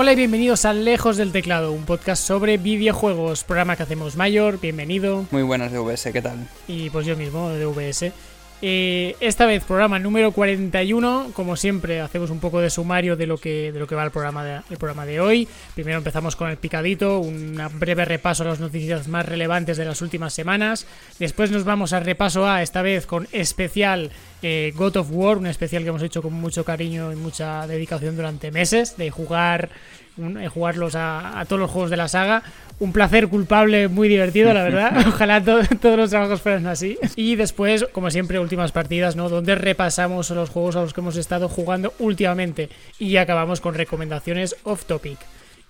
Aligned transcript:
Hola 0.00 0.12
y 0.12 0.14
bienvenidos 0.14 0.64
a 0.64 0.72
Lejos 0.72 1.16
del 1.16 1.32
Teclado, 1.32 1.72
un 1.72 1.84
podcast 1.84 2.24
sobre 2.24 2.56
videojuegos, 2.56 3.42
programa 3.42 3.74
que 3.74 3.82
hacemos 3.82 4.14
mayor, 4.14 4.60
bienvenido. 4.60 5.26
Muy 5.32 5.42
buenas 5.42 5.72
de 5.72 5.80
VS, 5.80 6.12
¿qué 6.12 6.22
tal? 6.22 6.48
Y 6.68 6.88
pues 6.90 7.04
yo 7.04 7.16
mismo, 7.16 7.48
de 7.48 7.66
VS. 7.66 8.12
Eh, 8.60 9.14
esta 9.20 9.46
vez 9.46 9.62
programa 9.62 10.00
número 10.00 10.32
41, 10.32 11.30
como 11.32 11.54
siempre 11.54 12.00
hacemos 12.00 12.30
un 12.30 12.40
poco 12.40 12.60
de 12.60 12.70
sumario 12.70 13.14
de 13.14 13.28
lo 13.28 13.38
que, 13.38 13.70
de 13.70 13.78
lo 13.78 13.86
que 13.86 13.94
va 13.94 14.04
el 14.04 14.10
programa 14.10 14.44
de, 14.44 14.60
el 14.68 14.76
programa 14.78 15.06
de 15.06 15.20
hoy. 15.20 15.46
Primero 15.74 15.98
empezamos 15.98 16.34
con 16.34 16.50
el 16.50 16.56
picadito, 16.56 17.20
un 17.20 17.60
breve 17.74 18.04
repaso 18.04 18.42
a 18.42 18.46
las 18.46 18.58
noticias 18.58 19.06
más 19.06 19.26
relevantes 19.26 19.76
de 19.76 19.84
las 19.84 20.02
últimas 20.02 20.34
semanas. 20.34 20.86
Después 21.20 21.52
nos 21.52 21.62
vamos 21.62 21.92
al 21.92 22.04
repaso 22.04 22.48
A, 22.48 22.62
esta 22.62 22.82
vez 22.82 23.06
con 23.06 23.28
especial 23.30 24.10
eh, 24.42 24.72
God 24.74 24.96
of 24.96 25.08
War, 25.10 25.38
un 25.38 25.46
especial 25.46 25.82
que 25.84 25.90
hemos 25.90 26.02
hecho 26.02 26.22
con 26.22 26.32
mucho 26.32 26.64
cariño 26.64 27.12
y 27.12 27.16
mucha 27.16 27.66
dedicación 27.68 28.16
durante 28.16 28.50
meses, 28.50 28.96
de 28.96 29.10
jugar, 29.10 29.70
eh, 30.18 30.48
jugarlos 30.48 30.94
a, 30.96 31.44
todos 31.48 31.60
los 31.60 31.70
juegos 31.70 31.90
de 31.90 31.96
la 31.96 32.08
saga. 32.08 32.42
Un 32.80 32.92
placer 32.92 33.28
culpable 33.28 33.88
muy 33.88 34.08
divertido, 34.08 34.52
la 34.52 34.62
verdad. 34.64 35.04
Ojalá 35.08 35.42
todos 35.42 35.96
los 35.96 36.10
trabajos 36.10 36.40
fueran 36.40 36.66
así. 36.66 36.98
Y 37.16 37.36
después, 37.36 37.86
como 37.92 38.10
siempre, 38.10 38.38
últimas 38.38 38.72
partidas, 38.72 39.16
¿no? 39.16 39.28
Donde 39.28 39.54
repasamos 39.54 40.30
los 40.30 40.50
juegos 40.50 40.76
a 40.76 40.82
los 40.82 40.94
que 40.94 41.00
hemos 41.00 41.16
estado 41.16 41.48
jugando 41.48 41.92
últimamente. 41.98 42.68
Y 42.98 43.16
acabamos 43.16 43.60
con 43.60 43.74
recomendaciones 43.74 44.56
off 44.64 44.84
topic. 44.84 45.18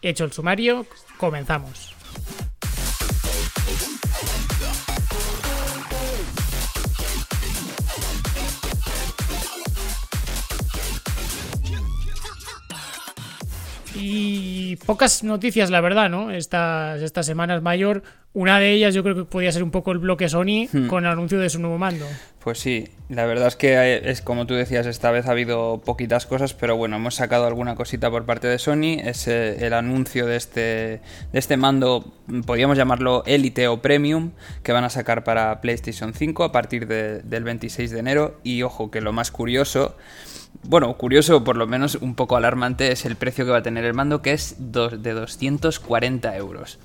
Hecho 0.02 0.24
el 0.24 0.32
sumario, 0.32 0.86
comenzamos. 1.16 1.94
Y 13.98 14.76
pocas 14.86 15.24
noticias, 15.24 15.70
la 15.70 15.80
verdad, 15.80 16.08
¿no? 16.08 16.30
Estas, 16.30 17.02
estas 17.02 17.26
semanas 17.26 17.62
mayor. 17.62 18.02
Una 18.34 18.60
de 18.60 18.72
ellas 18.72 18.94
yo 18.94 19.02
creo 19.02 19.16
que 19.16 19.24
podría 19.24 19.50
ser 19.50 19.62
un 19.62 19.70
poco 19.70 19.90
el 19.90 19.98
bloque 19.98 20.28
Sony 20.28 20.68
hmm. 20.70 20.86
con 20.86 21.04
el 21.04 21.10
anuncio 21.10 21.38
de 21.38 21.48
su 21.48 21.58
nuevo 21.58 21.78
mando. 21.78 22.06
Pues 22.40 22.58
sí, 22.60 22.88
la 23.08 23.26
verdad 23.26 23.48
es 23.48 23.56
que 23.56 24.02
es 24.04 24.22
como 24.22 24.46
tú 24.46 24.54
decías, 24.54 24.86
esta 24.86 25.10
vez 25.10 25.26
ha 25.26 25.32
habido 25.32 25.82
poquitas 25.84 26.26
cosas, 26.26 26.54
pero 26.54 26.76
bueno, 26.76 26.96
hemos 26.96 27.16
sacado 27.16 27.46
alguna 27.46 27.74
cosita 27.74 28.10
por 28.10 28.26
parte 28.26 28.46
de 28.46 28.58
Sony. 28.58 29.00
Es 29.02 29.26
eh, 29.28 29.66
el 29.66 29.72
anuncio 29.72 30.26
de 30.26 30.36
este, 30.36 30.60
de 30.60 31.00
este 31.32 31.56
mando, 31.56 32.12
podríamos 32.46 32.76
llamarlo 32.78 33.22
Elite 33.26 33.66
o 33.66 33.82
Premium, 33.82 34.30
que 34.62 34.72
van 34.72 34.84
a 34.84 34.90
sacar 34.90 35.24
para 35.24 35.60
PlayStation 35.60 36.14
5 36.14 36.44
a 36.44 36.52
partir 36.52 36.86
del 36.86 37.44
26 37.44 37.90
de 37.90 37.98
enero. 37.98 38.38
Y 38.44 38.62
ojo, 38.62 38.90
que 38.90 39.00
lo 39.00 39.12
más 39.12 39.30
curioso 39.30 39.96
bueno, 40.64 40.92
curioso, 40.94 41.44
por 41.44 41.56
lo 41.56 41.66
menos 41.66 41.94
un 41.96 42.14
poco 42.14 42.36
alarmante, 42.36 42.92
es 42.92 43.04
el 43.04 43.16
precio 43.16 43.44
que 43.44 43.50
va 43.50 43.58
a 43.58 43.62
tener 43.62 43.84
el 43.84 43.94
mando, 43.94 44.22
que 44.22 44.32
es 44.32 44.56
de 44.58 45.12
240 45.12 46.36
euros. 46.36 46.78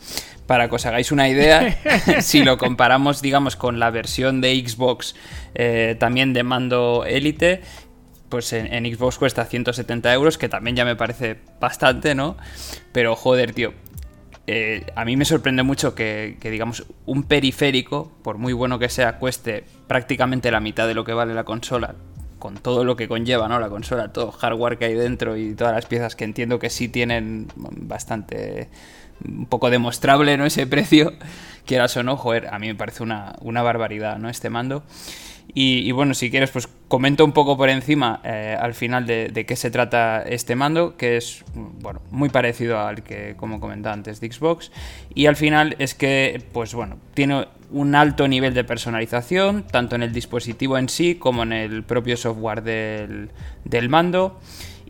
Para 0.48 0.70
que 0.70 0.76
os 0.76 0.86
hagáis 0.86 1.12
una 1.12 1.28
idea, 1.30 1.78
si 2.22 2.44
lo 2.44 2.58
comparamos, 2.58 3.22
digamos, 3.22 3.56
con 3.56 3.80
la 3.80 3.90
versión 3.90 4.42
de 4.42 4.64
Xbox 4.66 5.16
eh, 5.56 5.96
también 6.00 6.34
de 6.34 6.44
mando 6.44 7.04
Elite, 7.06 7.62
pues 8.30 8.52
en, 8.54 8.86
Xbox 8.86 9.18
cuesta 9.18 9.46
170 9.46 10.12
euros, 10.14 10.38
que 10.38 10.50
también 10.50 10.76
ya 10.76 10.86
me 10.86 10.96
parece 10.96 11.38
bastante, 11.60 12.16
¿no? 12.16 12.36
Pero 12.92 13.16
joder, 13.16 13.54
tío, 13.54 13.74
eh, 14.48 14.86
a 14.96 15.06
mí 15.06 15.16
me 15.16 15.26
sorprende 15.26 15.62
mucho 15.62 15.94
que, 15.94 16.38
digamos, 16.42 16.86
un 17.06 17.24
periférico, 17.24 18.12
por 18.24 18.38
muy 18.38 18.54
bueno 18.54 18.80
que 18.80 18.90
sea, 18.90 19.20
cueste 19.20 19.66
prácticamente 19.88 20.50
la 20.50 20.60
mitad 20.60 20.88
de 20.88 20.96
lo 20.96 21.04
que 21.06 21.14
vale 21.14 21.34
la 21.34 21.44
consola, 21.44 21.96
con 22.44 22.56
todo 22.58 22.84
lo 22.84 22.98
que 22.98 23.08
conlleva, 23.08 23.48
¿no? 23.48 23.58
La 23.58 23.70
consola, 23.70 24.12
todo 24.12 24.30
hardware 24.34 24.78
que 24.78 24.84
hay 24.84 24.96
dentro 24.96 25.38
y 25.38 25.56
todas 25.56 25.74
las 25.74 25.86
piezas 25.86 26.18
que 26.18 26.26
entiendo 26.26 26.60
que 26.60 26.70
sí 26.70 26.90
tienen 26.90 27.48
bastante 27.56 28.68
un 29.26 29.46
poco 29.46 29.70
demostrable, 29.70 30.36
¿no? 30.36 30.46
Ese 30.52 30.68
precio, 30.68 31.14
quieras 31.66 31.96
o 31.96 32.04
no, 32.04 32.18
joder, 32.18 32.54
a 32.54 32.60
mí 32.60 32.68
me 32.68 32.76
parece 32.76 33.02
una, 33.02 33.38
una 33.40 33.62
barbaridad, 33.62 34.18
¿no? 34.18 34.28
Este 34.28 34.50
mando. 34.50 34.84
Y, 35.56 35.92
bueno, 35.92 36.16
si 36.16 36.32
quieres, 36.32 36.50
pues 36.50 36.68
comento 36.88 37.24
un 37.24 37.32
poco 37.32 37.58
por 37.58 37.70
encima 37.70 38.22
eh, 38.24 38.58
al 38.60 38.74
final 38.74 39.06
de, 39.06 39.46
qué 39.48 39.56
se 39.56 39.70
trata 39.70 40.24
este 40.24 40.56
mando, 40.56 40.98
que 40.98 41.18
es 41.18 41.44
bueno, 41.54 42.02
muy 42.10 42.30
parecido 42.30 42.80
al 42.80 43.04
que, 43.04 43.36
como 43.38 43.60
comentaba 43.60 43.94
antes, 43.94 44.20
de 44.20 44.32
Xbox. 44.32 44.72
Y 45.14 45.28
al 45.28 45.36
final 45.36 45.76
es 45.78 45.94
que, 45.94 46.42
pues 46.54 46.74
bueno, 46.74 46.98
tiene 47.14 47.48
un 47.70 47.94
alto 47.94 48.28
nivel 48.28 48.56
de 48.56 48.64
personalización, 48.64 49.64
tanto 49.64 49.96
en 49.96 50.02
el 50.02 50.12
dispositivo 50.12 50.78
en 50.78 50.90
sí 50.90 51.16
como 51.16 51.44
en 51.44 51.54
el 51.54 51.84
propio 51.84 52.18
software 52.18 52.64
del, 52.64 53.30
del 53.64 53.90
mando 53.90 54.40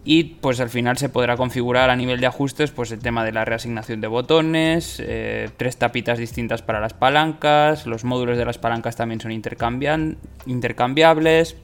y 0.05 0.23
pues 0.23 0.59
al 0.59 0.69
final 0.69 0.97
se 0.97 1.09
podrá 1.09 1.37
configurar 1.37 1.89
a 1.89 1.95
nivel 1.95 2.19
de 2.19 2.27
ajustes 2.27 2.71
pues 2.71 2.91
el 2.91 2.99
tema 2.99 3.23
de 3.23 3.31
la 3.31 3.45
reasignación 3.45 4.01
de 4.01 4.07
botones, 4.07 5.01
eh, 5.03 5.49
tres 5.57 5.77
tapitas 5.77 6.17
distintas 6.17 6.61
para 6.61 6.81
las 6.81 6.93
palancas, 6.93 7.87
los 7.87 8.03
módulos 8.03 8.37
de 8.37 8.45
las 8.45 8.57
palancas 8.57 8.95
también 8.95 9.21
son 9.21 9.31
intercambiables. 9.31 11.55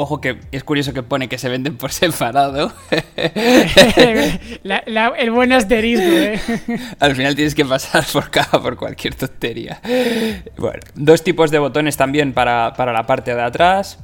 Ojo 0.00 0.20
que 0.20 0.38
es 0.52 0.62
curioso 0.62 0.92
que 0.92 1.02
pone 1.02 1.28
que 1.28 1.38
se 1.38 1.48
venden 1.48 1.76
por 1.76 1.90
separado. 1.92 2.72
el 4.62 5.30
buen 5.32 5.52
asterisco, 5.52 6.06
¿eh? 6.06 6.40
Al 7.00 7.16
final 7.16 7.34
tienes 7.34 7.56
que 7.56 7.64
pasar 7.64 8.04
por 8.12 8.30
cada 8.30 8.62
por 8.62 8.76
cualquier 8.76 9.16
tontería. 9.16 9.80
Bueno, 10.56 10.78
dos 10.94 11.24
tipos 11.24 11.50
de 11.50 11.58
botones 11.58 11.96
también 11.96 12.32
para, 12.32 12.74
para 12.74 12.92
la 12.92 13.06
parte 13.06 13.34
de 13.34 13.42
atrás 13.42 13.98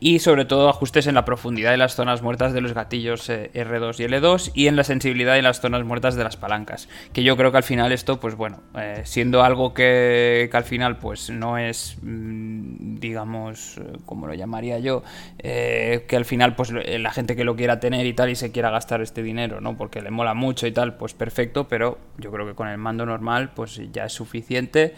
y 0.00 0.18
sobre 0.18 0.46
todo 0.46 0.68
ajustes 0.68 1.06
en 1.06 1.14
la 1.14 1.24
profundidad 1.24 1.70
de 1.70 1.76
las 1.76 1.94
zonas 1.94 2.22
muertas 2.22 2.54
de 2.54 2.62
los 2.62 2.72
gatillos 2.72 3.28
eh, 3.28 3.50
R2 3.54 4.00
y 4.00 4.04
L2 4.04 4.50
y 4.54 4.66
en 4.66 4.76
la 4.76 4.82
sensibilidad 4.82 5.34
de 5.34 5.42
las 5.42 5.60
zonas 5.60 5.84
muertas 5.84 6.16
de 6.16 6.24
las 6.24 6.36
palancas. 6.38 6.88
Que 7.12 7.22
yo 7.22 7.36
creo 7.36 7.52
que 7.52 7.58
al 7.58 7.62
final 7.62 7.92
esto, 7.92 8.18
pues 8.18 8.34
bueno, 8.34 8.62
eh, 8.76 9.02
siendo 9.04 9.44
algo 9.44 9.74
que, 9.74 10.48
al 10.52 10.64
final 10.64 10.96
pues 10.96 11.28
no 11.28 11.58
es, 11.58 11.98
mm, 12.02 12.96
digamos, 12.98 13.76
eh, 13.76 13.98
como 14.06 14.26
lo 14.26 14.34
llamaría 14.34 14.78
yo, 14.78 15.02
que 15.42 16.16
al 16.16 16.24
final 16.24 16.54
pues 16.54 16.70
la 16.70 17.10
gente 17.12 17.36
que 17.36 17.44
lo 17.44 17.56
quiera 17.56 17.80
tener 17.80 18.06
y 18.06 18.12
tal 18.12 18.30
y 18.30 18.36
se 18.36 18.52
quiera 18.52 18.70
gastar 18.70 19.00
este 19.00 19.22
dinero, 19.22 19.60
¿no? 19.60 19.76
Porque 19.76 20.02
le 20.02 20.10
mola 20.10 20.34
mucho 20.34 20.66
y 20.66 20.72
tal, 20.72 20.96
pues 20.96 21.14
perfecto, 21.14 21.68
pero 21.68 21.98
yo 22.18 22.30
creo 22.30 22.46
que 22.46 22.54
con 22.54 22.68
el 22.68 22.78
mando 22.78 23.06
normal 23.06 23.52
pues 23.54 23.80
ya 23.92 24.04
es 24.04 24.12
suficiente 24.12 24.94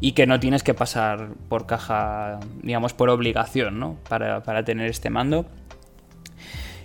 y 0.00 0.12
que 0.12 0.26
no 0.26 0.38
tienes 0.40 0.62
que 0.62 0.74
pasar 0.74 1.28
por 1.48 1.66
caja, 1.66 2.40
digamos, 2.62 2.92
por 2.92 3.08
obligación, 3.10 3.78
¿no? 3.78 3.96
Para, 4.08 4.42
para 4.42 4.64
tener 4.64 4.88
este 4.88 5.10
mando. 5.10 5.46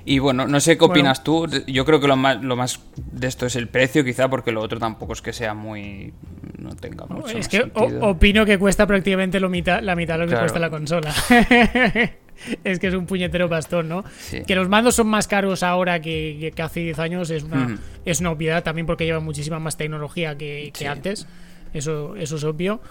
Y 0.06 0.20
bueno, 0.20 0.48
no 0.48 0.60
sé 0.60 0.78
qué 0.78 0.86
opinas 0.86 1.24
tú. 1.24 1.48
Yo 1.68 1.86
creo 1.86 2.00
que 2.00 2.08
lo 2.08 2.16
más, 2.16 2.44
lo 2.44 2.56
más 2.56 2.80
de 2.96 3.28
esto 3.28 3.46
es 3.46 3.56
el 3.56 3.68
precio, 3.68 4.04
quizá, 4.04 4.30
porque 4.30 4.52
lo 4.52 4.62
otro 4.62 4.80
tampoco 4.80 5.14
es 5.14 5.22
que 5.22 5.34
sea 5.34 5.54
muy. 5.54 6.14
No 6.58 6.76
tenga 6.76 7.06
mucho. 7.06 7.38
Es 7.38 7.48
que 7.48 7.72
opino 7.74 8.46
que 8.46 8.58
cuesta 8.58 8.88
prácticamente 8.88 9.40
lo 9.40 9.50
mitad, 9.50 9.82
la 9.82 9.96
mitad 9.96 10.18
de 10.18 10.26
lo 10.26 10.32
que 10.32 10.38
cuesta 10.38 10.60
la 10.60 10.70
consola. 10.70 11.14
es 12.64 12.80
que 12.80 12.88
es 12.88 12.94
un 12.94 13.06
puñetero 13.06 13.48
bastón, 13.48 13.90
¿no? 13.90 14.04
Que 14.48 14.56
los 14.56 14.70
mandos 14.70 14.96
son 14.96 15.08
más 15.08 15.28
caros 15.28 15.64
ahora 15.64 16.02
que, 16.02 16.52
que 16.56 16.62
hace 16.62 16.82
10 16.82 17.00
años 17.00 17.30
es 17.30 17.44
una, 17.44 17.78
es 18.06 18.20
una 18.20 18.32
obviedad 18.32 18.64
también 18.64 18.88
porque 18.88 19.06
lleva 19.06 19.20
muchísima 19.20 19.60
más 19.60 19.78
tecnología 19.78 20.38
que, 20.38 20.72
que 20.74 20.88
antes. 20.88 21.28
Eso, 21.74 22.16
eso 22.16 22.36
es 22.36 22.44
obvio. 22.44 22.82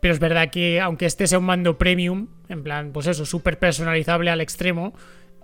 Pero 0.00 0.14
es 0.14 0.20
verdad 0.20 0.50
que 0.50 0.80
aunque 0.80 1.06
este 1.06 1.26
sea 1.26 1.38
un 1.38 1.46
mando 1.46 1.78
premium, 1.78 2.28
en 2.48 2.62
plan, 2.62 2.90
pues 2.92 3.06
eso, 3.06 3.24
súper 3.24 3.58
personalizable 3.58 4.30
al 4.30 4.40
extremo, 4.40 4.94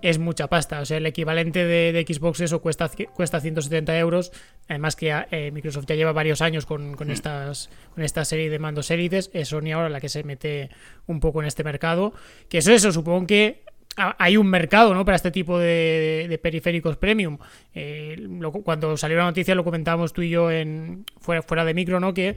es 0.03 0.19
mucha 0.19 0.49
pasta. 0.49 0.81
O 0.81 0.85
sea, 0.85 0.99
el 0.99 1.07
equivalente 1.07 1.65
de, 1.65 2.05
Xbox 2.07 2.41
eso 2.41 2.61
cuesta, 2.61 2.91
cuesta 3.15 3.41
170 3.41 3.99
euros. 3.99 4.33
Además 4.69 4.97
que 4.97 5.15
eh, 5.31 5.51
Microsoft 5.53 5.87
ya 5.87 5.95
lleva 5.95 6.13
varios 6.13 6.43
años 6.43 6.67
con, 6.67 6.95
con, 6.95 7.09
mm. 7.09 7.13
estas, 7.13 7.71
con 7.95 8.03
esta 8.03 8.25
serie 8.25 8.51
de 8.51 8.59
mandos 8.59 8.91
élites. 8.91 9.31
Es 9.33 9.49
Sony 9.49 9.73
ahora 9.73 9.89
la 9.89 10.01
que 10.01 10.09
se 10.09 10.25
mete 10.25 10.71
un 11.07 11.21
poco 11.21 11.41
en 11.41 11.47
este 11.47 11.65
mercado. 11.65 12.13
Que 12.49 12.59
eso, 12.59 12.73
eso, 12.73 12.93
supongo 12.93 13.27
que 13.27 13.63
hay 13.97 14.37
un 14.37 14.47
mercado 14.47 14.95
¿no? 14.95 15.05
para 15.05 15.17
este 15.17 15.31
tipo 15.31 15.59
de, 15.59 16.39
periféricos 16.43 16.97
premium. 16.97 17.39
Eh, 17.75 18.17
cuando 18.65 18.97
salió 18.97 19.19
la 19.19 19.25
noticia 19.25 19.55
lo 19.55 19.65
comentábamos 19.65 20.13
tú 20.13 20.23
y 20.23 20.31
yo 20.31 20.51
en 20.51 21.05
fuera, 21.21 21.43
fuera 21.43 21.65
de 21.65 21.75
micro, 21.75 22.01
¿no? 22.01 22.15
Que 22.15 22.37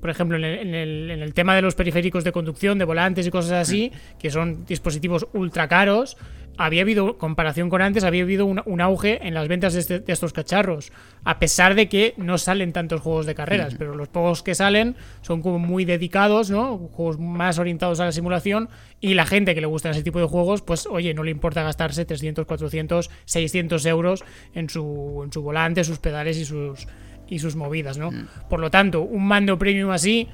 por 0.00 0.10
ejemplo, 0.10 0.36
en 0.36 0.44
el, 0.44 1.10
en 1.10 1.22
el, 1.22 1.34
tema 1.34 1.56
de 1.56 1.62
los 1.62 1.74
periféricos 1.74 2.22
de 2.22 2.30
conducción, 2.30 2.78
de 2.78 2.84
volantes 2.84 3.26
y 3.26 3.30
cosas 3.30 3.52
así, 3.52 3.90
que 4.18 4.30
son 4.30 4.64
dispositivos 4.64 5.26
ultra 5.32 5.66
caros, 5.66 6.16
había 6.58 6.82
habido, 6.82 7.16
comparación 7.18 7.70
con 7.70 7.80
antes, 7.80 8.04
había 8.04 8.22
habido 8.22 8.44
un, 8.44 8.80
auge 8.80 9.26
en 9.26 9.32
las 9.32 9.48
ventas 9.48 9.74
este, 9.74 10.00
de, 10.00 10.12
estos 10.12 10.32
cacharros. 10.32 10.92
A 11.24 11.38
pesar 11.38 11.74
de 11.74 11.88
que 11.88 12.14
no 12.16 12.36
salen 12.36 12.72
tantos 12.72 13.00
juegos 13.00 13.26
de 13.26 13.34
carreras, 13.34 13.76
pero 13.78 13.94
los 13.94 14.08
pocos 14.08 14.42
que 14.42 14.54
salen 14.54 14.96
son 15.22 15.40
como 15.40 15.58
muy 15.58 15.84
dedicados, 15.84 16.50
¿no? 16.50 16.76
Juegos 16.92 17.18
más 17.18 17.58
orientados 17.58 18.00
a 18.00 18.06
la 18.06 18.12
simulación. 18.12 18.68
Y 19.00 19.14
la 19.14 19.24
gente 19.24 19.54
que 19.54 19.60
le 19.60 19.68
gusta 19.68 19.90
ese 19.90 20.02
tipo 20.02 20.18
de 20.18 20.26
juegos, 20.26 20.60
pues 20.62 20.86
oye, 20.86 21.14
no 21.14 21.22
le 21.22 21.30
importa 21.30 21.62
gastarse 21.62 22.04
300, 22.04 22.44
400, 22.44 23.10
600 23.24 23.86
euros 23.86 24.24
en 24.54 24.68
su, 24.68 25.22
en 25.24 25.32
su 25.32 25.42
volante, 25.42 25.84
sus 25.84 26.00
pedales 26.00 26.36
y 26.36 26.44
sus 26.44 26.86
y 27.28 27.38
sus 27.38 27.56
movidas, 27.56 27.98
¿no? 27.98 28.10
Mm. 28.10 28.26
Por 28.48 28.60
lo 28.60 28.70
tanto, 28.70 29.02
un 29.02 29.26
mando 29.26 29.58
premium 29.58 29.90
así, 29.90 30.28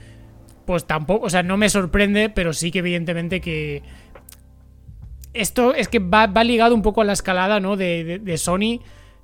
pues 0.65 0.87
tampoco, 0.87 1.27
o 1.27 1.31
sea, 1.31 1.43
no 1.43 1.57
me 1.57 1.69
sorprende, 1.69 2.31
pero 2.31 2.53
sí 2.53 2.71
que 2.71 2.79
evidentemente 2.79 3.41
que... 3.41 3.83
Esto 5.35 5.75
es 5.75 5.89
que 5.89 5.99
va, 5.99 6.27
ligado 6.45 6.75
un 6.75 6.83
poco 6.83 7.01
a 7.01 7.05
la 7.05 7.13
escalada, 7.13 7.61
¿no? 7.61 7.77
De, 7.77 8.21
de, 8.21 8.39
Sony 8.39 8.81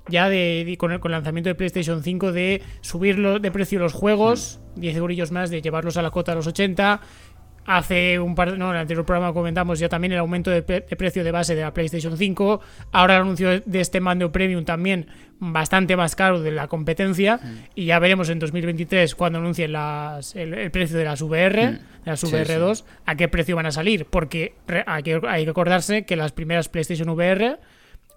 ya 0.09 0.29
de, 0.29 0.75
con, 0.77 0.91
el, 0.91 0.99
con, 0.99 1.11
lanzamiento 1.11 1.49
de 1.49 1.55
PlayStation 1.55 2.03
5 2.03 2.31
de 2.33 2.61
subir 2.81 3.17
de 3.39 3.51
precio 3.51 3.79
los 3.79 3.93
juegos, 3.93 4.59
10 4.75 4.97
euros 4.97 5.31
más, 5.31 5.49
de 5.49 5.61
llevarlos 5.61 5.95
a 5.95 6.01
la 6.01 6.11
cota 6.11 6.33
a 6.33 6.35
los 6.35 6.47
80. 6.47 7.01
Hace 7.71 8.19
un 8.19 8.35
par 8.35 8.57
no, 8.57 8.71
en 8.71 8.75
el 8.75 8.81
anterior 8.81 9.05
programa 9.05 9.31
comentamos 9.31 9.79
ya 9.79 9.87
también 9.87 10.11
el 10.11 10.19
aumento 10.19 10.51
de, 10.51 10.61
precio 10.61 11.23
de 11.23 11.31
base 11.31 11.55
de 11.55 11.61
la 11.61 11.73
PlayStation 11.73 12.17
5. 12.17 12.59
Ahora 12.91 13.15
el 13.15 13.21
anuncio 13.21 13.61
de 13.61 13.79
este 13.79 14.01
mando 14.01 14.29
premium 14.29 14.65
también 14.65 15.07
bastante 15.39 15.95
más 15.95 16.17
caro 16.17 16.41
de 16.41 16.51
la 16.51 16.67
competencia. 16.67 17.39
Y 17.73 17.85
ya 17.85 17.99
veremos 17.99 18.27
en 18.27 18.39
2023 18.39 19.15
cuando 19.15 19.39
anuncien 19.39 19.71
las, 19.71 20.35
el, 20.35 20.69
precio 20.71 20.97
de 20.97 21.05
las 21.05 21.21
VR, 21.21 21.71
de 21.71 21.79
las 22.03 22.21
VR2, 22.25 22.83
a 23.05 23.15
qué 23.15 23.29
precio 23.29 23.55
van 23.55 23.67
a 23.67 23.71
salir. 23.71 24.05
Porque 24.05 24.53
hay 24.85 25.03
que, 25.03 25.21
hay 25.25 25.45
que 25.45 25.51
acordarse 25.51 26.03
que 26.03 26.17
las 26.17 26.33
primeras 26.33 26.67
PlayStation 26.67 27.07
VR 27.07 27.57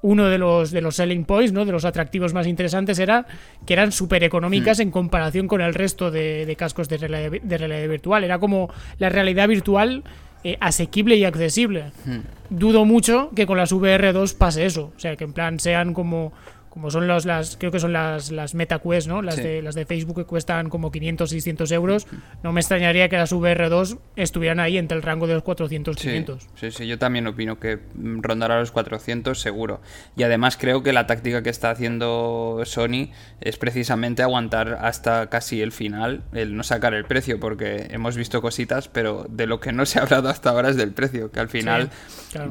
uno 0.05 0.29
de 0.29 0.37
los, 0.37 0.71
de 0.71 0.83
los 0.83 0.97
selling 0.97 1.25
points, 1.25 1.55
¿no? 1.55 1.65
de 1.65 1.73
los 1.73 1.87
atractivos 1.87 2.35
más 2.35 2.47
interesantes, 2.47 2.99
era 2.99 3.27
que 3.65 3.73
eran 3.73 3.91
súper 3.91 4.23
económicas 4.23 4.79
en 4.81 4.91
comparación 4.91 5.49
con 5.49 5.63
el 5.63 5.73
resto 5.73 6.11
de, 6.11 6.55
cascos 6.59 6.91
de 6.91 6.99
realidad, 6.99 7.89
virtual. 7.89 8.23
Era 8.23 8.39
como 8.39 8.69
la 8.99 9.09
realidad 9.09 9.49
virtual 9.49 10.05
eh, 10.45 10.59
asequible 10.61 11.17
y 11.17 11.25
accesible. 11.25 11.85
Hmm. 12.05 12.19
Dudo 12.51 12.85
mucho 12.85 13.31
que 13.35 13.47
con 13.47 13.57
las 13.57 13.73
VR2 13.73 14.37
pase 14.37 14.67
eso. 14.67 14.93
O 14.95 15.01
sea, 15.01 15.17
que 15.17 15.25
en 15.25 15.33
plan 15.33 15.59
sean 15.59 15.95
como 15.95 16.35
como 16.75 16.91
son 16.91 17.07
los, 17.07 17.25
las, 17.25 17.57
creo 17.57 17.71
que 17.71 17.79
son 17.79 17.93
las, 17.93 18.33
las 18.33 18.57
MetaQuest, 18.57 19.07
¿no? 19.07 19.23
Las, 19.23 19.37
de, 19.37 19.63
las 19.63 19.77
de 19.77 19.87
Facebook 19.87 20.17
que 20.17 20.25
cuestan 20.25 20.69
como 20.69 20.91
500, 20.91 21.31
600 21.31 21.71
euros. 21.71 22.09
No 22.43 22.51
me 22.51 22.61
extrañaría 22.61 23.09
que 23.09 23.17
las 23.17 23.33
VR2 23.33 23.97
estuvieran 24.17 24.59
ahí 24.59 24.77
entre 24.77 24.97
el 24.97 25.05
rango 25.05 25.29
de 25.29 25.35
los 25.35 25.45
400, 25.45 25.97
500. 25.97 26.49
Sí, 26.57 26.73
sí, 26.73 26.89
yo 26.89 26.99
también 26.99 27.29
opino 27.29 27.61
que 27.61 27.79
rondará 27.95 28.59
los 28.59 28.73
400 28.73 29.41
seguro. 29.41 29.81
Y 30.17 30.25
además 30.25 30.57
creo 30.57 30.83
que 30.83 30.93
la 30.93 31.07
táctica 31.07 31.45
que 31.45 31.51
está 31.51 31.71
haciendo 31.71 32.63
Sony 32.65 33.11
es 33.41 33.57
precisamente 33.57 34.25
aguantar 34.25 34.81
hasta 34.81 35.31
casi 35.31 35.63
el 35.63 35.71
final, 35.71 36.25
el 36.33 36.57
no 36.57 36.65
sacar 36.65 36.93
el 36.95 37.05
precio, 37.05 37.39
porque 37.39 37.87
hemos 37.91 38.17
visto 38.17 38.43
cositas, 38.43 38.89
pero 38.89 39.27
de 39.31 39.47
lo 39.47 39.61
que 39.61 39.71
no 39.71 39.87
se 39.87 40.01
ha 40.01 40.03
hablado 40.03 40.29
hasta 40.29 40.51
ahora 40.51 40.71
es 40.71 40.77
del 40.77 40.91
precio, 40.91 41.31
que 41.31 41.39
al 41.39 41.49
final 41.49 41.91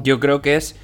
yo 0.02 0.18
creo 0.18 0.40
que 0.40 0.56
es 0.56 0.76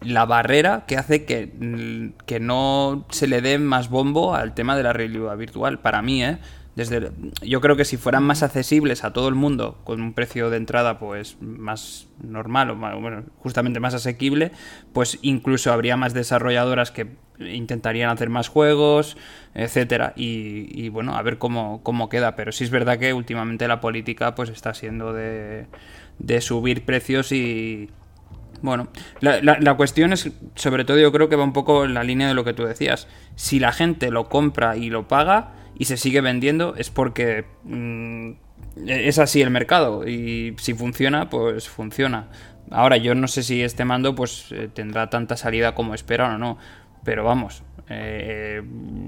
la 0.00 0.26
barrera 0.26 0.84
que 0.86 0.96
hace 0.96 1.24
que, 1.24 2.12
que, 2.26 2.40
no 2.40 3.06
se 3.10 3.26
le 3.26 3.40
dé 3.40 3.58
más 3.58 3.88
bombo 3.88 4.34
al 4.34 4.54
tema 4.54 4.76
de 4.76 4.82
la 4.82 4.92
realidad 4.92 5.36
virtual. 5.36 5.80
Para 5.80 6.02
mí, 6.02 6.22
¿eh? 6.22 6.38
Desde, 6.76 7.10
yo 7.40 7.62
creo 7.62 7.74
que 7.76 7.86
si 7.86 7.96
fueran 7.96 8.22
más 8.22 8.42
accesibles 8.42 9.02
a 9.02 9.14
todo 9.14 9.28
el 9.28 9.34
mundo, 9.34 9.78
con 9.84 10.02
un 10.02 10.12
precio 10.12 10.50
de 10.50 10.58
entrada 10.58 10.98
pues 10.98 11.38
más 11.40 12.06
normal 12.22 12.68
o 12.68 12.76
bueno, 12.76 13.24
justamente 13.38 13.80
más 13.80 13.94
asequible, 13.94 14.52
pues 14.92 15.18
incluso 15.22 15.72
habría 15.72 15.96
más 15.96 16.12
desarrolladoras 16.12 16.90
que 16.90 17.16
intentarían 17.38 18.10
hacer 18.10 18.28
más 18.28 18.48
juegos, 18.48 19.16
etcétera. 19.54 20.12
Y, 20.16 20.68
y 20.70 20.90
bueno, 20.90 21.16
a 21.16 21.22
ver 21.22 21.38
cómo, 21.38 21.82
cómo 21.82 22.10
queda. 22.10 22.36
Pero 22.36 22.52
sí 22.52 22.64
es 22.64 22.70
verdad 22.70 22.98
que 22.98 23.14
últimamente 23.14 23.66
la 23.68 23.80
política 23.80 24.34
pues 24.34 24.50
está 24.50 24.74
siendo 24.74 25.14
de, 25.14 25.66
de 26.18 26.40
subir 26.42 26.84
precios 26.84 27.32
y, 27.32 27.88
bueno, 28.62 28.88
la, 29.20 29.40
la, 29.40 29.74
cuestión 29.74 30.12
es, 30.12 30.30
sobre 30.54 30.84
todo 30.84 30.98
yo 30.98 31.12
creo 31.12 31.28
que 31.28 31.36
va 31.36 31.44
un 31.44 31.52
poco 31.52 31.84
en 31.84 31.94
la 31.94 32.04
línea 32.04 32.28
de 32.28 32.34
lo 32.34 32.44
que 32.44 32.52
tú 32.52 32.64
decías. 32.64 33.08
Si 33.34 33.58
la 33.58 33.72
gente 33.72 34.10
lo 34.10 34.28
compra 34.28 34.76
y 34.76 34.90
lo 34.90 35.08
paga 35.08 35.52
y 35.78 35.84
se 35.84 35.96
sigue 35.96 36.20
vendiendo 36.20 36.74
es 36.76 36.90
porque 36.90 37.44
mm, 37.64 38.32
es 38.86 39.18
así 39.18 39.42
el 39.42 39.50
mercado 39.50 40.06
y 40.06 40.54
si 40.58 40.74
funciona, 40.74 41.28
pues 41.28 41.68
funciona. 41.68 42.28
Ahora 42.70 42.96
yo 42.96 43.14
no 43.14 43.28
sé 43.28 43.42
si 43.42 43.62
este 43.62 43.84
mando 43.84 44.14
pues 44.14 44.50
eh, 44.52 44.68
tendrá 44.72 45.08
tanta 45.08 45.36
salida 45.36 45.74
como 45.74 45.94
esperan 45.94 46.34
o 46.34 46.38
no, 46.38 46.58
pero 47.04 47.24
vamos, 47.24 47.62
eh, 47.88 48.62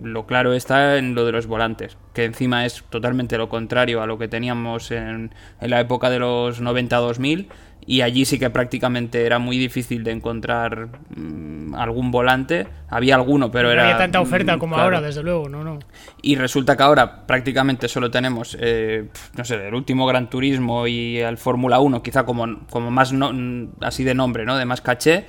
lo 0.04 0.26
claro 0.26 0.52
está 0.52 0.98
en 0.98 1.16
lo 1.16 1.24
de 1.24 1.32
los 1.32 1.48
volantes, 1.48 1.96
que 2.14 2.24
encima 2.24 2.64
es 2.64 2.84
totalmente 2.88 3.36
lo 3.36 3.48
contrario 3.48 4.00
a 4.00 4.06
lo 4.06 4.18
que 4.18 4.28
teníamos 4.28 4.92
en, 4.92 5.32
en 5.60 5.70
la 5.70 5.80
época 5.80 6.08
de 6.08 6.20
los 6.20 6.62
90-2000 6.62 7.48
y 7.88 8.02
allí 8.02 8.26
sí 8.26 8.38
que 8.38 8.50
prácticamente 8.50 9.24
era 9.24 9.38
muy 9.38 9.56
difícil 9.56 10.04
de 10.04 10.10
encontrar 10.10 10.88
mm, 11.16 11.74
algún 11.74 12.10
volante. 12.10 12.66
Había 12.90 13.14
alguno, 13.14 13.50
pero 13.50 13.70
era... 13.70 13.80
No 13.80 13.88
había 13.88 13.96
tanta 13.96 14.20
oferta 14.20 14.56
mm, 14.56 14.58
como 14.58 14.76
ahora, 14.76 15.00
desde 15.00 15.22
luego, 15.22 15.48
no, 15.48 15.64
no. 15.64 15.78
Y 16.20 16.36
resulta 16.36 16.76
que 16.76 16.82
ahora 16.82 17.26
prácticamente 17.26 17.88
solo 17.88 18.10
tenemos, 18.10 18.58
eh, 18.60 19.08
no 19.34 19.42
sé, 19.42 19.68
el 19.68 19.74
último 19.74 20.06
Gran 20.06 20.28
Turismo 20.28 20.86
y 20.86 21.16
el 21.16 21.38
Fórmula 21.38 21.80
1, 21.80 22.02
quizá 22.02 22.26
como, 22.26 22.66
como 22.68 22.90
más 22.90 23.14
mm, 23.14 23.68
así 23.80 24.04
de 24.04 24.14
nombre, 24.14 24.44
¿no? 24.44 24.58
De 24.58 24.66
más 24.66 24.82
caché. 24.82 25.24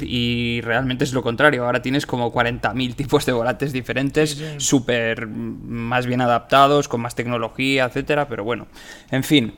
Y 0.00 0.60
realmente 0.60 1.02
es 1.02 1.12
lo 1.12 1.24
contrario. 1.24 1.64
Ahora 1.64 1.82
tienes 1.82 2.06
como 2.06 2.32
40.000 2.32 2.94
tipos 2.94 3.26
de 3.26 3.32
volantes 3.32 3.72
diferentes, 3.72 4.40
súper 4.58 5.26
más 5.26 6.06
bien 6.06 6.20
adaptados, 6.20 6.86
con 6.86 7.00
más 7.00 7.16
tecnología, 7.16 7.86
etcétera. 7.86 8.28
Pero 8.28 8.44
bueno, 8.44 8.68
en 9.10 9.24
fin, 9.24 9.54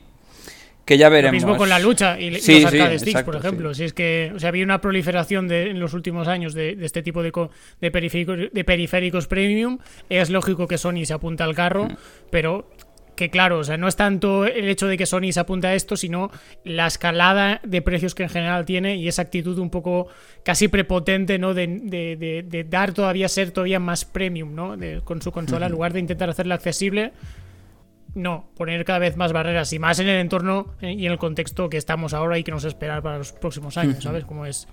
que 0.85 0.99
ya 0.99 1.09
veremos. 1.09 1.43
Lo 1.43 1.49
mismo 1.49 1.57
con 1.57 1.69
la 1.69 1.79
lucha 1.79 2.19
y, 2.19 2.31
los 2.31 2.49
arcade 2.49 2.99
sticks, 2.99 3.23
por 3.23 3.37
ejemplo. 3.37 3.75
Si 3.75 3.85
es 3.85 3.93
que 3.93 4.33
o 4.35 4.39
sea, 4.39 4.51
había 4.51 4.65
una 4.65 4.81
proliferación 4.81 5.49
de, 5.49 5.71
en 5.71 5.81
los 5.81 5.95
últimos 5.95 6.29
años 6.29 6.55
de, 6.55 6.77
este 6.81 7.03
tipo 7.03 7.23
de, 7.23 7.33
de, 7.81 7.91
periféricos, 7.91 8.39
de 8.53 8.65
periféricos 8.65 9.27
premium, 9.27 9.79
es 10.09 10.31
lógico 10.31 10.69
que 10.69 10.79
Sony 10.79 11.05
se 11.05 11.15
apunta 11.15 11.45
al 11.45 11.55
carro, 11.55 11.87
mm. 11.87 11.97
pero 12.31 12.69
que 13.17 13.31
claro, 13.31 13.61
o 13.61 13.65
sea, 13.65 13.77
no 13.77 13.87
es 13.87 13.97
tanto 13.97 14.45
el 14.45 14.69
hecho 14.69 14.89
de 14.89 14.97
que 14.97 15.07
Sony 15.07 15.31
se 15.31 15.41
apunta 15.41 15.69
a 15.69 15.75
esto, 15.75 15.97
sino 15.97 16.31
la 16.65 16.87
escalada 16.87 17.61
de 17.63 17.81
precios 17.81 18.15
que 18.15 18.25
en 18.25 18.29
general 18.29 18.65
tiene 18.65 18.97
y 18.97 19.09
esa 19.09 19.23
actitud 19.23 19.57
un 19.59 19.71
poco 19.71 20.09
casi 20.43 20.69
prepotente, 20.69 21.39
¿no? 21.39 21.55
De, 21.55 21.67
de, 21.67 22.67
dar 22.69 22.93
todavía, 22.93 23.29
ser 23.29 23.53
todavía 23.53 23.79
más 23.79 24.05
premium, 24.05 24.55
¿no? 24.55 24.77
con 25.05 25.23
su 25.23 25.31
consola, 25.31 25.67
en 25.67 25.73
lugar 25.73 25.93
de 25.93 26.01
intentar 26.01 26.29
hacerla 26.29 26.57
accesible 26.57 27.13
no, 28.15 28.49
poner 28.57 28.85
cada 28.85 29.01
vez 29.01 29.17
más 29.17 29.33
barreras 29.33 29.73
y 29.73 29.79
más 29.79 29.99
en 29.99 30.09
el 30.09 30.21
entorno 30.21 30.75
eh, 30.81 30.93
y 30.93 31.07
en 31.07 31.13
el 31.13 31.19
contexto 31.19 31.69
que 31.69 31.77
estamos 31.77 32.15
ahora 32.15 32.39
y 32.39 32.45
que 32.45 32.53
nos 32.53 32.65
esperar 32.65 33.03
para 33.03 33.19
los 33.19 33.33
próximos 33.33 33.77
años, 33.77 34.03
¿sabes? 34.03 34.25
Como 34.25 34.47
es. 34.47 34.69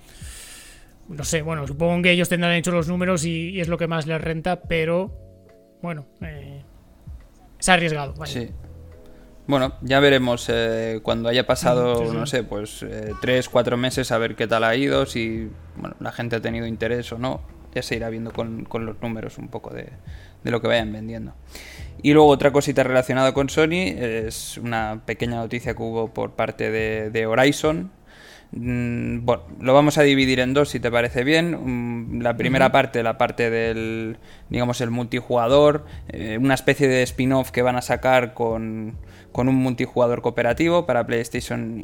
No 1.09 1.23
sé, 1.23 1.41
bueno, 1.41 1.65
supongo 1.67 2.03
que 2.03 2.11
ellos 2.11 2.29
tendrán 2.29 2.53
hecho 2.53 2.71
los 2.71 2.87
números 2.87 3.25
y, 3.25 3.59
es 3.59 3.67
lo 3.67 3.77
que 3.77 3.87
más 3.87 4.05
les 4.05 4.21
renta, 4.21 4.61
pero 4.61 5.11
bueno, 5.81 6.05
eh, 6.21 6.63
es 7.59 7.69
arriesgado. 7.69 8.13
Sí. 8.25 8.49
Bueno, 9.47 9.73
ya 9.81 9.99
veremos 9.99 10.47
eh, 10.49 10.99
cuando 11.01 11.27
haya 11.27 11.47
pasado, 11.47 12.13
no 12.13 12.25
sé, 12.27 12.43
pues 12.43 12.85
tres, 13.21 13.49
cuatro 13.49 13.75
meses 13.75 14.11
a 14.11 14.17
ver 14.19 14.35
qué 14.35 14.47
tal 14.47 14.63
ha 14.63 14.75
ido, 14.75 15.05
si 15.07 15.49
bueno, 15.75 15.95
la 15.99 16.11
gente 16.11 16.35
ha 16.35 16.41
tenido 16.41 16.67
interés 16.67 17.11
o 17.11 17.17
no. 17.17 17.41
Ya 17.73 17.81
se 17.81 17.95
irá 17.95 18.09
viendo 18.09 18.31
con, 18.31 18.65
con 18.65 18.85
los 18.85 19.01
números 19.01 19.37
un 19.37 19.47
poco 19.47 19.73
de, 19.73 19.89
de 20.43 20.51
lo 20.51 20.61
que 20.61 20.67
vayan 20.67 20.91
vendiendo. 20.91 21.33
Y 22.03 22.13
luego 22.13 22.29
otra 22.29 22.51
cosita 22.51 22.83
relacionada 22.83 23.33
con 23.33 23.49
Sony 23.49 23.93
es 23.95 24.57
una 24.57 25.01
pequeña 25.05 25.35
noticia 25.35 25.75
que 25.75 25.83
hubo 25.83 26.13
por 26.13 26.31
parte 26.31 26.71
de, 26.71 27.25
Horizon. 27.25 27.91
Mm, 28.51 29.23
bueno, 29.23 29.43
lo 29.61 29.73
vamos 29.73 29.97
a 29.97 30.01
dividir 30.01 30.39
en 30.39 30.53
dos 30.53 30.69
si 30.69 30.79
te 30.79 30.91
parece 30.91 31.23
bien. 31.23 32.17
Mm, 32.17 32.21
la 32.21 32.35
primera 32.35 32.71
parte, 32.71 33.03
la 33.03 33.17
parte 33.17 33.49
del, 33.49 34.17
digamos, 34.51 34.79
el 34.81 34.91
multijugador, 34.91 35.85
eh, 36.09 36.37
una 36.39 36.53
especie 36.53 36.87
de 36.87 37.01
spin-off 37.01 37.49
que 37.49 37.63
van 37.63 37.77
a 37.77 37.81
sacar 37.81 38.35
con, 38.35 38.97
con 39.31 39.47
un 39.47 39.55
multijugador 39.55 40.21
cooperativo 40.21 40.85
para 40.85 41.07
PlayStation 41.07 41.83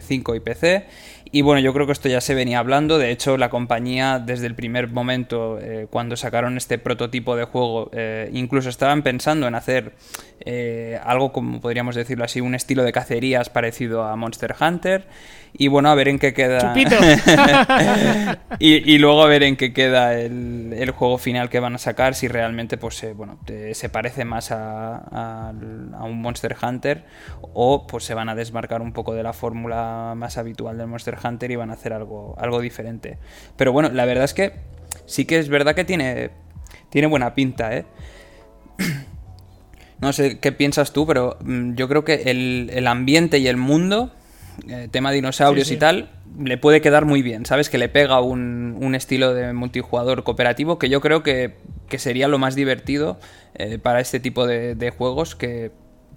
5 0.00 0.34
y 0.34 0.40
PC. 0.40 0.86
Y 1.32 1.42
bueno, 1.42 1.60
yo 1.60 1.72
creo 1.72 1.86
que 1.86 1.92
esto 1.92 2.08
ya 2.08 2.20
se 2.20 2.34
venía 2.34 2.58
hablando. 2.58 2.98
De 2.98 3.10
hecho, 3.10 3.36
la 3.36 3.50
compañía 3.50 4.18
desde 4.18 4.46
el 4.46 4.56
primer 4.56 4.88
momento, 4.88 5.60
eh, 5.60 5.86
cuando 5.88 6.16
sacaron 6.16 6.56
este 6.56 6.78
prototipo 6.78 7.36
de 7.36 7.44
juego, 7.44 7.90
eh, 7.92 8.30
incluso 8.32 8.68
estaban 8.68 9.02
pensando 9.02 9.46
en 9.46 9.54
hacer 9.54 9.92
eh, 10.40 10.98
algo 11.04 11.30
como 11.30 11.60
podríamos 11.60 11.94
decirlo 11.94 12.24
así, 12.24 12.40
un 12.40 12.54
estilo 12.54 12.82
de 12.82 12.92
cacerías 12.92 13.48
parecido 13.48 14.02
a 14.02 14.16
Monster 14.16 14.56
Hunter. 14.58 15.04
Y 15.52 15.68
bueno, 15.68 15.90
a 15.90 15.94
ver 15.94 16.08
en 16.08 16.18
qué 16.18 16.32
queda. 16.32 16.74
y, 18.58 18.92
y, 18.92 18.98
luego 18.98 19.22
a 19.22 19.26
ver 19.26 19.42
en 19.42 19.56
qué 19.56 19.72
queda 19.72 20.18
el, 20.18 20.72
el, 20.76 20.90
juego 20.92 21.18
final 21.18 21.48
que 21.48 21.60
van 21.60 21.74
a 21.74 21.78
sacar, 21.78 21.89
si 22.12 22.28
realmente 22.28 22.76
pues 22.76 23.04
bueno, 23.14 23.38
se 23.72 23.88
parece 23.88 24.24
más 24.24 24.50
a, 24.50 24.96
a, 24.96 25.48
a, 25.50 26.04
un 26.04 26.20
Monster 26.20 26.56
Hunter 26.60 27.04
o 27.52 27.86
pues 27.86 28.04
se 28.04 28.14
van 28.14 28.28
a 28.28 28.34
desmarcar 28.34 28.82
un 28.82 28.92
poco 28.92 29.14
de 29.14 29.22
la 29.22 29.32
fórmula 29.32 30.14
más 30.16 30.38
habitual 30.38 30.78
del 30.78 30.86
Monster 30.86 31.16
Hunter 31.22 31.50
y 31.50 31.56
van 31.56 31.70
a 31.70 31.74
hacer 31.74 31.92
algo, 31.92 32.34
algo 32.38 32.60
diferente. 32.60 33.18
Pero 33.56 33.72
bueno, 33.72 33.90
la 33.90 34.04
verdad 34.04 34.24
es 34.24 34.34
que 34.34 34.52
sí 35.06 35.24
que 35.24 35.38
es 35.38 35.48
verdad 35.48 35.74
que 35.74 35.84
tiene, 35.84 36.30
tiene 36.88 37.08
buena 37.08 37.34
pinta, 37.34 37.76
¿eh? 37.76 37.84
No 40.00 40.14
sé 40.14 40.38
qué 40.38 40.50
piensas 40.50 40.94
tú, 40.94 41.06
pero 41.06 41.36
mm, 41.44 41.74
yo 41.74 41.86
creo 41.86 42.04
que 42.04 42.22
el, 42.30 42.86
ambiente 42.86 43.38
y 43.38 43.48
el 43.48 43.58
mundo, 43.58 44.10
eh, 44.66 44.88
tema 44.90 45.12
dinosaurios 45.12 45.70
y 45.70 45.76
tal, 45.76 46.10
le 46.38 46.58
puede 46.58 46.80
quedar 46.80 47.04
muy 47.04 47.22
bien, 47.22 47.46
¿sabes? 47.46 47.68
Que 47.68 47.78
le 47.78 47.88
pega 47.88 48.20
un, 48.20 48.94
estilo 48.94 49.34
de 49.34 49.52
multijugador 49.52 50.24
cooperativo 50.24 50.78
que 50.78 50.88
yo 50.88 51.00
creo 51.00 51.22
que, 51.22 51.54
sería 51.98 52.28
lo 52.28 52.38
más 52.38 52.54
divertido 52.54 53.18
eh, 53.54 53.78
para 53.78 54.00
este 54.00 54.20
tipo 54.20 54.46
de, 54.46 54.92
juegos 54.96 55.34
que, 55.34 55.70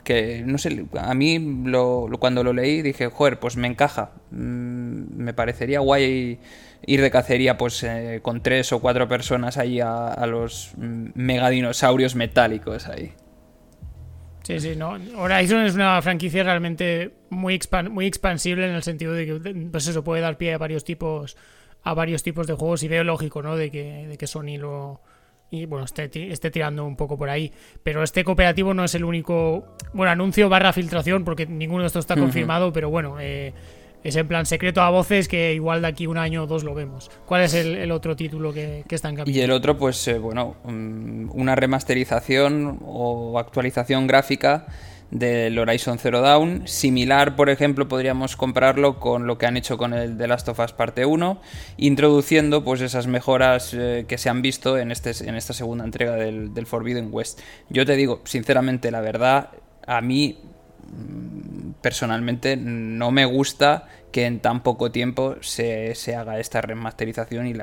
que 0.03 0.43
no 0.45 0.57
sé, 0.57 0.85
a 0.97 1.13
mí 1.13 1.39
lo, 1.65 2.09
cuando 2.19 2.43
lo 2.43 2.53
leí 2.53 2.81
dije, 2.81 3.07
joder, 3.07 3.39
pues 3.39 3.57
me 3.57 3.67
encaja. 3.67 4.11
Mm, 4.31 5.17
me 5.17 5.33
parecería 5.33 5.79
guay 5.79 6.39
ir 6.85 7.01
de 7.01 7.11
cacería 7.11 7.57
pues 7.57 7.83
eh, 7.83 8.19
con 8.21 8.41
tres 8.41 8.71
o 8.73 8.79
cuatro 8.79 9.07
personas 9.07 9.57
ahí 9.57 9.79
a, 9.79 10.25
los 10.27 10.73
megadinosaurios 10.77 12.15
metálicos 12.15 12.87
ahí. 12.87 13.13
Sí, 14.43 14.59
sí, 14.59 14.75
no. 14.75 14.97
Horizon 15.17 15.61
es 15.65 15.75
una 15.75 16.01
franquicia 16.01 16.43
realmente 16.43 17.11
muy, 17.29 17.59
muy 17.89 18.05
expansible 18.05 18.67
en 18.67 18.75
el 18.75 18.83
sentido 18.83 19.13
de 19.13 19.25
que 19.25 19.67
pues 19.71 19.87
eso 19.87 20.03
puede 20.03 20.21
dar 20.21 20.37
pie 20.37 20.53
a 20.53 20.57
varios 20.57 20.83
tipos 20.83 21.37
a 21.85 21.93
varios 21.93 22.23
tipos 22.23 22.47
de 22.47 22.53
juegos 22.53 22.83
y 22.83 22.87
veo 22.87 23.03
lógico, 23.03 23.41
¿no? 23.41 23.57
De 23.57 23.69
que, 23.69 24.07
de 24.07 24.17
que 24.17 24.27
Sony 24.27 24.57
lo 24.57 25.01
y 25.53 25.67
bueno, 25.67 25.85
esté, 25.85 26.09
esté 26.31 26.49
tirando 26.49 26.83
un 26.83 26.95
poco 26.95 27.15
por 27.15 27.29
ahí. 27.29 27.51
Pero 27.83 28.01
este 28.01 28.23
cooperativo 28.23 28.73
no 28.73 28.83
es 28.83 28.95
el 28.95 29.03
único, 29.03 29.75
bueno, 29.93 30.11
anuncio 30.11 30.49
barra 30.49 30.73
filtración, 30.73 31.23
porque 31.23 31.45
ninguno 31.45 31.83
de 31.83 31.87
estos 31.87 32.01
está 32.03 32.15
confirmado, 32.15 32.73
pero 32.73 32.89
bueno, 32.89 33.17
eh, 33.19 33.53
es 34.03 34.15
en 34.15 34.27
plan 34.27 34.45
secreto 34.45 34.81
a 34.81 34.89
voces 34.89 35.27
que 35.27 35.53
igual 35.53 35.81
de 35.81 35.87
aquí 35.87 36.07
un 36.07 36.17
año 36.17 36.43
o 36.43 36.47
dos 36.47 36.63
lo 36.63 36.73
vemos. 36.73 37.09
¿Cuál 37.25 37.43
es 37.43 37.53
el, 37.53 37.91
otro 37.91 38.15
título 38.15 38.53
que, 38.53 38.83
está 38.89 39.09
en 39.09 39.15
camino? 39.15 39.37
Y 39.37 39.41
el 39.41 39.51
otro, 39.51 39.77
pues 39.77 40.07
eh, 40.07 40.17
bueno, 40.17 40.55
mm, 40.63 41.31
una 41.33 41.55
remasterización 41.55 42.79
o 42.83 43.39
actualización 43.39 44.07
gráfica 44.07 44.67
del 45.13 45.57
Horizon 45.59 45.99
Zero 45.99 46.21
Dawn. 46.21 46.67
Similar, 46.67 47.35
por 47.35 47.49
ejemplo, 47.49 47.87
podríamos 47.87 48.35
comprarlo 48.35 48.99
con 48.99 49.27
lo 49.27 49.37
que 49.37 49.45
han 49.45 49.57
hecho 49.57 49.77
con 49.77 49.93
el 49.93 50.17
The 50.17 50.27
Last 50.27 50.49
of 50.49 50.59
Us 50.59 50.73
Parte 50.73 51.05
1, 51.05 51.39
introduciendo 51.77 52.63
pues 52.63 52.81
esas 52.81 53.05
mejoras 53.07 53.73
eh, 53.73 54.05
que 54.07 54.17
se 54.17 54.29
han 54.29 54.41
visto 54.41 54.77
en, 54.77 54.91
este, 54.91 55.11
en 55.27 55.35
esta 55.35 55.53
segunda 55.53 55.85
entrega 55.85 56.15
del, 56.15 56.65
Forbidden 56.65 57.09
West. 57.11 57.39
Yo 57.69 57.85
te 57.85 57.95
digo, 57.95 58.21
sinceramente, 58.23 58.89
la 58.89 59.01
verdad, 59.01 59.51
a 59.85 60.01
mí 60.01 60.39
personalmente 61.81 62.55
no 62.57 63.11
me 63.11 63.25
gusta 63.25 63.87
que 64.11 64.25
en 64.25 64.39
tan 64.39 64.61
poco 64.61 64.91
tiempo 64.91 65.35
se, 65.41 65.95
se 65.95 66.15
haga 66.15 66.39
esta 66.39 66.61
remasterización 66.61 67.47
y 67.47 67.53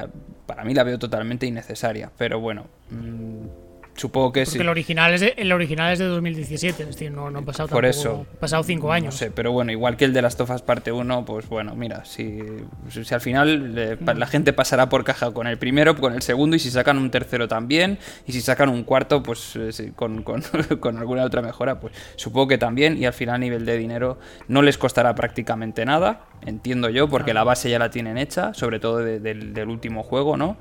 para 0.47 0.65
mí 0.65 0.75
la 0.75 0.85
veo 0.85 0.99
totalmente 0.99 1.47
innecesaria. 1.47 2.11
Pero 2.19 2.41
bueno, 2.41 2.67
mm, 2.91 3.70
Supongo 4.01 4.33
que 4.33 4.45
Porque 4.45 4.63
el 4.63 4.71
original, 4.71 5.13
es 5.13 5.21
de, 5.21 5.35
el 5.37 5.53
original 5.53 5.93
es 5.93 5.99
de 5.99 6.07
2017, 6.07 6.85
es 6.85 6.89
decir, 6.89 7.13
no, 7.13 7.31
no 7.31 7.41
han 7.41 7.45
pasado 7.45 7.69
Por 7.69 7.85
eso. 7.85 8.27
pasado 8.41 8.63
cinco 8.63 8.93
años. 8.93 9.13
No 9.13 9.19
sé, 9.19 9.31
pero 9.31 9.53
bueno, 9.53 9.73
igual 9.73 9.99
que 9.99 10.07
el 10.07 10.15
de 10.15 10.23
las 10.23 10.39
tofas 10.39 10.63
parte 10.63 10.91
1, 10.91 11.27
pues 11.27 11.47
bueno, 11.51 11.75
mira, 11.75 12.07
si, 12.07 12.41
si 12.89 13.13
al 13.13 13.21
final 13.21 13.99
la 14.01 14.27
gente 14.27 14.55
pasará 14.55 14.89
por 14.89 15.05
caja 15.05 15.33
con 15.33 15.47
el 15.47 15.59
primero, 15.59 15.97
con 15.97 16.15
el 16.15 16.23
segundo, 16.23 16.57
y 16.57 16.59
si 16.59 16.71
sacan 16.71 16.97
un 16.97 17.11
tercero 17.11 17.47
también, 17.47 17.99
y 18.27 18.33
si 18.33 18.41
sacan 18.41 18.71
un 18.71 18.85
cuarto, 18.85 19.23
pues 19.23 19.55
eh, 19.57 19.93
con, 19.95 20.23
con, 20.23 20.43
con, 20.81 20.97
alguna 20.97 21.23
otra 21.25 21.43
mejora, 21.43 21.79
pues 21.79 21.93
supongo 22.17 22.49
que 22.49 22.57
también, 22.57 22.97
y 22.97 23.05
al 23.05 23.13
final 23.13 23.35
a 23.35 23.39
nivel 23.39 23.67
de 23.67 23.77
dinero 23.77 24.19
no 24.49 24.63
les 24.63 24.79
costará 24.79 25.15
prácticamente 25.15 25.85
nada, 25.85 26.25
entiendo 26.47 26.89
yo, 26.89 27.11
porque 27.11 27.35
la 27.35 27.45
base 27.45 27.69
ya 27.69 27.79
la 27.79 27.91
tienen 27.91 28.17
hecha, 28.17 28.55
sobre 28.55 28.81
todo 28.81 28.97
del 28.97 29.69
último 29.69 30.03
juego, 30.05 30.39
¿no? 30.39 30.57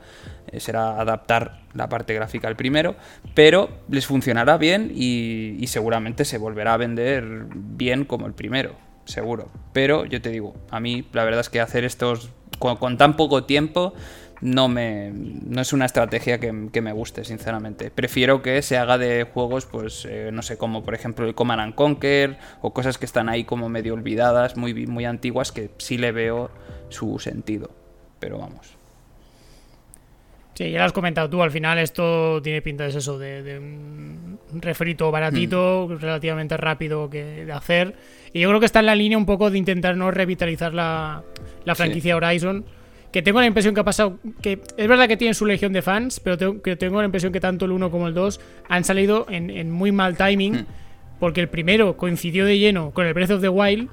Eh, 0.51 0.59
será 0.59 0.99
adaptar 0.99 1.59
la 1.73 1.89
parte 1.89 2.13
gráfica 2.13 2.47
al 2.47 2.55
primero, 2.55 2.95
pero 3.33 3.69
les 3.89 4.05
funcionará 4.05 4.57
bien 4.57 4.91
y, 4.93 5.65
seguramente 5.67 6.25
se 6.25 6.37
volverá 6.37 6.73
a 6.73 6.77
vender 6.77 7.45
bien 7.53 8.05
como 8.05 8.25
el 8.25 8.33
primero, 8.33 8.75
seguro. 9.05 9.49
Pero 9.71 10.05
yo 10.05 10.21
te 10.21 10.29
digo, 10.29 10.55
a 10.71 10.79
mí 10.79 11.07
la 11.13 11.23
verdad 11.23 11.41
es 11.41 11.49
que 11.49 11.61
hacer 11.61 11.83
estos 11.85 12.31
con, 12.57 12.97
tan 12.97 13.15
poco 13.15 13.43
tiempo 13.43 13.93
no 14.41 14.69
me 14.69 15.11
no 15.13 15.61
es 15.61 15.73
una 15.73 15.85
estrategia 15.85 16.39
que, 16.39 16.51
me 16.51 16.91
guste 16.93 17.23
sinceramente. 17.23 17.91
Prefiero 17.91 18.41
que 18.41 18.61
se 18.61 18.77
haga 18.77 18.97
de 18.97 19.23
juegos 19.31 19.65
pues 19.65 20.07
eh, 20.09 20.31
no 20.33 20.41
sé 20.41 20.57
como 20.57 20.83
por 20.83 20.95
ejemplo 20.95 21.27
el 21.27 21.35
Command 21.35 21.61
and 21.61 21.75
Conquer 21.75 22.39
o 22.61 22.73
cosas 22.73 22.97
que 22.97 23.05
están 23.05 23.29
ahí 23.29 23.43
como 23.43 23.69
medio 23.69 23.93
olvidadas 23.93 24.57
muy 24.57 24.73
muy 24.87 25.05
antiguas 25.05 25.51
que 25.51 25.69
sí 25.77 25.97
le 25.97 26.11
veo 26.11 26.49
su 26.89 27.19
sentido. 27.19 27.69
Pero 28.19 28.39
vamos 28.39 28.78
Sí, 30.59 30.71
ya 30.71 30.79
lo 30.79 30.83
has 30.83 30.91
comentado 30.91 31.29
tú, 31.29 31.41
al 31.41 31.51
final 31.51 31.77
esto 31.77 32.41
tiene 32.41 32.61
pinta 32.61 32.83
de 32.83 32.89
eso, 32.89 33.17
de, 33.17 33.57
un 33.57 34.61
refrito 34.61 35.09
baratito, 35.09 35.87
mm. 35.89 36.01
relativamente 36.01 36.57
rápido 36.57 37.09
que 37.09 37.45
de 37.45 37.51
hacer. 37.53 37.95
Y 38.33 38.41
yo 38.41 38.49
creo 38.49 38.59
que 38.59 38.65
está 38.65 38.81
en 38.81 38.87
la 38.87 38.95
línea 38.95 39.17
un 39.17 39.25
poco 39.25 39.49
de 39.49 39.57
intentar 39.57 39.95
no 39.95 40.11
revitalizar 40.11 40.73
la, 40.73 41.23
franquicia 41.75 42.17
Horizon. 42.17 42.65
Que 43.09 43.21
tengo 43.21 43.39
la 43.39 43.45
impresión 43.45 43.73
que 43.73 43.79
ha 43.79 43.85
pasado. 43.85 44.19
que 44.41 44.59
Es 44.75 44.87
verdad 44.89 45.07
que 45.07 45.15
tienen 45.15 45.33
su 45.33 45.45
legión 45.45 45.71
de 45.71 45.81
fans, 45.81 46.19
pero 46.19 46.37
tengo, 46.37 46.61
que 46.61 46.75
tengo 46.75 46.99
la 46.99 47.05
impresión 47.05 47.31
que 47.31 47.39
tanto 47.39 47.63
el 47.63 47.71
1 47.71 47.89
como 47.89 48.09
el 48.09 48.13
2 48.13 48.41
han 48.67 48.83
salido 48.83 49.27
en, 49.29 49.71
muy 49.71 49.93
mal 49.93 50.17
timing. 50.17 50.55
Mm. 50.55 50.65
Porque 51.21 51.39
el 51.39 51.47
primero 51.47 51.95
coincidió 51.95 52.45
de 52.45 52.59
lleno 52.59 52.91
con 52.91 53.05
el 53.05 53.13
Breath 53.13 53.31
of 53.31 53.41
the 53.41 53.47
Wild, 53.47 53.89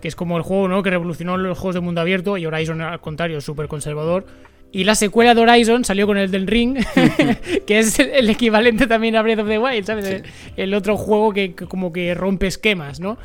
que 0.00 0.08
es 0.08 0.16
como 0.16 0.36
el 0.36 0.42
juego 0.42 0.66
¿no? 0.66 0.82
que 0.82 0.90
revolucionó 0.90 1.36
los 1.36 1.56
juegos 1.56 1.76
de 1.76 1.80
mundo 1.80 2.00
abierto, 2.00 2.36
y 2.36 2.46
Horizon 2.46 2.80
al 2.80 3.00
contrario, 3.00 3.38
es 3.38 3.44
súper 3.44 3.68
conservador. 3.68 4.26
Y 4.72 4.84
la 4.84 4.94
secuela 4.94 5.34
de 5.34 5.40
Horizon 5.40 5.84
salió 5.84 6.06
con 6.06 6.16
el 6.16 6.30
del 6.30 6.46
Ring, 6.46 6.78
que 7.66 7.78
es 7.78 7.98
el 7.98 8.30
equivalente 8.30 8.86
también 8.86 9.16
a 9.16 9.22
Breath 9.22 9.40
of 9.40 9.48
the 9.48 9.58
Wild, 9.58 9.84
¿sabes? 9.84 10.22
El, 10.56 10.74
otro 10.74 10.96
juego 10.96 11.32
que, 11.32 11.54
como 11.54 11.92
que 11.92 12.14
rompe 12.14 12.46
esquemas, 12.46 13.00
¿no? 13.00 13.18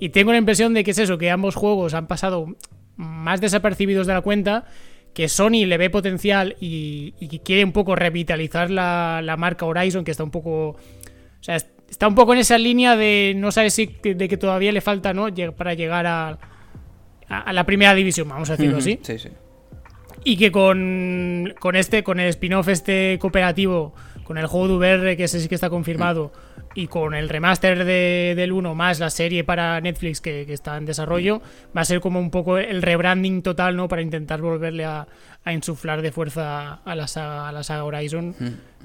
Y 0.00 0.08
tengo 0.08 0.32
la 0.32 0.38
impresión 0.38 0.72
de 0.72 0.84
que 0.84 0.92
es 0.92 0.98
eso, 0.98 1.18
que 1.18 1.30
ambos 1.30 1.54
juegos 1.54 1.92
han 1.92 2.06
pasado 2.06 2.56
más 2.96 3.42
desapercibidos 3.42 4.06
de 4.06 4.14
la 4.14 4.22
cuenta, 4.22 4.64
que 5.12 5.28
Sony 5.28 5.66
le 5.66 5.76
ve 5.76 5.90
potencial 5.90 6.56
y, 6.60 7.12
quiere 7.44 7.64
un 7.64 7.72
poco 7.72 7.94
revitalizar 7.94 8.70
la, 8.70 9.34
marca 9.38 9.66
Horizon, 9.66 10.04
que 10.04 10.10
está 10.10 10.24
un 10.24 10.30
poco... 10.30 10.68
O 10.70 11.42
sea, 11.42 11.56
está 11.56 12.08
un 12.08 12.14
poco 12.14 12.32
en 12.32 12.40
esa 12.40 12.56
línea 12.56 12.96
de 12.96 13.34
no 13.36 13.52
sabes 13.52 13.74
si 13.74 13.86
de 14.02 14.28
que 14.28 14.36
todavía 14.36 14.72
le 14.72 14.80
falta, 14.80 15.12
¿no? 15.12 15.28
Para 15.56 15.74
llegar 15.74 16.06
a, 16.06 16.38
a, 17.28 17.52
la 17.52 17.64
primera 17.64 17.94
división, 17.94 18.28
vamos 18.28 18.48
a 18.50 18.56
decirlo 18.56 18.78
así. 18.78 18.98
Sí, 19.02 19.18
sí. 19.18 19.28
Y 20.28 20.36
que 20.36 20.50
con, 20.50 21.54
con 21.60 21.76
este, 21.76 22.02
con 22.02 22.18
el 22.18 22.28
spin-off 22.30 22.66
este 22.66 23.16
cooperativo, 23.20 23.94
con 24.24 24.38
el 24.38 24.48
juego 24.48 24.66
de 24.66 24.74
VR, 24.74 25.16
que 25.16 25.22
ese 25.22 25.38
sí 25.38 25.46
que 25.46 25.54
está 25.54 25.70
confirmado, 25.70 26.32
y 26.74 26.88
con 26.88 27.14
el 27.14 27.28
remaster 27.28 27.84
de, 27.84 28.34
del 28.36 28.50
1 28.50 28.74
más 28.74 28.98
la 28.98 29.10
serie 29.10 29.44
para 29.44 29.80
Netflix 29.80 30.20
que, 30.20 30.52
está 30.52 30.78
en 30.78 30.84
desarrollo, 30.84 31.42
va 31.76 31.82
a 31.82 31.84
ser 31.84 32.00
como 32.00 32.18
un 32.18 32.32
poco 32.32 32.58
el 32.58 32.82
rebranding 32.82 33.42
total, 33.42 33.76
¿no? 33.76 33.86
Para 33.86 34.02
intentar 34.02 34.40
volverle 34.42 34.84
a, 34.84 35.06
a 35.44 35.52
insuflar 35.52 36.02
de 36.02 36.10
fuerza 36.10 36.74
a 36.74 36.96
la 36.96 37.06
saga, 37.06 37.48
a 37.48 37.52
la 37.52 37.62
saga 37.62 37.84
Horizon. 37.84 38.34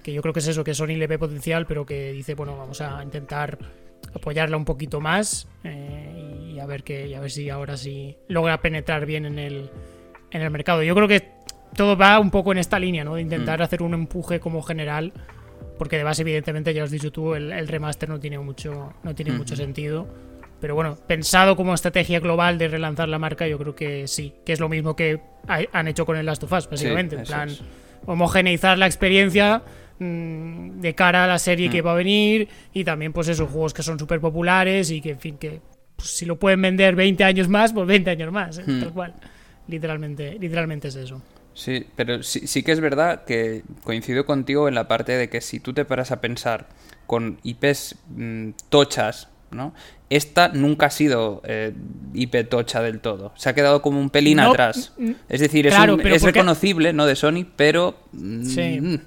Que 0.04 0.14
yo 0.14 0.22
creo 0.22 0.36
que 0.36 0.42
es 0.42 0.48
eso, 0.48 0.64
que 0.64 0.76
Sony 0.76 0.96
le 0.96 1.08
ve 1.08 1.18
potencial, 1.18 1.66
pero 1.66 1.88
que 1.88 2.12
dice, 2.12 2.36
bueno, 2.36 2.56
vamos 2.56 2.82
a 2.82 3.04
intentar 3.04 3.58
apoyarla 4.14 4.58
un 4.58 4.66
poquito 4.66 5.02
más 5.02 5.48
eh, 5.64 6.52
y 6.54 6.60
a 6.60 6.68
ver 6.68 6.84
que 6.84 7.16
a 7.16 7.20
ver 7.20 7.32
si 7.32 7.50
ahora 7.50 7.78
sí 7.78 8.16
logra 8.28 8.62
penetrar 8.62 9.08
bien 9.08 9.26
en 9.26 9.40
el 9.40 9.72
en 10.32 10.42
el 10.42 10.50
mercado. 10.50 10.84
Yo 10.84 10.96
creo 10.96 11.08
que 11.08 11.30
todo 11.76 11.96
va 11.96 12.20
un 12.20 12.32
poco 12.32 12.52
en 12.52 12.58
esta 12.58 12.80
línea, 12.80 13.04
¿no? 13.04 13.16
De 13.16 13.22
intentar 13.22 13.60
mm. 13.60 13.64
hacer 13.64 13.82
un 13.82 13.94
empuje 13.94 14.40
como 14.40 14.62
general. 14.62 15.14
Porque 15.78 15.98
de 15.98 16.04
base, 16.04 16.22
evidentemente, 16.22 16.74
ya 16.74 16.84
has 16.84 16.92
dicho 16.92 17.12
tú, 17.12 17.34
el, 17.34 17.68
remaster 17.68 18.08
no 18.08 18.20
tiene 18.20 18.38
mucho, 18.40 18.94
no 19.04 19.16
tiene 19.16 19.32
mucho 19.32 19.56
sentido. 19.56 20.08
Pero 20.60 20.76
bueno, 20.76 20.96
pensado 21.08 21.56
como 21.56 21.74
estrategia 21.74 22.20
global 22.20 22.60
de 22.60 22.68
relanzar 22.68 23.10
la 23.10 23.18
marca, 23.18 23.48
yo 23.48 23.58
creo 23.58 23.76
que 23.76 24.08
sí, 24.08 24.36
que 24.46 24.54
es 24.54 24.60
lo 24.60 24.70
mismo 24.70 24.96
que 24.96 25.20
han 25.48 25.88
hecho 25.88 26.06
con 26.06 26.18
el 26.18 26.26
Last 26.26 26.44
of 26.44 26.52
Us, 26.52 26.70
básicamente. 26.70 27.16
en 27.16 27.24
plan, 27.24 27.50
homogeneizar 28.06 28.78
la 28.78 28.86
experiencia 28.86 29.64
mm, 29.98 30.82
de 30.82 30.94
cara 30.94 31.24
a 31.24 31.28
la 31.28 31.40
serie 31.40 31.70
que 31.70 31.82
mm. 31.82 31.86
va 31.86 31.92
a 31.94 31.96
venir 31.96 32.48
y 32.74 32.84
también, 32.84 33.12
pues 33.12 33.28
esos 33.28 33.50
juegos 33.50 33.74
que 33.74 33.82
son 33.82 33.98
súper 33.98 34.22
populares 34.22 34.92
y 34.92 35.02
que, 35.02 35.12
en 35.12 35.20
fin, 35.20 35.38
que 35.38 35.62
pues, 35.96 36.10
si 36.10 36.26
lo 36.26 36.38
pueden 36.38 36.62
vender 36.62 36.96
20 36.96 37.24
años 37.24 37.48
más, 37.48 37.74
pues 37.74 37.88
20 37.88 38.12
años 38.12 38.32
más, 38.32 38.60
¿eh? 38.60 38.64
tal 38.66 38.94
cual. 38.94 39.16
Literalmente, 39.72 40.38
literalmente 40.38 40.90
es 40.90 40.96
eso. 40.96 41.22
Sí, 41.54 41.86
pero 41.96 42.24
sí, 42.24 42.46
sí, 42.46 42.62
que 42.62 42.74
es 42.74 42.82
verdad 42.82 43.24
que 43.24 43.64
coincido 43.84 44.26
contigo 44.26 44.68
en 44.68 44.76
la 44.76 44.90
parte 44.90 45.14
de 45.14 45.30
que 45.30 45.40
si 45.40 45.62
tú 45.62 45.74
te 45.74 45.86
paras 45.86 46.12
a 46.12 46.20
pensar 46.20 46.68
con 47.08 47.40
IPs 47.44 47.96
mm, 48.10 48.50
tochas, 48.70 49.30
¿no? 49.50 49.74
Esta 50.10 50.50
nunca 50.50 50.88
ha 50.88 50.90
sido 50.90 51.42
eh, 51.46 51.74
IP 52.14 52.50
tocha 52.50 52.82
del 52.82 53.00
todo. 53.00 53.32
Se 53.38 53.48
ha 53.48 53.56
quedado 53.56 53.82
como 53.82 54.02
un 54.02 54.10
pelín 54.10 54.42
atrás. 54.42 54.94
Mm, 54.98 55.12
es 55.30 55.40
decir, 55.40 55.68
es, 55.68 55.74
es 55.74 56.22
reconocible, 56.24 56.92
¿no? 56.92 57.06
De 57.06 57.16
Sony, 57.16 57.46
pero... 57.56 57.98
Mm, 58.12 58.44
sí. 58.44 59.00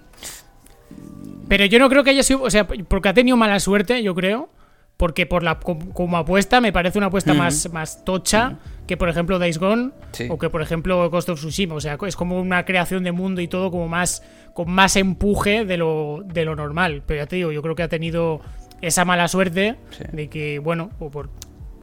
Pero 1.46 1.66
yo 1.66 1.78
no 1.78 1.90
creo 1.90 2.04
que 2.04 2.10
haya 2.10 2.22
sido... 2.22 2.40
O 2.40 2.50
sea, 2.50 2.66
porque 2.66 3.10
ha 3.10 3.14
tenido 3.14 3.36
mala 3.36 3.60
suerte, 3.60 4.02
yo 4.02 4.14
creo 4.14 4.48
porque 4.96 5.26
por 5.26 5.42
la 5.42 5.58
como, 5.58 6.16
apuesta 6.16 6.60
me 6.60 6.72
parece 6.72 6.98
una 6.98 7.08
apuesta 7.08 7.34
más, 7.34 7.70
más 7.72 8.04
tocha 8.04 8.58
que 8.86 8.96
por 8.96 9.08
ejemplo 9.08 9.38
Days 9.38 9.58
Gone 9.58 9.90
o 10.28 10.38
que 10.38 10.50
por 10.50 10.62
ejemplo 10.62 11.08
Ghost 11.10 11.28
of 11.28 11.38
Tsushima, 11.38 11.74
o 11.74 11.80
sea, 11.80 11.98
es 12.06 12.16
como 12.16 12.40
una 12.40 12.64
creación 12.64 13.04
de 13.04 13.12
mundo 13.12 13.40
y 13.40 13.48
todo 13.48 13.70
como 13.70 13.88
más 13.88 14.22
con 14.52 14.70
más 14.70 14.96
empuje 14.96 15.64
de 15.64 15.76
lo, 15.76 16.22
de 16.24 16.44
lo 16.44 16.54
normal, 16.54 17.02
pero 17.06 17.22
ya 17.22 17.26
te 17.26 17.36
digo, 17.36 17.50
yo 17.52 17.62
creo 17.62 17.74
que 17.74 17.82
ha 17.82 17.88
tenido 17.88 18.40
esa 18.80 19.04
mala 19.04 19.28
suerte 19.28 19.76
de 20.12 20.28
que 20.28 20.58
bueno, 20.58 20.90
o 20.98 21.10
por 21.10 21.30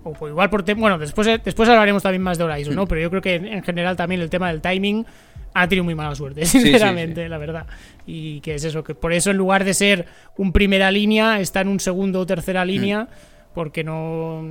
o 0.04 0.14
por 0.14 0.30
igual 0.30 0.50
por 0.50 0.64
bueno, 0.76 0.98
después 0.98 1.28
después 1.44 1.70
hablaremos 1.70 2.04
también 2.04 2.22
más 2.22 2.38
de 2.38 2.44
Horizon, 2.44 2.76
¿no? 2.76 2.88
Pero 2.88 3.02
yo 3.02 3.10
creo 3.10 3.22
que 3.22 3.36
en 3.36 3.64
general 3.64 3.96
también 3.96 4.22
el 4.22 4.30
tema 4.30 4.50
del 4.50 4.62
timing 4.62 5.06
ha 5.54 5.68
tenido 5.68 5.84
muy 5.84 5.96
mala 5.96 6.16
suerte, 6.16 6.46
sinceramente, 6.46 7.28
la 7.30 7.38
verdad. 7.38 7.68
Y 8.06 8.42
que 8.42 8.56
es 8.56 8.64
eso, 8.64 8.84
que 8.84 8.96
por 8.96 9.14
eso 9.14 9.32
en 9.32 9.38
lugar 9.38 9.64
de 9.64 9.74
ser 9.74 10.06
un 10.38 10.52
primera 10.52 10.92
línea, 10.92 11.40
está 11.40 11.62
en 11.62 11.68
un 11.68 11.80
segundo 11.80 12.20
o 12.20 12.26
tercera 12.26 12.66
línea, 12.66 13.08
porque 13.54 13.84
no 13.84 14.44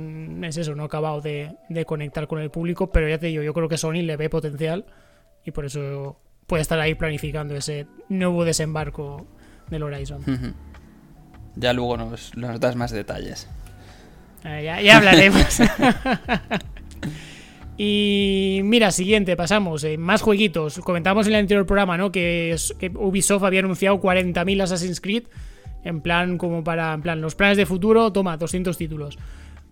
es 0.43 0.57
eso, 0.57 0.75
no 0.75 0.83
ha 0.83 0.85
acabado 0.85 1.21
de, 1.21 1.55
conectar 1.85 2.27
con 2.27 2.39
el 2.39 2.51
público, 2.51 2.91
pero 2.91 3.09
ya 3.09 3.17
te 3.17 3.27
digo, 3.27 3.43
yo 3.43 3.53
creo 3.53 3.67
que 3.67 3.77
Sony 3.77 4.03
le 4.03 4.17
ve 4.17 4.29
potencial 4.29 4.85
y 5.43 5.51
por 5.51 5.65
eso 5.65 6.19
puede 6.45 6.61
estar 6.61 6.79
ahí 6.79 6.95
planificando 6.95 7.55
ese 7.55 7.87
nuevo 8.09 8.45
desembarco 8.45 9.25
del 9.69 9.83
Horizon. 9.83 10.55
Ya 11.55 11.73
luego 11.73 11.97
nos, 11.97 12.31
das 12.59 12.75
más 12.75 12.91
detalles. 12.91 13.47
Eh, 14.45 14.81
ya, 14.83 14.97
hablaremos. 14.97 15.45
y 17.77 18.61
mira, 18.63 18.91
siguiente, 18.91 19.35
pasamos. 19.35 19.83
Eh, 19.83 19.97
más 19.97 20.21
jueguitos. 20.21 20.79
Comentamos 20.79 21.27
en 21.27 21.33
el 21.33 21.39
anterior 21.41 21.65
programa, 21.65 21.97
¿no? 21.97 22.11
Que, 22.11 22.55
que 22.79 22.89
Ubisoft 22.89 23.43
había 23.43 23.59
anunciado 23.59 23.99
40.000 23.99 24.63
Assassin's 24.63 25.01
Creed 25.01 25.23
en 25.83 26.01
plan, 26.01 26.37
como 26.37 26.63
para, 26.63 26.93
en 26.93 27.01
plan, 27.01 27.21
los 27.21 27.35
planes 27.35 27.57
de 27.57 27.65
futuro, 27.65 28.11
toma, 28.11 28.37
200 28.37 28.77
títulos. 28.77 29.17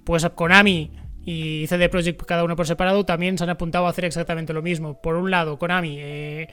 Pues 0.04 0.28
Konami 0.36 0.92
y 1.26 1.68
CD 1.68 1.90
Projekt, 1.90 2.24
cada 2.26 2.44
uno 2.44 2.56
por 2.56 2.66
separado, 2.66 3.06
también 3.06 3.38
se 3.38 3.44
han 3.44 3.50
apuntado 3.50 3.86
a 3.86 3.90
hacer 3.90 4.06
exactamente 4.06 4.54
lo 4.54 4.62
mismo. 4.62 5.02
Por 5.02 5.16
un 5.16 5.30
lado, 5.30 5.58
Konami 5.58 5.98
eh, 6.00 6.48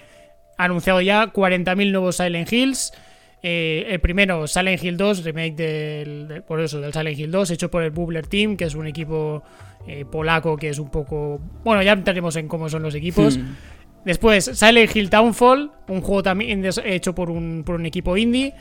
ha 0.58 0.64
anunciado 0.64 1.00
ya 1.00 1.32
40.000 1.32 1.92
nuevos 1.92 2.16
Silent 2.16 2.52
Hills. 2.52 2.92
Eh, 3.42 3.86
el 3.90 4.00
primero, 4.00 4.46
Silent 4.46 4.82
Hill 4.82 4.96
2, 4.96 5.24
remake 5.24 5.54
del, 5.54 6.42
por 6.46 6.60
eso, 6.60 6.80
del 6.80 6.92
Silent 6.92 7.18
Hill 7.18 7.30
2, 7.30 7.50
hecho 7.52 7.70
por 7.70 7.82
el 7.82 7.90
Bubbler 7.90 8.26
Team, 8.26 8.56
que 8.56 8.64
es 8.64 8.74
un 8.74 8.86
equipo 8.86 9.42
eh, 9.86 10.04
polaco 10.04 10.56
que 10.56 10.70
es 10.70 10.78
un 10.78 10.90
poco... 10.90 11.40
Bueno, 11.62 11.82
ya 11.82 11.92
entraremos 11.92 12.34
en 12.36 12.48
cómo 12.48 12.68
son 12.68 12.82
los 12.82 12.94
equipos. 12.94 13.38
Hmm. 13.38 13.54
Después, 14.04 14.44
Silent 14.44 14.94
Hill 14.94 15.10
Townfall, 15.10 15.72
un 15.88 16.00
juego 16.00 16.22
también 16.22 16.64
hecho 16.84 17.14
por 17.14 17.30
un, 17.30 17.62
por 17.64 17.74
un 17.74 17.86
equipo 17.86 18.16
indie. 18.16 18.54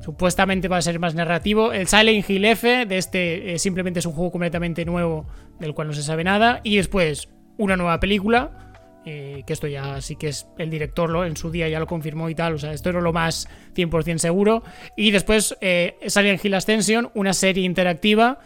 Supuestamente 0.00 0.68
va 0.68 0.78
a 0.78 0.82
ser 0.82 0.98
más 0.98 1.14
narrativo. 1.14 1.72
El 1.72 1.88
Silent 1.88 2.28
Hill 2.28 2.44
F 2.44 2.86
de 2.86 2.98
este 2.98 3.54
eh, 3.54 3.58
simplemente 3.58 4.00
es 4.00 4.06
un 4.06 4.12
juego 4.12 4.30
completamente 4.30 4.84
nuevo 4.84 5.26
del 5.58 5.74
cual 5.74 5.88
no 5.88 5.94
se 5.94 6.02
sabe 6.02 6.24
nada. 6.24 6.60
Y 6.62 6.76
después 6.76 7.28
una 7.56 7.76
nueva 7.76 8.00
película. 8.00 8.64
Eh, 9.04 9.42
que 9.46 9.54
esto 9.54 9.66
ya 9.66 10.02
sí 10.02 10.16
que 10.16 10.28
es 10.28 10.46
el 10.58 10.68
director 10.68 11.08
lo, 11.08 11.24
en 11.24 11.34
su 11.34 11.50
día 11.50 11.66
ya 11.68 11.80
lo 11.80 11.86
confirmó 11.86 12.28
y 12.28 12.34
tal. 12.34 12.54
O 12.54 12.58
sea, 12.58 12.72
esto 12.72 12.90
era 12.90 13.00
lo 13.00 13.12
más 13.12 13.48
100% 13.74 14.18
seguro. 14.18 14.62
Y 14.96 15.10
después 15.10 15.56
eh, 15.60 15.96
Silent 16.06 16.44
Hill 16.44 16.54
Ascension, 16.54 17.10
una 17.14 17.32
serie 17.32 17.64
interactiva. 17.64 18.38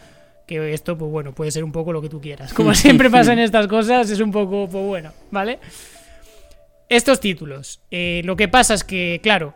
Que 0.46 0.72
esto, 0.72 0.98
pues 0.98 1.10
bueno, 1.10 1.32
puede 1.32 1.50
ser 1.52 1.62
un 1.62 1.72
poco 1.72 1.92
lo 1.92 2.02
que 2.02 2.08
tú 2.08 2.20
quieras. 2.20 2.52
Como 2.54 2.74
siempre 2.74 3.10
pasa 3.10 3.32
en 3.32 3.38
estas 3.38 3.66
cosas, 3.68 4.10
es 4.10 4.20
un 4.20 4.32
poco, 4.32 4.68
pues 4.68 4.84
bueno, 4.84 5.12
¿vale? 5.30 5.58
Estos 6.88 7.20
títulos. 7.20 7.80
Eh, 7.90 8.22
lo 8.24 8.36
que 8.36 8.48
pasa 8.48 8.74
es 8.74 8.84
que, 8.84 9.20
claro, 9.22 9.54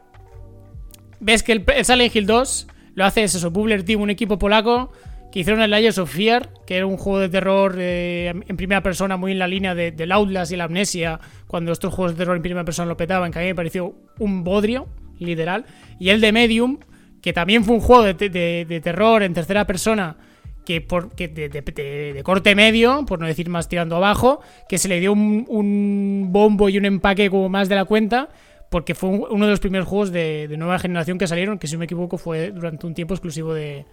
ves 1.20 1.42
que 1.42 1.52
el, 1.52 1.64
Silent 1.84 2.14
Hill 2.14 2.26
2 2.26 2.66
lo 2.94 3.04
hace 3.04 3.24
eso, 3.24 3.50
Bubbler 3.50 3.84
Team, 3.84 4.00
un 4.00 4.10
equipo 4.10 4.38
polaco 4.38 4.92
que 5.30 5.40
hicieron 5.40 5.60
el 5.60 5.70
Layers 5.70 5.98
of 5.98 6.10
Fear, 6.10 6.48
que 6.66 6.76
era 6.76 6.86
un 6.86 6.96
juego 6.96 7.18
de 7.18 7.28
terror 7.28 7.76
eh, 7.78 8.28
en 8.28 8.56
primera 8.56 8.82
persona 8.82 9.18
muy 9.18 9.32
en 9.32 9.38
la 9.38 9.46
línea 9.46 9.74
de, 9.74 9.92
del 9.92 10.12
Outlast 10.12 10.52
y 10.52 10.56
la 10.56 10.64
Amnesia, 10.64 11.20
cuando 11.46 11.72
estos 11.72 11.92
juegos 11.92 12.12
de 12.12 12.18
terror 12.18 12.36
en 12.36 12.42
primera 12.42 12.64
persona 12.64 12.88
lo 12.88 12.96
petaban, 12.96 13.30
que 13.30 13.38
a 13.38 13.42
mí 13.42 13.48
me 13.48 13.54
pareció 13.54 13.94
un 14.18 14.44
bodrio, 14.44 14.86
literal. 15.18 15.66
Y 15.98 16.08
el 16.10 16.20
de 16.20 16.32
Medium, 16.32 16.78
que 17.20 17.32
también 17.32 17.64
fue 17.64 17.74
un 17.74 17.80
juego 17.80 18.04
de, 18.04 18.80
terror 18.82 19.22
en 19.22 19.34
tercera 19.34 19.66
persona, 19.66 20.16
que, 20.64 20.80
por, 20.80 21.14
de, 21.14 22.20
corte 22.24 22.54
medio, 22.54 23.04
por 23.06 23.20
no 23.20 23.26
decir 23.26 23.48
más 23.48 23.68
tirando 23.68 23.96
abajo, 23.96 24.40
que 24.68 24.78
se 24.78 24.88
le 24.88 25.00
dio 25.00 25.12
un, 25.12 25.44
un 25.48 26.28
bombo 26.30 26.68
y 26.68 26.78
un 26.78 26.86
empaque 26.86 27.30
como 27.30 27.48
más 27.48 27.68
de 27.68 27.74
la 27.74 27.84
cuenta, 27.84 28.30
porque 28.70 28.94
fue 28.94 29.10
uno 29.10 29.44
de 29.44 29.50
los 29.50 29.60
primeros 29.60 29.86
juegos 29.88 30.10
de, 30.12 30.52
nueva 30.58 30.78
generación 30.78 31.18
que 31.18 31.26
salieron, 31.26 31.58
que 31.58 31.66
si 31.66 31.74
no 31.74 31.80
me 31.80 31.84
equivoco 31.84 32.18
fue 32.18 32.50
durante 32.50 32.86
un 32.86 32.94
tiempo 32.94 33.14
exclusivo 33.14 33.54
de, 33.54 33.84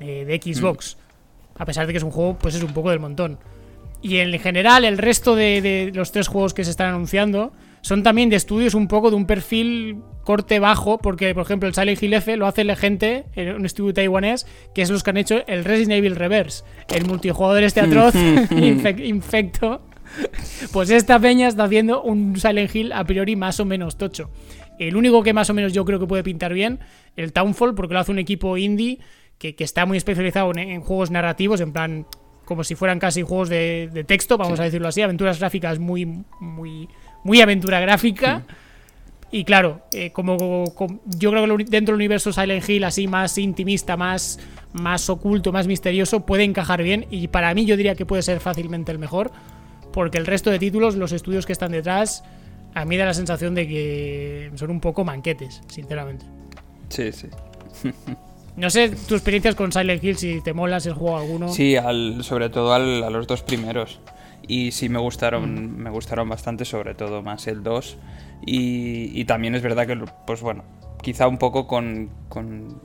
Xbox. 0.00 0.96
Mm. 0.96 1.62
A 1.62 1.64
pesar 1.66 1.86
de 1.86 1.92
que 1.92 1.98
es 1.98 2.02
un 2.02 2.10
juego, 2.10 2.36
pues 2.38 2.54
es 2.54 2.62
un 2.62 2.72
poco 2.72 2.90
del 2.90 2.98
montón. 2.98 3.38
Y 4.02 4.18
en 4.18 4.36
general, 4.40 4.84
el 4.84 4.98
resto 4.98 5.36
de, 5.36 5.92
los 5.94 6.10
tres 6.10 6.26
juegos 6.26 6.54
que 6.54 6.64
se 6.64 6.70
están 6.70 6.88
anunciando 6.88 7.52
son 7.82 8.02
también 8.02 8.30
de 8.30 8.36
estudios 8.36 8.74
un 8.74 8.88
poco 8.88 9.10
de 9.10 9.16
un 9.16 9.26
perfil 9.26 9.98
corte 10.24 10.60
bajo, 10.60 10.98
porque 10.98 11.34
por 11.34 11.44
ejemplo 11.44 11.68
el 11.68 11.74
Silent 11.74 12.00
Hill 12.00 12.14
F 12.14 12.36
lo 12.36 12.46
hace 12.46 12.62
la 12.62 12.76
gente, 12.76 13.24
un 13.36 13.66
estudio 13.66 13.92
taiwanés, 13.92 14.46
que 14.72 14.82
es 14.82 14.90
los 14.90 15.02
que 15.02 15.10
han 15.10 15.16
hecho 15.16 15.44
el 15.48 15.64
Resident 15.64 15.98
Evil 15.98 16.14
Reverse, 16.14 16.62
el 16.88 17.06
multijugador 17.06 17.64
este 17.64 17.80
atroz, 17.80 18.14
infecto, 18.52 19.82
pues 20.72 20.90
esta 20.90 21.18
peña 21.18 21.48
está 21.48 21.64
haciendo 21.64 22.02
un 22.02 22.38
Silent 22.38 22.74
Hill 22.74 22.92
a 22.92 23.04
priori 23.04 23.36
más 23.36 23.60
o 23.60 23.64
menos 23.64 23.96
tocho. 23.96 24.30
El 24.78 24.96
único 24.96 25.22
que 25.22 25.32
más 25.32 25.50
o 25.50 25.54
menos 25.54 25.72
yo 25.72 25.84
creo 25.84 26.00
que 26.00 26.06
puede 26.06 26.22
pintar 26.22 26.52
bien, 26.52 26.80
el 27.16 27.32
Townfall, 27.32 27.74
porque 27.74 27.94
lo 27.94 28.00
hace 28.00 28.10
un 28.10 28.18
equipo 28.18 28.56
indie 28.56 28.98
que, 29.38 29.54
está 29.58 29.86
muy 29.86 29.98
especializado 29.98 30.52
en, 30.56 30.80
juegos 30.80 31.10
narrativos, 31.10 31.60
en 31.60 31.72
plan, 31.72 32.06
como 32.44 32.64
si 32.64 32.74
fueran 32.74 32.98
casi 32.98 33.22
juegos 33.22 33.48
de, 33.48 34.04
texto, 34.06 34.38
vamos 34.38 34.60
a 34.60 34.64
decirlo 34.64 34.88
así, 34.88 35.02
aventuras 35.02 35.38
gráficas 35.38 35.78
muy, 35.78 36.06
muy, 36.40 36.88
muy 37.24 37.40
aventura 37.40 37.80
gráfica. 37.80 38.44
Y 39.30 39.44
claro, 39.44 39.82
eh, 39.94 40.10
como, 40.10 40.64
yo 41.06 41.30
creo 41.30 41.56
que 41.56 41.64
dentro 41.64 41.94
del 41.94 42.00
universo 42.00 42.32
Silent 42.32 42.68
Hill, 42.68 42.84
así 42.84 43.08
más 43.08 43.38
intimista, 43.38 43.96
más, 43.96 44.38
más 44.74 45.08
oculto, 45.08 45.52
más 45.52 45.66
misterioso, 45.66 46.26
puede 46.26 46.44
encajar 46.44 46.82
bien. 46.82 47.06
Y 47.10 47.28
para 47.28 47.52
mí 47.54 47.64
yo 47.64 47.76
diría 47.76 47.94
que 47.94 48.04
puede 48.04 48.22
ser 48.22 48.40
fácilmente 48.40 48.92
el 48.92 48.98
mejor 48.98 49.32
porque 49.92 50.18
el 50.18 50.26
resto 50.26 50.50
de 50.50 50.58
títulos, 50.58 50.96
los 50.96 51.12
estudios 51.12 51.46
que 51.46 51.52
están 51.52 51.72
detrás, 51.72 52.24
a 52.74 52.84
mí 52.84 52.96
da 52.96 53.04
la 53.04 53.14
sensación 53.14 53.54
de 53.54 53.68
que 53.68 54.50
son 54.54 54.70
un 54.70 54.80
poco 54.80 55.04
manquetes, 55.04 55.62
sinceramente. 55.68 56.24
Sí, 56.88 57.12
sí. 57.12 57.28
No 58.54 58.68
sé 58.68 58.90
tu 59.08 59.14
experiencias 59.14 59.54
con 59.54 59.72
Silent 59.72 60.04
Hill, 60.04 60.18
si 60.18 60.42
te 60.42 60.52
molas 60.52 60.84
el 60.84 60.92
juego 60.92 61.16
alguno. 61.16 61.48
Sí, 61.48 61.76
al, 61.76 62.22
sobre 62.22 62.50
todo 62.50 62.74
al, 62.74 63.02
a 63.02 63.08
los 63.08 63.26
dos 63.26 63.42
primeros. 63.42 64.00
Y 64.46 64.72
sí 64.72 64.88
me 64.88 64.98
gustaron, 64.98 65.54
mm. 65.54 65.76
me 65.78 65.90
gustaron 65.90 66.28
bastante, 66.28 66.64
sobre 66.64 66.94
todo 66.94 67.22
más 67.22 67.46
el 67.46 67.62
2. 67.62 67.96
Y, 68.44 69.18
y, 69.18 69.24
también 69.24 69.54
es 69.54 69.62
verdad 69.62 69.86
que, 69.86 69.96
pues 70.26 70.42
bueno, 70.42 70.64
quizá 71.00 71.28
un 71.28 71.38
poco 71.38 71.66
con, 71.66 72.10
con 72.28 72.80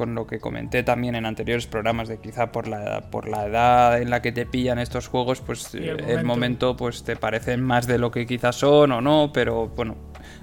con 0.00 0.14
lo 0.14 0.26
que 0.26 0.40
comenté 0.40 0.82
también 0.82 1.14
en 1.14 1.26
anteriores 1.26 1.66
programas 1.66 2.08
de 2.08 2.16
quizá 2.16 2.52
por 2.52 2.66
la, 2.66 3.10
por 3.10 3.28
la 3.28 3.44
edad 3.44 4.00
en 4.00 4.08
la 4.08 4.22
que 4.22 4.32
te 4.32 4.46
pillan 4.46 4.78
estos 4.78 5.08
juegos, 5.08 5.42
pues 5.42 5.74
el, 5.74 6.24
momento. 6.24 6.74
pues 6.74 7.04
te 7.04 7.16
parecen 7.16 7.62
más 7.62 7.86
de 7.86 7.98
lo 7.98 8.10
que 8.10 8.24
quizás 8.26 8.56
son 8.56 8.92
o 8.92 9.02
no, 9.02 9.30
pero 9.34 9.68
bueno, 9.68 9.96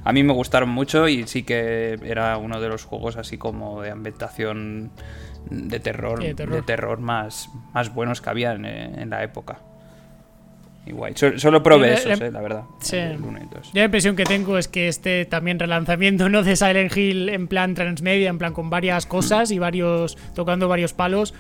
a 0.03 0.13
mí 0.13 0.21
me 0.21 0.31
gustaron 0.31 0.69
mucho 0.69 1.07
y 1.07 1.25
sí 1.25 1.41
que 1.41 1.97
era 2.03 2.37
uno 2.37 2.61
de 2.61 2.69
los 2.69 2.83
juegos 2.83 3.17
así 3.17 3.39
como 3.39 3.81
de 3.81 3.89
ambientación 3.89 4.91
de 5.49 5.79
terror, 5.79 6.21
de 6.21 6.61
terror, 6.61 6.99
más, 6.99 7.49
más 7.73 7.91
buenos 7.91 8.21
que 8.21 8.29
había 8.29 8.51
en 8.51 9.09
la 9.09 9.23
época. 9.23 9.57
Solo, 11.37 11.63
probé 11.63 11.93
esos, 11.93 12.19
eh, 12.21 12.31
la 12.31 12.41
verdad. 12.41 12.63
Sí. 12.79 12.97
la 13.73 13.83
impresión 13.83 14.15
que 14.15 14.23
tengo 14.23 14.57
es 14.57 14.67
que 14.67 14.87
este 14.87 15.25
también 15.25 15.59
relanzamiento 15.59 16.29
¿no? 16.29 16.43
de 16.43 16.55
Silent 16.55 16.95
Hill 16.95 17.29
en 17.29 17.47
plan 17.47 17.73
transmedia, 17.73 18.29
en 18.29 18.37
plan 18.37 18.53
con 18.53 18.69
varias 18.69 19.05
cosas 19.05 19.51
y 19.51 19.59
varios. 19.59 20.17
tocando 20.33 20.67
varios 20.67 20.93
palos. 20.93 21.33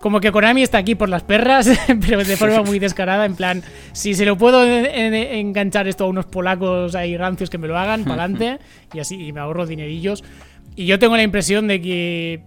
Como 0.00 0.20
que 0.20 0.30
Konami 0.30 0.62
está 0.62 0.78
aquí 0.78 0.94
por 0.94 1.08
las 1.08 1.22
perras, 1.22 1.68
pero 2.06 2.22
de 2.22 2.36
forma 2.36 2.62
muy 2.62 2.78
descarada. 2.78 3.24
En 3.24 3.34
plan, 3.34 3.62
si 3.92 4.14
se 4.14 4.24
lo 4.24 4.36
puedo 4.36 4.64
enganchar 4.64 5.88
esto 5.88 6.04
a 6.04 6.06
unos 6.06 6.26
polacos 6.26 6.94
ahí 6.94 7.16
rancios 7.16 7.50
que 7.50 7.58
me 7.58 7.66
lo 7.66 7.78
hagan, 7.78 8.04
para 8.04 8.24
adelante. 8.24 8.58
Y 8.92 9.00
así, 9.00 9.26
y 9.26 9.32
me 9.32 9.40
ahorro 9.40 9.66
dinerillos. 9.66 10.22
Y 10.76 10.86
yo 10.86 10.98
tengo 10.98 11.16
la 11.16 11.22
impresión 11.22 11.66
de 11.66 11.80
que 11.80 12.42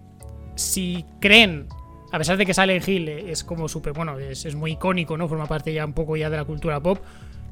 si 0.54 1.04
creen 1.20 1.66
a 2.12 2.18
pesar 2.18 2.36
de 2.36 2.46
que 2.46 2.54
Silent 2.54 2.86
Hill 2.86 3.08
es 3.08 3.44
como 3.44 3.68
súper, 3.68 3.92
bueno, 3.92 4.18
es, 4.18 4.54
muy 4.54 4.72
icónico, 4.72 5.16
¿no? 5.16 5.28
Forma 5.28 5.46
parte 5.46 5.72
ya 5.72 5.84
un 5.84 5.92
poco 5.92 6.16
ya 6.16 6.28
de 6.28 6.36
la 6.36 6.44
cultura 6.44 6.80
pop. 6.80 6.98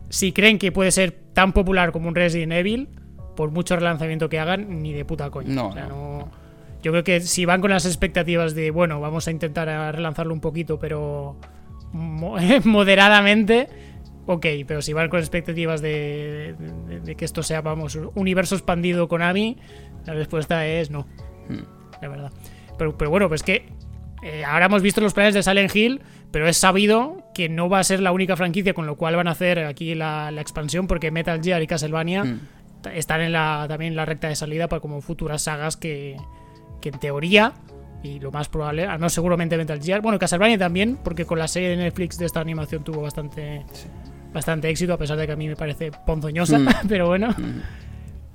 Si 0.09 0.33
creen 0.33 0.59
que 0.59 0.73
puede 0.73 0.91
ser 0.91 1.13
tan 1.33 1.53
popular 1.53 1.93
como 1.93 2.09
un 2.09 2.15
Resident 2.15 2.53
Evil, 2.53 2.89
por 3.37 3.53
mucho 3.53 3.77
relanzamiento 3.77 4.29
que 4.29 4.41
hagan, 4.41 4.83
ni 4.83 4.93
de 4.93 5.05
puta 5.05 5.31
coña. 5.31 5.55
No, 5.55 5.69
o 5.69 5.73
sea, 5.73 5.87
no. 5.87 6.29
Yo 6.83 6.93
creo 6.93 7.05
que 7.05 7.21
si 7.21 7.45
van 7.45 7.61
con 7.61 7.71
las 7.71 7.87
expectativas 7.87 8.55
de, 8.55 8.71
bueno, 8.71 9.01
vamos 9.01 9.29
a 9.29 9.31
intentar 9.31 9.69
relanzarlo 9.95 10.35
un 10.35 10.41
poquito, 10.41 10.79
pero 10.79 11.37
moderadamente, 12.65 13.69
ok, 14.27 14.47
pero 14.67 14.83
si 14.83 14.93
van 14.93 15.09
con 15.09 15.21
expectativas 15.21 15.81
de, 15.81 16.55
que 17.17 17.25
esto 17.25 17.43
sea, 17.43 17.61
vamos, 17.61 17.97
universo 18.15 18.57
expandido 18.57 19.09
con 19.09 19.23
Ami, 19.23 19.57
la 20.05 20.15
respuesta 20.15 20.67
es 20.67 20.91
no. 20.91 21.07
Hmm. 21.49 21.63
La 22.03 22.09
verdad. 22.09 22.33
Pero, 22.77 22.97
pero 22.97 23.11
bueno, 23.11 23.29
pues 23.29 23.43
que 23.43 23.67
eh, 24.23 24.45
ahora 24.45 24.67
hemos 24.67 24.83
visto 24.83 25.01
los 25.01 25.15
planes 25.15 25.35
de 25.35 25.43
Silent 25.43 25.75
Hill, 25.75 26.01
pero 26.31 26.49
es 26.49 26.57
sabido 26.57 27.25
que 27.35 27.49
no 27.49 27.69
va 27.69 27.79
a 27.79 27.85
ser 27.85 28.01
la 28.01 28.13
única 28.13 28.37
franquicia 28.37 28.75
con 28.75 28.87
lo 28.87 28.97
cual 28.97 29.17
van 29.17 29.29
a 29.29 29.33
hacer 29.33 29.61
aquí 29.61 29.95
la, 29.95 30.31
expansión, 30.39 30.87
porque 30.87 31.11
Metal 31.11 31.43
Gear 31.43 31.63
y 31.63 31.67
Castlevania 31.67 32.25
mm. 32.25 32.41
están 32.95 33.21
en 33.21 33.33
la, 33.33 33.67
también 33.69 33.93
en 33.93 33.97
la 33.97 34.05
recta 34.05 34.29
de 34.29 34.37
salida 34.37 34.69
para 34.69 34.81
como 34.81 35.01
futuras 35.01 35.43
sagas 35.43 35.77
que, 35.77 36.17
en 36.83 36.99
teoría, 36.99 37.53
y 38.03 38.19
lo 38.19 38.31
más 38.31 38.49
probable, 38.49 38.87
menos 38.87 39.13
seguramente 39.13 39.57
Metal 39.57 39.81
Gear, 39.81 40.01
bueno, 40.01 40.19
Castlevania 40.19 40.59
también, 40.59 40.99
porque 41.03 41.25
con 41.25 41.39
la 41.39 41.49
serie 41.49 41.71
de 41.71 41.77
Netflix 41.77 42.19
de 42.19 42.27
esta 42.27 42.41
animación 42.41 42.83
tuvo 42.83 43.03
bastante, 43.03 43.65
bastante 44.33 44.69
éxito, 44.69 44.95
a 44.95 44.99
pesar 44.99 45.17
de 45.17 45.27
que 45.27 45.33
a 45.33 45.37
mí 45.37 45.47
me 45.47 45.57
parece 45.57 45.93
ponzoñosa, 46.07 46.59
mm. 46.59 46.69
pero 46.89 47.07
bueno. 47.07 47.29
Mm. 47.31 47.61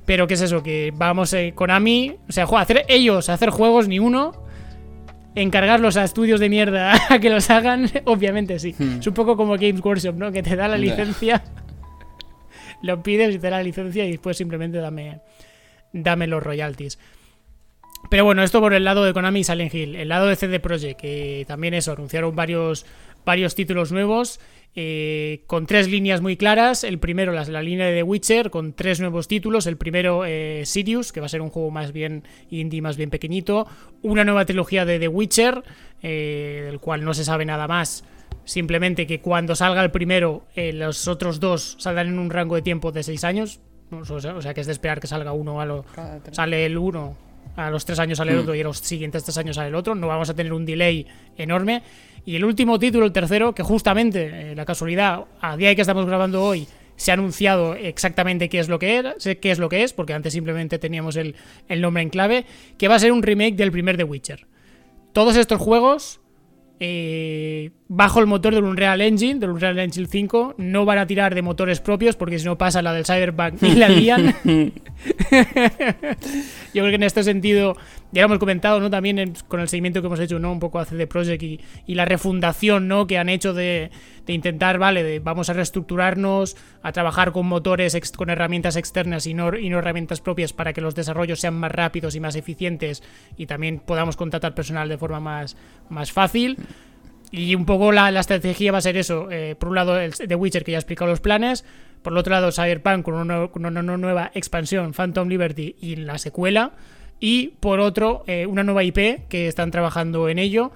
Pero 0.05 0.27
¿qué 0.27 0.33
es 0.33 0.41
eso? 0.41 0.61
Que 0.61 0.93
vamos, 0.93 1.31
eh, 1.31 1.53
Konami, 1.55 2.17
o 2.27 2.31
sea, 2.31 2.43
hacer 2.43 2.83
ellos, 2.89 3.29
hacer 3.29 3.51
juegos 3.51 3.87
ni 3.87 3.99
uno 3.99 4.43
encargarlos 5.35 5.97
a 5.97 6.03
estudios 6.03 6.39
de 6.39 6.49
mierda 6.49 6.93
a 7.09 7.19
que 7.19 7.29
los 7.29 7.49
hagan, 7.49 7.89
obviamente 8.05 8.59
sí. 8.59 8.75
Hmm. 8.77 8.99
Es 8.99 9.07
un 9.07 9.13
poco 9.13 9.37
como 9.37 9.53
Games 9.53 9.83
Workshop, 9.83 10.15
¿no? 10.15 10.31
Que 10.31 10.43
te 10.43 10.55
da 10.55 10.67
la 10.67 10.77
licencia, 10.77 11.43
lo 12.81 13.01
pides 13.01 13.35
y 13.35 13.39
te 13.39 13.49
da 13.49 13.57
la 13.57 13.63
licencia 13.63 14.05
y 14.05 14.11
después 14.11 14.37
simplemente 14.37 14.77
dame, 14.77 15.21
dame 15.91 16.27
los 16.27 16.43
royalties. 16.43 16.99
Pero 18.09 18.25
bueno, 18.25 18.43
esto 18.43 18.59
por 18.59 18.73
el 18.73 18.83
lado 18.83 19.03
de 19.05 19.13
Konami 19.13 19.39
y 19.39 19.43
Silent 19.43 19.73
Hill. 19.73 19.95
El 19.95 20.09
lado 20.09 20.27
de 20.27 20.35
CD 20.35 20.59
Projekt, 20.59 20.99
que 20.99 21.45
también 21.47 21.73
eso, 21.73 21.93
anunciaron 21.93 22.35
varios, 22.35 22.85
varios 23.25 23.55
títulos 23.55 23.91
nuevos. 23.91 24.39
Eh, 24.75 25.43
con 25.45 25.67
tres 25.67 25.87
líneas 25.87 26.21
muy 26.21 26.35
claras. 26.35 26.83
El 26.83 26.97
primero, 26.99 27.31
la, 27.31 27.45
la, 27.45 27.61
línea 27.61 27.85
de 27.87 27.93
The 27.93 28.03
Witcher, 28.03 28.49
con 28.49 28.73
tres 28.73 28.99
nuevos 28.99 29.27
títulos. 29.27 29.67
El 29.67 29.77
primero, 29.77 30.25
eh, 30.25 30.63
Sirius, 30.65 31.11
que 31.11 31.19
va 31.19 31.27
a 31.27 31.29
ser 31.29 31.41
un 31.41 31.49
juego 31.49 31.69
más 31.69 31.91
bien 31.91 32.23
indie, 32.49 32.81
más 32.81 32.97
bien 32.97 33.09
pequeñito. 33.09 33.67
Una 34.01 34.23
nueva 34.23 34.45
trilogía 34.45 34.85
de 34.85 34.99
The 34.99 35.07
Witcher, 35.07 35.63
eh, 36.01 36.63
del 36.65 36.79
cual 36.79 37.05
no 37.05 37.13
se 37.13 37.23
sabe 37.23 37.45
nada 37.45 37.67
más. 37.67 38.03
Simplemente 38.45 39.05
que 39.07 39.21
cuando 39.21 39.55
salga 39.55 39.83
el 39.83 39.91
primero, 39.91 40.47
los 40.55 41.07
otros 41.07 41.39
dos 41.39 41.77
saldrán 41.79 42.07
en 42.07 42.19
un 42.19 42.29
rango 42.29 42.55
de 42.55 42.61
tiempo 42.61 42.91
de 42.91 43.03
seis 43.03 43.23
años. 43.23 43.61
O 43.91 44.41
sea, 44.41 44.53
que 44.53 44.61
es 44.61 44.67
de 44.67 44.73
esperar 44.73 44.99
que 44.99 45.07
salga 45.07 45.31
uno 45.33 45.61
a 45.61 45.65
lo. 45.65 45.85
Sale 46.31 46.65
el 46.65 46.77
uno, 46.77 47.15
a 47.55 47.69
los 47.69 47.85
tres 47.85 47.99
años 47.99 48.17
sale 48.17 48.31
el 48.31 48.37
mm. 48.37 48.41
otro 48.41 48.55
y 48.55 48.61
a 48.61 48.63
los 48.63 48.79
siguientes 48.79 49.23
tres 49.23 49.37
años 49.37 49.55
sale 49.55 49.69
el 49.69 49.75
otro. 49.75 49.95
No 49.95 50.07
vamos 50.07 50.29
a 50.29 50.33
tener 50.33 50.53
un 50.53 50.65
delay 50.65 51.05
enorme. 51.37 51.83
Y 52.25 52.35
el 52.35 52.45
último 52.45 52.79
título, 52.79 53.05
el 53.05 53.11
tercero, 53.11 53.53
que 53.53 53.63
justamente, 53.63 54.51
eh, 54.51 54.55
la 54.55 54.65
casualidad, 54.65 55.25
a 55.41 55.57
día 55.57 55.69
de 55.69 55.75
que 55.75 55.81
estamos 55.81 56.05
grabando 56.05 56.43
hoy, 56.43 56.67
se 56.95 57.11
ha 57.11 57.15
anunciado 57.15 57.75
exactamente 57.75 58.49
qué 58.49 58.59
es 58.59 58.69
lo 58.69 58.79
que 58.79 58.95
era, 58.95 59.15
qué 59.41 59.51
es 59.51 59.59
lo 59.59 59.67
que 59.67 59.83
es, 59.83 59.93
porque 59.93 60.13
antes 60.13 60.33
simplemente 60.33 60.79
teníamos 60.79 61.15
el, 61.15 61.35
el 61.67 61.81
nombre 61.81 62.03
en 62.03 62.09
clave, 62.09 62.45
que 62.77 62.87
va 62.87 62.95
a 62.95 62.99
ser 62.99 63.11
un 63.11 63.23
remake 63.23 63.55
del 63.55 63.71
primer 63.71 63.97
The 63.97 64.03
Witcher. 64.03 64.47
Todos 65.11 65.35
estos 65.35 65.59
juegos 65.59 66.21
eh, 66.79 67.71
bajo 67.87 68.19
el 68.19 68.27
motor 68.27 68.55
del 68.55 68.63
Unreal 68.63 69.01
Engine, 69.01 69.39
del 69.39 69.51
Unreal 69.51 69.79
Engine 69.79 70.07
5. 70.07 70.55
No 70.57 70.85
van 70.85 70.97
a 70.97 71.07
tirar 71.07 71.35
de 71.35 71.41
motores 71.41 71.79
propios 71.79 72.15
porque 72.15 72.39
si 72.39 72.45
no 72.45 72.57
pasa 72.57 72.81
la 72.81 72.93
del 72.93 73.05
Cyberpunk 73.05 73.61
y 73.63 73.75
la 73.75 73.89
lían. 73.89 74.35
Yo 76.73 76.81
creo 76.81 76.89
que 76.89 76.95
en 76.95 77.03
este 77.03 77.23
sentido, 77.23 77.77
ya 78.13 78.21
lo 78.21 78.27
hemos 78.27 78.37
comentado, 78.37 78.79
¿no? 78.79 78.91
También 78.91 79.33
con 79.47 79.59
el 79.59 79.67
seguimiento 79.67 79.99
que 79.99 80.07
hemos 80.07 80.19
hecho, 80.19 80.37
¿no? 80.37 80.51
Un 80.51 80.59
poco 80.59 80.77
hace 80.77 80.95
de 80.95 81.07
Project 81.07 81.41
y, 81.41 81.59
la 81.95 82.05
refundación, 82.05 82.87
¿no? 82.87 83.07
Que 83.07 83.17
han 83.17 83.27
hecho 83.27 83.53
de, 83.53 83.89
intentar, 84.27 84.77
vale, 84.77 85.01
de 85.01 85.19
vamos 85.19 85.49
a 85.49 85.53
reestructurarnos, 85.53 86.55
a 86.83 86.91
trabajar 86.91 87.31
con 87.31 87.47
motores, 87.47 87.99
con 88.11 88.29
herramientas 88.29 88.75
externas 88.75 89.25
y 89.25 89.33
no, 89.33 89.57
y 89.57 89.67
herramientas 89.69 90.21
propias 90.21 90.53
para 90.53 90.73
que 90.73 90.81
los 90.81 90.93
desarrollos 90.93 91.39
sean 91.39 91.55
más 91.55 91.71
rápidos 91.71 92.15
y 92.15 92.19
más 92.19 92.35
eficientes 92.35 93.01
y 93.35 93.47
también 93.47 93.79
podamos 93.79 94.15
contratar 94.15 94.53
personal 94.53 94.87
de 94.89 94.97
forma 94.99 95.19
más, 95.19 95.57
más 95.89 96.11
fácil. 96.11 96.57
Y 97.31 97.55
un 97.55 97.65
poco 97.65 97.91
la, 97.91 98.09
estrategia 98.09 98.71
va 98.71 98.77
a 98.77 98.81
ser 98.81 98.95
eso. 98.95 99.31
Eh, 99.31 99.55
por 99.55 99.69
un 99.69 99.75
lado, 99.75 99.99
el 99.99 100.13
The 100.13 100.35
Witcher, 100.35 100.63
que 100.63 100.73
ya 100.73 100.77
ha 100.77 100.81
explicado 100.81 101.09
los 101.09 101.19
planes. 101.19 101.65
Por 102.03 102.13
el 102.13 102.19
otro 102.19 102.31
lado, 102.31 102.51
Cyberpunk 102.51 103.03
con 103.03 103.15
una 103.15 103.81
nueva 103.81 104.29
expansión, 104.35 104.93
Phantom 104.93 105.27
Liberty, 105.27 105.77
y 105.81 105.95
la 105.95 106.19
secuela. 106.19 106.73
Y 107.25 107.53
por 107.61 107.79
otro, 107.79 108.25
eh, 108.27 108.45
una 108.45 108.65
nueva 108.65 108.83
IP 108.83 109.29
que 109.29 109.47
están 109.47 109.71
trabajando 109.71 110.27
en 110.27 110.39
ello. 110.39 110.73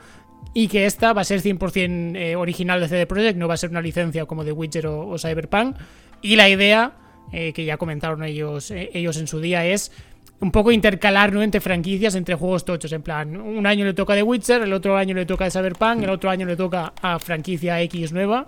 Y 0.54 0.70
que 0.70 0.86
esta 0.86 1.12
va 1.12 1.20
a 1.20 1.26
ser 1.26 1.42
100% 1.42 2.16
eh, 2.16 2.38
original 2.38 2.80
de 2.80 2.88
CD 2.88 3.06
Projekt, 3.06 3.38
no 3.38 3.50
va 3.50 3.56
a 3.56 3.58
ser 3.58 3.70
una 3.70 3.82
licencia 3.82 4.26
como 4.26 4.46
The 4.46 4.54
Witcher 4.54 4.88
o, 4.88 5.18
Cyberpunk. 5.18 5.76
Y 6.22 6.38
la 6.38 6.48
idea, 6.48 6.94
que 7.32 7.66
ya 7.66 7.76
comentaron 7.76 8.24
ellos, 8.24 8.72
ellos 8.72 9.18
en 9.18 9.28
su 9.28 9.42
día, 9.42 9.66
es 9.66 9.92
un 10.40 10.54
poco 10.54 10.72
intercalar 10.72 11.34
¿no? 11.34 11.44
entre 11.44 11.60
franquicias, 11.60 12.16
entre 12.16 12.36
juegos 12.36 12.64
tochos. 12.64 12.94
En 12.94 13.02
plan, 13.02 13.36
un 13.36 13.68
año 13.68 13.84
le 13.84 13.94
toca 13.94 14.16
The 14.16 14.24
Witcher, 14.24 14.62
el 14.62 14.72
otro 14.72 14.96
año 14.96 15.16
le 15.16 15.26
toca 15.26 15.44
The 15.44 15.52
Cyberpunk, 15.52 16.04
el 16.04 16.10
otro 16.10 16.30
año 16.30 16.46
le 16.46 16.56
toca 16.56 16.94
a 17.02 17.20
franquicia 17.20 17.82
X 17.82 18.14
nueva. 18.14 18.48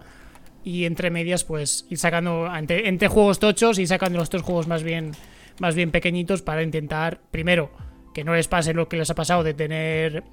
Y 0.64 0.86
entre 0.86 1.10
medias, 1.10 1.44
pues 1.44 1.86
ir 1.90 1.98
sacando 1.98 2.50
entre, 2.56 3.10
juegos 3.10 3.40
tochos 3.40 3.78
y 3.78 3.88
sacando 3.88 4.20
los 4.20 4.30
tres 4.30 4.42
juegos 4.42 4.68
más 4.68 4.84
bien, 4.84 5.12
más 5.60 5.76
bien 5.76 5.92
pequeñitos 5.92 6.42
para 6.42 6.64
intentar, 6.64 7.20
primero, 7.30 7.89
que 8.20 8.26
no 8.26 8.36
les 8.36 8.50
pase 8.50 8.74
lo 8.74 8.90
que 8.90 8.98
les 8.98 9.10
ha 9.10 9.16
pasado 9.16 9.44
de 9.44 9.54
tener 9.54 10.26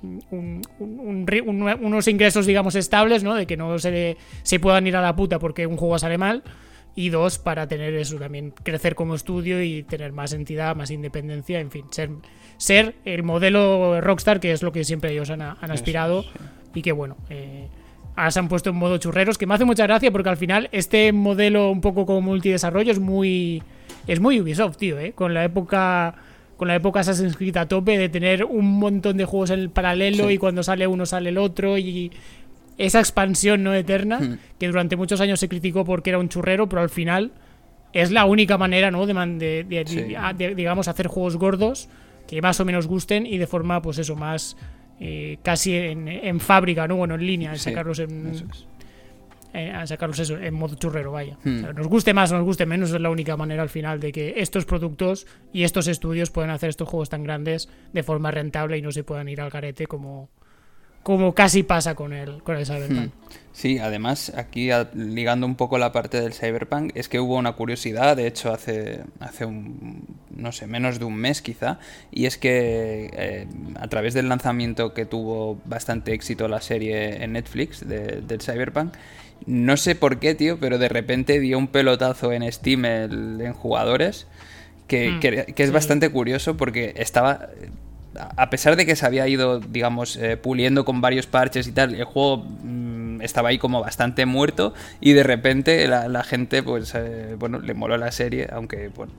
unos 0.81 2.09
ingresos, 2.09 2.45
digamos, 2.45 2.75
estables, 2.75 3.23
¿no? 3.23 3.37
De 3.37 3.47
que 3.47 3.57
no 3.57 3.79
se, 3.79 4.17
se 4.43 4.59
puedan 4.59 4.89
ir 4.89 4.97
a 4.97 5.01
la 5.01 5.15
puta 5.15 5.39
porque 5.39 5.69
un 5.69 5.77
juego 5.77 5.97
sale 5.97 6.19
mal 6.19 6.43
y 6.97 7.11
dos, 7.11 7.39
para 7.39 7.69
tener 7.69 7.95
eso 7.95 8.17
también, 8.17 8.51
crecer 8.51 8.97
como 8.97 9.15
estudio 9.15 9.63
y 9.63 9.85
tener 9.85 10.13
más 10.13 10.33
entidad, 10.33 10.75
más 10.75 10.91
independencia, 10.91 11.61
en 11.61 11.71
fin, 11.71 11.85
ser, 11.91 12.11
ser 12.57 12.97
el 13.05 13.23
modelo 13.23 14.01
Rockstar, 14.01 14.41
que 14.41 14.51
es 14.51 14.65
lo 14.65 14.73
que 14.73 14.83
siempre 14.83 15.13
ellos 15.13 15.31
han, 15.31 15.43
aspirado 15.43 16.25
y 16.75 16.83
que 16.83 16.91
bueno, 16.91 17.17
eh, 17.31 17.69
ahora 18.17 18.33
se 18.33 18.41
han 18.41 18.49
puesto 18.49 18.71
en 18.71 18.77
modo 18.77 18.99
churreros, 18.99 19.39
que 19.39 19.47
me 19.47 19.55
hace 19.55 19.65
mucha 19.65 19.87
gracia 19.87 20.11
porque 20.11 20.29
al 20.29 20.37
final 20.37 20.69
este 20.73 21.13
modelo 21.13 21.71
un 21.71 21.81
poco 21.81 22.05
como 22.05 22.21
multidesarrollo 22.21 22.91
es 22.91 22.99
muy, 22.99 23.63
es 24.09 24.19
muy 24.19 24.41
Ubisoft, 24.41 24.77
tío, 24.77 24.99
¿eh? 24.99 25.13
con 25.13 25.35
la 25.35 25.45
época 25.45 26.17
con 26.57 26.69
la 26.69 26.75
época 26.75 27.01
Assassin's 27.01 27.37
Creed 27.37 27.57
a 27.57 27.67
tope 27.67 27.99
de 27.99 28.09
tener 28.09 28.45
un 28.45 28.79
montón 28.79 29.17
de 29.17 29.25
juegos 29.25 29.51
en 29.51 29.61
el 29.61 29.71
paralelo 29.71 30.31
y 30.31 30.39
cuando 30.39 30.63
sale 30.63 30.87
uno 30.87 31.07
sale 31.07 31.31
el 31.31 31.39
otro 31.39 31.79
y 31.79 32.11
esa 32.79 32.99
expansión 32.99 33.63
no 33.63 33.75
eterna, 33.75 34.21
hmm. 34.21 34.39
que 34.59 34.67
durante 34.67 34.97
muchos 34.97 35.21
años 35.21 35.41
se 35.41 35.49
criticó 35.49 35.85
porque 35.85 36.11
era 36.11 36.19
un 36.19 36.29
churrero, 36.29 36.69
pero 36.69 36.83
al 36.83 36.91
final 36.91 37.33
es 37.93 38.11
la 38.11 38.27
única 38.27 38.59
manera, 38.59 38.91
¿no? 38.91 39.07
De, 39.07 39.15
de, 39.65 40.55
digamos, 40.55 40.89
hacer 40.89 41.07
juegos 41.07 41.37
gordos 41.37 41.89
que 42.27 42.43
más 42.43 42.61
o 42.61 42.65
menos 42.65 42.87
gusten 42.87 43.27
y 43.27 43.39
de 43.39 43.47
forma, 43.47 43.81
pues 43.81 43.99
eso, 43.99 44.17
más 44.17 44.57
eh, 45.01 45.39
casi 45.43 45.75
en, 45.75 46.41
fábrica, 46.41 46.89
¿no? 46.89 46.97
Bueno, 46.97 47.15
en 47.15 47.27
línea, 47.27 47.53
en 47.53 47.59
sacarlos 47.59 47.99
en... 48.01 48.33
Eh, 49.59 49.73
sacarlos 49.87 50.19
eso, 50.19 50.37
en 50.37 50.53
modo 50.53 50.75
churrero, 50.75 51.13
vaya. 51.13 51.39
Hmm. 51.43 51.63
nos 51.75 51.89
guste 51.89 52.13
más 52.13 52.31
o 52.31 52.37
nos 52.37 52.45
guste 52.45 52.67
menos, 52.67 52.93
es 52.93 53.01
la 53.01 53.09
única 53.09 53.39
manera 53.39 53.63
al 53.63 53.71
final 53.71 53.99
de 54.01 54.13
que 54.13 54.35
estos 54.37 54.67
productos 54.67 55.27
y 55.51 55.65
estos 55.65 55.89
estudios 55.89 56.31
puedan 56.31 56.51
hacer 56.51 56.69
estos 56.69 56.87
juegos 56.87 57.09
tan 57.09 57.23
grandes 57.23 57.71
de 57.95 58.03
forma 58.03 58.31
rentable 58.31 58.77
y 58.77 58.83
no 58.83 58.93
se 58.93 59.03
puedan 59.03 59.31
ir 59.31 59.41
al 59.41 59.49
garete 59.49 59.87
como, 59.87 60.29
como 61.03 61.35
casi 61.35 61.63
pasa 61.63 61.95
con 61.95 62.13
el, 62.13 62.43
con 62.43 62.57
el 62.57 62.67
Cyberpunk. 62.67 63.07
Hmm. 63.07 63.11
Sí, 63.53 63.79
además, 63.79 64.31
aquí 64.37 64.69
ligando 64.93 65.47
un 65.47 65.55
poco 65.55 65.79
la 65.79 65.91
parte 65.91 66.21
del 66.21 66.35
Cyberpunk, 66.35 66.93
es 66.95 67.09
que 67.09 67.19
hubo 67.19 67.37
una 67.37 67.53
curiosidad, 67.53 68.15
de 68.15 68.27
hecho, 68.27 68.53
hace, 68.53 69.05
hace 69.21 69.47
un, 69.47 70.05
no 70.37 70.53
sé, 70.53 70.67
menos 70.67 70.99
de 70.99 71.07
un 71.07 71.17
mes 71.17 71.41
quizá, 71.41 71.79
y 72.11 72.27
es 72.27 72.37
que 72.37 73.09
eh, 73.15 73.47
a 73.81 73.89
través 73.89 74.13
del 74.13 74.29
lanzamiento 74.29 74.93
que 74.93 75.07
tuvo 75.07 75.59
bastante 75.65 76.13
éxito 76.13 76.47
la 76.49 76.61
serie 76.61 77.25
en 77.25 77.33
Netflix 77.33 77.89
del 77.89 78.43
Cyberpunk, 78.43 78.93
no 79.45 79.77
sé 79.77 79.95
por 79.95 80.19
qué, 80.19 80.35
tío, 80.35 80.59
pero 80.59 80.79
de 80.79 80.89
repente 80.89 81.39
dio 81.41 81.59
un 81.59 81.69
pelotazo 81.69 82.33
en 82.33 82.51
Steam 82.51 82.85
en 82.85 83.53
jugadores. 83.53 84.27
Que, 84.89 85.11
hmm. 85.11 85.53
que, 85.53 85.63
es 85.65 85.73
bastante 85.73 86.09
curioso 86.11 86.57
porque 86.57 86.95
estaba 86.97 87.49
a 88.37 88.51
pesar 88.51 88.77
de 88.77 88.87
que 88.87 88.97
se 88.97 89.07
había 89.07 89.27
ido, 89.29 89.61
digamos, 89.61 90.17
eh, 90.17 90.37
puliendo 90.37 90.85
con 90.85 91.01
varios 91.01 91.27
parches 91.27 91.67
y 91.67 91.73
tal, 91.73 91.95
el 91.95 92.05
juego 92.05 92.45
mm, 92.45 93.21
estaba 93.23 93.51
ahí 93.51 93.59
como 93.59 93.81
bastante 93.81 94.27
muerto 94.27 94.75
y 95.01 95.13
de 95.13 95.23
repente 95.23 95.87
la, 95.87 96.25
gente, 96.25 96.63
pues, 96.63 96.95
eh, 96.95 97.37
bueno, 97.39 97.59
le 97.59 97.75
moló 97.75 97.97
la 97.97 98.13
serie, 98.13 98.49
aunque, 98.51 98.89
bueno, 98.89 99.13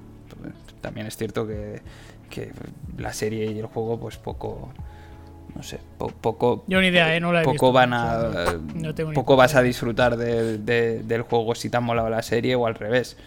también 0.82 1.08
es 1.08 1.18
cierto 1.18 1.48
que, 1.48 1.82
la 2.98 3.14
serie 3.14 3.52
y 3.52 3.60
el 3.60 3.66
juego, 3.66 4.00
pues, 4.00 4.18
poco 4.18 4.72
no 5.58 5.63
sé, 5.63 5.80
poco. 5.98 6.63
Yo 6.67 6.80
ni 6.82 6.88
idea, 6.88 7.15
¿eh? 7.15 7.20
no 7.20 7.34
la 7.34 7.41
he 7.41 7.43
poco 7.43 7.72
van 7.72 7.91
a. 7.91 8.46
poco 9.15 9.36
vas 9.36 9.56
a 9.56 9.63
disfrutar 9.63 10.15
del 10.15 11.22
juego 11.24 11.56
si 11.56 11.72
te 11.72 11.78
ha 11.78 11.80
molado 11.80 12.10
la 12.12 12.22
serie 12.22 12.56
o 12.56 12.67
al 12.67 12.76
revés. 12.76 13.17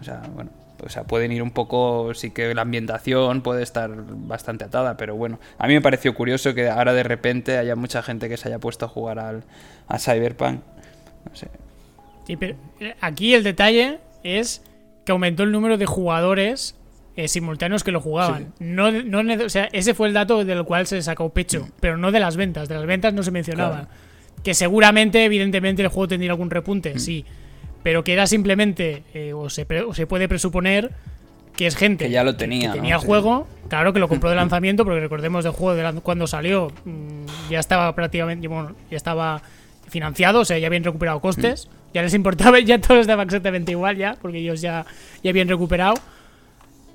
O 0.00 0.04
sea, 0.04 0.22
bueno. 0.34 0.50
O 0.82 0.88
sea, 0.88 1.04
pueden 1.04 1.30
ir 1.30 1.42
un 1.42 1.50
poco, 1.50 2.14
sí 2.14 2.30
que 2.30 2.54
la 2.54 2.62
ambientación 2.62 3.42
puede 3.42 3.62
estar 3.62 3.90
bastante 3.92 4.64
atada, 4.64 4.96
pero 4.96 5.14
bueno, 5.14 5.38
a 5.58 5.66
mí 5.66 5.74
me 5.74 5.82
pareció 5.82 6.14
curioso 6.14 6.54
que 6.54 6.70
ahora 6.70 6.94
de 6.94 7.02
repente 7.02 7.58
haya 7.58 7.76
mucha 7.76 8.02
gente 8.02 8.30
que 8.30 8.38
se 8.38 8.48
haya 8.48 8.58
puesto 8.58 8.86
a 8.86 8.88
jugar 8.88 9.18
al, 9.18 9.44
a 9.88 9.98
Cyberpunk. 9.98 10.60
No 11.28 11.36
sé. 11.36 11.48
Sí, 12.26 12.36
pero 12.36 12.56
eh, 12.78 12.94
aquí 13.02 13.34
el 13.34 13.42
detalle 13.42 13.98
es 14.22 14.62
que 15.04 15.12
aumentó 15.12 15.42
el 15.42 15.52
número 15.52 15.76
de 15.76 15.84
jugadores 15.84 16.79
eh, 17.24 17.28
simultáneos 17.28 17.84
que 17.84 17.92
lo 17.92 18.00
jugaban. 18.00 18.52
No, 18.58 18.90
no, 18.90 19.44
o 19.44 19.48
sea, 19.48 19.68
ese 19.72 19.94
fue 19.94 20.08
el 20.08 20.14
dato 20.14 20.44
del 20.44 20.64
cual 20.64 20.86
se 20.86 21.00
sacó 21.02 21.30
pecho, 21.30 21.66
mm. 21.66 21.72
pero 21.80 21.96
no 21.96 22.12
de 22.12 22.20
las 22.20 22.36
ventas. 22.36 22.68
De 22.68 22.74
las 22.74 22.86
ventas 22.86 23.14
no 23.14 23.22
se 23.22 23.30
mencionaba. 23.30 23.88
Que 24.42 24.54
seguramente, 24.54 25.24
evidentemente, 25.24 25.82
el 25.82 25.88
juego 25.88 26.08
tendría 26.08 26.30
algún 26.30 26.50
repunte, 26.50 26.94
mm. 26.94 26.98
sí 26.98 27.24
pero 27.82 28.04
que 28.04 28.12
era 28.12 28.26
simplemente, 28.26 29.04
eh, 29.14 29.32
o, 29.32 29.48
se 29.48 29.66
se 29.92 30.06
puede 30.06 30.28
presuponer 30.28 30.90
que 31.56 31.66
es 31.66 31.76
gente 31.76 32.06
que 32.06 32.10
ya 32.10 32.24
lo 32.24 32.36
tenía, 32.36 32.70
que, 32.70 32.78
tenía 32.78 32.94
el 32.94 33.00
juego, 33.00 33.46
claro 33.68 33.92
que 33.92 33.98
lo 33.98 34.08
compró 34.08 34.30
de 34.30 34.36
lanzamiento, 34.44 34.84
porque 34.84 35.00
recordemos 35.00 35.44
del 35.44 35.52
juego 35.52 35.74
de 35.74 36.00
cuando 36.00 36.26
salió, 36.26 36.72
mm, 36.84 37.50
ya 37.50 37.60
estaba 37.60 37.94
prácticamente, 37.94 38.48
bueno, 38.48 38.74
ya 38.90 38.96
estaba 38.96 39.42
financiado, 39.88 40.40
o 40.40 40.44
sea, 40.44 40.58
ya 40.58 40.68
habían 40.68 40.84
recuperado 40.84 41.20
costes, 41.20 41.66
mm. 41.66 41.94
ya 41.94 42.02
les 42.02 42.14
importaba, 42.14 42.58
ya 42.64 42.80
todo 42.80 43.00
estaba 43.00 43.22
exactamente 43.22 43.72
igual 43.72 43.96
ya, 43.96 44.16
porque 44.20 44.38
ellos 44.38 44.60
ya, 44.60 44.84
ya 45.22 45.30
habían 45.30 45.48
recuperado. 45.48 45.94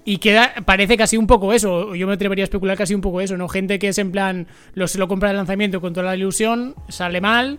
Y 0.08 0.18
queda, 0.18 0.54
parece 0.66 0.98
casi 0.98 1.18
un 1.18 1.26
poco 1.26 1.52
eso, 1.52 1.96
yo 1.96 2.06
me 2.06 2.14
atrevería 2.14 2.44
a 2.44 2.46
especular 2.46 2.78
casi 2.78 2.94
un 2.94 3.02
poco 3.02 3.22
eso, 3.22 3.38
¿no? 3.38 3.48
Gente 3.50 3.80
que 3.80 3.88
es 3.88 3.98
en 3.98 4.12
plan, 4.12 4.46
lo, 4.76 4.88
se 4.88 5.00
lo 5.00 5.08
compra 5.08 5.30
de 5.30 5.36
lanzamiento 5.36 5.82
con 5.82 5.94
toda 5.94 6.06
la 6.06 6.16
ilusión, 6.16 6.76
sale 6.90 7.22
mal, 7.22 7.58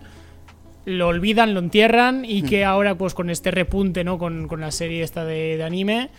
lo 0.84 1.08
olvidan, 1.08 1.52
lo 1.52 1.60
entierran 1.60 2.24
y 2.24 2.42
que 2.42 2.64
hmm. 2.64 2.68
ahora 2.68 2.94
pues 2.94 3.12
con 3.12 3.28
este 3.28 3.50
repunte, 3.50 4.04
¿no? 4.04 4.16
Con, 4.16 4.48
la 4.58 4.70
serie 4.70 5.02
esta 5.02 5.24
de, 5.24 5.62
anime 5.62 6.10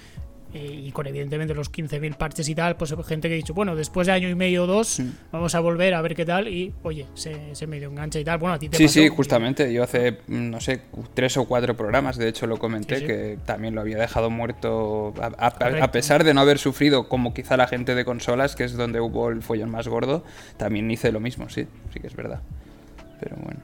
eh, 0.58 0.82
y 0.88 0.92
con 0.92 1.06
evidentemente 1.06 1.54
los 1.54 1.72
15.000 1.72 2.16
parches 2.16 2.50
y 2.50 2.56
tal, 2.56 2.76
pues 2.78 2.96
gente 3.06 3.28
que 3.28 3.36
ha 3.36 3.38
dicho, 3.38 3.54
bueno, 3.54 3.76
después 3.76 4.08
de 4.08 4.14
año 4.14 4.28
y 4.28 4.34
medio 4.34 4.64
o 4.64 4.68
dos, 4.68 5.00
hmm. 5.00 5.10
vamos 5.32 5.54
a 5.54 5.60
volver 5.60 5.94
a 5.94 6.02
ver 6.02 6.16
qué 6.16 6.26
tal 6.26 6.48
y, 6.48 6.74
oye, 6.82 7.06
se, 7.14 7.54
se 7.54 7.68
medio 7.68 7.90
engancha 7.90 8.20
y 8.20 8.24
tal. 8.24 8.40
Bueno, 8.40 8.56
a 8.56 8.60
ti 8.60 8.70
te 8.70 8.78
Sí, 8.78 8.88
sí, 8.88 9.08
justamente. 9.08 9.72
Yo 9.72 9.84
hace, 9.84 10.18
no 10.28 10.60
sé, 10.60 10.82
tres 11.14 11.38
o 11.38 11.46
cuatro 11.46 11.78
programas, 11.78 12.18
de 12.18 12.28
hecho 12.28 12.48
lo 12.48 12.58
comenté, 12.58 13.06
que 13.06 13.38
también 13.46 13.76
lo 13.76 13.82
había 13.82 13.98
dejado 13.98 14.32
muerto, 14.32 15.14
a, 15.22 15.92
pesar 15.92 16.24
de 16.24 16.34
no 16.34 16.42
haber 16.42 16.58
sufrido 16.58 17.08
como 17.08 17.36
quizá 17.36 17.56
la 17.56 17.68
gente 17.68 17.94
de 17.94 18.04
consolas, 18.04 18.56
que 18.56 18.64
es 18.64 18.74
donde 18.74 19.00
hubo 19.00 19.30
el 19.30 19.44
follón 19.44 19.70
más 19.70 19.88
gordo, 19.88 20.24
también 20.58 20.90
hice 20.90 21.12
lo 21.12 21.20
mismo, 21.20 21.50
sí, 21.50 21.68
sí 21.94 22.00
que 22.00 22.08
es 22.08 22.16
verdad. 22.16 22.42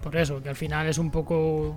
Por 0.01 0.15
eso, 0.15 0.41
que 0.41 0.49
al 0.49 0.56
final 0.56 0.88
es 0.88 0.97
un 0.97 1.12
poco. 1.12 1.75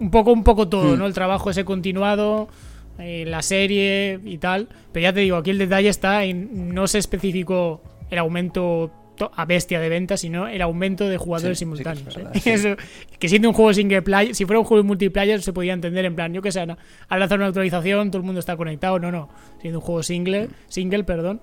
Un 0.00 0.10
poco, 0.10 0.32
un 0.32 0.42
poco 0.42 0.68
todo, 0.68 0.96
hmm. 0.96 0.98
¿no? 0.98 1.06
El 1.06 1.14
trabajo 1.14 1.50
ese 1.50 1.64
continuado, 1.64 2.48
eh, 2.98 3.24
la 3.26 3.42
serie 3.42 4.20
y 4.24 4.38
tal. 4.38 4.68
Pero 4.92 5.04
ya 5.04 5.12
te 5.12 5.20
digo, 5.20 5.36
aquí 5.36 5.50
el 5.50 5.58
detalle 5.58 5.88
está 5.88 6.24
en. 6.24 6.74
No 6.74 6.86
se 6.86 6.98
especificó 6.98 7.82
el 8.10 8.18
aumento 8.18 8.90
a 9.34 9.44
bestia 9.44 9.80
de 9.80 9.88
ventas, 9.88 10.20
sino 10.20 10.48
el 10.48 10.60
aumento 10.62 11.08
de 11.08 11.16
jugadores 11.16 11.58
simultáneos. 11.58 12.16
¿eh? 12.16 12.76
que 13.18 13.28
siendo 13.28 13.48
un 13.48 13.54
juego 13.54 13.72
single 13.72 14.02
player, 14.02 14.34
si 14.34 14.44
fuera 14.44 14.58
un 14.58 14.64
juego 14.64 14.82
multiplayer 14.84 15.40
se 15.42 15.52
podía 15.52 15.72
entender 15.72 16.04
en 16.04 16.14
plan, 16.14 16.32
yo 16.32 16.42
que 16.42 16.52
sé, 16.52 16.60
al 16.60 17.20
lanzar 17.20 17.38
una 17.38 17.48
actualización 17.48 18.10
todo 18.10 18.18
el 18.18 18.26
mundo 18.26 18.40
está 18.40 18.56
conectado, 18.56 18.98
no, 18.98 19.12
no, 19.12 19.28
siendo 19.60 19.78
un 19.78 19.84
juego 19.84 20.02
single, 20.02 20.48
single, 20.68 21.04
perdón, 21.04 21.40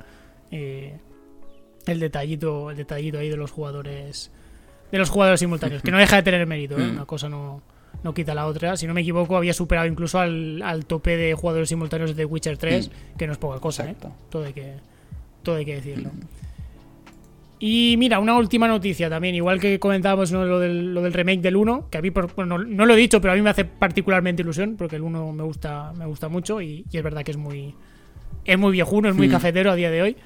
eh, 0.52 0.98
el 1.88 2.00
detallito, 2.00 2.72
el 2.72 2.78
detallito 2.78 3.20
ahí 3.20 3.30
de 3.30 3.38
los 3.38 3.52
jugadores 3.52 4.32
de 4.92 4.98
los 4.98 5.10
jugadores 5.10 5.40
simultáneos, 5.40 5.82
que 5.82 5.92
no 5.92 5.98
deja 5.98 6.18
de 6.18 6.24
tener 6.24 6.46
mérito, 6.46 6.78
¿eh? 6.78 6.86
mm. 6.86 6.92
una 6.92 7.06
cosa 7.06 7.30
no, 7.30 7.62
no 8.04 8.14
quita 8.14 8.34
la 8.34 8.48
otra. 8.48 8.78
Si 8.78 8.88
no 8.88 8.94
me 8.94 9.02
equivoco, 9.02 9.38
había 9.38 9.54
superado 9.54 9.88
incluso 9.88 10.20
al, 10.20 10.86
tope 10.88 11.18
de 11.18 11.34
jugadores 11.34 11.70
simultáneos 11.70 12.16
de 12.16 12.26
Witcher 12.26 12.58
3, 12.58 12.90
mm. 12.90 13.18
que 13.18 13.28
no 13.28 13.34
es 13.34 13.40
poca 13.40 13.60
cosa, 13.60 13.90
¿eh? 13.90 13.96
Todo 14.30 14.46
hay 14.46 14.54
que, 14.54 14.74
todo 15.44 15.56
hay 15.56 15.66
que 15.66 15.76
decirlo. 15.76 16.10
Mm. 16.10 16.42
Y 17.64 17.96
mira, 18.00 18.20
una 18.20 18.36
última 18.36 18.68
noticia 18.68 19.08
también, 19.08 19.36
igual 19.36 19.60
que 19.60 19.80
comentábamos 19.80 20.32
lo, 20.32 20.60
del, 20.60 20.96
lo, 20.96 21.04
del, 21.04 21.14
remake 21.14 21.42
del 21.42 21.56
1, 21.56 21.90
que 21.92 22.00
a 22.00 22.02
mí, 22.02 22.10
bueno, 22.10 22.58
no, 22.58 22.86
lo 22.88 22.94
he 22.96 22.98
dicho, 22.98 23.22
pero 23.22 23.34
a 23.34 23.36
mí 23.36 23.44
me 23.44 23.52
hace 23.52 23.66
particularmente 23.66 24.42
ilusión, 24.42 24.76
porque 24.76 24.96
el 24.96 25.04
1 25.04 25.32
me 25.32 25.44
gusta, 25.44 25.94
me 25.96 26.08
gusta 26.08 26.28
mucho 26.28 26.60
y, 26.60 26.84
es 26.92 27.04
verdad 27.04 27.24
que 27.24 27.30
es 27.30 27.38
muy, 27.38 27.76
es 28.46 28.58
muy 28.58 28.72
viejuno, 28.72 29.10
es 29.10 29.16
muy 29.16 29.30
cafetero 29.30 29.70
a 29.70 29.76
día 29.76 29.92
de 29.92 30.02
hoy. 30.02 30.18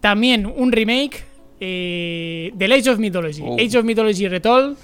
También 0.00 0.46
un 0.46 0.72
remake 0.72 1.22
eh, 1.60 2.50
del 2.56 2.72
Age 2.72 2.90
of 2.90 2.98
Mythology. 2.98 3.42
Oh. 3.44 3.54
Age 3.54 3.78
of 3.78 3.84
Mythology 3.84 4.26
Retold, 4.26 4.76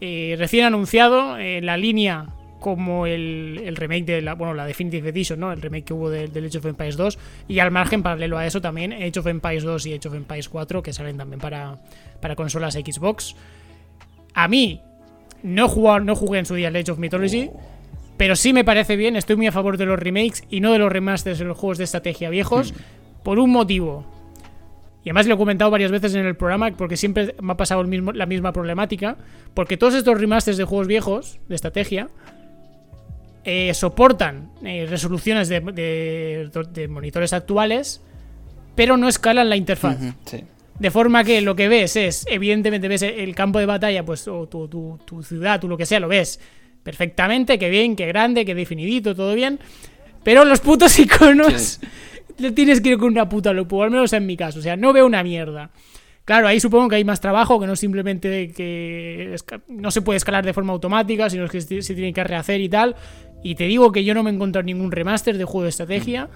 eh, 0.00 0.34
recién 0.38 0.64
anunciado 0.64 1.38
en 1.38 1.66
la 1.66 1.76
línea 1.76 2.26
como 2.64 3.06
el, 3.06 3.74
remake 3.76 4.06
de 4.06 4.22
la, 4.22 4.34
bueno, 4.34 4.54
la 4.54 4.64
Definitive 4.64 5.10
Edition, 5.10 5.38
¿no? 5.38 5.52
El 5.52 5.60
remake 5.60 5.84
que 5.84 5.92
hubo 5.92 6.08
del, 6.08 6.30
Age 6.46 6.56
of 6.56 6.64
Empires 6.64 6.96
2. 6.96 7.18
Y 7.48 7.58
al 7.58 7.70
margen, 7.70 8.02
paralelo 8.02 8.38
a 8.38 8.46
eso, 8.46 8.62
también 8.62 8.94
Age 8.94 9.18
of 9.18 9.26
Empires 9.26 9.64
2 9.64 9.84
y 9.84 9.92
Age 9.92 10.08
of 10.08 10.14
Empires 10.14 10.48
4, 10.48 10.82
que 10.82 10.94
salen 10.94 11.18
también 11.18 11.40
para, 11.40 11.78
para 12.22 12.34
consolas 12.34 12.72
Xbox. 12.72 13.36
A 14.32 14.48
mí, 14.48 14.80
no, 15.42 16.00
no 16.00 16.16
jugué 16.16 16.38
en 16.38 16.46
su 16.46 16.54
día 16.54 16.68
el 16.68 16.76
Age 16.76 16.92
of 16.92 16.98
Mythology. 16.98 17.50
Pero 18.16 18.34
sí 18.34 18.54
me 18.54 18.64
parece 18.64 18.96
bien, 18.96 19.16
estoy 19.16 19.36
muy 19.36 19.46
a 19.46 19.52
favor 19.52 19.76
de 19.76 19.84
los 19.84 19.98
remakes 19.98 20.44
y 20.48 20.60
no 20.60 20.72
de 20.72 20.78
los 20.78 20.90
remasters 20.90 21.38
de 21.38 21.44
los 21.44 21.58
juegos 21.58 21.76
de 21.76 21.84
estrategia 21.84 22.30
viejos. 22.30 22.72
Hmm. 22.72 23.22
Por 23.24 23.38
un 23.38 23.50
motivo. 23.50 24.06
Y 25.04 25.10
además 25.10 25.26
lo 25.26 25.34
he 25.34 25.38
comentado 25.38 25.70
varias 25.70 25.90
veces 25.90 26.14
en 26.14 26.24
el 26.24 26.34
programa 26.34 26.70
porque 26.70 26.96
siempre 26.96 27.34
me 27.40 27.52
ha 27.52 27.56
pasado 27.56 27.82
el 27.82 27.88
mismo, 27.88 28.12
la 28.12 28.24
misma 28.24 28.52
problemática. 28.52 29.18
Porque 29.52 29.76
todos 29.76 29.94
estos 29.94 30.18
remasters 30.18 30.56
de 30.56 30.64
juegos 30.64 30.86
viejos, 30.86 31.38
de 31.46 31.54
estrategia, 31.54 32.08
eh, 33.44 33.74
soportan 33.74 34.50
eh, 34.64 34.86
resoluciones 34.88 35.50
de, 35.50 36.88
monitores 36.88 37.34
actuales, 37.34 38.00
pero 38.74 38.96
no 38.96 39.06
escalan 39.06 39.50
la 39.50 39.56
interfaz. 39.56 39.98
De 40.78 40.90
forma 40.90 41.22
que 41.22 41.42
lo 41.42 41.54
que 41.54 41.68
ves 41.68 41.96
es, 41.96 42.24
evidentemente 42.28 42.88
ves 42.88 43.02
el 43.02 43.34
campo 43.34 43.58
de 43.58 43.66
batalla, 43.66 44.04
pues 44.04 44.26
o 44.26 44.48
tu, 44.48 44.66
tu, 45.04 45.22
ciudad, 45.22 45.62
o 45.62 45.68
lo 45.68 45.76
que 45.76 45.84
sea, 45.84 46.00
lo 46.00 46.08
ves 46.08 46.40
perfectamente, 46.82 47.58
que 47.58 47.68
bien, 47.68 47.94
que 47.94 48.06
grande, 48.06 48.46
que 48.46 48.54
definidito, 48.54 49.14
todo 49.14 49.34
bien. 49.34 49.60
Pero 50.22 50.46
los 50.46 50.60
putos 50.60 50.98
iconos 50.98 51.80
le 52.38 52.52
tienes 52.52 52.80
que 52.80 52.90
ir 52.90 52.98
con 52.98 53.12
una 53.12 53.28
puta 53.28 53.52
lupa, 53.52 53.84
al 53.84 53.90
menos 53.90 54.12
en 54.12 54.26
mi 54.26 54.36
caso. 54.36 54.58
O 54.58 54.62
sea, 54.62 54.76
no 54.76 54.92
veo 54.92 55.06
una 55.06 55.22
mierda. 55.22 55.70
Claro, 56.24 56.48
ahí 56.48 56.58
supongo 56.58 56.88
que 56.88 56.96
hay 56.96 57.04
más 57.04 57.20
trabajo, 57.20 57.60
que 57.60 57.66
no 57.66 57.76
simplemente 57.76 58.50
que 58.52 59.36
no 59.68 59.90
se 59.90 60.00
puede 60.00 60.16
escalar 60.16 60.44
de 60.44 60.54
forma 60.54 60.72
automática, 60.72 61.28
sino 61.28 61.46
que 61.48 61.60
se 61.60 61.94
tiene 61.94 62.12
que 62.14 62.24
rehacer 62.24 62.60
y 62.60 62.68
tal. 62.68 62.96
Y 63.42 63.56
te 63.56 63.64
digo 63.64 63.92
que 63.92 64.04
yo 64.04 64.14
no 64.14 64.22
me 64.22 64.30
he 64.30 64.34
encontrado 64.34 64.64
ningún 64.64 64.90
remaster 64.90 65.36
de 65.36 65.44
juego 65.44 65.64
de 65.64 65.68
estrategia 65.68 66.30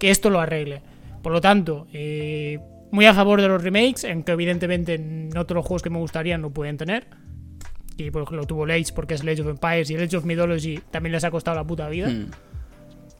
que 0.00 0.10
esto 0.10 0.30
lo 0.30 0.40
arregle. 0.40 0.82
Por 1.22 1.32
lo 1.32 1.40
tanto, 1.40 1.86
eh, 1.92 2.58
muy 2.90 3.06
a 3.06 3.14
favor 3.14 3.40
de 3.40 3.46
los 3.46 3.62
remakes, 3.62 4.04
aunque 4.04 4.32
evidentemente 4.32 4.94
en 4.94 5.36
otros 5.36 5.64
juegos 5.64 5.82
que 5.82 5.90
me 5.90 5.98
gustarían 5.98 6.40
no 6.40 6.50
pueden 6.50 6.76
tener. 6.76 7.06
Y 7.96 8.10
por 8.10 8.22
ejemplo 8.22 8.46
tuvo 8.46 8.64
Age 8.64 8.92
porque 8.94 9.14
es 9.14 9.20
Age 9.20 9.42
of 9.42 9.48
Empires 9.48 9.90
y 9.90 9.96
Age 9.96 10.16
of 10.16 10.24
Mythology 10.24 10.80
también 10.90 11.12
les 11.12 11.22
ha 11.22 11.30
costado 11.30 11.56
la 11.56 11.64
puta 11.64 11.88
vida. 11.88 12.08
Hmm 12.08 12.30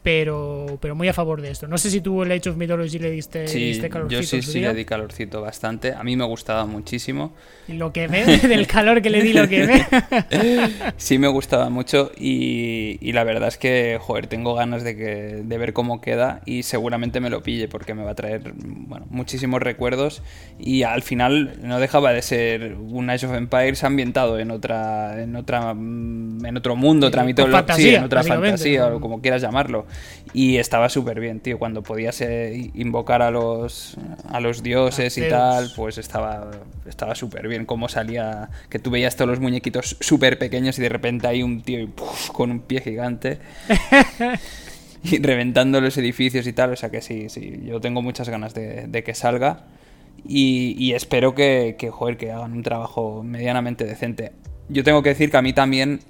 pero, 0.03 0.79
pero 0.81 0.95
muy 0.95 1.09
a 1.09 1.13
favor 1.13 1.43
de 1.43 1.51
esto. 1.51 1.69
No 1.69 1.77
sé 1.77 1.91
si 1.91 2.01
tú 2.01 2.23
el 2.23 2.33
Age 2.33 2.51
of 2.51 2.57
Mythology 2.57 2.99
le 2.99 3.11
diste, 3.11 3.47
sí, 3.49 3.79
calorcito. 3.91 4.21
Yo 4.21 4.27
sí, 4.27 4.43
sí 4.43 4.61
le 4.61 4.73
di 4.75 4.85
calorcito 4.85 5.43
bastante. 5.43 5.93
A 5.93 6.03
mí 6.03 6.17
me 6.17 6.25
gustaba 6.25 6.65
muchísimo. 6.65 7.33
Y 7.69 7.75
lo 7.75 7.93
que 7.93 8.07
ve, 8.09 8.39
del 8.39 8.67
calor 8.67 9.03
que 9.03 9.11
le 9.11 9.23
di, 9.23 9.33
lo 9.33 9.49
que 9.49 9.67
ve. 9.67 9.87
sí, 10.97 11.19
me 11.19 11.29
gustaba 11.29 11.69
mucho 11.69 12.13
y, 12.17 12.99
y, 13.01 13.13
la 13.13 13.25
verdad 13.25 13.49
es 13.49 13.59
que, 13.59 13.99
joder, 14.01 14.27
tengo 14.27 14.55
ganas 14.55 14.85
de, 14.85 14.97
que, 14.97 15.43
de 15.45 15.59
ver 15.59 15.73
cómo 15.73 16.01
queda 16.01 16.41
y 16.47 16.63
seguramente 16.63 17.21
me 17.21 17.31
lo 17.31 17.43
pille 17.43 17.69
porque 17.69 17.95
me 17.95 18.03
va 18.03 18.13
a 18.13 18.15
traer 18.15 18.53
bueno, 18.55 19.07
muchísimos 19.11 19.61
recuerdos 19.61 20.23
y 20.59 20.83
al 20.83 21.03
final 21.03 21.59
no 21.63 21.79
dejaba 21.79 22.13
de 22.13 22.23
ser 22.23 22.75
un 22.75 23.11
Age 23.11 23.27
of 23.27 23.35
Empires 23.35 23.85
ambientado 23.85 24.39
en 24.39 24.51
otra 24.51 25.23
en 25.23 25.37
otra 25.37 25.73
en 25.73 26.57
otro 26.57 26.77
mundo, 26.77 27.09
otra 27.09 27.25
mitología, 27.25 27.75
sí, 27.75 27.95
en 27.95 28.05
otra 28.05 28.23
fantasía, 28.23 28.87
o 28.89 29.01
como 29.01 29.21
quieras 29.21 29.43
llamarlo. 29.43 29.87
Y 30.33 30.59
estaba 30.59 30.89
súper 30.89 31.19
bien, 31.19 31.41
tío. 31.41 31.59
Cuando 31.59 31.83
podías 31.83 32.21
eh, 32.21 32.71
invocar 32.75 33.23
a 33.23 33.31
los, 33.31 33.97
a 34.29 34.41
los 34.41 34.63
dioses 34.63 35.19
y 35.19 35.29
tal, 35.29 35.73
pues 35.75 35.99
estaba 35.99 36.51
estaba 36.87 37.15
súper 37.15 37.49
bien. 37.49 37.67
Cómo 37.67 37.89
salía, 37.89 38.51
que 38.69 38.79
tú 38.79 38.91
veías 38.91 39.17
todos 39.17 39.29
los 39.31 39.41
muñequitos 39.41 39.97
súper 40.01 40.39
pequeños 40.39 40.79
y 40.79 40.83
de 40.83 40.89
repente 40.89 41.27
hay 41.27 41.43
un 41.43 41.63
tío 41.63 41.89
con 42.33 42.51
un 42.51 42.61
pie 42.61 42.81
gigante. 42.81 43.39
y 45.03 45.19
reventando 45.23 45.81
los 45.81 45.97
edificios 45.99 46.47
y 46.47 46.53
tal. 46.53 46.73
O 46.73 46.77
sea 46.77 46.91
que 46.91 47.01
sí, 47.01 47.29
sí, 47.29 47.61
yo 47.65 47.81
tengo 47.81 48.03
muchas 48.03 48.29
ganas 48.29 48.55
de, 48.55 49.03
que 49.05 49.15
salga. 49.15 49.65
Y, 50.27 50.93
espero 50.93 51.35
que, 51.35 51.77
que, 51.79 51.91
joder, 51.91 52.19
que 52.19 52.31
hagan 52.31 52.53
un 52.53 52.63
trabajo 52.63 53.23
medianamente 53.23 53.85
decente. 53.85 54.33
Yo 54.69 54.85
tengo 54.85 55.03
que 55.03 55.09
decir 55.09 55.31
que 55.31 55.37
a 55.39 55.43
mí 55.43 55.53
también 55.53 56.01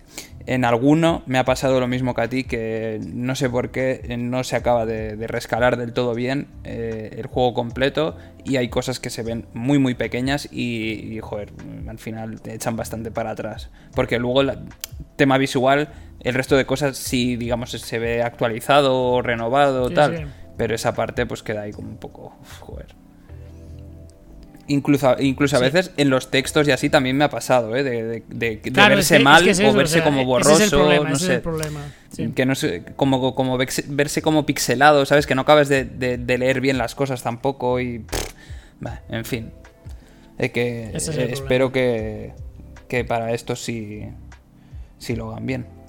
en 0.50 0.64
alguno 0.64 1.22
me 1.26 1.38
ha 1.38 1.44
pasado 1.44 1.78
lo 1.78 1.86
mismo 1.86 2.12
que 2.12 2.22
a 2.22 2.28
ti, 2.28 2.42
que 2.42 2.98
no 3.06 3.36
sé 3.36 3.48
por 3.48 3.70
qué 3.70 4.16
no 4.18 4.42
se 4.42 4.56
acaba 4.56 4.84
de, 4.84 5.14
rescalar 5.28 5.76
del 5.76 5.92
todo 5.92 6.12
bien 6.12 6.48
eh, 6.64 7.14
el 7.18 7.28
juego 7.28 7.54
completo 7.54 8.16
y 8.44 8.56
hay 8.56 8.68
cosas 8.68 8.98
que 8.98 9.10
se 9.10 9.22
ven 9.22 9.46
muy 9.54 9.78
muy 9.78 9.94
pequeñas 9.94 10.48
y, 10.50 11.20
joder, 11.22 11.52
al 11.86 11.98
final 11.98 12.40
te 12.40 12.52
echan 12.52 12.74
bastante 12.76 13.12
para 13.12 13.30
atrás. 13.30 13.70
Porque 13.94 14.18
luego 14.18 14.40
el 14.40 14.58
tema 15.14 15.38
visual, 15.38 15.90
el 16.18 16.34
resto 16.34 16.56
de 16.56 16.66
cosas 16.66 16.96
sí, 16.96 17.36
digamos, 17.36 17.70
se 17.70 17.98
ve 18.00 18.24
actualizado 18.24 19.00
o 19.00 19.22
renovado 19.22 19.84
o 19.84 19.90
tal, 19.90 20.32
pero 20.56 20.74
esa 20.74 20.94
parte 20.96 21.26
pues 21.26 21.44
queda 21.44 21.62
ahí 21.62 21.70
como 21.70 21.90
un 21.90 21.98
poco, 21.98 22.36
joder. 22.58 22.99
Incluso, 24.70 25.16
incluso 25.18 25.56
a 25.56 25.58
veces 25.58 25.90
en 25.96 26.10
los 26.10 26.30
textos 26.30 26.68
y 26.68 26.70
así 26.70 26.88
también 26.90 27.16
me 27.16 27.24
ha 27.24 27.28
pasado, 27.28 27.74
¿eh? 27.74 27.82
De, 27.82 28.60
verse 28.62 29.18
mal 29.18 29.42
o 29.42 29.72
verse 29.72 30.00
como 30.00 30.24
borroso. 30.24 31.02
no 31.02 31.16
sé. 31.16 31.42
Que 32.36 32.46
no 32.46 32.54
sé, 32.54 32.84
como, 32.94 33.34
como 33.34 33.58
verse 33.58 34.22
como 34.22 34.46
pixelado, 34.46 35.04
¿sabes? 35.06 35.26
Que 35.26 35.34
no 35.34 35.42
acabes 35.42 35.68
de, 35.68 36.36
leer 36.38 36.60
bien 36.60 36.78
las 36.78 36.94
cosas 36.94 37.20
tampoco 37.24 37.80
y. 37.80 38.04
en 39.08 39.24
fin. 39.24 39.50
que, 40.38 40.92
espero 40.94 41.72
que, 41.72 42.32
que 42.86 43.04
para 43.04 43.32
esto 43.32 43.56
sí, 43.56 44.04
sí 44.98 45.16
lo 45.16 45.32
hagan 45.32 45.46
bien. 45.46 45.79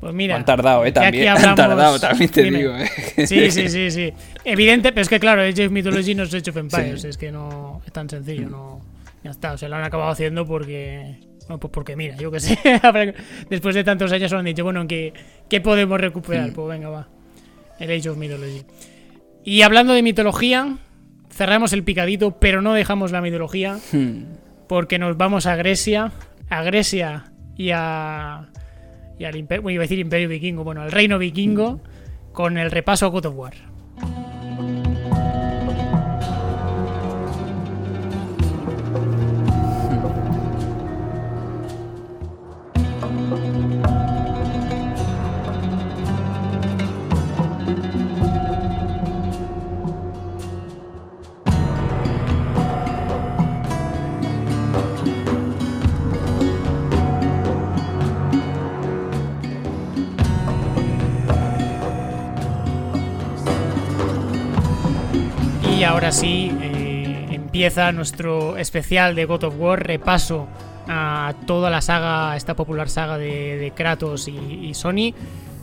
Pues 0.00 0.14
mira. 0.14 0.36
Han 0.36 0.44
tardado, 0.44 0.84
¿eh? 0.84 0.92
También. 0.92 1.28
Han 1.36 1.54
tardado, 1.54 1.98
también 1.98 2.30
te 2.30 2.42
digo, 2.42 2.74
¿eh? 2.76 2.88
Sí, 3.26 3.50
sí, 3.50 3.68
sí, 3.68 3.90
sí. 3.90 4.12
Evidente, 4.44 4.92
pero 4.92 5.02
es 5.02 5.08
que 5.08 5.18
claro, 5.18 5.42
Age 5.42 5.66
of 5.66 5.72
Mythology 5.72 6.14
no 6.14 6.22
es 6.24 6.34
Age 6.34 6.50
of 6.50 6.56
Empires. 6.56 7.04
Es 7.04 7.16
que 7.16 7.32
no 7.32 7.82
es 7.84 7.92
tan 7.92 8.08
sencillo, 8.08 8.48
no. 8.48 8.80
Ya 9.24 9.30
está, 9.30 9.52
o 9.52 9.58
sea, 9.58 9.68
lo 9.68 9.76
han 9.76 9.84
acabado 9.84 10.10
haciendo 10.10 10.46
porque. 10.46 11.18
Bueno, 11.48 11.60
pues 11.60 11.72
porque 11.72 11.96
mira, 11.96 12.16
yo 12.16 12.30
que 12.32 12.40
sé. 12.40 12.58
Después 13.48 13.74
de 13.74 13.84
tantos 13.84 14.12
años 14.12 14.32
han 14.32 14.44
dicho, 14.44 14.64
bueno, 14.64 14.86
¿qué, 14.86 15.12
qué 15.48 15.60
podemos 15.60 16.00
recuperar? 16.00 16.50
Mm. 16.50 16.52
Pues 16.52 16.68
venga, 16.68 16.88
va. 16.88 17.08
El 17.78 17.90
Age 17.90 18.10
of 18.10 18.16
Mythology. 18.16 18.64
Y 19.44 19.62
hablando 19.62 19.94
de 19.94 20.02
mitología, 20.02 20.76
cerramos 21.30 21.72
el 21.72 21.84
picadito, 21.84 22.32
pero 22.38 22.60
no 22.62 22.74
dejamos 22.74 23.12
la 23.12 23.20
mitología, 23.20 23.78
hmm. 23.92 24.24
porque 24.66 24.98
nos 24.98 25.16
vamos 25.16 25.46
a 25.46 25.56
Grecia, 25.56 26.12
a 26.50 26.62
Grecia 26.62 27.32
y 27.56 27.70
a... 27.70 28.48
Y 29.18 29.24
al 29.24 29.36
imperio, 29.36 29.68
iba 29.70 29.82
a 29.82 29.84
decir 29.84 29.98
imperio 29.98 30.28
vikingo, 30.28 30.64
bueno, 30.64 30.82
al 30.82 30.92
reino 30.92 31.18
vikingo, 31.18 31.80
con 32.32 32.56
el 32.58 32.70
repaso 32.70 33.06
a 33.06 33.08
God 33.08 33.26
of 33.26 33.36
War. 33.36 33.54
Ahora 66.08 66.20
sí 66.20 66.50
eh, 66.62 67.26
empieza 67.32 67.92
nuestro 67.92 68.56
especial 68.56 69.14
de 69.14 69.26
God 69.26 69.44
of 69.44 69.54
War, 69.58 69.86
repaso 69.86 70.48
a 70.88 71.34
toda 71.46 71.68
la 71.68 71.82
saga, 71.82 72.34
esta 72.34 72.56
popular 72.56 72.88
saga 72.88 73.18
de, 73.18 73.74
Kratos 73.76 74.26
y, 74.26 74.72
Sony. 74.72 75.12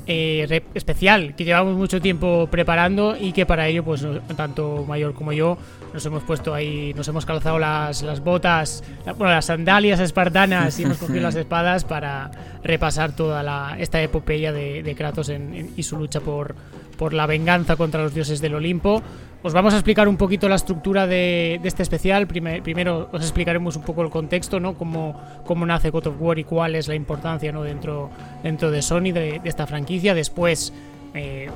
Eh, 0.06 0.62
especial 0.76 1.34
que 1.36 1.46
llevamos 1.46 1.76
mucho 1.76 2.00
tiempo 2.00 2.48
preparando 2.52 3.18
y 3.20 3.32
que 3.32 3.48
para 3.48 3.68
ello 3.68 3.84
pues 3.84 4.06
tanto 4.38 4.86
mayor 4.88 5.16
como 5.16 5.34
yo 5.34 5.58
nos 5.96 6.06
hemos 6.06 6.22
puesto 6.22 6.54
ahí 6.54 6.94
nos 6.94 7.08
hemos 7.08 7.26
calzado 7.26 7.58
las, 7.58 8.04
las 8.04 8.20
botas 8.20 8.84
bueno, 9.18 9.34
las 9.34 9.46
sandalias 9.46 10.00
espartanas 10.00 10.80
y 10.80 10.84
hemos 10.84 10.98
cogido 10.98 11.22
las 11.22 11.34
espadas 11.36 11.86
para 11.86 12.30
repasar 12.64 13.16
toda 13.16 13.42
la, 13.42 13.78
esta 13.80 14.00
epopeya 14.00 14.52
de, 14.52 14.94
Kratos 14.96 15.32
y 15.76 15.82
su 15.82 15.98
lucha 15.98 16.20
por, 16.20 16.54
por 16.98 17.14
la 17.14 17.26
venganza 17.26 17.76
contra 17.76 18.04
los 18.04 18.14
dioses 18.14 18.42
del 18.42 18.56
Olimpo 18.56 19.04
os 19.46 19.54
vamos 19.54 19.76
a 19.76 19.78
explicar 19.78 20.08
un 20.08 20.18
poquito 20.18 20.50
la 20.50 20.56
estructura 20.56 21.06
de, 21.06 21.62
este 21.64 21.84
especial. 21.84 22.26
primero 22.26 23.10
os 23.12 23.22
explicaremos 23.22 23.76
un 23.76 23.84
poco 23.84 24.02
el 24.02 24.10
contexto, 24.10 24.60
¿no? 24.60 24.74
Cómo, 24.74 25.22
cómo 25.46 25.68
nace 25.68 25.92
God 25.92 26.08
of 26.08 26.16
War 26.20 26.40
y 26.40 26.44
cuál 26.44 26.74
es 26.74 26.88
la 26.88 26.96
importancia 26.96 27.52
¿no? 27.52 27.62
dentro, 27.62 28.10
dentro 28.42 28.72
de 28.72 28.82
Sony 28.82 29.12
de, 29.14 29.42
esta 29.44 29.68
franquicia. 29.68 30.16
Después 30.16 30.74
eh, 31.14 31.48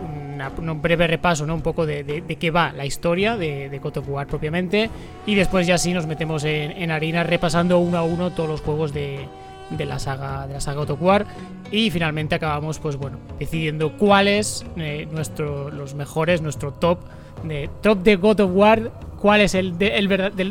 un 0.60 0.82
breve 0.84 1.08
repaso, 1.08 1.48
¿no? 1.48 1.56
Un 1.56 1.64
poco 1.64 1.88
de, 1.88 2.24
qué 2.40 2.52
va 2.52 2.72
la 2.74 2.86
historia 2.86 3.38
de, 3.38 3.80
God 3.82 3.98
of 3.98 4.10
War 4.10 4.28
propiamente. 4.28 4.92
Y 5.26 5.34
después 5.34 5.66
ya 5.66 5.80
sí 5.80 5.92
nos 5.92 6.06
metemos 6.06 6.44
en, 6.44 6.92
harina 6.92 7.24
repasando 7.24 7.80
uno 7.80 7.98
a 7.98 8.04
uno 8.04 8.30
todos 8.30 8.50
los 8.50 8.62
juegos 8.62 8.94
de, 8.94 9.28
la 9.78 10.00
saga 10.00 10.48
de 10.48 10.54
la 10.54 10.62
saga 10.62 10.80
God 10.80 10.92
of 10.92 11.02
War 11.02 11.26
y 11.72 11.92
finalmente 11.92 12.36
acabamos 12.36 12.80
pues 12.80 12.96
bueno 12.96 13.18
decidiendo 13.38 13.98
cuáles 13.98 14.66
eh, 14.78 15.08
nuestro, 15.12 15.70
los 15.70 15.94
mejores 15.94 16.42
nuestro 16.42 16.74
top 16.74 17.00
de 17.44 17.70
top 17.82 18.00
de 18.00 18.16
God 18.16 18.40
of 18.42 18.52
War, 18.54 18.92
cuál 19.20 19.42
es 19.42 19.56
el, 19.56 19.78
de, 19.78 20.02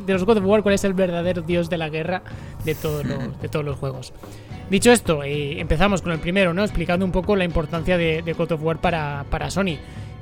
los 0.07 0.25
God 0.25 0.39
of 0.39 0.45
War, 0.45 0.63
cuál 0.63 0.75
es 0.75 0.85
el 0.85 0.95
verdadero 0.95 1.43
dios 1.43 1.69
de 1.71 1.79
la 1.79 1.89
guerra 1.89 2.23
de 2.65 2.75
todos 2.75 3.05
los, 3.05 3.41
de 3.43 3.49
todos 3.49 3.65
los 3.65 3.77
juegos. 3.77 4.13
Dicho 4.71 4.93
esto, 4.93 5.23
eh, 5.23 5.61
empezamos 5.61 6.03
con 6.03 6.13
el 6.13 6.19
primero, 6.19 6.53
¿no? 6.53 6.63
Explicando 6.63 7.05
un 7.05 7.13
poco 7.13 7.37
la 7.37 7.45
importancia 7.45 7.97
de, 7.97 8.23
de 8.23 8.33
God 8.35 8.53
of 8.53 8.63
War 8.63 8.79
para, 8.79 9.25
para 9.31 9.51
Sony. 9.51 9.79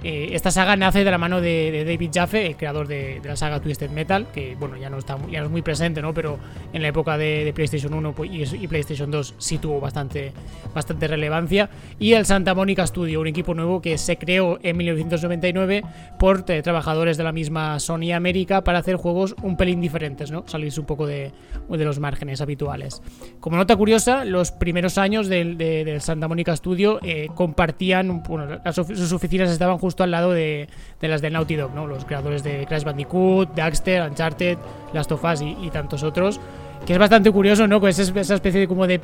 Eh, 0.09 0.37
esta 0.37 0.53
saga 0.53 0.77
nace 0.77 1.03
de 1.03 1.11
la 1.11 1.19
mano 1.19 1.41
de, 1.41 1.85
David 1.85 2.11
Jaffe, 2.15 2.47
el 2.47 2.57
creador 2.57 2.87
de, 2.87 3.21
la 3.25 3.35
saga 3.35 3.61
Twisted 3.61 3.91
Metal, 3.91 4.29
que 4.33 4.55
bueno, 4.55 4.77
ya 4.77 4.89
no 4.89 4.99
está 4.99 5.19
ya 5.29 5.41
no 5.41 5.47
es 5.47 5.51
muy 5.51 5.63
presente, 5.63 6.01
¿no? 6.01 6.15
Pero 6.15 6.39
en 6.73 6.83
la 6.83 6.87
época 6.87 7.19
de, 7.19 7.51
PlayStation 7.53 7.93
1 7.93 8.13
pues, 8.13 8.31
y, 8.55 8.69
PlayStation 8.69 9.11
2 9.11 9.35
sí 9.37 9.59
tuvo 9.59 9.81
bastante, 9.81 10.33
bastante 10.73 11.09
relevancia. 11.09 11.69
Y 11.99 12.13
el 12.13 12.25
Santa 12.25 12.55
Mónica 12.55 12.87
Studio, 12.87 13.21
un 13.21 13.27
equipo 13.27 13.53
nuevo 13.53 13.83
que 13.83 13.99
se 13.99 14.17
creó 14.17 14.61
en 14.63 14.77
1999 14.77 15.83
por 16.21 16.45
eh, 16.47 16.63
trabajadores 16.63 17.17
de 17.17 17.25
la 17.25 17.33
misma 17.33 17.81
Sony 17.81 18.13
América 18.15 18.63
para 18.63 18.79
hacer 18.79 18.95
juegos 18.95 19.35
un 19.43 19.57
pelín 19.57 19.81
diferentes, 19.81 20.31
¿no? 20.31 20.45
Salirse 20.47 20.79
un 20.79 20.87
poco 20.87 21.09
de, 21.09 21.33
los 21.69 21.99
márgenes 21.99 22.41
habituales. 22.41 23.03
Como 23.41 23.57
nota 23.57 23.75
curiosa, 23.75 24.25
los 24.25 24.53
primeros 24.53 24.99
años 24.99 25.27
del, 25.27 26.01
Santa 26.01 26.29
Mónica 26.29 26.55
Studio 26.55 27.01
eh, 27.03 27.27
compartían, 27.35 28.23
bueno, 28.23 28.61
sus 28.73 29.13
oficinas 29.13 29.51
estaban 29.51 29.79
justo 29.79 29.96
al 30.03 30.11
lado 30.11 30.33
de, 30.33 30.69
las 31.01 31.23
de 31.23 31.31
Naughty 31.31 31.57
Dog, 31.57 31.75
¿no? 31.75 31.87
Los 31.87 32.05
creadores 32.05 32.43
de 32.43 32.67
Crash 32.67 32.85
Bandicoot, 32.85 33.55
Daxter, 33.55 34.03
Uncharted, 34.03 34.59
Last 34.93 35.13
of 35.13 35.25
Us 35.25 35.43
y, 35.43 35.71
tantos 35.71 36.03
otros. 36.03 36.41
Que 36.87 36.93
es 36.93 36.99
bastante 36.99 37.31
curioso, 37.31 37.67
¿no? 37.67 37.81
Pues 37.81 37.99
esa 37.99 38.35
especie 38.35 38.61
de 38.61 38.69
como 38.69 38.87
de 38.87 39.01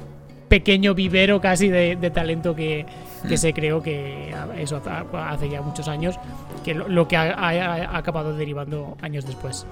pequeño 0.52 0.94
vivero 0.94 1.40
casi 1.40 1.70
de, 1.70 1.96
talento 2.10 2.54
que, 2.54 2.84
hmm. 3.24 3.34
se 3.36 3.54
creó 3.54 3.82
que 3.82 4.34
eso 4.58 4.82
hace 5.14 5.48
ya 5.48 5.62
muchos 5.62 5.88
años, 5.88 6.16
que 6.62 6.74
lo, 6.74 7.08
que 7.08 7.16
ha, 7.16 7.96
acabado 7.96 8.36
derivando 8.36 8.98
años 9.00 9.24
después. 9.24 9.66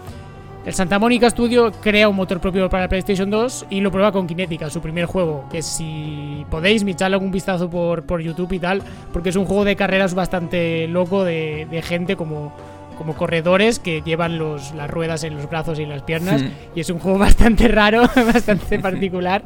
El 0.67 0.75
Santa 0.75 0.99
Mónica 0.99 1.31
Studio 1.31 1.73
crea 1.73 2.11
un 2.11 2.17
motor 2.17 2.39
propio 2.39 2.69
para 2.69 2.85
la 2.85 2.89
PlayStation 2.89 3.31
2 3.31 3.67
y 3.71 3.81
lo 3.81 3.91
prueba 3.91 4.13
con 4.13 4.27
Kinetica, 4.27 4.69
su 4.69 4.83
primer 4.83 5.07
juego, 5.07 5.47
que 5.51 5.63
si 5.63 6.45
podéis 6.51 6.83
echarle 6.83 7.15
algún 7.15 7.31
vistazo 7.31 7.71
por, 7.71 8.03
por 8.03 8.21
YouTube 8.21 8.53
y 8.53 8.59
tal, 8.59 8.83
porque 9.11 9.31
es 9.31 9.37
un 9.37 9.47
juego 9.47 9.65
de 9.65 9.75
carreras 9.75 10.13
bastante 10.13 10.87
loco 10.87 11.25
de, 11.25 11.83
gente 11.83 12.15
como, 12.15 12.53
como 12.99 13.15
corredores 13.15 13.79
que 13.79 14.03
llevan 14.03 14.39
los, 14.39 14.75
las 14.75 14.91
ruedas 14.91 15.25
en 15.25 15.35
los 15.35 15.49
brazos 15.49 15.79
y 15.79 15.85
en 15.85 15.89
las 15.89 16.03
piernas. 16.03 16.45
Y 16.75 16.81
es 16.81 16.91
un 16.91 16.99
juego 16.99 17.19
bastante 17.19 17.67
raro, 17.67 18.03
bastante 18.15 18.79
particular. 18.79 19.43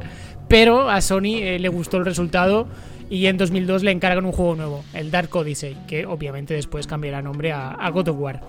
Pero 0.49 0.89
a 0.89 0.99
Sony 0.99 1.37
eh, 1.39 1.59
le 1.59 1.69
gustó 1.69 1.95
el 1.95 2.03
resultado 2.03 2.67
y 3.09 3.27
en 3.27 3.37
2002 3.37 3.83
le 3.83 3.91
encargan 3.91 4.25
un 4.25 4.33
juego 4.33 4.55
nuevo, 4.55 4.83
el 4.93 5.11
Dark 5.11 5.33
Odyssey, 5.33 5.77
que 5.87 6.05
obviamente 6.05 6.55
después 6.55 6.87
cambiará 6.87 7.21
nombre 7.21 7.53
a, 7.53 7.69
a 7.71 7.89
God 7.89 8.09
of 8.09 8.19
War. 8.19 8.41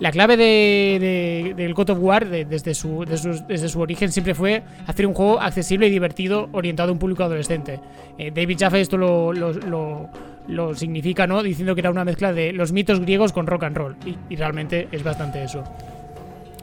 La 0.00 0.12
clave 0.12 0.36
de, 0.36 1.54
del 1.56 1.74
God 1.74 1.90
of 1.90 1.98
War 2.00 2.28
desde, 2.28 2.74
su, 2.74 3.04
desde, 3.04 3.68
su, 3.68 3.80
origen 3.80 4.12
siempre 4.12 4.34
fue 4.34 4.62
hacer 4.86 5.06
un 5.06 5.14
juego 5.14 5.40
accesible 5.40 5.88
y 5.88 5.90
divertido 5.90 6.48
orientado 6.52 6.90
a 6.90 6.92
un 6.92 7.00
público 7.00 7.24
adolescente. 7.24 7.80
Eh, 8.16 8.30
David 8.30 8.58
Jaffe 8.60 8.80
esto 8.80 8.96
lo, 8.96 9.32
lo, 9.32 10.74
significa, 10.74 11.26
¿no? 11.26 11.42
Diciendo 11.42 11.74
que 11.74 11.80
era 11.80 11.90
una 11.90 12.04
mezcla 12.04 12.32
de 12.32 12.52
los 12.52 12.70
mitos 12.70 13.00
griegos 13.00 13.32
con 13.32 13.48
rock 13.48 13.64
and 13.64 13.76
roll. 13.76 13.96
Y, 14.30 14.36
realmente 14.36 14.86
es 14.92 15.02
bastante 15.02 15.42
eso. 15.42 15.64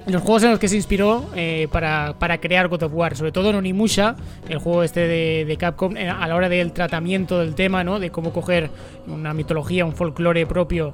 Los 0.08 0.22
juegos 0.22 0.44
en 0.44 0.52
los 0.52 0.60
que 0.60 0.70
se 0.70 0.78
inspiró 0.78 1.30
eh, 1.36 1.68
para, 1.72 2.38
crear 2.40 2.70
God 2.70 2.84
of 2.84 2.94
War, 2.94 3.18
sobre 3.18 3.34
todo 3.34 3.50
en 3.50 3.58
Onimusha, 3.58 4.16
el 4.48 4.60
juego 4.60 4.84
este 4.84 5.08
de, 5.08 5.44
de, 5.46 5.58
Capcom, 5.58 5.98
eh, 5.98 6.08
a 6.08 6.26
la 6.28 6.36
hora 6.36 6.48
del 6.48 6.72
tratamiento 6.72 7.40
del 7.40 7.54
tema, 7.54 7.84
¿no? 7.84 8.00
De 8.00 8.12
cómo 8.12 8.32
coger 8.32 8.70
una 9.08 9.34
mitología, 9.34 9.84
un 9.84 9.94
folclore 9.94 10.46
propio 10.46 10.94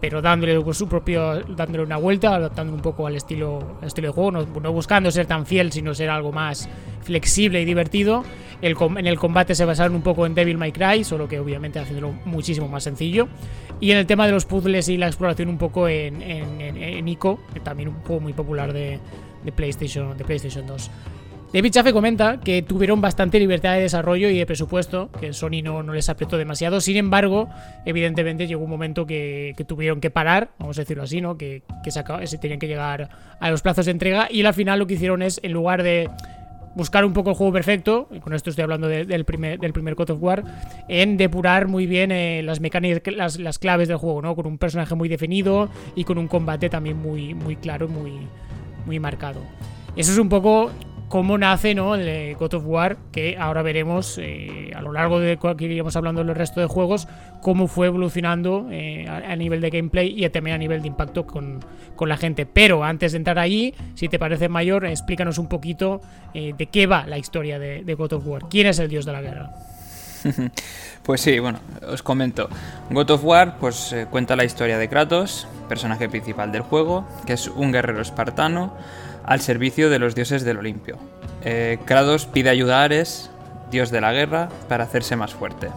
pero 0.00 0.20
dándole 0.20 0.60
su 0.74 0.88
propio 0.88 1.42
dándole 1.42 1.84
una 1.84 1.96
vuelta 1.96 2.34
adaptando 2.34 2.74
un 2.74 2.80
poco 2.80 3.06
al 3.06 3.16
estilo 3.16 3.78
estilo 3.82 4.08
de 4.08 4.12
juego 4.12 4.30
no, 4.30 4.72
buscando 4.72 5.10
ser 5.10 5.26
tan 5.26 5.46
fiel 5.46 5.72
sino 5.72 5.94
ser 5.94 6.10
algo 6.10 6.32
más 6.32 6.68
flexible 7.02 7.62
y 7.62 7.64
divertido. 7.64 8.24
El, 8.62 8.74
en 8.96 9.06
el 9.06 9.18
combate 9.18 9.54
se 9.54 9.64
basaron 9.64 9.94
un 9.94 10.02
poco 10.02 10.26
en 10.26 10.34
Devil 10.34 10.58
May 10.58 10.72
Cry 10.72 11.04
solo 11.04 11.28
que 11.28 11.38
obviamente 11.38 11.78
haciéndolo 11.78 12.12
muchísimo 12.24 12.68
más 12.68 12.84
sencillo. 12.84 13.28
Y 13.80 13.90
en 13.90 13.98
el 13.98 14.06
tema 14.06 14.26
de 14.26 14.32
los 14.32 14.46
puzzles 14.46 14.88
y 14.88 14.96
la 14.96 15.06
exploración 15.06 15.48
un 15.48 15.58
poco 15.58 15.88
en, 15.88 16.22
en, 16.22 17.08
Ico 17.08 17.38
también 17.62 17.90
un 17.90 17.96
juego 17.96 18.20
muy 18.20 18.32
popular 18.32 18.72
de, 18.72 18.98
de 19.44 19.52
PlayStation 19.52 20.16
de 20.16 20.24
PlayStation 20.24 20.66
2 20.66 20.90
David 21.52 21.70
Chafe 21.70 21.92
comenta 21.92 22.40
que 22.40 22.62
tuvieron 22.62 23.00
bastante 23.00 23.38
libertad 23.38 23.74
de 23.74 23.82
desarrollo 23.82 24.28
y 24.28 24.38
de 24.38 24.46
presupuesto, 24.46 25.10
que 25.20 25.32
Sony 25.32 25.62
no, 25.62 25.82
no 25.82 25.94
les 25.94 26.08
apretó 26.08 26.36
demasiado. 26.36 26.80
Sin 26.80 26.96
embargo, 26.96 27.48
evidentemente 27.84 28.46
llegó 28.46 28.64
un 28.64 28.70
momento 28.70 29.06
que, 29.06 29.54
tuvieron 29.66 30.00
que 30.00 30.10
parar, 30.10 30.50
vamos 30.58 30.76
a 30.78 30.82
decirlo 30.82 31.04
así, 31.04 31.20
¿no? 31.20 31.38
Que, 31.38 31.62
se, 31.88 32.38
tenían 32.38 32.58
que 32.58 32.66
llegar 32.66 33.08
a 33.38 33.50
los 33.50 33.62
plazos 33.62 33.86
de 33.86 33.92
entrega 33.92 34.28
y 34.30 34.44
al 34.44 34.54
final 34.54 34.80
lo 34.80 34.86
que 34.86 34.94
hicieron 34.94 35.22
es, 35.22 35.40
en 35.42 35.52
lugar 35.52 35.82
de 35.82 36.10
buscar 36.74 37.04
un 37.04 37.14
poco 37.14 37.30
el 37.30 37.36
juego 37.36 37.52
perfecto, 37.52 38.08
y 38.12 38.18
con 38.18 38.34
esto 38.34 38.50
estoy 38.50 38.64
hablando 38.64 38.88
del, 38.88 39.24
primer, 39.24 39.58
del 39.58 39.72
primer 39.72 39.94
God 39.94 40.10
of 40.10 40.22
War, 40.22 40.44
en 40.88 41.16
depurar 41.16 41.68
muy 41.68 41.86
bien 41.86 42.12
eh, 42.12 42.42
las 42.42 42.60
mecánicas, 42.60 43.14
las, 43.14 43.38
las, 43.38 43.58
claves 43.58 43.88
del 43.88 43.96
juego, 43.96 44.20
¿no? 44.20 44.36
Con 44.36 44.46
un 44.46 44.58
personaje 44.58 44.94
muy 44.94 45.08
definido 45.08 45.70
y 45.94 46.04
con 46.04 46.18
un 46.18 46.28
combate 46.28 46.68
también 46.68 46.98
muy, 46.98 47.32
muy 47.34 47.56
claro, 47.56 47.88
muy, 47.88 48.12
muy 48.84 48.98
marcado. 49.00 49.40
Eso 49.96 50.12
es 50.12 50.18
un 50.18 50.28
poco 50.28 50.70
cómo 51.08 51.38
nace 51.38 51.74
¿no? 51.74 51.94
el 51.94 52.34
God 52.36 52.54
of 52.54 52.64
War, 52.66 52.96
que 53.12 53.36
ahora 53.38 53.62
veremos 53.62 54.18
eh, 54.18 54.72
a 54.74 54.80
lo 54.80 54.92
largo 54.92 55.20
de 55.20 55.38
que 55.38 55.64
iríamos 55.64 55.96
hablando 55.96 56.24
del 56.24 56.34
resto 56.34 56.60
de 56.60 56.66
juegos, 56.66 57.08
cómo 57.42 57.68
fue 57.68 57.86
evolucionando 57.86 58.66
eh, 58.70 59.08
a, 59.08 59.34
nivel 59.36 59.60
de 59.60 59.70
gameplay 59.70 60.24
y 60.24 60.28
también 60.30 60.56
a 60.56 60.58
nivel 60.58 60.82
de 60.82 60.88
impacto 60.88 61.26
con, 61.26 61.60
la 62.00 62.16
gente. 62.16 62.46
Pero 62.46 62.84
antes 62.84 63.12
de 63.12 63.18
entrar 63.18 63.38
allí, 63.38 63.74
si 63.94 64.08
te 64.08 64.18
parece 64.18 64.48
mayor, 64.48 64.84
explícanos 64.84 65.38
un 65.38 65.48
poquito 65.48 66.00
eh, 66.34 66.54
de 66.56 66.66
qué 66.66 66.86
va 66.86 67.06
la 67.06 67.18
historia 67.18 67.58
de, 67.58 67.84
de 67.84 67.94
God 67.94 68.14
of 68.14 68.26
War. 68.26 68.42
¿Quién 68.48 68.66
es 68.66 68.78
el 68.78 68.88
dios 68.88 69.06
de 69.06 69.12
la 69.12 69.22
guerra? 69.22 69.52
pues 71.02 71.20
sí, 71.20 71.38
bueno, 71.38 71.60
os 71.88 72.02
comento. 72.02 72.48
God 72.90 73.10
of 73.10 73.24
War 73.24 73.58
pues 73.58 73.92
eh, 73.92 74.06
cuenta 74.10 74.36
la 74.36 74.44
historia 74.44 74.78
de 74.78 74.88
Kratos, 74.88 75.46
personaje 75.68 76.08
principal 76.08 76.52
del 76.52 76.62
juego, 76.62 77.06
que 77.26 77.34
es 77.34 77.48
un 77.48 77.72
guerrero 77.72 78.00
espartano 78.00 78.72
al 79.26 79.40
servicio 79.40 79.90
de 79.90 79.98
los 79.98 80.14
dioses 80.14 80.44
del 80.44 80.58
Olimpio. 80.58 80.96
Eh, 81.42 81.78
Kratos 81.84 82.26
pide 82.26 82.50
ayuda 82.50 82.80
a 82.80 82.84
Ares, 82.84 83.30
dios 83.70 83.90
de 83.90 84.00
la 84.00 84.12
guerra, 84.12 84.48
para 84.68 84.84
hacerse 84.84 85.16
más 85.16 85.34
fuerte. 85.34 85.68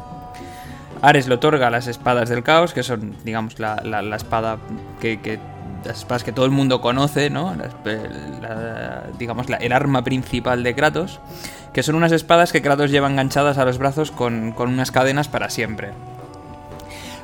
Ares 1.02 1.28
le 1.28 1.36
otorga 1.36 1.70
las 1.70 1.88
espadas 1.88 2.30
del 2.30 2.44
caos, 2.44 2.74
que 2.74 2.84
son, 2.84 3.16
digamos, 3.24 3.60
la, 3.60 3.76
espada 4.16 4.58
que, 5.00 5.40
las 5.86 6.00
espadas 6.00 6.24
que 6.24 6.32
todo 6.32 6.46
el 6.46 6.52
mundo 6.52 6.82
conoce, 6.82 7.30
¿no? 7.30 7.56
digamos, 9.18 9.48
el 9.60 9.72
arma 9.72 10.04
principal 10.04 10.62
de 10.64 10.76
Kratos, 10.76 11.20
que 11.74 11.84
son 11.84 11.96
unas 11.96 12.12
espadas 12.12 12.52
que 12.52 12.62
Kratos 12.62 12.92
lleva 12.92 13.10
enganchadas 13.10 13.58
a 13.58 13.66
los 13.66 13.78
brazos 13.78 14.12
con, 14.12 14.52
con 14.52 14.70
unas 14.70 14.92
cadenas 14.92 15.28
para 15.28 15.50
siempre. 15.50 15.90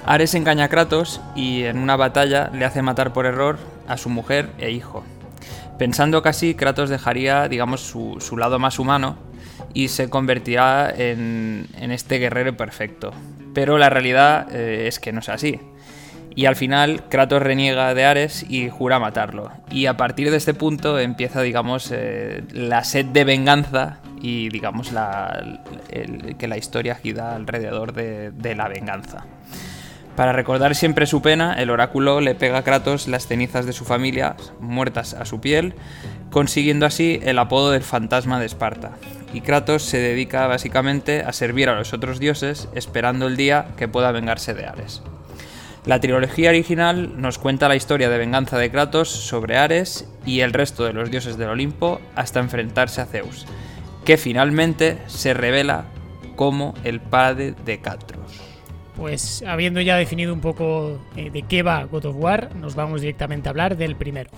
Ares 0.06 0.36
engaña 0.36 0.66
a 0.66 0.70
Kratos 0.70 1.20
y 1.36 1.64
en 1.64 1.80
una 1.80 1.98
batalla 1.98 2.50
le 2.54 2.64
hace 2.64 2.82
matar 2.82 3.12
por 3.12 3.26
error 3.26 3.58
a 3.88 3.98
su 3.98 4.10
mujer 4.10 4.52
e 4.60 4.72
hijo. 4.72 5.04
Pensando 5.78 6.22
que 6.22 6.30
así 6.30 6.56
Kratos 6.56 6.90
dejaría, 6.90 7.48
digamos, 7.48 7.82
su, 7.82 8.38
lado 8.38 8.60
más 8.60 8.80
humano 8.80 9.18
y 9.74 9.90
se 9.90 10.10
convertirá 10.10 10.94
en, 10.96 11.68
este 11.80 12.18
guerrero 12.18 12.56
perfecto. 12.56 13.12
Pero 13.54 13.78
la 13.78 13.90
realidad 13.90 14.48
eh, 14.54 14.88
es 14.88 15.00
que 15.00 15.12
no 15.12 15.20
es 15.20 15.30
así. 15.30 15.60
Y 16.34 16.46
al 16.46 16.56
final 16.56 17.04
Kratos 17.10 17.42
reniega 17.42 17.94
de 17.94 18.06
Ares 18.06 18.46
y 18.50 18.70
jura 18.70 19.00
matarlo. 19.00 19.52
Y 19.70 19.86
a 19.86 19.96
partir 19.96 20.32
de 20.32 20.38
este 20.38 20.54
punto 20.54 21.00
empieza, 21.00 21.42
digamos, 21.42 21.90
eh, 21.92 22.44
la 22.52 22.84
sed 22.84 23.06
de 23.06 23.24
venganza 23.24 24.00
y, 24.22 24.50
digamos, 24.50 24.92
la, 24.92 25.62
que 26.38 26.48
la 26.48 26.58
historia 26.58 26.96
gira 26.96 27.36
alrededor 27.36 27.94
de, 27.94 28.32
de 28.32 28.56
la 28.56 28.68
venganza. 28.68 29.26
Para 30.16 30.32
recordar 30.32 30.76
siempre 30.76 31.08
su 31.08 31.22
pena, 31.22 31.56
el 31.56 31.70
oráculo 31.70 32.22
le 32.22 32.36
pega 32.36 32.60
a 32.60 32.64
Kratos 32.64 33.10
las 33.10 33.28
cenizas 33.28 33.66
de 33.66 33.74
su 33.74 33.84
familia 33.84 34.38
muertas 34.62 35.14
a 35.14 35.26
su 35.26 35.42
piel, 35.42 35.74
consiguiendo 36.32 36.86
así 36.86 37.20
el 37.24 37.38
apodo 37.38 37.72
del 37.72 37.84
fantasma 37.84 38.40
de 38.40 38.46
Esparta. 38.46 38.92
Y 39.34 39.42
Kratos 39.42 39.84
se 39.84 39.98
dedica 39.98 40.48
básicamente 40.48 41.22
a 41.22 41.34
servir 41.34 41.68
a 41.68 41.76
los 41.76 41.92
otros 41.92 42.20
dioses, 42.20 42.70
esperando 42.74 43.28
el 43.28 43.36
día 43.36 43.68
que 43.76 43.90
pueda 43.90 44.14
vengarse 44.14 44.54
de 44.54 44.66
Ares. 44.66 45.02
La 45.86 46.00
trilogía 46.00 46.50
original 46.50 47.22
nos 47.22 47.38
cuenta 47.38 47.68
la 47.68 47.76
historia 47.76 48.10
de 48.10 48.18
venganza 48.18 48.58
de 48.58 48.72
Kratos 48.72 49.10
sobre 49.10 49.58
Ares 49.58 50.10
y 50.26 50.40
el 50.40 50.54
resto 50.54 50.86
de 50.86 50.94
los 50.94 51.12
dioses 51.12 51.38
del 51.38 51.50
Olimpo 51.50 52.00
hasta 52.16 52.40
enfrentarse 52.40 53.02
a 53.02 53.06
Zeus, 53.06 53.46
que 54.06 54.16
finalmente 54.16 54.98
se 55.08 55.34
revela 55.34 55.86
como 56.38 56.74
el 56.86 57.02
padre 57.02 57.54
de 57.66 57.82
Catros. 57.82 58.45
Pues 58.96 59.44
habiendo 59.46 59.82
ya 59.82 59.98
definido 59.98 60.34
un 60.34 60.42
poco 60.42 61.00
eh, 61.16 61.30
de 61.30 61.44
qué 61.44 61.64
va 61.64 61.84
God 61.84 62.06
of 62.06 62.16
War, 62.18 62.56
nos 62.56 62.76
vamos 62.76 63.02
directamente 63.02 63.50
a 63.50 63.52
hablar 63.52 63.76
del 63.78 63.96
primero. 63.96 64.30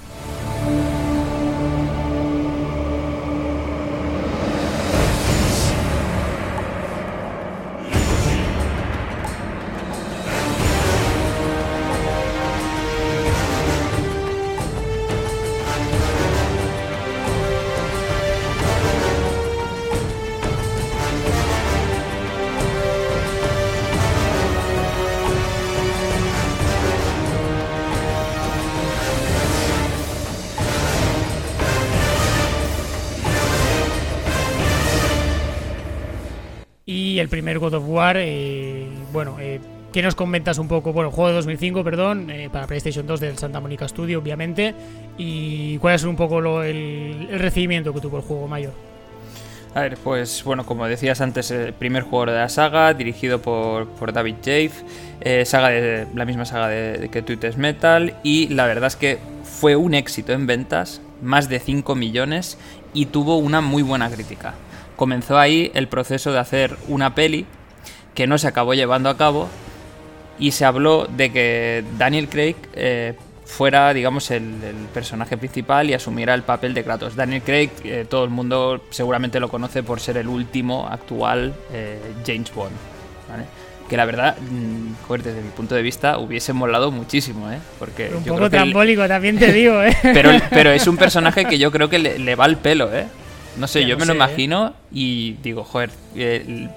El 37.28 37.30
primer 37.30 37.60
God 37.60 37.74
of 37.74 37.84
War, 37.88 38.16
eh, 38.18 38.88
bueno, 39.12 39.36
eh, 39.38 39.60
¿qué 39.92 40.02
nos 40.02 40.16
comentas 40.16 40.58
un 40.60 40.70
poco? 40.70 40.94
Bueno, 40.94 41.12
juego 41.12 41.28
de 41.28 41.36
2005, 41.36 41.84
perdón, 41.84 42.30
eh, 42.30 42.50
para 42.50 42.68
PlayStation 42.68 43.06
2 43.06 43.20
del 43.20 43.38
Santa 43.38 43.60
Monica 43.60 43.86
Studio, 43.86 44.20
obviamente. 44.20 44.74
¿Y 45.18 45.78
cuál 45.80 45.96
es 45.96 46.06
un 46.06 46.16
poco 46.16 46.64
el, 46.64 47.28
recibimiento 47.34 47.94
que 47.94 48.00
tuvo 48.00 48.18
el 48.18 48.24
juego 48.24 48.48
mayor? 48.48 48.72
A 49.76 49.82
ver, 49.82 49.98
pues 49.98 50.42
bueno, 50.46 50.66
como 50.66 50.88
decías 50.88 51.20
antes, 51.20 51.52
el 51.52 51.74
primer 51.74 52.04
juego 52.04 52.28
de 52.28 52.38
la 52.38 52.48
saga, 52.48 52.94
dirigido 52.94 53.42
por, 53.42 54.14
David 54.14 54.36
Jaffe, 54.38 55.46
saga 55.46 55.68
de, 55.68 56.08
la 56.16 56.24
misma 56.24 56.46
saga 56.46 56.70
de, 56.70 57.10
que 57.10 57.22
Twitter 57.22 57.58
Metal, 57.58 58.16
y 58.24 58.48
la 58.48 58.66
verdad 58.68 58.88
es 58.88 58.96
que 58.96 59.18
fue 59.44 59.76
un 59.76 59.94
éxito 59.94 60.32
en 60.32 60.48
ventas, 60.48 61.02
más 61.22 61.50
de 61.50 61.60
5 61.60 61.94
millones, 61.94 62.58
y 62.94 63.08
tuvo 63.08 63.36
una 63.38 63.60
muy 63.60 63.84
buena 63.84 64.10
crítica 64.10 64.56
comenzó 64.98 65.39
ahí 65.39 65.72
el 65.76 65.88
proceso 65.88 66.34
de 66.34 66.39
hacer 66.39 66.76
una 66.89 67.16
peli 67.16 67.45
que 68.14 68.28
no 68.28 68.38
se 68.38 68.48
acabó 68.48 68.74
llevando 68.74 69.10
a 69.10 69.16
cabo 69.16 69.48
y 70.39 70.52
se 70.52 70.66
habló 70.66 71.06
de 71.06 71.32
que 71.32 71.86
Daniel 71.98 72.28
Craig 72.28 72.56
eh, 72.74 73.14
fuera, 73.45 73.93
digamos, 73.93 74.30
el, 74.32 74.54
personaje 74.93 75.38
principal 75.38 75.89
y 75.89 75.93
asumiera 75.93 76.34
el 76.34 76.41
papel 76.41 76.74
de 76.74 76.84
Kratos. 76.84 77.16
Daniel 77.16 77.43
Craig, 77.43 77.70
eh, 77.84 78.06
todo 78.10 78.24
el 78.24 78.32
mundo 78.32 78.84
seguramente 78.89 79.39
lo 79.39 79.50
conoce 79.50 79.84
por 79.84 80.00
ser 80.00 80.18
el 80.18 80.28
último 80.28 80.88
actual 80.89 81.54
eh, 81.72 82.00
James 82.26 82.54
Bond. 82.54 82.76
Que 83.88 83.95
la 83.95 84.04
verdad, 84.04 84.36
mm, 84.38 85.14
desde 85.24 85.41
mi 85.41 85.50
punto 85.50 85.74
de 85.74 85.82
vista, 85.82 86.18
hubiese 86.18 86.52
molado 86.52 86.91
muchísimo, 86.91 87.50
¿eh? 87.50 87.60
Porque 87.80 88.12
un 88.14 88.24
poco 88.24 88.50
trambólico, 88.50 89.08
también 89.08 89.38
te 89.38 89.54
digo, 89.54 89.82
¿eh? 89.82 89.95
Pero, 90.02 90.32
pero 90.50 90.72
es 90.72 90.88
un 90.88 90.98
personaje 90.98 91.45
que 91.45 91.58
yo 91.58 91.72
creo 91.72 91.88
que 91.89 92.00
le, 92.00 92.20
le 92.20 92.36
va 92.36 92.45
al 92.45 92.58
pelo, 92.58 92.93
¿eh? 92.93 93.08
No 93.58 93.68
sé, 93.68 93.86
yo 93.86 93.97
me 93.97 94.05
lo 94.05 94.14
¿eh? 94.14 94.16
imagino 94.16 94.74
y 94.91 95.34
digo, 95.43 95.64
joder, 95.64 95.89
eh, 96.16 96.68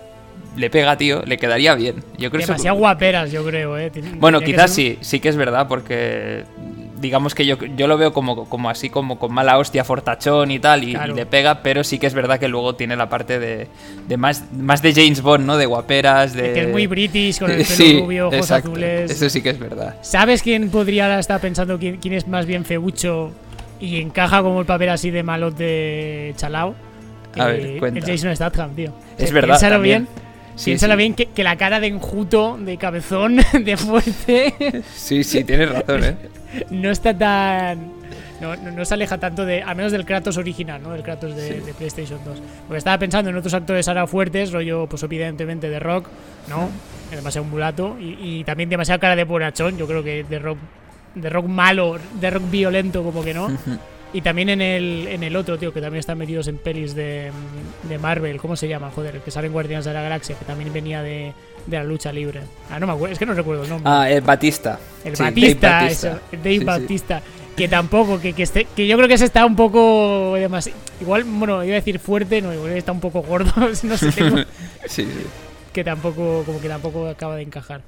le 0.56 0.70
pega, 0.70 0.96
tío, 0.96 1.22
le 1.24 1.38
quedaría 1.38 1.74
bien. 1.74 1.96
Yo 2.18 2.30
creo 2.30 2.46
Demasiado 2.46 2.76
guaperas, 2.76 3.30
yo 3.30 3.44
creo, 3.44 3.78
¿eh? 3.78 3.92
bueno, 4.18 4.40
quizás 4.40 4.72
sí, 4.72 4.98
sí 5.00 5.20
que 5.20 5.28
es 5.28 5.36
verdad, 5.36 5.68
porque 5.68 6.44
digamos 7.00 7.34
que 7.34 7.46
yo, 7.46 7.56
yo 7.76 7.86
lo 7.86 7.96
veo 7.96 8.12
como, 8.12 8.48
como 8.48 8.68
así, 8.68 8.90
como 8.90 9.18
con 9.18 9.32
mala 9.32 9.58
hostia, 9.58 9.84
fortachón 9.84 10.50
y 10.50 10.58
tal, 10.58 10.84
y, 10.84 10.94
le 10.94 11.26
pega, 11.26 11.62
pero 11.62 11.82
sí 11.82 11.98
que 11.98 12.06
es 12.06 12.14
verdad 12.14 12.38
que 12.38 12.48
luego 12.48 12.74
tiene 12.74 12.96
la 12.96 13.08
parte 13.08 13.38
de, 13.38 13.68
de 14.06 14.16
más, 14.16 14.44
más 14.52 14.82
de 14.82 14.92
James 14.92 15.22
Bond, 15.22 15.46
¿no? 15.46 15.56
De 15.56 15.66
guaperas, 15.66 16.34
de... 16.34 16.52
Que 16.52 16.62
es 16.62 16.68
muy 16.68 16.86
british, 16.86 17.38
con 17.38 17.50
el 17.50 17.64
pelo 17.78 18.00
rubio, 18.04 18.28
ojos 18.28 18.50
azules. 18.50 19.10
Eso 19.10 19.30
sí 19.30 19.42
que 19.42 19.50
es 19.50 19.58
verdad. 19.58 19.96
¿Sabes 20.02 20.42
quién 20.42 20.70
podría 20.70 21.18
estar 21.18 21.40
pensando 21.40 21.78
quién, 21.78 21.96
quién 21.96 22.14
es 22.14 22.28
más 22.28 22.46
bien 22.46 22.64
feucho 22.64 23.32
y 23.80 24.00
encaja 24.00 24.42
como 24.42 24.60
el 24.60 24.66
papel 24.66 24.90
así 24.90 25.10
de 25.10 25.22
malot 25.22 25.56
de 25.56 26.34
Chalao. 26.36 26.74
A 27.38 27.46
ver, 27.46 27.60
eh, 27.60 27.80
El 27.82 28.04
Jason 28.04 28.34
Statham, 28.34 28.74
tío. 28.74 28.92
Es 29.16 29.32
verdad. 29.32 29.58
Piénsalo 29.58 29.80
bien. 29.80 30.08
piénsalo 30.62 30.96
bien 30.96 31.14
que, 31.14 31.26
que, 31.26 31.44
la 31.44 31.56
cara 31.56 31.80
de 31.80 31.86
enjuto, 31.86 32.58
de 32.60 32.76
cabezón, 32.76 33.36
de 33.64 33.76
fuerte. 33.76 34.82
Sí, 34.94 35.24
sí, 35.24 35.44
tienes 35.44 35.70
razón, 35.70 36.04
¿eh? 36.04 36.16
no 36.70 36.90
está 36.90 37.16
tan. 37.16 38.00
No, 38.40 38.56
no, 38.56 38.84
se 38.84 38.94
aleja 38.94 39.18
tanto 39.18 39.44
de. 39.44 39.62
Al 39.62 39.76
menos 39.76 39.92
del 39.92 40.04
Kratos 40.04 40.36
original, 40.38 40.82
¿no? 40.82 40.92
Del 40.92 41.02
Kratos 41.02 41.36
de, 41.36 41.62
PlayStation 41.76 42.18
2. 42.24 42.42
Porque 42.66 42.78
estaba 42.78 42.98
pensando 42.98 43.30
en 43.30 43.36
otros 43.36 43.52
actores 43.52 43.86
ahora 43.86 44.06
fuertes, 44.06 44.50
rollo, 44.50 44.86
pues 44.86 45.02
evidentemente 45.02 45.68
de 45.68 45.78
rock, 45.78 46.08
¿no? 46.48 46.70
Demasiado 47.10 47.46
mulato. 47.46 47.96
Y, 48.00 48.16
y 48.20 48.44
también 48.44 48.70
demasiada 48.70 48.98
cara 48.98 49.14
de 49.14 49.24
bonachón. 49.24 49.76
Yo 49.76 49.86
creo 49.86 50.02
que 50.02 50.24
de 50.24 50.38
rock 50.38 50.58
de 51.14 51.30
rock 51.30 51.46
malo, 51.46 51.98
de 52.20 52.30
rock 52.30 52.50
violento, 52.50 53.02
como 53.02 53.22
que 53.22 53.34
no. 53.34 53.48
y 54.12 54.20
también 54.20 54.48
en 54.48 54.60
el, 54.60 55.08
en 55.08 55.22
el 55.22 55.36
otro, 55.36 55.58
tío, 55.58 55.72
que 55.72 55.80
también 55.80 56.00
están 56.00 56.18
metidos 56.18 56.48
en 56.48 56.58
pelis 56.58 56.94
de, 56.94 57.30
de 57.88 57.98
Marvel, 57.98 58.40
¿cómo 58.40 58.56
se 58.56 58.68
llama? 58.68 58.90
Joder, 58.94 59.16
el 59.16 59.22
que 59.22 59.30
sale 59.30 59.46
en 59.46 59.52
Guardianes 59.52 59.84
de 59.84 59.92
la 59.92 60.02
Galaxia, 60.02 60.36
que 60.38 60.44
también 60.44 60.72
venía 60.72 61.02
de, 61.02 61.32
de 61.66 61.76
la 61.76 61.84
lucha 61.84 62.12
libre. 62.12 62.40
Ah, 62.70 62.78
no 62.78 62.86
me 62.86 62.92
acuerdo, 62.92 63.12
es 63.12 63.18
que 63.18 63.26
no 63.26 63.34
recuerdo 63.34 63.64
el 63.64 63.68
nombre. 63.70 63.90
Ah, 63.90 64.10
el 64.10 64.20
Batista. 64.20 64.78
El 65.04 65.14
Batista, 65.16 65.68
Dave 65.68 65.84
Batista. 65.84 66.10
Eso, 66.10 66.20
Dave 66.42 66.64
Batista. 66.64 67.22
Que 67.56 67.68
tampoco, 67.68 68.20
que, 68.20 68.32
que, 68.32 68.44
esté, 68.44 68.66
que 68.74 68.86
yo 68.86 68.96
creo 68.96 69.08
que 69.08 69.18
se 69.18 69.26
está 69.26 69.44
un 69.44 69.56
poco 69.56 70.34
demasiado. 70.34 70.78
Igual, 71.00 71.24
bueno, 71.24 71.62
iba 71.62 71.74
a 71.74 71.80
decir 71.80 71.98
fuerte, 71.98 72.40
no, 72.40 72.54
igual 72.54 72.72
está 72.72 72.92
un 72.92 73.00
poco 73.00 73.22
gordo, 73.22 73.52
no 73.82 73.96
sé, 73.96 74.12
tengo, 74.14 74.38
sí, 74.86 75.04
sí. 75.04 75.26
Que 75.72 75.84
tampoco, 75.84 76.42
como 76.46 76.60
que 76.60 76.68
tampoco 76.68 77.06
acaba 77.06 77.36
de 77.36 77.42
encajar. 77.42 77.82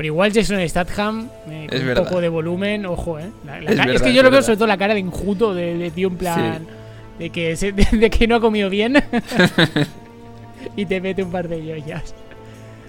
Pero 0.00 0.14
igual 0.14 0.32
Jason 0.32 0.66
Statham, 0.66 1.28
eh, 1.50 1.66
con 1.68 1.86
un 1.86 1.94
poco 1.94 2.22
de 2.22 2.30
volumen, 2.30 2.86
ojo, 2.86 3.18
¿eh? 3.18 3.30
es, 3.68 4.00
que 4.00 4.14
yo 4.14 4.22
lo 4.22 4.30
veo 4.30 4.40
sobre 4.40 4.56
todo 4.56 4.66
la 4.66 4.78
cara 4.78 4.94
de 4.94 5.00
enjuto, 5.00 5.52
de, 5.52 5.92
tío 5.94 6.08
en 6.08 6.16
plan. 6.16 6.66
De, 7.18 7.28
que 7.28 7.54
de, 7.92 8.08
que 8.08 8.26
no 8.26 8.36
ha 8.36 8.40
comido 8.40 8.70
bien. 8.70 8.94
y 10.76 10.86
te 10.86 11.02
mete 11.02 11.22
un 11.22 11.30
par 11.30 11.48
de 11.48 11.60
joyas. 11.60 12.14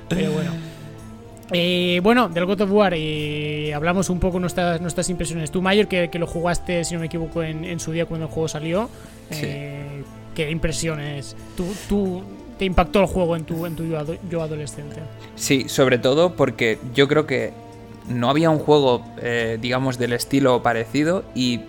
Pero 0.07 0.32
bueno. 0.32 0.51
Eh, 1.51 1.99
bueno, 2.01 2.30
del 2.30 2.45
God 2.45 2.62
of 2.62 2.72
War 2.72 2.93
eh, 2.95 3.74
hablamos 3.74 4.09
un 4.09 4.22
poco 4.22 4.39
nuestras, 4.39 4.80
nuestras 4.80 5.09
impresiones. 5.09 5.51
Tú, 5.51 5.62
Mayor, 5.62 5.89
que, 5.89 6.09
lo 6.18 6.28
jugaste, 6.28 6.86
si 6.86 6.93
no 6.93 7.01
me 7.01 7.07
equivoco, 7.07 7.43
en, 7.43 7.78
su 7.82 7.91
día 7.91 8.05
cuando 8.05 8.28
el 8.28 8.32
juego 8.32 8.47
salió. 8.47 8.89
¿Qué 9.30 10.49
impresiones? 10.49 11.36
¿Tú, 11.57 11.66
tú 11.89 12.24
te 12.62 12.66
impactó 12.66 12.99
el 12.99 13.07
juego 13.07 13.36
en 13.36 13.43
tu, 13.43 13.66
en 13.66 13.76
tu 13.76 13.86
yo, 14.30 14.43
adolescente. 14.43 14.97
Sí, 15.36 15.68
sobre 15.68 15.97
todo 15.97 16.36
porque 16.36 16.78
yo 16.93 17.07
creo 17.07 17.26
que 17.26 17.53
no 18.07 18.30
había 18.30 18.51
un 18.51 18.59
juego, 18.59 19.03
eh, 19.20 19.57
digamos, 19.59 19.97
del 19.97 20.14
estilo 20.14 20.62
parecido 20.62 21.24
y 21.34 21.62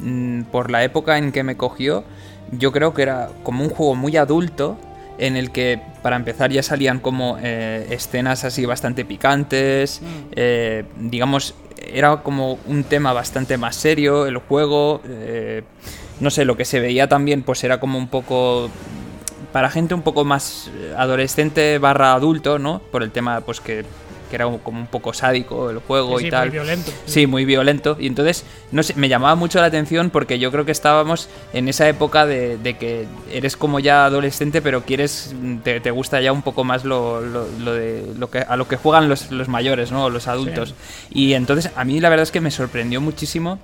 mm, 0.00 0.42
por 0.50 0.72
la 0.72 0.82
época 0.82 1.18
en 1.18 1.30
que 1.30 1.44
me 1.44 1.56
cogió, 1.56 2.02
yo 2.50 2.72
creo 2.72 2.94
que 2.94 3.02
era 3.02 3.30
como 3.44 3.62
un 3.62 3.70
juego 3.70 3.94
muy 3.94 4.16
adulto 4.16 4.76
en 5.18 5.36
el 5.36 5.52
que 5.52 5.80
para 6.02 6.16
empezar 6.16 6.50
ya 6.50 6.64
salían 6.64 6.98
como 6.98 7.38
eh, 7.40 7.86
escenas 7.90 8.42
así 8.42 8.66
bastante 8.66 9.04
picantes, 9.04 10.02
mm. 10.02 10.32
eh, 10.34 10.82
digamos, 10.98 11.54
era 11.76 12.24
como 12.24 12.58
un 12.66 12.82
tema 12.82 13.12
bastante 13.12 13.56
más 13.56 13.76
serio 13.76 14.26
el 14.26 14.38
juego, 14.38 15.00
no 16.18 16.30
sé, 16.30 16.44
lo 16.44 16.56
que 16.56 16.64
se 16.64 16.80
veía 16.80 17.08
también 17.08 17.44
pues 17.44 17.62
era 17.62 17.78
como 17.78 17.98
un 17.98 18.08
poco 18.08 18.68
para 19.52 19.70
gente 19.70 19.94
un 19.94 20.02
poco 20.02 20.24
más 20.24 20.70
adolescente 20.96 21.78
barra 21.78 22.14
adulto, 22.14 22.58
¿no? 22.58 22.80
Por 22.90 23.02
el 23.02 23.10
tema 23.10 23.40
pues 23.40 23.60
que 23.60 23.84
que 24.30 24.36
era 24.36 24.46
como 24.62 24.80
un 24.80 24.86
poco 24.86 25.12
sádico 25.12 25.68
el 25.68 25.78
juego 25.78 26.20
y 26.20 26.30
tal. 26.30 26.48
Muy 26.48 26.58
violento. 26.58 26.92
Sí. 27.04 27.26
muy 27.26 27.44
violento. 27.44 27.96
Y 28.00 28.06
entonces, 28.06 28.44
no 28.70 28.82
sé, 28.82 28.94
me 28.94 29.08
llamaba 29.08 29.34
mucho 29.34 29.58
la 29.60 29.66
atención 29.66 30.08
porque 30.08 30.38
yo 30.38 30.50
creo 30.50 30.64
que 30.64 30.72
estábamos 30.72 31.28
en 31.52 31.68
esa 31.68 31.88
época 31.88 32.24
de, 32.24 32.58
que 32.78 33.06
eres 33.30 33.56
como 33.56 33.80
ya 33.80 34.06
adolescente, 34.06 34.62
pero 34.62 34.84
quieres, 34.84 35.34
te, 35.64 35.90
gusta 35.90 36.20
ya 36.20 36.32
un 36.32 36.42
poco 36.42 36.64
más 36.64 36.84
lo, 36.84 37.20
de 37.20 38.06
lo 38.16 38.30
que 38.30 38.38
a 38.38 38.56
lo 38.56 38.68
que 38.68 38.76
juegan 38.76 39.08
los, 39.08 39.30
los 39.32 39.48
mayores, 39.48 39.90
¿no? 39.90 40.08
Los 40.08 40.28
adultos. 40.28 40.74
Y 41.10 41.34
entonces, 41.34 41.72
a 41.74 41.84
mí 41.84 42.00
la 42.00 42.08
verdad 42.08 42.22
es 42.22 42.30
que 42.30 42.40
me 42.40 42.52
sorprendió 42.52 43.00
muchísimo 43.00 43.58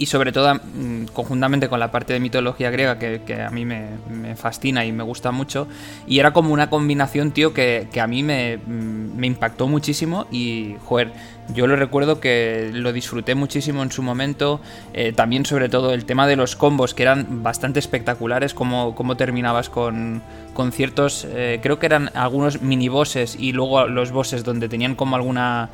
y 0.00 0.06
sobre 0.06 0.32
todo 0.32 0.54
mm, 0.54 1.08
conjuntamente 1.12 1.68
con 1.68 1.78
la 1.78 1.90
parte 1.90 2.14
de 2.14 2.20
mitología 2.20 2.70
griega 2.70 2.98
que, 2.98 3.42
a 3.42 3.50
mí 3.50 3.66
me, 3.66 4.34
fascina 4.34 4.86
y 4.86 4.92
me 4.92 5.02
gusta 5.02 5.30
mucho 5.30 5.68
y 6.06 6.18
era 6.20 6.32
como 6.32 6.54
una 6.54 6.70
combinación 6.70 7.32
tío 7.32 7.52
que, 7.52 7.86
a 8.00 8.06
mí 8.06 8.22
mm, 8.22 8.26
me, 8.26 9.26
impactó 9.26 9.68
muchísimo 9.68 10.26
y 10.32 10.74
joder 10.86 11.12
yo 11.54 11.66
lo 11.66 11.76
recuerdo 11.76 12.18
que 12.18 12.70
lo 12.72 12.94
disfruté 12.94 13.34
muchísimo 13.34 13.82
en 13.82 13.92
su 13.92 14.02
momento 14.02 14.62
eh, 14.94 15.12
también 15.12 15.44
sobre 15.44 15.68
todo 15.68 15.92
el 15.92 16.06
tema 16.06 16.26
de 16.26 16.36
los 16.36 16.56
combos 16.56 16.94
que 16.94 17.02
eran 17.02 17.42
bastante 17.42 17.78
espectaculares 17.78 18.54
como, 18.54 18.94
como 18.94 19.18
terminabas 19.18 19.68
con, 19.68 20.22
con 20.54 20.72
ciertos 20.72 21.26
eh, 21.28 21.60
creo 21.62 21.78
que 21.78 21.84
eran 21.84 22.10
algunos 22.14 22.62
mini 22.62 22.88
bosses 22.88 23.36
y 23.38 23.52
luego 23.52 23.86
los 23.86 24.12
bosses 24.12 24.44
donde 24.44 24.70
tenían 24.70 24.94
como 24.94 25.16
alguna 25.16 25.68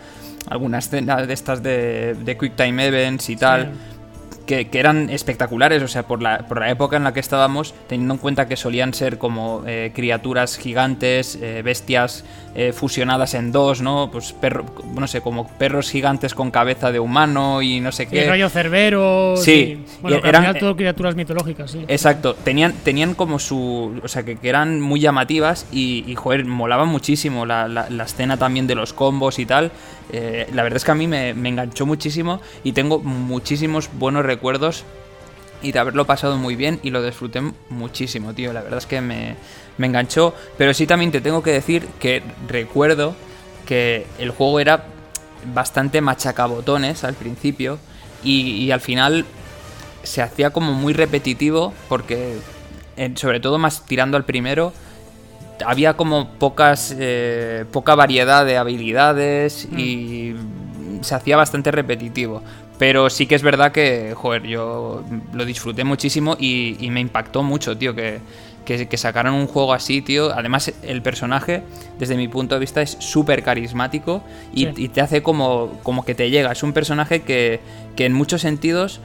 alguna 0.48 0.78
escena 0.78 1.22
de 1.22 1.32
estas 1.32 1.62
de 1.62 2.36
quick 2.40 2.56
time 2.56 2.86
events 2.86 3.30
y 3.30 3.36
tal 3.36 3.72
que, 4.46 4.68
eran 4.72 5.10
espectaculares, 5.10 5.82
o 5.82 5.88
sea, 5.88 6.04
por 6.04 6.22
la, 6.22 6.38
por 6.46 6.60
la 6.60 6.70
época 6.70 6.96
en 6.96 7.04
la 7.04 7.12
que 7.12 7.20
estábamos, 7.20 7.74
teniendo 7.88 8.14
en 8.14 8.18
cuenta 8.18 8.46
que 8.46 8.56
solían 8.56 8.94
ser 8.94 9.18
como 9.18 9.62
eh, 9.66 9.90
criaturas 9.94 10.56
gigantes, 10.56 11.36
eh, 11.42 11.62
bestias 11.62 12.24
eh, 12.54 12.72
fusionadas 12.72 13.34
en 13.34 13.52
dos, 13.52 13.82
¿no? 13.82 14.08
Pues 14.10 14.32
perro, 14.32 14.64
no 14.94 15.06
sé, 15.06 15.20
como 15.20 15.48
perros 15.48 15.90
gigantes 15.90 16.32
con 16.32 16.50
cabeza 16.50 16.92
de 16.92 17.00
humano 17.00 17.60
y 17.60 17.80
no 17.80 17.92
sé 17.92 18.06
qué. 18.06 18.24
Y 18.24 18.28
rayo 18.28 18.48
cerbero. 18.48 19.36
Sí, 19.36 19.84
bueno, 20.00 20.20
eran 20.24 20.58
todo 20.58 20.76
criaturas 20.76 21.16
mitológicas, 21.16 21.72
sí. 21.72 21.84
Exacto, 21.88 22.34
tenían, 22.34 22.72
tenían 22.72 23.14
como 23.14 23.38
su. 23.38 24.00
O 24.02 24.08
sea, 24.08 24.22
que, 24.22 24.38
eran 24.42 24.80
muy 24.80 25.00
llamativas 25.00 25.66
y, 25.72 26.04
y, 26.06 26.14
joder, 26.14 26.44
molaban 26.44 26.88
muchísimo 26.88 27.44
la, 27.44 27.66
la, 27.66 28.04
escena 28.04 28.36
también 28.36 28.68
de 28.68 28.76
los 28.76 28.92
combos 28.92 29.40
y 29.40 29.46
tal. 29.46 29.72
la 30.12 30.62
verdad 30.62 30.76
es 30.76 30.84
que 30.84 30.92
a 30.92 30.94
mí 30.94 31.08
me, 31.08 31.34
me 31.34 31.48
enganchó 31.48 31.84
muchísimo 31.84 32.40
y 32.62 32.70
tengo 32.72 33.00
muchísimos 33.00 33.90
buenos 33.92 34.24
recuerdos 34.24 34.35
y 35.62 35.72
de 35.72 35.78
haberlo 35.78 36.06
pasado 36.06 36.36
muy 36.36 36.56
bien 36.56 36.80
y 36.82 36.90
lo 36.90 37.02
disfruté 37.02 37.40
muchísimo, 37.70 38.34
tío. 38.34 38.52
La 38.52 38.62
verdad 38.62 38.78
es 38.78 38.86
que 38.86 39.00
me, 39.00 39.36
me 39.78 39.86
enganchó. 39.86 40.34
Pero 40.58 40.74
sí 40.74 40.86
también 40.86 41.10
te 41.10 41.20
tengo 41.20 41.42
que 41.42 41.52
decir 41.52 41.86
que 41.98 42.22
recuerdo 42.48 43.14
que 43.66 44.06
el 44.18 44.30
juego 44.30 44.60
era 44.60 44.84
bastante 45.54 46.00
machacabotones 46.00 47.04
al 47.04 47.14
principio 47.14 47.78
y, 48.22 48.70
al 48.70 48.80
final 48.80 49.24
se 50.02 50.22
hacía 50.22 50.50
como 50.50 50.72
muy 50.72 50.92
repetitivo 50.92 51.74
porque 51.88 52.36
sobre 53.16 53.40
todo 53.40 53.58
más 53.58 53.84
tirando 53.86 54.16
al 54.16 54.24
primero 54.24 54.72
había 55.64 55.94
como 55.94 56.30
pocas 56.38 56.94
eh, 56.98 57.64
poca 57.72 57.94
variedad 57.94 58.44
de 58.44 58.56
habilidades 58.56 59.68
y 59.76 60.34
mm. 60.34 61.02
se 61.02 61.14
hacía 61.14 61.36
bastante 61.36 61.70
repetitivo 61.70 62.42
pero 62.78 63.08
sí 63.08 63.26
que 63.26 63.34
es 63.34 63.42
verdad 63.42 63.72
que, 63.72 64.12
joder, 64.14 64.42
yo 64.42 65.02
lo 65.32 65.44
disfruté 65.44 65.84
muchísimo 65.84 66.36
y, 66.38 66.76
me 66.90 67.00
impactó 67.00 67.42
mucho, 67.42 67.76
tío, 67.76 67.94
que, 67.94 68.20
que, 68.64 68.96
sacaran 68.96 69.32
un 69.32 69.46
juego 69.46 69.72
así, 69.72 70.02
tío. 70.02 70.32
Además, 70.32 70.72
el 70.82 71.00
personaje, 71.00 71.62
desde 71.98 72.16
mi 72.16 72.28
punto 72.28 72.54
de 72.54 72.60
vista, 72.60 72.82
es 72.82 72.96
súper 73.00 73.42
carismático 73.42 74.22
y, 74.52 74.88
te 74.88 75.00
hace 75.00 75.22
como, 75.22 75.78
como 75.82 76.04
que 76.04 76.14
te 76.14 76.30
llega. 76.30 76.52
Es 76.52 76.62
un 76.62 76.72
personaje 76.72 77.22
que, 77.22 77.60
que 77.96 78.04
en 78.04 78.12
muchos 78.12 78.42
sentidos 78.42 79.00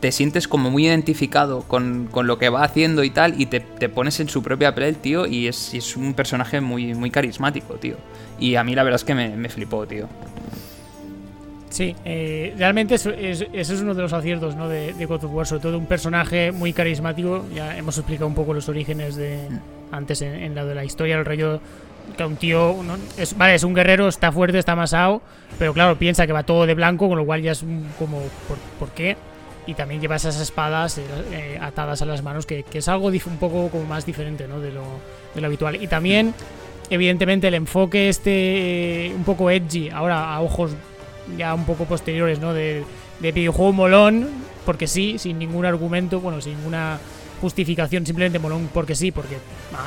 te 0.00 0.12
sientes 0.12 0.46
como 0.46 0.70
muy 0.70 0.86
identificado 0.86 1.62
con, 1.62 2.08
con, 2.10 2.26
lo 2.26 2.38
que 2.38 2.48
va 2.48 2.62
haciendo 2.62 3.02
y 3.02 3.10
tal, 3.10 3.40
y 3.40 3.46
te, 3.46 3.60
te 3.60 3.88
pones 3.88 4.20
en 4.20 4.28
su 4.28 4.42
propia 4.42 4.74
piel, 4.74 4.96
tío, 4.96 5.26
y 5.26 5.48
es, 5.48 5.74
es, 5.74 5.96
un 5.96 6.14
personaje 6.14 6.60
muy, 6.60 6.94
muy 6.94 7.10
carismático, 7.10 7.74
tío. 7.74 7.96
Y 8.38 8.56
a 8.56 8.64
mí 8.64 8.74
la 8.74 8.82
verdad 8.84 9.00
es 9.00 9.04
que 9.04 9.14
me, 9.14 9.36
me 9.36 9.48
flipó, 9.48 9.86
tío. 9.86 10.08
Sí, 11.72 11.96
eh, 12.04 12.54
realmente 12.58 12.96
eso, 12.96 13.10
es, 13.10 13.70
uno 13.80 13.94
de 13.94 14.02
los 14.02 14.12
aciertos 14.12 14.54
¿no? 14.54 14.68
de, 14.68 14.92
de, 14.92 15.06
God 15.06 15.24
of 15.24 15.32
War, 15.32 15.46
sobre 15.46 15.62
todo 15.62 15.78
un 15.78 15.86
personaje 15.86 16.52
muy 16.52 16.74
carismático. 16.74 17.46
Ya 17.54 17.78
hemos 17.78 17.96
explicado 17.96 18.26
un 18.26 18.34
poco 18.34 18.52
los 18.52 18.68
orígenes 18.68 19.16
de 19.16 19.48
antes 19.90 20.20
en, 20.20 20.54
la 20.54 20.66
de 20.66 20.74
la 20.74 20.84
historia, 20.84 21.16
el 21.18 21.24
rollo 21.24 21.60
que 22.14 22.24
un 22.24 22.36
tío, 22.36 22.76
es, 23.16 23.38
vale, 23.38 23.54
es 23.54 23.64
un 23.64 23.72
guerrero, 23.72 24.06
está 24.08 24.30
fuerte, 24.32 24.58
está 24.58 24.72
amasado, 24.72 25.22
pero 25.58 25.72
claro, 25.72 25.96
piensa 25.96 26.26
que 26.26 26.34
va 26.34 26.42
todo 26.42 26.66
de 26.66 26.74
blanco, 26.74 27.08
con 27.08 27.16
lo 27.16 27.24
cual 27.24 27.40
ya 27.40 27.52
es 27.52 27.64
como, 27.98 28.20
¿por, 28.78 28.90
qué? 28.90 29.16
Y 29.66 29.72
también 29.72 30.02
lleva 30.02 30.16
esas 30.16 30.38
espadas 30.40 30.98
eh, 30.98 31.04
eh, 31.32 31.58
atadas 31.58 32.02
a 32.02 32.04
las 32.04 32.22
manos, 32.22 32.44
que, 32.44 32.66
es 32.70 32.88
algo 32.88 33.06
un 33.06 33.36
poco 33.40 33.68
como 33.70 33.84
más 33.84 34.04
diferente 34.04 34.46
¿no? 34.46 34.60
de, 34.60 34.72
lo, 34.72 34.84
de 35.34 35.40
lo 35.40 35.46
habitual. 35.46 35.82
Y 35.82 35.86
también, 35.86 36.34
evidentemente, 36.90 37.48
el 37.48 37.54
enfoque 37.54 38.10
este 38.10 39.10
un 39.16 39.24
poco 39.24 39.50
edgy, 39.50 39.88
ahora 39.88 40.34
a 40.34 40.40
ojos 40.42 40.72
ya 41.36 41.54
un 41.54 41.64
poco 41.64 41.84
posteriores, 41.84 42.38
¿no? 42.38 42.52
De, 42.52 42.84
de 43.20 43.32
videojuego 43.32 43.72
molón, 43.72 44.28
porque 44.64 44.86
sí, 44.86 45.18
sin 45.18 45.38
ningún 45.38 45.64
argumento, 45.64 46.20
bueno, 46.20 46.40
sin 46.40 46.56
ninguna 46.56 46.98
justificación, 47.42 48.06
simplemente 48.06 48.38
molón 48.38 48.68
porque 48.72 48.94
sí, 48.94 49.10
porque 49.10 49.36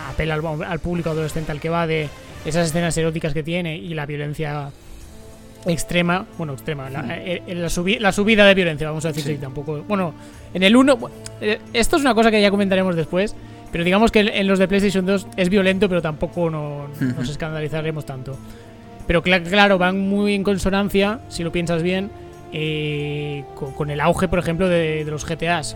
apela 0.09 0.35
al, 0.67 0.79
público 0.79 1.09
adolescente 1.09 1.53
al 1.53 1.61
que 1.61 1.69
va 1.69 1.87
de 1.87 2.09
esas 2.45 2.67
escenas 2.67 2.97
eróticas 2.97 3.33
que 3.33 3.43
tiene 3.43 3.77
y 3.77 3.93
la 3.93 4.05
violencia 4.05 4.71
extrema, 5.65 6.25
bueno, 6.37 6.53
extrema, 6.53 6.89
la, 6.89 7.17
eh, 7.17 7.41
eh, 7.47 7.55
la, 7.55 8.11
subida 8.11 8.45
de 8.45 8.53
violencia, 8.53 8.87
vamos 8.87 9.05
a 9.05 9.13
decir, 9.13 9.39
tampoco. 9.39 9.83
Bueno, 9.87 10.13
en 10.53 10.63
el 10.63 10.75
1, 10.75 10.99
eh, 11.41 11.59
esto 11.73 11.95
es 11.95 12.01
una 12.01 12.13
cosa 12.13 12.29
que 12.29 12.41
ya 12.41 12.51
comentaremos 12.51 12.95
después, 12.95 13.35
pero 13.71 13.83
digamos 13.83 14.11
que 14.11 14.19
en, 14.19 14.47
los 14.47 14.59
de 14.59 14.67
PlayStation 14.67 15.05
2 15.05 15.27
es 15.37 15.49
violento, 15.49 15.87
pero 15.87 16.01
tampoco 16.01 16.49
nos 16.49 17.29
escandalizaremos 17.29 18.05
tanto. 18.05 18.37
Pero 19.08 19.22
claro, 19.22 19.78
van 19.78 19.99
muy 19.99 20.34
en 20.34 20.43
consonancia, 20.43 21.20
si 21.30 21.43
lo 21.43 21.51
piensas 21.51 21.84
bien, 21.84 22.10
eh, 22.51 23.43
con, 23.53 23.89
el 23.89 23.99
auge, 23.99 24.28
por 24.28 24.39
ejemplo, 24.39 24.68
de, 24.68 25.03
los 25.06 25.26
GTAs. 25.26 25.76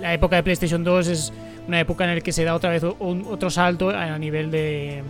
La, 0.00 0.14
época 0.14 0.36
de 0.36 0.42
PlayStation 0.42 0.84
2 0.84 1.08
es 1.08 1.32
una 1.66 1.80
época 1.80 2.04
en 2.04 2.14
la 2.14 2.20
que 2.20 2.32
se 2.32 2.44
da 2.44 2.54
otra 2.54 2.70
vez 2.70 2.84
otro 2.84 3.50
salto 3.50 3.90
a 3.90 4.18
nivel 4.18 4.50
de, 4.50 5.02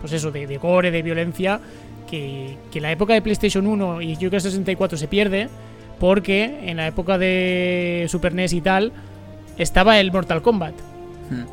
pues 0.00 0.12
eso, 0.12 0.30
de, 0.30 0.46
de 0.46 0.56
gore, 0.58 0.90
de 0.90 1.02
violencia, 1.02 1.60
que, 2.08 2.56
que 2.70 2.80
la 2.80 2.92
época 2.92 3.14
de 3.14 3.22
PlayStation 3.22 3.66
1 3.66 4.02
y 4.02 4.12
yo 4.12 4.28
creo 4.28 4.30
que 4.32 4.40
64 4.40 4.98
se 4.98 5.08
pierde, 5.08 5.48
porque 5.98 6.60
en 6.70 6.76
la 6.76 6.86
época 6.86 7.18
de 7.18 8.06
Super 8.08 8.34
NES 8.34 8.52
y 8.52 8.60
tal, 8.60 8.92
estaba 9.58 9.98
el 9.98 10.12
Mortal 10.12 10.42
Kombat 10.42 10.74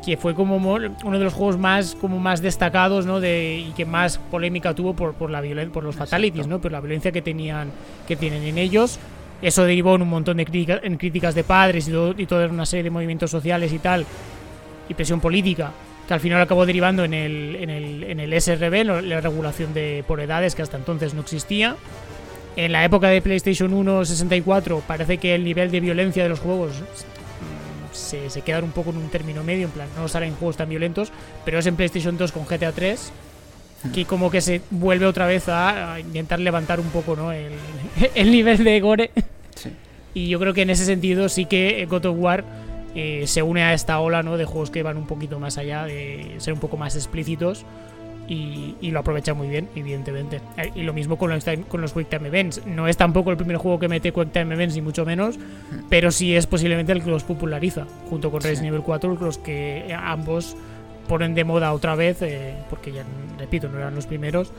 que 0.04 0.16
fue 0.16 0.34
como 0.34 0.56
uno 0.56 1.18
de 1.18 1.24
los 1.24 1.32
juegos 1.32 1.58
más 1.58 1.94
como 1.94 2.18
más 2.18 2.40
destacados 2.40 3.06
¿no? 3.06 3.20
de, 3.20 3.64
y 3.68 3.72
que 3.72 3.84
más 3.84 4.18
polémica 4.18 4.74
tuvo 4.74 4.94
por, 4.94 5.14
por 5.14 5.30
la 5.30 5.42
por 5.72 5.84
los 5.84 5.96
fatalities 5.96 6.46
no 6.46 6.60
por 6.60 6.72
la 6.72 6.80
violencia 6.80 7.12
que 7.12 7.22
tenían 7.22 7.70
que 8.06 8.16
tienen 8.16 8.42
en 8.42 8.58
ellos 8.58 8.98
eso 9.42 9.64
derivó 9.64 9.96
en 9.96 10.02
un 10.02 10.08
montón 10.08 10.36
de 10.38 10.44
críticas, 10.44 10.80
en 10.82 10.96
críticas 10.96 11.34
de 11.34 11.44
padres 11.44 11.88
y, 11.88 11.92
y 12.22 12.26
toda 12.26 12.46
una 12.46 12.66
serie 12.66 12.84
de 12.84 12.90
movimientos 12.90 13.30
sociales 13.30 13.72
y 13.72 13.78
tal 13.78 14.06
y 14.88 14.94
presión 14.94 15.20
política 15.20 15.72
que 16.06 16.14
al 16.14 16.20
final 16.20 16.40
acabó 16.40 16.66
derivando 16.66 17.04
en 17.04 17.14
el, 17.14 17.56
en 17.56 17.70
el, 17.70 18.04
en 18.04 18.20
el 18.20 18.40
SRB, 18.40 18.84
la 18.84 19.20
regulación 19.20 19.72
de 19.72 20.04
por 20.06 20.20
edades 20.20 20.54
que 20.54 20.62
hasta 20.62 20.76
entonces 20.76 21.14
no 21.14 21.22
existía. 21.22 21.76
En 22.56 22.72
la 22.72 22.84
época 22.84 23.08
de 23.08 23.20
PlayStation 23.20 23.72
1 23.72 24.04
64 24.04 24.82
parece 24.86 25.18
que 25.18 25.34
el 25.34 25.44
nivel 25.44 25.70
de 25.70 25.80
violencia 25.80 26.22
de 26.22 26.28
los 26.28 26.40
juegos 26.40 26.72
se, 27.94 28.30
se 28.30 28.42
quedan 28.42 28.64
un 28.64 28.72
poco 28.72 28.90
en 28.90 28.98
un 28.98 29.08
término 29.08 29.42
medio, 29.42 29.66
en 29.66 29.72
plan, 29.72 29.88
no 29.96 30.08
salen 30.08 30.34
juegos 30.34 30.56
tan 30.56 30.68
violentos, 30.68 31.12
pero 31.44 31.58
es 31.58 31.66
en 31.66 31.76
PlayStation 31.76 32.16
2 32.16 32.32
con 32.32 32.44
GTA 32.44 32.72
3 32.72 33.12
que 33.92 34.04
como 34.06 34.30
que 34.30 34.40
se 34.40 34.62
vuelve 34.70 35.06
otra 35.06 35.26
vez 35.26 35.48
a, 35.48 36.00
intentar 36.00 36.40
levantar 36.40 36.80
un 36.80 36.88
poco 36.88 37.16
¿no? 37.16 37.32
el, 37.32 37.52
el 38.14 38.30
nivel 38.30 38.64
de 38.64 38.80
gore. 38.80 39.10
Y 40.14 40.28
yo 40.28 40.38
creo 40.38 40.54
que 40.54 40.62
en 40.62 40.70
ese 40.70 40.84
sentido 40.84 41.28
sí 41.28 41.44
que 41.44 41.84
God 41.86 42.06
of 42.06 42.16
War 42.18 42.44
eh, 42.94 43.24
se 43.26 43.42
une 43.42 43.62
a 43.62 43.74
esta 43.74 43.98
ola 43.98 44.22
¿no? 44.22 44.36
de 44.36 44.44
juegos 44.44 44.70
que 44.70 44.82
van 44.82 44.96
un 44.96 45.06
poquito 45.06 45.40
más 45.40 45.58
allá, 45.58 45.84
de 45.84 46.36
ser 46.38 46.54
un 46.54 46.60
poco 46.60 46.76
más 46.76 46.94
explícitos. 46.94 47.66
Y, 48.26 48.90
lo 48.90 49.00
aprovecha 49.00 49.34
muy 49.34 49.48
bien, 49.48 49.68
evidentemente. 49.74 50.40
Eh, 50.56 50.70
y 50.74 50.82
lo 50.82 50.92
mismo 50.92 51.18
con 51.18 51.30
los, 51.30 51.44
con 51.68 51.80
los 51.80 51.92
Quick 51.92 52.08
Time 52.08 52.28
Events. 52.28 52.64
No 52.66 52.88
es 52.88 52.96
tampoco 52.96 53.30
el 53.30 53.36
primer 53.36 53.56
juego 53.56 53.78
que 53.78 53.88
mete 53.88 54.12
Quick 54.12 54.32
Time 54.32 54.54
Events, 54.54 54.74
ni 54.76 54.82
mucho 54.82 55.04
menos, 55.04 55.38
pero 55.88 56.10
sí 56.10 56.34
es 56.34 56.46
posiblemente 56.46 56.92
el 56.92 57.02
que 57.02 57.10
los 57.10 57.24
populariza, 57.24 57.86
junto 58.08 58.30
con 58.30 58.40
Resident 58.40 58.68
Evil 58.68 58.82
4, 58.82 59.16
los 59.20 59.38
que 59.38 59.94
ambos 59.98 60.56
ponen 61.08 61.34
de 61.34 61.44
moda 61.44 61.72
otra 61.72 61.94
vez, 61.94 62.22
eh, 62.22 62.54
porque 62.70 62.92
ya, 62.92 63.04
repito, 63.38 63.68
no 63.68 63.78
eran 63.78 63.94
los 63.94 64.06
primeros, 64.06 64.52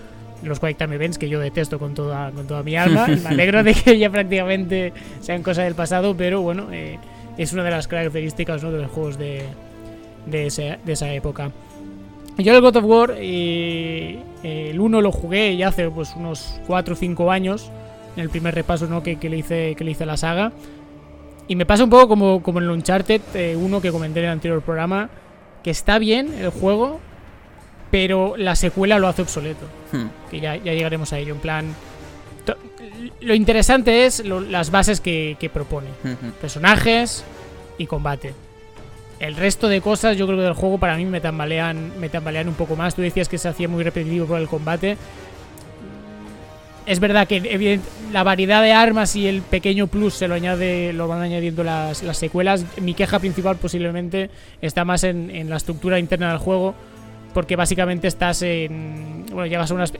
los 0.43 0.59
Quick 0.59 0.78
Time 0.78 0.95
Events 0.95 1.18
que 1.18 1.30
yo 1.30 1.39
detesto 1.39 1.80
con 1.80 1.93
toda, 1.93 2.32
con 2.32 2.47
toda 2.47 2.63
mi 2.63 2.76
alma. 2.76 3.07
y 3.09 3.16
me 3.18 3.30
alegro 3.30 3.63
de 3.63 3.74
que 3.74 3.97
ya 3.97 4.09
prácticamente 4.09 4.93
sean 5.22 5.43
cosas 5.43 5.66
del 5.66 5.76
pasado, 5.76 6.16
pero 6.16 6.41
bueno, 6.41 6.68
eh, 6.72 6.99
es 7.38 7.53
una 7.53 7.63
de 7.63 7.72
las 7.72 7.88
características 7.88 8.61
de 8.61 8.72
los 8.72 8.91
juegos 8.91 9.18
de, 9.18 9.43
de, 10.26 10.45
esa 10.47 11.13
época. 11.13 11.51
Yo 12.38 12.54
el 12.54 12.62
God 12.62 12.76
of 12.78 12.84
War, 12.86 13.16
eh, 13.18 14.22
el 14.44 14.80
1 14.80 15.02
lo 15.02 15.12
jugué 15.12 15.56
ya 15.56 15.70
hace 15.70 15.90
pues, 15.90 16.14
unos 16.16 16.60
4 16.68 16.94
o 16.94 16.98
5 16.98 17.32
años, 17.32 17.72
en 18.16 18.24
el 18.24 18.30
primer 18.30 18.54
repaso 18.54 18.88
¿no? 18.88 19.04
que, 19.04 19.18
le 19.22 19.38
hice, 19.38 19.76
que 19.76 19.84
le 19.84 19.92
hice 19.92 20.06
la 20.06 20.18
saga. 20.18 20.52
Y 21.48 21.56
me 21.56 21.66
pasa 21.66 21.84
un 21.84 21.90
poco 21.90 22.08
como, 22.08 22.42
como 22.42 22.60
en 22.60 22.66
el 22.66 22.72
Uncharted 22.72 23.22
1 23.56 23.82
que 23.82 23.92
comenté 23.92 24.20
en 24.20 24.26
el 24.26 24.32
anterior 24.32 24.62
programa, 24.62 25.10
que 25.64 25.70
está 25.70 26.00
bien 26.00 26.34
el 26.34 26.50
juego, 26.50 27.00
pero 27.92 28.36
la 28.38 28.56
secuela 28.56 29.00
lo 29.00 29.08
hace 29.08 29.22
obsoleto. 29.22 29.66
Hmm. 29.92 30.08
Que 30.30 30.40
ya, 30.40 30.56
ya, 30.58 30.74
llegaremos 30.74 31.14
a 31.14 31.20
ello. 31.20 31.34
En 31.34 31.40
plan, 31.40 31.76
lo 33.22 33.34
interesante 33.34 34.06
es 34.06 34.24
las 34.26 34.72
bases 34.72 35.02
que, 35.02 35.50
propone. 35.54 35.88
Personajes 36.42 37.24
y 37.78 37.86
combate. 37.86 38.34
El 39.20 39.36
resto 39.36 39.68
de 39.68 39.82
cosas 39.82 40.18
yo 40.18 40.26
creo 40.26 40.38
que 40.38 40.43
del 40.43 40.53
juego 40.53 40.78
para 40.78 40.97
mí 40.97 41.05
me 41.05 41.22
tambalean, 41.22 41.99
me 41.99 42.09
tambalean 42.09 42.47
un 42.47 42.55
poco 42.55 42.76
más. 42.76 42.95
Tú 42.95 43.01
decías 43.01 43.30
que 43.30 43.38
se 43.38 43.47
hacía 43.47 43.68
muy 43.68 43.84
repetitivo 43.84 44.26
por 44.26 44.39
el 44.39 44.47
combate. 44.47 44.97
Es 46.86 46.99
verdad 46.99 47.28
que 47.28 47.80
la 48.11 48.24
variedad 48.24 48.61
de 48.61 48.72
armas 48.72 49.16
y 49.16 49.28
el 49.28 49.41
pequeño 49.41 49.88
plus 49.88 50.13
se 50.13 50.28
lo 50.28 50.36
añade, 50.36 50.93
lo 50.93 51.07
van 51.07 51.22
añadiendo 51.22 51.63
las, 51.63 51.97
secuelas. 52.13 52.66
Mi 52.80 52.93
queja 52.93 53.20
principal 53.20 53.55
posiblemente 53.55 54.30
está 54.61 54.86
más 54.86 55.03
en, 55.03 55.49
la 55.49 55.57
estructura 55.57 55.97
interna 55.97 56.30
del 56.30 56.38
juego. 56.38 56.76
Porque 57.34 57.55
básicamente 57.55 58.07
estás 58.07 58.43
en. 58.43 59.26
Bueno, 59.32 59.47
llegas 59.47 59.70
a 59.70 59.74
unas 59.74 59.91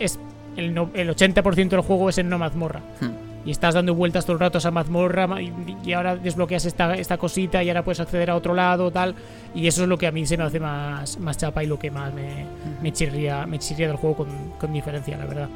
el, 0.58 0.76
80% 0.76 1.70
del 1.70 1.82
juego 1.82 2.10
es 2.10 2.18
en 2.18 2.28
una 2.28 2.38
mazmorra. 2.38 2.82
Hmm. 3.02 3.25
Y 3.46 3.52
estás 3.52 3.76
dando 3.76 3.94
vueltas 3.94 4.26
todo 4.26 4.34
el 4.34 4.40
rato 4.40 4.58
a 4.58 4.60
esa 4.60 4.72
mazmorra 4.72 5.28
y, 5.42 5.94
ahora 5.94 6.16
desbloqueas 6.16 6.66
esta, 6.66 6.96
esta 6.96 7.18
cosita 7.18 7.64
y 7.64 7.70
ahora 7.70 7.84
puedes 7.84 8.00
acceder 8.00 8.32
a 8.32 8.36
otro 8.36 8.56
lado, 8.56 8.90
tal. 8.92 9.14
Y 9.54 9.68
eso 9.68 9.84
es 9.84 9.88
lo 9.88 9.98
que 9.98 10.08
a 10.08 10.12
mí 10.12 10.26
se 10.26 10.36
me 10.36 10.44
hace 10.44 10.60
más, 10.60 11.20
más 11.20 11.38
chapa 11.38 11.64
y 11.64 11.68
lo 11.68 11.78
que 11.78 11.92
más 11.92 12.12
me, 12.14 12.46
me, 12.82 12.92
chirría, 12.92 13.46
me 13.46 13.60
chirría 13.60 13.88
del 13.88 13.98
juego 13.98 14.28
con, 14.60 14.74
diferencia, 14.74 15.18
la 15.18 15.26
verdad. 15.26 15.50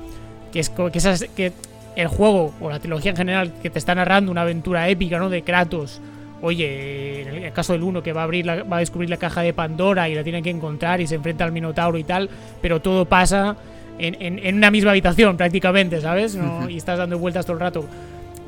Que 0.52 0.60
es 0.60 0.70
que, 0.70 0.92
esas, 0.94 1.26
que 1.36 1.52
el 1.96 2.08
juego 2.08 2.54
o 2.62 2.70
la 2.70 2.80
trilogía 2.80 3.12
en 3.12 3.18
general 3.18 3.54
que 3.62 3.70
te 3.70 3.80
está 3.80 3.96
narrando 3.96 4.32
una 4.32 4.42
aventura 4.42 4.88
épica, 4.88 5.18
¿no? 5.18 5.30
De 5.30 5.42
Kratos. 5.42 6.00
Oye, 6.42 7.22
en 7.24 7.44
el 7.44 7.54
caso 7.54 7.74
del 7.74 7.84
uno 7.84 8.02
que 8.02 8.14
va 8.14 8.22
a 8.22 8.24
abrir 8.24 8.48
va 8.48 8.78
a 8.78 8.80
descubrir 8.80 9.10
la 9.10 9.18
caja 9.18 9.42
de 9.42 9.54
Pandora 9.54 10.08
y 10.08 10.16
la 10.16 10.24
tiene 10.24 10.42
que 10.42 10.50
encontrar 10.50 11.02
y 11.02 11.08
se 11.08 11.16
enfrenta 11.16 11.44
al 11.44 11.52
Minotauro 11.52 11.98
y 11.98 12.04
tal, 12.04 12.30
pero 12.62 12.82
todo 12.82 13.06
pasa 13.06 13.58
en, 14.00 14.56
una 14.56 14.72
misma 14.72 14.92
habitación 14.92 15.38
prácticamente, 15.38 16.02
¿sabes? 16.02 16.38
Y 16.70 16.78
estás 16.78 16.98
dando 16.98 17.18
vueltas 17.20 17.46
todo 17.46 17.56
el 17.56 17.60
rato. 17.60 17.86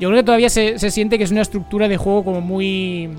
Yo 0.00 0.08
creo 0.08 0.20
que 0.20 0.24
todavía 0.24 0.50
se, 0.50 0.78
siente 0.90 1.18
que 1.18 1.24
es 1.24 1.30
una 1.30 1.42
estructura 1.42 1.88
de 1.88 1.96
juego 1.96 2.24
como 2.24 2.40
muy 2.40 3.10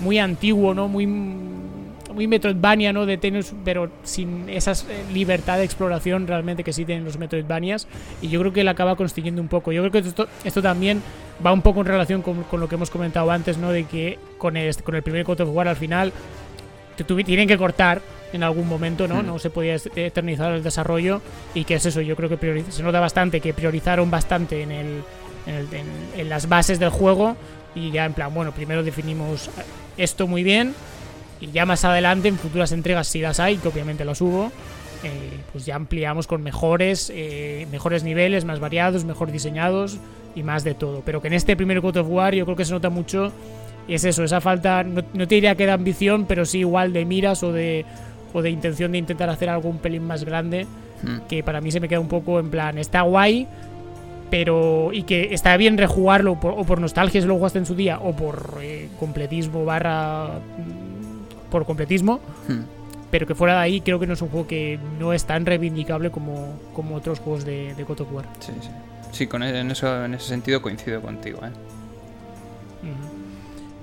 muy 0.00 0.18
antiguo, 0.18 0.74
¿no? 0.74 0.88
Muy 0.88 1.06
muy 1.06 2.28
Metroidvania, 2.28 2.92
¿no? 2.92 3.06
De 3.06 3.16
tener, 3.16 3.44
pero 3.64 3.90
sin 4.04 4.48
esa 4.48 4.72
eh, 4.72 5.04
libertad 5.12 5.58
de 5.58 5.64
exploración 5.64 6.26
realmente 6.28 6.62
que 6.62 6.72
sí 6.72 6.84
tienen 6.84 7.04
los 7.04 7.18
Metroidvanias. 7.18 7.88
Y 8.22 8.28
yo 8.28 8.38
creo 8.40 8.52
que 8.52 8.62
la 8.62 8.70
acaba 8.72 8.94
construyendo 8.94 9.42
un 9.42 9.48
poco. 9.48 9.72
Yo 9.72 9.82
creo 9.82 9.90
que 9.90 10.08
esto, 10.08 10.28
esto 10.44 10.62
también 10.62 11.02
va 11.44 11.52
un 11.52 11.62
poco 11.62 11.80
en 11.80 11.86
relación 11.86 12.22
con, 12.22 12.44
lo 12.52 12.68
que 12.68 12.76
hemos 12.76 12.90
comentado 12.90 13.30
antes, 13.30 13.58
¿no? 13.58 13.72
De 13.72 13.84
que 13.84 14.18
con 14.38 14.56
el, 14.56 14.76
con 14.82 14.94
el 14.94 15.02
primer 15.02 15.24
God 15.24 15.40
of 15.40 15.48
War 15.52 15.66
al 15.66 15.76
final 15.76 16.12
te 16.96 17.04
tienen 17.24 17.48
que 17.48 17.58
cortar 17.58 18.00
en 18.32 18.42
algún 18.42 18.68
momento, 18.68 19.06
¿no? 19.06 19.22
Mm. 19.22 19.26
No 19.26 19.38
se 19.38 19.50
podía 19.50 19.76
eternizar 19.96 20.52
el 20.52 20.62
desarrollo 20.62 21.22
y 21.54 21.64
que 21.64 21.74
es 21.74 21.86
eso, 21.86 22.00
yo 22.00 22.16
creo 22.16 22.28
que 22.28 22.64
se 22.70 22.82
nota 22.82 23.00
bastante 23.00 23.40
que 23.40 23.54
priorizaron 23.54 24.10
bastante 24.10 24.62
en, 24.62 24.72
el, 24.72 25.02
en, 25.46 26.28
las 26.28 26.48
bases 26.48 26.78
del 26.78 26.90
juego 26.90 27.36
y 27.74 27.90
ya 27.90 28.04
en 28.04 28.12
plan, 28.12 28.32
bueno, 28.34 28.52
primero 28.52 28.82
definimos 28.82 29.50
esto 29.96 30.26
muy 30.26 30.42
bien 30.42 30.74
y 31.40 31.50
ya 31.50 31.66
más 31.66 31.84
adelante 31.84 32.28
en 32.28 32.38
futuras 32.38 32.72
entregas 32.72 33.08
si 33.08 33.20
las 33.20 33.40
hay, 33.40 33.56
que 33.56 33.68
obviamente 33.68 34.04
las 34.04 34.20
hubo, 34.20 34.50
eh, 35.02 35.40
pues 35.52 35.66
ya 35.66 35.76
ampliamos 35.76 36.26
con 36.26 36.42
mejores, 36.42 37.12
eh, 37.14 37.66
mejores 37.70 38.04
niveles, 38.04 38.44
más 38.44 38.58
variados, 38.58 39.04
mejor 39.04 39.30
diseñados 39.30 39.98
y 40.34 40.42
más 40.42 40.64
de 40.64 40.74
todo. 40.74 41.02
Pero 41.04 41.20
que 41.20 41.28
en 41.28 41.34
este 41.34 41.56
primer 41.56 41.80
God 41.80 41.98
of 41.98 42.08
War 42.08 42.34
yo 42.34 42.44
creo 42.44 42.56
que 42.56 42.64
se 42.64 42.72
nota 42.72 42.90
mucho 42.90 43.30
y 43.86 43.94
es 43.94 44.04
eso, 44.04 44.24
esa 44.24 44.40
falta, 44.40 44.82
no, 44.82 45.02
no 45.12 45.28
te 45.28 45.34
diría 45.34 45.56
que 45.56 45.66
de 45.66 45.72
ambición, 45.72 46.24
pero 46.26 46.46
sí 46.46 46.60
igual 46.60 46.92
de 46.94 47.04
miras 47.04 47.42
o 47.42 47.52
de, 47.52 47.84
o 48.34 48.42
de 48.42 48.50
intención 48.50 48.92
de 48.92 48.98
intentar 48.98 49.30
hacer 49.30 49.48
algo 49.48 49.70
un 49.70 49.78
pelín 49.78 50.06
más 50.06 50.24
grande, 50.24 50.66
hmm. 51.02 51.26
que 51.28 51.42
para 51.42 51.62
mí 51.62 51.70
se 51.70 51.80
me 51.80 51.88
queda 51.88 52.00
un 52.00 52.08
poco 52.08 52.38
en 52.38 52.50
plan, 52.50 52.76
está 52.76 53.00
guay, 53.02 53.48
pero 54.30 54.90
y 54.92 55.04
que 55.04 55.32
está 55.32 55.56
bien 55.56 55.78
rejugarlo 55.78 56.32
o 56.32 56.64
por 56.64 56.80
nostalgia 56.80 57.20
si 57.20 57.26
lo 57.26 57.36
jugaste 57.36 57.60
en 57.60 57.66
su 57.66 57.76
día 57.76 58.00
o 58.00 58.14
por 58.16 58.58
eh, 58.60 58.88
completismo 58.98 59.64
barra 59.64 60.40
mm, 60.58 61.50
por 61.50 61.64
completismo 61.64 62.20
hmm. 62.48 62.62
pero 63.12 63.26
que 63.28 63.36
fuera 63.36 63.54
de 63.54 63.60
ahí 63.60 63.80
creo 63.80 64.00
que 64.00 64.08
no 64.08 64.14
es 64.14 64.22
un 64.22 64.30
juego 64.30 64.48
que 64.48 64.78
no 64.98 65.12
es 65.12 65.24
tan 65.24 65.46
reivindicable 65.46 66.10
como, 66.10 66.58
como 66.74 66.96
otros 66.96 67.20
juegos 67.20 67.44
de, 67.44 67.74
de 67.74 67.84
God 67.84 68.00
of 68.00 68.12
War 68.12 68.24
sí, 68.40 68.52
sí. 68.60 68.70
sí 69.12 69.26
con, 69.28 69.44
e, 69.44 69.60
en, 69.60 69.70
eso, 69.70 70.04
en 70.04 70.14
ese 70.14 70.26
sentido 70.26 70.60
coincido 70.60 71.00
contigo 71.00 71.38
¿eh? 71.44 71.50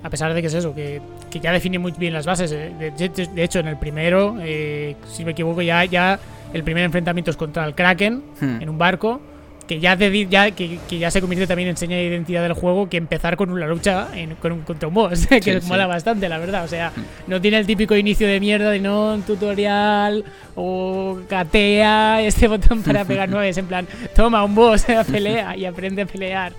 A 0.04 0.10
pesar 0.10 0.34
de 0.34 0.42
que 0.42 0.48
es 0.48 0.54
eso, 0.54 0.74
que, 0.74 1.02
ya 1.42 1.52
define 1.52 1.80
muy 1.80 1.92
bien 1.92 2.14
las 2.14 2.26
bases. 2.26 2.52
Eh, 2.52 2.72
de, 2.80 3.44
hecho, 3.44 3.60
en 3.60 3.68
el 3.68 3.78
primero, 3.78 4.38
eh, 4.42 4.96
si 5.08 5.24
me 5.24 5.32
equivoco, 5.32 5.62
ya, 5.62 5.86
ya 5.86 6.20
el 6.54 6.64
primer 6.64 6.84
enfrentamiento 6.84 7.32
es 7.32 7.38
contra 7.38 7.66
el 7.66 7.76
Kraken 7.76 8.24
hmm. 8.40 8.62
en 8.62 8.70
un 8.70 8.78
barco, 8.78 9.22
que 9.68 9.80
ya, 9.80 9.96
ya 9.96 10.52
que, 10.52 10.80
ya 10.90 11.12
se 11.12 11.22
convierte 11.22 11.48
también 11.48 11.70
en 11.70 11.78
seña 11.78 11.96
de 11.96 12.06
identidad 12.06 12.42
del 12.42 12.54
juego, 12.54 12.90
que 12.90 12.98
empezar 12.98 13.38
con 13.38 13.52
una 13.52 13.68
lucha 13.68 14.08
con 14.40 14.52
un, 14.52 14.62
contra 14.62 14.88
un 14.88 14.94
boss, 14.94 15.28
que 15.44 15.62
mola 15.62 15.86
bastante, 15.86 16.28
la 16.28 16.40
verdad. 16.40 16.66
O 16.66 16.68
sea, 16.68 16.90
hmm. 16.90 17.04
no 17.28 17.40
tiene 17.40 17.60
el 17.60 17.68
típico 17.68 17.96
inicio 17.96 18.28
de 18.28 18.40
mierda 18.40 18.72
de 18.72 18.80
no, 18.80 19.14
un 19.14 19.22
tutorial 19.22 20.26
o 20.56 21.20
catea 21.30 22.22
este 22.24 22.48
botón 22.50 22.82
para 22.82 23.06
pegar 23.06 23.30
nueve. 23.30 23.52
en 23.56 23.68
plan, 23.68 23.88
toma 24.16 24.44
un 24.44 24.56
boss, 24.56 24.86
pelea 25.10 25.56
y 25.56 25.66
aprende 25.66 26.02
a 26.02 26.06
pelear, 26.08 26.54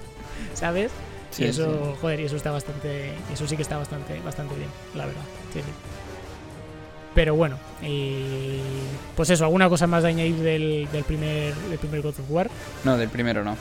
¿sabes? 0.55 0.93
Y 1.39 1.45
eso, 1.45 1.97
joder, 2.01 2.21
y 2.21 2.25
eso 2.25 2.37
está 2.37 2.51
bastante. 2.51 3.13
Eso 3.33 3.47
sí 3.47 3.57
que 3.57 3.63
está 3.63 3.79
bastante, 3.79 4.21
bastante 4.21 4.55
bien, 4.55 4.69
la 4.95 5.07
verdad. 5.07 5.23
Sí, 5.53 5.61
sí. 5.61 5.71
Pero 7.15 7.35
bueno, 7.35 7.59
pues 9.17 9.31
eso, 9.31 9.45
¿alguna 9.45 9.69
cosa 9.69 9.87
más 9.87 10.03
de 10.03 10.11
añadir 10.11 10.37
del, 10.37 10.89
del, 10.91 11.05
primer, 11.05 11.55
del 11.55 11.79
primer 11.79 12.01
God 12.01 12.21
of 12.21 12.31
War? 12.31 12.51
No, 12.85 12.97
del 12.97 13.11
primero 13.11 13.45
no. 13.45 13.57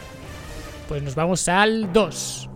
Pues 0.87 1.03
nos 1.03 1.15
vamos 1.15 1.47
al 1.49 1.91
2. 1.91 2.50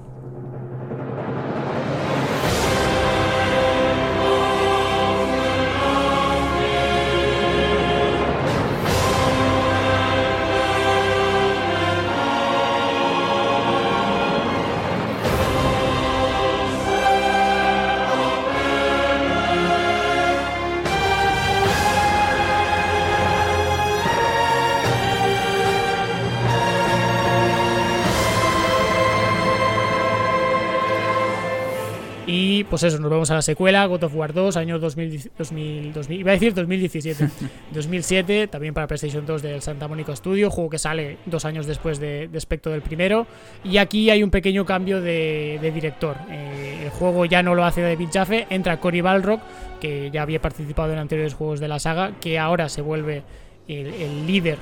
Pues 32.70 32.84
eso, 32.84 33.00
nos 33.00 33.12
vamos 33.12 33.30
a 33.32 33.36
la 33.36 33.42
secuela, 33.42 33.86
God 33.86 34.04
of 34.04 34.16
War 34.16 34.34
2, 34.34 34.58
año 34.58 34.80
2000, 34.80 35.32
2000, 35.38 36.20
iba 36.20 36.32
a 36.32 36.34
decir 36.34 36.54
2017, 36.54 37.30
2007, 37.72 38.48
también 38.52 38.74
para 38.74 38.88
PlayStation 38.88 39.26
2 39.26 39.42
del 39.42 39.62
Santa 39.62 39.88
Mónica 39.88 40.16
Studio, 40.16 40.50
juego 40.50 40.70
que 40.70 40.80
sale 40.80 41.18
dos 41.26 41.46
años 41.46 41.68
después 41.68 42.00
de, 42.00 42.30
aspecto 42.36 42.70
del 42.70 42.82
primero, 42.82 43.28
y 43.64 43.78
aquí 43.78 44.10
hay 44.10 44.24
un 44.24 44.32
pequeño 44.32 44.66
cambio 44.66 45.02
de, 45.02 45.60
director. 45.74 46.18
Eh, 46.30 46.84
el 46.86 46.90
juego 46.90 47.26
ya 47.26 47.44
no 47.44 47.56
lo 47.56 47.66
hace 47.66 47.82
David 47.82 48.10
Jaffe, 48.12 48.48
entra 48.50 48.80
Cory 48.80 49.02
Balrock, 49.02 49.42
que 49.80 50.10
ya 50.12 50.22
había 50.22 50.42
participado 50.42 50.94
en 50.94 51.00
anteriores 51.00 51.34
juegos 51.34 51.60
de 51.60 51.68
la 51.68 51.80
saga, 51.80 52.14
que 52.20 52.40
ahora 52.40 52.70
se 52.70 52.82
vuelve 52.82 53.24
el, 53.68 54.26
líder 54.26 54.58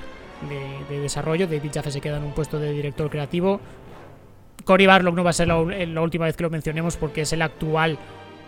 de, 0.50 0.96
de, 0.96 1.02
desarrollo. 1.02 1.48
David 1.48 1.72
Jaffe 1.74 1.92
se 1.92 2.02
queda 2.02 2.18
en 2.18 2.24
un 2.24 2.34
puesto 2.34 2.60
de 2.60 2.72
director 2.72 3.10
creativo. 3.10 3.60
Cory 4.64 4.86
Barlock 4.86 5.16
no 5.16 5.24
va 5.24 5.32
a 5.32 5.34
ser 5.34 5.48
la, 5.48 5.58
última 5.58 6.26
vez 6.26 6.36
que 6.36 6.44
lo 6.44 6.50
mencionemos 6.50 6.98
porque 6.98 7.22
es 7.22 7.34
el 7.34 7.42
actual 7.42 7.98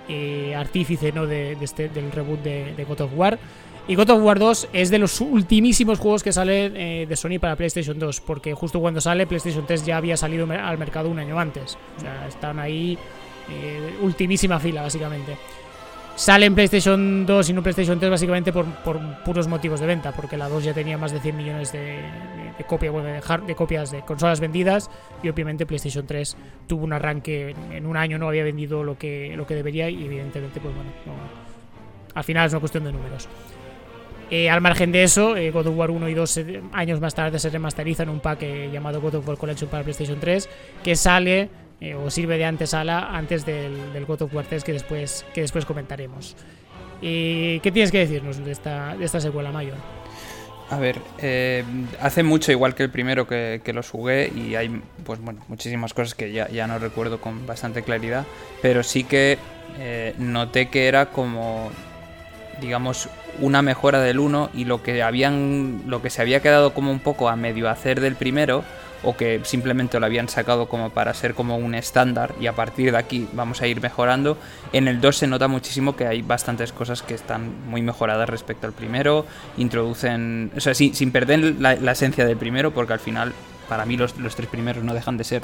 eh, 0.07 0.55
artífice 0.55 1.11
¿no? 1.11 1.25
de, 1.25 1.57
este, 1.61 1.89
del 1.89 2.11
reboot 2.11 2.41
de, 2.41 2.85
God 2.87 3.01
of 3.01 3.11
War. 3.15 3.39
Y 3.87 3.95
God 3.95 4.09
of 4.09 4.23
War 4.23 4.39
2 4.39 4.69
es 4.73 4.89
de 4.89 4.97
los 4.97 5.21
ultimísimos 5.21 5.99
juegos 5.99 6.23
que 6.23 6.31
sale 6.31 6.71
eh, 6.73 7.05
de 7.05 7.15
Sony 7.15 7.37
para 7.39 7.55
PlayStation 7.55 7.99
2, 7.99 8.21
porque 8.21 8.53
justo 8.53 8.79
cuando 8.79 8.99
sale 8.99 9.27
PlayStation 9.27 9.65
3 9.65 9.85
ya 9.85 9.97
había 9.97 10.17
salido 10.17 10.47
al 10.49 10.77
mercado 10.77 11.09
un 11.09 11.19
año 11.19 11.39
antes. 11.39 11.77
O 11.97 11.99
sea, 11.99 12.27
están 12.27 12.59
ahí 12.59 12.97
ultimísima 14.01 14.59
fila, 14.59 14.81
básicamente. 14.81 15.37
Sale 16.15 16.45
en 16.45 16.55
PlayStation 16.55 17.25
2 17.25 17.49
y 17.49 17.53
no 17.53 17.61
PlayStation 17.61 17.99
3 17.99 18.09
básicamente 18.09 18.53
por, 18.53 18.65
puros 19.25 19.47
motivos 19.49 19.81
de 19.81 19.85
venta, 19.85 20.13
porque 20.13 20.37
la 20.37 20.47
2 20.47 20.63
ya 20.63 20.73
tenía 20.73 20.97
más 20.97 21.11
de 21.11 21.19
100 21.19 21.35
millones 21.35 21.73
de, 21.73 21.99
copias, 22.67 22.93
de, 23.45 23.55
copias 23.55 23.91
de 23.91 23.99
consolas 24.01 24.39
vendidas 24.39 24.89
y 25.21 25.27
obviamente 25.27 25.65
PlayStation 25.65 26.07
3 26.07 26.37
tuvo 26.67 26.85
un 26.85 26.93
arranque 26.93 27.53
en, 27.71 27.85
un 27.85 27.97
año, 27.97 28.17
no 28.17 28.29
había 28.29 28.45
vendido 28.45 28.81
lo 28.81 28.97
que, 28.97 29.33
lo 29.35 29.45
que 29.45 29.55
debería 29.55 29.89
y 29.89 30.05
evidentemente 30.05 30.61
pues 30.61 30.73
bueno, 30.73 30.89
al 32.13 32.23
final 32.23 32.47
es 32.47 32.53
una 32.53 32.61
cuestión 32.61 32.85
de 32.85 32.93
números. 32.93 33.27
Eh, 34.31 34.49
al 34.49 34.61
margen 34.61 34.91
de 34.91 35.03
eso, 35.03 35.35
eh, 35.35 35.51
God 35.51 35.67
of 35.67 35.77
War 35.77 35.91
1 35.91 36.09
y 36.09 36.13
2 36.13 36.39
años 36.71 37.01
más 37.01 37.13
tarde 37.13 37.37
se 37.39 37.49
remasterizan 37.49 38.07
un 38.07 38.21
pack 38.21 38.41
eh, 38.41 38.69
llamado 38.71 39.01
God 39.01 39.15
of 39.15 39.27
War 39.27 39.37
Collection 39.37 39.69
para 39.69 39.83
PlayStation 39.83 40.19
3 40.19 40.49
que 40.81 40.95
sale 40.95 41.49
eh, 41.81 41.95
o 41.95 42.09
sirve 42.09 42.37
de 42.37 42.45
antesala 42.45 43.15
antes 43.15 43.45
del, 43.45 43.93
del 43.93 44.05
God 44.05 44.23
of 44.23 44.33
War 44.33 44.45
3 44.45 44.63
que 44.63 44.73
después, 44.73 45.25
que 45.33 45.41
después 45.41 45.65
comentaremos. 45.65 46.35
¿Y 47.01 47.59
¿Qué 47.59 47.71
tienes 47.71 47.91
que 47.91 47.99
decirnos 47.99 48.43
de 48.43 48.51
esta, 48.51 48.95
de 48.95 49.05
esta 49.05 49.19
secuela 49.19 49.51
mayor? 49.51 49.75
A 50.69 50.79
ver, 50.79 50.99
eh, 51.19 51.63
hace 52.01 52.23
mucho 52.23 52.51
igual 52.51 52.73
que 52.73 52.81
el 52.81 52.89
primero 52.89 53.27
que, 53.27 53.61
que, 53.63 53.71
los 53.71 53.89
jugué 53.89 54.31
y 54.35 54.55
hay 54.55 54.81
pues 55.03 55.19
bueno, 55.19 55.41
muchísimas 55.47 55.93
cosas 55.93 56.15
que 56.15 56.31
ya, 56.31 56.49
ya 56.49 56.65
no 56.65 56.79
recuerdo 56.79 57.21
con 57.21 57.45
bastante 57.45 57.83
claridad, 57.83 58.25
pero 58.63 58.81
sí 58.81 59.03
que 59.03 59.37
eh, 59.77 60.15
noté 60.17 60.69
que 60.69 60.87
era 60.87 61.07
como 61.07 61.69
digamos 62.61 63.09
una 63.41 63.61
mejora 63.61 63.99
del 63.99 64.17
1 64.17 64.51
y 64.55 64.65
lo 64.65 64.81
que 64.81 65.03
habían 65.03 65.83
lo 65.85 66.01
que 66.01 66.09
se 66.09 66.21
había 66.21 66.39
quedado 66.39 66.73
como 66.73 66.89
un 66.89 66.99
poco 66.99 67.29
a 67.29 67.35
medio 67.35 67.69
hacer 67.69 67.99
del 67.99 68.15
primero 68.15 68.63
o 69.05 69.15
que 69.15 69.39
simplemente 69.43 69.99
lo 69.99 70.05
habían 70.05 70.27
sacado 70.27 70.67
como 70.67 70.89
para 70.89 71.13
ser 71.13 71.35
como 71.35 71.57
un 71.57 71.75
estándar 71.75 72.33
y 72.41 72.47
a 72.47 72.53
partir 72.53 72.91
de 72.91 72.97
aquí 72.97 73.27
vamos 73.33 73.61
a 73.61 73.67
ir 73.67 73.81
mejorando. 73.81 74.37
En 74.73 74.87
el 74.87 74.99
2 74.99 75.15
se 75.15 75.27
nota 75.27 75.47
muchísimo 75.47 75.95
que 75.95 76.07
hay 76.07 76.21
bastantes 76.21 76.73
cosas 76.73 77.01
que 77.03 77.13
están 77.13 77.69
muy 77.69 77.81
mejoradas 77.81 78.27
respecto 78.27 78.67
al 78.67 78.73
primero, 78.73 79.25
introducen, 79.57 80.51
o 80.57 80.59
sea, 80.59 80.73
sin, 80.73 81.11
perder 81.11 81.55
la, 81.59 81.91
esencia 81.91 82.25
del 82.25 82.37
primero, 82.37 82.71
porque 82.71 82.93
al 82.93 82.99
final 82.99 83.31
para 83.69 83.85
mí 83.85 83.95
los, 83.95 84.13
tres 84.13 84.49
primeros 84.49 84.83
no 84.83 84.93
dejan 84.93 85.17
de 85.17 85.23
ser, 85.23 85.41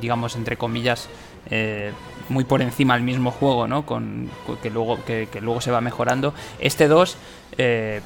digamos, 0.00 0.36
entre 0.36 0.56
comillas, 0.56 1.08
eh, 1.50 1.92
muy 2.28 2.44
por 2.44 2.62
encima 2.62 2.94
del 2.94 3.02
mismo 3.02 3.30
juego, 3.30 3.66
¿no? 3.66 3.84
Con, 3.84 4.30
que, 4.62 4.70
luego, 4.70 5.04
que, 5.04 5.28
luego 5.40 5.60
se 5.60 5.70
va 5.70 5.80
mejorando. 5.80 6.32
Este 6.60 6.86
2, 6.86 7.16
eh, 7.58 8.00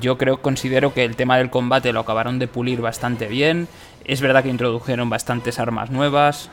yo 0.00 0.18
creo, 0.18 0.42
considero 0.42 0.92
que 0.92 1.04
el 1.04 1.16
tema 1.16 1.38
del 1.38 1.50
combate 1.50 1.92
lo 1.92 2.00
acabaron 2.00 2.38
de 2.38 2.48
pulir 2.48 2.80
bastante 2.80 3.28
bien. 3.28 3.68
Es 4.08 4.22
verdad 4.22 4.42
que 4.42 4.48
introdujeron 4.48 5.10
bastantes 5.10 5.60
armas 5.60 5.90
nuevas. 5.90 6.50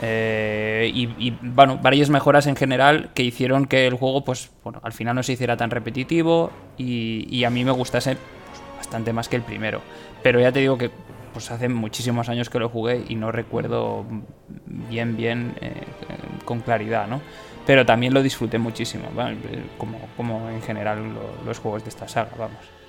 Eh, 0.00 0.90
y, 0.92 1.30
bueno, 1.40 1.78
varias 1.80 2.10
mejoras 2.10 2.46
en 2.46 2.56
general 2.56 3.10
que 3.14 3.22
hicieron 3.22 3.64
que 3.64 3.86
el 3.86 3.94
juego, 3.94 4.22
pues, 4.22 4.50
bueno, 4.62 4.80
al 4.84 4.92
final 4.92 5.16
no 5.16 5.22
se 5.22 5.32
hiciera 5.32 5.56
tan 5.56 5.70
repetitivo 5.70 6.52
y, 6.76 7.42
a 7.44 7.50
mí 7.50 7.64
me 7.64 7.70
gustase 7.70 8.18
bastante 8.76 9.14
más 9.14 9.30
que 9.30 9.36
el 9.36 9.42
primero. 9.42 9.80
Pero 10.22 10.40
ya 10.40 10.52
te 10.52 10.60
digo 10.60 10.78
que 10.78 10.90
pues 11.32 11.50
hace 11.50 11.68
muchísimos 11.68 12.28
años 12.28 12.48
que 12.48 12.60
lo 12.60 12.68
jugué 12.68 13.02
y 13.08 13.16
no 13.16 13.32
recuerdo 13.32 14.04
bien, 14.88 15.16
bien, 15.16 15.54
eh, 15.60 15.72
con 16.44 16.60
claridad, 16.60 17.08
¿no? 17.08 17.20
Pero 17.66 17.84
también 17.84 18.14
lo 18.14 18.22
disfruté 18.22 18.58
muchísimo, 18.58 19.08
como, 19.78 19.98
como 20.16 20.48
en 20.48 20.62
general 20.62 21.00
los 21.44 21.58
juegos 21.58 21.82
de 21.82 21.88
esta 21.88 22.06
saga, 22.06 22.30
vamos. 22.38 22.83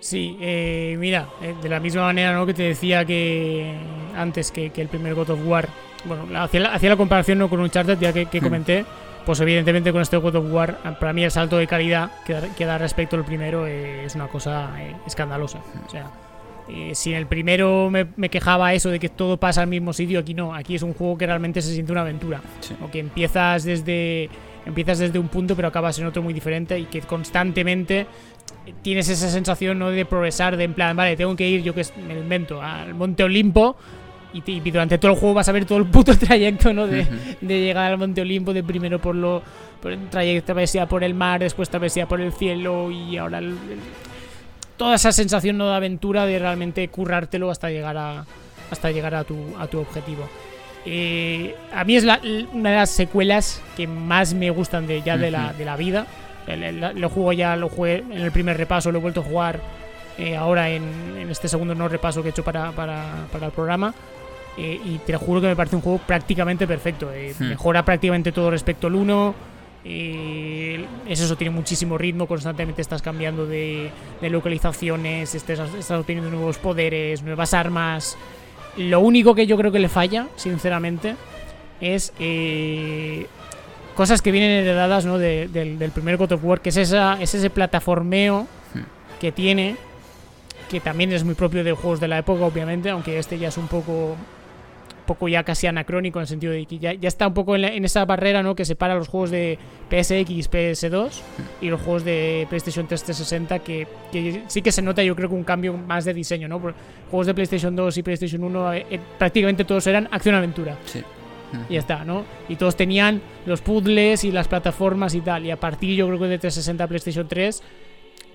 Sí, 0.00 0.36
eh, 0.40 0.96
mira, 0.98 1.28
eh, 1.42 1.54
de 1.60 1.68
la 1.68 1.80
misma 1.80 2.02
manera 2.02 2.32
¿no? 2.32 2.46
que 2.46 2.54
te 2.54 2.62
decía 2.62 3.04
que 3.04 3.74
antes 4.16 4.50
que, 4.52 4.70
el 4.74 4.88
primer 4.88 5.14
God 5.14 5.30
of 5.30 5.40
War, 5.44 5.68
bueno, 6.04 6.26
hacía 6.40 6.60
la, 6.60 6.78
la 6.80 6.96
comparación 6.96 7.38
¿no? 7.38 7.48
con 7.48 7.60
Uncharted 7.60 7.98
ya 7.98 8.12
que, 8.12 8.26
que 8.26 8.40
hmm. 8.40 8.44
comenté, 8.44 8.84
pues 9.26 9.40
evidentemente 9.40 9.92
con 9.92 10.00
este 10.00 10.16
God 10.16 10.36
of 10.36 10.52
War, 10.52 10.78
para 10.98 11.12
mí 11.12 11.24
el 11.24 11.30
salto 11.30 11.58
de 11.58 11.66
calidad 11.66 12.10
que, 12.24 12.64
da 12.64 12.78
respecto 12.78 13.16
al 13.16 13.24
primero 13.24 13.66
es 13.66 14.14
una 14.14 14.28
cosa 14.28 14.70
eh, 14.80 14.94
escandalosa. 15.06 15.58
O 15.86 15.90
sea, 15.90 16.10
si 16.94 17.10
en 17.10 17.16
el 17.18 17.26
primero 17.26 17.90
me, 17.90 18.28
quejaba 18.28 18.72
eso 18.74 18.90
de 18.90 18.98
que 18.98 19.08
todo 19.08 19.36
pasa 19.36 19.62
al 19.62 19.68
mismo 19.68 19.92
sitio, 19.92 20.20
aquí 20.20 20.32
no, 20.32 20.54
aquí 20.54 20.76
es 20.76 20.82
un 20.82 20.94
juego 20.94 21.18
que 21.18 21.26
realmente 21.26 21.60
se 21.60 21.74
siente 21.74 21.92
una 21.92 22.02
aventura. 22.02 22.40
O 22.82 22.90
que 22.90 23.00
empiezas 23.00 23.64
desde 23.64 24.30
empiezas 24.64 24.98
desde 24.98 25.18
un 25.18 25.28
punto 25.28 25.56
pero 25.56 25.68
acabas 25.68 25.98
en 25.98 26.06
otro 26.06 26.22
muy 26.22 26.34
diferente 26.34 26.78
y 26.78 26.84
que 26.84 27.00
constantemente 27.00 28.06
tienes 28.82 29.08
esa 29.08 29.28
sensación 29.30 29.78
¿no? 29.78 29.90
de 29.90 30.04
progresar, 30.04 30.56
de 30.56 30.64
en 30.64 30.74
plan, 30.74 30.96
vale, 30.96 31.16
tengo 31.16 31.34
que 31.36 31.48
ir, 31.48 31.62
yo 31.62 31.74
que 31.74 31.84
me 32.06 32.14
invento, 32.14 32.62
al 32.62 32.94
Monte 32.94 33.24
Olimpo. 33.24 33.76
Y, 34.32 34.60
durante 34.70 34.98
todo 34.98 35.12
el 35.12 35.18
juego 35.18 35.34
vas 35.34 35.48
a 35.48 35.52
ver 35.52 35.64
todo 35.64 35.78
el 35.78 35.86
puto 35.86 36.16
trayecto, 36.18 36.72
¿no? 36.74 36.86
De, 36.86 37.06
llegar 37.40 37.90
al 37.92 37.98
Monte 37.98 38.20
Olimpo, 38.20 38.52
de 38.52 38.62
primero 38.62 39.00
por 39.00 39.14
lo 39.14 39.42
por 39.80 39.92
el 39.92 40.08
trayecto 40.08 40.46
travesía 40.46 40.86
por 40.86 41.02
el 41.04 41.14
mar, 41.14 41.40
después 41.40 41.70
travesía 41.70 42.06
por 42.06 42.20
el 42.20 42.32
cielo 42.32 42.90
y 42.90 43.16
ahora 43.16 43.40
toda 44.76 44.96
esa 44.96 45.12
sensación 45.12 45.56
¿no? 45.56 45.68
de 45.68 45.76
aventura 45.76 46.26
de 46.26 46.38
realmente 46.38 46.86
currártelo 46.88 47.48
hasta 47.48 47.70
llegar 47.70 47.96
a 47.96 48.24
hasta 48.70 48.90
llegar 48.90 49.14
a 49.14 49.24
tu, 49.24 49.36
a 49.58 49.66
tu 49.66 49.78
objetivo. 49.78 50.28
Eh, 50.84 51.54
a 51.72 51.84
mí 51.84 51.96
es 51.96 52.04
una 52.04 52.70
de 52.70 52.76
las 52.76 52.90
secuelas 52.90 53.62
que 53.76 53.86
más 53.86 54.34
me 54.34 54.50
gustan 54.50 54.86
de 54.86 55.02
ya 55.02 55.16
de, 55.16 55.30
la, 55.30 55.52
de 55.52 55.64
la 55.64 55.76
vida 55.76 56.06
lo 56.56 57.08
juego 57.08 57.32
ya, 57.32 57.56
lo 57.56 57.68
jugué 57.68 57.98
en 57.98 58.20
el 58.20 58.32
primer 58.32 58.56
repaso, 58.56 58.90
lo 58.90 58.98
he 58.98 59.02
vuelto 59.02 59.20
a 59.20 59.24
jugar 59.24 59.60
eh, 60.18 60.36
ahora 60.36 60.68
en, 60.68 61.28
este 61.30 61.46
segundo 61.48 61.76
no 61.76 61.86
repaso 61.88 62.22
que 62.22 62.28
he 62.28 62.30
hecho 62.30 62.42
para, 62.42 62.70
el 62.70 63.50
programa. 63.52 63.94
Eh, 64.56 64.80
y 64.84 64.98
te 64.98 65.12
lo 65.12 65.20
juro 65.20 65.40
que 65.40 65.46
me 65.46 65.54
parece 65.54 65.76
un 65.76 65.82
juego 65.82 65.98
prácticamente 65.98 66.66
perfecto. 66.66 67.12
Eh, 67.12 67.32
hmm. 67.38 67.50
Mejora 67.50 67.84
prácticamente 67.84 68.32
todo 68.32 68.50
respecto 68.50 68.88
al 68.88 68.96
1. 68.96 69.34
es 69.84 71.20
eso, 71.20 71.36
tiene 71.36 71.54
muchísimo 71.54 71.96
ritmo, 71.96 72.26
constantemente 72.26 72.82
estás 72.82 73.00
cambiando 73.00 73.46
de, 73.46 73.92
localizaciones, 74.22 75.36
estás, 75.36 75.60
estás, 75.60 75.92
obteniendo 75.92 76.30
nuevos 76.30 76.58
poderes, 76.58 77.22
nuevas 77.22 77.54
armas. 77.54 78.18
Lo 78.76 78.98
único 79.00 79.36
que 79.36 79.46
yo 79.46 79.56
creo 79.56 79.70
que 79.70 79.78
le 79.78 79.88
falla, 79.88 80.26
sinceramente, 80.34 81.14
es 81.80 82.12
cosas 83.98 84.22
que 84.22 84.30
vienen 84.30 84.52
heredadas 84.52 85.04
¿no? 85.06 85.18
del, 85.18 85.90
primer 85.92 86.16
God 86.18 86.30
of 86.30 86.44
War, 86.44 86.60
que 86.60 86.68
es, 86.68 86.76
esa, 86.76 87.20
es 87.20 87.34
ese 87.34 87.50
plataformeo 87.50 88.46
hmm. 88.72 89.18
que 89.20 89.32
tiene, 89.32 89.74
que 90.70 90.78
también 90.78 91.12
es 91.12 91.24
muy 91.24 91.34
propio 91.34 91.64
de 91.64 91.72
juegos 91.72 91.98
de 91.98 92.06
la 92.06 92.18
época, 92.18 92.44
obviamente, 92.44 92.90
aunque 92.90 93.18
este 93.18 93.40
ya 93.40 93.48
es 93.48 93.56
un 93.56 93.66
poco 93.66 94.16
poco 95.04 95.26
ya 95.26 95.42
casi 95.42 95.66
anacrónico 95.66 96.18
en 96.20 96.24
el 96.24 96.28
sentido 96.28 96.52
de 96.52 96.66
que 96.66 96.78
ya, 96.78 96.92
está 96.92 97.26
un 97.26 97.34
poco 97.34 97.56
en, 97.56 97.84
esa 97.84 98.04
barrera 98.04 98.42
¿no? 98.42 98.54
que 98.54 98.66
separa 98.66 98.94
los 98.94 99.08
juegos 99.08 99.30
de 99.30 99.58
PSX, 99.90 100.48
PS2 100.48 101.06
hmm. 101.08 101.64
y 101.64 101.68
los 101.68 101.80
juegos 101.80 102.04
de 102.04 102.46
PlayStation 102.48 102.86
3 102.86 103.02
360 103.02 103.58
que, 103.58 103.88
que, 104.12 104.42
sí 104.46 104.62
que 104.62 104.70
se 104.70 104.80
nota 104.80 105.02
yo 105.02 105.16
creo 105.16 105.28
que 105.28 105.34
un 105.34 105.42
cambio 105.42 105.76
más 105.76 106.04
de 106.04 106.14
diseño, 106.14 106.46
¿no? 106.46 106.60
juegos 107.10 107.26
de 107.26 107.34
PlayStation 107.34 107.74
2 107.74 107.98
y 107.98 108.02
PlayStation 108.04 108.44
1 108.44 108.72
eh, 108.74 108.86
eh, 108.90 109.00
prácticamente 109.18 109.64
todos 109.64 109.84
eran 109.88 110.06
acción-aventura. 110.12 110.76
Sí. 110.84 111.02
Y 111.68 111.74
ya 111.74 111.80
está, 111.80 112.04
¿no? 112.04 112.24
Y 112.48 112.56
todos 112.56 112.76
tenían 112.76 113.22
los 113.46 113.60
puzzles 113.60 114.24
y 114.24 114.32
las 114.32 114.48
plataformas 114.48 115.14
y 115.14 115.20
tal. 115.20 115.46
Y 115.46 115.50
a 115.50 115.58
partir, 115.58 115.96
yo 115.96 116.06
creo 116.06 116.18
que 116.18 116.26
de 116.26 116.38
360 116.38 116.86
PlayStation 116.86 117.28
3, 117.28 117.62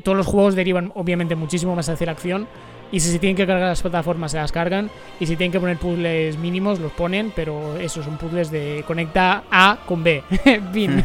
todos 0.04 0.18
los 0.18 0.28
juegos 0.28 0.56
derivan 0.56 0.92
obviamente 0.96 1.36
muchísimo 1.36 1.76
más 1.76 1.90
hacia 1.90 2.06
la 2.06 2.12
acción. 2.14 2.48
Y 2.92 3.00
si 3.00 3.12
se 3.12 3.20
tienen 3.20 3.36
que 3.36 3.48
cargar 3.48 3.70
las 3.70 3.82
plataformas, 3.82 4.32
se 4.32 4.38
las 4.38 4.52
cargan. 4.52 4.90
Y 5.20 5.26
si 5.26 5.36
tienen 5.36 5.52
que 5.52 5.60
poner 5.60 5.78
puzzles 5.78 6.38
mínimos, 6.38 6.80
los 6.80 6.92
ponen. 6.92 7.32
Pero 7.36 7.78
eso 7.78 8.04
son 8.04 8.18
puzzles 8.18 8.52
de 8.52 8.84
conecta 8.86 9.44
A 9.52 9.80
con 9.86 10.04
B. 10.04 10.24
Bin. 10.74 11.04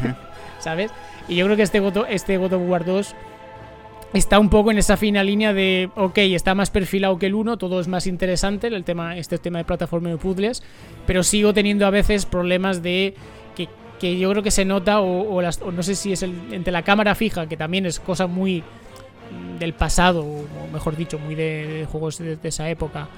¿Sabes? 0.59 0.91
Y 1.29 1.37
yo 1.37 1.45
creo 1.47 1.57
que 1.57 1.63
este 1.63 1.81
God, 1.81 2.07
este 2.09 2.37
God 2.37 2.55
of 2.55 2.63
War 2.67 2.85
2 2.85 3.15
está 4.13 4.39
un 4.39 4.49
poco 4.49 4.71
en 4.71 4.79
esa 4.79 4.97
fina 4.97 5.23
línea 5.23 5.53
de, 5.53 5.91
ok, 5.97 6.19
está 6.19 6.55
más 6.55 6.71
perfilado 6.71 7.19
que 7.19 7.27
el 7.27 7.35
1, 7.35 7.59
todo 7.59 7.81
es 7.81 7.89
más 7.89 8.07
interesante, 8.07 8.69
el 8.69 8.85
tema, 8.85 9.17
este 9.17 9.39
tema 9.39 9.59
de 9.59 9.65
plataforma 9.65 10.09
de 10.11 10.17
puzzles, 10.17 10.63
pero 11.07 11.23
sigo 11.23 11.53
teniendo 11.53 11.87
a 11.87 11.91
veces 11.91 12.27
problemas 12.27 12.83
de 12.83 13.15
que, 13.55 13.69
que 14.01 14.19
yo 14.19 14.31
creo 14.31 14.43
que 14.43 14.51
se 14.51 14.65
nota, 14.65 15.01
o, 15.01 15.43
no 15.43 15.83
sé 15.83 15.95
si 15.95 16.13
es 16.13 16.23
el, 16.23 16.35
entre 16.53 16.73
la 16.73 16.83
cámara 16.83 17.15
fija, 17.15 17.47
que 17.47 17.57
también 17.57 17.87
es 17.87 18.01
cosa 18.01 18.27
muy 18.27 18.63
del 19.59 19.75
pasado, 19.75 20.25
o 20.25 20.47
mejor 20.73 20.97
dicho, 20.97 21.19
muy 21.19 21.35
de, 21.35 21.87
juegos 21.91 22.19
de, 22.19 22.39
esa 22.43 22.69
época, 22.71 23.09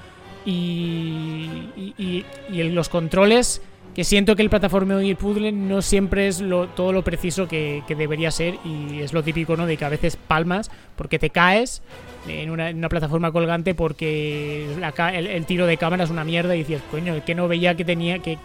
y, 0.45 1.69
y, 1.77 2.25
y 2.49 2.63
los 2.63 2.89
controles 2.89 3.61
que 3.95 4.03
siento 4.03 4.35
que 4.35 4.41
el 4.41 4.49
plataformeo 4.49 5.01
y 5.01 5.09
el 5.09 5.17
puzzle 5.17 5.51
no 5.51 5.81
siempre 5.81 6.27
es 6.27 6.39
lo, 6.39 6.67
todo 6.67 6.93
lo 6.93 7.03
preciso 7.03 7.47
que, 7.47 7.83
debería 7.87 8.31
ser 8.31 8.55
y 8.63 9.01
es 9.01 9.13
lo 9.13 9.23
típico, 9.23 9.57
¿no? 9.57 9.65
De 9.65 9.77
que 9.77 9.85
a 9.85 9.89
veces 9.89 10.15
palmas 10.15 10.71
porque 10.95 11.19
te 11.19 11.29
caes 11.29 11.81
en 12.27 12.49
una, 12.51 12.89
plataforma 12.89 13.31
colgante 13.31 13.75
porque 13.75 14.67
el, 15.13 15.45
tiro 15.45 15.65
de 15.65 15.77
cámara 15.77 16.03
es 16.03 16.09
una 16.09 16.23
mierda 16.23 16.55
y 16.55 16.59
dices, 16.59 16.81
coño, 16.89 17.23
que 17.25 17.35
no 17.35 17.47
veía 17.47 17.75
que 17.75 17.83
tenía, 17.83 18.19
que, 18.19 18.37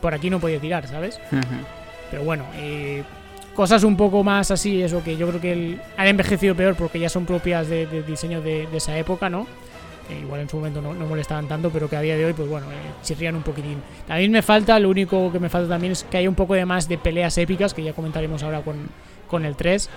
por 0.00 0.14
aquí 0.14 0.28
no 0.28 0.40
podía 0.40 0.60
tirar, 0.60 0.86
¿sabes? 0.86 1.18
Pero 2.10 2.24
bueno, 2.24 2.44
eh, 2.56 3.02
cosas 3.54 3.84
un 3.84 3.96
poco 3.96 4.22
más 4.24 4.50
así, 4.50 4.82
eso 4.82 5.02
que 5.02 5.16
yo 5.16 5.28
creo 5.28 5.40
que 5.40 5.52
el, 5.52 5.80
han 5.96 6.06
envejecido 6.08 6.54
peor 6.54 6.74
porque 6.74 6.98
ya 6.98 7.08
son 7.08 7.26
propias 7.26 7.68
de, 7.68 7.86
diseño 8.02 8.40
de, 8.40 8.68
esa 8.74 8.96
época, 8.98 9.28
¿no? 9.28 9.46
Igual 10.20 10.40
en 10.40 10.48
su 10.48 10.56
momento 10.56 10.80
no, 10.80 10.94
molestaban 10.94 11.48
tanto, 11.48 11.70
pero 11.70 11.88
que 11.88 11.96
a 11.96 12.00
día 12.00 12.16
de 12.16 12.24
hoy, 12.24 12.32
pues 12.32 12.48
bueno, 12.48 12.66
eh, 12.70 12.74
chirrían 13.02 13.36
un 13.36 13.42
poquitín. 13.42 13.82
También 14.06 14.30
me 14.30 14.42
falta, 14.42 14.78
lo 14.78 14.90
único 14.90 15.30
que 15.32 15.38
me 15.38 15.48
falta 15.48 15.68
también 15.68 15.92
es 15.92 16.04
que 16.04 16.18
haya 16.18 16.28
un 16.28 16.34
poco 16.34 16.54
de 16.54 16.64
más 16.64 16.88
de 16.88 16.98
peleas 16.98 17.36
épicas, 17.38 17.74
que 17.74 17.82
ya 17.82 17.92
comentaremos 17.92 18.42
ahora 18.42 18.62
con, 18.62 18.88
con 19.28 19.44
el 19.44 19.56
3. 19.56 19.88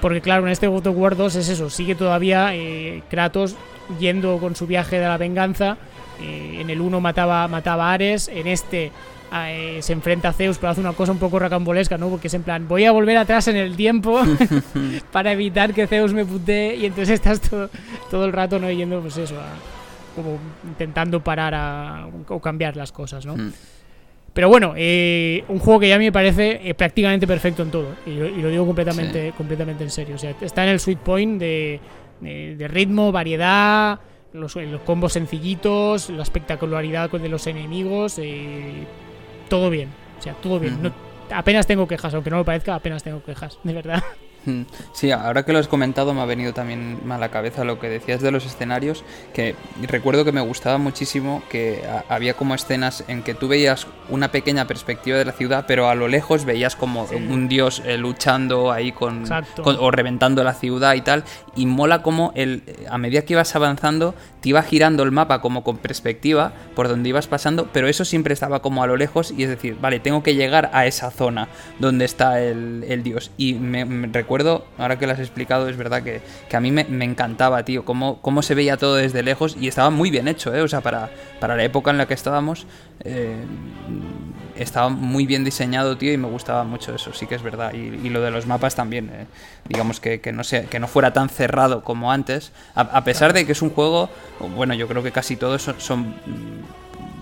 Porque 0.00 0.20
claro, 0.20 0.46
en 0.46 0.52
este 0.52 0.66
God 0.66 0.86
of 0.88 0.96
War 0.96 1.16
2 1.16 1.36
es 1.36 1.48
eso, 1.48 1.70
sigue 1.70 1.94
todavía 1.94 2.54
eh, 2.54 3.02
Kratos 3.08 3.56
yendo 3.98 4.38
con 4.38 4.56
su 4.56 4.66
viaje 4.66 4.98
de 4.98 5.06
la 5.06 5.16
venganza. 5.16 5.76
Eh, 6.20 6.58
en 6.60 6.70
el 6.70 6.80
1 6.80 7.00
mataba, 7.00 7.48
mataba 7.48 7.90
a 7.90 7.94
Ares, 7.94 8.28
en 8.28 8.46
este 8.46 8.92
eh, 9.34 9.78
se 9.80 9.92
enfrenta 9.92 10.28
a 10.28 10.32
Zeus, 10.32 10.58
pero 10.58 10.70
hace 10.70 10.80
una 10.80 10.92
cosa 10.92 11.12
un 11.12 11.18
poco 11.18 11.38
racambolesca, 11.38 11.98
¿no? 11.98 12.08
Porque 12.08 12.28
es 12.28 12.34
en 12.34 12.42
plan, 12.42 12.68
voy 12.68 12.84
a 12.84 12.92
volver 12.92 13.16
atrás 13.16 13.48
en 13.48 13.56
el 13.56 13.76
tiempo 13.76 14.20
para 15.12 15.32
evitar 15.32 15.74
que 15.74 15.86
Zeus 15.86 16.12
me 16.12 16.24
putee 16.24 16.76
y 16.76 16.86
entonces 16.86 17.14
estás 17.14 17.40
todo, 17.40 17.70
todo 18.10 18.24
el 18.24 18.32
rato, 18.32 18.58
¿no? 18.58 18.70
Yendo, 18.70 19.00
pues 19.00 19.16
eso, 19.16 19.36
como 20.14 20.38
intentando 20.64 21.22
parar 21.22 22.08
o 22.28 22.40
cambiar 22.40 22.76
las 22.76 22.92
cosas, 22.92 23.26
¿no? 23.26 23.36
Hmm. 23.36 23.52
Pero 24.34 24.48
bueno, 24.48 24.74
eh, 24.76 25.44
un 25.48 25.60
juego 25.60 25.78
que 25.78 25.88
ya 25.88 25.94
a 25.94 25.98
mí 25.98 26.06
me 26.06 26.12
parece 26.12 26.60
eh, 26.68 26.74
prácticamente 26.74 27.24
perfecto 27.24 27.62
en 27.62 27.70
todo. 27.70 27.94
Y, 28.04 28.16
lo 28.16 28.48
digo 28.48 28.66
completamente, 28.66 29.32
completamente 29.36 29.84
en 29.84 29.90
serio. 29.90 30.16
O 30.16 30.18
sea, 30.18 30.34
está 30.40 30.64
en 30.64 30.70
el 30.70 30.80
sweet 30.80 30.98
point 30.98 31.38
de, 31.38 31.80
de, 32.20 32.68
ritmo, 32.68 33.12
variedad, 33.12 34.00
los, 34.32 34.56
los, 34.56 34.80
combos 34.80 35.12
sencillitos, 35.12 36.10
la 36.10 36.24
espectacularidad 36.24 37.08
de 37.10 37.28
los 37.28 37.46
enemigos. 37.46 38.18
Eh, 38.18 38.84
todo 39.48 39.70
bien. 39.70 39.90
O 40.18 40.22
sea, 40.22 40.34
todo 40.34 40.58
bien. 40.58 40.92
apenas 41.30 41.66
tengo 41.66 41.86
quejas, 41.86 42.14
aunque 42.14 42.30
no 42.30 42.38
lo 42.38 42.44
parezca, 42.44 42.74
apenas 42.74 43.02
tengo 43.02 43.22
quejas, 43.22 43.58
de 43.62 43.72
verdad. 43.72 44.02
Sí, 44.92 45.10
ahora 45.10 45.44
que 45.44 45.52
lo 45.52 45.58
has 45.58 45.68
comentado 45.68 46.14
me 46.14 46.20
ha 46.20 46.24
venido 46.24 46.52
también 46.52 47.00
a 47.10 47.18
la 47.18 47.30
cabeza 47.30 47.64
lo 47.64 47.78
que 47.78 47.88
decías 47.88 48.20
de 48.20 48.30
los 48.30 48.44
escenarios, 48.46 49.04
que 49.32 49.54
recuerdo 49.82 50.24
que 50.24 50.32
me 50.32 50.40
gustaba 50.40 50.78
muchísimo 50.78 51.42
que 51.48 51.82
había 52.08 52.34
como 52.34 52.54
escenas 52.54 53.04
en 53.08 53.22
que 53.22 53.34
tú 53.34 53.48
veías 53.48 53.86
una 54.08 54.30
pequeña 54.30 54.66
perspectiva 54.66 55.18
de 55.18 55.24
la 55.24 55.32
ciudad, 55.32 55.64
pero 55.66 55.88
a 55.88 55.94
lo 55.94 56.08
lejos 56.08 56.44
veías 56.44 56.76
como 56.76 57.04
un 57.04 57.48
dios 57.48 57.82
eh, 57.84 57.96
luchando 57.96 58.70
ahí 58.72 58.92
con, 58.92 59.24
o 59.64 59.90
reventando 59.90 60.44
la 60.44 60.54
ciudad 60.54 60.94
y 60.94 61.00
tal, 61.00 61.24
y 61.56 61.66
mola 61.66 62.02
como 62.02 62.32
el, 62.34 62.62
a 62.90 62.98
medida 62.98 63.22
que 63.22 63.34
ibas 63.34 63.54
avanzando 63.56 64.14
te 64.44 64.50
iba 64.50 64.62
girando 64.62 65.02
el 65.04 65.10
mapa 65.10 65.40
como 65.40 65.64
con 65.64 65.78
perspectiva 65.78 66.52
por 66.74 66.86
donde 66.86 67.08
ibas 67.08 67.26
pasando, 67.26 67.68
pero 67.72 67.88
eso 67.88 68.04
siempre 68.04 68.34
estaba 68.34 68.60
como 68.60 68.82
a 68.82 68.86
lo 68.86 68.94
lejos 68.98 69.32
y 69.34 69.42
es 69.42 69.48
decir, 69.48 69.78
vale, 69.80 70.00
tengo 70.00 70.22
que 70.22 70.34
llegar 70.34 70.68
a 70.74 70.84
esa 70.84 71.10
zona 71.10 71.48
donde 71.78 72.04
está 72.04 72.42
el, 72.42 73.02
dios. 73.02 73.30
Y 73.38 73.54
me, 73.54 73.86
recuerdo, 74.08 74.33
ahora 74.78 74.98
que 74.98 75.06
lo 75.06 75.12
has 75.12 75.18
explicado, 75.18 75.68
es 75.68 75.76
verdad 75.76 76.02
que, 76.02 76.20
a 76.52 76.60
mí 76.60 76.70
me, 76.70 76.82
encantaba, 77.04 77.64
tío, 77.64 77.84
cómo, 77.84 78.20
cómo 78.20 78.42
se 78.42 78.54
veía 78.54 78.76
todo 78.76 78.96
desde 78.96 79.22
lejos 79.22 79.56
y 79.60 79.68
estaba 79.68 79.90
muy 79.90 80.10
bien 80.10 80.28
hecho, 80.28 80.54
¿eh? 80.54 80.62
O 80.62 80.68
sea, 80.68 80.80
para, 80.80 81.10
para 81.40 81.56
la 81.56 81.64
época 81.64 81.90
en 81.90 81.98
la 81.98 82.06
que 82.06 82.14
estábamos, 82.14 82.66
eh, 83.04 83.36
estaba 84.56 84.88
muy 84.88 85.26
bien 85.26 85.44
diseñado, 85.44 85.96
tío, 85.96 86.12
y 86.12 86.16
me 86.16 86.28
gustaba 86.28 86.64
mucho 86.64 86.94
eso, 86.94 87.12
sí 87.12 87.26
que 87.26 87.34
es 87.34 87.42
verdad. 87.42 87.72
Y, 87.74 88.08
lo 88.08 88.20
de 88.20 88.30
los 88.30 88.46
mapas 88.46 88.74
también, 88.74 89.10
eh, 89.12 89.26
digamos 89.68 90.00
que, 90.00 90.20
que, 90.20 90.32
no 90.32 90.44
sea, 90.44 90.64
que 90.64 90.78
no 90.78 90.86
fuera 90.86 91.12
tan 91.12 91.28
cerrado 91.28 91.82
como 91.82 92.12
antes, 92.12 92.52
a, 92.74 93.04
pesar 93.04 93.32
de 93.32 93.46
que 93.46 93.52
es 93.52 93.62
un 93.62 93.70
juego, 93.70 94.08
bueno, 94.54 94.74
yo 94.74 94.86
creo 94.86 95.02
que 95.02 95.12
casi 95.12 95.36
todos 95.36 95.70
son, 95.78 96.14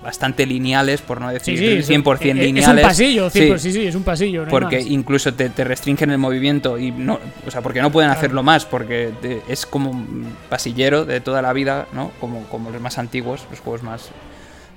bastante 0.02 0.46
lineales, 0.46 1.00
por 1.00 1.20
no 1.20 1.30
decir 1.30 1.84
100% 1.84 2.34
lineales. 2.34 2.64
Es 2.64 2.68
un 2.68 2.80
pasillo, 2.80 3.30
sí. 3.30 3.58
sí, 3.58 3.86
es 3.86 3.94
un 3.94 4.02
pasillo. 4.02 4.46
porque 4.48 4.80
incluso 4.80 5.32
te, 5.34 5.48
restringen 5.64 6.10
el 6.10 6.18
movimiento 6.18 6.78
y 6.78 6.90
no, 6.90 7.18
o 7.46 7.50
sea, 7.50 7.60
porque 7.60 7.80
no 7.80 7.92
pueden 7.92 8.10
hacerlo 8.10 8.42
más, 8.42 8.64
porque 8.64 9.12
es 9.48 9.66
como 9.66 9.90
un 9.90 10.36
pasillero 10.48 11.04
de 11.04 11.20
toda 11.20 11.42
la 11.42 11.52
vida, 11.52 11.86
¿no? 11.92 12.10
Como, 12.20 12.44
como 12.44 12.70
los 12.70 12.80
más 12.80 12.98
antiguos, 12.98 13.46
los 13.50 13.60
juegos 13.60 13.82
más 13.82 14.10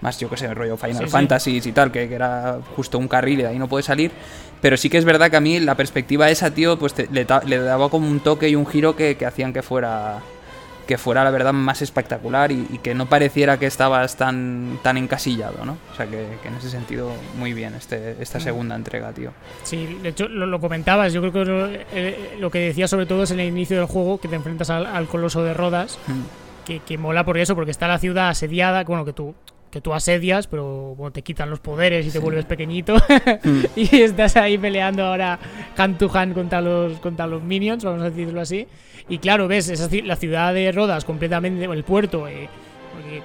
más 0.01 0.19
yo 0.19 0.29
que 0.29 0.37
sé, 0.37 0.53
rollo 0.53 0.77
Final 0.77 1.07
Fantasy 1.07 1.61
y 1.63 1.71
tal, 1.71 1.91
que, 1.91 2.03
era 2.03 2.59
justo 2.75 2.97
un 2.97 3.07
carril 3.07 3.39
y 3.39 3.43
de 3.43 3.49
ahí 3.49 3.59
no 3.59 3.67
puede 3.67 3.83
salir. 3.83 4.11
Pero 4.61 4.77
sí 4.77 4.89
que 4.89 4.97
es 4.97 5.05
verdad 5.05 5.29
que 5.29 5.37
a 5.37 5.41
mí 5.41 5.59
la 5.59 5.75
perspectiva 5.75 6.29
esa, 6.29 6.51
tío, 6.51 6.77
pues 6.77 6.93
le, 7.11 7.25
daba 7.25 7.89
como 7.89 8.07
un 8.07 8.19
toque 8.19 8.49
y 8.49 8.55
un 8.55 8.65
giro 8.65 8.95
que, 8.95 9.17
hacían 9.25 9.53
que 9.53 9.61
fuera 9.61 10.21
que 10.87 10.97
fuera 10.97 11.23
la 11.23 11.31
verdad 11.31 11.53
más 11.53 11.81
espectacular 11.81 12.51
y, 12.51 12.79
que 12.83 12.93
no 12.93 13.07
pareciera 13.07 13.57
que 13.57 13.65
estabas 13.65 14.17
tan, 14.17 14.79
tan 14.83 14.97
encasillado, 14.97 15.65
¿no? 15.65 15.77
O 15.91 15.95
sea 15.95 16.05
que, 16.05 16.25
en 16.43 16.55
ese 16.55 16.69
sentido 16.69 17.11
muy 17.37 17.53
bien 17.53 17.73
este, 17.73 18.15
esta 18.21 18.37
mm. 18.37 18.41
segunda 18.41 18.75
entrega, 18.75 19.11
tío. 19.11 19.31
Sí, 19.63 19.97
de 20.01 20.09
hecho 20.09 20.27
lo, 20.27 20.59
comentabas, 20.59 21.13
yo 21.13 21.21
creo 21.21 21.33
que 21.33 21.45
lo, 21.45 21.67
eh, 21.67 22.35
lo, 22.39 22.51
que 22.51 22.59
decía 22.59 22.87
sobre 22.87 23.05
todo 23.05 23.23
es 23.23 23.31
en 23.31 23.39
el 23.39 23.47
inicio 23.47 23.77
del 23.77 23.87
juego, 23.87 24.19
que 24.19 24.27
te 24.27 24.35
enfrentas 24.35 24.69
al, 24.69 25.07
coloso 25.07 25.43
de 25.43 25.53
Rodas, 25.53 25.97
mm. 26.07 26.65
que, 26.65 26.79
que, 26.79 26.97
mola 26.97 27.25
por 27.25 27.37
eso, 27.37 27.55
porque 27.55 27.71
está 27.71 27.87
la 27.87 27.99
ciudad 27.99 28.29
asediada, 28.29 28.83
bueno, 28.83 29.05
que 29.05 29.13
tú 29.13 29.35
que 29.75 29.81
tú 29.81 29.93
asedias, 29.93 30.47
pero 30.47 30.95
bueno, 30.95 31.11
te 31.11 31.21
quitan 31.21 31.49
los 31.49 31.59
poderes 31.59 32.07
y 32.07 32.09
te 32.09 32.19
vuelves 32.19 32.45
pequeñito 32.45 32.95
mm. 32.95 33.59
y 33.75 34.03
estás 34.03 34.37
ahí 34.37 34.57
peleando 34.57 35.03
ahora 35.03 35.37
hand 35.75 35.97
to 35.97 36.09
hand 36.13 36.33
contra 36.33 36.61
los, 36.61 36.97
contra 37.01 37.27
los 37.27 37.43
minions, 37.43 37.83
vamos 37.83 38.01
a 38.01 38.09
decirlo 38.09 38.39
así. 38.39 38.67
Y 39.07 39.19
claro, 39.19 39.47
ves 39.47 39.69
esa, 39.69 39.87
la 40.03 40.15
ciudad 40.15 40.53
de 40.53 40.71
Rodas 40.71 41.05
completamente, 41.05 41.65
el 41.65 41.83
puerto, 41.83 42.27
eh, 42.27 42.49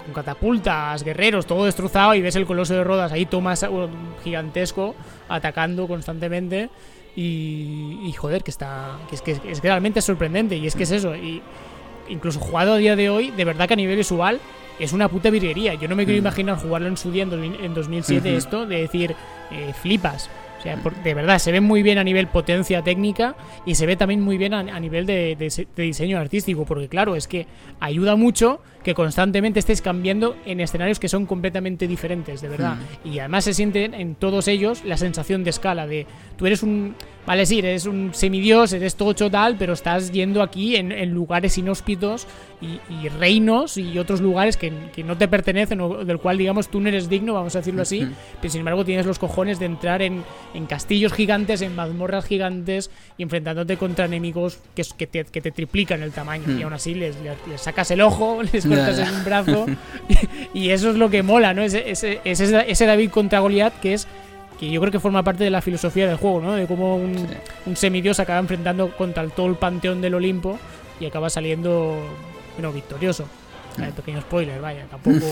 con 0.04 0.12
catapultas, 0.12 1.02
guerreros, 1.02 1.46
todo 1.46 1.64
destrozado 1.64 2.14
y 2.14 2.20
ves 2.20 2.36
el 2.36 2.46
coloso 2.46 2.74
de 2.74 2.84
Rodas 2.84 3.12
ahí, 3.12 3.26
tomas 3.26 3.66
gigantesco, 4.22 4.94
atacando 5.28 5.86
constantemente. 5.88 6.68
Y, 7.16 8.14
joder, 8.16 8.42
que 8.42 8.50
está. 8.50 8.98
Que 9.08 9.16
es 9.16 9.22
que 9.22 9.32
es 9.32 9.60
realmente 9.60 10.00
sorprendente. 10.00 10.56
Y 10.56 10.66
es 10.66 10.74
que 10.74 10.84
es 10.84 10.90
eso. 10.90 11.14
Y 11.16 11.42
incluso 12.08 12.40
jugado 12.40 12.74
a 12.74 12.76
día 12.76 12.96
de 12.96 13.10
hoy, 13.10 13.30
de 13.30 13.44
verdad 13.44 13.66
que 13.66 13.74
a 13.74 13.76
nivel 13.76 13.96
visual 13.96 14.40
es 14.78 14.92
una 14.92 15.08
puta 15.08 15.30
virguería. 15.30 15.74
Yo 15.74 15.88
no 15.88 15.96
me 15.96 16.04
quiero 16.04 16.20
mm. 16.20 16.24
imaginar 16.24 16.58
jugarlo 16.58 16.88
en 16.88 16.96
su 16.96 17.10
día, 17.10 17.24
en 17.24 17.74
2007, 17.74 18.36
esto, 18.36 18.66
de 18.66 18.80
decir, 18.80 19.14
eh, 19.50 19.72
flipas. 19.80 20.30
O 20.60 20.62
sea, 20.62 20.76
de 20.76 21.14
verdad, 21.14 21.38
se 21.38 21.52
ve 21.52 21.62
muy 21.62 21.82
bien 21.82 21.96
a 21.96 22.04
nivel 22.04 22.26
potencia 22.26 22.82
técnica 22.82 23.34
y 23.64 23.76
se 23.76 23.86
ve 23.86 23.96
también 23.96 24.20
muy 24.20 24.36
bien 24.36 24.52
a, 24.52 24.78
nivel 24.78 25.06
de, 25.06 25.34
diseño 25.74 26.18
artístico, 26.18 26.66
porque 26.66 26.86
claro, 26.86 27.16
es 27.16 27.26
que 27.26 27.46
ayuda 27.80 28.14
mucho 28.14 28.60
que 28.82 28.94
constantemente 28.94 29.60
estés 29.60 29.82
cambiando 29.82 30.36
en 30.44 30.60
escenarios 30.60 30.98
que 30.98 31.08
son 31.08 31.26
completamente 31.26 31.86
diferentes, 31.86 32.40
de 32.40 32.48
verdad. 32.48 32.76
Mm. 33.04 33.08
Y 33.08 33.18
además 33.18 33.44
se 33.44 33.54
siente 33.54 33.84
en 33.84 34.14
todos 34.14 34.48
ellos 34.48 34.84
la 34.84 34.96
sensación 34.96 35.44
de 35.44 35.50
escala, 35.50 35.86
de 35.86 36.06
tú 36.36 36.46
eres 36.46 36.62
un, 36.62 36.94
vale, 37.26 37.44
sí, 37.44 37.58
eres 37.58 37.86
un 37.86 38.10
semidios, 38.14 38.72
eres 38.72 38.96
tocho 38.96 39.30
tal, 39.30 39.56
pero 39.56 39.74
estás 39.74 40.10
yendo 40.10 40.42
aquí 40.42 40.76
en, 40.76 41.10
lugares 41.12 41.58
inhóspitos 41.58 42.26
y, 42.60 43.08
reinos 43.08 43.76
y 43.76 43.98
otros 43.98 44.20
lugares 44.20 44.56
que, 44.56 44.72
no 45.04 45.16
te 45.16 45.28
pertenecen 45.28 45.80
o 45.80 46.04
del 46.04 46.18
cual, 46.18 46.38
digamos, 46.38 46.68
tú 46.68 46.80
no 46.80 46.88
eres 46.88 47.08
digno, 47.08 47.34
vamos 47.34 47.54
a 47.56 47.58
decirlo 47.58 47.82
así, 47.82 48.08
pero 48.40 48.50
sin 48.50 48.60
embargo 48.60 48.84
tienes 48.84 49.06
los 49.06 49.18
cojones 49.18 49.58
de 49.58 49.66
entrar 49.66 50.02
en, 50.02 50.24
castillos 50.68 51.12
gigantes, 51.12 51.62
en 51.62 51.74
mazmorras 51.74 52.24
gigantes 52.24 52.90
y 53.18 53.22
enfrentándote 53.22 53.76
contra 53.76 54.06
enemigos 54.06 54.58
que, 54.74 54.82
que, 54.96 55.06
te, 55.06 55.24
que 55.24 55.40
te 55.40 55.50
triplican 55.50 56.02
el 56.02 56.12
tamaño 56.12 56.58
y 56.58 56.62
aún 56.62 56.72
así 56.72 56.94
les, 56.94 57.16
sacas 57.56 57.90
el 57.90 58.00
ojo, 58.00 58.42
les 58.52 58.64
cortas 58.70 58.98
en 58.98 59.14
un 59.14 59.24
brazo 59.24 59.66
y, 60.54 60.70
eso 60.70 60.90
es 60.90 60.96
lo 60.96 61.10
que 61.10 61.22
mola, 61.22 61.52
¿no? 61.54 61.62
Ese, 61.62 61.90
ese, 61.90 62.20
ese 62.24 62.86
David 62.86 63.10
contra 63.10 63.40
Goliath 63.40 63.78
que 63.80 63.94
es 63.94 64.06
que 64.60 64.70
yo 64.70 64.78
creo 64.80 64.92
que 64.92 65.00
forma 65.00 65.22
parte 65.22 65.42
de 65.42 65.50
la 65.50 65.62
filosofía 65.62 66.06
del 66.06 66.16
juego, 66.16 66.42
¿no? 66.42 66.54
De 66.54 66.66
cómo 66.66 66.96
un, 66.96 67.16
semidios 67.74 68.20
acaba 68.20 68.38
enfrentando 68.38 68.94
contra 68.94 69.26
todo 69.28 69.46
el 69.46 69.54
panteón 69.54 70.02
del 70.02 70.14
Olimpo 70.14 70.58
y 71.00 71.06
acaba 71.06 71.30
saliendo, 71.30 71.96
bueno, 72.56 72.70
victorioso. 72.70 73.24
Mm. 73.78 73.92
pequeño 73.92 74.20
spoiler, 74.20 74.60
vaya, 74.60 74.84
tampoco. 74.90 75.24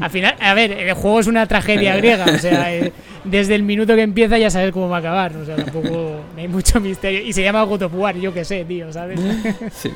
Al 0.00 0.10
final, 0.10 0.34
a 0.40 0.54
ver, 0.54 0.72
el 0.72 0.94
juego 0.94 1.20
es 1.20 1.28
una 1.28 1.46
tragedia 1.46 1.94
griega, 1.96 2.24
o 2.24 2.38
sea, 2.38 2.74
eh, 2.74 2.92
desde 3.24 3.54
el 3.54 3.62
minuto 3.62 3.94
que 3.94 4.02
empieza 4.02 4.36
ya 4.36 4.50
sabes 4.50 4.72
cómo 4.72 4.88
va 4.88 4.96
a 4.96 5.00
acabar, 5.00 5.36
o 5.36 5.44
sea, 5.44 5.54
tampoco 5.54 6.20
hay 6.36 6.48
mucho 6.48 6.80
misterio. 6.80 7.22
Y 7.22 7.32
se 7.32 7.42
llama 7.44 7.62
God 7.62 7.82
of 7.82 7.94
War, 7.94 8.16
yo 8.16 8.34
qué 8.34 8.44
sé, 8.44 8.64
tío, 8.64 8.92
¿sabes? 8.92 9.20
Sí. 9.72 9.92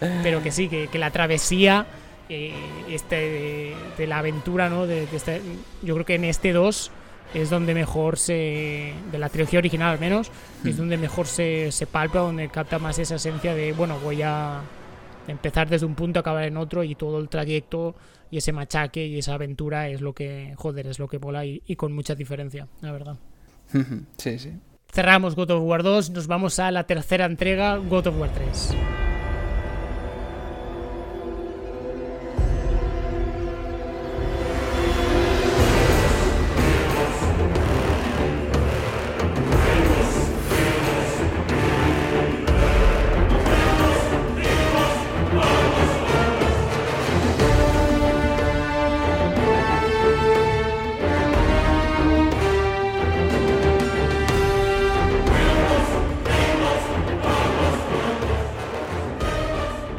Pero 0.00 0.42
que 0.42 0.50
sí, 0.50 0.68
que, 0.68 0.98
la 0.98 1.10
travesía 1.10 1.86
eh, 2.28 2.52
este, 2.88 3.74
de, 3.96 4.06
la 4.06 4.18
aventura, 4.18 4.68
¿no? 4.68 4.86
De, 4.86 5.08
este, 5.12 5.42
yo 5.82 5.94
creo 5.94 6.06
que 6.06 6.14
en 6.14 6.24
este 6.24 6.52
2 6.52 6.90
es 7.34 7.50
donde 7.50 7.74
mejor 7.74 8.18
se. 8.18 8.94
de 9.10 9.18
la 9.18 9.28
trilogía 9.28 9.58
original 9.58 9.92
al 9.92 10.00
menos, 10.00 10.30
es 10.64 10.74
mm. 10.74 10.78
donde 10.78 10.96
mejor 10.96 11.26
se, 11.26 11.72
se 11.72 11.86
palpa, 11.86 12.20
donde 12.20 12.48
capta 12.48 12.78
más 12.78 12.98
esa 12.98 13.16
esencia 13.16 13.54
de, 13.54 13.72
bueno, 13.72 13.98
voy 14.00 14.22
a 14.22 14.60
empezar 15.26 15.68
desde 15.68 15.86
un 15.86 15.94
punto, 15.94 16.20
acabar 16.20 16.44
en 16.44 16.56
otro 16.56 16.84
y 16.84 16.94
todo 16.94 17.18
el 17.18 17.28
trayecto 17.28 17.94
y 18.30 18.38
ese 18.38 18.52
machaque 18.52 19.06
y 19.06 19.18
esa 19.18 19.34
aventura 19.34 19.88
es 19.88 20.00
lo 20.00 20.14
que, 20.14 20.54
joder, 20.56 20.86
es 20.86 20.98
lo 20.98 21.08
que 21.08 21.18
mola 21.18 21.44
y, 21.44 21.62
y 21.66 21.76
con 21.76 21.92
mucha 21.92 22.14
diferencia, 22.14 22.66
la 22.80 22.92
verdad. 22.92 23.16
Sí, 24.16 24.38
sí. 24.38 24.52
Cerramos 24.90 25.34
God 25.36 25.50
of 25.50 25.62
War 25.64 25.82
2, 25.82 26.10
nos 26.10 26.26
vamos 26.26 26.58
a 26.58 26.70
la 26.70 26.84
tercera 26.84 27.26
entrega, 27.26 27.76
God 27.76 28.06
of 28.06 28.18
War 28.18 28.30
3. 28.32 29.07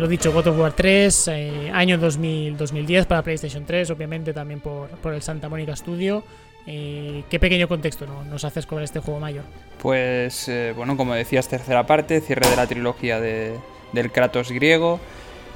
Dicho, 0.10 0.32
God 0.32 0.47
of 0.47 0.60
War 0.60 0.74
3, 0.74 1.28
eh, 1.28 1.72
año 1.74 1.97
2000, 1.97 2.57
2010 2.57 3.05
para 3.05 3.22
PlayStation 3.22 3.66
3, 3.66 3.91
obviamente 3.91 4.34
también 4.34 4.60
por, 4.60 4.89
el 5.14 5.22
Santa 5.22 5.49
Mónica 5.49 5.76
Studio. 5.76 6.24
Eh, 6.66 7.24
¿Qué 7.30 7.39
pequeño 7.39 7.68
contexto 7.68 8.05
nos 8.30 8.43
haces 8.43 8.66
con 8.66 8.82
este 8.84 8.99
juego 8.99 9.20
mayor? 9.20 9.43
Pues, 9.82 10.49
eh, 10.49 10.74
bueno, 10.76 10.97
como 10.97 11.14
decías, 11.14 11.47
tercera 11.47 11.86
parte, 11.86 12.22
cierre 12.22 12.49
de 12.49 12.55
la 12.55 12.68
trilogía 12.68 13.20
de, 13.20 13.55
del 13.93 14.12
Kratos 14.12 14.51
griego. 14.51 14.99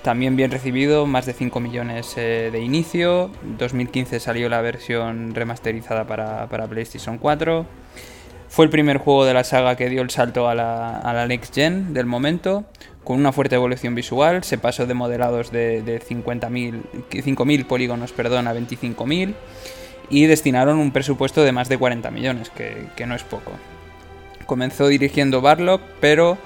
También 0.02 0.36
bien 0.36 0.52
recibido, 0.52 1.06
más 1.06 1.26
de 1.26 1.34
5 1.34 1.60
millones 1.60 2.16
de 2.16 2.60
inicio. 2.62 3.32
2015 3.58 4.20
salió 4.20 4.50
la 4.50 4.60
versión 4.60 5.34
remasterizada 5.34 6.06
para, 6.06 6.48
para, 6.50 6.68
PlayStation 6.68 7.18
4. 7.18 7.66
Fue 8.54 8.66
el 8.66 8.70
primer 8.70 9.00
juego 9.00 9.26
de 9.26 9.34
la 9.34 9.44
saga 9.44 9.76
que 9.76 9.90
dio 9.90 10.04
el 10.04 10.12
salto 10.12 10.48
a 10.48 10.54
la, 10.54 11.26
Next 11.28 11.56
Gen 11.56 11.96
del 11.96 12.06
momento, 12.06 12.66
con 13.04 13.18
una 13.18 13.32
fuerte 13.32 13.56
evolución 13.56 13.96
visual. 13.96 14.44
Se 14.44 14.60
pasó 14.60 14.86
de 14.86 14.94
modelados 14.94 15.52
de, 15.52 15.82
de 15.82 16.00
5.000 16.00 17.66
polígonos 17.66 18.12
perdón, 18.12 18.48
a 18.48 18.54
25.000 18.54 19.34
y 20.12 20.28
destinaron 20.28 20.78
un 20.78 20.92
presupuesto 20.92 21.42
de 21.42 21.52
más 21.52 21.68
de 21.68 21.80
40 21.80 22.12
millones, 22.12 22.52
que, 22.52 23.06
no 23.08 23.16
es 23.16 23.24
poco. 23.24 23.54
Comenzó 24.46 24.88
dirigiendo 24.88 25.42
Barlock, 25.42 25.82
pero 26.00 26.38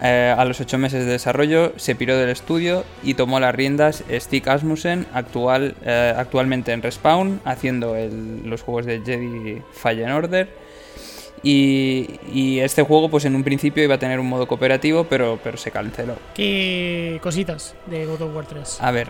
eh, 0.00 0.32
a 0.38 0.44
los 0.44 0.60
8 0.60 0.78
meses 0.78 1.06
de 1.06 1.10
desarrollo 1.10 1.72
se 1.74 1.96
piró 1.96 2.16
del 2.16 2.30
estudio 2.30 2.84
y 3.02 3.14
tomó 3.14 3.40
las 3.40 3.52
riendas 3.52 4.04
Stig 4.08 4.48
Asmussen, 4.48 5.08
actual, 5.12 5.74
eh, 5.84 6.14
actualmente 6.16 6.70
en 6.70 6.82
Respawn, 6.82 7.40
haciendo 7.44 7.96
los 8.44 8.62
juegos 8.62 8.86
de 8.86 9.00
Jedi 9.04 9.60
Fallen 9.72 10.12
Order. 10.12 10.67
Y, 11.42 12.58
este 12.60 12.82
juego, 12.82 13.08
pues 13.08 13.24
en 13.24 13.34
un 13.34 13.44
principio 13.44 13.82
iba 13.82 13.94
a 13.94 13.98
tener 13.98 14.20
un 14.20 14.28
modo 14.28 14.46
cooperativo, 14.46 15.04
pero, 15.04 15.38
pero 15.42 15.56
se 15.56 15.70
canceló. 15.70 16.16
¿Qué 16.34 17.18
cositas 17.22 17.74
de 17.86 18.06
God 18.06 18.22
of 18.22 18.34
War 18.34 18.46
3? 18.46 18.78
A 18.80 18.90
ver, 18.90 19.08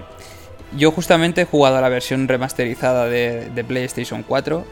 yo 0.76 0.90
justamente 0.90 1.42
he 1.42 1.44
jugado 1.44 1.76
a 1.78 1.80
la 1.80 1.88
versión 1.88 2.28
remasterizada 2.28 3.06
de, 3.06 3.64
PlayStation 3.66 4.22
4, 4.22 4.64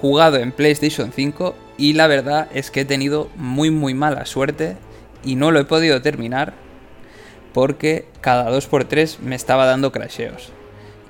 jugado 0.00 0.36
en 0.38 0.52
PlayStation 0.52 1.12
5 1.12 1.54
y 1.78 1.94
la 1.94 2.06
verdad 2.06 2.48
es 2.52 2.70
que 2.70 2.80
he 2.80 2.84
tenido 2.84 3.30
muy 3.36 3.70
muy 3.70 3.94
mala 3.94 4.26
suerte 4.26 4.76
y 5.24 5.36
no 5.36 5.50
lo 5.50 5.60
he 5.60 5.64
podido 5.64 6.02
terminar 6.02 6.54
porque 7.54 8.06
cada 8.20 8.50
2x3 8.50 9.20
me 9.20 9.36
estaba 9.36 9.66
dando 9.66 9.92
crasheos. 9.92 10.52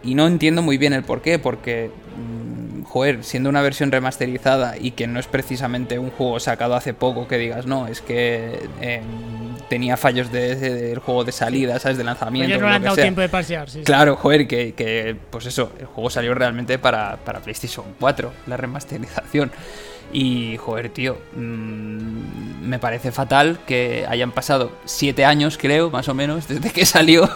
Y 0.04 0.14
no 0.14 0.26
entiendo 0.26 0.62
muy 0.62 0.78
bien 0.78 0.92
el 0.92 1.04
por 1.04 1.22
qué, 1.22 1.38
porque, 1.38 1.90
joder, 2.84 3.24
siendo 3.24 3.48
una 3.48 3.62
versión 3.62 3.90
remasterizada 3.90 4.76
y 4.78 4.92
que 4.92 5.06
no 5.06 5.18
es 5.20 5.26
precisamente 5.26 5.98
un 5.98 6.10
juego 6.10 6.40
sacado 6.40 6.74
hace 6.74 6.94
poco 6.94 7.28
que 7.28 7.38
digas, 7.38 7.66
no, 7.66 7.86
es 7.86 8.00
que 8.00 8.68
em, 8.80 9.02
tenía 9.68 9.96
fallos 9.96 10.30
del 10.30 10.98
juego 10.98 11.24
de 11.24 11.32
salida, 11.32 11.78
¿sabes? 11.78 11.98
De 11.98 12.04
lanzamiento. 12.04 12.58
no 12.58 12.68
le 12.68 12.74
han 12.74 12.82
dado 12.82 12.96
tiempo 12.96 13.20
de 13.20 13.28
pasear, 13.28 13.70
sí. 13.70 13.82
Claro, 13.82 14.16
joder, 14.16 14.46
que, 14.46 14.74
que, 14.74 15.16
pues 15.30 15.46
eso, 15.46 15.72
el 15.78 15.86
juego 15.86 16.10
salió 16.10 16.34
realmente 16.34 16.78
para, 16.78 17.16
para 17.16 17.40
PlayStation 17.40 17.86
4, 17.98 18.32
la 18.46 18.56
remasterización. 18.56 19.50
Y, 20.12 20.58
joder, 20.58 20.90
tío, 20.90 21.16
mmm, 21.34 22.68
me 22.68 22.78
parece 22.78 23.12
fatal 23.12 23.58
que 23.66 24.06
hayan 24.08 24.30
pasado 24.30 24.72
siete 24.84 25.24
años, 25.24 25.56
creo, 25.58 25.90
más 25.90 26.08
o 26.08 26.14
menos, 26.14 26.46
desde 26.48 26.70
que 26.70 26.84
salió. 26.84 27.28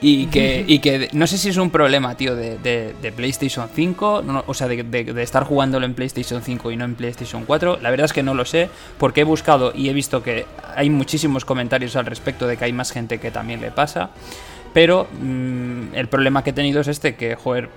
Y 0.00 0.26
que, 0.26 0.64
y 0.66 0.78
que 0.78 1.08
no 1.12 1.26
sé 1.26 1.38
si 1.38 1.50
es 1.50 1.56
un 1.56 1.70
problema, 1.70 2.16
tío, 2.16 2.34
de, 2.34 2.58
de, 2.58 3.12
PlayStation 3.12 3.68
5, 3.72 4.24
o 4.46 4.54
sea, 4.54 4.68
de, 4.68 4.82
de, 4.82 5.22
estar 5.22 5.44
jugándolo 5.44 5.84
en 5.86 5.94
PlayStation 5.94 6.42
5 6.42 6.70
y 6.70 6.76
no 6.76 6.84
en 6.84 6.94
PlayStation 6.94 7.44
4. 7.44 7.78
La 7.82 7.90
verdad 7.90 8.06
es 8.06 8.12
que 8.12 8.22
no 8.22 8.34
lo 8.34 8.44
sé, 8.44 8.70
porque 8.98 9.20
he 9.20 9.24
buscado 9.24 9.72
y 9.74 9.88
he 9.88 9.92
visto 9.92 10.22
que 10.22 10.46
hay 10.74 10.88
muchísimos 10.90 11.44
comentarios 11.44 11.96
al 11.96 12.06
respecto 12.06 12.46
de 12.46 12.56
que 12.56 12.64
hay 12.64 12.72
más 12.72 12.92
gente 12.92 13.18
que 13.18 13.30
también 13.30 13.60
le 13.60 13.70
pasa. 13.70 14.10
Pero 14.72 15.06
mmm, 15.20 15.94
el 15.94 16.08
problema 16.08 16.42
que 16.42 16.50
he 16.50 16.54
tenido 16.54 16.80
es 16.80 16.88
este, 16.88 17.14
que, 17.14 17.34
joder, 17.34 17.68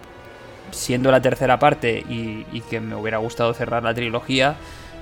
siendo 0.72 1.12
la 1.12 1.22
tercera 1.22 1.60
parte 1.60 2.04
y, 2.08 2.62
que 2.70 2.80
me 2.80 2.96
hubiera 2.96 3.18
gustado 3.18 3.54
cerrar 3.54 3.84
la 3.84 3.94
trilogía, 3.94 4.56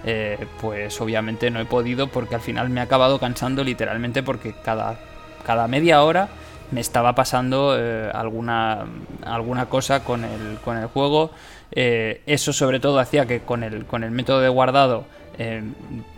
eh, 0.05 0.45
pues 0.59 0.99
obviamente 0.99 1.49
no 1.49 1.59
he 1.59 1.65
podido 1.65 2.07
porque 2.07 2.35
al 2.35 2.41
final 2.41 2.69
me 2.69 2.81
ha 2.81 2.83
acabado 2.83 3.19
cansando 3.19 3.63
literalmente 3.63 4.21
porque 4.21 4.53
cada, 4.63 4.99
cada 5.45 5.67
media 5.67 6.03
hora 6.03 6.27
me 6.71 6.81
estaba 6.81 7.15
pasando 7.15 7.75
eh, 7.77 8.09
alguna, 8.13 8.85
alguna 9.25 9.67
cosa 9.67 10.03
con 10.03 10.23
el, 10.23 10.57
con 10.63 10.77
el 10.77 10.87
juego. 10.87 11.31
Eh, 11.71 12.21
eso 12.25 12.53
sobre 12.53 12.79
todo 12.79 12.99
hacía 12.99 13.25
que 13.25 13.41
con 13.41 13.63
el, 13.63 13.85
con 13.85 14.03
el 14.03 14.11
método 14.11 14.41
de 14.41 14.49
guardado 14.49 15.05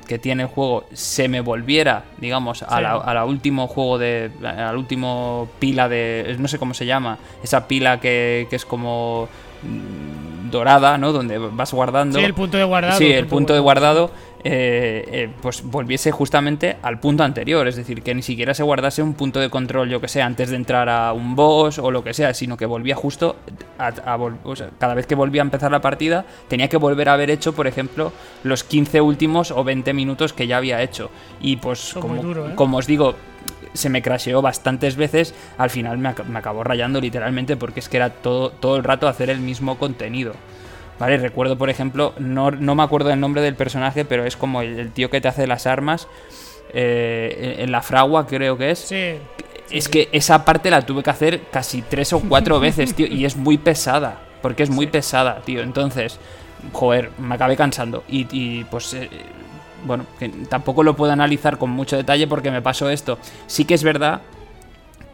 que 0.08 0.20
tiene 0.20 0.44
el 0.44 0.50
juego 0.50 0.86
se 0.94 1.28
me 1.28 1.42
volviera, 1.42 2.06
digamos, 2.18 2.64
a, 2.64 2.82
la, 2.82 3.26
último 3.26 3.68
juego 3.68 3.98
de. 3.98 4.32
al 4.44 4.78
último 4.78 5.50
pila 5.60 5.90
de. 5.90 6.36
no 6.40 6.48
sé 6.48 6.58
cómo 6.60 6.74
se 6.74 6.86
llama. 6.86 7.18
Esa 7.44 7.68
pila 7.68 8.00
que, 8.00 8.48
que 8.50 8.56
es 8.56 8.66
como 8.66 9.28
dorada, 10.50 10.98
¿no? 10.98 11.12
Donde 11.12 11.38
vas 11.38 11.74
guardando. 11.74 12.20
Sí, 12.20 12.26
el 12.26 12.34
punto 12.34 12.58
de 12.58 12.64
guardado. 12.64 12.98
Sí, 12.98 13.12
el 13.12 13.28
punto 13.28 13.54
de 13.54 13.60
guardado. 13.60 14.12
Eh, 14.48 15.04
eh, 15.08 15.30
pues 15.42 15.64
volviese 15.64 16.12
justamente 16.12 16.78
al 16.84 17.00
punto 17.00 17.24
anterior, 17.24 17.68
es 17.68 17.78
decir, 17.78 18.04
que 18.04 18.14
ni 18.14 18.22
siquiera 18.22 18.54
se 18.54 18.62
guardase 18.62 19.02
un 19.02 19.16
punto 19.16 19.40
de 19.40 19.50
control, 19.50 19.90
yo 19.90 20.00
que 20.00 20.08
sé, 20.08 20.22
antes 20.22 20.52
de 20.52 20.56
entrar 20.56 20.88
a 20.88 21.14
un 21.14 21.36
boss 21.36 21.80
o 21.80 21.90
lo 21.90 22.04
que 22.04 22.14
sea, 22.14 22.32
sino 22.36 22.56
que 22.56 22.68
volvía 22.68 22.96
justo 22.96 23.38
a, 23.80 23.92
cada 24.78 24.94
vez 24.94 25.08
que 25.08 25.16
volvía 25.16 25.42
a 25.42 25.46
empezar 25.46 25.72
la 25.72 25.82
partida, 25.82 26.26
tenía 26.48 26.68
que 26.68 26.78
volver 26.78 27.10
a 27.10 27.14
haber 27.14 27.32
hecho, 27.32 27.56
por 27.56 27.66
ejemplo, 27.66 28.14
los 28.44 28.64
15 28.64 29.02
últimos 29.02 29.50
o 29.50 29.64
20 29.64 29.94
minutos 29.94 30.32
que 30.32 30.46
ya 30.46 30.58
había 30.58 30.80
hecho. 30.84 31.10
Y 31.42 31.56
pues, 31.56 31.96
como, 32.00 32.22
¿eh? 32.22 32.54
como 32.54 32.78
os 32.78 32.86
digo, 32.86 33.16
se 33.76 33.90
me 33.90 34.02
crasheó 34.02 34.42
bastantes 34.42 34.96
veces, 34.96 35.34
al 35.58 35.70
final 35.70 35.98
me, 35.98 36.10
acabó 36.10 36.64
rayando 36.64 37.00
literalmente 37.00 37.58
porque 37.58 37.80
es 37.80 37.90
que 37.90 37.98
era 37.98 38.10
todo, 38.10 38.50
todo 38.50 38.78
el 38.78 38.84
rato 38.84 39.08
hacer 39.08 39.30
el 39.30 39.40
mismo 39.40 39.78
contenido. 39.78 40.34
Vale, 41.00 41.18
recuerdo 41.18 41.58
por 41.58 41.70
ejemplo, 41.70 42.14
no, 42.18 42.52
me 42.52 42.84
acuerdo 42.84 43.10
del 43.10 43.20
nombre 43.20 43.42
del 43.42 43.56
personaje, 43.56 44.06
pero 44.06 44.26
es 44.26 44.38
como 44.38 44.62
el, 44.62 44.92
tío 44.92 45.10
que 45.10 45.20
te 45.20 45.28
hace 45.28 45.46
las 45.46 45.68
armas 45.68 46.08
eh, 46.74 47.58
en, 47.60 47.72
la 47.72 47.82
fragua 47.82 48.26
creo 48.26 48.58
que 48.58 48.72
es. 48.72 48.80
Sí. 48.80 49.16
Es 49.72 49.90
que 49.90 50.10
esa 50.12 50.46
parte 50.46 50.70
la 50.70 50.84
tuve 50.84 51.04
que 51.04 51.10
hacer 51.10 51.42
casi 51.52 51.82
tres 51.82 52.14
o 52.14 52.20
cuatro 52.22 52.60
veces, 52.60 52.94
tío, 52.94 53.08
y 53.08 53.26
es 53.26 53.36
muy 53.36 53.58
pesada, 53.58 54.22
porque 54.42 54.64
es 54.64 54.70
muy 54.70 54.88
pesada, 54.88 55.42
tío. 55.44 55.62
Entonces, 55.62 56.20
joder, 56.72 57.10
me 57.18 57.36
acabé 57.36 57.58
cansando. 57.58 58.04
Y, 58.08 58.64
pues 58.66 58.94
eh, 58.94 59.10
bueno, 59.86 60.06
que 60.20 60.30
tampoco 60.50 60.84
lo 60.84 60.96
puedo 60.96 61.12
analizar 61.12 61.58
con 61.58 61.70
mucho 61.70 61.96
detalle 61.96 62.28
porque 62.28 62.52
me 62.52 62.62
pasó 62.62 62.90
esto. 62.90 63.18
Sí 63.48 63.66
que 63.66 63.74
es 63.74 63.84
verdad 63.84 64.22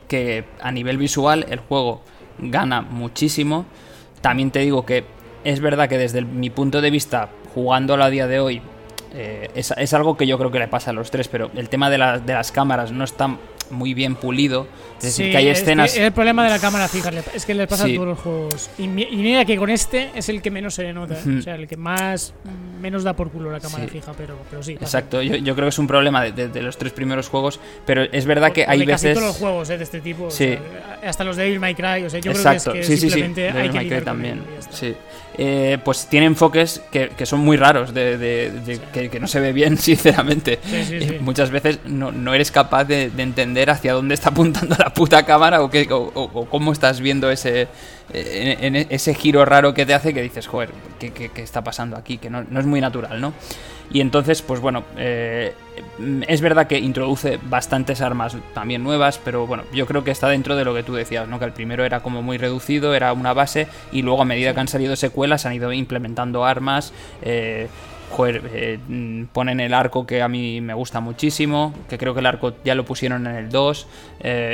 que 0.07 0.45
a 0.61 0.71
nivel 0.71 0.97
visual 0.97 1.45
el 1.49 1.59
juego 1.59 2.01
gana 2.39 2.81
muchísimo. 2.81 3.65
También 4.21 4.51
te 4.51 4.59
digo 4.59 4.85
que 4.85 5.05
es 5.43 5.59
verdad 5.59 5.89
que 5.89 5.97
desde 5.97 6.21
mi 6.21 6.49
punto 6.49 6.81
de 6.81 6.91
vista, 6.91 7.29
jugándolo 7.53 8.03
a 8.03 8.09
día 8.09 8.27
de 8.27 8.39
hoy, 8.39 8.61
eh, 9.13 9.49
es, 9.55 9.93
algo 9.93 10.15
que 10.15 10.27
yo 10.27 10.37
creo 10.37 10.51
que 10.51 10.59
le 10.59 10.67
pasa 10.67 10.91
a 10.91 10.93
los 10.93 11.11
tres, 11.11 11.27
pero 11.27 11.51
el 11.55 11.69
tema 11.69 11.89
de, 11.89 11.97
de 12.25 12.33
las 12.33 12.51
cámaras 12.51 12.91
no 12.91 13.03
está 13.03 13.37
muy 13.71 13.93
bien 13.93 14.15
pulido. 14.15 14.67
Es 14.97 15.05
decir, 15.05 15.31
que 15.31 15.37
hay 15.37 15.47
escenas. 15.47 15.97
el 15.97 16.11
problema 16.11 16.43
de 16.43 16.51
la 16.51 16.59
cámara 16.59 16.87
fija 16.87 17.09
es 17.33 17.45
que 17.45 17.53
le 17.55 17.65
pasa 17.65 17.85
a 17.85 17.87
todos 17.87 18.07
los 18.07 18.19
juegos. 18.19 18.69
Y, 18.77 18.87
mira 18.87 19.45
que 19.45 19.57
con 19.57 19.69
este 19.69 20.11
es 20.13 20.29
el 20.29 20.41
que 20.41 20.51
menos 20.51 20.75
se 20.75 20.83
le 20.83 20.93
nota. 20.93 21.15
¿eh? 21.15 21.37
O 21.39 21.41
sea, 21.41 21.55
el 21.55 21.67
que 21.67 21.77
más. 21.77 22.33
menos 22.79 23.03
da 23.03 23.13
por 23.13 23.31
culo 23.31 23.51
la 23.51 23.59
cámara 23.59 23.87
fija, 23.87 24.13
pero, 24.15 24.37
pero 24.49 24.61
sí. 24.61 24.73
Exacto, 24.73 25.21
yo, 25.21 25.35
yo, 25.35 25.55
creo 25.55 25.65
que 25.65 25.69
es 25.69 25.79
un 25.79 25.87
problema 25.87 26.23
de, 26.23 26.61
los 26.61 26.77
tres 26.77 26.93
primeros 26.93 27.29
juegos. 27.29 27.59
Pero 27.85 28.03
es 28.03 28.25
verdad 28.25 28.51
que 28.51 28.65
hay 28.67 28.85
veces. 28.85 29.15
todos 29.15 29.27
los 29.27 29.37
juegos 29.37 29.69
¿eh? 29.71 29.77
de 29.77 29.83
este 29.83 30.01
tipo. 30.01 30.29
Sí. 30.29 30.55
hasta 31.03 31.23
los 31.23 31.35
de 31.35 31.43
Devil 31.43 31.59
May 31.59 31.73
Cry. 31.73 32.03
O 32.05 32.09
sea, 32.09 32.19
yo 32.19 32.31
Exacto. 32.31 32.71
creo 32.71 32.73
que, 32.75 32.79
es 32.81 32.87
que 32.89 32.97
sí, 32.97 33.01
simplemente 33.09 33.51
sí, 33.51 33.57
hay 33.57 33.69
que 33.69 33.89
May 33.89 34.01
también. 34.01 34.43
Sí. 34.69 34.95
Eh, 35.37 35.77
pues 35.83 36.07
tiene 36.07 36.25
enfoques 36.25 36.81
que, 36.91 37.09
que, 37.09 37.25
son 37.25 37.39
muy 37.39 37.55
raros, 37.55 37.93
de, 37.93 38.79
que, 38.93 39.09
que, 39.09 39.19
no 39.19 39.27
se 39.27 39.39
ve 39.39 39.53
bien, 39.53 39.77
sinceramente. 39.77 40.59
muchas 41.21 41.51
veces 41.51 41.79
no, 41.85 42.11
no, 42.11 42.33
eres 42.33 42.51
capaz 42.51 42.83
de, 42.83 43.09
entender 43.17 43.60
hacia 43.69 43.93
dónde 43.93 44.13
está 44.13 44.29
apuntando 44.29 44.75
la 44.77 44.93
puta 44.93 45.23
cámara 45.25 45.61
o, 45.61 45.69
qué, 45.69 45.87
o, 45.91 46.47
cómo 46.49 46.71
estás 46.71 46.99
viendo 46.99 47.29
ese, 47.29 47.67
en, 48.13 48.75
ese 48.75 49.13
giro 49.13 49.45
raro 49.45 49.73
que 49.73 49.85
te 49.85 49.93
hace 49.93 50.13
que 50.13 50.21
dices, 50.21 50.47
joder, 50.47 50.69
¿qué, 50.99 51.11
qué 51.11 51.41
está 51.41 51.63
pasando 51.63 51.97
aquí? 51.97 52.17
Que 52.17 52.29
no, 52.29 52.43
no, 52.49 52.59
es 52.59 52.65
muy 52.65 52.81
natural, 52.81 53.21
¿no? 53.21 53.33
Y 53.93 53.99
entonces, 53.99 54.41
pues 54.41 54.61
bueno, 54.61 54.85
eh, 54.97 55.53
es 56.27 56.39
verdad 56.39 56.67
que 56.67 56.79
introduce 56.79 57.39
bastantes 57.43 57.99
armas 58.01 58.37
también 58.53 58.83
nuevas, 58.83 59.19
pero 59.23 59.45
bueno, 59.45 59.63
yo 59.73 59.85
creo 59.85 60.03
que 60.03 60.11
está 60.11 60.29
dentro 60.29 60.55
de 60.55 60.63
lo 60.63 60.73
que 60.73 60.83
tú 60.83 60.93
decías, 60.93 61.27
¿no? 61.27 61.39
Que 61.39 61.45
el 61.45 61.51
primero 61.51 61.83
era 61.83 61.99
como 61.99 62.21
muy 62.21 62.37
reducido, 62.37 62.95
era 62.95 63.11
una 63.11 63.33
base, 63.33 63.67
y 63.91 64.01
luego 64.01 64.21
a 64.21 64.25
medida 64.25 64.53
que 64.53 64.61
han 64.61 64.69
salido 64.69 64.95
secuelas 64.95 65.45
han 65.45 65.53
ido 65.53 65.73
implementando 65.73 66.45
armas. 66.45 66.93
Eh, 67.21 67.67
joder, 68.11 68.41
eh, 68.53 69.25
ponen 69.33 69.59
el 69.59 69.73
arco 69.73 70.05
que 70.05 70.21
a 70.21 70.27
mí 70.27 70.61
me 70.61 70.73
gusta 70.73 70.99
muchísimo, 70.99 71.73
que 71.89 71.97
creo 71.97 72.13
que 72.13 72.19
el 72.19 72.25
arco 72.25 72.53
ya 72.63 72.75
lo 72.75 72.85
pusieron 72.85 73.27
en 73.27 73.35
el 73.35 73.49
2, 73.49 73.87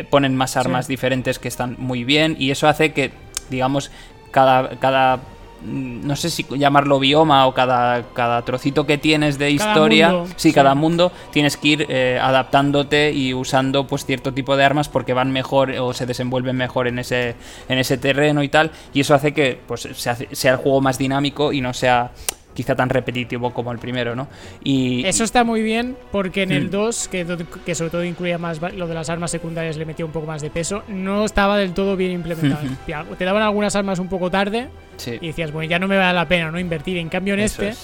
ponen 0.09 0.35
más 0.35 0.57
armas 0.57 0.87
diferentes 0.87 1.39
que 1.39 1.47
están 1.47 1.75
muy 1.77 2.03
bien 2.03 2.35
y 2.39 2.51
eso 2.51 2.67
hace 2.67 2.93
que, 2.93 3.11
digamos, 3.49 3.91
cada, 4.31 4.77
cada 4.79 5.19
no 5.63 6.15
sé 6.15 6.29
si 6.29 6.45
llamarlo 6.57 6.99
bioma 6.99 7.47
o 7.47 7.53
cada, 7.53 8.03
cada 8.13 8.43
trocito 8.43 8.85
que 8.85 8.97
tienes 8.97 9.37
de 9.37 9.51
historia, 9.51 10.23
sí, 10.35 10.53
cada 10.53 10.75
mundo, 10.75 11.11
tienes 11.31 11.57
que 11.57 11.67
ir 11.67 11.85
eh, 11.89 12.19
adaptándote 12.21 13.11
y 13.11 13.33
usando 13.33 13.87
pues 13.87 14.05
cierto 14.05 14.33
tipo 14.33 14.55
de 14.55 14.63
armas 14.63 14.87
porque 14.89 15.13
van 15.13 15.31
mejor 15.31 15.71
o 15.71 15.93
se 15.93 16.05
desenvuelven 16.05 16.55
mejor 16.55 16.87
en 16.87 16.99
ese, 16.99 17.35
en 17.69 17.79
ese 17.79 17.97
terreno 17.97 18.43
y 18.43 18.49
tal, 18.49 18.71
y 18.93 19.01
eso 19.01 19.15
hace 19.15 19.33
que 19.33 19.59
pues 19.67 19.87
sea 19.93 20.51
el 20.51 20.57
juego 20.57 20.81
más 20.81 20.97
dinámico 20.97 21.51
y 21.51 21.61
no 21.61 21.73
sea 21.73 22.11
quizá 22.57 22.75
tan 22.75 22.89
repetitivo 22.89 23.53
como 23.53 23.71
el 23.71 23.77
primero, 23.77 24.15
¿no? 24.15 24.27
Y 24.63 25.05
eso 25.05 25.23
está 25.23 25.43
muy 25.43 25.61
bien 25.61 25.95
porque 26.11 26.41
en 26.41 26.51
el 26.51 26.71
2, 26.71 27.07
mm. 27.07 27.63
que, 27.63 27.75
sobre 27.75 27.91
todo 27.91 28.03
incluía 28.03 28.39
más 28.39 28.59
lo 28.59 28.87
de 28.87 28.95
las 28.95 29.11
armas 29.11 29.29
secundarias, 29.29 29.77
le 29.77 29.85
metía 29.85 30.03
un 30.03 30.11
poco 30.11 30.25
más 30.25 30.41
de 30.41 30.49
peso, 30.49 30.81
no 30.87 31.23
estaba 31.23 31.55
del 31.59 31.75
todo 31.75 31.95
bien 31.95 32.13
implementado. 32.13 32.67
Te 33.15 33.25
daban 33.25 33.43
algunas 33.43 33.75
armas 33.75 33.99
un 33.99 34.09
poco 34.09 34.31
tarde 34.31 34.69
y 35.05 35.27
decías, 35.27 35.51
bueno, 35.51 35.69
ya 35.69 35.77
no 35.77 35.87
me 35.87 35.97
vale 35.97 36.15
la 36.15 36.27
pena 36.27 36.49
no 36.49 36.59
invertir. 36.59 36.97
En 36.97 37.09
cambio 37.09 37.35
en 37.35 37.41
este 37.41 37.75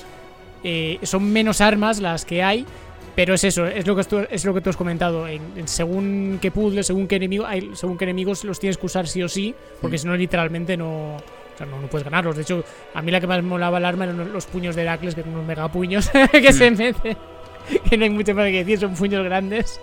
eh, 0.63 0.97
son 1.03 1.31
menos 1.31 1.61
armas 1.61 1.99
las 1.99 2.25
que 2.25 2.41
hay. 2.41 2.65
Pero 3.15 3.35
es 3.35 3.43
eso, 3.43 3.67
es 3.67 3.85
lo 3.85 3.95
que 3.95 4.03
tú, 4.05 4.25
es 4.27 4.43
lo 4.43 4.55
que 4.55 4.61
tú 4.61 4.71
has 4.71 4.75
comentado. 4.75 5.27
En, 5.27 5.67
según 5.67 6.39
qué 6.41 6.49
puzzle, 6.49 6.81
según 6.81 7.07
qué 7.07 7.17
enemigo, 7.17 7.45
hay, 7.45 7.69
según 7.75 7.95
qué 7.95 8.05
enemigos 8.05 8.43
los 8.43 8.59
tienes 8.59 8.79
que 8.79 8.87
usar 8.87 9.07
sí 9.07 9.21
o 9.21 9.29
sí, 9.29 9.53
porque 9.81 9.97
mm. 9.97 9.99
si 9.99 10.07
no 10.07 10.15
literalmente 10.17 10.77
no, 10.77 11.17
o 11.53 11.57
sea, 11.57 11.65
no, 11.65 11.79
no, 11.79 11.87
puedes 11.87 12.05
ganarlos. 12.05 12.35
De 12.35 12.41
hecho, 12.41 12.63
a 12.93 13.01
mí 13.01 13.11
la 13.11 13.19
que 13.19 13.27
más 13.27 13.43
molaba 13.43 13.77
el 13.77 13.85
arma 13.85 14.05
eran 14.05 14.31
los 14.31 14.45
puños 14.45 14.75
de 14.75 14.83
Heracles, 14.83 15.15
que 15.15 15.21
son 15.21 15.33
unos 15.33 15.45
megapuños 15.45 16.09
que 16.31 16.53
se 16.53 16.71
mm. 16.71 16.77
mete. 16.77 17.17
Que 17.89 17.97
no 17.97 18.03
hay 18.03 18.09
mucho 18.09 18.33
más 18.33 18.47
que 18.47 18.63
decir, 18.63 18.79
son 18.79 18.93
puños 18.93 19.23
grandes. 19.23 19.79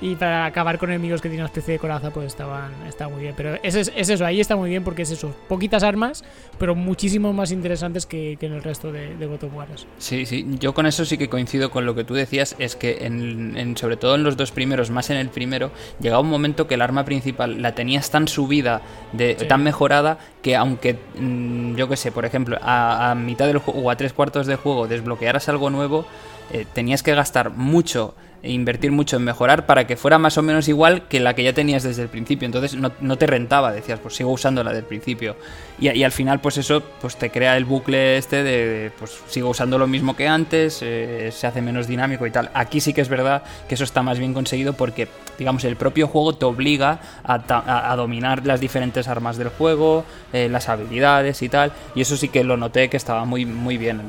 Y 0.00 0.16
para 0.16 0.46
acabar 0.46 0.78
con 0.78 0.90
enemigos 0.90 1.20
que 1.20 1.28
tienen 1.28 1.44
una 1.44 1.46
especie 1.46 1.72
de 1.72 1.78
coraza, 1.78 2.10
pues 2.10 2.26
estaban, 2.26 2.72
está 2.88 3.08
muy 3.08 3.22
bien. 3.22 3.34
Pero 3.36 3.58
es, 3.62 3.74
es, 3.74 3.90
eso, 3.94 4.24
ahí 4.24 4.40
está 4.40 4.56
muy 4.56 4.70
bien 4.70 4.84
porque 4.84 5.02
es 5.02 5.10
eso. 5.10 5.34
Poquitas 5.48 5.82
armas, 5.82 6.24
pero 6.58 6.74
muchísimo 6.74 7.32
más 7.32 7.52
interesantes 7.52 8.06
que, 8.06 8.36
en 8.40 8.52
el 8.52 8.62
resto 8.62 8.92
de, 8.92 9.16
de 9.16 9.26
God 9.26 9.44
of 9.44 9.54
War. 9.54 9.68
Sí, 9.98 10.26
sí. 10.26 10.46
Yo 10.58 10.74
con 10.74 10.86
eso 10.86 11.04
sí 11.04 11.16
que 11.16 11.28
coincido 11.28 11.70
con 11.70 11.86
lo 11.86 11.94
que 11.94 12.04
tú 12.04 12.14
decías. 12.14 12.56
Es 12.58 12.76
que 12.76 13.06
en, 13.06 13.76
sobre 13.76 13.96
todo 13.96 14.14
en 14.14 14.22
los 14.22 14.36
dos 14.36 14.52
primeros, 14.52 14.90
más 14.90 15.10
en 15.10 15.16
el 15.16 15.28
primero, 15.28 15.70
llegaba 16.00 16.22
un 16.22 16.30
momento 16.30 16.66
que 16.66 16.74
el 16.74 16.82
arma 16.82 17.04
principal 17.04 17.62
la 17.62 17.74
tenías 17.74 18.10
tan 18.10 18.28
subida, 18.28 18.82
de, 19.12 19.34
tan 19.34 19.62
mejorada, 19.62 20.18
que 20.42 20.56
aunque, 20.56 20.98
mm, 21.18 21.74
yo 21.76 21.88
qué 21.88 21.96
sé, 21.96 22.12
por 22.12 22.24
ejemplo, 22.24 22.58
a, 22.60 23.14
mitad 23.16 23.46
del 23.46 23.58
juego 23.58 23.80
o 23.80 23.90
a 23.90 23.96
tres 23.96 24.12
cuartos 24.12 24.46
de 24.46 24.56
juego 24.56 24.88
desbloquearas 24.88 25.48
algo 25.48 25.70
nuevo, 25.70 26.06
eh, 26.52 26.66
tenías 26.72 27.02
que 27.02 27.14
gastar 27.14 27.50
mucho 27.50 28.14
e 28.42 28.50
invertir 28.50 28.90
mucho 28.90 29.16
en 29.16 29.24
mejorar 29.24 29.66
para 29.66 29.86
que 29.86 29.96
fuera 29.96 30.18
más 30.18 30.36
o 30.36 30.42
menos 30.42 30.66
igual 30.66 31.06
que 31.06 31.20
la 31.20 31.34
que 31.34 31.44
ya 31.44 31.52
tenías 31.52 31.84
desde 31.84 32.02
el 32.02 32.08
principio. 32.08 32.46
Entonces 32.46 32.74
no, 32.76 33.16
te 33.16 33.26
rentaba, 33.26 33.72
decías, 33.72 34.00
pues 34.00 34.16
sigo 34.16 34.32
usando 34.32 34.64
la 34.64 34.72
del 34.72 34.82
principio. 34.84 35.36
Y, 35.78 36.02
al 36.02 36.12
final, 36.12 36.40
pues 36.40 36.58
eso, 36.58 36.82
pues 37.00 37.16
te 37.16 37.30
crea 37.30 37.56
el 37.56 37.64
bucle 37.64 38.16
este 38.16 38.42
de, 38.42 38.90
pues 38.98 39.16
sigo 39.28 39.50
usando 39.50 39.78
lo 39.78 39.86
mismo 39.86 40.16
que 40.16 40.28
antes, 40.28 40.80
eh, 40.82 41.30
se 41.32 41.46
hace 41.46 41.62
menos 41.62 41.86
dinámico 41.86 42.26
y 42.26 42.30
tal. 42.30 42.50
Aquí 42.54 42.80
sí 42.80 42.92
que 42.92 43.00
es 43.00 43.08
verdad 43.08 43.42
que 43.68 43.74
eso 43.74 43.84
está 43.84 44.02
más 44.02 44.18
bien 44.18 44.34
conseguido 44.34 44.72
porque, 44.72 45.08
digamos, 45.38 45.64
el 45.64 45.76
propio 45.76 46.08
juego 46.08 46.34
te 46.34 46.44
obliga 46.44 47.00
a, 47.24 47.94
dominar 47.96 48.44
las 48.46 48.60
diferentes 48.60 49.06
armas 49.08 49.36
del 49.36 49.48
juego, 49.48 50.04
eh, 50.32 50.48
las 50.48 50.68
habilidades 50.68 51.42
y 51.42 51.48
tal. 51.48 51.72
Y 51.94 52.00
eso 52.00 52.16
sí 52.16 52.28
que 52.28 52.42
lo 52.42 52.56
noté 52.56 52.88
que 52.88 52.96
estaba 52.96 53.24
muy, 53.24 53.44
muy 53.44 53.76
bien 53.76 54.00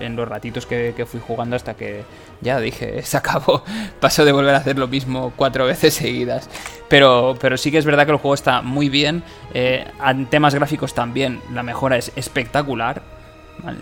en, 0.00 0.16
los 0.16 0.28
ratitos 0.28 0.66
que 0.66 1.06
fui 1.06 1.20
jugando 1.20 1.56
hasta 1.56 1.74
que 1.74 2.04
ya 2.44 2.60
dije, 2.60 3.02
se 3.02 3.16
acabó. 3.16 3.64
Paso 3.98 4.24
de 4.24 4.30
volver 4.30 4.54
a 4.54 4.58
hacer 4.58 4.78
lo 4.78 4.86
mismo 4.86 5.32
cuatro 5.34 5.66
veces 5.66 5.94
seguidas. 5.94 6.48
Pero, 6.88 7.36
pero 7.40 7.56
sí 7.56 7.72
que 7.72 7.78
es 7.78 7.84
verdad 7.84 8.06
que 8.06 8.12
el 8.12 8.18
juego 8.18 8.34
está 8.34 8.62
muy 8.62 8.88
bien. 8.88 9.24
Eh, 9.52 9.84
en 10.06 10.26
temas 10.26 10.54
gráficos 10.54 10.94
también, 10.94 11.40
la 11.52 11.64
mejora 11.64 11.96
es 11.96 12.12
espectacular. 12.14 13.02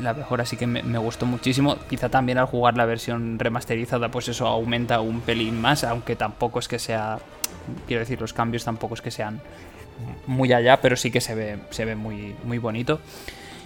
La 0.00 0.14
mejora 0.14 0.46
sí 0.46 0.56
que 0.56 0.66
me, 0.66 0.98
gustó 0.98 1.26
muchísimo. 1.26 1.76
Quizá 1.90 2.08
también 2.08 2.38
al 2.38 2.46
jugar 2.46 2.76
la 2.76 2.86
versión 2.86 3.38
remasterizada, 3.38 4.10
pues 4.10 4.28
eso 4.28 4.46
aumenta 4.46 5.00
un 5.00 5.22
pelín 5.22 5.60
más, 5.60 5.82
aunque 5.82 6.14
tampoco 6.14 6.60
es 6.60 6.68
que 6.68 6.78
sea. 6.78 7.18
Quiero 7.86 8.00
decir, 8.00 8.20
los 8.20 8.32
cambios 8.32 8.64
tampoco 8.64 8.94
es 8.94 9.02
que 9.02 9.10
sean 9.10 9.40
muy 10.26 10.52
allá, 10.52 10.80
pero 10.80 10.96
sí 10.96 11.10
que 11.10 11.20
se 11.20 11.34
ve, 11.34 11.58
se 11.70 11.84
ve 11.84 11.96
muy, 11.96 12.34
muy 12.44 12.58
bonito. 12.58 13.00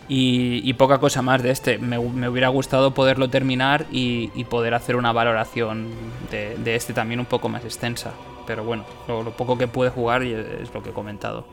Y, 0.09 0.73
poca 0.75 0.99
cosa 0.99 1.23
más 1.23 1.43
de 1.43 1.51
este. 1.51 1.79
Me, 1.79 1.99
hubiera 1.99 2.49
gustado 2.49 2.95
poderlo 2.95 3.29
terminar 3.29 3.87
y, 3.91 4.45
poder 4.45 4.75
hacer 4.75 4.97
una 4.97 5.13
valoración 5.13 5.89
de, 6.31 6.77
este 6.77 6.93
también 6.93 7.21
un 7.21 7.27
poco 7.27 7.49
más 7.49 7.65
extensa. 7.65 8.13
Pero 8.47 8.65
bueno, 8.65 8.85
lo, 9.09 9.31
poco 9.33 9.59
que 9.59 9.67
pude 9.67 9.91
jugar 9.91 10.23
es 10.23 10.73
lo 10.73 10.83
que 10.83 10.91
he 10.91 10.93
comentado. 10.93 11.47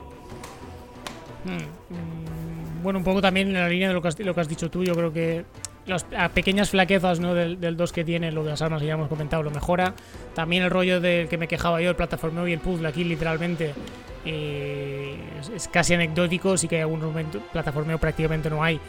Hmm, 1.45 1.57
mm, 1.57 2.83
bueno, 2.83 2.99
un 2.99 3.05
poco 3.05 3.21
también 3.21 3.47
en 3.47 3.53
la 3.55 3.67
línea 3.67 3.87
de 3.87 3.93
lo 3.93 4.01
que 4.01 4.07
has 4.41 4.47
dicho 4.47 4.69
tú, 4.69 4.83
yo 4.83 4.93
creo 4.93 5.11
que 5.11 5.45
las 5.85 6.05
pequeñas 6.33 6.69
flaquezas 6.69 7.19
¿no? 7.19 7.33
del 7.33 7.77
2 7.77 7.91
que 7.91 8.03
tiene, 8.03 8.31
lo 8.31 8.43
de 8.43 8.51
las 8.51 8.61
armas 8.61 8.81
que 8.81 8.87
ya 8.87 8.93
hemos 8.93 9.09
comentado, 9.09 9.43
lo 9.43 9.51
mejora. 9.51 9.93
También 10.33 10.63
el 10.63 10.69
rollo 10.69 11.01
del 11.01 11.27
que 11.27 11.37
me 11.37 11.47
quejaba 11.47 11.81
yo, 11.81 11.89
el 11.89 11.95
plataformeo 11.95 12.47
y 12.47 12.53
el 12.53 12.59
puzzle 12.59 12.87
aquí 12.87 13.03
literalmente 13.03 13.73
eh, 14.25 15.17
es, 15.55 15.67
casi 15.67 15.93
anecdótico, 15.93 16.57
sí 16.57 16.67
que 16.67 16.77
hay 16.77 16.81
algún 16.81 17.01
momento, 17.01 17.39
plataformeo 17.51 17.97
prácticamente 17.97 18.49
no 18.49 18.63
hay. 18.63 18.79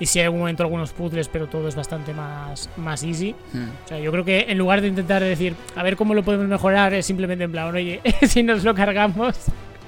Y 0.00 0.06
sí 0.06 0.18
hay 0.18 0.24
algún 0.24 0.40
momento 0.40 0.62
algunos 0.62 0.92
puzzles, 0.92 1.28
pero 1.28 1.46
todo 1.46 1.68
es 1.68 1.76
bastante 1.76 2.14
más, 2.14 2.70
más 2.78 3.02
easy. 3.02 3.34
Hmm. 3.52 3.68
O 3.84 3.88
sea, 3.88 3.98
yo 4.00 4.10
creo 4.10 4.24
que 4.24 4.46
en 4.48 4.56
lugar 4.56 4.80
de 4.80 4.88
intentar 4.88 5.22
decir, 5.22 5.54
a 5.76 5.82
ver 5.82 5.94
cómo 5.96 6.14
lo 6.14 6.22
podemos 6.22 6.48
mejorar, 6.48 6.94
es 6.94 7.04
simplemente 7.04 7.44
en 7.44 7.52
plan, 7.52 7.74
oye, 7.74 8.00
si 8.26 8.42
nos 8.42 8.64
lo 8.64 8.74
cargamos 8.74 9.36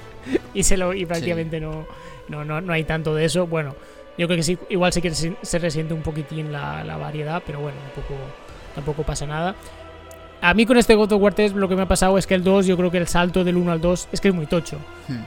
y, 0.54 0.62
se 0.62 0.76
lo, 0.76 0.92
y 0.92 1.06
prácticamente 1.06 1.60
no, 1.60 1.86
no, 2.28 2.44
no, 2.44 2.60
no 2.60 2.72
hay 2.74 2.84
tanto 2.84 3.14
de 3.14 3.24
eso, 3.24 3.46
bueno 3.46 3.74
yo 4.18 4.26
creo 4.26 4.36
que 4.36 4.42
sí, 4.42 4.58
igual 4.68 4.92
sí 4.92 5.00
que 5.00 5.10
se 5.10 5.58
resiente 5.58 5.94
un 5.94 6.02
poquitín 6.02 6.52
la, 6.52 6.96
variedad, 6.98 7.42
pero 7.44 7.60
bueno, 7.60 7.78
tampoco, 7.94 8.14
tampoco 8.74 9.02
pasa 9.02 9.26
nada. 9.26 9.54
A 10.40 10.54
mí 10.54 10.66
con 10.66 10.76
este 10.76 10.94
God 10.94 11.12
of 11.12 11.22
War 11.22 11.34
3 11.34 11.52
lo 11.54 11.68
que 11.68 11.76
me 11.76 11.82
ha 11.82 11.88
pasado 11.88 12.18
es 12.18 12.26
que 12.26 12.34
el 12.34 12.42
2, 12.42 12.66
yo 12.66 12.76
creo 12.76 12.90
que 12.90 12.98
el 12.98 13.06
salto 13.06 13.44
del 13.44 13.56
1 13.56 13.72
al 13.72 13.80
2 13.80 14.08
es 14.12 14.20
que 14.20 14.28
es 14.28 14.34
muy 14.34 14.46
tocho. 14.46 14.78
Hmm. 15.08 15.22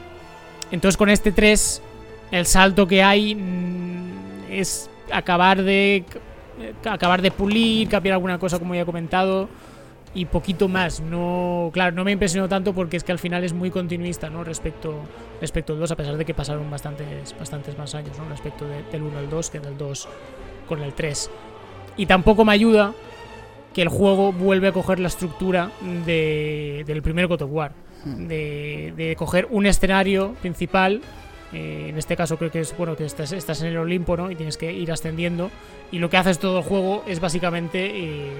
Entonces 0.71 0.97
con 0.97 1.09
este 1.09 1.31
3, 1.31 1.81
el 2.31 2.45
salto 2.45 2.87
que 2.87 3.01
hay 3.01 3.35
mm, 3.35 4.51
es 4.51 4.89
acabar 5.11 5.63
de 5.63 6.03
acabar 6.85 7.21
de 7.21 7.31
pulir, 7.31 7.89
cambiar 7.89 8.13
alguna 8.13 8.39
cosa 8.39 8.59
como 8.59 8.75
ya 8.75 8.81
he 8.81 8.85
comentado 8.85 9.49
y 10.15 10.25
poquito 10.25 10.67
más. 10.67 11.01
No, 11.01 11.69
claro, 11.73 11.95
no 11.95 12.03
me 12.03 12.11
impresionó 12.11 12.47
tanto 12.47 12.73
porque 12.73 12.97
es 12.97 13.03
que 13.03 13.11
al 13.11 13.19
final 13.19 13.43
es 13.43 13.53
muy 13.53 13.69
continuista, 13.69 14.29
¿no? 14.29 14.43
Respecto, 14.43 14.95
respecto 15.41 15.73
al 15.73 15.79
2, 15.79 15.91
a 15.91 15.95
pesar 15.95 16.17
de 16.17 16.25
que 16.25 16.33
pasaron 16.33 16.71
bastantes, 16.71 17.35
bastantes 17.37 17.77
más 17.77 17.93
años, 17.93 18.17
¿no? 18.17 18.27
Respecto 18.29 18.65
del 18.65 19.03
1 19.03 19.19
al 19.19 19.29
2 19.29 19.49
que 19.49 19.59
del 19.59 19.77
2 19.77 20.07
con 20.67 20.81
el 20.81 20.93
3. 20.93 21.29
Y 21.97 22.05
tampoco 22.07 22.45
me 22.45 22.53
ayuda 22.53 22.93
que 23.73 23.81
el 23.81 23.89
juego 23.89 24.31
vuelve 24.31 24.69
a 24.69 24.71
coger 24.71 24.99
la 24.99 25.09
estructura 25.09 25.69
de, 26.05 26.83
del 26.87 27.01
primer 27.01 27.27
God 27.27 27.41
of 27.43 27.51
War. 27.51 27.73
Hmm. 28.05 28.27
De, 28.27 28.93
de 28.95 29.15
coger 29.17 29.47
un 29.51 29.65
escenario 29.65 30.33
principal 30.41 31.01
eh, 31.53 31.87
en 31.89 31.97
este 31.97 32.15
caso 32.15 32.37
creo 32.37 32.51
que 32.51 32.59
es 32.59 32.75
bueno 32.75 32.95
que 32.95 33.05
estás, 33.05 33.31
estás, 33.31 33.61
en 33.61 33.67
el 33.67 33.77
Olimpo 33.77 34.17
¿no? 34.17 34.29
y 34.29 34.35
tienes 34.35 34.57
que 34.57 34.73
ir 34.73 34.91
ascendiendo 34.91 35.51
y 35.91 35.99
lo 35.99 36.09
que 36.09 36.17
haces 36.17 36.39
todo 36.39 36.57
el 36.57 36.63
juego 36.63 37.03
es 37.07 37.19
básicamente 37.19 37.91
eh, 37.93 38.31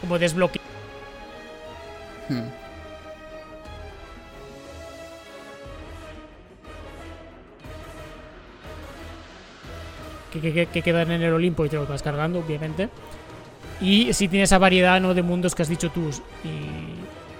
como 0.00 0.18
desbloquear 0.18 0.70
Hmm. 2.30 2.42
Que, 10.30 10.82
quedan 10.82 11.10
en 11.10 11.22
el 11.22 11.32
Olimpo 11.32 11.66
y 11.66 11.68
te 11.68 11.74
lo 11.74 11.86
vas 11.86 12.02
cargando, 12.02 12.38
obviamente. 12.38 12.88
Y 13.80 14.12
si 14.12 14.28
tiene 14.28 14.44
esa 14.44 14.58
variedad 14.58 15.00
¿no? 15.00 15.12
de 15.12 15.22
mundos 15.22 15.56
que 15.56 15.62
has 15.62 15.68
dicho 15.68 15.90
tú. 15.90 16.08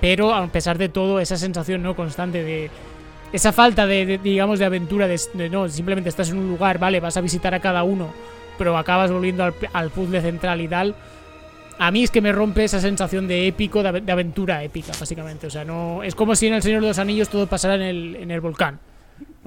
pero 0.01 0.35
a 0.35 0.45
pesar 0.49 0.77
de 0.77 0.89
todo, 0.89 1.21
esa 1.21 1.37
sensación 1.37 1.83
no 1.83 1.95
constante 1.95 2.43
de. 2.43 2.71
Esa 3.33 3.53
falta 3.53 3.87
de, 3.87 4.19
digamos, 4.19 4.59
de 4.59 4.65
aventura, 4.65 5.07
de, 5.07 5.49
no, 5.51 5.69
simplemente 5.69 6.09
estás 6.09 6.31
en 6.31 6.39
un 6.39 6.49
lugar, 6.49 6.81
vale, 6.81 6.99
vas 6.99 7.17
a 7.17 7.21
visitar 7.21 7.55
a 7.55 7.61
cada 7.61 7.85
uno, 7.85 8.09
pero 8.59 8.77
acabas 8.77 9.13
volviendo 9.13 9.45
al, 9.45 9.55
al 9.73 9.91
puzzle 9.91 10.21
central 10.21 10.61
y 10.61 10.67
tal 10.67 10.97
a 11.83 11.91
mí 11.91 12.05
es 12.05 12.11
que 12.11 12.21
me 12.21 12.31
rompe 12.31 12.63
esa 12.63 12.79
sensación 12.79 13.27
de 13.27 13.47
épico, 13.47 13.83
de, 13.83 14.13
aventura 14.13 14.63
épica, 14.63 14.93
básicamente. 15.01 15.47
O 15.47 15.51
sea, 15.51 15.65
no 15.65 16.03
es 16.03 16.15
como 16.15 16.37
si 16.37 16.47
en 16.47 16.53
El 16.53 16.63
Señor 16.63 16.83
de 16.83 16.89
los 16.89 16.99
Anillos 16.99 17.31
todo 17.31 17.47
pasara 17.47 17.75
en 17.77 17.81
el, 17.81 18.17
en 18.17 18.31
el 18.31 18.43
volcán. 18.43 18.79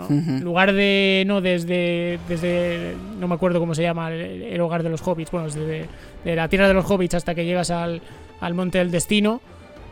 En 0.10 0.44
lugar 0.44 0.74
de, 0.74 1.24
no, 1.28 1.42
desde, 1.42 2.18
desde, 2.28 2.96
no 3.20 3.28
me 3.28 3.36
acuerdo 3.36 3.60
cómo 3.60 3.76
se 3.76 3.84
llama, 3.84 4.12
el, 4.12 4.60
hogar 4.60 4.82
de 4.82 4.90
los 4.90 5.08
hobbits, 5.08 5.30
bueno, 5.30 5.46
desde 5.46 5.86
de 6.26 6.36
la 6.36 6.48
tierra 6.48 6.68
de 6.68 6.74
los 6.74 6.90
hobbits 6.90 7.14
hasta 7.14 7.36
que 7.36 7.46
llegas 7.46 7.70
al, 7.70 8.02
al 8.42 8.56
Monte 8.56 8.80
del 8.80 8.90
Destino, 8.90 9.40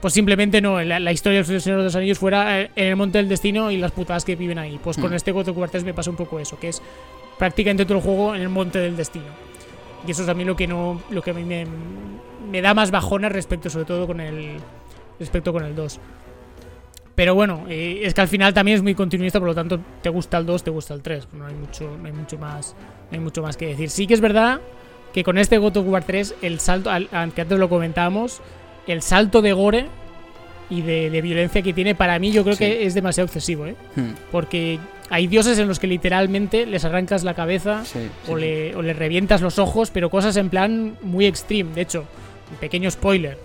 pues 0.01 0.15
simplemente 0.15 0.61
no, 0.61 0.81
la, 0.81 1.11
historia 1.11 1.43
del 1.43 1.61
Señor 1.61 1.77
de 1.77 1.85
los 1.85 1.95
Anillos 1.95 2.17
fuera 2.17 2.59
eh, 2.59 2.71
en 2.75 2.87
el 2.87 2.95
Monte 2.95 3.19
del 3.19 3.29
Destino 3.29 3.69
y 3.69 3.77
las 3.77 3.91
putadas 3.91 4.25
que 4.25 4.35
viven 4.35 4.57
ahí. 4.57 4.79
Pues 4.83 4.97
con 4.97 5.13
este 5.13 5.31
God 5.31 5.49
of 5.49 5.57
War 5.59 5.69
me 5.83 5.93
pasa 5.93 6.09
un 6.09 6.15
poco 6.15 6.39
eso, 6.39 6.57
que 6.59 6.69
es 6.69 6.81
prácticamente 7.37 7.85
todo 7.85 7.99
el 7.99 8.03
juego 8.03 8.33
en 8.33 8.41
el 8.41 8.49
Monte 8.49 8.79
del 8.79 8.97
Destino. 8.97 9.51
Y 10.07 10.09
eso 10.09 10.23
es 10.23 10.29
a 10.29 10.33
mí 10.33 10.43
lo 10.43 10.55
que 10.55 10.65
no, 10.65 10.99
lo 11.11 11.21
que 11.21 11.29
a 11.29 11.33
mí 11.35 11.43
me, 11.43 11.67
me 12.49 12.61
da 12.61 12.73
más 12.73 12.91
bajones 12.91 13.31
respecto 13.31 13.69
sobre 13.69 13.85
todo 13.85 14.07
con 14.07 14.19
el 14.19 14.57
respecto 15.19 15.53
con 15.53 15.63
el 15.63 15.75
2. 15.75 15.99
Pero 17.15 17.35
bueno, 17.35 17.65
eh, 17.69 18.01
es 18.03 18.13
que 18.13 18.21
al 18.21 18.27
final 18.27 18.53
también 18.53 18.77
es 18.77 18.83
muy 18.83 18.95
continuista, 18.95 19.39
por 19.39 19.49
lo 19.49 19.55
tanto, 19.55 19.79
te 20.01 20.09
gusta 20.09 20.37
el 20.37 20.45
2, 20.45 20.63
te 20.63 20.71
gusta 20.71 20.93
el 20.93 21.01
3. 21.01 21.27
No 21.33 21.45
hay 21.45 21.53
mucho, 21.53 21.97
no 21.97 22.07
hay 22.07 22.13
mucho 22.13 22.37
más, 22.37 22.75
no 23.11 23.15
hay 23.15 23.19
mucho 23.19 23.41
más 23.41 23.57
que 23.57 23.67
decir. 23.67 23.89
Sí 23.89 24.07
que 24.07 24.13
es 24.13 24.21
verdad 24.21 24.59
que 25.13 25.23
con 25.23 25.37
este 25.37 25.57
God 25.57 25.77
of 25.77 25.87
War 25.87 26.03
3, 26.03 26.35
el 26.41 26.59
salto, 26.59 26.89
aunque 27.11 27.41
antes 27.41 27.59
lo 27.59 27.69
comentábamos, 27.69 28.41
el 28.87 29.01
salto 29.01 29.41
de 29.41 29.53
gore 29.53 29.87
y 30.69 30.81
de, 30.81 31.21
violencia 31.21 31.61
que 31.61 31.73
tiene, 31.73 31.95
para 31.95 32.17
mí 32.17 32.31
yo 32.31 32.43
creo 32.43 32.55
que 32.55 32.85
es 32.85 32.93
demasiado 32.93 33.25
excesivo, 33.25 33.65
¿eh? 33.65 33.75
Hmm. 33.95 34.13
Porque 34.31 34.79
hay 35.09 35.27
dioses 35.27 35.59
en 35.59 35.67
los 35.67 35.79
que 35.79 35.87
literalmente 35.87 36.65
les 36.65 36.85
arrancas 36.85 37.25
la 37.25 37.33
cabeza 37.33 37.83
o, 38.29 38.37
le, 38.37 38.73
o, 38.75 38.81
le, 38.81 38.93
revientas 38.93 39.41
los 39.41 39.59
ojos, 39.59 39.91
pero 39.91 40.09
cosas 40.09 40.37
en 40.37 40.49
plan 40.49 40.95
muy 41.01 41.25
extreme. 41.25 41.73
De 41.73 41.81
hecho, 41.81 42.05
pequeño 42.59 42.89
spoiler. 42.89 43.37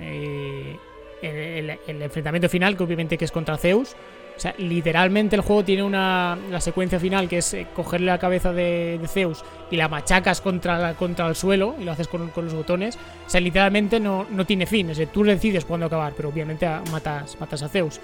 Eh, 0.00 0.76
el, 1.22 2.02
enfrentamiento 2.02 2.48
final, 2.48 2.76
que 2.76 2.82
obviamente 2.84 3.18
que 3.18 3.24
es 3.24 3.32
contra 3.32 3.56
Zeus. 3.56 3.96
O 4.36 4.38
sea, 4.38 4.54
literalmente 4.58 5.34
el 5.34 5.40
juego 5.40 5.64
tiene 5.64 5.82
una 5.82 6.36
la 6.50 6.60
secuencia 6.60 7.00
final 7.00 7.26
que 7.26 7.38
es 7.38 7.54
eh, 7.54 7.66
cogerle 7.74 8.08
la 8.08 8.18
cabeza 8.18 8.52
de, 8.52 9.00
Zeus 9.08 9.42
y 9.70 9.76
la 9.76 9.88
machacas 9.88 10.42
contra, 10.42 10.92
contra 10.92 11.26
el 11.26 11.34
suelo 11.34 11.74
y 11.80 11.84
lo 11.84 11.92
haces 11.92 12.06
con, 12.06 12.30
los 12.34 12.54
botones. 12.54 12.98
O 13.26 13.30
sea, 13.30 13.40
literalmente 13.40 13.98
no, 13.98 14.26
no 14.30 14.44
tiene 14.44 14.66
fin. 14.66 14.90
Es 14.90 14.98
decir, 14.98 15.12
tú 15.12 15.24
decides 15.24 15.64
cuándo 15.64 15.86
acabar, 15.86 16.12
pero 16.14 16.28
obviamente 16.28 16.68
matas, 16.90 17.40
matas 17.40 17.62
a 17.62 17.68
Zeus. 17.68 17.98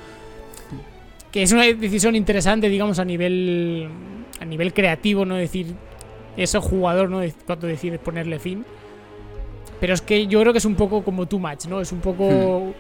Que 1.30 1.42
es 1.42 1.52
una 1.52 1.64
decisión 1.64 2.16
interesante, 2.16 2.68
digamos, 2.68 2.98
a 2.98 3.04
nivel 3.04 3.88
a 4.40 4.44
nivel 4.44 4.72
creativo, 4.74 5.24
¿no? 5.24 5.36
Decir, 5.36 5.74
ese 6.36 6.59
jugador, 6.59 7.09
¿no? 7.09 7.20
Cuando 7.46 7.66
decides 7.66 8.00
ponerle 8.00 8.38
fin. 8.38 8.64
Pero 9.82 9.94
es 9.94 10.00
que 10.00 10.28
yo 10.28 10.40
creo 10.40 10.52
que 10.52 10.60
es 10.60 10.64
un 10.64 10.76
poco 10.76 11.02
como 11.02 11.26
too 11.26 11.40
much, 11.40 11.66
¿no? 11.66 11.80
Es 11.80 11.90
un 11.90 12.00
poco... 12.00 12.28
Hmm 12.28 12.72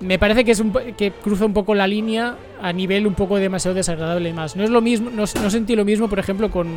me 0.00 0.18
parece 0.18 0.44
que 0.44 0.52
es 0.52 0.60
un, 0.60 0.72
que 0.72 1.10
cruza 1.10 1.46
un 1.46 1.54
poco 1.54 1.74
la 1.74 1.86
línea 1.86 2.36
a 2.60 2.72
nivel 2.72 3.06
un 3.06 3.14
poco 3.14 3.36
demasiado 3.36 3.74
desagradable 3.74 4.28
y 4.28 4.32
más. 4.32 4.56
No 4.56 4.64
es 4.64 4.70
lo 4.70 4.80
mismo, 4.80 5.10
no, 5.10 5.26
sentí 5.26 5.74
lo 5.74 5.84
mismo, 5.84 6.08
por 6.08 6.18
ejemplo, 6.18 6.50
con, 6.50 6.68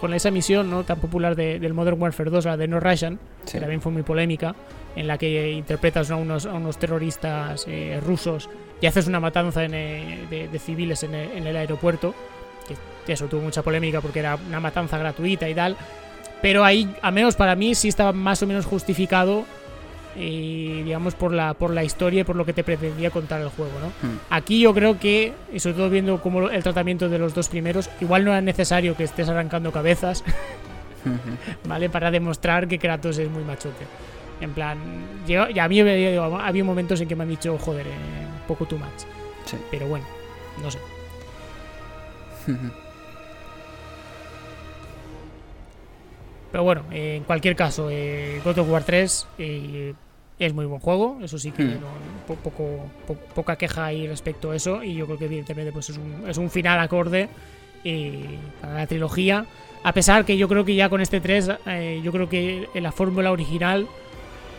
con 0.00 0.12
esa 0.12 0.30
misión 0.30 0.70
no 0.70 0.84
tan 0.84 0.98
popular 0.98 1.34
de, 1.34 1.58
del 1.58 1.74
Modern 1.74 2.00
Warfare 2.00 2.30
2, 2.30 2.44
la 2.44 2.56
de 2.56 2.68
No 2.68 2.80
Russian, 2.80 3.18
que 3.50 3.58
también 3.58 3.80
fue 3.80 3.92
muy 3.92 4.02
polémica, 4.02 4.54
en 4.96 5.06
la 5.06 5.16
que 5.16 5.52
interpretas 5.52 6.10
a, 6.10 6.16
unos, 6.16 6.46
a 6.46 6.54
unos 6.54 6.78
terroristas 6.78 7.64
eh, 7.68 8.00
rusos 8.04 8.50
y 8.80 8.86
haces 8.86 9.06
una 9.06 9.20
matanza 9.20 9.64
eh, 9.64 10.48
de, 10.50 10.58
civiles 10.58 11.02
en 11.04 11.14
el, 11.14 11.30
en 11.32 11.46
el 11.46 11.56
aeropuerto. 11.56 12.14
Que 13.06 13.14
eso 13.14 13.24
tuvo 13.24 13.40
mucha 13.40 13.62
polémica 13.62 14.02
porque 14.02 14.18
era 14.18 14.36
una 14.36 14.60
matanza 14.60 14.98
gratuita 14.98 15.48
y 15.48 15.54
tal. 15.54 15.74
Pero 16.40 16.64
ahí, 16.64 16.94
al 17.02 17.12
menos 17.12 17.36
para 17.36 17.54
mí, 17.56 17.74
sí 17.74 17.88
estaba 17.88 18.12
más 18.12 18.42
o 18.42 18.46
menos 18.46 18.64
justificado 18.66 19.44
y 20.16 20.82
digamos 20.82 21.14
por 21.14 21.32
la 21.32 21.54
por 21.54 21.72
la 21.72 21.84
historia 21.84 22.22
y 22.22 22.24
por 22.24 22.34
lo 22.34 22.44
que 22.44 22.52
te 22.52 22.64
pretendía 22.64 23.10
contar 23.10 23.40
el 23.40 23.48
juego, 23.48 23.72
¿no? 23.80 23.88
Hmm. 23.88 24.18
Aquí 24.30 24.60
yo 24.60 24.74
creo 24.74 24.98
que, 24.98 25.32
y 25.52 25.60
sobre 25.60 25.76
todo 25.76 25.90
viendo 25.90 26.20
como 26.20 26.48
el 26.48 26.62
tratamiento 26.62 27.08
de 27.08 27.18
los 27.18 27.34
dos 27.34 27.48
primeros, 27.48 27.88
igual 28.00 28.24
no 28.24 28.32
era 28.32 28.40
necesario 28.40 28.96
que 28.96 29.04
estés 29.04 29.28
arrancando 29.28 29.70
cabezas, 29.70 30.24
¿vale? 31.64 31.88
Para 31.88 32.10
demostrar 32.10 32.66
que 32.68 32.78
Kratos 32.78 33.18
es 33.18 33.30
muy 33.30 33.44
machote. 33.44 33.86
En 34.40 34.52
plan, 34.52 34.78
yo, 35.26 35.48
ya 35.48 35.64
a 35.64 35.68
mí 35.68 35.80
había, 35.80 36.64
momentos 36.64 37.00
en 37.00 37.08
que 37.08 37.16
me 37.16 37.24
han 37.24 37.30
dicho, 37.30 37.58
joder, 37.58 37.86
eh, 37.86 37.90
un 37.90 38.46
poco 38.46 38.66
too 38.66 38.78
much. 38.78 39.04
Pero 39.70 39.88
bueno, 39.88 40.06
no 40.62 40.70
sé. 40.70 40.78
Pero 46.50 46.64
bueno, 46.64 46.84
en 46.90 47.24
cualquier 47.24 47.56
caso, 47.56 47.88
eh, 47.90 48.40
God 48.44 48.58
of 48.58 48.70
War 48.70 48.82
3 48.82 49.26
eh, 49.38 49.94
es 50.38 50.54
muy 50.54 50.66
buen 50.66 50.80
juego, 50.80 51.18
eso 51.22 51.38
sí 51.38 51.50
que 51.50 51.64
hmm. 51.64 51.80
poco, 52.42 52.86
poca 53.34 53.56
queja 53.56 53.86
ahí 53.86 54.06
respecto 54.06 54.52
a 54.52 54.56
eso 54.56 54.82
y 54.82 54.94
yo 54.94 55.06
creo 55.06 55.18
que 55.18 55.24
evidentemente 55.26 55.72
pues 55.72 55.90
es 55.90 55.98
un, 55.98 56.28
es 56.28 56.38
un 56.38 56.50
final 56.50 56.78
acorde 56.78 57.28
eh, 57.84 58.38
para 58.60 58.74
la 58.74 58.86
trilogía. 58.86 59.46
A 59.82 59.92
pesar 59.92 60.24
que 60.24 60.36
yo 60.36 60.48
creo 60.48 60.64
que 60.64 60.74
ya 60.74 60.88
con 60.88 61.00
este 61.00 61.20
3, 61.20 61.50
eh, 61.66 62.00
yo 62.02 62.12
creo 62.12 62.28
que 62.28 62.68
en 62.74 62.82
la 62.82 62.92
fórmula 62.92 63.30
original 63.30 63.86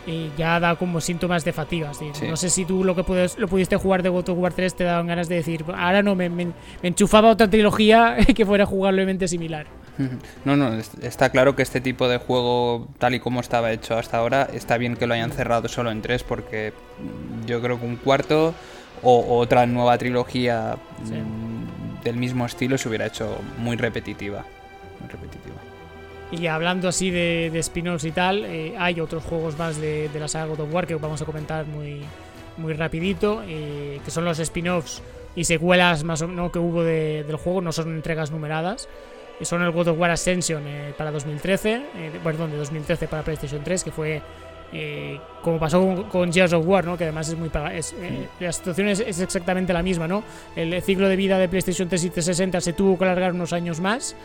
eh, 0.07 0.29
ya 0.37 0.59
da 0.59 0.75
como 0.75 1.01
síntomas 1.01 1.43
de 1.45 1.53
fatiga. 1.53 1.91
No 2.27 2.37
sé 2.37 2.49
si 2.49 2.65
tú 2.65 2.83
lo 2.83 2.95
que 2.95 3.03
puedes, 3.03 3.37
lo 3.37 3.47
pudiste 3.47 3.75
jugar 3.75 4.03
de 4.03 4.09
God 4.09 4.29
of 4.29 4.37
War 4.37 4.53
3 4.53 4.73
te 4.73 4.83
daban 4.83 5.07
ganas 5.07 5.27
de 5.29 5.35
decir, 5.35 5.65
ahora 5.75 6.01
no, 6.01 6.15
me, 6.15 6.29
me, 6.29 6.53
enchufaba 6.83 7.29
otra 7.29 7.49
trilogía 7.49 8.17
que 8.35 8.45
fuera 8.45 8.65
jugablemente 8.65 9.27
similar. 9.27 9.67
No, 10.45 10.55
no, 10.55 10.79
está 11.01 11.29
claro 11.29 11.57
que 11.57 11.61
este 11.61 11.81
tipo 11.81 12.07
de 12.07 12.17
juego, 12.17 12.87
tal 12.99 13.15
y 13.15 13.19
como 13.19 13.41
estaba 13.41 13.73
hecho 13.73 13.97
hasta 13.97 14.17
ahora, 14.17 14.47
está 14.53 14.77
bien 14.77 14.95
que 14.95 15.05
lo 15.05 15.13
hayan 15.13 15.31
cerrado 15.31 15.67
solo 15.67 15.91
en 15.91 16.01
tres, 16.01 16.23
porque 16.23 16.73
yo 17.45 17.61
creo 17.61 17.77
que 17.77 17.85
un 17.85 17.97
cuarto 17.97 18.53
o, 19.03 19.37
otra 19.37 19.65
nueva 19.65 19.97
trilogía 19.97 20.77
mm, 21.03 22.03
del 22.03 22.15
mismo 22.15 22.45
estilo 22.45 22.77
se 22.77 22.87
hubiera 22.87 23.07
hecho 23.07 23.39
muy 23.57 23.75
repetitiva. 23.75 24.45
Muy 25.01 25.09
repetitiva. 25.09 25.55
Y 26.31 26.47
hablando 26.47 26.87
así 26.87 27.09
de, 27.09 27.49
de 27.51 27.59
spin-offs 27.59 28.05
y 28.05 28.11
tal, 28.11 28.45
eh, 28.45 28.75
hay 28.77 28.99
otros 28.99 29.23
juegos 29.23 29.57
más 29.57 29.79
de, 29.81 30.09
la 30.13 30.27
saga 30.27 30.45
God 30.45 30.61
of 30.61 30.73
War 30.73 30.85
que 30.85 30.95
vamos 30.95 31.21
a 31.21 31.25
comentar 31.25 31.65
muy, 31.65 32.01
muy 32.57 32.73
rapidito, 32.73 33.41
eh, 33.47 33.99
que 34.05 34.11
son 34.11 34.25
los 34.25 34.37
spin-offs 34.39 35.01
y 35.35 35.45
secuelas 35.45 36.03
más 36.03 36.21
o 36.21 36.27
menos 36.27 36.51
que 36.51 36.59
hubo 36.59 36.83
del 36.83 37.35
juego, 37.35 37.61
no 37.61 37.71
son 37.71 37.95
entregas 37.95 38.31
numeradas 38.31 38.87
son 39.45 39.61
el 39.61 39.71
God 39.71 39.89
of 39.89 39.99
War 39.99 40.11
Ascension 40.11 40.63
eh, 40.67 40.93
para 40.97 41.11
2013, 41.11 41.75
eh, 41.75 42.11
perdón, 42.23 42.51
de 42.51 42.57
2013 42.57 43.07
para 43.07 43.23
PlayStation 43.23 43.63
3, 43.63 43.83
que 43.83 43.91
fue 43.91 44.21
eh, 44.71 45.19
como 45.41 45.59
pasó 45.59 46.05
con, 46.09 46.31
Gears 46.31 46.53
of 46.53 46.65
War, 46.65 46.85
¿no? 46.85 46.97
que 46.97 47.05
además 47.05 47.29
es 47.29 47.37
muy 47.37 47.49
es, 47.73 47.95
la 48.39 48.51
situación 48.51 48.89
es, 48.89 48.99
exactamente 48.99 49.73
la 49.73 49.81
misma, 49.81 50.07
¿no? 50.07 50.23
El 50.55 50.79
ciclo 50.81 51.07
de 51.07 51.15
vida 51.15 51.39
de 51.39 51.47
PlayStation 51.47 51.87
3 51.87 52.03
y 52.03 52.09
360 52.09 52.61
se 52.61 52.73
tuvo 52.73 52.97
que 52.97 53.05
alargar 53.05 53.33
unos 53.33 53.53
años 53.53 53.79
más 53.79 54.15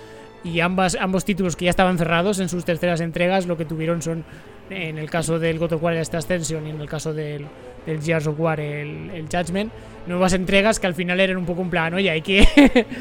y 0.45 0.61
ambas, 0.61 0.97
ambos 1.01 1.25
títulos 1.25 1.57
que 1.57 1.65
ya 1.65 1.71
estaban 1.71 1.99
cerrados 1.99 2.39
en 2.39 2.49
sus 2.49 2.65
terceras 2.65 3.01
entregas 3.01 3.47
lo 3.47 3.57
que 3.57 3.65
tuvieron 3.65 4.03
son, 4.03 4.25
en 4.71 4.99
el 4.99 5.11
caso 5.11 5.39
del 5.39 5.59
God 5.59 5.73
of 5.73 5.83
War 5.83 5.95
esta 5.95 6.19
Ascension 6.19 6.67
y 6.67 6.71
en 6.71 6.81
el 6.81 6.89
caso 6.89 7.15
del, 7.15 7.47
del 7.87 8.03
Gears 8.03 8.27
of 8.27 8.39
War 8.39 8.61
el, 8.61 9.11
el 9.11 9.27
Judgment, 9.27 9.73
nuevas 10.07 10.35
entregas 10.35 10.79
que 10.79 10.87
al 10.87 10.95
final 10.95 11.19
eran 11.21 11.39
un 11.39 11.47
poco 11.47 11.63
un 11.63 11.71
plan, 11.71 11.95
oye, 11.95 12.11
hay 12.11 12.21
que, 12.21 12.47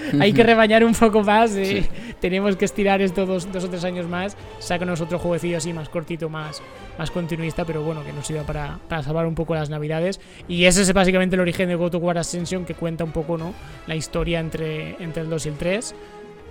hay 0.19 0.33
que 0.33 0.43
rebañar 0.43 0.85
un 0.85 0.93
poco 0.93 1.21
más, 1.21 1.55
eh, 1.55 1.87
tenemos 2.21 2.55
que 2.55 2.65
estirar 2.65 3.01
esto 3.01 3.25
dos, 3.25 3.51
dos, 3.51 3.65
o 3.65 3.69
tres 3.69 3.83
años 3.83 4.07
más, 4.07 4.37
sácanos 4.59 5.01
otro 5.01 5.19
jueguecillo 5.19 5.57
así 5.57 5.73
más 5.73 5.89
cortito, 5.89 6.29
más, 6.29 6.61
más 6.97 7.11
continuista, 7.11 7.65
pero 7.65 7.81
bueno, 7.83 8.05
que 8.05 8.13
nos 8.13 8.25
sirva 8.25 8.43
para, 8.43 8.79
para 8.87 9.03
salvar 9.03 9.25
un 9.25 9.35
poco 9.35 9.53
las 9.55 9.69
navidades. 9.69 10.21
Y 10.47 10.65
ese 10.65 10.81
es 10.81 10.93
básicamente 10.93 11.35
el 11.35 11.41
origen 11.41 11.67
de 11.67 11.75
God 11.75 11.95
of 11.95 12.03
War 12.03 12.17
Ascension, 12.17 12.65
que 12.65 12.73
cuenta 12.73 13.03
un 13.03 13.11
poco 13.11 13.37
¿no? 13.37 13.53
la 13.87 13.95
historia 13.95 14.39
entre, 14.39 14.95
entre 15.03 15.23
el 15.23 15.29
2 15.29 15.45
y 15.45 15.49
el 15.49 15.55
3. 15.55 15.95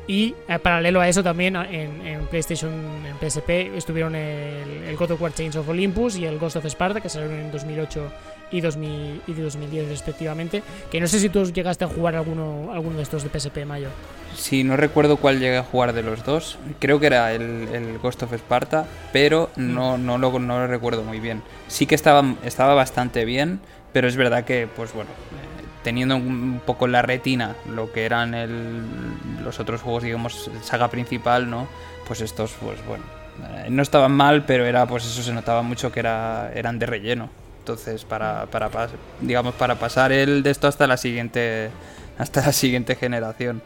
Y 0.06 0.34
eh, 0.48 0.58
paralelo 0.58 1.00
a 1.00 1.08
eso 1.08 1.22
también 1.22 1.54
en, 1.56 2.26
PlayStation, 2.26 2.72
en 2.72 3.30
PSP, 3.30 3.76
estuvieron 3.76 4.14
el, 4.14 4.84
el, 4.84 4.96
God 4.96 5.12
of 5.12 5.22
War 5.22 5.32
Chains 5.32 5.56
of 5.56 5.68
Olympus 5.68 6.16
y 6.16 6.24
el 6.24 6.38
Ghost 6.38 6.56
of 6.56 6.64
Sparta, 6.66 7.00
que 7.00 7.08
salieron 7.08 7.38
en 7.38 7.52
2008 7.52 8.10
y, 8.52 8.60
2000, 8.60 9.22
y 9.26 9.32
2010 9.32 9.88
respectivamente. 9.88 10.62
Que 10.90 11.00
no 11.00 11.06
sé 11.06 11.18
si 11.18 11.28
tú 11.28 11.44
llegaste 11.52 11.84
a 11.84 11.88
jugar 11.88 12.16
alguno, 12.16 12.72
alguno 12.72 12.96
de 12.96 13.02
estos 13.02 13.24
de 13.24 13.30
PSP 13.30 13.64
mayor. 13.64 13.90
Sí, 14.34 14.64
no 14.64 14.76
recuerdo 14.76 15.16
cuál 15.16 15.40
llegué 15.40 15.58
a 15.58 15.62
jugar 15.62 15.92
de 15.92 16.02
los 16.02 16.24
dos. 16.24 16.58
Creo 16.78 17.00
que 17.00 17.06
era 17.06 17.32
el, 17.32 17.68
el 17.72 17.98
Ghost 17.98 18.22
of 18.22 18.32
Sparta, 18.32 18.86
pero 19.12 19.50
no, 19.56 19.98
no, 19.98 20.18
lo, 20.18 20.38
no 20.38 20.58
lo 20.58 20.66
recuerdo 20.66 21.02
muy 21.02 21.20
bien. 21.20 21.42
Sí 21.68 21.86
que 21.86 21.94
estaba, 21.94 22.34
estaba 22.44 22.74
bastante 22.74 23.24
bien, 23.24 23.60
pero 23.92 24.08
es 24.08 24.16
verdad 24.16 24.44
que, 24.44 24.68
pues 24.74 24.92
bueno, 24.92 25.10
teniendo 25.82 26.16
un 26.16 26.60
poco 26.64 26.86
en 26.86 26.92
la 26.92 27.02
retina 27.02 27.56
lo 27.68 27.92
que 27.92 28.04
eran 28.04 28.34
el, 28.34 28.82
los 29.44 29.60
otros 29.60 29.82
juegos, 29.82 30.02
digamos, 30.02 30.50
saga 30.62 30.88
principal, 30.88 31.50
¿no? 31.50 31.66
Pues 32.06 32.20
estos, 32.20 32.52
pues 32.60 32.84
bueno, 32.86 33.04
eh, 33.56 33.68
no 33.70 33.82
estaban 33.82 34.12
mal, 34.12 34.44
pero 34.44 34.64
era, 34.64 34.86
pues 34.86 35.04
eso 35.04 35.22
se 35.22 35.32
notaba 35.32 35.62
mucho 35.62 35.90
que 35.92 36.00
era, 36.00 36.52
eran 36.54 36.78
de 36.78 36.86
relleno. 36.86 37.30
Entonces, 37.58 38.04
para, 38.04 38.46
para, 38.46 38.70
digamos, 39.20 39.54
para 39.54 39.76
pasar 39.76 40.10
el 40.12 40.42
de 40.42 40.50
esto 40.50 40.66
hasta 40.66 40.86
la 40.86 40.96
siguiente, 40.96 41.70
hasta 42.18 42.40
la 42.46 42.52
siguiente 42.52 42.96
generación. 42.96 43.62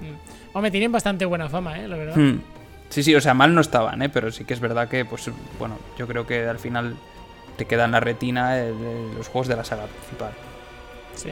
Mm. 0.00 0.56
Hombre, 0.56 0.70
tienen 0.70 0.90
bastante 0.90 1.24
buena 1.26 1.48
fama, 1.48 1.78
¿eh? 1.78 1.86
La 1.86 1.96
verdad. 1.96 2.16
Hmm. 2.16 2.40
Sí, 2.88 3.02
sí, 3.02 3.14
o 3.14 3.20
sea, 3.20 3.34
mal 3.34 3.54
no 3.54 3.60
estaban, 3.60 4.00
¿eh? 4.00 4.08
Pero 4.08 4.32
sí 4.32 4.44
que 4.44 4.54
es 4.54 4.60
verdad 4.60 4.88
que, 4.88 5.04
pues, 5.04 5.30
bueno, 5.58 5.78
yo 5.98 6.06
creo 6.06 6.26
que 6.26 6.46
al 6.46 6.58
final 6.58 6.96
te 7.58 7.66
queda 7.66 7.84
en 7.84 7.92
la 7.92 8.00
retina 8.00 8.56
los 9.14 9.28
juegos 9.28 9.48
de 9.48 9.56
la 9.56 9.64
saga 9.64 9.84
principal. 9.84 10.32
Sí. 11.18 11.30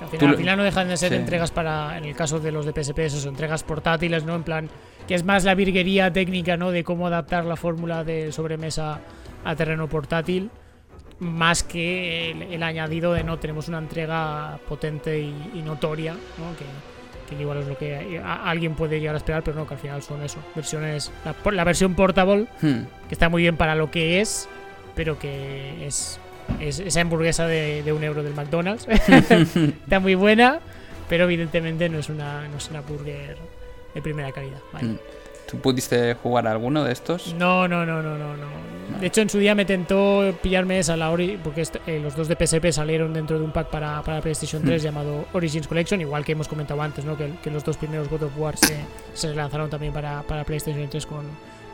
Al 0.00 0.36
final, 0.36 0.56
no 0.56 0.62
dejan 0.62 0.88
de 0.88 0.96
ser 0.96 1.12
entregas 1.12 1.50
para, 1.50 1.98
en 1.98 2.04
el 2.04 2.14
caso 2.14 2.38
de 2.38 2.52
los 2.52 2.64
de 2.64 2.72
PSP, 2.72 3.00
esos 3.00 3.26
entregas 3.26 3.64
portátiles, 3.64 4.24
¿no? 4.24 4.36
En 4.36 4.44
plan, 4.44 4.70
que 5.08 5.14
es 5.14 5.24
más 5.24 5.44
la 5.44 5.54
virguería 5.54 6.12
técnica, 6.12 6.56
¿no? 6.56 6.70
De 6.70 6.84
cómo 6.84 7.08
adaptar 7.08 7.44
la 7.44 7.56
fórmula 7.56 8.04
de 8.04 8.30
sobremesa 8.30 9.00
a 9.44 9.56
terreno 9.56 9.88
portátil, 9.88 10.50
más 11.18 11.64
que 11.64 12.30
el, 12.30 12.62
añadido 12.62 13.12
de, 13.12 13.24
no, 13.24 13.38
tenemos 13.38 13.66
una 13.68 13.78
entrega 13.78 14.58
potente 14.68 15.18
y, 15.20 15.62
notoria, 15.64 16.12
¿no? 16.12 16.56
Que, 16.56 17.34
que, 17.34 17.42
igual 17.42 17.58
es 17.58 17.66
lo 17.66 17.76
que 17.76 18.20
alguien 18.22 18.74
puede 18.74 19.00
llegar 19.00 19.16
a 19.16 19.18
esperar, 19.18 19.42
pero 19.42 19.56
no, 19.56 19.66
que 19.66 19.74
al 19.74 19.80
final 19.80 20.02
son 20.02 20.22
eso, 20.22 20.38
versiones, 20.54 21.10
la, 21.50 21.64
versión 21.64 21.94
portable, 21.94 22.46
hmm. 22.62 22.82
que 23.08 23.14
está 23.14 23.28
muy 23.28 23.42
bien 23.42 23.56
para 23.56 23.74
lo 23.74 23.90
que 23.90 24.20
es, 24.20 24.48
pero 24.94 25.18
que 25.18 25.84
es 25.86 26.20
es 26.60 26.80
esa 26.80 27.00
hamburguesa 27.00 27.46
de, 27.46 27.92
un 27.92 28.02
euro 28.04 28.22
del 28.22 28.34
McDonald's. 28.34 28.86
Está 28.88 30.00
muy 30.00 30.14
buena, 30.14 30.60
pero 31.08 31.24
evidentemente 31.24 31.88
no 31.88 31.98
es 31.98 32.08
una, 32.08 32.46
no 32.48 32.58
es 32.58 32.68
una 32.70 32.80
burger 32.80 33.36
de 33.94 34.02
primera 34.02 34.32
calidad. 34.32 34.58
Mm. 34.80 34.96
¿Tú 35.50 35.58
pudiste 35.58 36.14
jugar 36.14 36.46
a 36.46 36.52
alguno 36.52 36.84
de 36.84 36.92
estos? 36.92 37.34
No, 37.34 37.66
no, 37.66 37.86
no, 37.86 38.02
no, 38.02 38.18
no. 38.18 38.36
no. 38.36 38.46
De 39.00 39.06
hecho, 39.06 39.22
en 39.22 39.30
su 39.30 39.38
día 39.38 39.54
me 39.54 39.64
tentó 39.64 40.34
pillarme 40.42 40.78
esa 40.78 40.96
la 40.96 41.10
Ori, 41.10 41.38
porque 41.42 41.64
eh, 41.86 42.00
los 42.02 42.16
dos 42.16 42.28
de 42.28 42.36
PSP 42.36 42.70
salieron 42.70 43.14
dentro 43.14 43.38
de 43.38 43.44
un 43.44 43.52
pack 43.52 43.68
para, 43.68 44.02
para 44.02 44.20
PlayStation 44.20 44.62
3 44.62 44.82
mm. 44.82 44.84
llamado 44.84 45.26
Origins 45.32 45.66
Collection, 45.66 46.00
igual 46.00 46.24
que 46.24 46.32
hemos 46.32 46.48
comentado 46.48 46.82
antes, 46.82 47.04
¿no? 47.04 47.16
Que, 47.16 47.32
que 47.42 47.50
los 47.50 47.64
dos 47.64 47.78
primeros 47.78 48.08
God 48.10 48.24
of 48.24 48.32
War 48.36 48.56
se, 48.56 48.76
se 49.14 49.34
lanzaron 49.34 49.70
también 49.70 49.92
para, 49.92 50.22
para 50.22 50.44
PlayStation 50.44 50.88
3 50.88 51.06
con, 51.06 51.24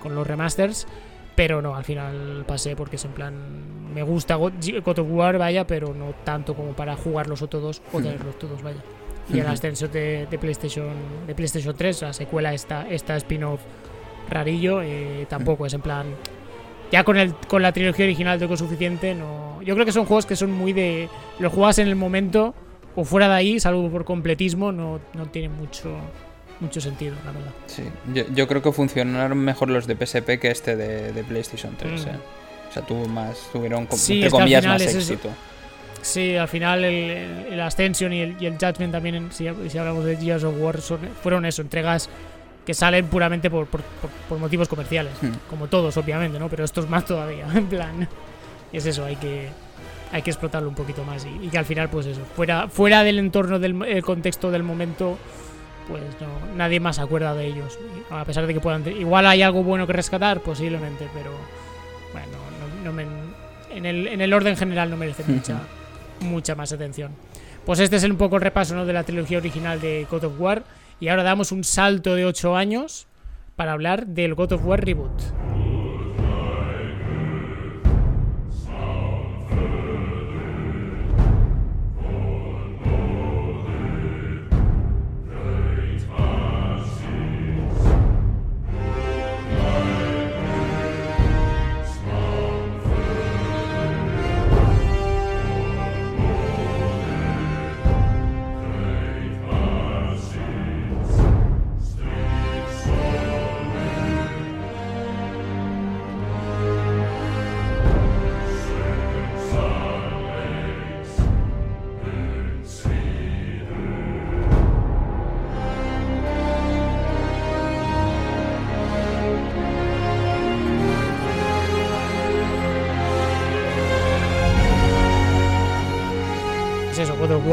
con 0.03 0.15
los 0.15 0.27
remasters. 0.27 0.87
Pero 1.35 1.61
no, 1.61 1.75
al 1.75 1.85
final 1.85 2.45
pasé 2.47 2.77
porque 2.77 2.97
es 2.97 3.05
en 3.05 3.13
plan. 3.13 3.93
Me 3.93 4.03
gusta 4.03 4.37
God 4.37 4.99
of 4.99 5.07
War, 5.11 5.39
vaya, 5.39 5.67
pero 5.67 5.95
no 5.95 6.15
tanto 6.25 6.55
como 6.55 6.73
para 6.73 6.97
jugar 6.97 7.29
los 7.29 7.43
otros 7.43 7.63
dos 7.63 7.83
o 7.93 7.99
tenerlos 7.99 8.39
todos, 8.39 8.63
vaya. 8.63 8.83
Y 9.33 9.39
el 9.39 9.47
ascenso 9.47 9.89
de, 9.89 10.27
PlayStation 10.41 10.93
de 11.27 11.35
PlayStation 11.35 11.75
3, 11.75 12.03
la 12.03 12.13
secuela 12.13 12.53
esta, 12.53 12.89
esta 12.89 13.17
spin-off 13.17 13.61
rarillo, 14.29 14.83
eh, 14.83 15.27
tampoco 15.29 15.67
es 15.67 15.75
en 15.75 15.81
plan 15.81 16.07
ya 16.91 17.05
con 17.05 17.17
el 17.17 17.35
con 17.35 17.63
la 17.63 17.73
trilogía 17.73 18.05
original 18.05 18.39
tengo 18.39 18.57
suficiente, 18.57 19.15
no 19.15 19.61
yo 19.63 19.75
creo 19.75 19.87
que 19.87 19.93
son 19.93 20.05
juegos 20.05 20.27
que 20.27 20.37
son 20.37 20.53
muy 20.53 20.73
de 20.73 21.09
los 21.39 21.53
juegas 21.53 21.79
en 21.79 21.89
el 21.89 21.97
momento 21.97 22.55
o 22.95 23.05
fuera 23.05 23.29
de 23.29 23.35
ahí, 23.35 23.61
salvo 23.61 23.89
por 23.91 24.05
completismo, 24.05 24.71
no, 24.71 25.01
no 25.15 25.27
tiene 25.27 25.49
mucho 25.49 25.91
mucho 26.61 26.81
sentido, 26.81 27.15
la 27.25 27.33
verdad. 27.33 27.53
Sí, 27.67 27.85
yo, 28.35 28.49
creo 28.49 28.63
que 28.63 28.73
funcionaron 28.73 29.39
mejor 29.39 29.71
los 29.71 29.87
de 29.87 29.95
PSP 29.97 30.39
que 30.41 30.51
este 30.51 30.77
de, 30.77 31.25
PlayStation 31.25 31.75
3, 31.77 31.93
mm. 31.93 32.09
eh. 32.09 32.13
O 32.69 32.73
sea, 32.73 32.83
tuvo 32.83 33.07
más, 33.07 33.49
tuvieron, 33.53 33.87
sí, 33.93 34.15
entre 34.15 34.31
comillas, 34.31 34.67
más 34.67 34.83
éxito. 34.83 35.31
Sí, 36.03 36.37
al 36.37 36.49
final 36.49 36.85
el, 36.85 37.47
el, 37.51 37.61
Ascension 37.61 38.13
y 38.13 38.21
el, 38.21 38.37
y 38.39 38.47
el, 38.47 38.55
Judgment 38.59 38.93
también, 38.93 39.31
si, 39.33 39.49
hablamos 39.49 40.05
de 40.05 40.17
Gears 40.17 40.45
of 40.45 40.55
War, 40.59 40.79
fueron 41.23 41.47
eso, 41.47 41.63
entregas 41.63 42.11
que 42.67 42.75
salen 42.75 43.07
puramente 43.07 43.51
por, 43.51 43.67
por, 43.67 44.39
motivos 44.39 44.69
comerciales, 44.69 45.13
hmm. 45.23 45.49
como 45.49 45.69
todos, 45.69 45.97
obviamente, 45.97 46.39
¿no? 46.39 46.49
Pero 46.49 46.65
esto 46.65 46.83
es 46.83 46.89
más 46.89 47.07
todavía, 47.07 47.47
en 47.55 47.67
plan, 47.67 48.09
es 48.73 48.85
eso, 48.85 49.05
hay 49.05 49.17
que 49.17 49.49
hay 50.13 50.23
que 50.23 50.31
explotarlo 50.31 50.69
un 50.69 50.77
poquito 50.77 51.03
más 51.05 51.27
y, 51.27 51.49
que 51.49 51.59
al 51.59 51.65
final, 51.65 51.89
pues 51.89 52.07
eso, 52.07 52.21
fuera, 52.37 52.69
fuera 52.69 53.03
del 53.03 53.19
entorno 53.19 53.59
del 53.59 54.03
contexto 54.03 54.51
del 54.51 54.63
momento, 54.63 55.19
pues 55.89 56.03
no, 56.21 56.57
nadie 56.57 56.81
más 56.81 56.97
se 56.97 57.03
acuerda 57.03 57.35
de 57.35 57.47
ellos, 57.47 57.79
a 58.11 58.25
pesar 58.25 58.47
de 58.47 58.55
que 58.55 58.61
puedan, 58.61 58.87
igual 58.87 59.27
hay 59.27 59.43
algo 59.43 59.63
bueno 59.63 59.87
que 59.87 59.93
rescatar, 59.93 60.41
posiblemente, 60.41 61.09
pero 61.13 61.31
bueno, 62.13 62.39
no, 62.85 62.93
me, 62.93 63.05
en, 63.71 63.87
el, 63.87 64.07
en 64.09 64.21
el 64.21 64.33
orden 64.33 64.57
general 64.57 64.91
no 64.91 64.97
merece 64.97 65.25
mucha 65.27 65.61
mucha 66.21 66.55
más 66.55 66.73
atención. 66.73 67.13
Pues 67.65 67.79
este 67.81 67.97
es 67.97 68.05
un 68.05 68.17
poco 68.17 68.37
el 68.37 68.43
repaso 68.43 68.75
¿no? 68.75 68.85
de 68.85 68.93
la 68.93 69.05
trilogía 69.05 69.39
original 69.39 69.81
de 69.81 70.07
God 70.11 70.25
of 70.25 70.41
War. 70.41 70.65
Y 71.01 71.09
ahora 71.09 71.23
damos 71.23 71.53
un 71.53 71.65
salto 71.65 72.15
de 72.15 72.25
8 72.25 72.57
años 72.57 73.07
para 73.57 73.73
hablar 73.73 74.07
del 74.07 74.35
God 74.35 74.53
of 74.53 74.65
War 74.65 74.85
Reboot. 74.85 75.13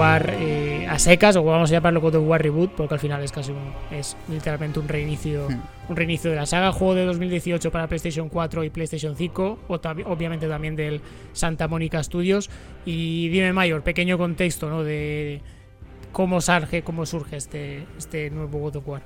Eh, 0.04 0.88
a 0.90 0.98
secas, 0.98 1.36
o 1.36 1.44
vamos 1.44 1.70
a 1.70 1.74
llamarlo 1.74 2.02
God 2.02 2.16
of 2.16 2.28
War 2.28 2.42
Reboot, 2.42 2.72
porque 2.72 2.96
al 2.96 3.00
final 3.00 3.24
es 3.24 3.32
casi 3.32 3.52
un, 3.52 3.72
es 3.92 4.18
literalmente 4.30 4.80
un 4.80 4.88
reinicio, 4.88 5.48
hmm. 5.48 5.90
un 5.90 5.96
reinicio 5.96 6.32
de 6.32 6.38
la 6.38 6.46
saga. 6.46 6.72
Juego 6.72 6.96
de 6.96 7.06
2018 7.06 7.72
para 7.72 7.88
PlayStation 7.88 8.28
4 8.28 8.64
y 8.64 8.70
PlayStation 8.72 9.16
5, 9.16 9.60
o 9.68 9.74
obviamente 10.06 10.48
también 10.48 10.76
del 10.76 11.02
Santa 11.34 11.68
Mónica 11.68 12.02
Studios. 12.04 12.50
Y 12.84 13.30
dime, 13.30 13.54
Mayor, 13.54 13.84
pequeño 13.84 14.18
contexto 14.18 14.70
¿no? 14.70 14.84
de 14.84 15.42
cómo 16.12 16.42
surge, 16.42 16.82
cómo 16.82 17.06
surge 17.06 17.38
este, 17.38 17.86
este 17.98 18.32
nuevo 18.32 18.58
God 18.60 18.78
of 18.78 18.88
War. 18.88 19.02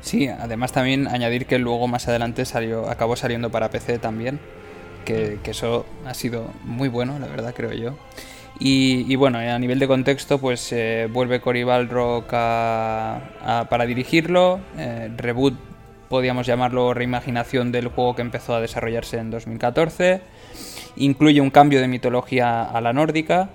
Sí, 0.00 0.26
además 0.26 0.72
también 0.72 1.06
añadir 1.06 1.44
que 1.44 1.58
luego 1.58 1.86
más 1.86 2.08
adelante 2.08 2.46
salió, 2.46 2.88
acabó 2.88 3.14
saliendo 3.16 3.50
para 3.50 3.70
PC 3.70 3.98
también, 3.98 4.40
que, 5.04 5.38
que 5.42 5.50
eso 5.50 5.84
ha 6.06 6.14
sido 6.14 6.50
muy 6.64 6.88
bueno, 6.88 7.18
la 7.18 7.26
verdad, 7.26 7.52
creo 7.54 7.72
yo. 7.72 7.94
Y, 8.62 9.16
bueno, 9.16 9.38
a 9.38 9.58
nivel 9.58 9.78
de 9.78 9.88
contexto, 9.88 10.38
pues 10.38 10.70
eh, 10.72 11.08
vuelve 11.10 11.40
Cory 11.40 11.64
Balrock 11.64 12.28
para 12.28 13.86
dirigirlo. 13.86 14.60
Eh, 14.76 15.10
reboot, 15.16 15.54
podríamos 16.10 16.46
llamarlo 16.46 16.92
reimaginación 16.92 17.72
del 17.72 17.88
juego 17.88 18.14
que 18.14 18.20
empezó 18.20 18.54
a 18.54 18.60
desarrollarse 18.60 19.16
en 19.16 19.30
2014. 19.30 20.20
Incluye 20.96 21.40
un 21.40 21.48
cambio 21.50 21.80
de 21.80 21.88
mitología 21.88 22.62
a 22.62 22.80
la 22.82 22.92
nórdica 22.92 23.48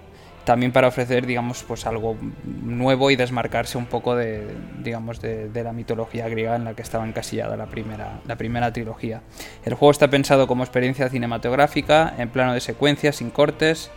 también 0.45 0.71
para 0.71 0.87
ofrecer, 0.87 1.25
digamos, 1.25 1.63
pues 1.63 1.85
algo 1.87 2.15
nuevo 2.43 3.09
y 3.09 3.15
desmarcarse 3.15 3.77
un 3.77 3.87
poco 3.87 4.15
de, 4.15 4.47
digamos, 4.79 5.19
de, 5.19 5.49
la 5.63 5.73
mitología 5.73 6.29
griega 6.29 6.55
en 6.55 6.63
la 6.63 6.75
que 6.75 6.83
estaba 6.83 7.05
encasillada 7.05 7.57
la 7.57 7.65
primera, 7.65 8.21
la 8.25 8.35
primera 8.35 8.71
trilogía. 8.71 9.21
El 9.65 9.73
juego 9.73 9.91
está 9.91 10.07
pensado 10.07 10.45
como 10.45 10.63
experiencia 10.63 11.09
cinematográfica, 11.09 12.13
en 12.19 12.29
plano 12.29 12.53
de 12.53 12.61
secuencia, 12.61 13.11
sin 13.11 13.31
cortes 13.31 13.89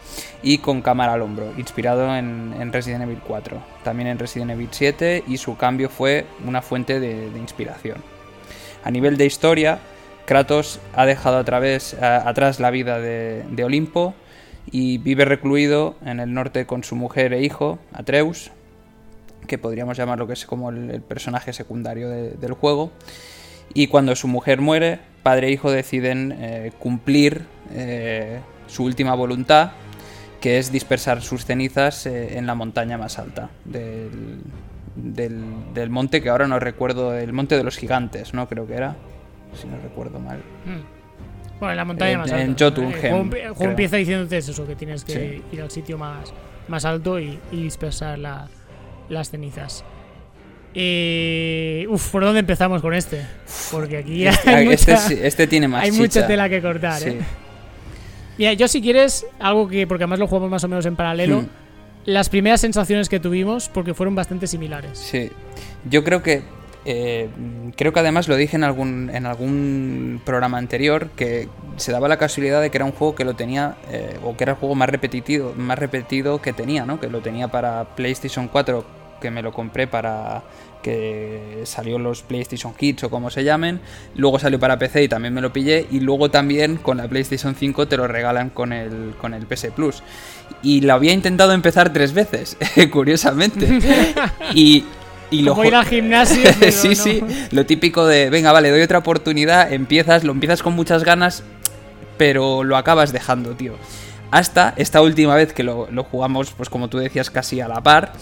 y 0.43 0.59
con 0.59 0.81
cámara 0.81 1.13
al 1.13 1.23
hombro, 1.23 1.53
inspirado 1.59 2.17
en, 2.17 2.73
Resident 2.73 3.05
Evil 3.05 3.21
4, 3.27 3.59
también 3.85 4.09
en 4.09 4.19
Resident 4.19 4.51
Evil 4.51 4.69
7 4.71 5.25
y 5.27 5.37
su 5.37 5.57
cambio 5.57 5.91
fue 5.91 6.25
una 6.47 6.63
fuente 6.63 6.99
de, 6.99 7.29
inspiración. 7.39 7.99
A 8.85 8.91
nivel 8.91 9.19
de 9.19 9.27
historia, 9.27 9.79
Kratos 10.25 10.81
ha 10.95 11.05
dejado 11.05 11.39
atrás 11.39 12.61
la 12.61 12.71
vida 12.71 13.01
de 13.01 13.65
Olimpo, 13.65 14.15
y 14.71 14.99
vive 14.99 15.25
recluido 15.25 15.97
en 16.05 16.21
el 16.21 16.33
norte 16.35 16.67
con 16.67 16.85
su 16.85 16.97
mujer 16.97 17.33
e 17.33 17.43
hijo, 17.43 17.79
Atreus, 17.93 18.51
que 19.47 19.59
podríamos 19.59 19.97
llamar 19.97 20.19
lo 20.19 20.27
que 20.27 20.35
es 20.35 20.47
como 20.47 20.71
el, 20.71 21.01
personaje 21.03 21.53
secundario 21.53 22.09
del 22.09 22.53
juego. 22.53 22.93
Y 23.75 23.89
cuando 23.89 24.15
su 24.17 24.29
mujer 24.29 24.61
muere, 24.61 24.99
padre 25.23 25.49
e 25.49 25.53
hijo 25.53 25.71
deciden 25.71 26.35
eh, 26.39 26.73
cumplir 26.79 27.47
eh, 27.73 28.41
su 28.67 28.85
última 28.85 29.15
voluntad, 29.15 29.73
que 30.41 30.59
es 30.59 30.71
dispersar 30.71 31.23
sus 31.23 31.45
cenizas 31.45 32.07
eh, 32.07 32.39
en 32.39 32.47
la 32.47 32.55
montaña 32.55 32.97
más 32.97 33.19
alta 33.19 33.51
del, 33.65 34.41
del, 34.95 35.91
monte, 35.91 36.23
que 36.23 36.29
ahora 36.29 36.47
no 36.47 36.59
recuerdo, 36.59 37.15
el 37.15 37.33
monte 37.33 37.57
de 37.57 37.65
los 37.65 37.77
gigantes, 37.77 38.35
¿no? 38.35 38.49
Creo 38.49 38.67
que 38.67 38.75
era, 38.75 38.97
si 39.61 39.67
no 39.67 39.77
recuerdo 39.79 40.19
mal. 40.19 40.39
Hmm. 40.65 40.98
Bueno, 41.59 41.73
en 41.73 41.77
la 41.77 41.85
montaña 41.85 42.19
más 42.19 42.31
alta. 42.31 42.43
En 42.43 42.57
Jotunheim. 42.57 43.33
El 43.35 43.53
juego, 43.55 43.71
empieza 43.71 43.97
diciéndote 43.97 44.39
eso, 44.39 44.67
que 44.67 44.77
tienes 44.77 45.05
que 45.05 45.43
ir 45.53 45.61
al 45.63 45.71
sitio 45.71 45.99
más, 45.99 46.33
más 46.69 46.85
alto 46.85 47.19
y, 47.19 47.39
dispersar 47.51 48.19
las 48.19 49.31
cenizas. 49.31 49.85
uf, 50.75 52.11
¿por 52.11 52.25
dónde 52.25 52.41
empezamos 52.41 52.81
con 52.81 52.95
este? 52.95 53.27
Porque 53.71 53.99
aquí 53.99 54.27
este, 54.27 54.51
hay 54.51 54.69
este, 54.69 55.27
este, 55.27 55.47
tiene 55.47 55.69
más 55.69 55.85
Hay 55.85 55.93
mucha 55.93 56.27
tela 56.27 56.49
que 56.49 56.63
cortar, 56.63 57.03
¿eh? 57.03 57.19
Mira, 58.39 58.53
yo 58.53 58.69
si 58.69 58.81
quieres, 58.81 59.27
algo 59.41 59.67
que, 59.69 59.87
porque 59.89 60.05
además 60.05 60.21
lo 60.21 60.29
jugamos 60.29 60.49
más 60.49 60.63
o 60.63 60.69
menos 60.69 60.87
en 60.87 60.95
paralelo, 60.95 61.43
hmm. 61.43 61.49
las 62.05 62.29
primeras 62.29 62.61
sensaciones 62.61 63.09
que 63.09 63.19
tuvimos, 63.19 63.69
porque 63.69 63.95
fueron 63.95 64.15
bastante 64.15 64.47
similares. 64.47 64.97
Sí, 64.97 65.31
yo 65.91 66.05
creo 66.05 66.23
que 66.23 66.45
eh, 66.91 67.29
creo 67.77 67.93
que 67.93 68.01
además 68.01 68.29
lo 68.29 68.37
dije 68.37 68.57
en 68.57 68.65
algún, 68.65 69.11
en 69.13 69.27
algún 69.27 70.23
programa 70.25 70.57
anterior 70.57 71.11
que 71.11 71.47
se 71.77 71.93
daba 71.93 72.09
la 72.09 72.17
casualidad 72.17 72.63
de 72.63 72.71
que 72.71 72.79
era 72.79 72.87
un 72.87 72.93
juego 72.93 73.15
que 73.15 73.27
lo 73.27 73.35
tenía, 73.37 73.77
eh, 73.91 74.17
o 74.25 74.39
que 74.39 74.45
era 74.45 74.53
el 74.53 74.59
juego 74.59 74.75
más 74.75 74.89
repetido, 74.89 75.53
más 75.55 75.79
repetido 75.79 76.41
que 76.41 76.55
tenía, 76.55 76.87
¿no? 76.87 76.99
Que 76.99 77.09
lo 77.09 77.21
tenía 77.21 77.49
para 77.49 77.85
PlayStation 77.95 78.49
4 78.49 78.87
que 79.21 79.31
me 79.31 79.43
lo 79.43 79.53
compré 79.53 79.87
para 79.87 80.43
que 80.83 81.61
salió 81.65 81.99
los 81.99 82.23
PlayStation 82.23 82.73
Kids 82.73 83.05
o 83.05 83.11
como 83.11 83.29
se 83.29 83.45
llamen, 83.45 83.81
luego 84.15 84.39
salió 84.39 84.59
para 84.59 84.79
PC 84.79 85.03
y 85.03 85.09
también 85.09 85.35
me 85.35 85.43
lo 85.43 85.53
pillé 85.53 85.87
y 85.91 86.01
luego 86.01 86.31
también 86.31 86.77
con 86.77 86.97
la 86.97 87.07
PlayStation 87.07 87.55
5 87.55 87.87
te 87.89 87.99
lo 87.99 88.09
regalan 88.09 88.49
con 88.49 88.73
el, 88.73 89.15
con 89.21 89.35
el 89.35 89.45
PS 89.45 89.73
Plus. 89.77 90.03
Y 90.63 90.81
lo 90.81 90.95
había 90.95 91.13
intentado 91.13 91.53
empezar 91.53 91.93
tres 91.93 92.15
veces, 92.15 92.57
curiosamente. 92.91 93.79
y, 94.55 94.85
y 95.31 95.43
lo 95.43 95.65
ir 95.65 95.75
al 95.75 95.87
gimnasio. 95.87 96.51
sí, 96.71 96.95
sí, 96.95 97.23
lo 97.51 97.67
típico 97.67 98.07
de, 98.07 98.31
venga, 98.31 98.53
vale, 98.53 98.71
doy 98.71 98.83
otra 98.83 98.99
oportunidad, 98.99 99.73
empiezas, 99.73 100.25
lo 100.25 100.33
empiezas 100.33 100.63
con 100.63 100.75
muchas 100.75 101.05
ganas, 101.05 101.43
pero 102.17 102.65
lo 102.65 102.77
acabas 102.77 103.13
dejando, 103.13 103.55
tío. 103.55 103.75
Hasta 104.31 104.75
esta 104.77 105.01
última 105.01 105.35
vez 105.35 105.53
que 105.53 105.63
lo, 105.63 105.89
lo 105.91 106.05
jugamos, 106.05 106.53
pues 106.53 106.69
como 106.69 106.89
tú 106.89 106.99
decías, 106.99 107.31
casi 107.31 107.61
a 107.61 107.69
la 107.69 107.83
par. 107.83 108.13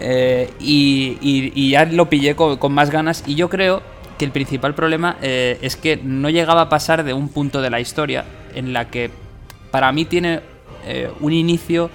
Eh, 0.00 0.50
y, 0.60 1.70
ya 1.70 1.84
lo 1.84 2.08
pillé 2.08 2.34
con, 2.34 2.72
más 2.72 2.90
ganas. 2.90 3.24
Y 3.26 3.34
yo 3.34 3.48
creo 3.48 3.82
que 4.18 4.24
el 4.24 4.30
principal 4.30 4.74
problema 4.74 5.16
eh, 5.22 5.58
es 5.62 5.76
que 5.76 5.96
no 5.96 6.30
llegaba 6.30 6.62
a 6.62 6.68
pasar 6.68 7.04
de 7.04 7.12
un 7.12 7.28
punto 7.28 7.60
de 7.60 7.70
la 7.70 7.80
historia 7.80 8.24
en 8.54 8.72
la 8.72 8.88
que 8.90 9.10
para 9.70 9.90
mí 9.92 10.04
tiene 10.04 10.40
eh, 10.86 11.10
un 11.20 11.32
inicio 11.32 11.90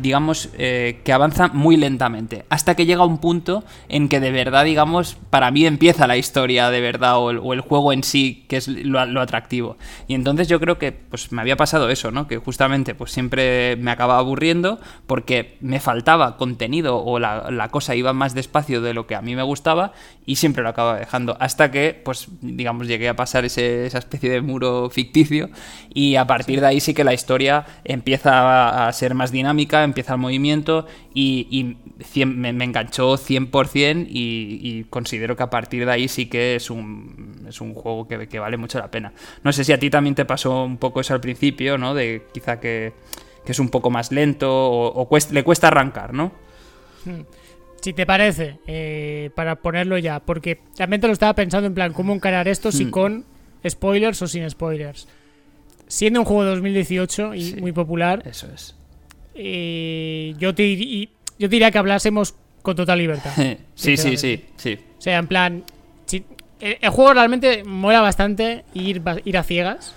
digamos, 0.00 0.50
eh, 0.58 1.00
que 1.04 1.12
avanza 1.12 1.48
muy 1.48 1.76
lentamente, 1.76 2.44
hasta 2.48 2.74
que 2.74 2.86
llega 2.86 3.04
un 3.04 3.18
punto 3.18 3.64
en 3.88 4.08
que 4.08 4.20
de 4.20 4.30
verdad, 4.30 4.64
digamos, 4.64 5.16
para 5.30 5.50
mí 5.50 5.66
empieza 5.66 6.06
la 6.06 6.16
historia 6.16 6.70
de 6.70 6.80
verdad 6.80 7.18
o 7.18 7.52
el, 7.52 7.60
juego 7.60 7.92
en 7.92 8.02
sí, 8.02 8.44
que 8.48 8.56
es 8.56 8.68
lo, 8.68 9.20
atractivo. 9.20 9.76
Y 10.08 10.14
entonces 10.14 10.48
yo 10.48 10.60
creo 10.60 10.78
que 10.78 10.92
pues 10.92 11.32
me 11.32 11.40
había 11.40 11.56
pasado 11.56 11.90
eso, 11.90 12.10
¿no? 12.10 12.26
Que 12.26 12.38
justamente 12.38 12.94
pues 12.94 13.12
siempre 13.12 13.76
me 13.76 13.90
acababa 13.90 14.20
aburriendo 14.20 14.80
porque 15.06 15.56
me 15.60 15.80
faltaba 15.80 16.36
contenido 16.36 16.98
o 17.02 17.18
la, 17.18 17.68
cosa 17.70 17.94
iba 17.94 18.12
más 18.12 18.34
despacio 18.34 18.80
de 18.80 18.94
lo 18.94 19.06
que 19.06 19.14
a 19.14 19.22
mí 19.22 19.36
me 19.36 19.42
gustaba 19.42 19.92
y 20.26 20.36
siempre 20.36 20.62
lo 20.62 20.70
acababa 20.70 20.98
dejando, 20.98 21.36
hasta 21.40 21.70
que 21.70 22.00
pues 22.04 22.28
digamos 22.40 22.88
llegué 22.88 23.08
a 23.08 23.16
pasar 23.16 23.44
ese, 23.44 23.86
esa 23.86 23.98
especie 23.98 24.30
de 24.30 24.40
muro 24.40 24.90
ficticio 24.90 25.50
y 25.92 26.16
a 26.16 26.26
partir 26.26 26.60
de 26.60 26.66
ahí 26.66 26.80
sí 26.80 26.94
que 26.94 27.04
la 27.04 27.14
historia 27.14 27.64
empieza 27.84 28.86
a 28.86 28.92
ser 28.92 29.14
más 29.14 29.30
dinámica 29.30 29.69
empieza 29.72 30.14
el 30.14 30.20
movimiento 30.20 30.86
y, 31.14 31.76
me, 32.26 32.48
enganchó 32.48 33.14
100% 33.14 34.06
y, 34.08 34.60
y, 34.62 34.84
considero 34.84 35.36
que 35.36 35.42
a 35.42 35.50
partir 35.50 35.84
de 35.84 35.92
ahí 35.92 36.08
sí 36.08 36.26
que 36.26 36.56
es 36.56 36.70
un, 36.70 37.44
es 37.48 37.60
un 37.60 37.74
juego 37.74 38.06
que, 38.08 38.38
vale 38.38 38.56
mucho 38.56 38.78
la 38.78 38.90
pena. 38.90 39.12
No 39.42 39.52
sé 39.52 39.64
si 39.64 39.72
a 39.72 39.78
ti 39.78 39.90
también 39.90 40.14
te 40.14 40.24
pasó 40.24 40.64
un 40.64 40.78
poco 40.78 41.00
eso 41.00 41.14
al 41.14 41.20
principio, 41.20 41.78
¿no? 41.78 41.94
De 41.94 42.26
quizá 42.32 42.60
que, 42.60 42.92
es 43.46 43.58
un 43.58 43.68
poco 43.68 43.90
más 43.90 44.12
lento 44.12 44.48
o, 44.48 45.08
le 45.32 45.42
cuesta 45.42 45.68
arrancar, 45.68 46.14
¿no? 46.14 46.32
Hmm. 47.04 47.22
Si 47.80 47.92
te 47.92 48.06
parece, 48.06 48.58
eh, 48.66 49.30
para 49.34 49.56
ponerlo 49.56 49.98
ya, 49.98 50.20
porque 50.20 50.60
realmente 50.76 51.06
lo 51.06 51.12
estaba 51.12 51.34
pensando 51.34 51.66
en 51.66 51.74
plan, 51.74 51.92
¿cómo 51.92 52.12
encarar 52.12 52.46
esto 52.46 52.70
si 52.70 52.84
hmm. 52.84 52.90
con 52.90 53.24
spoilers 53.68 54.22
o 54.22 54.28
sin 54.28 54.48
spoilers? 54.48 55.08
Siendo 55.88 56.20
un 56.20 56.26
juego 56.26 56.44
de 56.44 56.50
2018 56.50 57.34
y 57.34 57.54
muy 57.54 57.72
popular. 57.72 58.22
Eso 58.24 58.46
es 58.54 58.76
eh, 59.42 60.34
yo, 60.38 60.54
te, 60.54 61.08
yo 61.38 61.48
diría 61.48 61.70
que 61.70 61.78
hablásemos 61.78 62.34
con 62.60 62.76
total 62.76 62.98
libertad. 62.98 63.32
sí, 63.74 63.96
sí, 63.96 64.16
sí, 64.18 64.44
sí. 64.56 64.78
O 64.98 65.00
sea, 65.00 65.18
en 65.18 65.26
plan, 65.26 65.64
el, 66.60 66.90
juego 66.90 67.14
realmente 67.14 67.64
mola 67.64 68.02
bastante 68.02 68.64
ir, 68.74 69.00
ir 69.24 69.38
a 69.38 69.42
ciegas. 69.42 69.94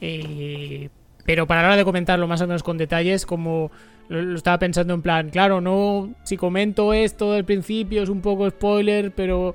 Eh, 0.00 0.88
pero 1.24 1.46
para 1.46 1.62
la 1.62 1.68
hora 1.68 1.76
de 1.76 1.84
comentarlo 1.84 2.26
más 2.26 2.40
o 2.40 2.46
menos 2.48 2.64
con 2.64 2.78
detalles, 2.78 3.26
como 3.26 3.70
lo, 4.08 4.34
estaba 4.34 4.58
pensando 4.58 4.92
en 4.94 5.02
plan, 5.02 5.30
claro, 5.30 5.60
no, 5.60 6.14
si 6.24 6.36
comento 6.36 6.92
esto 6.92 7.34
del 7.34 7.44
principio 7.44 8.02
es 8.02 8.08
un 8.08 8.22
poco 8.22 8.48
spoiler, 8.50 9.12
pero, 9.12 9.54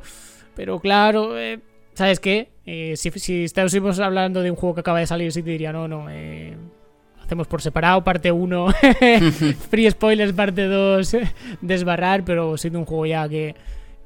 pero 0.56 0.80
claro, 0.80 1.38
eh, 1.38 1.60
¿sabes 1.94 2.20
qué? 2.20 2.52
si, 2.96 3.12
si 3.12 3.44
estamos 3.44 4.00
hablando 4.00 4.42
de 4.42 4.52
un 4.52 4.56
juego 4.56 4.76
que 4.76 4.82
acaba 4.82 5.00
de 5.00 5.08
salir, 5.08 5.34
sí 5.34 5.44
te 5.44 5.50
diría, 5.50 5.74
no, 5.74 5.88
no, 5.88 6.06
eh, 6.10 6.56
hacemos 7.24 7.48
por 7.48 7.62
separado, 7.62 8.04
parte 8.04 8.32
1, 8.32 8.68
free 9.70 9.90
spoilers, 9.90 10.34
parte 10.34 10.66
2, 10.66 11.18
desbarrar, 11.62 12.24
pero 12.24 12.58
siendo 12.58 12.80
un 12.80 12.86
juego 12.86 13.06
ya 13.06 13.28
que, 13.28 13.56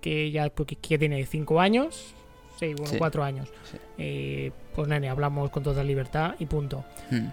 que 0.01 0.31
ya 0.31 0.49
que 0.49 0.97
tiene 0.97 1.25
5 1.25 1.59
años, 1.59 2.13
sí, 2.59 2.73
bueno, 2.75 2.93
4 2.97 3.23
años, 3.23 3.49
eh, 3.97 4.51
pues 4.75 4.87
nene, 4.87 5.09
hablamos 5.09 5.49
con 5.49 5.63
toda 5.63 5.83
libertad 5.83 6.35
y 6.39 6.45
punto. 6.45 6.85
Hmm. 7.09 7.27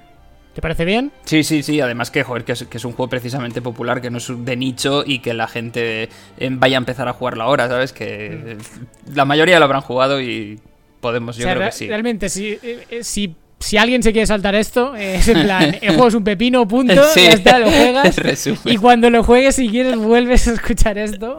¿Te 0.55 0.63
parece 0.63 0.85
bien? 0.85 1.11
Sí, 1.25 1.43
sí, 1.43 1.65
sí. 1.65 1.81
Además 1.81 2.13
que, 2.13 2.23
joder, 2.23 2.45
que 2.45 2.53
es, 2.53 2.85
un 2.85 2.93
juego 2.93 3.09
precisamente 3.09 3.61
popular, 3.61 4.01
que 4.01 4.09
no 4.09 4.19
es 4.19 4.29
de 4.29 4.57
nicho 4.57 5.03
y 5.05 5.19
que 5.19 5.35
la 5.35 5.49
gente 5.49 6.09
eh, 6.39 6.49
vaya 6.53 6.77
a 6.77 6.79
empezar 6.79 7.09
a 7.09 7.13
jugarlo 7.13 7.43
ahora, 7.43 7.67
¿sabes? 7.67 7.93
Que 7.93 8.57
hmm. 8.57 9.15
la 9.17 9.25
mayoría 9.25 9.59
lo 9.59 9.65
habrán 9.65 9.81
jugado 9.81 10.21
y 10.21 10.61
podemos, 11.01 11.37
yo 11.37 11.45
creo 11.47 11.61
que 11.61 11.73
sí. 11.73 11.89
Realmente, 11.89 12.29
si, 12.29 12.57
eh, 12.63 13.01
si 13.03 13.35
si 13.65 13.79
alguien 13.79 14.03
se 14.03 14.13
quiere 14.13 14.27
saltar 14.27 14.55
esto, 14.55 14.95
es 14.95 15.27
en 15.27 15.43
plan, 15.43 15.77
el 15.81 15.95
juego 15.95 16.09
es 16.09 16.15
un 16.15 16.23
pepino, 16.23 16.69
punto, 16.69 16.95
ya 17.17 17.31
está, 17.31 17.59
lo 17.59 17.71
juegas. 17.71 18.15
Y 18.67 18.77
cuando 18.77 19.09
lo 19.09 19.25
juegues, 19.25 19.55
si 19.55 19.71
quieres, 19.71 19.97
vuelves 19.97 20.47
a 20.49 20.53
escuchar 20.53 20.99
esto. 20.99 21.39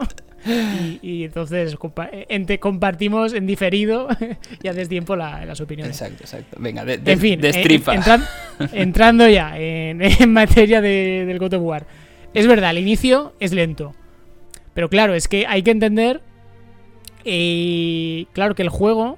Y, 1.02 1.22
entonces 1.24 1.76
entre, 2.28 2.58
compartimos 2.58 3.32
en 3.32 3.46
diferido 3.46 4.08
y 4.62 4.66
haces 4.66 4.88
tiempo 4.88 5.14
las 5.14 5.60
opiniones. 5.60 6.00
Exacto, 6.00 6.24
exacto. 6.24 6.56
Venga, 6.58 6.84
de, 6.84 6.94
en 7.04 7.20
fin, 7.20 7.40
eh, 7.44 7.82
entrando 8.72 9.28
ya 9.28 9.56
en, 9.56 10.32
materia 10.32 10.80
del 10.80 11.38
God 11.38 11.54
of 11.54 11.62
War. 11.62 11.86
Es 12.34 12.48
verdad, 12.48 12.70
el 12.70 12.78
inicio 12.78 13.34
es 13.38 13.52
lento. 13.52 13.94
Pero 14.74 14.90
claro, 14.90 15.14
es 15.14 15.28
que 15.28 15.46
hay 15.46 15.62
que 15.62 15.70
entender. 15.70 16.22
Eh, 17.24 18.26
claro 18.32 18.56
que 18.56 18.62
el 18.62 18.68
juego 18.68 19.16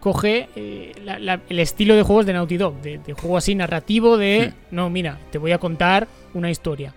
coge 0.00 0.48
eh, 0.56 0.92
el 1.48 1.58
estilo 1.58 1.94
de 1.94 2.02
juegos 2.02 2.26
de 2.26 2.32
Naughty 2.32 2.56
Dog, 2.56 2.80
de, 2.80 3.00
juego 3.12 3.36
así 3.36 3.54
narrativo 3.54 4.16
de, 4.16 4.52
no, 4.70 4.90
mira, 4.90 5.18
te 5.30 5.38
voy 5.38 5.52
a 5.52 5.58
contar 5.58 6.08
una 6.34 6.50
historia. 6.50 6.94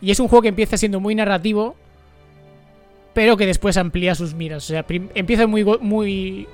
Y 0.00 0.10
es 0.10 0.18
un 0.18 0.28
juego 0.28 0.42
que 0.42 0.48
empieza 0.48 0.76
siendo 0.76 0.98
muy 0.98 1.14
narrativo, 1.14 1.76
pero 3.12 3.36
que 3.36 3.46
después 3.46 3.76
amplía 3.76 4.14
sus 4.14 4.34
miras. 4.34 4.64
O 4.64 4.66
sea, 4.68 4.84
empieza 5.14 5.46
muy, 5.46 5.64
muy, 5.80 6.48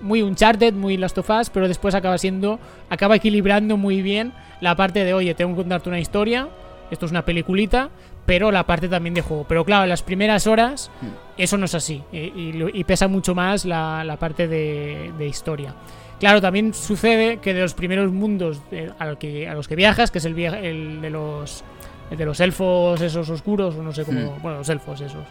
muy 0.00 0.22
Uncharted, 0.22 0.74
muy 0.74 0.96
Last 0.96 1.16
of 1.18 1.30
Us, 1.30 1.48
pero 1.48 1.68
después 1.68 1.94
acaba 1.94 2.18
siendo, 2.18 2.58
acaba 2.90 3.16
equilibrando 3.16 3.76
muy 3.76 4.02
bien 4.02 4.32
la 4.60 4.76
parte 4.76 5.04
de, 5.04 5.14
oye, 5.14 5.34
tengo 5.34 5.52
que 5.52 5.62
contarte 5.62 5.88
una 5.88 6.00
historia, 6.00 6.48
esto 6.90 7.06
es 7.06 7.12
una 7.12 7.24
peliculita, 7.24 7.90
pero 8.30 8.52
la 8.52 8.64
parte 8.64 8.88
también 8.88 9.12
de 9.12 9.22
juego. 9.22 9.44
Pero 9.48 9.64
claro, 9.64 9.86
las 9.86 10.04
primeras 10.04 10.46
horas 10.46 10.88
hmm. 11.00 11.06
eso 11.36 11.58
no 11.58 11.64
es 11.64 11.74
así 11.74 12.04
eh, 12.12 12.30
y, 12.72 12.84
pesa 12.84 13.08
mucho 13.08 13.34
más 13.34 13.64
la, 13.64 14.16
parte 14.20 14.46
de, 14.46 15.26
historia. 15.26 15.74
Claro, 16.20 16.40
también 16.40 16.72
sucede 16.72 17.38
que 17.38 17.52
de 17.54 17.62
los 17.62 17.74
primeros 17.74 18.12
mundos 18.12 18.60
a, 19.00 19.16
que, 19.16 19.48
a 19.48 19.54
los 19.54 19.66
que 19.66 19.74
viajas, 19.74 20.12
que 20.12 20.18
es 20.18 20.24
el, 20.26 20.38
el 20.38 21.00
de 21.00 21.10
los 21.10 21.64
de 22.08 22.24
los 22.24 22.38
elfos 22.38 23.00
esos 23.00 23.28
oscuros, 23.30 23.74
o 23.74 23.82
no 23.82 23.92
sé 23.92 24.04
cómo... 24.04 24.36
Hmm. 24.36 24.42
Bueno, 24.42 24.58
los 24.58 24.68
elfos 24.68 25.00
esos. 25.00 25.24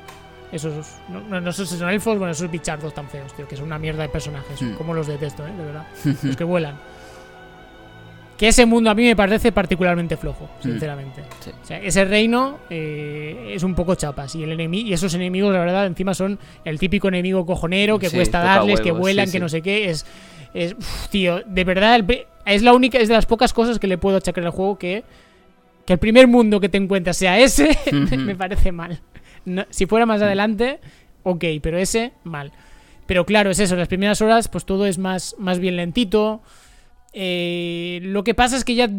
Esos, 0.51 0.97
no, 1.07 1.39
no, 1.39 1.53
sé 1.53 1.65
si 1.65 1.77
son 1.77 1.89
elfos, 1.89 2.17
bueno, 2.17 2.33
esos 2.33 2.51
bichardos 2.51 2.93
tan 2.93 3.07
feos, 3.07 3.33
tío, 3.33 3.47
que 3.47 3.55
son 3.55 3.67
una 3.67 3.79
mierda 3.79 4.01
de 4.01 4.09
personajes. 4.09 4.61
Hmm. 4.61 4.73
Como 4.73 4.93
los 4.93 5.07
detesto, 5.07 5.47
¿eh? 5.47 5.53
De 5.57 5.63
verdad. 5.63 5.87
los 6.23 6.35
que 6.35 6.43
vuelan 6.43 6.75
que 8.39 8.47
ese 8.47 8.65
mundo 8.65 8.89
a 8.89 8.95
mí 8.95 9.03
me 9.03 9.17
parece 9.17 9.51
particularmente 9.51 10.15
flojo, 10.15 10.45
mm. 10.45 10.63
sinceramente. 10.63 11.23
O 11.61 11.65
sea, 11.65 11.77
ese 11.81 12.05
reino 12.05 12.59
eh, 12.69 13.51
es 13.53 13.63
un 13.63 13.75
poco 13.75 13.95
chapas 13.95 14.33
y, 14.33 14.43
el 14.43 14.73
y 14.73 14.93
esos 14.93 15.13
enemigos, 15.13 15.51
la 15.53 15.59
verdad, 15.59 15.85
encima 15.85 16.13
son 16.13 16.39
el 16.63 16.79
típico 16.79 17.09
enemigo 17.09 17.45
cojonero 17.45 17.99
que 17.99 18.09
cuesta 18.09 18.39
darles, 18.39 18.79
que 18.79 18.93
vuelan, 18.93 19.29
que 19.29 19.41
no 19.41 19.49
sé 19.49 19.61
qué. 19.61 19.89
Es, 19.89 20.05
es 20.53 20.73
tío, 21.11 21.41
de 21.45 21.63
verdad, 21.65 21.99
es 22.45 22.61
la 22.61 22.71
única, 22.71 22.97
es 22.97 23.09
de 23.09 23.15
las 23.15 23.25
pocas 23.25 23.51
cosas 23.51 23.77
que 23.77 23.87
le 23.87 23.97
puedo 23.97 24.15
achacar 24.15 24.45
al 24.45 24.51
juego 24.51 24.77
que, 24.77 25.03
que 25.85 25.91
el 25.91 25.99
primer 25.99 26.29
mundo 26.29 26.61
que 26.61 26.69
te 26.69 26.77
encuentras 26.77 27.17
sea 27.17 27.37
ese, 27.37 27.77
me 27.91 28.37
parece 28.37 28.71
mal. 28.71 29.01
si 29.69 29.85
fuera 29.85 30.05
más 30.05 30.21
adelante, 30.21 30.79
ok, 31.23 31.43
pero 31.61 31.77
ese, 31.77 32.13
mal. 32.23 32.53
Pero 33.05 33.25
claro, 33.25 33.51
es 33.51 33.59
eso, 33.59 33.75
las 33.75 33.89
primeras 33.89 34.21
horas, 34.21 34.47
pues 34.47 34.63
todo 34.63 34.85
es 34.85 34.97
más, 34.97 35.35
más 35.37 35.59
bien 35.59 35.75
lentito. 35.75 36.41
Eh, 37.13 37.99
lo 38.03 38.23
que 38.23 38.33
pasa 38.33 38.55
es 38.57 38.63
que 38.63 38.75
ya 38.75 38.89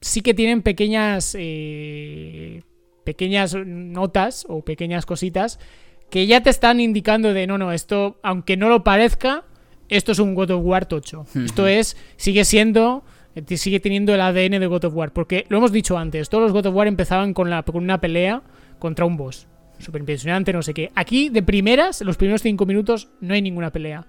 sí 0.00 0.20
que 0.20 0.34
tienen 0.34 0.62
pequeñas. 0.62 1.36
Eh, 1.38 2.62
pequeñas 3.04 3.54
notas 3.54 4.44
o 4.50 4.60
pequeñas 4.60 5.06
cositas 5.06 5.58
que 6.10 6.26
ya 6.26 6.42
te 6.42 6.50
están 6.50 6.78
indicando 6.78 7.32
de 7.32 7.46
no, 7.46 7.56
no, 7.56 7.72
esto, 7.72 8.18
aunque 8.22 8.58
no 8.58 8.68
lo 8.68 8.84
parezca, 8.84 9.44
esto 9.88 10.12
es 10.12 10.18
un 10.18 10.34
God 10.34 10.50
of 10.50 10.64
War 10.64 10.86
tocho. 10.86 11.26
Esto 11.34 11.66
es, 11.66 11.96
sigue 12.16 12.44
siendo, 12.44 13.04
eh, 13.34 13.56
sigue 13.56 13.80
teniendo 13.80 14.14
el 14.14 14.20
ADN 14.20 14.60
de 14.60 14.66
God 14.66 14.84
of 14.84 14.94
War. 14.94 15.12
Porque 15.12 15.46
lo 15.48 15.58
hemos 15.58 15.72
dicho 15.72 15.96
antes, 15.96 16.28
todos 16.28 16.44
los 16.44 16.52
God 16.52 16.66
of 16.66 16.74
War 16.74 16.86
empezaban 16.86 17.34
con, 17.34 17.50
la, 17.50 17.62
con 17.62 17.82
una 17.82 18.00
pelea 18.00 18.42
contra 18.78 19.04
un 19.04 19.16
boss. 19.16 19.46
Súper 19.78 20.00
impresionante, 20.00 20.52
no 20.52 20.62
sé 20.62 20.74
qué. 20.74 20.90
Aquí, 20.94 21.28
de 21.28 21.42
primeras, 21.42 22.00
los 22.02 22.16
primeros 22.16 22.42
cinco 22.42 22.66
minutos, 22.66 23.08
no 23.20 23.34
hay 23.34 23.42
ninguna 23.42 23.70
pelea. 23.70 24.06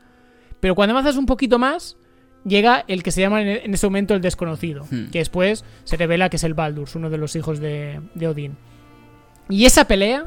Pero 0.60 0.76
cuando 0.76 0.94
avanzas 0.94 1.16
un 1.16 1.26
poquito 1.26 1.60
más, 1.60 1.96
llega 2.46 2.86
el 2.88 3.04
que 3.04 3.12
se 3.12 3.22
llama 3.22 3.42
en 3.42 3.74
ese 3.74 3.88
momento 3.88 4.14
el 4.14 4.22
desconocido, 4.22 4.86
hmm. 4.90 5.10
que 5.12 5.20
después 5.20 5.66
se 5.84 5.98
revela 5.98 6.30
que 6.30 6.38
es 6.38 6.44
el 6.44 6.54
Baldur, 6.54 6.88
uno 6.96 7.10
de 7.10 7.18
los 7.18 7.36
hijos 7.36 7.60
de, 7.60 8.00
Odín. 8.28 8.58
Y 9.50 9.66
esa 9.66 9.86
pelea 9.86 10.26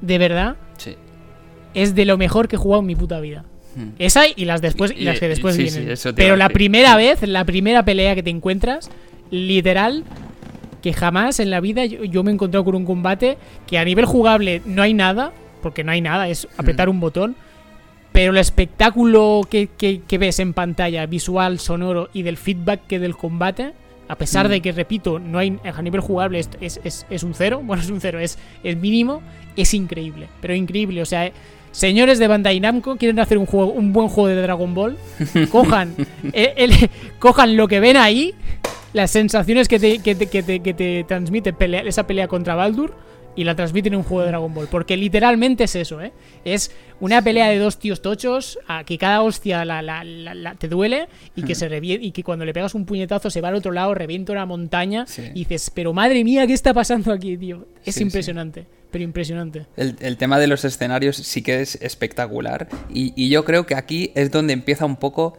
de 0.00 0.18
verdad, 0.18 0.56
es 1.74 1.94
de 1.94 2.04
lo 2.04 2.16
mejor 2.16 2.48
que 2.48 2.56
he 2.56 2.58
jugado 2.58 2.80
en 2.80 2.86
mi 2.86 2.96
puta 2.96 3.20
vida. 3.20 3.44
Esa 3.98 4.24
y 4.34 4.46
las 4.46 4.60
después 4.60 4.92
y, 4.96 5.04
las 5.04 5.20
que 5.20 5.28
después 5.28 5.56
vienen. 5.56 5.94
Pero 6.16 6.36
la 6.36 6.48
primera 6.48 6.96
vez, 6.96 7.22
la 7.26 7.44
primera 7.44 7.84
pelea 7.84 8.14
que 8.14 8.22
te 8.22 8.30
encuentras, 8.30 8.90
literal, 9.30 10.04
que 10.82 10.92
jamás 10.92 11.38
en 11.38 11.50
la 11.50 11.60
vida 11.60 11.84
yo, 11.84 12.22
me 12.24 12.30
he 12.30 12.34
encontrado 12.34 12.64
con 12.64 12.74
un 12.74 12.84
combate 12.84 13.38
que 13.66 13.78
a 13.78 13.84
nivel 13.84 14.06
jugable 14.06 14.60
no 14.64 14.82
hay 14.82 14.92
nada, 14.92 15.32
porque 15.62 15.84
no 15.84 15.92
hay 15.92 16.00
nada, 16.00 16.28
es 16.28 16.48
apretar 16.56 16.88
un 16.88 16.98
botón. 16.98 17.36
Pero 18.12 18.32
el 18.32 18.38
espectáculo 18.38 19.42
que, 19.48 19.68
que, 19.68 20.18
ves 20.18 20.40
en 20.40 20.52
pantalla, 20.52 21.06
visual, 21.06 21.60
sonoro 21.60 22.08
y 22.12 22.22
del 22.22 22.36
feedback 22.36 22.86
que 22.86 22.98
del 22.98 23.16
combate, 23.16 23.72
a 24.08 24.16
pesar 24.16 24.48
de 24.48 24.60
que, 24.60 24.72
repito, 24.72 25.20
no 25.20 25.38
hay 25.38 25.58
a 25.62 25.82
nivel 25.82 26.00
jugable 26.00 26.40
es, 26.40 26.50
es, 26.60 27.06
es, 27.08 27.22
un 27.22 27.34
cero, 27.34 27.62
bueno, 27.64 27.82
es 27.82 27.90
un 27.90 28.00
cero, 28.00 28.18
es, 28.18 28.38
es 28.64 28.76
mínimo, 28.76 29.22
es 29.56 29.74
increíble, 29.74 30.28
pero 30.40 30.54
increíble. 30.54 31.02
O 31.02 31.06
sea, 31.06 31.30
señores 31.70 32.18
de 32.18 32.26
Bandai 32.26 32.58
Namco, 32.58 32.96
quieren 32.96 33.20
hacer 33.20 33.38
un 33.38 33.46
juego, 33.46 33.70
un 33.70 33.92
buen 33.92 34.08
juego 34.08 34.28
de 34.28 34.42
Dragon 34.42 34.74
Ball, 34.74 34.98
cojan, 35.52 35.94
eh, 36.32 36.88
cojan 37.20 37.56
lo 37.56 37.68
que 37.68 37.78
ven 37.78 37.96
ahí, 37.96 38.34
las 38.92 39.12
sensaciones 39.12 39.68
que 39.68 39.78
te, 39.78 40.00
que 40.00 40.16
te, 40.16 40.26
que 40.26 40.42
te, 40.42 40.60
que 40.60 40.74
te 40.74 41.04
transmite 41.04 41.54
esa 41.86 42.08
pelea 42.08 42.26
contra 42.26 42.56
Baldur 42.56 43.09
y 43.36 43.44
la 43.44 43.54
transmiten 43.54 43.94
en 43.94 43.98
un 43.98 44.04
juego 44.04 44.22
de 44.22 44.28
Dragon 44.28 44.52
Ball. 44.52 44.68
Porque 44.68 44.96
literalmente 44.96 45.64
es 45.64 45.76
eso, 45.76 46.00
¿eh? 46.00 46.12
Es 46.44 46.70
una 47.00 47.22
pelea 47.22 47.48
de 47.48 47.58
dos 47.58 47.78
tíos 47.78 48.02
tochos, 48.02 48.58
a 48.66 48.84
que 48.84 48.98
cada 48.98 49.22
hostia 49.22 49.64
la, 49.64 49.82
la, 49.82 50.04
la, 50.04 50.54
te 50.56 50.68
duele 50.68 51.08
y 51.34 51.42
que, 51.42 51.54
se 51.54 51.68
y 51.82 52.12
que 52.12 52.22
cuando 52.22 52.44
le 52.44 52.52
pegas 52.52 52.74
un 52.74 52.84
puñetazo 52.84 53.30
se 53.30 53.40
va 53.40 53.48
al 53.48 53.54
otro 53.54 53.72
lado, 53.72 53.94
revienta 53.94 54.32
una 54.32 54.46
montaña 54.46 55.06
y 55.34 55.40
dices, 55.40 55.70
pero 55.74 55.92
madre 55.92 56.24
mía, 56.24 56.46
¿qué 56.46 56.52
está 56.52 56.74
pasando 56.74 57.12
aquí, 57.12 57.36
tío? 57.36 57.66
Es 57.84 58.00
impresionante. 58.00 58.66
Pero 58.90 59.04
impresionante. 59.04 59.66
El, 59.76 60.16
tema 60.16 60.40
de 60.40 60.48
los 60.48 60.64
escenarios 60.64 61.16
sí 61.16 61.42
que 61.42 61.60
es 61.60 61.76
espectacular. 61.76 62.68
Y, 62.92 63.12
y 63.14 63.28
yo 63.28 63.44
creo 63.44 63.64
que 63.64 63.76
aquí 63.76 64.10
es 64.16 64.32
donde 64.32 64.52
empieza 64.52 64.84
un 64.84 64.96
poco 64.96 65.38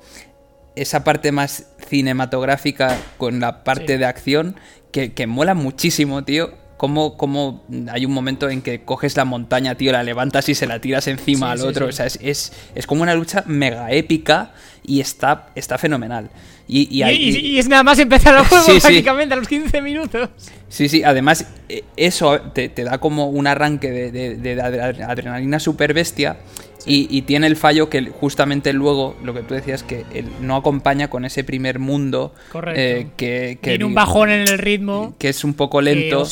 esa 0.78 1.04
parte 1.04 1.34
más 1.34 1.68
cinematográfica 1.90 2.98
con 3.18 3.42
la 3.42 3.66
parte 3.66 3.98
de 3.98 4.06
acción 4.06 4.56
que, 4.94 5.12
que 5.12 5.28
mola 5.28 5.54
muchísimo, 5.54 6.24
tío 6.24 6.61
cómo, 6.82 7.64
hay 7.92 8.06
un 8.08 8.12
momento 8.12 8.50
en 8.50 8.64
que 8.64 8.82
coges 8.82 9.16
la 9.16 9.24
montaña, 9.24 9.76
tío, 9.76 9.92
la 9.92 10.02
levantas 10.02 10.50
y 10.50 10.56
se 10.56 10.66
la 10.66 10.82
tiras 10.82 11.08
encima 11.08 11.52
al 11.52 11.62
otro. 11.62 11.86
O 11.86 11.92
sea, 11.92 12.08
es, 12.08 12.52
como 12.88 13.04
una 13.04 13.14
lucha 13.14 13.44
mega 13.46 13.92
épica 13.92 14.54
y 14.84 15.00
está, 15.00 15.50
está 15.54 15.78
fenomenal. 15.78 16.32
Y, 16.68 17.04
es 17.60 17.68
nada 17.68 17.84
más 17.84 18.00
empezar 18.00 18.36
el 18.36 18.46
juego 18.46 18.66
prácticamente 18.66 19.34
a 19.34 19.38
los 19.38 19.48
15 19.48 19.82
minutos. 19.82 20.30
Sí, 20.70 20.90
sí, 20.90 21.04
además 21.04 21.46
e, 21.70 21.84
eso 21.98 22.40
te, 22.54 22.70
da 22.70 22.98
como 22.98 23.30
un 23.30 23.46
arranque 23.46 23.92
de, 23.92 24.38
de 24.38 24.62
adrenalina 24.62 25.60
super 25.60 25.94
bestia 25.94 26.38
y, 26.86 27.22
tiene 27.24 27.48
el 27.48 27.56
fallo 27.56 27.90
que 27.90 28.04
justamente 28.10 28.74
luego, 28.74 29.16
lo 29.24 29.34
que 29.34 29.42
tú 29.42 29.54
decías, 29.54 29.84
que 29.84 30.06
no 30.40 30.56
acompaña 30.56 31.10
con 31.10 31.26
ese 31.26 31.44
primer 31.44 31.80
mundo. 31.80 32.34
Eh, 32.76 33.08
que, 33.18 33.58
Tiene 33.62 33.86
un 33.86 33.94
bajón 33.94 34.30
en 34.30 34.42
el 34.42 34.58
ritmo. 34.58 35.16
Que 35.18 35.30
es 35.30 35.44
un 35.44 35.54
poco 35.54 35.82
lento. 35.82 36.26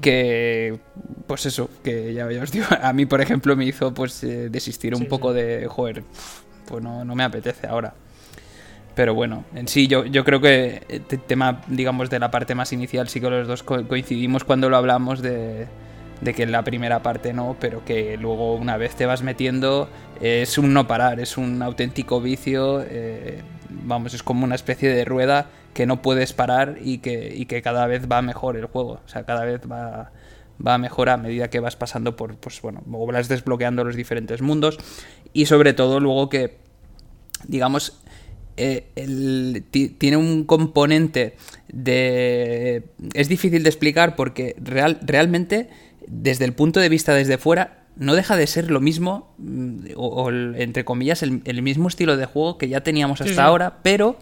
Que, 0.00 0.78
pues 1.26 1.46
eso, 1.46 1.70
que 1.84 2.12
ya, 2.12 2.26
os 2.26 2.50
digo, 2.50 2.66
a 2.82 2.92
mí, 2.92 3.06
por 3.06 3.20
ejemplo, 3.20 3.56
me 3.56 3.64
hizo 3.64 3.94
pues 3.94 4.22
eh, 4.24 4.48
desistir 4.50 4.94
un 4.94 5.06
poco 5.06 5.32
de, 5.32 5.66
joder, 5.68 6.02
pues 6.66 6.82
no, 6.82 7.04
no 7.04 7.14
me 7.14 7.22
apetece 7.22 7.66
ahora. 7.66 7.94
Pero 8.94 9.14
bueno, 9.14 9.44
en 9.54 9.68
sí 9.68 9.86
yo, 9.86 10.04
yo 10.04 10.24
creo 10.24 10.40
que 10.40 10.82
el 10.88 11.20
tema, 11.20 11.62
digamos, 11.68 12.10
de 12.10 12.18
la 12.18 12.32
parte 12.32 12.56
más 12.56 12.72
inicial 12.72 13.08
sí 13.08 13.20
que 13.20 13.30
los 13.30 13.46
dos 13.46 13.62
coincidimos 13.62 14.42
cuando 14.42 14.68
lo 14.68 14.76
hablamos 14.76 15.22
de, 15.22 15.68
de 16.20 16.34
que 16.34 16.42
en 16.42 16.52
la 16.52 16.64
primera 16.64 17.02
parte 17.02 17.32
no, 17.32 17.56
pero 17.60 17.84
que 17.84 18.16
luego 18.16 18.54
una 18.54 18.76
vez 18.76 18.94
te 18.96 19.06
vas 19.06 19.22
metiendo 19.22 19.88
es 20.20 20.58
un 20.58 20.72
no 20.72 20.86
parar, 20.86 21.20
es 21.20 21.36
un 21.36 21.62
auténtico 21.62 22.20
vicio, 22.20 22.82
eh, 22.82 23.40
vamos, 23.70 24.14
es 24.14 24.22
como 24.22 24.44
una 24.44 24.54
especie 24.54 24.90
de 24.90 25.04
rueda 25.04 25.46
que 25.74 25.86
no 25.86 26.02
puedes 26.02 26.32
parar 26.32 26.78
y 26.82 26.98
que, 26.98 27.46
que 27.48 27.62
cada 27.62 27.86
vez 27.86 28.10
va 28.10 28.20
mejor 28.22 28.56
el 28.56 28.66
juego, 28.66 29.00
o 29.04 29.08
sea, 29.08 29.24
cada 29.24 29.44
vez 29.44 29.60
va, 29.70 30.10
va 30.64 30.78
mejor 30.78 31.08
a 31.08 31.16
medida 31.16 31.50
que 31.50 31.60
vas 31.60 31.76
pasando 31.76 32.16
por, 32.16 32.36
pues 32.36 32.60
bueno, 32.60 32.82
vas 32.84 33.28
desbloqueando 33.28 33.84
los 33.84 33.94
diferentes 33.94 34.42
mundos. 34.42 34.78
Y 35.32 35.46
sobre 35.46 35.72
todo 35.72 36.00
luego 36.00 36.28
que, 36.28 36.56
digamos, 37.46 38.00
eh, 38.56 39.62
tiene 39.98 40.16
un 40.16 40.44
componente 40.44 41.36
de... 41.68 42.82
Es 43.14 43.28
difícil 43.28 43.62
de 43.62 43.68
explicar 43.68 44.16
porque 44.16 44.56
real, 44.58 44.98
realmente 45.02 45.70
desde 46.10 46.44
el 46.44 46.52
punto 46.52 46.80
de 46.80 46.88
vista 46.88 47.14
desde 47.14 47.38
fuera, 47.38 47.84
no 47.96 48.14
deja 48.14 48.36
de 48.36 48.46
ser 48.46 48.70
lo 48.70 48.80
mismo, 48.80 49.34
mm, 49.38 49.90
o, 49.96 50.30
entre 50.30 50.84
comillas, 50.84 51.22
el, 51.22 51.62
mismo 51.62 51.88
estilo 51.88 52.16
de 52.16 52.26
juego 52.26 52.58
que 52.58 52.68
ya 52.68 52.80
teníamos 52.82 53.20
hasta 53.20 53.44
ahora, 53.44 53.78
pero 53.82 54.16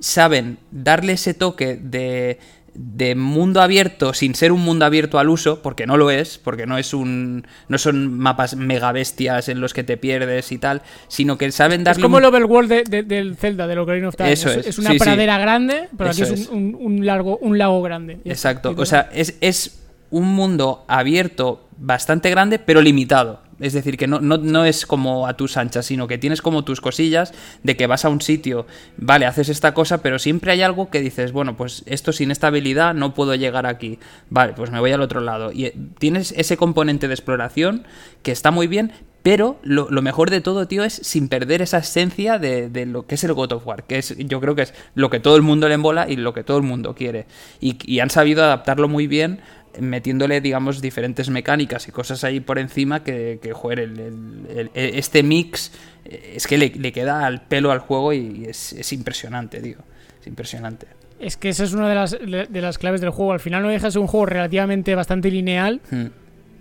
saben 0.00 0.58
darle 0.70 1.14
ese 1.14 1.34
toque 1.34 1.76
de, 1.76 2.38
de 2.74 3.14
mundo 3.16 3.60
abierto 3.60 4.14
sin 4.14 4.34
ser 4.34 4.52
un 4.52 4.60
mundo 4.60 4.84
abierto 4.84 5.18
al 5.18 5.28
uso, 5.28 5.62
porque 5.62 5.86
no 5.86 5.96
lo 5.96 6.10
es, 6.10 6.38
porque 6.38 6.64
no 6.66 6.78
es 6.78 6.94
un 6.94 7.46
no 7.68 7.76
son 7.76 8.16
mapas 8.16 8.56
mega 8.56 8.92
bestias 8.92 9.48
en 9.48 9.60
los 9.60 9.74
que 9.74 9.82
te 9.82 9.96
pierdes 9.96 10.52
y 10.52 10.58
tal, 10.58 10.82
sino 11.08 11.36
que 11.36 11.50
saben 11.50 11.84
darle 11.84 12.00
Es 12.00 12.02
como 12.02 12.18
el 12.18 12.24
overworld 12.24 12.70
del 12.88 13.36
Zelda, 13.36 13.66
de 13.66 13.78
Ocarina 13.78 14.08
of 14.08 14.16
Time. 14.16 14.32
Eso 14.32 14.50
es. 14.50 14.66
es 14.66 14.78
una 14.78 14.94
pradera 14.94 15.38
grande, 15.38 15.88
pero 15.96 16.10
aquí 16.10 16.22
es, 16.22 16.48
un, 16.48 17.04
largo, 17.04 17.38
un 17.38 17.58
lago 17.58 17.82
grande. 17.82 18.20
Exacto. 18.24 18.74
O 18.76 18.86
sea, 18.86 19.10
es, 19.12 19.36
es 19.40 19.78
un 20.10 20.34
mundo 20.34 20.84
abierto 20.88 21.68
bastante 21.78 22.30
grande, 22.30 22.58
pero 22.58 22.80
limitado. 22.80 23.40
Es 23.60 23.72
decir, 23.72 23.96
que 23.96 24.06
no, 24.06 24.20
no, 24.20 24.64
es 24.64 24.86
como 24.86 25.26
a 25.26 25.36
tus 25.36 25.56
anchas, 25.56 25.86
sino 25.86 26.06
que 26.06 26.16
tienes 26.16 26.42
como 26.42 26.62
tus 26.62 26.80
cosillas 26.80 27.34
de 27.64 27.76
que 27.76 27.88
vas 27.88 28.04
a 28.04 28.08
un 28.08 28.20
sitio, 28.20 28.66
vale, 28.96 29.26
haces 29.26 29.48
esta 29.48 29.74
cosa, 29.74 30.00
pero 30.00 30.20
siempre 30.20 30.52
hay 30.52 30.62
algo 30.62 30.90
que 30.90 31.00
dices, 31.00 31.32
bueno, 31.32 31.56
pues 31.56 31.82
esto 31.86 32.12
sin 32.12 32.30
estabilidad 32.30 32.94
no 32.94 33.14
puedo 33.14 33.34
llegar 33.34 33.66
aquí. 33.66 33.98
Vale, 34.30 34.52
pues 34.52 34.70
me 34.70 34.78
voy 34.78 34.92
al 34.92 35.00
otro 35.00 35.20
lado. 35.20 35.50
Y 35.50 35.66
eh, 35.66 35.74
tienes 35.98 36.32
ese 36.36 36.56
componente 36.56 37.08
de 37.08 37.14
exploración 37.14 37.84
que 38.22 38.30
está 38.30 38.52
muy 38.52 38.68
bien, 38.68 38.92
pero 39.24 39.58
lo, 39.62 39.88
mejor 40.02 40.30
de 40.30 40.40
todo, 40.40 40.68
tío, 40.68 40.84
es 40.84 40.94
sin 40.94 41.28
perder 41.28 41.60
esa 41.60 41.78
esencia 41.78 42.38
de, 42.38 42.86
lo 42.86 43.06
que 43.06 43.16
es 43.16 43.24
el 43.24 43.34
God 43.34 43.52
of 43.52 43.66
War, 43.66 43.84
que 43.84 43.98
es, 43.98 44.16
yo 44.16 44.40
creo 44.40 44.54
que 44.54 44.62
es 44.62 44.74
lo 44.94 45.10
que 45.10 45.18
todo 45.18 45.34
el 45.34 45.42
mundo 45.42 45.68
le 45.68 45.74
embola 45.74 46.08
y 46.08 46.14
lo 46.14 46.32
que 46.32 46.44
todo 46.44 46.58
el 46.58 46.62
mundo 46.62 46.94
quiere. 46.94 47.26
Y, 47.60 47.76
y 47.84 47.98
han 47.98 48.10
sabido 48.10 48.44
adaptarlo 48.44 48.88
muy 48.88 49.08
bien 49.08 49.40
metiéndole, 49.80 50.40
digamos, 50.40 50.80
diferentes 50.80 51.30
mecánicas 51.30 51.88
y 51.88 51.92
cosas 51.92 52.24
ahí 52.24 52.40
por 52.40 52.58
encima 52.58 53.02
que, 53.02 53.38
que 53.42 53.52
joder, 53.52 53.80
el, 53.80 54.70
este 54.74 55.22
mix 55.22 55.72
eh, 56.04 56.34
es 56.36 56.46
que 56.46 56.58
le, 56.58 56.92
queda 56.92 57.26
al 57.26 57.42
pelo 57.42 57.70
al 57.70 57.78
juego 57.80 58.12
y 58.12 58.46
es, 58.46 58.92
impresionante, 58.92 59.60
digo. 59.60 59.82
Es 60.20 60.26
impresionante. 60.26 60.86
Es 61.20 61.36
que 61.36 61.48
esa 61.48 61.64
es 61.64 61.72
una 61.72 61.88
de 61.88 61.94
las, 61.94 62.10
de 62.12 62.60
las 62.60 62.78
claves 62.78 63.00
del 63.00 63.10
juego. 63.10 63.32
Al 63.32 63.40
final 63.40 63.62
no 63.62 63.68
dejas 63.68 63.96
un 63.96 64.06
juego 64.06 64.26
relativamente 64.26 64.94
bastante 64.94 65.30
lineal. 65.30 65.80
Hmm. 65.90 66.06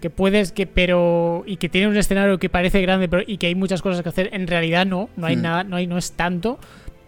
Que 0.02 0.12
puedes, 0.12 0.52
que 0.52 0.68
pero. 0.68 1.44
Y 1.48 1.58
que 1.58 1.70
tiene 1.70 1.88
un 1.88 1.98
escenario 1.98 2.38
que 2.38 2.50
parece 2.50 2.82
grande 2.84 3.08
pero, 3.08 3.24
y 3.26 3.38
que 3.38 3.48
hay 3.48 3.56
muchas 3.56 3.82
cosas 3.82 4.04
que 4.04 4.10
hacer. 4.10 4.30
En 4.32 4.46
realidad 4.46 4.86
no, 4.86 5.10
no 5.16 5.26
hay 5.26 5.36
hmm. 5.36 5.42
nada, 5.42 5.64
no, 5.64 5.76
hay, 5.76 5.88
no 5.88 5.98
es 5.98 6.12
tanto 6.12 6.60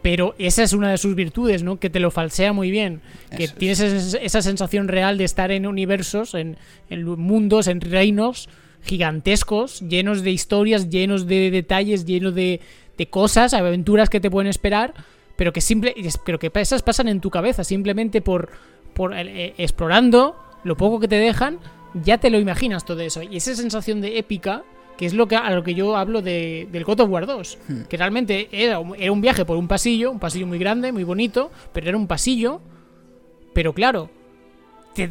pero 0.01 0.35
esa 0.37 0.63
es 0.63 0.73
una 0.73 0.91
de 0.91 0.97
sus 0.97 1.15
virtudes, 1.15 1.63
¿no? 1.63 1.79
Que 1.79 1.89
te 1.89 1.99
lo 1.99 2.11
falsea 2.11 2.53
muy 2.53 2.71
bien, 2.71 3.01
que 3.35 3.47
tienes 3.47 3.79
esa 3.79 4.41
sensación 4.41 4.87
real 4.87 5.17
de 5.17 5.25
estar 5.25 5.51
en 5.51 5.67
universos, 5.67 6.35
en, 6.35 6.57
mundos, 6.89 7.67
en 7.67 7.81
reinos 7.81 8.49
gigantescos, 8.81 9.81
llenos 9.81 10.23
de 10.23 10.31
historias, 10.31 10.89
llenos 10.89 11.27
de 11.27 11.51
detalles, 11.51 12.05
llenos 12.05 12.33
de, 12.33 12.61
cosas, 13.09 13.53
aventuras 13.53 14.09
que 14.09 14.19
te 14.19 14.29
pueden 14.29 14.49
esperar, 14.49 14.93
pero 15.35 15.53
que 15.53 15.61
simple, 15.61 15.95
pero 16.25 16.39
que 16.39 16.51
esas 16.55 16.81
pasan 16.81 17.07
en 17.07 17.21
tu 17.21 17.29
cabeza, 17.29 17.63
simplemente 17.63 18.21
por, 18.21 18.49
por 18.93 19.13
eh, 19.13 19.21
eh, 19.25 19.53
explorando 19.57 20.35
lo 20.63 20.75
poco 20.75 20.99
que 20.99 21.07
te 21.07 21.15
dejan, 21.15 21.59
ya 21.93 22.17
te 22.17 22.29
lo 22.29 22.39
imaginas 22.39 22.85
todo 22.85 23.01
eso. 23.01 23.21
Y 23.21 23.37
esa 23.37 23.55
sensación 23.55 24.01
de 24.01 24.17
épica 24.17 24.63
que 24.99 25.05
es 25.05 25.13
lo 25.13 25.29
que, 25.29 25.37
a 25.37 25.49
lo 25.51 25.63
que 25.63 25.73
yo 25.73 25.95
hablo 25.95 26.21
de, 26.21 26.67
del 26.73 26.83
God 26.83 26.99
of 26.99 27.09
War 27.09 27.25
2, 27.25 27.57
hmm. 27.69 27.81
que 27.83 27.95
realmente 27.95 28.49
era, 28.51 28.81
era 28.97 29.11
un 29.13 29.21
viaje 29.21 29.45
por 29.45 29.55
un 29.55 29.65
pasillo, 29.65 30.11
un 30.11 30.19
pasillo 30.19 30.45
muy 30.45 30.59
grande, 30.59 30.91
muy 30.91 31.05
bonito, 31.05 31.51
pero 31.71 31.87
era 31.87 31.95
un 31.95 32.05
pasillo, 32.05 32.59
pero 33.53 33.71
claro, 33.71 34.09
te, 34.93 35.09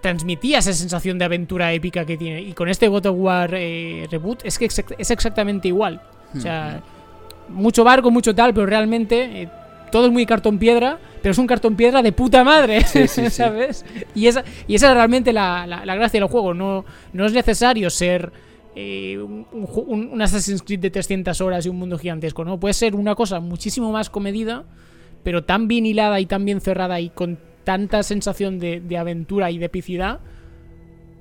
transmitía 0.00 0.58
esa 0.58 0.72
sensación 0.72 1.18
de 1.18 1.24
aventura 1.24 1.72
épica 1.72 2.06
que 2.06 2.16
tiene. 2.16 2.42
Y 2.42 2.52
con 2.52 2.68
este 2.68 2.86
God 2.86 3.06
of 3.06 3.16
War 3.18 3.50
eh, 3.54 4.06
Reboot 4.08 4.44
es 4.44 4.56
que 4.56 4.66
es 4.66 5.10
exactamente 5.10 5.66
igual. 5.66 6.00
O 6.32 6.38
sea, 6.38 6.80
hmm. 7.48 7.54
mucho 7.54 7.82
barco, 7.82 8.12
mucho 8.12 8.36
tal, 8.36 8.54
pero 8.54 8.66
realmente 8.66 9.42
eh, 9.42 9.48
todo 9.90 10.06
es 10.06 10.12
muy 10.12 10.26
cartón 10.26 10.60
piedra, 10.60 11.00
pero 11.20 11.32
es 11.32 11.38
un 11.38 11.48
cartón 11.48 11.74
piedra 11.74 12.02
de 12.02 12.12
puta 12.12 12.44
madre, 12.44 12.84
¿sabes? 13.30 13.84
Y 14.14 14.28
esa, 14.28 14.44
y 14.68 14.76
esa 14.76 14.90
es 14.90 14.94
realmente 14.94 15.32
la, 15.32 15.66
la, 15.66 15.94
gracia 15.96 16.20
del 16.20 16.28
juego. 16.28 16.54
No, 16.54 16.84
no 17.12 17.26
es 17.26 17.32
necesario 17.32 17.90
ser 17.90 18.43
eh, 18.76 19.18
un, 19.18 20.20
Assassin's 20.20 20.62
Creed 20.62 20.80
de 20.80 20.90
300 20.90 21.40
horas 21.40 21.66
y 21.66 21.68
un 21.68 21.76
mundo 21.76 21.98
gigantesco, 21.98 22.44
¿no? 22.44 22.58
Puede 22.58 22.74
ser 22.74 22.96
una 22.96 23.14
cosa 23.14 23.38
muchísimo 23.40 23.92
más 23.92 24.10
comedida, 24.10 24.64
pero 25.22 25.44
tan 25.44 25.68
bien 25.68 25.86
hilada 25.86 26.18
y 26.20 26.26
tan 26.26 26.44
bien 26.44 26.60
cerrada 26.60 27.00
y 27.00 27.10
con 27.10 27.38
tanta 27.62 28.02
sensación 28.02 28.58
de, 28.58 28.98
aventura 28.98 29.50
y 29.50 29.58
de 29.58 29.66
epicidad 29.66 30.20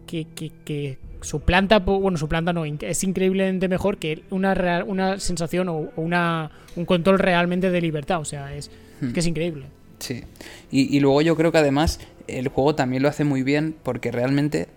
que, 0.08 0.98
suplanta, 1.22 1.80
bueno, 1.80 2.18
suplanta 2.18 2.54
no, 2.54 2.66
es 2.66 3.04
increíblemente 3.04 3.68
mejor 3.68 3.98
que 3.98 4.24
una, 4.30 4.84
una 4.86 5.20
sensación 5.20 5.70
o 5.70 5.90
una, 5.96 6.52
un 6.76 6.86
control 6.86 7.20
realmente 7.20 7.70
de 7.70 7.82
libertad. 7.82 8.20
O 8.20 8.26
sea, 8.26 8.54
es, 8.56 8.72
que 9.14 9.20
es 9.20 9.28
increíble. 9.28 9.68
Sí. 10.00 10.24
Y, 10.72 10.96
y 10.96 11.00
luego 11.00 11.22
yo 11.22 11.36
creo 11.36 11.52
que 11.52 11.60
además 11.60 12.00
el 12.28 12.48
juego 12.48 12.76
también 12.76 13.04
lo 13.04 13.10
hace 13.10 13.24
muy 13.24 13.44
bien 13.44 13.76
porque 13.84 14.12
realmente 14.12 14.68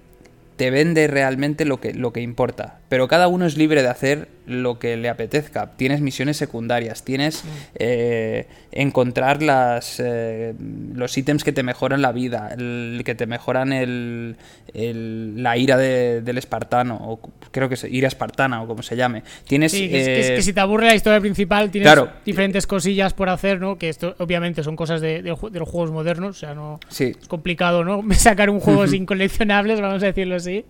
te 0.57 0.71
vende 0.71 1.07
realmente 1.07 1.65
lo 1.65 1.81
que, 1.81 1.95
lo 1.95 2.13
que 2.13 2.21
importa. 2.21 2.81
Pero 2.89 3.09
cada 3.09 3.29
uno 3.29 3.47
es 3.47 3.57
libre 3.57 3.83
de 3.83 3.89
hacer 3.89 4.29
lo 4.47 4.79
que 4.79 4.97
le 4.97 5.09
apetezca. 5.09 5.73
Tienes 5.77 6.01
misiones 6.01 6.37
secundarias, 6.37 7.05
tienes 7.05 7.45
eh, 7.75 8.47
encontrar 8.73 9.43
las, 9.43 10.01
eh, 10.01 10.55
los 10.95 11.17
ítems 11.19 11.45
que 11.45 11.53
te 11.53 11.63
mejoran 11.63 12.03
la 12.03 12.13
vida, 12.13 12.51
el, 12.57 13.03
que 13.05 13.15
te 13.15 13.27
mejoran 13.27 13.73
el, 13.73 14.37
la 14.73 15.57
ira 15.57 15.77
del 15.77 16.39
espartano, 16.39 16.97
o 17.01 17.21
creo 17.51 17.69
que 17.69 17.75
es 17.75 17.85
ira 17.85 18.09
espartana 18.09 18.63
o 18.63 18.67
como 18.67 18.83
se 18.83 18.97
llame. 18.97 19.23
Tienes, 19.47 19.73
sí, 19.73 19.89
que, 19.89 20.35
que, 20.37 20.43
si 20.43 20.53
te 20.53 20.61
aburre 20.61 20.87
la 20.87 20.95
historia 20.95 21.21
principal, 21.21 21.71
tienes 21.71 21.93
diferentes 22.25 22.67
cosillas 22.67 23.15
por 23.15 23.29
hacer, 23.29 23.61
¿no? 23.61 23.79
Que 23.79 23.89
esto 23.89 24.15
obviamente 24.19 24.63
son 24.63 24.77
cosas 24.77 25.01
de, 25.01 25.23
los 25.23 25.69
juegos 25.69 25.91
modernos, 25.91 26.37
o 26.37 26.39
sea, 26.39 26.55
no 26.55 26.81
es 26.99 27.29
complicado, 27.29 27.85
¿no? 27.85 28.03
Sacar 28.15 28.51
un 28.51 28.61
juego 28.61 28.87
sin 28.87 29.07
coleccionables, 29.07 29.81
vamos 29.81 30.03
a 30.03 30.07
decirlo 30.07 30.37
así. 30.37 30.65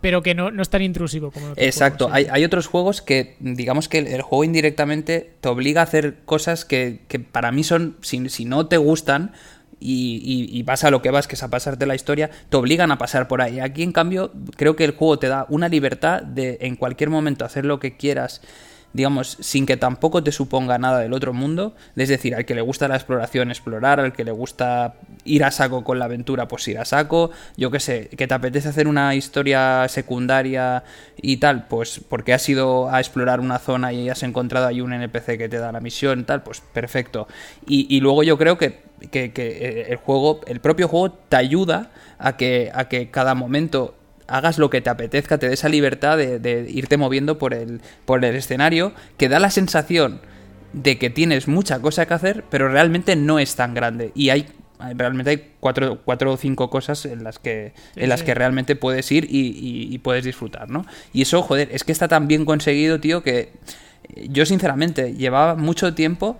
Pero 0.00 0.22
que 0.22 0.34
no, 0.34 0.50
no 0.50 0.62
es 0.62 0.68
tan 0.68 0.82
intrusivo 0.82 1.30
como 1.30 1.52
Exacto, 1.56 2.08
hay, 2.12 2.26
hay, 2.30 2.44
otros 2.44 2.66
juegos 2.66 3.02
que, 3.02 3.36
digamos 3.40 3.88
que 3.88 3.98
el, 3.98 4.22
juego 4.22 4.44
indirectamente 4.44 5.32
te 5.40 5.48
obliga 5.48 5.80
a 5.80 5.84
hacer 5.84 6.18
cosas 6.24 6.64
que, 6.64 7.00
que 7.08 7.18
para 7.18 7.50
mí 7.50 7.64
son, 7.64 7.96
si, 8.02 8.28
si 8.28 8.44
no 8.44 8.66
te 8.66 8.76
gustan, 8.76 9.32
y, 9.78 10.48
y, 10.50 10.62
vas 10.62 10.84
a 10.84 10.90
lo 10.90 11.02
que 11.02 11.10
vas, 11.10 11.28
que 11.28 11.34
es 11.34 11.42
a 11.42 11.50
pasarte 11.50 11.84
la 11.84 11.94
historia, 11.94 12.30
te 12.48 12.56
obligan 12.56 12.90
a 12.92 12.98
pasar 12.98 13.28
por 13.28 13.42
ahí. 13.42 13.60
Aquí, 13.60 13.82
en 13.82 13.92
cambio, 13.92 14.32
creo 14.56 14.74
que 14.74 14.84
el 14.84 14.92
juego 14.92 15.18
te 15.18 15.28
da 15.28 15.46
una 15.50 15.68
libertad 15.68 16.22
de 16.22 16.56
en 16.62 16.76
cualquier 16.76 17.10
momento 17.10 17.44
hacer 17.44 17.66
lo 17.66 17.78
que 17.78 17.96
quieras 17.96 18.40
digamos, 18.92 19.36
sin 19.40 19.66
que 19.66 19.76
tampoco 19.76 20.22
te 20.22 20.32
suponga 20.32 20.78
nada 20.78 21.00
del 21.00 21.12
otro 21.12 21.32
mundo. 21.32 21.74
Es 21.96 22.08
decir, 22.08 22.34
al 22.34 22.44
que 22.44 22.54
le 22.54 22.62
gusta 22.62 22.88
la 22.88 22.96
exploración, 22.96 23.50
explorar, 23.50 24.00
al 24.00 24.12
que 24.12 24.24
le 24.24 24.32
gusta 24.32 24.94
ir 25.24 25.44
a 25.44 25.50
saco 25.50 25.84
con 25.84 25.98
la 25.98 26.06
aventura, 26.06 26.48
pues 26.48 26.66
ir 26.68 26.78
a 26.78 26.84
saco. 26.84 27.30
Yo 27.56 27.70
qué 27.70 27.80
sé, 27.80 28.08
que 28.08 28.26
te 28.26 28.34
apetece 28.34 28.68
hacer 28.68 28.88
una 28.88 29.14
historia 29.14 29.86
secundaria 29.88 30.84
y 31.16 31.36
tal, 31.36 31.66
pues 31.66 32.00
porque 32.08 32.32
has 32.32 32.48
ido 32.48 32.90
a 32.90 33.00
explorar 33.00 33.40
una 33.40 33.58
zona 33.58 33.92
y 33.92 34.08
has 34.08 34.22
encontrado 34.22 34.66
ahí 34.66 34.80
un 34.80 34.92
NPC 34.92 35.36
que 35.36 35.48
te 35.48 35.58
da 35.58 35.72
la 35.72 35.80
misión, 35.80 36.24
tal, 36.24 36.42
pues 36.42 36.60
perfecto. 36.60 37.28
Y, 37.66 38.00
luego 38.00 38.22
yo 38.22 38.38
creo 38.38 38.56
que, 38.58 38.80
que, 39.10 39.32
que 39.32 39.82
el 39.88 39.96
juego, 39.96 40.40
el 40.46 40.60
propio 40.60 40.88
juego 40.88 41.10
te 41.12 41.36
ayuda 41.36 41.90
a 42.18 42.36
que, 42.36 42.70
a 42.74 42.88
que 42.88 43.10
cada 43.10 43.34
momento 43.34 43.94
hagas 44.28 44.58
lo 44.58 44.70
que 44.70 44.80
te 44.80 44.90
apetezca, 44.90 45.38
te 45.38 45.48
dé 45.48 45.54
esa 45.54 45.68
libertad 45.68 46.16
de, 46.16 46.66
irte 46.68 46.96
moviendo 46.96 47.38
por 47.38 47.54
el, 47.54 47.80
por 48.04 48.24
el 48.24 48.34
escenario, 48.34 48.92
que 49.16 49.28
da 49.28 49.38
la 49.38 49.50
sensación 49.50 50.20
de 50.72 50.98
que 50.98 51.10
tienes 51.10 51.48
mucha 51.48 51.80
cosa 51.80 52.06
que 52.06 52.14
hacer, 52.14 52.44
pero 52.50 52.68
realmente 52.68 53.16
no 53.16 53.38
es 53.38 53.56
tan 53.56 53.74
grande. 53.74 54.12
Y 54.14 54.30
hay 54.30 54.46
realmente 54.94 55.30
hay 55.30 55.52
cuatro, 55.60 56.00
cuatro 56.04 56.32
o 56.32 56.36
cinco 56.36 56.70
cosas 56.70 57.06
en 57.06 57.24
las 57.24 57.38
que, 57.38 57.72
en 57.94 58.08
las 58.08 58.22
que 58.22 58.34
realmente 58.34 58.76
puedes 58.76 59.10
ir 59.10 59.26
y, 59.28 59.98
puedes 59.98 60.24
disfrutar, 60.24 60.68
¿no? 60.68 60.84
Y 61.12 61.22
eso, 61.22 61.42
joder, 61.42 61.68
es 61.72 61.84
que 61.84 61.92
está 61.92 62.08
tan 62.08 62.28
bien 62.28 62.44
conseguido, 62.44 63.00
tío, 63.00 63.22
que 63.22 63.52
yo 64.28 64.46
sinceramente 64.46 65.14
llevaba 65.14 65.56
mucho 65.56 65.94
tiempo 65.94 66.38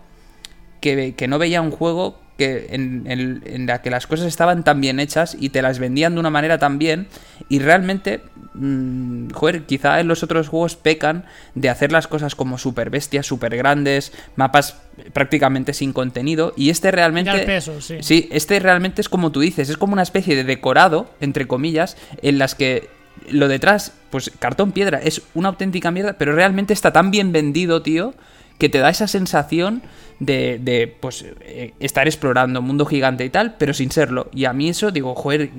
que, 0.80 1.14
que 1.16 1.28
no 1.28 1.38
veía 1.38 1.62
un 1.62 1.70
juego 1.70 2.20
que 2.36 2.66
en, 2.70 3.66
la 3.66 3.80
que 3.82 3.90
las 3.90 4.06
cosas 4.06 4.26
estaban 4.26 4.62
tan 4.62 4.80
bien 4.80 5.00
hechas 5.00 5.36
y 5.38 5.48
te 5.48 5.62
las 5.62 5.78
vendían 5.78 6.14
de 6.14 6.20
una 6.20 6.30
manera 6.30 6.58
tan 6.58 6.78
bien 6.78 7.08
y 7.48 7.58
realmente 7.60 8.20
mmm, 8.54 9.30
joder 9.30 9.62
quizá 9.64 10.00
en 10.00 10.08
los 10.08 10.22
otros 10.22 10.48
juegos 10.48 10.76
pecan 10.76 11.24
de 11.54 11.70
hacer 11.70 11.92
las 11.92 12.06
cosas 12.06 12.34
como 12.34 12.58
super 12.58 12.90
bestias 12.90 13.26
super 13.26 13.56
grandes 13.56 14.12
mapas 14.36 14.76
prácticamente 15.12 15.72
sin 15.72 15.92
contenido 15.92 16.52
y 16.56 16.70
este 16.70 16.90
realmente 16.90 17.60
sí. 17.60 17.98
sí 18.00 18.28
este 18.30 18.60
realmente 18.60 19.00
es 19.00 19.08
como 19.08 19.32
tú 19.32 19.40
dices 19.40 19.68
es 19.70 19.76
como 19.76 19.94
una 19.94 20.02
especie 20.02 20.36
de 20.36 20.44
decorado 20.44 21.10
entre 21.20 21.46
comillas 21.46 21.96
en 22.22 22.38
las 22.38 22.54
que 22.54 22.88
lo 23.30 23.48
detrás 23.48 23.92
pues 24.10 24.30
cartón 24.38 24.72
piedra 24.72 25.00
es 25.02 25.22
una 25.34 25.48
auténtica 25.48 25.90
mierda 25.90 26.14
pero 26.18 26.34
realmente 26.34 26.74
está 26.74 26.92
tan 26.92 27.10
bien 27.10 27.32
vendido 27.32 27.80
tío 27.80 28.14
que 28.58 28.68
te 28.68 28.78
da 28.78 28.90
esa 28.90 29.06
sensación 29.06 29.82
de, 30.18 30.58
de 30.60 30.88
pues, 30.88 31.24
eh, 31.40 31.74
estar 31.80 32.06
explorando 32.06 32.60
un 32.60 32.66
mundo 32.66 32.86
gigante 32.86 33.24
y 33.24 33.30
tal, 33.30 33.56
pero 33.58 33.74
sin 33.74 33.90
serlo. 33.90 34.28
Y 34.32 34.44
a 34.46 34.52
mí 34.52 34.68
eso, 34.68 34.90
digo, 34.90 35.14
joder, 35.14 35.50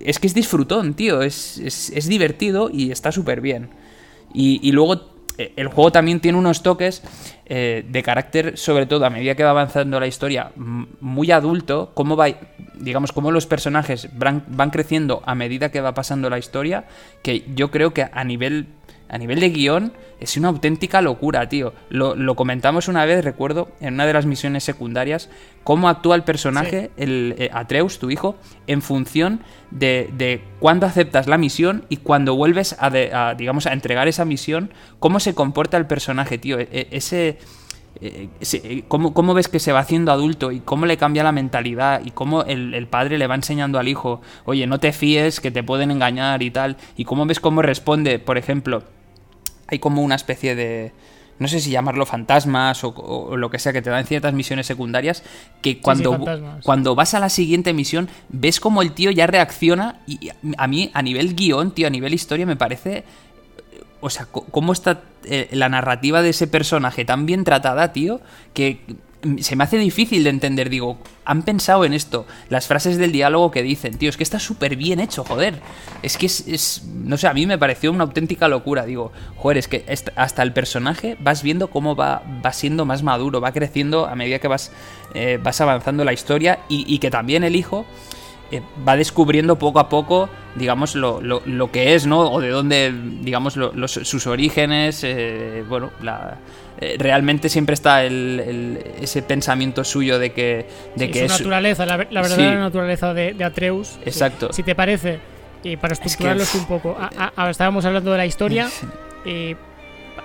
es 0.00 0.18
que 0.18 0.26
es 0.26 0.34
disfrutón, 0.34 0.94
tío, 0.94 1.22
es, 1.22 1.58
es, 1.58 2.08
divertido 2.08 2.70
y 2.72 2.90
está 2.90 3.12
súper 3.12 3.40
bien. 3.40 3.70
Y, 4.34 4.70
luego 4.72 5.14
eh, 5.38 5.52
el 5.56 5.68
juego 5.68 5.90
también 5.90 6.20
tiene 6.20 6.36
unos 6.36 6.62
toques 6.62 7.02
eh, 7.46 7.86
de 7.88 8.02
carácter, 8.02 8.58
sobre 8.58 8.84
todo 8.84 9.06
a 9.06 9.10
medida 9.10 9.34
que 9.34 9.44
va 9.44 9.50
avanzando 9.50 9.98
la 9.98 10.06
historia, 10.06 10.52
muy 10.56 11.30
adulto, 11.30 11.92
cómo 11.94 12.16
va, 12.16 12.26
digamos, 12.74 13.12
cómo 13.12 13.30
los 13.30 13.46
personajes 13.46 14.10
van, 14.12 14.44
van 14.48 14.68
creciendo 14.68 15.22
a 15.24 15.34
medida 15.34 15.70
que 15.70 15.80
va 15.80 15.94
pasando 15.94 16.28
la 16.28 16.38
historia, 16.38 16.84
que 17.22 17.44
yo 17.54 17.70
creo 17.70 17.94
que 17.94 18.06
a 18.12 18.24
nivel 18.24 18.66
a 19.08 19.18
nivel 19.18 19.40
de 19.40 19.50
guion, 19.50 19.92
es 20.20 20.36
una 20.36 20.48
auténtica 20.48 21.00
locura, 21.00 21.48
tío. 21.48 21.74
Lo, 21.90 22.34
comentamos 22.34 22.88
una 22.88 23.04
vez, 23.04 23.24
recuerdo, 23.24 23.68
en 23.80 23.94
una 23.94 24.06
de 24.06 24.12
las 24.12 24.26
misiones 24.26 24.64
secundarias, 24.64 25.28
cómo 25.64 25.88
actúa 25.88 26.16
el 26.16 26.24
personaje, 26.24 26.90
el 26.96 27.34
eh, 27.38 27.50
Atreus, 27.52 27.98
tu 27.98 28.10
hijo, 28.10 28.36
en 28.66 28.82
función 28.82 29.40
de, 29.70 30.10
de 30.16 30.42
cuándo 30.58 30.86
aceptas 30.86 31.26
la 31.26 31.38
misión 31.38 31.84
y 31.88 31.98
cuando 31.98 32.34
vuelves 32.34 32.76
a, 32.78 33.34
digamos, 33.34 33.66
a 33.66 33.72
entregar 33.72 34.08
esa 34.08 34.24
misión, 34.24 34.72
cómo 34.98 35.20
se 35.20 35.34
comporta 35.34 35.76
el 35.76 35.86
personaje, 35.86 36.38
tío. 36.38 36.58
E, 36.58 36.68
e, 36.70 36.88
ese... 36.90 37.38
E, 38.00 38.28
eh, 38.40 38.84
¿Cómo, 38.88 39.34
ves 39.34 39.48
que 39.48 39.58
se 39.58 39.72
va 39.72 39.80
haciendo 39.80 40.12
adulto 40.12 40.52
y 40.52 40.60
cómo 40.60 40.86
le 40.86 40.96
cambia 40.96 41.24
la 41.24 41.32
mentalidad 41.32 42.02
y 42.04 42.10
cómo 42.10 42.42
el, 42.42 42.74
el, 42.74 42.86
padre 42.86 43.18
le 43.18 43.26
va 43.26 43.34
enseñando 43.34 43.78
al 43.78 43.88
hijo, 43.88 44.20
oye, 44.44 44.66
no 44.66 44.78
te 44.78 44.92
fíes, 44.92 45.40
que 45.40 45.50
te 45.50 45.62
pueden 45.62 45.90
engañar 45.90 46.42
y 46.42 46.50
tal, 46.50 46.76
y 46.96 47.04
cómo 47.04 47.26
ves 47.26 47.40
cómo 47.40 47.62
responde, 47.62 48.18
por 48.18 48.38
ejemplo, 48.38 48.82
hay 49.68 49.78
como 49.78 50.02
una 50.02 50.14
especie 50.14 50.54
de 50.54 50.92
no 51.38 51.48
sé 51.48 51.60
si 51.60 51.70
llamarlo 51.70 52.06
fantasmas 52.06 52.82
o, 52.82 53.36
lo 53.36 53.50
que 53.50 53.58
sea 53.58 53.72
que 53.72 53.82
te 53.82 53.90
dan 53.90 54.06
ciertas 54.06 54.32
misiones 54.32 54.66
secundarias 54.66 55.22
que 55.60 55.80
cuando, 55.80 56.24
cuando 56.62 56.94
vas 56.94 57.14
a 57.14 57.20
la 57.20 57.28
siguiente 57.28 57.72
misión 57.72 58.08
ves 58.28 58.60
como 58.60 58.82
el 58.82 58.92
tío 58.92 59.10
ya 59.10 59.26
reacciona 59.26 60.00
y 60.06 60.30
a 60.56 60.66
mí 60.66 60.90
a 60.94 61.02
nivel 61.02 61.34
guion, 61.34 61.72
tío, 61.72 61.86
a 61.86 61.90
nivel 61.90 62.14
historia 62.14 62.46
me 62.46 62.56
parece 62.56 63.04
o 64.00 64.10
sea, 64.10 64.26
cómo 64.26 64.72
está 64.72 65.02
eh, 65.24 65.48
la 65.52 65.68
narrativa 65.68 66.22
de 66.22 66.30
ese 66.30 66.46
personaje 66.46 67.04
tan 67.04 67.26
bien 67.26 67.44
tratada, 67.44 67.92
tío, 67.92 68.20
que 68.54 68.80
se 69.40 69.56
me 69.56 69.64
hace 69.64 69.78
difícil 69.78 70.24
de 70.24 70.30
entender. 70.30 70.70
Digo, 70.70 70.98
han 71.24 71.42
pensado 71.42 71.84
en 71.84 71.92
esto, 71.92 72.26
las 72.48 72.66
frases 72.66 72.98
del 72.98 73.12
diálogo 73.12 73.50
que 73.50 73.62
dicen, 73.62 73.98
tío, 73.98 74.08
es 74.08 74.16
que 74.16 74.22
está 74.22 74.38
súper 74.38 74.76
bien 74.76 75.00
hecho, 75.00 75.24
joder. 75.24 75.60
Es 76.02 76.16
que 76.16 76.26
es, 76.26 76.84
no 76.84 77.16
sé, 77.16 77.26
a 77.26 77.34
mí 77.34 77.46
me 77.46 77.58
pareció 77.58 77.90
una 77.90 78.04
auténtica 78.04 78.48
locura. 78.48 78.84
Digo, 78.84 79.12
joder, 79.36 79.58
es 79.58 79.68
que 79.68 79.84
hasta 80.16 80.42
el 80.42 80.52
personaje 80.52 81.16
vas 81.20 81.42
viendo 81.42 81.68
cómo 81.68 81.96
va, 81.96 82.22
va 82.44 82.52
siendo 82.52 82.84
más 82.84 83.02
maduro, 83.02 83.40
va 83.40 83.52
creciendo 83.52 84.06
a 84.06 84.14
medida 84.14 84.38
que 84.38 84.48
vas, 84.48 84.72
eh, 85.14 85.38
vas 85.42 85.60
avanzando 85.60 86.04
la 86.04 86.12
historia 86.12 86.60
y, 86.68 86.98
que 86.98 87.10
también 87.10 87.44
el 87.44 87.56
hijo 87.56 87.86
eh, 88.52 88.62
va 88.86 88.96
descubriendo 88.96 89.58
poco 89.58 89.80
a 89.80 89.88
poco, 89.88 90.28
digamos, 90.54 90.94
lo, 90.94 91.20
lo, 91.20 91.72
que 91.72 91.94
es, 91.94 92.06
¿no? 92.06 92.30
O 92.30 92.40
de 92.40 92.50
dónde, 92.50 92.94
digamos, 93.20 93.58
sus 93.86 94.26
orígenes, 94.28 95.02
eh, 95.02 95.64
bueno, 95.68 95.90
la 96.00 96.38
eh, 96.78 96.94
realmente 96.96 97.48
siempre 97.48 97.74
está 97.74 98.04
el, 98.04 98.78
ese 99.00 99.22
pensamiento 99.22 99.82
suyo 99.82 100.20
de 100.20 100.30
que, 100.32 100.68
de 100.94 101.10
que 101.10 101.28
su 101.28 101.38
naturaleza, 101.38 101.86
la, 101.86 101.96
verdadera 101.96 102.60
naturaleza 102.60 103.14
de, 103.14 103.42
Atreus. 103.42 103.98
Exacto. 104.04 104.52
Si, 104.52 104.62
te 104.62 104.76
parece, 104.76 105.18
y 105.64 105.76
para 105.76 105.94
estructurarlos 105.94 106.54
un 106.54 106.66
poco, 106.66 106.96
estábamos 107.50 107.84
hablando 107.84 108.12
de 108.12 108.18
la 108.18 108.26
historia. 108.26 108.68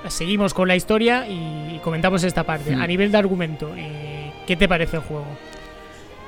seguimos 0.10 0.54
con 0.54 0.68
la 0.68 0.76
historia 0.76 1.26
y 1.28 1.80
comentamos 1.84 2.24
esta 2.24 2.44
parte. 2.44 2.76
A 2.76 2.86
nivel 2.86 3.12
de 3.12 3.18
argumento, 3.18 3.72
¿qué 4.46 4.56
te 4.56 4.68
parece 4.68 4.98
el 4.98 5.04
juego? 5.04 5.26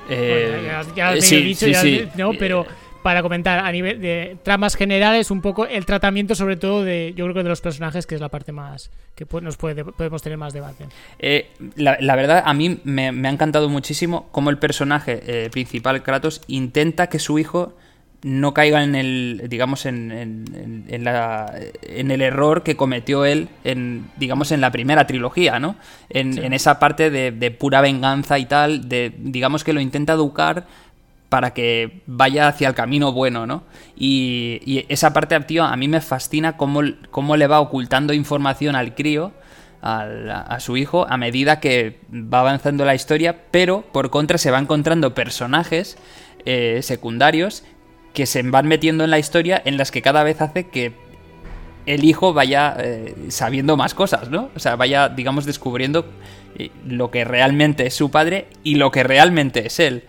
Eh, 0.10 0.72
ya, 0.96 1.14
te 1.14 1.38
he 1.38 1.42
dicho, 1.42 1.68
¿no? 2.16 2.32
Pero 2.38 2.66
para 3.04 3.22
comentar 3.22 3.60
a 3.60 3.72
nivel 3.72 4.02
de 4.02 4.38
tramas 4.44 4.76
generales 4.76 5.30
un 5.30 5.42
poco 5.42 5.68
el 5.68 5.86
tratamiento 5.86 6.34
sobre 6.34 6.56
todo 6.56 6.84
de 6.84 7.14
yo 7.16 7.26
creo 7.26 7.36
que 7.36 7.44
de 7.44 7.50
los 7.50 7.62
personajes 7.62 8.08
que 8.08 8.16
es 8.16 8.22
la 8.22 8.30
parte 8.30 8.52
más 8.54 8.90
que 9.14 9.28
nos 9.42 9.58
puede, 9.58 9.84
podemos 9.84 10.22
tener 10.22 10.38
más 10.38 10.54
debate 10.54 10.86
eh, 11.20 11.50
la, 11.76 12.16
verdad 12.16 12.42
a 12.46 12.54
mí 12.54 12.80
me, 12.86 13.08
ha 13.10 13.30
encantado 13.30 13.70
muchísimo 13.70 14.30
cómo 14.32 14.50
el 14.50 14.58
personaje 14.58 15.22
eh, 15.28 15.50
principal 15.52 16.02
Kratos 16.02 16.42
intenta 16.48 17.08
que 17.08 17.20
su 17.20 17.38
hijo 17.38 17.74
no 18.24 18.54
caiga 18.54 18.84
en 18.84 18.96
el 18.96 19.44
digamos 19.50 19.86
en, 19.86 20.12
en, 20.88 21.04
la, 21.04 21.54
en 21.82 22.10
el 22.10 22.22
error 22.22 22.64
que 22.64 22.76
cometió 22.76 23.26
él 23.26 23.50
en 23.64 24.10
digamos 24.18 24.52
en 24.52 24.62
la 24.62 24.72
primera 24.72 25.06
trilogía 25.06 25.60
no 25.60 25.76
en, 26.10 26.54
esa 26.54 26.80
parte 26.80 27.10
de, 27.10 27.32
de 27.32 27.52
pura 27.52 27.82
venganza 27.82 28.40
y 28.40 28.46
tal 28.46 28.88
de 28.88 29.14
digamos 29.18 29.64
que 29.64 29.74
lo 29.74 29.82
intenta 29.82 30.14
educar 30.14 30.66
para 31.34 31.52
que 31.52 32.04
vaya 32.06 32.48
hacia 32.48 32.68
el 32.68 32.76
camino 32.76 33.12
bueno, 33.12 33.48
¿no? 33.48 33.64
Y, 33.96 34.86
esa 34.88 35.14
parte, 35.14 35.40
tío, 35.40 35.64
a 35.64 35.76
mí 35.76 35.88
me 35.88 36.00
fascina 36.00 36.58
cómo, 36.58 36.82
cómo 37.10 37.38
le 37.38 37.48
va 37.48 37.60
ocultando 37.60 38.14
información 38.14 38.76
al 38.76 38.94
crío, 38.94 39.32
a 39.82 40.60
su 40.60 40.78
hijo, 40.78 41.08
a 41.10 41.18
medida 41.18 41.60
que 41.60 42.00
va 42.14 42.42
avanzando 42.42 42.86
la 42.86 42.94
historia, 42.94 43.36
pero 43.50 43.82
por 43.82 44.12
contra 44.12 44.38
se 44.38 44.52
va 44.52 44.60
encontrando 44.60 45.16
personajes 45.16 45.98
eh, 46.46 46.82
secundarios 46.84 47.64
que 48.14 48.26
se 48.26 48.42
van 48.44 48.68
metiendo 48.68 49.04
en 49.04 49.10
la 49.10 49.20
historia 49.20 49.62
en 49.66 49.78
las 49.78 49.92
que 49.92 50.02
cada 50.02 50.24
vez 50.24 50.42
hace 50.42 50.68
que 50.68 50.94
el 51.86 52.04
hijo 52.04 52.34
vaya 52.34 52.76
eh, 52.80 53.16
sabiendo 53.30 53.76
más 53.76 53.94
cosas, 53.94 54.30
¿no? 54.30 54.50
O 54.56 54.60
sea, 54.60 54.76
vaya, 54.76 55.10
digamos, 55.10 55.46
descubriendo 55.46 56.06
eh, 56.58 56.70
lo 56.88 57.12
que 57.12 57.26
realmente 57.26 57.86
es 57.86 57.94
su 57.94 58.10
padre 58.12 58.48
y 58.64 58.76
lo 58.76 58.92
que 58.92 59.04
realmente 59.04 59.68
es 59.68 59.80
él. 59.80 60.04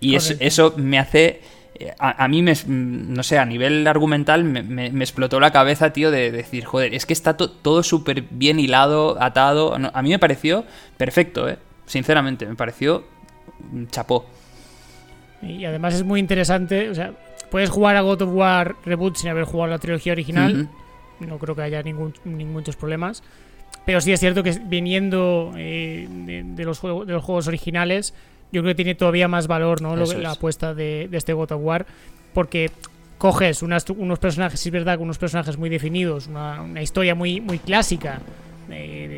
Y 0.00 0.16
eso 0.16 0.74
me 0.76 0.98
hace... 0.98 1.40
Eh, 1.78 1.94
a, 1.98 2.26
mí, 2.28 2.42
me, 2.42 2.54
no 2.66 3.22
sé, 3.22 3.38
a 3.38 3.44
nivel 3.44 3.86
argumental 3.86 4.44
me, 4.44 4.86
explotó 4.86 5.40
la 5.40 5.50
cabeza, 5.50 5.92
tío, 5.92 6.10
de, 6.10 6.30
decir, 6.30 6.64
joder, 6.64 6.94
es 6.94 7.06
que 7.06 7.12
está 7.12 7.36
todo 7.36 7.82
súper 7.82 8.22
bien 8.30 8.58
hilado, 8.58 9.22
atado. 9.22 9.74
a 9.74 10.02
mí 10.02 10.10
me 10.10 10.18
pareció 10.18 10.64
perfecto, 10.96 11.48
¿eh? 11.48 11.58
Sinceramente, 11.86 12.46
me 12.46 12.54
pareció 12.54 13.04
chapó. 13.90 14.26
Y 15.42 15.64
además 15.64 15.94
es 15.94 16.04
muy 16.04 16.20
interesante, 16.20 16.90
o 16.90 16.94
sea, 16.94 17.12
puedes 17.50 17.70
jugar 17.70 17.96
a 17.96 18.00
God 18.00 18.22
of 18.22 18.30
War 18.32 18.76
Reboot 18.84 19.16
sin 19.16 19.30
haber 19.30 19.44
jugado 19.44 19.70
la 19.70 19.78
trilogía 19.78 20.12
original 20.12 20.68
no 21.26 21.38
creo 21.38 21.54
que 21.54 21.62
haya 21.62 21.82
ningún, 21.82 22.14
muchos 22.24 22.76
problemas. 22.76 23.22
Pero 23.84 24.00
sí 24.00 24.12
es 24.12 24.20
cierto 24.20 24.42
que 24.42 24.52
viniendo 24.64 25.52
eh, 25.56 26.06
de, 26.08 26.64
los 26.64 26.78
juegos, 26.78 27.06
de 27.06 27.12
los 27.14 27.24
juegos 27.24 27.48
originales, 27.48 28.14
yo 28.52 28.62
creo 28.62 28.72
que 28.72 28.76
tiene 28.76 28.94
todavía 28.94 29.28
más 29.28 29.46
valor 29.46 29.80
¿no? 29.80 29.96
la 29.96 30.32
apuesta 30.32 30.74
de, 30.74 31.08
este 31.12 31.32
God 31.32 31.52
of 31.52 31.62
War, 31.62 31.86
porque 32.34 32.70
coges 33.18 33.62
unos 33.62 33.84
personajes, 34.18 34.64
es 34.64 34.72
verdad, 34.72 34.98
unos 34.98 35.18
personajes 35.18 35.56
muy 35.56 35.68
definidos, 35.70 36.26
una, 36.26 36.82
historia 36.82 37.14
muy, 37.14 37.40
muy 37.40 37.58
clásica, 37.58 38.20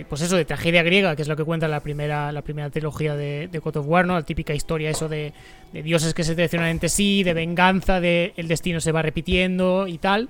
pues 0.09 0.21
eso, 0.23 0.37
de 0.37 0.45
tragedia 0.45 0.83
griega, 0.83 1.15
que 1.17 1.23
es 1.23 1.29
lo 1.29 1.37
que 1.37 1.45
cuenta 1.45 1.69
la 1.69 1.81
primera, 1.81 2.33
la 2.33 2.43
primera 2.43 2.71
trilogía 2.71 3.17
de, 3.17 3.49
God 3.63 3.77
of 3.77 3.87
War, 3.87 4.07
¿no? 4.07 4.15
La 4.15 4.23
típica 4.23 4.55
historia 4.55 4.91
eso 4.91 5.09
de, 5.09 5.33
de 5.73 5.83
dioses 5.83 6.15
que 6.15 6.25
se 6.25 6.35
traicionan 6.35 6.69
entre 6.69 6.89
sí, 6.89 7.23
de 7.23 7.35
venganza, 7.35 8.01
de 8.01 8.33
el 8.37 8.49
destino 8.49 8.81
se 8.81 8.93
va 8.93 9.03
repitiendo 9.03 9.87
y 9.87 9.99
tal 9.99 10.29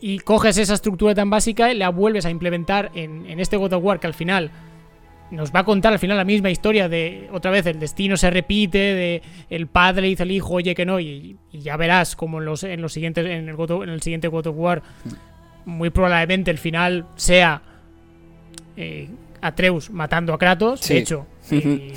y 0.00 0.18
coges 0.20 0.58
esa 0.58 0.74
estructura 0.74 1.14
tan 1.14 1.30
básica 1.30 1.72
y 1.72 1.76
la 1.76 1.88
vuelves 1.88 2.24
a 2.26 2.30
implementar 2.30 2.90
en, 2.94 3.26
este 3.40 3.56
God 3.56 3.72
of 3.74 3.84
War 3.84 4.00
que 4.00 4.06
al 4.06 4.14
final 4.14 4.50
nos 5.30 5.52
va 5.52 5.60
a 5.60 5.64
contar 5.64 5.92
al 5.92 5.98
final 5.98 6.16
la 6.16 6.24
misma 6.24 6.50
historia 6.50 6.88
de 6.88 7.28
otra 7.32 7.50
vez 7.50 7.66
el 7.66 7.78
destino 7.78 8.16
se 8.16 8.30
repite 8.30 8.78
de 8.78 9.22
el 9.50 9.66
padre 9.66 10.06
dice 10.06 10.22
al 10.22 10.30
hijo 10.30 10.54
oye 10.54 10.74
que 10.74 10.86
no 10.86 11.00
y, 11.00 11.36
ya 11.52 11.76
verás 11.76 12.16
como 12.16 12.38
en 12.38 12.46
los 12.46 12.62
en 12.62 12.80
los 12.80 12.92
siguientes 12.92 13.26
en 13.26 13.48
el, 13.48 13.56
en 13.58 13.88
el 13.88 14.02
siguiente 14.02 14.28
God 14.28 14.46
of 14.46 14.56
War 14.56 14.82
muy 15.66 15.90
probablemente 15.90 16.50
el 16.50 16.58
final 16.58 17.06
sea 17.16 17.60
eh, 18.78 19.08
Atreus 19.40 19.90
matando 19.90 20.32
a 20.32 20.38
Kratos 20.38 20.88
de 20.88 20.98
hecho 20.98 21.26
eh, 21.50 21.92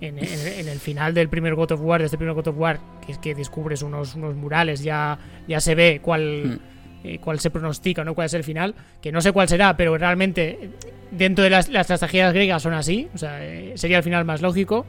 en, 0.00 0.68
el 0.68 0.78
final 0.78 1.12
del 1.12 1.28
primer 1.28 1.54
God 1.54 1.72
of 1.72 1.80
War 1.82 2.00
de 2.00 2.06
este 2.06 2.16
primer 2.16 2.34
God 2.34 2.48
of 2.48 2.58
War 2.58 2.80
que 3.04 3.12
es 3.12 3.18
que 3.18 3.34
descubres 3.34 3.82
unos, 3.82 4.14
unos 4.14 4.34
murales 4.34 4.82
ya 4.82 5.18
ya 5.46 5.60
se 5.60 5.74
ve 5.74 6.00
cuál 6.02 6.44
hmm. 6.44 6.70
Eh, 7.02 7.18
cuál 7.18 7.40
se 7.40 7.50
pronostica, 7.50 8.04
¿no? 8.04 8.14
Cuál 8.14 8.26
es 8.26 8.34
el 8.34 8.44
final, 8.44 8.74
que 9.00 9.10
no 9.10 9.22
sé 9.22 9.32
cuál 9.32 9.48
será, 9.48 9.74
pero 9.74 9.96
realmente 9.96 10.70
dentro 11.10 11.42
de 11.42 11.48
las, 11.48 11.70
las 11.70 11.86
tragedias 11.86 12.34
griegas 12.34 12.62
son 12.62 12.74
así, 12.74 13.08
o 13.14 13.18
sea, 13.18 13.42
eh, 13.42 13.72
sería 13.76 13.96
el 13.96 14.02
final 14.02 14.26
más 14.26 14.42
lógico. 14.42 14.84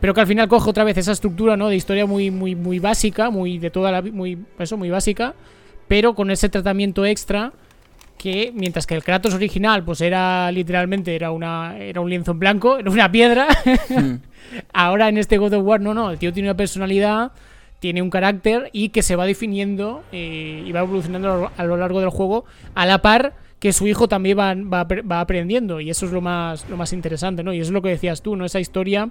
Pero 0.00 0.14
que 0.14 0.20
al 0.20 0.28
final 0.28 0.46
coge 0.46 0.70
otra 0.70 0.84
vez 0.84 0.96
esa 0.96 1.10
estructura, 1.10 1.56
¿no? 1.56 1.68
De 1.68 1.74
historia 1.74 2.06
muy, 2.06 2.30
muy, 2.30 2.54
muy 2.54 2.78
básica, 2.78 3.30
muy 3.30 3.58
de 3.58 3.70
toda 3.70 3.90
la 3.90 4.00
muy 4.00 4.38
eso, 4.60 4.76
muy 4.76 4.90
básica, 4.90 5.34
pero 5.88 6.14
con 6.14 6.30
ese 6.30 6.48
tratamiento 6.48 7.04
extra 7.04 7.52
que 8.24 8.52
mientras 8.54 8.86
que 8.86 8.94
el 8.94 9.04
Kratos 9.04 9.34
original 9.34 9.84
pues 9.84 10.00
era 10.00 10.50
literalmente 10.50 11.14
era 11.14 11.30
una 11.30 11.76
era 11.76 12.00
un 12.00 12.08
lienzo 12.08 12.30
en 12.30 12.38
blanco, 12.38 12.78
era 12.78 12.90
una 12.90 13.12
piedra. 13.12 13.46
Hmm. 13.90 14.14
Ahora 14.72 15.10
en 15.10 15.18
este 15.18 15.36
God 15.36 15.52
of 15.52 15.62
War 15.66 15.82
no, 15.82 15.92
no, 15.92 16.10
el 16.10 16.18
tío 16.18 16.32
tiene 16.32 16.48
una 16.48 16.56
personalidad 16.56 17.32
tiene 17.80 18.00
un 18.00 18.08
carácter 18.08 18.70
y 18.72 18.88
que 18.88 19.02
se 19.02 19.14
va 19.14 19.26
definiendo 19.26 20.04
eh, 20.10 20.64
y 20.64 20.72
va 20.72 20.80
evolucionando 20.80 21.52
a 21.54 21.64
lo 21.64 21.76
largo 21.76 22.00
del 22.00 22.08
juego 22.08 22.46
a 22.74 22.86
la 22.86 23.02
par 23.02 23.34
que 23.58 23.74
su 23.74 23.86
hijo 23.86 24.08
también 24.08 24.38
va, 24.38 24.54
va, 24.84 25.20
aprendiendo 25.20 25.80
y 25.80 25.90
eso 25.90 26.06
es 26.06 26.12
lo 26.12 26.22
más, 26.22 26.66
lo 26.70 26.78
más 26.78 26.94
interesante, 26.94 27.42
¿no? 27.42 27.52
Y 27.52 27.60
eso 27.60 27.68
es 27.68 27.74
lo 27.74 27.82
que 27.82 27.90
decías 27.90 28.22
tú, 28.22 28.36
¿no? 28.36 28.46
Esa 28.46 28.60
historia 28.60 29.10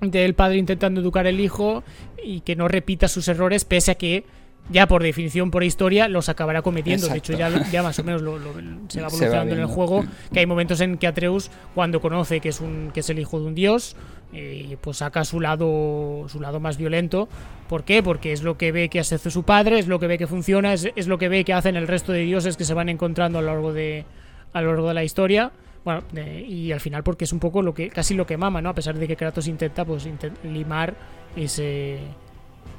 del 0.00 0.34
padre 0.34 0.56
intentando 0.56 1.00
educar 1.00 1.28
al 1.28 1.38
hijo 1.38 1.84
y 2.24 2.40
que 2.40 2.56
no 2.56 2.66
repita 2.66 3.06
sus 3.06 3.28
errores 3.28 3.64
pese 3.64 3.92
a 3.92 3.94
que 3.94 4.24
ya 4.68 4.88
por 4.88 5.02
definición, 5.02 5.50
por 5.50 5.62
historia, 5.62 6.08
los 6.08 6.28
acabará 6.28 6.62
cometiendo. 6.62 7.08
De 7.08 7.18
hecho, 7.18 7.32
ya, 7.32 7.70
ya 7.70 7.82
más 7.82 7.98
o 7.98 8.04
menos 8.04 8.22
lo, 8.22 8.38
se 8.88 9.00
va 9.00 9.08
evolucionando 9.08 9.54
en 9.54 9.60
el 9.60 9.66
juego. 9.66 10.04
Que 10.32 10.40
hay 10.40 10.46
momentos 10.46 10.80
en 10.80 10.98
que 10.98 11.06
Atreus, 11.06 11.50
cuando 11.74 12.00
conoce 12.00 12.40
que 12.40 12.48
es 12.48 12.60
un 12.60 12.90
que 12.92 13.00
es 13.00 13.10
el 13.10 13.18
hijo 13.18 13.38
de 13.40 13.46
un 13.46 13.54
dios, 13.54 13.96
eh, 14.32 14.76
pues 14.80 14.98
saca 14.98 15.24
su 15.24 15.40
lado 15.40 16.26
su 16.28 16.40
lado 16.40 16.60
más 16.60 16.76
violento. 16.76 17.28
¿Por 17.68 17.84
qué? 17.84 18.02
Porque 18.02 18.32
es 18.32 18.42
lo 18.42 18.58
que 18.58 18.72
ve 18.72 18.88
que 18.88 19.00
hace 19.00 19.18
su 19.18 19.44
padre, 19.44 19.78
es 19.78 19.86
lo 19.86 19.98
que 19.98 20.06
ve 20.06 20.18
que 20.18 20.26
funciona, 20.26 20.72
es, 20.72 20.88
es 20.96 21.06
lo 21.06 21.18
que 21.18 21.28
ve 21.28 21.44
que 21.44 21.52
hacen 21.52 21.76
el 21.76 21.86
resto 21.86 22.12
de 22.12 22.20
dioses 22.20 22.56
que 22.56 22.64
se 22.64 22.74
van 22.74 22.88
encontrando 22.88 23.38
a 23.38 23.42
lo 23.42 23.48
largo 23.48 23.72
de 23.72 24.04
a 24.52 24.60
lo 24.60 24.72
largo 24.72 24.88
de 24.88 24.94
la 24.94 25.04
historia. 25.04 25.52
Bueno, 25.84 26.02
y 26.48 26.72
al 26.72 26.80
final 26.80 27.04
porque 27.04 27.24
es 27.24 27.32
un 27.32 27.38
poco 27.38 27.62
lo 27.62 27.72
que 27.72 27.90
casi 27.90 28.14
lo 28.14 28.26
que 28.26 28.36
mama, 28.36 28.60
¿no? 28.60 28.70
A 28.70 28.74
pesar 28.74 28.98
de 28.98 29.06
que 29.06 29.16
Kratos 29.16 29.46
intenta 29.46 29.84
pues 29.84 30.08
limar 30.42 30.94
ese 31.36 32.00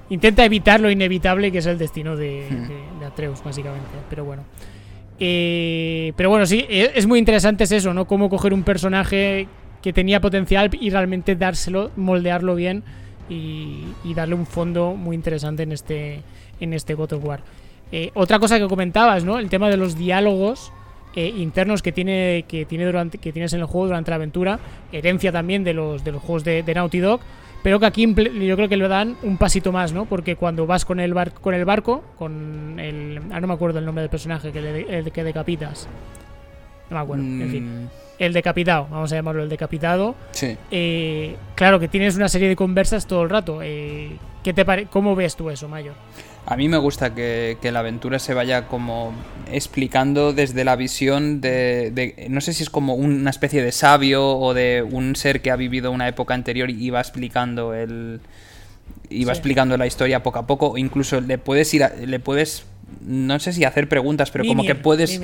intenta 0.10 0.46
evitar 0.46 0.80
lo 0.80 0.90
inevitable 0.90 1.52
que 1.52 1.60
es 1.60 1.66
el 1.66 1.78
destino 1.78 2.16
de, 2.16 2.46
Atreus, 3.06 3.44
básicamente. 3.44 3.88
Pero 4.10 4.26
bueno. 4.26 4.44
Eh, 5.20 6.14
pero 6.16 6.30
bueno, 6.30 6.46
sí, 6.46 6.66
e, 6.70 6.92
es 6.96 7.08
muy 7.08 7.20
interesante 7.20 7.64
eso, 7.64 7.94
¿no? 7.94 8.06
Cómo 8.06 8.30
coger 8.30 8.54
un 8.54 8.64
personaje 8.64 9.48
que 9.82 9.94
tenía 9.94 10.22
potencial 10.22 10.70
y 10.80 10.90
realmente 10.90 11.36
dárselo, 11.36 11.92
moldearlo 11.96 12.56
bien 12.56 12.84
y, 13.30 13.86
darle 14.16 14.36
un 14.36 14.46
fondo 14.46 14.96
muy 14.96 15.16
interesante 15.16 15.64
en 15.64 15.72
este, 15.72 16.22
en 16.60 16.74
este 16.74 16.94
God 16.94 17.14
of 17.14 17.26
War. 17.26 17.42
Eh, 17.92 18.12
otra 18.14 18.40
cosa 18.40 18.60
que 18.60 18.68
comentabas, 18.68 19.24
¿no? 19.24 19.40
El 19.40 19.50
tema 19.50 19.70
de 19.70 19.78
los 19.78 19.98
diálogos 19.98 20.72
eh, 21.16 21.34
internos 21.38 21.82
que 21.82 21.92
tiene 21.92 22.46
que 22.48 22.66
tiene 22.66 22.86
durante 22.86 23.18
que 23.18 23.32
tienes 23.32 23.54
en 23.54 23.62
el 23.62 23.66
juego 23.66 23.88
durante 23.88 24.12
la 24.12 24.16
aventura, 24.16 24.60
herencia 24.92 25.32
también 25.32 25.64
de 25.64 25.74
los 25.74 26.04
de 26.04 26.12
los 26.12 26.22
juegos 26.22 26.44
de, 26.44 26.64
de 26.64 26.74
Naughty 26.74 27.00
Dog 27.00 27.22
pero 27.64 27.80
que 27.80 27.86
aquí 27.86 28.06
yo 28.08 28.56
creo 28.56 28.70
que 28.70 28.78
le 28.78 28.88
dan 28.88 29.18
un 29.24 29.38
pasito 29.38 29.72
más, 29.72 29.94
¿no? 29.94 30.06
Porque 30.06 30.36
cuando 30.36 30.66
vas 30.66 30.86
con 30.86 31.00
el, 31.00 31.14
barco, 31.14 31.42
con 31.42 31.54
el 31.54 31.66
barco, 31.66 32.04
con 32.18 32.80
el... 32.80 33.22
Ah, 33.32 33.40
no 33.40 33.48
me 33.48 33.54
acuerdo 33.54 33.80
el 33.80 33.86
nombre 33.86 34.02
del 34.02 34.10
personaje 34.10 34.52
que, 34.52 34.62
le, 34.62 34.98
el 35.00 35.12
que 35.12 35.24
decapitas. 35.24 35.88
No 36.90 36.98
me 36.98 37.04
acuerdo, 37.04 37.24
en 37.24 37.50
fin. 37.50 37.84
Mm. 37.84 37.90
El 38.20 38.34
decapitado, 38.34 38.88
vamos 38.90 39.12
a 39.12 39.16
llamarlo 39.16 39.44
el 39.44 39.50
decapitado. 39.50 40.16
Sí. 40.32 40.58
Eh, 40.72 41.36
claro 41.56 41.80
que 41.80 41.88
tienes 41.88 42.16
una 42.16 42.30
serie 42.30 42.48
de 42.48 42.56
conversas 42.56 43.06
todo 43.06 43.24
el 43.24 43.30
rato. 43.30 43.60
Eh, 43.62 44.18
¿qué 44.44 44.54
te 44.54 44.88
¿Cómo 44.88 45.16
ves 45.16 45.36
tú 45.36 45.50
eso, 45.50 45.68
Mayo? 45.68 45.92
A 46.50 46.56
mí 46.56 46.70
me 46.70 46.78
gusta 46.78 47.14
que, 47.14 47.58
la 47.62 47.80
aventura 47.80 48.20
se 48.20 48.34
vaya 48.34 48.70
como 48.70 49.14
explicando 49.52 50.32
desde 50.32 50.64
la 50.64 50.78
visión 50.78 51.42
de, 51.42 52.26
no 52.30 52.40
sé 52.40 52.54
si 52.54 52.64
es 52.64 52.70
como 52.70 52.96
una 52.96 53.30
especie 53.30 53.62
de 53.62 53.74
sabio 53.74 54.26
o 54.38 54.54
de 54.54 54.82
un 54.82 55.18
ser 55.18 55.42
que 55.42 55.52
ha 55.52 55.58
vivido 55.58 55.92
una 55.92 56.08
época 56.08 56.34
anterior 56.34 56.70
y 56.70 56.90
va 56.90 57.02
explicando 57.02 57.74
el 57.74 58.22
iba 59.10 59.34
explicando 59.34 59.76
la 59.76 59.88
historia 59.88 60.24
poco 60.24 60.40
a 60.40 60.48
poco, 60.48 60.78
incluso 60.78 61.20
le 61.20 61.38
puedes 61.38 61.74
ir 61.74 61.86
le 62.06 62.20
puedes 62.20 62.66
no 63.02 63.40
sé 63.40 63.52
si 63.52 63.66
hacer 63.66 63.90
preguntas, 63.90 64.32
pero 64.32 64.46
como 64.46 64.64
que 64.64 64.76
puedes 64.76 65.20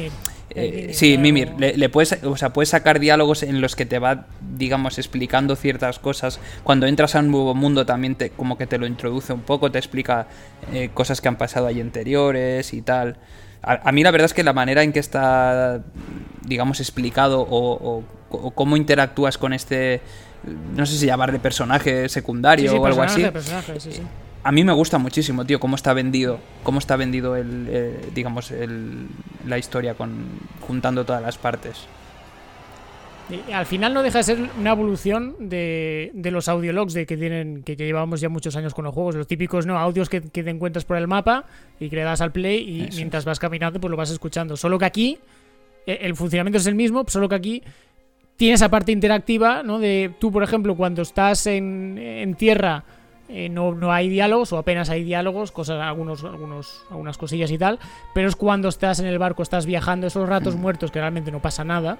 eh, 0.55 0.89
sí, 0.93 1.17
Mimir, 1.17 1.53
le, 1.57 1.89
puedes, 1.89 2.23
o 2.23 2.37
sea, 2.37 2.53
puedes 2.53 2.69
sacar 2.69 2.99
diálogos 2.99 3.43
en 3.43 3.61
los 3.61 3.75
que 3.75 3.85
te 3.85 3.99
va, 3.99 4.27
digamos, 4.55 4.97
explicando 4.97 5.55
ciertas 5.55 5.99
cosas. 5.99 6.39
Cuando 6.63 6.85
entras 6.85 7.15
a 7.15 7.19
un 7.19 7.31
nuevo 7.31 7.55
mundo 7.55 7.85
también 7.85 8.15
te, 8.15 8.29
como 8.29 8.57
que 8.57 8.67
te 8.67 8.77
lo 8.77 8.85
introduce 8.85 9.33
un 9.33 9.41
poco, 9.41 9.71
te 9.71 9.79
explica 9.79 10.27
eh, 10.71 10.89
cosas 10.93 11.21
que 11.21 11.27
han 11.27 11.37
pasado 11.37 11.67
ahí 11.67 11.81
anteriores 11.81 12.73
y 12.73 12.81
tal. 12.81 13.17
A, 13.61 13.93
mí 13.93 14.03
la 14.03 14.11
verdad 14.11 14.25
es 14.25 14.33
que 14.33 14.43
la 14.43 14.51
manera 14.51 14.83
en 14.83 14.91
que 14.91 14.99
está, 14.99 15.81
digamos, 16.45 16.81
explicado 16.81 17.47
o, 17.49 18.03
cómo 18.55 18.75
interactúas 18.75 19.37
con 19.37 19.53
este, 19.53 20.01
no 20.75 20.85
sé 20.85 20.97
si 20.97 21.05
llamarle 21.05 21.39
personaje 21.39 22.09
secundario 22.09 22.75
o 22.75 22.85
algo 22.85 23.01
así. 23.01 23.23
sí, 23.79 23.91
sí 23.93 24.01
a 24.43 24.51
mí 24.51 24.63
me 24.63 24.73
gusta 24.73 24.97
muchísimo, 24.97 25.45
tío, 25.45 25.59
cómo 25.59 25.75
está 25.75 25.93
vendido, 25.93 26.39
cómo 26.63 26.79
está 26.79 26.97
vendido 26.97 27.35
el, 27.35 27.67
eh, 27.69 28.09
digamos, 28.13 28.51
el, 28.51 29.07
la 29.45 29.57
historia 29.57 29.93
con 29.93 30.25
juntando 30.59 31.05
todas 31.05 31.21
las 31.21 31.37
partes. 31.37 31.85
al 33.53 33.65
final 33.65 33.93
no 33.93 34.03
deja 34.03 34.17
de 34.17 34.23
ser 34.25 34.49
una 34.59 34.71
evolución 34.71 35.35
de, 35.39 36.11
de 36.13 36.29
los 36.29 36.49
audiologs 36.49 36.93
de 36.93 37.05
que 37.05 37.15
tienen 37.15 37.63
que, 37.63 37.77
llevamos 37.77 38.19
ya 38.19 38.27
muchos 38.27 38.57
años 38.57 38.73
con 38.73 38.83
los 38.83 38.93
juegos, 38.93 39.15
los 39.15 39.27
típicos 39.27 39.65
no 39.65 39.79
audios 39.79 40.09
que, 40.09 40.19
te 40.19 40.49
encuentras 40.49 40.83
por 40.83 40.97
el 40.97 41.07
mapa 41.07 41.45
y 41.79 41.89
que 41.89 41.95
le 41.95 42.03
das 42.03 42.19
al 42.19 42.33
play 42.33 42.57
y 42.59 42.95
mientras 42.95 43.23
vas 43.23 43.39
caminando 43.39 43.79
pues 43.79 43.89
lo 43.89 43.95
vas 43.95 44.11
escuchando. 44.11 44.57
Solo 44.57 44.77
que 44.77 44.85
aquí 44.85 45.19
eh, 45.87 45.99
el 46.01 46.17
funcionamiento 46.17 46.57
es 46.57 46.67
el 46.67 46.75
mismo, 46.75 47.05
solo 47.07 47.29
que 47.29 47.35
aquí 47.35 47.63
tiene 48.35 48.55
esa 48.55 48.67
parte 48.67 48.91
interactiva, 48.91 49.63
¿no? 49.63 49.79
De 49.79 50.11
tú, 50.19 50.33
por 50.33 50.43
ejemplo, 50.43 50.75
cuando 50.75 51.01
estás 51.01 51.47
en, 51.47 51.97
en 51.97 52.35
tierra 52.35 52.83
eh, 53.35 53.49
no, 53.49 53.73
no, 53.73 53.91
hay 53.91 54.09
diálogos 54.09 54.53
o 54.53 54.59
apenas 54.59 54.91
hay 54.91 55.03
diálogos, 55.03 55.51
cosas, 55.51 55.81
algunos, 55.81 56.23
algunos, 56.23 56.85
algunas 56.91 57.17
cosillas 57.17 57.49
y 57.49 57.57
tal, 57.57 57.79
pero 58.13 58.27
es 58.27 58.35
cuando 58.35 58.69
estás 58.69 58.99
en 58.99 59.07
el 59.07 59.17
barco, 59.17 59.41
estás 59.41 59.65
viajando 59.65 60.05
esos 60.05 60.29
ratos 60.29 60.55
muertos 60.55 60.91
que 60.91 60.99
realmente 60.99 61.31
no 61.31 61.41
pasa 61.41 61.63
nada. 61.63 61.97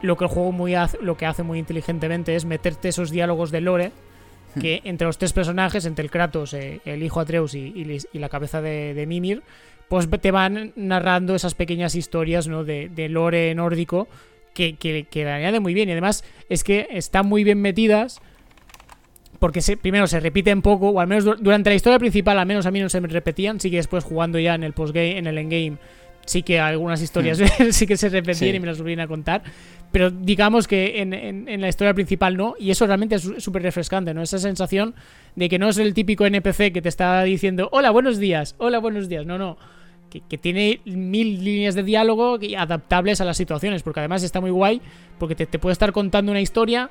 Lo 0.00 0.16
que 0.16 0.24
el 0.24 0.30
juego 0.30 0.52
muy 0.52 0.74
lo 1.02 1.18
que 1.18 1.26
hace 1.26 1.42
muy 1.42 1.58
inteligentemente 1.58 2.34
es 2.34 2.46
meterte 2.46 2.88
esos 2.88 3.10
diálogos 3.10 3.50
de 3.50 3.60
lore 3.60 3.92
que 4.58 4.80
entre 4.84 5.06
los 5.06 5.18
tres 5.18 5.34
personajes, 5.34 5.84
entre 5.84 6.02
el 6.02 6.10
Kratos, 6.10 6.54
eh, 6.54 6.80
el 6.86 7.02
hijo 7.02 7.20
Atreus 7.20 7.54
y, 7.54 8.00
la 8.14 8.28
cabeza 8.30 8.62
de, 8.62 9.04
Mimir, 9.06 9.42
pues 9.88 10.08
te 10.08 10.30
van 10.30 10.72
narrando 10.76 11.34
esas 11.34 11.54
pequeñas 11.54 11.94
historias 11.94 12.48
¿no? 12.48 12.64
de, 12.64 13.08
lore 13.10 13.54
nórdico 13.54 14.08
que, 14.54 14.76
que, 14.76 15.04
que 15.04 15.24
le 15.24 15.30
añade 15.30 15.60
muy 15.60 15.74
bien. 15.74 15.90
Y 15.90 15.92
además 15.92 16.24
es 16.48 16.64
que 16.64 16.88
están 16.90 17.26
muy 17.26 17.44
bien 17.44 17.60
metidas 17.60 18.22
porque 19.40 19.60
primero 19.80 20.06
se 20.06 20.20
repiten 20.20 20.62
poco, 20.62 20.90
o 20.90 21.00
al 21.00 21.08
menos 21.08 21.24
durante 21.40 21.70
la 21.70 21.74
historia 21.74 21.98
principal, 21.98 22.38
al 22.38 22.46
menos 22.46 22.66
a 22.66 22.70
mí 22.70 22.78
no 22.78 22.88
se 22.88 23.00
me 23.00 23.08
repetían, 23.08 23.58
sí 23.58 23.70
que 23.70 23.78
después 23.78 24.04
jugando 24.04 24.38
ya 24.38 24.54
en 24.54 24.62
el 24.62 24.74
postgame, 24.74 25.16
en 25.16 25.26
el 25.26 25.38
endgame, 25.38 25.78
sí 26.26 26.42
que 26.42 26.60
algunas 26.60 27.00
historias 27.00 27.40
hmm. 27.40 27.64
sí 27.70 27.86
que 27.86 27.96
se 27.96 28.10
repetían 28.10 28.54
y 28.54 28.60
me 28.60 28.66
las 28.66 28.78
volvían 28.78 29.00
a 29.00 29.08
contar. 29.08 29.42
Pero 29.90 30.10
digamos 30.10 30.68
que 30.68 31.00
en, 31.00 31.60
la 31.60 31.68
historia 31.68 31.94
principal 31.94 32.36
no, 32.36 32.54
y 32.60 32.70
eso 32.70 32.86
realmente 32.86 33.16
es 33.16 33.28
súper 33.38 33.62
refrescante, 33.62 34.14
¿no? 34.14 34.22
Esa 34.22 34.38
sensación 34.38 34.94
de 35.34 35.48
que 35.48 35.58
no 35.58 35.68
es 35.70 35.78
el 35.78 35.94
típico 35.94 36.26
NPC 36.26 36.72
que 36.72 36.80
te 36.80 36.88
está 36.88 37.24
diciendo, 37.24 37.68
hola, 37.72 37.90
buenos 37.90 38.18
días, 38.18 38.54
hola, 38.58 38.78
buenos 38.78 39.08
días. 39.08 39.26
No, 39.26 39.36
no. 39.36 39.56
Que, 40.10 40.38
tiene 40.38 40.80
mil 40.84 41.44
líneas 41.44 41.74
de 41.74 41.82
diálogo 41.82 42.38
adaptables 42.56 43.20
a 43.20 43.24
las 43.24 43.36
situaciones, 43.36 43.82
porque 43.82 44.00
además 44.00 44.22
está 44.22 44.40
muy 44.40 44.50
guay, 44.50 44.80
porque 45.18 45.34
te, 45.34 45.46
te 45.46 45.58
puede 45.58 45.72
estar 45.72 45.92
contando 45.92 46.30
una 46.30 46.40
historia 46.40 46.90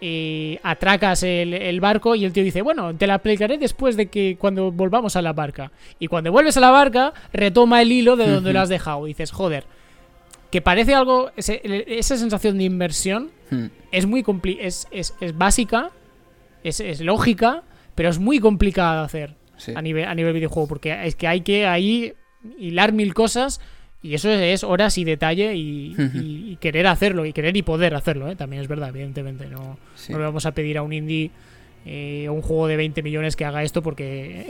y 0.00 0.58
atracas 0.62 1.22
el, 1.22 1.80
barco 1.80 2.14
y 2.14 2.24
el 2.24 2.32
tío 2.32 2.42
dice, 2.42 2.62
bueno, 2.62 2.94
te 2.94 3.06
la 3.06 3.14
aplicaré 3.14 3.58
después 3.58 3.96
de 3.96 4.06
que 4.06 4.36
cuando 4.38 4.72
volvamos 4.72 5.16
a 5.16 5.22
la 5.22 5.32
barca. 5.32 5.72
Y 5.98 6.06
cuando 6.06 6.32
vuelves 6.32 6.56
a 6.56 6.60
la 6.60 6.70
barca, 6.70 7.12
retoma 7.32 7.82
el 7.82 7.92
hilo 7.92 8.16
de 8.16 8.28
donde 8.28 8.52
lo 8.52 8.60
has 8.60 8.68
dejado. 8.68 9.06
Y 9.06 9.10
dices, 9.10 9.30
joder, 9.30 9.64
que 10.50 10.60
parece 10.62 10.94
algo, 10.94 11.30
esa 11.36 12.16
sensación 12.16 12.58
de 12.58 12.64
inversión 12.64 13.30
hmm. 13.50 13.66
es 13.92 14.06
muy 14.06 14.24
es, 14.58 14.88
es, 14.90 15.14
es, 15.20 15.36
básica, 15.36 15.90
es, 16.64 17.00
lógica, 17.00 17.62
pero 17.94 18.08
es 18.08 18.18
muy 18.18 18.40
complicada 18.40 19.00
de 19.00 19.04
hacer 19.04 19.34
a, 19.74 19.82
nivel, 19.82 20.06
a 20.06 20.14
nivel 20.14 20.32
videojuego, 20.32 20.68
porque 20.68 21.06
es 21.06 21.14
que 21.14 21.28
hay 21.28 21.42
que 21.42 21.66
ahí 21.66 22.14
hilar 22.58 22.92
mil 22.92 23.12
cosas 23.14 23.60
y 24.02 24.14
eso 24.14 24.30
es 24.30 24.64
horas 24.64 24.96
y 24.96 25.04
detalle 25.04 25.54
y, 25.54 26.56
querer 26.60 26.86
hacerlo, 26.86 27.26
y 27.26 27.32
querer 27.32 27.56
y 27.56 27.62
poder 27.62 27.94
hacerlo, 27.94 28.30
¿eh? 28.30 28.36
también 28.36 28.62
es 28.62 28.68
verdad, 28.68 28.88
evidentemente. 28.90 29.46
No, 29.46 29.78
no 30.08 30.18
le 30.18 30.24
vamos 30.24 30.46
a 30.46 30.52
pedir 30.52 30.78
a 30.78 30.82
un 30.82 30.92
indie 30.92 31.30
eh, 31.86 32.28
un 32.28 32.42
juego 32.42 32.66
de 32.66 32.76
20 32.76 33.02
millones 33.02 33.36
que 33.36 33.46
haga 33.46 33.62
esto 33.62 33.82
porque 33.82 34.46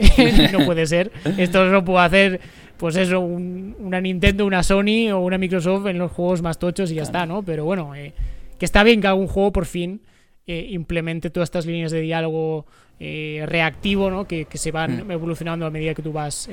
no 0.53 0.65
puede 0.65 0.85
ser. 0.85 1.11
Esto 1.37 1.65
no 1.65 1.83
puede 1.83 2.05
hacer, 2.05 2.41
pues 2.77 2.95
eso, 2.95 3.19
una 3.19 4.01
Nintendo, 4.01 4.45
una 4.45 4.63
Sony 4.63 5.11
o 5.11 5.19
una 5.19 5.37
Microsoft 5.37 5.87
en 5.87 5.97
los 5.97 6.11
juegos 6.11 6.41
más 6.41 6.57
tochos 6.57 6.91
y 6.91 6.95
ya 6.95 7.03
está, 7.03 7.25
¿no? 7.25 7.43
Pero 7.43 7.65
bueno, 7.65 7.95
eh, 7.95 8.13
que 8.57 8.65
está 8.65 8.83
bien 8.83 9.01
que 9.01 9.07
algún 9.07 9.27
juego 9.27 9.51
por 9.51 9.65
fin 9.65 10.01
eh, 10.47 10.67
implemente 10.71 11.29
todas 11.29 11.47
estas 11.47 11.65
líneas 11.65 11.91
de 11.91 12.01
diálogo 12.01 12.65
reactivo, 12.99 14.11
¿no? 14.11 14.27
Que, 14.27 14.45
se 14.53 14.71
van 14.71 15.07
mm. 15.07 15.11
evolucionando 15.11 15.65
a 15.65 15.71
medida 15.71 15.95
que 15.95 16.03
tú 16.03 16.11
vas 16.13 16.47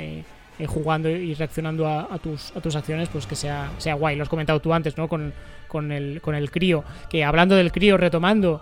eh, 0.58 0.66
jugando 0.66 1.08
y 1.08 1.34
reaccionando 1.34 1.86
a, 1.86 2.18
tus, 2.18 2.54
a 2.56 2.60
tus 2.60 2.74
acciones, 2.76 3.08
pues 3.08 3.26
que 3.26 3.34
sea, 3.36 3.70
sea 3.78 3.94
guay. 3.94 4.16
Lo 4.16 4.22
has 4.22 4.28
comentado 4.28 4.60
tú 4.60 4.72
antes, 4.72 4.96
¿no? 4.96 5.08
Con, 5.08 5.32
con, 5.68 5.92
el, 5.92 6.20
con 6.20 6.34
el 6.34 6.50
crío. 6.50 6.84
Que 7.08 7.24
hablando 7.24 7.54
del 7.54 7.72
crío, 7.72 7.96
retomando, 7.96 8.60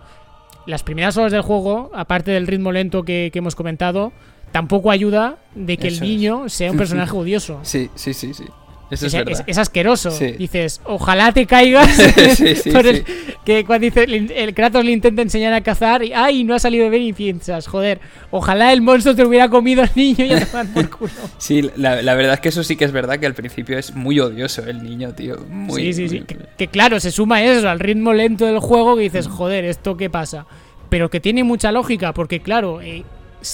las 0.67 0.83
primeras 0.83 1.17
horas 1.17 1.33
del 1.33 1.43
juego, 1.43 1.91
aparte 1.95 2.31
del 2.31 2.47
ritmo 2.47 2.73
lento 2.73 3.05
que, 3.05 3.31
hemos 3.33 3.55
comentado, 3.55 4.13
tampoco 4.53 4.91
ayuda 4.91 5.37
de 5.55 5.77
que 5.77 5.89
el 5.89 6.01
niño 6.01 6.49
sea 6.49 6.71
un 6.71 6.77
personaje 6.77 7.17
odioso. 7.17 7.61
Sí, 7.63 7.91
sí, 7.95 8.15
sí, 8.15 8.35
sí 8.35 8.45
es, 8.91 9.59
asqueroso. 9.59 10.11
Dices, 10.39 10.81
ojalá 10.85 11.33
te 11.33 11.47
caigas. 11.47 11.99
que 13.45 13.65
cuando 13.65 13.85
dice, 13.85 14.05
el, 14.05 14.55
Kratos 14.55 14.85
le 14.85 14.93
intenta 14.93 15.23
enseñar 15.23 15.53
a 15.53 15.61
cazar 15.61 16.05
y 16.05 16.13
¡ay! 16.13 16.45
No 16.45 16.55
ha 16.55 16.59
salido 16.59 16.89
bien 16.91 17.03
y 17.03 17.13
piensas, 17.13 17.67
joder, 17.67 18.01
ojalá 18.31 18.73
el 18.73 18.83
monstruo 18.83 19.15
te 19.15 19.25
hubiera 19.25 19.49
comido 19.49 19.83
al 19.83 19.91
niño 19.95 20.25
y 20.25 20.33
a 20.33 20.47
por 20.73 20.91
culo. 20.99 21.13
Sí, 21.39 21.71
la, 21.77 22.15
verdad 22.15 22.35
es 22.35 22.41
que 22.41 22.49
eso 22.49 22.63
sí 22.63 22.77
que 22.77 22.85
es 22.85 22.93
verdad 22.93 23.19
que 23.19 23.27
al 23.27 23.35
principio 23.35 23.79
es 23.79 23.95
muy 23.95 24.21
odioso 24.21 24.65
el 24.67 24.83
niño, 24.83 25.15
tío. 25.15 25.37
Muy, 25.49 25.93
sí, 25.93 25.93
sí, 25.93 26.09
sí. 26.09 26.25
Que, 26.57 26.69
claro, 26.69 27.01
se 27.01 27.11
suma 27.11 27.43
eso 27.43 27.69
al 27.69 27.81
ritmo 27.81 28.13
lento 28.13 28.47
del 28.47 28.59
juego 28.61 28.97
que 28.97 29.03
dices, 29.03 29.27
joder, 29.27 29.65
¿esto 29.65 29.97
qué 29.97 30.11
pasa? 30.11 30.47
Pero 30.89 31.11
que 31.11 31.21
tiene 31.21 31.43
mucha 31.43 31.73
lógica, 31.73 32.13
porque 32.13 32.41
claro, 32.41 32.81
eh, 32.81 33.05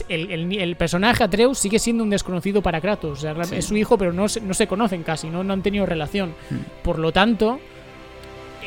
el, 0.09 0.77
personaje 0.77 1.25
Atreus 1.25 1.59
sigue 1.59 1.79
siendo 1.79 2.05
un 2.05 2.11
desconocido 2.11 2.63
para 2.63 2.81
Kratos. 2.81 3.25
Es 3.53 3.67
su 3.67 3.77
hijo, 3.77 3.99
pero 3.99 4.13
no, 4.13 4.27
no 4.43 4.55
se 4.55 4.67
conocen 4.67 5.03
casi, 5.03 5.29
no, 5.29 5.45
no 5.45 5.53
han 5.53 5.63
tenido 5.63 5.87
relación. 5.87 6.35
Hmm. 6.51 6.83
Por 6.83 6.99
lo 6.99 7.13
tanto, 7.13 7.59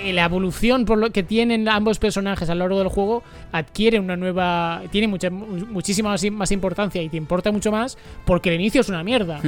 eh, 0.04 0.14
la 0.14 0.26
evolución 0.26 0.86
por 0.86 0.98
lo 0.98 1.10
que 1.12 1.24
tienen 1.24 1.70
ambos 1.70 2.00
personajes 2.00 2.50
a 2.50 2.56
lo 2.56 2.60
largo 2.60 2.80
del 2.80 2.90
juego 2.90 3.24
adquiere 3.52 4.00
una 4.00 4.18
nueva. 4.18 4.84
tiene 4.92 5.08
mucha, 5.08 5.30
muchísima 5.30 6.16
más, 6.32 6.52
importancia 6.52 7.02
y 7.02 7.10
te 7.10 7.18
importa 7.18 7.52
mucho 7.52 7.72
más 7.72 7.98
porque 8.26 8.50
el 8.50 8.56
inicio 8.60 8.82
es 8.82 8.90
una 8.90 9.04
mierda. 9.04 9.42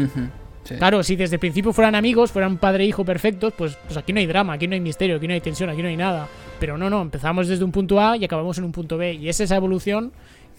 Claro, 0.77 1.01
si 1.01 1.15
desde 1.15 1.35
el 1.35 1.39
principio 1.39 1.71
fueran 1.71 1.95
amigos, 1.95 2.31
fueran 2.31 2.57
padre 2.57 2.83
e 2.83 2.87
hijo 2.87 3.05
perfectos, 3.05 3.53
pues, 3.57 3.77
pues 3.85 3.95
aquí 3.95 4.11
no 4.11 4.19
hay 4.19 4.25
drama, 4.25 4.53
aquí 4.53 4.67
no 4.67 4.73
hay 4.73 4.81
misterio, 4.81 5.15
aquí 5.15 5.25
no 5.25 5.33
hay 5.33 5.39
tensión, 5.39 5.69
aquí 5.69 5.81
no 5.81 5.87
hay 5.87 5.95
nada. 5.95 6.27
Pero 6.59 6.77
no, 6.77 6.89
no, 6.89 7.01
empezamos 7.01 7.47
desde 7.47 7.63
un 7.63 7.71
punto 7.71 8.01
A 8.01 8.17
y 8.17 8.25
acabamos 8.25 8.57
en 8.57 8.65
un 8.65 8.73
punto 8.73 8.97
B. 8.97 9.13
Y 9.13 9.29
es 9.29 9.39
esa 9.39 9.55
evolución 9.55 10.11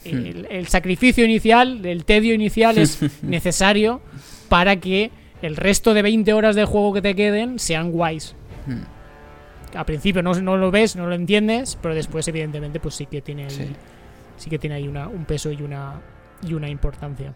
Hmm. 0.05 0.45
El, 0.49 0.69
sacrificio 0.69 1.25
inicial, 1.25 1.85
el 1.85 2.05
tedio 2.05 2.35
inicial 2.35 2.79
es 2.79 3.01
necesario 3.23 4.01
para 4.49 4.77
que 4.77 5.11
el 5.43 5.57
resto 5.57 5.95
de 5.95 6.03
20 6.03 6.33
horas 6.33 6.57
de 6.57 6.65
juego 6.65 6.93
que 6.93 7.03
te 7.03 7.15
queden 7.15 7.59
sean 7.59 7.91
guays. 7.91 8.35
Hmm. 8.66 9.77
Al 9.77 9.85
principio 9.85 10.23
no, 10.23 10.35
no, 10.35 10.57
lo 10.57 10.70
ves, 10.70 10.97
no 10.97 11.07
lo 11.07 11.15
entiendes, 11.15 11.79
pero 11.81 11.95
después 11.95 12.27
evidentemente 12.29 12.81
pues 12.81 12.95
sí 12.95 13.07
que 13.07 13.20
tiene, 13.20 13.51
sí. 13.51 14.49
que 14.49 14.59
tiene 14.59 14.77
ahí 14.77 14.89
una, 14.89 15.09
un 15.09 15.25
peso 15.25 15.53
y 15.53 15.62
una, 15.62 16.01
y 16.47 16.55
una 16.55 16.69
importancia. 16.69 17.35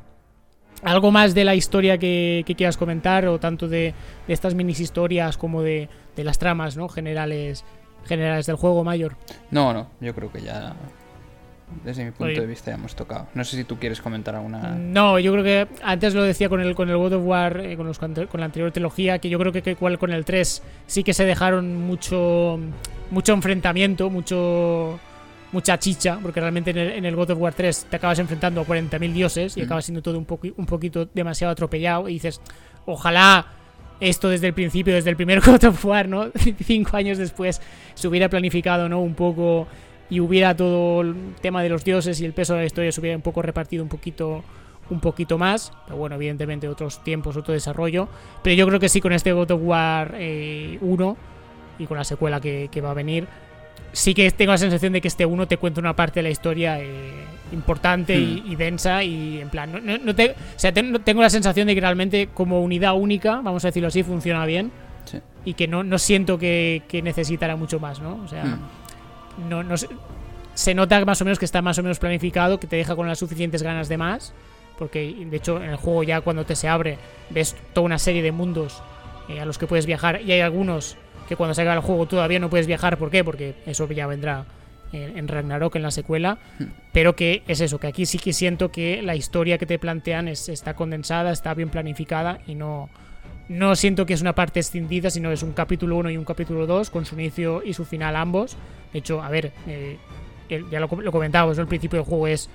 ¿Algo 0.82 1.12
más 1.12 1.34
de 1.34 1.44
la 1.44 1.54
historia 1.54 1.98
que, 1.98 2.44
quieras 2.56 2.76
comentar 2.76 3.26
o 3.26 3.38
tanto 3.38 3.68
de, 3.68 3.94
estas 4.28 4.54
minis 4.54 4.80
historias 4.80 5.36
como 5.36 5.62
de, 5.62 5.88
de 6.16 6.24
las 6.24 6.38
tramas 6.38 6.76
¿no? 6.76 6.88
generales, 6.88 7.64
generales 8.04 8.46
del 8.46 8.56
juego 8.56 8.82
mayor? 8.82 9.16
No, 9.50 9.72
no, 9.72 9.90
yo 10.00 10.14
creo 10.14 10.32
que 10.32 10.40
ya 10.40 10.74
desde 11.84 12.04
mi 12.04 12.10
punto 12.10 12.40
de 12.40 12.46
vista 12.46 12.70
ya 12.70 12.76
hemos 12.76 12.94
tocado. 12.94 13.28
No 13.34 13.44
sé 13.44 13.56
si 13.56 13.64
tú 13.64 13.78
quieres 13.78 14.00
comentar 14.00 14.34
alguna. 14.34 14.76
No, 14.76 15.18
yo 15.18 15.32
creo 15.32 15.44
que 15.44 15.68
antes 15.82 16.14
lo 16.14 16.22
decía 16.22 16.48
con 16.48 16.60
el 16.60 16.74
con 16.74 16.88
el 16.88 16.96
God 16.96 17.14
of 17.14 17.22
War, 17.24 17.60
eh, 17.60 17.76
con, 17.76 17.86
los, 17.86 17.98
con 17.98 18.14
la 18.14 18.44
anterior 18.44 18.70
trilogía, 18.72 19.18
que 19.18 19.28
yo 19.28 19.38
creo 19.38 19.52
que, 19.52 19.62
que 19.62 19.76
con 19.76 20.12
el 20.12 20.24
3 20.24 20.62
sí 20.86 21.02
que 21.04 21.14
se 21.14 21.24
dejaron 21.24 21.76
mucho 21.76 22.58
mucho 23.10 23.32
enfrentamiento, 23.32 24.10
mucho 24.10 24.98
mucha 25.52 25.78
chicha, 25.78 26.18
porque 26.22 26.40
realmente 26.40 26.70
en 26.70 27.04
el, 27.04 27.14
God 27.14 27.30
of 27.32 27.38
War 27.38 27.52
3 27.52 27.86
te 27.90 27.96
acabas 27.96 28.18
enfrentando 28.18 28.62
a 28.62 28.66
40.000 28.66 29.12
dioses 29.12 29.56
y 29.56 29.60
mm. 29.60 29.64
acabas 29.64 29.84
siendo 29.84 30.02
todo 30.02 30.18
un, 30.18 30.26
un 30.56 30.66
poquito 30.66 31.06
demasiado 31.12 31.52
atropellado 31.52 32.08
y 32.08 32.14
dices, 32.14 32.40
ojalá 32.86 33.46
esto 34.00 34.28
desde 34.28 34.48
el 34.48 34.54
principio, 34.54 34.94
desde 34.94 35.10
el 35.10 35.16
primer 35.16 35.40
God 35.44 35.64
of 35.64 35.84
War, 35.84 36.08
¿no? 36.08 36.30
Cinco 36.64 36.96
años 36.96 37.18
después 37.18 37.60
se 37.94 38.08
hubiera 38.08 38.28
planificado, 38.28 38.88
¿no? 38.88 39.00
Un 39.00 39.14
poco 39.14 39.68
y 40.12 40.20
hubiera 40.20 40.54
todo 40.54 41.00
el 41.00 41.34
tema 41.40 41.62
de 41.62 41.70
los 41.70 41.84
dioses 41.84 42.20
y 42.20 42.26
el 42.26 42.34
peso 42.34 42.52
de 42.52 42.60
la 42.60 42.66
historia 42.66 42.92
se 42.92 43.00
hubiera 43.00 43.16
un 43.16 43.22
poco 43.22 43.40
repartido 43.40 43.82
un 43.82 43.88
poquito 43.88 44.44
un 44.90 45.00
poquito 45.00 45.38
más, 45.38 45.72
pero 45.86 45.96
bueno, 45.96 46.16
evidentemente 46.16 46.68
otros 46.68 47.02
tiempos, 47.02 47.34
otro 47.38 47.54
desarrollo, 47.54 48.08
pero 48.42 48.54
yo 48.54 48.66
creo 48.66 48.78
que 48.78 48.90
sí 48.90 49.00
con 49.00 49.14
este 49.14 49.32
God 49.32 49.52
of 49.52 49.60
War 49.62 50.08
1 50.10 50.16
eh, 50.18 50.78
y 51.78 51.86
con 51.86 51.96
la 51.96 52.04
secuela 52.04 52.42
que, 52.42 52.68
va 52.84 52.90
a 52.90 52.94
venir, 52.94 53.26
sí 53.92 54.12
que 54.12 54.30
tengo 54.32 54.52
la 54.52 54.58
sensación 54.58 54.92
de 54.92 55.00
que 55.00 55.08
este 55.08 55.24
1 55.24 55.48
te 55.48 55.56
cuenta 55.56 55.80
una 55.80 55.96
parte 55.96 56.18
de 56.18 56.24
la 56.24 56.30
historia 56.30 56.78
eh, 56.78 57.10
importante 57.52 58.14
hmm. 58.14 58.42
y, 58.52 58.54
densa 58.56 59.02
y 59.02 59.40
en 59.40 59.48
plan, 59.48 59.72
no, 59.82 60.14
tengo 61.00 61.22
la 61.22 61.30
sensación 61.30 61.68
de 61.68 61.74
que 61.74 61.80
realmente 61.80 62.28
como 62.34 62.60
unidad 62.60 62.94
única, 62.96 63.36
vamos 63.36 63.64
a 63.64 63.68
decirlo 63.68 63.88
así, 63.88 64.02
funciona 64.02 64.44
bien 64.44 64.72
y 65.46 65.54
que 65.54 65.68
no, 65.68 65.98
siento 65.98 66.38
que, 66.38 66.82
que 66.86 67.00
necesitará 67.00 67.56
mucho 67.56 67.80
más, 67.80 67.98
¿no? 67.98 68.20
O 68.22 68.28
sea... 68.28 68.44
Hmm 68.44 68.81
no, 69.48 69.62
no 69.62 69.74
se 70.54 70.74
nota 70.74 71.04
más 71.04 71.20
o 71.20 71.24
menos 71.24 71.38
que 71.38 71.44
está 71.44 71.62
más 71.62 71.78
o 71.78 71.82
menos 71.82 71.98
planificado, 71.98 72.60
que 72.60 72.66
te 72.66 72.76
deja 72.76 72.96
con 72.96 73.06
las 73.06 73.18
suficientes 73.18 73.62
ganas 73.62 73.88
de 73.88 73.96
más. 73.96 74.34
Porque 74.78 75.14
de 75.14 75.36
hecho 75.36 75.62
en 75.62 75.70
el 75.70 75.76
juego 75.76 76.02
ya 76.02 76.20
cuando 76.22 76.44
te 76.44 76.56
se 76.56 76.68
abre 76.68 76.98
ves 77.30 77.56
toda 77.72 77.84
una 77.84 77.98
serie 77.98 78.22
de 78.22 78.32
mundos 78.32 78.82
eh, 79.28 79.40
a 79.40 79.44
los 79.44 79.58
que 79.58 79.66
puedes 79.66 79.86
viajar. 79.86 80.22
Y 80.22 80.32
hay 80.32 80.40
algunos 80.40 80.96
que 81.28 81.36
cuando 81.36 81.54
se 81.54 81.62
haga 81.62 81.74
el 81.74 81.80
juego 81.80 82.06
todavía 82.06 82.38
no 82.38 82.50
puedes 82.50 82.66
viajar. 82.66 82.98
¿Por 82.98 83.10
qué? 83.10 83.22
Porque 83.22 83.54
eso 83.66 83.88
ya 83.88 84.06
vendrá 84.06 84.44
en, 84.92 85.28
Ragnarok, 85.28 85.76
en 85.76 85.82
la 85.82 85.90
secuela. 85.90 86.38
Hmm. 86.58 86.64
Pero 86.92 87.14
que 87.16 87.42
es 87.46 87.60
eso, 87.60 87.78
que 87.78 87.86
aquí 87.86 88.06
sí 88.06 88.18
que 88.18 88.32
siento 88.32 88.70
que 88.70 89.02
la 89.02 89.14
historia 89.14 89.58
que 89.58 89.66
te 89.66 89.78
plantean 89.78 90.28
es, 90.28 90.48
está 90.48 90.74
condensada, 90.74 91.32
está 91.32 91.54
bien 91.54 91.70
planificada 91.70 92.40
y 92.46 92.54
no, 92.54 92.90
no 93.52 93.76
siento 93.76 94.06
que 94.06 94.14
es 94.14 94.20
una 94.20 94.34
parte 94.34 94.60
extendida, 94.60 95.10
sino 95.10 95.30
es 95.30 95.42
un 95.42 95.52
capítulo 95.52 95.96
1 95.96 96.10
y 96.10 96.16
un 96.16 96.24
capítulo 96.24 96.66
2 96.66 96.90
con 96.90 97.04
su 97.04 97.14
inicio 97.14 97.62
y 97.62 97.74
su 97.74 97.84
final 97.84 98.16
ambos. 98.16 98.56
De 98.92 98.98
hecho, 98.98 99.22
a 99.22 99.28
ver, 99.28 99.52
eh, 99.66 99.98
ya 100.70 100.80
lo, 100.80 100.88
lo 100.88 101.12
comentábamos, 101.12 101.58
el 101.58 101.66
principio 101.66 101.98
del 101.98 102.06
juego 102.06 102.26
es 102.26 102.48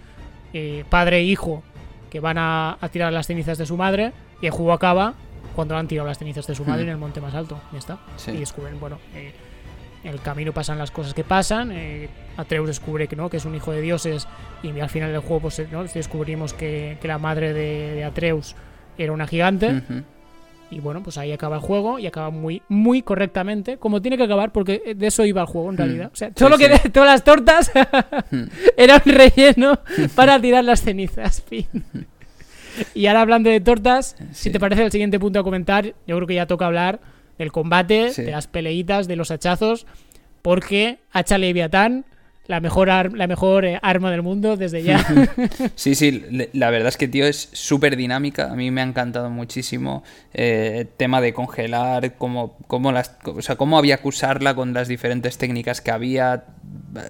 eh, 0.53 0.83
padre 0.89 1.17
e 1.17 1.23
hijo 1.23 1.63
que 2.09 2.19
van 2.19 2.37
a, 2.39 2.77
tirar 2.91 3.13
las 3.13 3.27
cenizas 3.27 3.57
de 3.57 3.65
su 3.65 3.77
madre 3.77 4.11
y 4.41 4.47
el 4.47 4.51
juego 4.51 4.73
acaba 4.73 5.13
cuando 5.55 5.75
han 5.75 5.87
tirado 5.87 6.07
las 6.07 6.17
cenizas 6.17 6.47
de 6.47 6.55
su 6.55 6.63
madre 6.65 6.83
hmm. 6.83 6.87
en 6.87 6.91
el 6.93 6.97
monte 6.97 7.21
más 7.21 7.33
alto. 7.35 7.59
Ya 7.71 7.79
está. 7.79 7.99
Y 8.27 8.37
descubren, 8.37 8.79
bueno, 8.79 8.99
eh, 9.13 9.33
en 10.03 10.13
el 10.13 10.21
camino 10.21 10.51
pasan 10.51 10.77
las 10.77 10.89
cosas 10.89 11.13
que 11.13 11.23
pasan. 11.23 11.71
Atreus 12.37 12.67
descubre 12.67 13.07
que 13.07 13.15
no, 13.15 13.29
que 13.29 13.37
es 13.37 13.45
un 13.45 13.55
hijo 13.55 13.71
de 13.71 13.81
dioses. 13.81 14.27
Y 14.63 14.79
al 14.79 14.89
final 14.89 15.11
del 15.11 15.21
juego 15.21 15.41
pues, 15.41 15.61
¿no? 15.71 15.83
descubrimos 15.83 16.53
que, 16.53 16.97
la 17.03 17.17
madre 17.17 17.53
de, 17.53 18.03
Atreus 18.03 18.55
era 18.97 19.11
una 19.11 19.27
gigante. 19.27 19.83
Y 20.69 20.80
bueno, 20.80 21.02
pues 21.02 21.18
ahí 21.18 21.31
acaba 21.31 21.56
el 21.56 21.61
juego 21.61 21.98
y 21.98 22.07
acaba 22.07 22.30
muy, 22.30 22.61
muy 22.68 23.02
correctamente, 23.02 23.77
como 23.77 24.02
tiene 24.02 24.18
que 24.18 24.23
acabar, 24.23 24.52
porque 24.52 24.95
de 24.95 25.07
eso 25.07 25.26
iba 25.26 25.41
el 25.41 25.48
juego 25.48 25.69
en 25.69 25.76
hmm. 25.76 25.77
realidad. 25.77 26.11
O 26.14 26.15
sea, 26.15 26.31
solo 26.35 26.57
que 26.57 26.68
todas 26.91 27.07
las 27.07 27.23
tortas 27.23 27.72
hmm. 28.31 28.44
eran 28.77 29.02
relleno 29.06 29.80
para 30.15 30.39
tirar 30.41 30.64
las 30.64 30.81
cenizas. 30.81 31.41
Fin. 31.41 31.68
Y 32.94 33.07
ahora 33.07 33.22
hablando 33.22 33.49
de 33.49 33.60
tortas, 33.60 34.15
si 34.34 34.52
te 34.52 34.60
parece 34.60 34.84
el 34.84 34.91
siguiente 34.91 35.19
punto 35.19 35.39
a 35.39 35.44
comentar, 35.44 35.85
yo 36.06 36.15
creo 36.15 36.27
que 36.27 36.35
ya 36.35 36.45
toca 36.45 36.65
hablar 36.65 36.99
del 37.38 37.52
combate, 37.52 38.11
de 38.14 38.31
las 38.31 38.48
peleitas, 38.48 39.07
de 39.07 39.15
los 39.15 39.31
hachazos, 39.31 39.85
porque 40.41 40.99
hacha 41.11 41.38
Leviatán 41.38 42.06
la 42.47 42.61
mejor, 42.61 42.87
la 42.87 43.27
mejor 43.27 43.65
eh, 43.65 43.79
arma 43.81 44.09
del 44.09 44.21
mundo 44.21 44.55
desde 44.55 44.81
ya. 44.81 45.05
sí, 45.75 45.95
sí, 45.95 46.23
la 46.53 46.69
verdad 46.69 46.89
es 46.89 46.97
que, 46.97 47.07
tío, 47.07 47.25
es 47.25 47.49
súper 47.51 47.97
dinámica. 47.97 48.51
A 48.51 48.55
mí 48.55 48.71
me 48.71 48.81
ha 48.81 48.85
encantado 48.85 49.29
muchísimo 49.29 50.03
eh, 50.33 50.77
el 50.79 50.87
tema 50.87 51.19
de 51.19 51.33
congelar, 51.33 52.15
cómo, 52.17 52.57
cómo, 52.67 52.91
las, 52.91 53.17
o 53.25 53.41
sea, 53.41 53.57
cómo 53.57 53.77
había 53.77 53.97
que 53.97 54.07
usarla 54.07 54.55
con 54.55 54.73
las 54.73 54.87
diferentes 54.87 55.37
técnicas 55.37 55.81
que 55.81 55.91
había. 55.91 56.45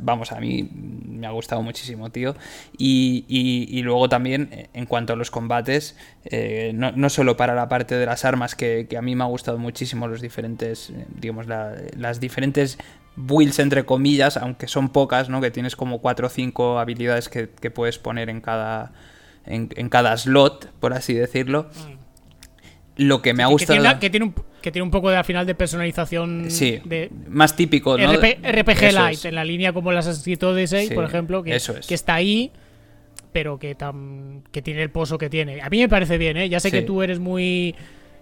Vamos, 0.01 0.31
a 0.31 0.39
mí 0.39 0.69
me 0.73 1.27
ha 1.27 1.31
gustado 1.31 1.61
muchísimo, 1.61 2.09
tío. 2.09 2.35
Y, 2.77 3.25
y, 3.27 3.81
luego 3.83 4.09
también, 4.09 4.69
en 4.73 4.85
cuanto 4.85 5.13
a 5.13 5.15
los 5.15 5.31
combates, 5.31 5.95
eh, 6.25 6.71
no, 6.73 6.91
no, 6.91 7.09
solo 7.09 7.37
para 7.37 7.55
la 7.55 7.69
parte 7.69 7.95
de 7.95 8.05
las 8.05 8.25
armas, 8.25 8.55
que, 8.55 8.87
que, 8.89 8.97
a 8.97 9.01
mí 9.01 9.15
me 9.15 9.23
ha 9.23 9.27
gustado 9.27 9.57
muchísimo 9.57 10.07
los 10.07 10.21
diferentes, 10.21 10.91
digamos, 11.15 11.47
las 11.47 12.19
diferentes 12.19 12.77
builds 13.17 13.59
entre 13.59 13.83
comillas, 13.83 14.37
aunque 14.37 14.67
son 14.67 14.89
pocas, 14.89 15.27
¿no? 15.27 15.41
Que 15.41 15.51
tienes 15.51 15.75
como 15.75 15.99
4 15.99 16.27
o 16.27 16.29
5 16.29 16.79
habilidades 16.79 17.27
que, 17.27 17.47
puedes 17.71 17.97
poner 17.97 18.29
en 18.29 18.39
cada, 18.39 18.93
en, 19.45 19.89
cada 19.89 20.15
slot, 20.15 20.71
por 20.79 20.93
así 20.93 21.13
decirlo. 21.13 21.63
Mm. 21.73 23.03
Lo 23.03 23.21
que 23.21 23.33
me 23.33 23.43
ha 23.43 23.47
gustado... 23.47 23.99
Que 23.99 24.09
tiene, 24.09 24.27
un, 24.27 24.35
que 24.61 24.71
tiene 24.71 24.83
un 24.83 24.91
poco 24.91 25.09
de 25.09 25.17
al 25.17 25.25
final 25.25 25.45
de 25.45 25.55
personalización 25.55 26.45
sí, 26.49 26.81
más 27.27 27.55
típico, 27.55 27.97
¿no? 27.97 28.13
RPG 28.13 28.93
Light, 28.93 29.25
en 29.25 29.35
la 29.35 29.43
línea 29.43 29.73
como 29.73 29.91
las 29.91 30.07
has 30.07 30.19
escrito 30.19 30.53
de 30.53 30.67
6, 30.67 30.91
por 30.93 31.03
ejemplo, 31.03 31.43
que, 31.43 31.59
que 31.87 31.93
está 31.93 32.15
ahí 32.15 32.51
pero 33.33 33.59
que, 33.59 33.77
que 34.51 34.61
tiene 34.63 34.81
el 34.81 34.89
pozo 34.89 35.19
que 35.19 35.29
tiene. 35.29 35.61
A 35.61 35.69
mí 35.69 35.77
me 35.77 35.87
parece 35.87 36.17
bien, 36.17 36.37
¿eh? 36.37 36.49
Ya 36.49 36.59
sé 36.59 36.71
que 36.71 36.81
tú 36.81 37.03
eres 37.03 37.19
muy 37.19 37.75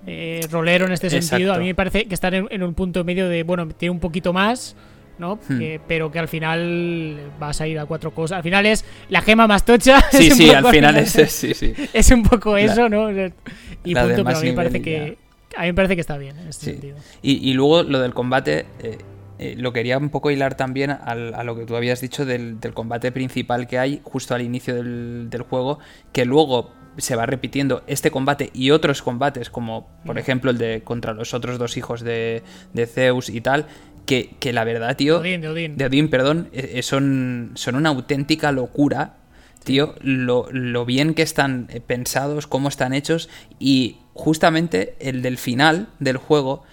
eh, 0.08 0.42
rolero 0.52 0.86
en 0.86 0.92
este 0.92 1.10
sentido. 1.10 1.54
A 1.54 1.58
mí 1.58 1.66
me 1.66 1.76
parece 1.76 2.06
que 2.06 2.14
están 2.14 2.34
en, 2.34 2.64
un 2.64 2.74
punto 2.74 3.04
medio 3.04 3.28
de, 3.28 3.44
bueno, 3.44 3.68
tiene 3.68 3.92
un 3.92 4.00
poquito 4.00 4.34
más, 4.34 4.76
¿no? 5.18 5.40
Hmm. 5.48 5.62
pero 5.88 6.12
que 6.12 6.20
al 6.20 6.28
final 6.28 7.18
vas 7.40 7.62
a 7.62 7.68
ir 7.68 7.80
a 7.80 7.86
cuatro 7.86 8.12
cosas. 8.12 8.38
Al 8.38 8.44
final 8.44 8.66
es 8.66 8.86
la 9.10 9.22
gema 9.22 9.48
más 9.48 9.66
tocha. 9.66 10.04
Sí, 10.12 10.32
sí, 10.32 10.50
al 10.50 10.66
final 10.68 10.98
es, 10.98 11.12
sí, 11.32 11.54
sí. 11.54 11.74
es 11.94 12.12
un 12.12 12.24
poco 12.24 12.58
eso, 12.58 12.90
¿no? 12.90 13.12
Y 13.12 13.96
punto, 13.96 14.24
pero 14.24 14.38
a 14.38 14.42
mí 14.42 14.50
me 14.50 14.54
parece 14.54 14.82
que 14.82 15.18
a 15.56 15.62
mí 15.62 15.68
me 15.68 15.74
parece 15.74 15.96
que 15.96 16.02
está 16.02 16.18
bien 16.18 16.38
en 16.38 16.48
este 16.48 16.72
sentido. 16.72 16.98
Y, 17.22 17.54
luego 17.54 17.84
lo 17.84 18.00
del 18.00 18.14
combate, 18.14 18.66
eh, 18.80 18.98
eh, 19.40 19.56
lo 19.58 19.74
quería 19.74 19.98
un 19.98 20.10
poco 20.10 20.32
hilar 20.32 20.56
también 20.56 20.92
a 20.92 21.44
lo 21.44 21.56
que 21.56 21.66
tú 21.66 21.76
habías 21.76 22.02
dicho 22.02 22.26
del, 22.26 22.60
combate 22.74 23.12
principal 23.12 23.68
que 23.68 23.80
hay 23.80 24.02
justo 24.04 24.36
al 24.36 24.42
inicio 24.42 24.76
del, 24.76 25.30
del, 25.30 25.42
juego, 25.44 25.80
que 26.12 26.26
luego 26.26 26.72
se 26.98 27.16
va 27.16 27.26
repitiendo 27.26 27.84
este 27.88 28.12
combate 28.12 28.50
y 28.54 28.72
otros 28.72 29.02
combates, 29.02 29.50
como 29.50 29.88
por 30.06 30.18
ejemplo 30.18 30.52
el 30.52 30.58
de 30.58 30.82
contra 30.84 31.14
los 31.14 31.34
otros 31.34 31.58
dos 31.58 31.78
hijos 31.78 32.02
de, 32.02 32.44
Zeus 32.88 33.30
y 33.30 33.42
tal, 33.42 33.68
que, 34.06 34.36
la 34.54 34.64
verdad, 34.64 34.96
tío. 34.96 35.20
De 35.20 35.48
Odín, 35.48 35.78
de 35.78 35.86
Odín. 35.86 36.10
perdón. 36.10 36.50
Eh, 36.54 36.74
eh, 36.76 36.84
son, 36.84 37.52
son 37.56 37.76
una 37.76 37.90
auténtica 37.90 38.52
locura, 38.52 39.16
tío. 39.64 39.96
Lo, 40.02 40.48
lo, 40.52 40.86
bien 40.86 41.16
que 41.16 41.24
están 41.24 41.68
eh, 41.72 41.82
pensados, 41.82 42.46
cómo 42.46 42.70
están 42.70 42.94
hechos. 42.94 43.30
Y 43.58 43.98
justamente 44.14 44.96
el 45.00 45.24
del 45.24 45.38
final 45.38 45.88
del 46.00 46.18
juego 46.18 46.64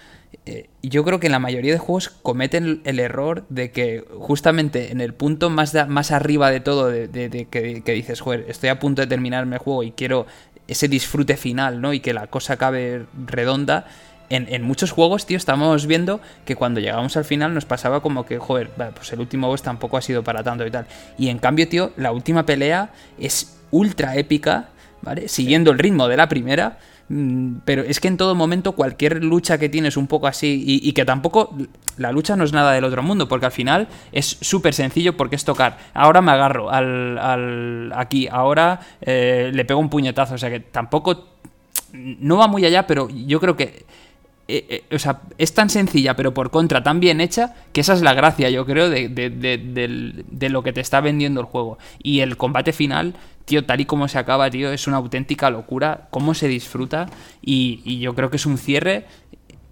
eh, 0.45 0.69
yo 0.83 1.05
creo 1.05 1.21
que 1.21 1.27
en 1.27 1.33
la 1.33 1.39
mayoría 1.39 1.73
de 1.73 1.79
juegos 1.79 2.09
cometen 2.09 2.81
el 2.85 2.99
error 2.99 3.45
de 3.49 3.71
que 3.71 4.05
justamente 4.19 4.91
en 4.91 5.01
el 5.01 5.15
punto 5.15 5.51
más, 5.51 5.75
más 5.89 6.11
arriba 6.11 6.51
de 6.51 6.61
todo, 6.61 6.89
de, 6.89 7.47
que, 7.51 7.93
dices, 7.93 8.21
joder, 8.21 8.47
estoy 8.49 8.71
a 8.71 8.79
punto 8.79 9.03
de 9.03 9.07
terminarme 9.07 9.57
el 9.57 9.63
juego 9.63 9.83
y 9.85 9.93
quiero 9.93 10.27
ese 10.67 10.89
disfrute 10.89 11.37
final, 11.37 11.81
¿no? 11.81 11.93
Y 11.93 12.01
que 12.01 12.13
la 12.13 12.27
cosa 12.27 12.55
acabe 12.55 13.07
redonda. 13.27 13.87
En, 14.31 14.63
muchos 14.63 14.93
juegos, 14.93 15.27
tío, 15.27 15.37
estamos 15.37 15.87
viendo 15.87 16.23
que 16.47 16.57
cuando 16.57 16.81
llegamos 16.81 17.19
al 17.19 17.27
final 17.27 17.53
nos 17.53 17.67
pasaba 17.67 18.01
como 18.01 18.25
que, 18.25 18.39
joder, 18.39 18.71
pues 18.95 19.13
el 19.13 19.21
último 19.21 19.47
boss 19.49 19.61
tampoco 19.61 19.99
ha 19.99 20.01
sido 20.01 20.25
para 20.25 20.43
tanto 20.43 20.67
y 20.67 20.71
tal. 20.71 20.87
Y 21.19 21.29
en 21.29 21.39
cambio, 21.39 21.69
tío, 21.69 21.93
la 21.99 22.13
última 22.13 22.47
pelea 22.47 22.95
es 23.19 23.61
ultra 23.71 24.17
épica, 24.17 24.71
¿vale? 25.03 25.29
Siguiendo 25.29 25.71
el 25.71 25.79
ritmo 25.79 26.09
de 26.09 26.17
la 26.17 26.31
primera 26.31 26.79
pero 27.65 27.83
es 27.83 28.01
que 28.01 28.09
en 28.09 28.17
todo 28.17 28.35
momento 28.35 28.73
cualquier 28.73 29.23
lucha 29.23 29.59
que 29.59 29.69
tienes 29.69 29.97
un 29.97 30.07
poco 30.07 30.27
así 30.27 30.63
y, 30.67 30.93
que 30.93 31.05
tampoco 31.05 31.55
la 31.97 32.11
lucha 32.11 32.37
no 32.37 32.45
es 32.45 32.53
nada 32.53 32.73
del 32.73 32.85
otro 32.85 33.03
mundo 33.03 33.29
porque 33.29 33.47
al 33.47 33.53
final 33.53 33.89
es 34.13 34.39
súper 34.41 34.73
sencillo 34.73 35.17
porque 35.17 35.37
es 35.37 35.45
tocar. 35.45 35.79
Ahora 35.93 36.23
me 36.23 36.33
agarro 36.33 36.71
al, 36.71 37.93
aquí 37.95 38.29
ahora 38.31 38.81
eh, 39.01 39.51
le 39.53 39.65
pego 39.65 39.81
un 39.81 39.91
puñetazo 39.91 40.35
o 40.35 40.39
sea 40.39 40.49
que 40.49 40.61
tampoco 40.61 41.29
no 41.93 42.39
va 42.39 42.49
muy 42.49 42.65
allá 42.65 42.87
pero 42.87 43.09
yo 43.11 43.41
creo 43.41 43.57
que 43.57 43.85
eh, 44.49 44.83
eh, 44.91 44.95
o 44.95 44.99
sea, 44.99 45.21
es 45.39 45.55
tan 45.55 45.71
sencilla, 45.71 46.17
pero 46.17 46.35
por 46.35 46.51
contra 46.51 46.83
tan 46.83 47.01
bien 47.01 47.21
hecha, 47.21 47.55
que 47.73 47.81
esa 47.81 47.95
es 47.95 48.03
la 48.03 48.13
gracia, 48.13 48.51
yo 48.51 48.67
creo, 48.67 48.91
de, 48.91 49.09
de, 49.09 50.49
lo 50.49 50.63
que 50.63 50.73
te 50.73 50.81
está 50.81 51.01
vendiendo 51.01 51.41
el 51.41 51.47
juego. 51.47 51.79
Y 52.03 52.21
el 52.21 52.37
combate 52.37 52.73
final, 52.73 53.15
tío, 53.45 53.65
tal 53.65 53.81
y 53.81 53.85
como 53.85 54.09
se 54.09 54.19
acaba, 54.19 54.51
tío, 54.51 54.73
es 54.73 54.87
una 54.87 54.97
auténtica 54.97 55.49
locura, 55.49 56.09
cómo 56.11 56.35
se 56.35 56.49
disfruta, 56.49 57.09
y, 57.41 57.99
yo 58.01 58.15
creo 58.15 58.31
que 58.31 58.37
es 58.37 58.47
un 58.47 58.59
cierre 58.59 59.07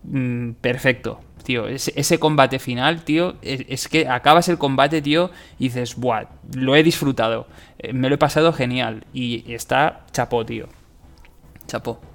mm, 0.05 0.53
perfecto. 0.61 1.21
Tío, 1.45 1.67
ese, 1.67 2.19
combate 2.19 2.59
final, 2.59 3.03
tío, 3.03 3.37
es, 3.43 3.89
que 3.89 4.07
acabas 4.09 4.49
el 4.49 4.59
combate, 4.59 5.03
tío, 5.03 5.31
y 5.59 5.65
dices, 5.65 5.97
buah, 5.97 6.27
lo 6.55 6.77
he 6.77 6.83
disfrutado, 6.83 7.49
eh, 7.79 7.93
me 7.93 8.09
lo 8.09 8.15
he 8.15 8.19
pasado 8.19 8.53
genial, 8.53 9.05
y 9.13 9.53
está 9.53 10.05
chapó, 10.13 10.45
tío. 10.45 10.69
Chapó. 11.67 12.10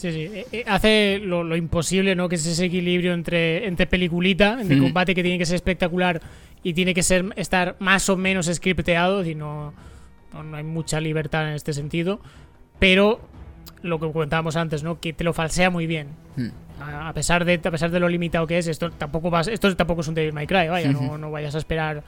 Sí, 0.00 0.12
sí. 0.12 0.30
Eh, 0.32 0.46
eh, 0.50 0.64
hace 0.66 1.20
lo, 1.22 1.54
imposible, 1.56 2.14
¿no? 2.16 2.26
Que 2.28 2.36
es 2.36 2.46
ese 2.46 2.64
equilibrio 2.64 3.12
entre, 3.12 3.66
entre 3.66 3.86
peliculita, 3.86 4.58
entre 4.58 4.78
combate 4.78 5.14
que 5.14 5.22
tiene 5.22 5.36
que 5.36 5.44
ser 5.44 5.56
espectacular 5.56 6.22
y 6.62 6.72
tiene 6.72 6.94
que 6.94 7.02
ser 7.02 7.26
estar 7.36 7.76
más 7.80 8.08
o 8.08 8.16
menos 8.16 8.46
scripteado, 8.46 9.22
y 9.26 9.34
no, 9.34 9.74
no, 10.32 10.56
hay 10.56 10.64
mucha 10.64 11.00
libertad 11.00 11.48
en 11.48 11.54
este 11.54 11.74
sentido. 11.74 12.20
Pero 12.78 13.20
lo 13.82 14.00
que 14.00 14.10
comentábamos 14.10 14.56
antes, 14.56 14.82
¿no? 14.82 15.00
Que 15.00 15.12
te 15.12 15.22
lo 15.22 15.34
falsea 15.34 15.68
muy 15.68 15.86
bien. 15.86 16.08
Hmm. 16.36 16.48
A, 16.80 17.12
pesar 17.12 17.44
de, 17.44 17.60
a 17.62 17.70
pesar 17.70 17.90
de 17.90 18.00
lo 18.00 18.08
limitado 18.08 18.46
que 18.46 18.56
es, 18.56 18.68
esto 18.68 18.90
tampoco 18.90 19.28
vas, 19.28 19.48
esto 19.48 19.76
tampoco 19.76 20.00
es 20.00 20.08
un 20.08 20.14
Devil 20.14 20.32
May 20.32 20.46
Cry, 20.46 20.68
vaya, 20.68 20.90
no, 20.90 21.18
no 21.18 21.30
vayas 21.30 21.54
a 21.54 21.58
esperar 21.58 22.02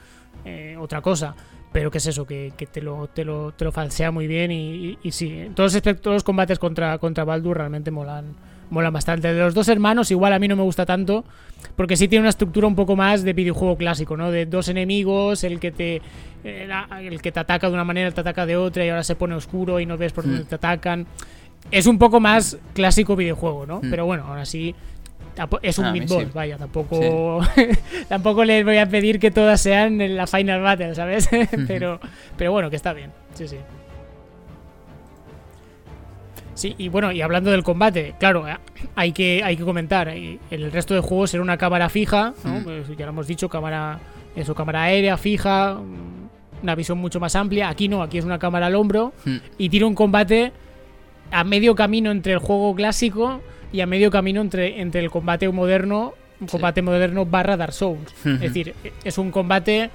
eh, 0.47 0.77
otra 0.81 1.02
cosa. 1.02 1.35
Pero 1.72 1.90
que 1.90 1.98
es 1.98 2.06
eso, 2.06 2.26
que, 2.26 2.52
te, 2.70 2.82
lo, 2.82 3.08
te, 3.08 3.24
lo, 3.24 3.52
te 3.52 3.64
lo 3.64 3.72
falsea 3.72 4.10
muy 4.10 4.26
bien 4.26 4.52
y, 4.52 4.98
y, 5.02 5.12
sí, 5.12 5.50
todos 5.54 5.74
los, 5.74 5.82
todos 6.00 6.14
los 6.14 6.22
combates 6.22 6.58
contra, 6.58 6.98
contra 6.98 7.24
Baldur 7.24 7.56
realmente 7.56 7.90
molan, 7.90 8.34
molan 8.68 8.92
bastante. 8.92 9.32
De 9.32 9.40
los 9.40 9.54
dos 9.54 9.68
hermanos 9.68 10.10
igual 10.10 10.32
a 10.32 10.38
mí 10.38 10.48
no 10.48 10.56
me 10.56 10.62
gusta 10.62 10.84
tanto, 10.84 11.24
porque 11.76 11.96
sí 11.96 12.08
tiene 12.08 12.22
una 12.22 12.30
estructura 12.30 12.66
un 12.66 12.74
poco 12.74 12.94
más 12.94 13.22
de 13.22 13.32
videojuego 13.32 13.76
clásico, 13.76 14.16
¿no? 14.16 14.30
De 14.30 14.46
dos 14.46 14.68
enemigos, 14.68 15.44
el 15.44 15.60
que 15.60 15.70
te 15.70 16.02
el, 16.44 17.22
que 17.22 17.32
te 17.32 17.40
ataca 17.40 17.68
de 17.68 17.74
una 17.74 17.84
manera 17.84 18.10
te 18.10 18.20
ataca 18.20 18.46
de 18.46 18.56
otra 18.56 18.84
y 18.84 18.88
ahora 18.88 19.04
se 19.04 19.14
pone 19.14 19.34
oscuro 19.34 19.80
y 19.80 19.86
no 19.86 19.96
ves 19.96 20.12
por 20.12 20.24
dónde 20.24 20.42
hmm. 20.42 20.46
te 20.46 20.54
atacan. 20.56 21.06
Es 21.70 21.86
un 21.86 21.98
poco 21.98 22.18
más 22.18 22.58
clásico 22.74 23.14
videojuego, 23.14 23.66
¿no? 23.66 23.78
Hmm. 23.78 23.90
Pero 23.90 24.04
bueno, 24.04 24.24
ahora 24.26 24.44
sí 24.44 24.74
es 25.62 25.78
un 25.78 25.86
ah, 25.86 25.94
vaya, 26.34 26.59
tampoco 26.59 27.40
tampoco 28.09 28.44
les 28.44 28.64
voy 28.64 28.78
a 28.78 28.88
pedir 28.88 29.18
que 29.18 29.30
todas 29.30 29.60
sean 29.60 30.00
en 30.00 30.16
la 30.16 30.26
Final 30.26 30.60
Battle, 30.60 30.94
¿sabes? 30.94 31.28
pero, 31.66 32.00
pero 32.36 32.52
bueno, 32.52 32.70
que 32.70 32.76
está 32.76 32.92
bien. 32.92 33.10
Sí, 33.34 33.48
sí. 33.48 33.56
Sí, 36.54 36.74
y 36.76 36.88
bueno, 36.88 37.12
y 37.12 37.22
hablando 37.22 37.50
del 37.50 37.62
combate, 37.62 38.14
claro, 38.18 38.46
eh, 38.46 38.59
hay 38.94 39.12
que, 39.12 39.42
hay 39.42 39.56
que 39.56 39.64
comentar, 39.64 40.09
eh, 40.09 40.38
el 40.50 40.70
resto 40.70 40.94
de 40.94 41.00
juegos 41.00 41.32
era 41.32 41.42
una 41.42 41.56
cámara 41.56 41.88
fija, 41.88 42.34
¿no? 42.44 42.60
Mm. 42.60 42.64
Pues 42.64 42.96
ya 42.96 43.06
lo 43.06 43.12
hemos 43.12 43.26
dicho, 43.26 43.48
cámara, 43.48 43.98
eso, 44.36 44.54
cámara 44.54 44.82
aérea 44.82 45.16
fija, 45.16 45.78
una 46.62 46.74
visión 46.74 46.98
mucho 46.98 47.20
más 47.20 47.34
amplia, 47.36 47.70
aquí 47.70 47.88
no, 47.88 48.02
aquí 48.02 48.18
es 48.18 48.24
una 48.24 48.38
cámara 48.38 48.66
al 48.66 48.74
hombro, 48.74 49.14
mm. 49.24 49.36
y 49.56 49.70
tiene 49.70 49.86
un 49.86 49.94
combate 49.94 50.52
a 51.30 51.42
medio 51.42 51.74
camino 51.74 52.10
entre 52.10 52.34
el 52.34 52.38
juego 52.38 52.74
clásico 52.74 53.40
y 53.72 53.80
a 53.80 53.86
medio 53.86 54.10
camino 54.10 54.40
entre, 54.40 54.80
entre 54.80 55.00
el 55.00 55.10
combate 55.10 55.48
moderno, 55.48 56.14
un 56.40 56.46
combate 56.46 56.82
moderno 56.82 57.24
barra 57.24 57.56
Dark 57.56 57.72
Souls. 57.72 58.12
Es 58.24 58.40
decir, 58.40 58.74
es 59.04 59.18
un 59.18 59.30
combate 59.30 59.90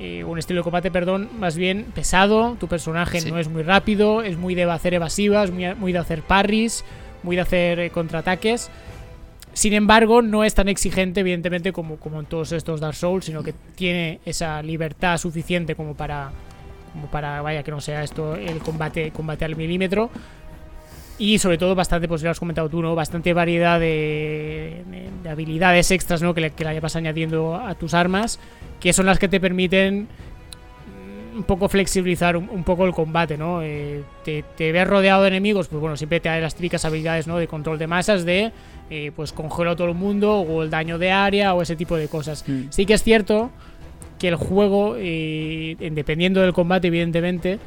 eh, 0.00 0.22
un 0.22 0.38
estilo 0.38 0.60
de 0.60 0.64
combate, 0.64 0.90
perdón, 0.90 1.28
más 1.38 1.56
bien 1.56 1.86
pesado. 1.94 2.56
Tu 2.60 2.68
personaje 2.68 3.20
no 3.22 3.38
es 3.38 3.48
muy 3.48 3.62
rápido, 3.62 4.22
es 4.22 4.36
muy 4.36 4.54
de 4.54 4.64
hacer 4.64 4.94
evasivas, 4.94 5.50
muy, 5.50 5.74
muy 5.74 5.92
de 5.92 5.98
hacer 5.98 6.22
parries, 6.22 6.84
muy 7.22 7.36
de 7.36 7.42
hacer 7.42 7.80
eh, 7.80 7.90
contraataques. 7.90 8.70
Sin 9.54 9.72
embargo, 9.72 10.22
no 10.22 10.44
es 10.44 10.54
tan 10.54 10.68
exigente, 10.68 11.20
evidentemente, 11.20 11.72
como, 11.72 11.96
como 11.96 12.20
en 12.20 12.26
todos 12.26 12.52
estos 12.52 12.80
Dark 12.80 12.94
Souls, 12.94 13.24
sino 13.24 13.42
que 13.42 13.54
tiene 13.74 14.20
esa 14.24 14.62
libertad 14.62 15.18
suficiente 15.18 15.74
como 15.74 15.94
para, 15.94 16.30
como 16.92 17.08
para, 17.08 17.42
vaya, 17.42 17.64
que 17.64 17.72
no 17.72 17.80
sea 17.80 18.04
esto 18.04 18.36
el 18.36 18.58
combate, 18.58 19.10
combate 19.10 19.44
al 19.44 19.56
milímetro. 19.56 20.10
Y 21.18 21.38
sobre 21.38 21.58
todo 21.58 21.74
bastante, 21.74 22.06
pues 22.06 22.20
ya 22.20 22.26
lo 22.26 22.30
has 22.32 22.38
comentado 22.38 22.68
tú, 22.68 22.80
¿no? 22.80 22.94
Bastante 22.94 23.32
variedad 23.32 23.80
de, 23.80 24.84
habilidades 25.28 25.90
extras, 25.90 26.22
¿no? 26.22 26.32
Que 26.32 26.40
le, 26.42 26.50
que 26.50 26.64
le 26.64 26.78
vas 26.80 26.94
añadiendo 26.94 27.56
a 27.56 27.74
tus 27.74 27.92
armas, 27.92 28.38
que 28.78 28.92
son 28.92 29.06
las 29.06 29.18
que 29.18 29.28
te 29.28 29.40
permiten 29.40 30.08
un 31.38 31.44
poco 31.44 31.68
flexibilizar 31.68 32.36
un, 32.36 32.64
poco 32.64 32.84
el 32.84 32.92
combate, 32.92 33.38
¿no? 33.38 33.62
Eh, 33.62 34.02
te, 34.24 34.44
te, 34.56 34.72
ves 34.72 34.86
rodeado 34.86 35.22
de 35.22 35.28
enemigos, 35.28 35.68
pues 35.68 35.80
bueno, 35.80 35.96
siempre 35.96 36.20
te 36.20 36.28
da 36.28 36.38
las 36.38 36.54
típicas 36.54 36.84
habilidades, 36.84 37.26
¿no? 37.26 37.38
De 37.38 37.46
control 37.46 37.78
de 37.78 37.86
masas, 37.86 38.24
de 38.24 38.52
eh, 38.90 39.12
pues 39.14 39.32
congelo 39.32 39.70
a 39.70 39.76
todo 39.76 39.88
el 39.88 39.94
mundo, 39.94 40.40
o 40.40 40.62
el 40.62 40.70
daño 40.70 40.98
de 40.98 41.12
área, 41.12 41.54
o 41.54 41.62
ese 41.62 41.76
tipo 41.76 41.96
de 41.96 42.08
cosas. 42.08 42.44
Mm. 42.46 42.62
Sí 42.70 42.86
que 42.86 42.94
es 42.94 43.02
cierto 43.02 43.50
que 44.18 44.28
el 44.28 44.34
juego, 44.34 44.96
eh, 44.98 45.76
dependiendo 45.92 46.40
del 46.40 46.52
combate, 46.52 46.88
evidentemente, 46.88 47.60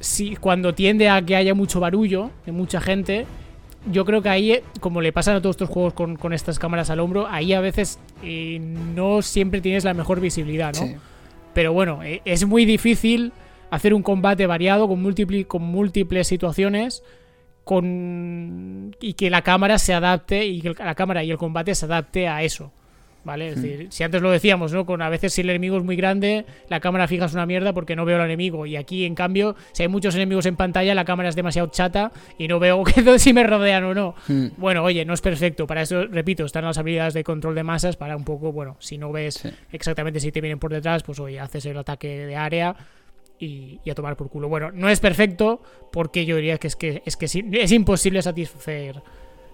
si, 0.00 0.36
cuando 0.36 0.74
tiende 0.74 1.08
a 1.08 1.22
que 1.22 1.36
haya 1.36 1.54
mucho 1.54 1.78
barullo 1.78 2.30
de 2.46 2.52
mucha 2.52 2.80
gente, 2.80 3.26
yo 3.90 4.04
creo 4.04 4.22
que 4.22 4.28
ahí, 4.28 4.60
como 4.80 5.00
le 5.00 5.12
pasan 5.12 5.36
a 5.36 5.40
todos 5.40 5.54
estos 5.54 5.68
juegos 5.68 5.94
con, 5.94 6.32
estas 6.32 6.58
cámaras 6.58 6.90
al 6.90 7.00
hombro, 7.00 7.26
ahí 7.28 7.52
a 7.52 7.60
veces 7.60 7.98
eh, 8.22 8.58
no 8.60 9.22
siempre 9.22 9.60
tienes 9.60 9.84
la 9.84 9.94
mejor 9.94 10.20
visibilidad, 10.20 10.74
¿no? 10.74 10.98
Pero 11.54 11.72
bueno, 11.72 12.02
eh, 12.02 12.22
es 12.24 12.46
muy 12.46 12.64
difícil 12.64 13.32
hacer 13.70 13.94
un 13.94 14.02
combate 14.02 14.46
variado 14.46 14.88
con, 14.88 15.14
con 15.46 15.62
múltiples 15.62 16.26
situaciones 16.26 17.02
con 17.64 18.96
y 19.00 19.14
que 19.14 19.30
la 19.30 19.42
cámara 19.42 19.78
se 19.78 19.94
adapte 19.94 20.44
y 20.44 20.60
que 20.60 20.74
la 20.74 20.94
cámara 20.94 21.22
y 21.22 21.30
el 21.30 21.38
combate 21.38 21.74
se 21.74 21.86
adapte 21.86 22.26
a 22.26 22.42
eso. 22.42 22.72
¿Vale? 23.22 23.48
Es 23.48 23.60
decir, 23.60 23.88
si 23.90 24.02
antes 24.02 24.22
lo 24.22 24.30
decíamos, 24.30 24.72
¿no? 24.72 24.86
Con 24.86 25.02
a 25.02 25.08
veces 25.10 25.34
si 25.34 25.42
el 25.42 25.50
enemigo 25.50 25.76
es 25.76 25.84
muy 25.84 25.94
grande, 25.94 26.46
la 26.68 26.80
cámara 26.80 27.06
fija 27.06 27.26
es 27.26 27.34
una 27.34 27.44
mierda 27.44 27.74
porque 27.74 27.94
no 27.94 28.06
veo 28.06 28.16
al 28.16 28.24
enemigo. 28.24 28.64
Y 28.64 28.76
aquí, 28.76 29.04
en 29.04 29.14
cambio, 29.14 29.56
si 29.72 29.82
hay 29.82 29.88
muchos 29.88 30.14
enemigos 30.14 30.46
en 30.46 30.56
pantalla, 30.56 30.94
la 30.94 31.04
cámara 31.04 31.28
es 31.28 31.36
demasiado 31.36 31.68
chata 31.68 32.12
y 32.38 32.48
no 32.48 32.58
veo 32.58 32.82
si 33.18 33.32
me 33.34 33.44
rodean 33.44 33.84
o 33.84 33.94
no. 33.94 34.14
Hmm. 34.26 34.48
Bueno, 34.56 34.82
oye, 34.82 35.04
no 35.04 35.12
es 35.12 35.20
perfecto. 35.20 35.66
Para 35.66 35.82
eso, 35.82 36.06
repito, 36.06 36.44
están 36.44 36.64
las 36.64 36.78
habilidades 36.78 37.12
de 37.12 37.22
control 37.22 37.54
de 37.54 37.62
masas 37.62 37.96
para 37.96 38.16
un 38.16 38.24
poco, 38.24 38.52
bueno, 38.52 38.76
si 38.78 38.96
no 38.96 39.12
ves 39.12 39.46
exactamente 39.70 40.18
si 40.18 40.32
te 40.32 40.40
vienen 40.40 40.58
por 40.58 40.72
detrás, 40.72 41.02
pues 41.02 41.20
oye, 41.20 41.38
haces 41.38 41.66
el 41.66 41.76
ataque 41.76 42.26
de 42.26 42.36
área. 42.36 42.74
Y, 43.42 43.80
a 43.90 43.94
tomar 43.94 44.16
por 44.16 44.28
culo. 44.28 44.50
Bueno, 44.50 44.70
no 44.70 44.90
es 44.90 45.00
perfecto 45.00 45.62
porque 45.90 46.26
yo 46.26 46.36
diría 46.36 46.58
que 46.58 46.66
es 46.66 46.76
que 46.76 47.02
es, 47.06 47.16
que 47.16 47.24
es 47.24 47.72
imposible 47.72 48.20
satisfacer 48.20 49.02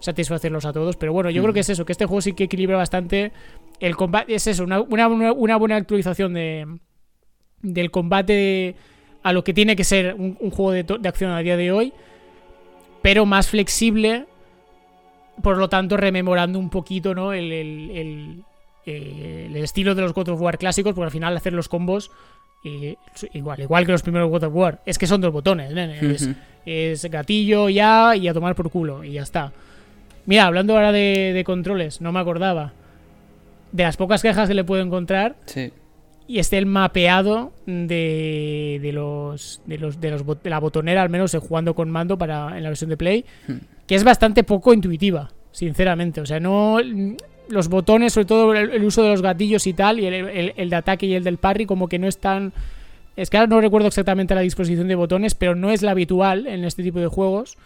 satisfacerlos 0.06 0.64
a 0.64 0.72
todos. 0.72 0.96
Pero 0.96 1.12
bueno, 1.12 1.28
yo 1.30 1.42
creo 1.42 1.52
que 1.52 1.60
es 1.60 1.68
eso, 1.68 1.84
que 1.84 1.92
este 1.92 2.06
juego 2.06 2.22
sí 2.22 2.32
que 2.32 2.44
equilibra 2.44 2.76
bastante 2.76 3.32
el 3.80 3.94
combate. 3.94 4.34
Es 4.34 4.46
eso, 4.46 4.64
una, 4.64 5.06
buena 5.08 5.76
actualización 5.76 6.32
de, 6.32 6.66
del 7.60 7.90
combate 7.90 8.74
a 9.22 9.32
lo 9.32 9.44
que 9.44 9.52
tiene 9.52 9.76
que 9.76 9.84
ser 9.84 10.14
un, 10.14 10.36
juego 10.50 10.72
de, 10.72 11.08
acción 11.08 11.32
a 11.32 11.40
día 11.40 11.56
de 11.56 11.72
hoy, 11.72 11.92
pero 13.02 13.26
más 13.26 13.48
flexible, 13.48 14.26
por 15.42 15.58
lo 15.58 15.68
tanto 15.68 15.96
rememorando 15.96 16.58
un 16.58 16.70
poquito 16.70 17.14
¿no? 17.14 17.32
el, 17.32 17.52
el, 17.52 18.44
el, 18.86 19.56
estilo 19.56 19.94
de 19.94 20.02
los 20.02 20.14
God 20.14 20.28
of 20.30 20.40
War 20.40 20.58
clásicos, 20.58 20.94
porque 20.94 21.06
al 21.06 21.10
final 21.10 21.36
hacer 21.36 21.52
los 21.52 21.68
combos... 21.68 22.10
igual, 23.32 23.60
igual 23.60 23.86
que 23.86 23.92
los 23.92 24.02
primeros 24.02 24.30
God 24.30 24.44
of 24.44 24.54
War. 24.54 24.80
Es 24.86 24.96
que 24.96 25.08
son 25.08 25.20
dos 25.20 25.32
botones, 25.32 25.72
es, 25.76 26.30
es, 26.64 27.10
gatillo 27.10 27.68
ya 27.68 28.14
y 28.14 28.28
a 28.28 28.34
tomar 28.34 28.54
por 28.54 28.70
culo 28.70 29.02
y 29.02 29.12
ya 29.12 29.22
está. 29.22 29.52
Mira, 30.26 30.46
hablando 30.46 30.74
ahora 30.74 30.92
de, 30.92 31.42
controles, 31.46 32.00
no 32.00 32.12
me 32.12 32.20
acordaba. 32.20 32.72
De 33.72 33.84
las 33.84 33.96
pocas 33.96 34.22
quejas 34.22 34.48
que 34.48 34.54
le 34.54 34.64
puedo 34.64 34.82
encontrar. 34.82 35.36
Sí. 35.46 35.72
Y 36.28 36.40
este 36.40 36.58
el 36.58 36.66
mapeado 36.66 37.52
de, 37.66 38.80
de 38.82 38.92
los 38.92 39.62
de 39.66 39.78
los 39.78 40.00
de 40.00 40.10
los 40.10 40.24
la 40.42 40.58
botonera, 40.58 41.02
al 41.02 41.08
menos 41.08 41.36
jugando 41.40 41.74
con 41.74 41.88
mando 41.88 42.18
para 42.18 42.56
en 42.56 42.64
la 42.64 42.70
versión 42.70 42.90
de 42.90 42.96
Play, 42.96 43.24
hmm. 43.46 43.54
que 43.86 43.94
es 43.94 44.02
bastante 44.02 44.42
poco 44.42 44.74
intuitiva, 44.74 45.30
sinceramente. 45.52 46.20
O 46.20 46.26
sea, 46.26 46.40
no 46.40 46.78
los 47.48 47.68
botones, 47.68 48.12
sobre 48.12 48.26
todo 48.26 48.54
el, 48.54 48.84
uso 48.84 49.04
de 49.04 49.10
los 49.10 49.22
gatillos 49.22 49.68
y 49.68 49.72
tal, 49.72 50.00
y 50.00 50.06
el, 50.06 50.52
el, 50.56 50.70
de 50.70 50.76
ataque 50.76 51.06
y 51.06 51.14
el 51.14 51.22
del 51.22 51.38
parry, 51.38 51.66
como 51.66 51.88
que 51.88 51.98
no 51.98 52.08
están. 52.08 52.52
Es 53.16 53.30
que 53.30 53.38
ahora 53.38 53.48
no 53.48 53.60
recuerdo 53.60 53.86
exactamente 53.86 54.34
la 54.34 54.40
disposición 54.40 54.88
de 54.88 54.94
botones, 54.94 55.34
pero 55.34 55.54
no 55.54 55.70
es 55.70 55.82
la 55.82 55.92
habitual 55.92 56.46
en 56.46 56.64
este 56.64 56.82
tipo 56.82 56.98
de 56.98 57.06
juegos. 57.06 57.56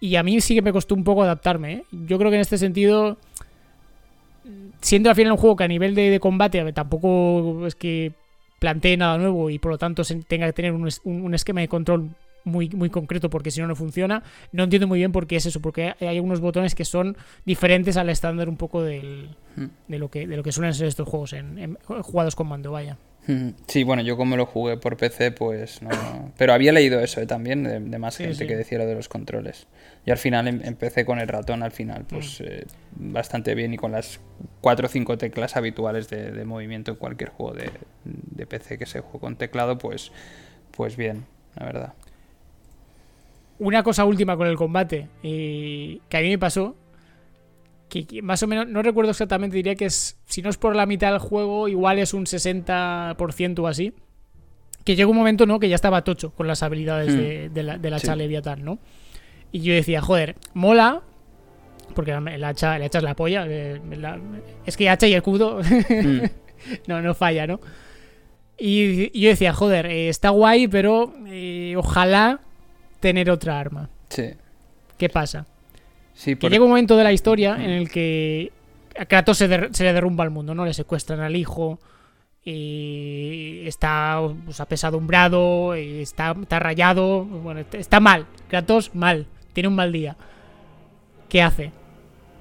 Y 0.00 0.16
a 0.16 0.22
mí 0.22 0.40
sí 0.40 0.54
que 0.54 0.62
me 0.62 0.72
costó 0.72 0.94
un 0.94 1.04
poco 1.04 1.22
adaptarme. 1.22 1.72
¿eh? 1.72 1.84
Yo 1.92 2.18
creo 2.18 2.30
que 2.30 2.36
en 2.36 2.40
este 2.40 2.56
sentido, 2.56 3.18
siendo 4.80 5.10
al 5.10 5.16
final 5.16 5.32
un 5.32 5.38
juego 5.38 5.56
que 5.56 5.64
a 5.64 5.68
nivel 5.68 5.94
de, 5.94 6.18
combate 6.20 6.72
tampoco 6.72 7.66
es 7.66 7.74
que 7.74 8.12
plantee 8.58 8.96
nada 8.96 9.18
nuevo 9.18 9.50
y 9.50 9.58
por 9.58 9.72
lo 9.72 9.78
tanto 9.78 10.02
tenga 10.26 10.46
que 10.46 10.52
tener 10.52 10.72
un, 10.72 11.34
esquema 11.34 11.60
de 11.60 11.68
control 11.68 12.10
muy, 12.44 12.70
muy 12.70 12.88
concreto 12.88 13.28
porque 13.28 13.50
si 13.50 13.60
no 13.60 13.66
no 13.66 13.76
funciona. 13.76 14.22
No 14.52 14.64
entiendo 14.64 14.88
muy 14.88 14.98
bien 14.98 15.12
por 15.12 15.26
qué 15.26 15.36
es 15.36 15.44
eso, 15.44 15.60
porque 15.60 15.94
hay 16.00 16.18
unos 16.18 16.40
botones 16.40 16.74
que 16.74 16.86
son 16.86 17.16
diferentes 17.44 17.98
al 17.98 18.08
estándar 18.08 18.48
un 18.48 18.56
poco 18.56 18.82
del, 18.82 19.36
hmm. 19.56 19.66
de, 19.88 19.98
lo 19.98 20.10
que, 20.10 20.26
de 20.26 20.36
lo 20.36 20.42
que 20.42 20.52
suelen 20.52 20.72
ser 20.72 20.86
estos 20.86 21.06
juegos 21.06 21.34
en, 21.34 21.76
jugados 21.84 22.34
con 22.34 22.48
mando, 22.48 22.72
vaya. 22.72 22.96
Sí, 23.66 23.84
bueno, 23.84 24.02
yo 24.02 24.16
como 24.16 24.36
lo 24.36 24.46
jugué 24.46 24.76
por 24.76 24.96
PC, 24.96 25.32
pues 25.32 25.82
no. 25.82 25.90
Pero 26.36 26.52
había 26.52 26.72
leído 26.72 27.00
eso 27.00 27.20
eh, 27.20 27.26
también, 27.26 27.90
de, 27.90 27.98
más 27.98 28.16
gente 28.16 28.46
que 28.46 28.56
decía 28.56 28.78
lo 28.78 28.86
de 28.86 28.94
los 28.94 29.08
controles. 29.08 29.66
Y 30.04 30.10
al 30.10 30.18
final 30.18 30.48
em, 30.48 30.60
empecé 30.64 31.04
con 31.04 31.18
el 31.18 31.28
ratón, 31.28 31.62
al 31.62 31.72
final, 31.72 32.04
pues 32.08 32.40
mm. 32.40 32.44
eh, 32.46 32.66
bastante 32.96 33.54
bien 33.54 33.74
y 33.74 33.76
con 33.76 33.92
las 33.92 34.20
4 34.60 34.86
o 34.86 34.88
5 34.88 35.18
teclas 35.18 35.56
habituales 35.56 36.08
de, 36.08 36.44
movimiento 36.44 36.92
en 36.92 36.96
cualquier 36.96 37.30
juego 37.30 37.54
de, 37.54 38.46
PC 38.46 38.78
que 38.78 38.86
se 38.86 39.00
juegue 39.00 39.20
con 39.20 39.36
teclado, 39.36 39.78
pues, 39.78 40.12
pues 40.76 40.96
bien, 40.96 41.24
la 41.56 41.66
verdad. 41.66 41.92
Una 43.58 43.82
cosa 43.82 44.06
última 44.06 44.36
con 44.36 44.46
el 44.46 44.56
combate, 44.56 45.08
que 45.22 46.00
a 46.16 46.20
mí 46.20 46.30
me 46.30 46.38
pasó, 46.38 46.74
que, 47.90 48.22
más 48.22 48.42
o 48.42 48.46
menos, 48.46 48.66
no 48.66 48.82
recuerdo 48.82 49.10
exactamente, 49.10 49.56
diría 49.56 49.74
que 49.74 49.84
es, 49.84 50.18
si 50.24 50.40
no 50.40 50.48
es 50.48 50.56
por 50.56 50.74
la 50.74 50.86
mitad 50.86 51.10
del 51.10 51.18
juego, 51.18 51.68
igual 51.68 51.98
es 51.98 52.14
un 52.14 52.24
60% 52.24 53.58
o 53.58 53.66
así. 53.66 53.92
Que 54.84 54.96
llega 54.96 55.10
un 55.10 55.16
momento, 55.16 55.44
¿no? 55.44 55.60
Que 55.60 55.68
ya 55.68 55.74
estaba 55.74 56.02
tocho 56.04 56.30
con 56.30 56.46
las 56.46 56.62
habilidades 56.62 57.14
hmm. 57.14 57.52
de, 57.52 57.62
la, 57.62 57.76
de 57.76 57.90
la 57.90 58.56
¿no? 58.56 58.78
Y 59.52 59.60
yo 59.60 59.74
decía, 59.74 60.00
joder, 60.00 60.36
mola, 60.54 61.02
porque 61.94 62.12
el 62.12 62.44
hacha, 62.44 62.76
el 62.76 62.82
hacha 62.82 62.98
es 62.98 63.04
la 63.04 63.14
polla. 63.14 63.44
Eh, 63.48 63.80
es 64.66 64.76
que 64.76 64.88
hacha 64.88 65.06
y 65.06 65.14
escudo 65.14 65.60
hmm. 65.60 66.20
no, 66.86 67.02
no 67.02 67.14
falla, 67.14 67.46
¿no? 67.46 67.60
Y, 68.58 69.18
yo 69.18 69.30
decía, 69.30 69.52
joder, 69.52 69.86
eh, 69.86 70.08
está 70.08 70.30
guay, 70.30 70.68
pero 70.68 71.14
eh, 71.26 71.74
ojalá 71.76 72.40
tener 73.00 73.30
otra 73.30 73.58
arma. 73.58 73.88
Sí. 74.08 74.34
¿Qué 74.98 75.08
pasa? 75.08 75.46
Que 76.22 76.36
llega 76.36 76.64
un 76.64 76.70
momento 76.70 76.96
de 76.98 77.04
la 77.04 77.12
historia 77.12 77.56
en 77.56 77.70
el 77.70 77.90
que 77.90 78.52
a 78.98 79.06
Kratos 79.06 79.38
se, 79.38 79.48
le 79.48 79.92
derrumba 79.92 80.24
al 80.24 80.30
mundo, 80.30 80.54
¿no? 80.54 80.66
Le 80.66 80.74
secuestran 80.74 81.20
al 81.20 81.34
hijo, 81.34 81.80
y 82.44 83.62
está 83.66 84.20
pues, 84.44 84.60
apesadumbrado, 84.60 85.74
y 85.76 86.02
está, 86.02 86.34
está 86.38 86.58
rayado, 86.58 87.24
bueno, 87.24 87.64
está 87.72 88.00
mal. 88.00 88.26
Kratos 88.48 88.94
mal, 88.94 89.26
tiene 89.52 89.68
un 89.68 89.74
mal 89.74 89.92
día. 89.92 90.16
¿Qué 91.28 91.42
hace? 91.42 91.72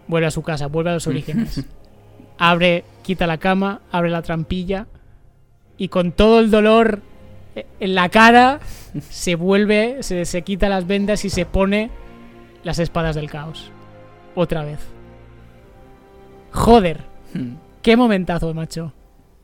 Vuelve 0.07 0.27
a 0.27 0.31
su 0.31 0.41
casa, 0.41 0.68
vuelve 0.68 0.91
a 0.91 0.94
los 0.94 1.07
orígenes. 1.07 1.64
abre, 2.38 2.84
quita 3.03 3.27
la 3.27 3.38
cama, 3.38 3.81
abre 3.91 4.10
la 4.10 4.22
trampilla 4.22 4.88
y 5.77 5.90
con 5.90 6.11
todo 6.11 6.40
el 6.40 6.49
dolor 6.52 7.02
en 7.80 7.95
la 7.95 8.10
cara 8.10 8.60
se 9.10 9.36
vuelve, 9.36 10.02
se, 10.02 10.26
se 10.26 10.41
quita 10.41 10.69
las 10.69 10.88
vendas 10.88 11.26
y 11.26 11.30
se 11.30 11.45
pone 11.45 11.90
las 12.64 12.80
espadas 12.80 13.15
del 13.15 13.30
caos. 13.30 13.72
Otra 14.36 14.64
vez. 14.64 14.80
Joder. 16.52 17.03
Hmm. 17.34 17.56
Qué 17.81 17.95
momentazo, 17.95 18.53
macho. 18.53 18.94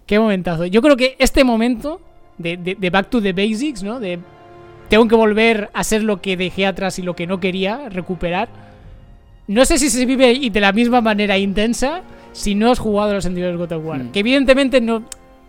Qué 0.06 0.20
momentazo. 0.20 0.66
Yo 0.66 0.82
creo 0.82 0.98
que 0.98 1.16
este 1.20 1.44
momento 1.44 2.02
de, 2.38 2.58
de, 2.58 2.90
Back 2.90 3.10
to 3.10 3.22
the 3.22 3.34
Basics, 3.34 3.84
¿no? 3.84 4.00
De 4.00 4.20
tengo 4.90 5.08
que 5.08 5.16
volver 5.16 5.70
a 5.74 5.84
ser 5.84 6.04
lo 6.04 6.22
que 6.22 6.38
dejé 6.38 6.66
atrás 6.66 7.00
y 7.00 7.02
lo 7.02 7.16
que 7.16 7.28
no 7.28 7.40
quería 7.40 7.90
recuperar. 7.90 8.50
No 9.48 9.66
sé 9.66 9.78
si 9.78 9.90
se 9.90 10.06
vive 10.06 10.50
de 10.50 10.60
la 10.60 10.72
misma 10.72 11.02
manera 11.02 11.38
intensa 11.38 12.02
si 12.34 12.56
no 12.56 12.72
has 12.72 12.80
jugado 12.80 13.14
los 13.14 13.26
anteriores 13.26 13.58
God 13.58 13.72
of 13.72 13.86
War. 13.86 14.04
Hmm. 14.04 14.12
Que 14.12 14.20
evidentemente 14.20 14.82
no, 14.82 15.04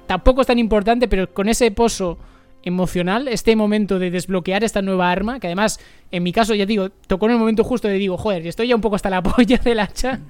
tampoco 0.07 0.41
es 0.41 0.47
tan 0.47 0.59
importante, 0.59 1.09
pero 1.09 1.33
con 1.33 1.49
ese 1.49 1.71
pozo 1.71 2.19
emocional, 2.63 3.29
este 3.29 3.55
momento 3.55 3.99
de 3.99 4.11
desbloquear 4.11 4.65
esta 4.65 4.83
nueva 4.83 5.11
arma, 5.11 5.39
que 5.39 5.47
además, 5.47 5.79
en 6.11 6.23
mi 6.23 6.33
caso, 6.33 6.55
ya 6.55 6.67
digo, 6.67 6.91
tocó 6.91 7.27
en 7.27 7.33
el 7.33 7.39
momento 7.39 7.63
justo 7.63 7.87
de 7.87 7.95
digo, 7.95 8.17
joder, 8.17 8.47
estoy 8.47 8.69
ya 8.69 8.75
un 8.75 8.81
poco 8.81 8.97
hasta 8.97 9.11
la 9.11 9.23
polla 9.23 9.59
del 9.59 9.81
hacha, 9.81 10.21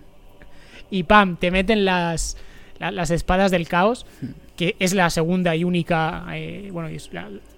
y 0.90 1.02
pam, 1.04 1.36
te 1.36 1.50
meten 1.50 1.84
las, 1.84 2.36
las 2.78 3.10
espadas 3.10 3.50
del 3.50 3.68
caos. 3.68 4.06
Que 4.56 4.74
es 4.78 4.94
la 4.94 5.10
segunda 5.10 5.54
y 5.54 5.64
única, 5.64 6.24
eh, 6.32 6.70
bueno, 6.72 6.88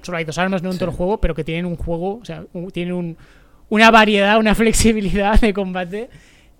solo 0.02 0.18
hay 0.18 0.24
dos 0.24 0.36
armas 0.36 0.62
¿no? 0.62 0.72
en 0.72 0.78
todo 0.78 0.90
el 0.90 0.96
juego, 0.96 1.20
pero 1.20 1.34
que 1.34 1.44
tienen 1.44 1.64
un 1.64 1.76
juego, 1.76 2.18
o 2.20 2.24
sea, 2.24 2.44
tienen 2.72 3.16
una 3.68 3.90
variedad, 3.90 4.38
una 4.38 4.54
flexibilidad 4.56 5.40
de 5.40 5.54
combate 5.54 6.10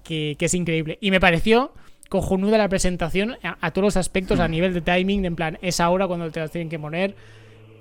que, 0.04 0.36
es 0.38 0.54
increíble. 0.54 0.96
Y 1.00 1.10
me 1.10 1.20
pareció 1.20 1.72
cojonuda 2.08 2.56
la 2.56 2.68
presentación 2.68 3.36
a, 3.42 3.70
todos 3.72 3.84
los 3.84 3.96
aspectos, 3.96 4.40
a 4.40 4.48
mm. 4.48 4.50
nivel 4.50 4.74
de 4.74 4.80
timing, 4.80 5.24
en 5.24 5.36
plan, 5.36 5.58
es 5.60 5.80
ahora 5.80 6.06
cuando 6.06 6.30
te 6.30 6.40
las 6.40 6.50
tienen 6.50 6.70
que 6.70 6.78
poner, 6.78 7.14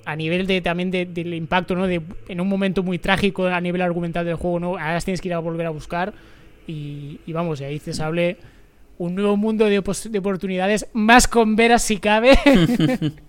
a 0.06 0.16
nivel 0.16 0.48
de 0.48 0.62
también 0.62 0.90
del 0.90 1.34
impacto, 1.34 1.76
¿no? 1.76 1.86
De, 1.86 2.02
en 2.28 2.42
un 2.42 2.48
momento 2.48 2.82
muy 2.82 2.98
trágico 2.98 3.46
a 3.46 3.62
nivel 3.62 3.82
argumental 3.82 4.26
del 4.26 4.36
juego, 4.36 4.60
¿no? 4.60 4.68
Ahora 4.72 4.94
las 4.94 5.06
tienes 5.06 5.22
que 5.22 5.28
ir 5.28 5.34
a 5.34 5.40
volver 5.40 5.68
a 5.68 5.70
buscar 5.70 6.14
y, 6.66 7.20
vamos, 7.28 7.62
y 7.62 7.66
ahí 7.66 7.80
se 7.80 8.02
hable 8.02 8.38
un 8.98 9.16
nuevo 9.16 9.38
mundo 9.38 9.66
de, 9.66 9.80
oportunidades, 9.80 10.88
más 10.94 11.28
con 11.28 11.56
veras 11.56 11.84
si 11.84 11.98
cabe. 11.98 12.38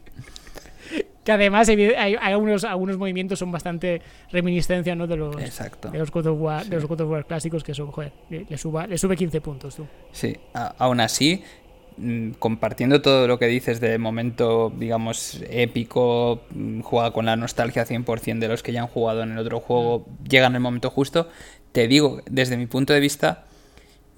que 1.24 1.32
además 1.32 1.68
hay, 1.68 1.78
hay, 1.82 2.14
algunos, 2.14 2.64
algunos 2.64 2.96
movimientos 2.96 3.38
son 3.38 3.52
bastante 3.52 4.00
reminiscencia 4.32 4.94
¿no? 4.94 5.06
de 5.06 5.16
los 5.16 5.36
de 5.36 5.98
los 5.98 6.10
God 6.10 6.26
of 6.26 7.10
War, 7.10 7.26
clásicos 7.26 7.62
que 7.62 7.74
son 7.74 7.90
joder 7.90 8.12
le, 8.30 8.56
suba, 8.56 8.86
le 8.86 8.96
sube 8.96 9.14
15 9.14 9.42
puntos 9.42 9.76
tú 9.76 9.86
sí 10.10 10.38
aún 10.54 11.00
así 11.00 11.44
mm, 11.98 12.30
compartiendo 12.38 13.02
todo 13.02 13.28
lo 13.28 13.38
que 13.38 13.46
dices 13.46 13.78
de 13.78 13.98
momento 13.98 14.72
digamos 14.74 15.42
épico 15.50 16.44
mm, 16.50 16.80
juega 16.80 17.10
con 17.10 17.26
la 17.26 17.36
nostalgia 17.36 17.84
100% 17.84 18.38
de 18.38 18.48
los 18.48 18.62
que 18.62 18.72
ya 18.72 18.80
han 18.80 18.88
jugado 18.88 19.22
en 19.22 19.32
el 19.32 19.38
otro 19.38 19.60
juego 19.60 20.06
mm. 20.08 20.24
llegan 20.28 20.52
en 20.52 20.56
el 20.56 20.62
momento 20.62 20.88
justo 20.88 21.28
te 21.72 21.88
digo 21.88 22.22
desde 22.30 22.56
mi 22.56 22.64
punto 22.64 22.94
de 22.94 23.00
vista 23.00 23.44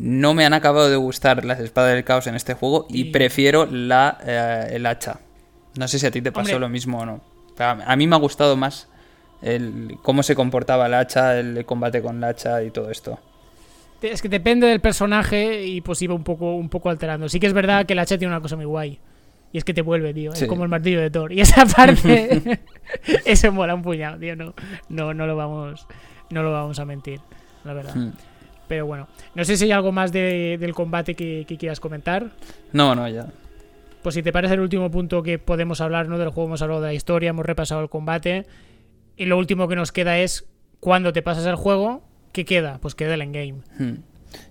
no 0.01 0.33
me 0.35 0.47
han 0.47 0.55
acabado 0.55 0.89
de 0.89 0.97
gustar 0.97 1.45
las 1.45 1.61
espadas 1.61 1.93
del 1.95 2.05
caos 2.05 2.27
en 2.27 2.35
este 2.35 2.55
juego 2.55 2.87
y, 2.89 3.13
prefiero 3.13 3.67
la, 3.67 4.19
eh, 4.25 4.69
el 4.73 4.87
hacha. 4.87 5.21
No 5.77 5.87
sé 5.89 5.99
si 5.99 6.07
a 6.07 6.11
ti 6.11 6.23
te 6.23 6.33
pasó 6.33 6.59
lo 6.59 6.69
mismo 6.69 7.01
o 7.01 7.07
no. 7.07 7.21
A 7.59 7.97
mí 7.97 8.07
me 8.07 8.17
ha 8.17 8.19
gustado 8.19 8.57
más 8.57 8.89
el, 9.43 9.99
cómo 10.03 10.23
se 10.23 10.35
comportaba 10.35 10.87
el 10.87 10.95
hacha, 10.95 11.39
el 11.39 11.65
combate 11.67 12.01
con 12.01 12.21
la 12.21 12.29
hacha 12.29 12.63
y 12.63 12.71
todo 12.71 12.91
esto. 12.91 13.19
Es 14.01 14.23
que 14.23 14.31
depende 14.31 14.67
del 14.67 14.81
personaje 14.81 15.67
y 15.67 15.83
pues 15.83 16.01
iba 16.01 16.15
un 16.15 16.25
poco, 16.25 16.55
un 16.55 16.71
poco 16.71 16.89
alterando. 16.89 17.29
Sí 17.29 17.39
que 17.39 17.47
es 17.47 17.53
verdad 17.53 17.85
que 17.85 17.93
el 17.93 17.99
hacha 17.99 18.17
tiene 18.17 18.33
una 18.33 18.41
cosa 18.41 18.57
muy 18.57 18.65
guay. 18.65 18.99
Y 19.53 19.59
es 19.59 19.65
que 19.65 19.75
te 19.75 19.83
vuelve, 19.83 20.15
tío. 20.15 20.33
Es 20.33 20.45
como 20.45 20.63
el 20.63 20.71
martillo 20.71 21.01
de 21.01 21.11
Thor. 21.11 21.33
Y 21.33 21.41
esa 21.41 21.67
parte. 21.67 22.61
eso 23.27 23.53
mola 23.53 23.75
un 23.75 23.83
puñado, 23.83 24.19
tío. 24.19 24.35
No, 24.37 24.55
no, 24.89 25.13
no, 25.13 25.27
lo, 25.27 25.37
vamos, 25.37 25.87
no 26.31 26.43
lo 26.43 26.53
vamos 26.53 26.79
a 26.79 26.87
mentir. 26.87 27.21
La 27.65 27.75
verdad. 27.75 27.95
Hmm. 27.95 28.13
Pero 28.71 28.87
bueno, 28.87 29.09
no 29.35 29.45
sé 29.45 29.57
si 29.57 29.65
hay 29.65 29.73
algo 29.73 29.91
más 29.91 30.13
del 30.13 30.75
combate 30.75 31.17
que, 31.17 31.45
quieras 31.59 31.81
comentar. 31.81 32.31
No, 32.73 32.95
no, 32.95 33.09
ya. 33.09 33.27
Pues 34.01 34.15
si 34.15 34.23
te 34.23 34.31
parece 34.31 34.55
el 34.55 34.61
último 34.61 34.93
punto 34.93 35.25
que 35.25 35.41
podemos 35.41 35.81
hablar, 35.81 36.07
¿no? 36.07 36.19
Del 36.19 36.29
juego 36.29 36.51
hemos 36.51 36.63
hablado 36.63 36.81
de 36.81 36.87
la 36.87 36.95
historia, 36.95 37.31
hemos 37.31 37.45
repasado 37.45 37.83
el 37.83 37.89
combate. 37.89 38.47
Y 39.17 39.25
lo 39.25 39.39
último 39.39 39.67
que 39.67 39.75
nos 39.75 39.91
queda 39.91 40.21
es 40.21 40.47
cuando 40.79 41.13
te 41.13 41.21
pasas 41.21 41.47
el 41.47 41.57
juego, 41.57 42.05
¿qué 42.31 42.45
queda? 42.45 42.79
Pues 42.81 42.95
queda 42.95 43.15
el 43.15 43.23
endgame. 43.23 43.57
Hmm. 43.77 43.95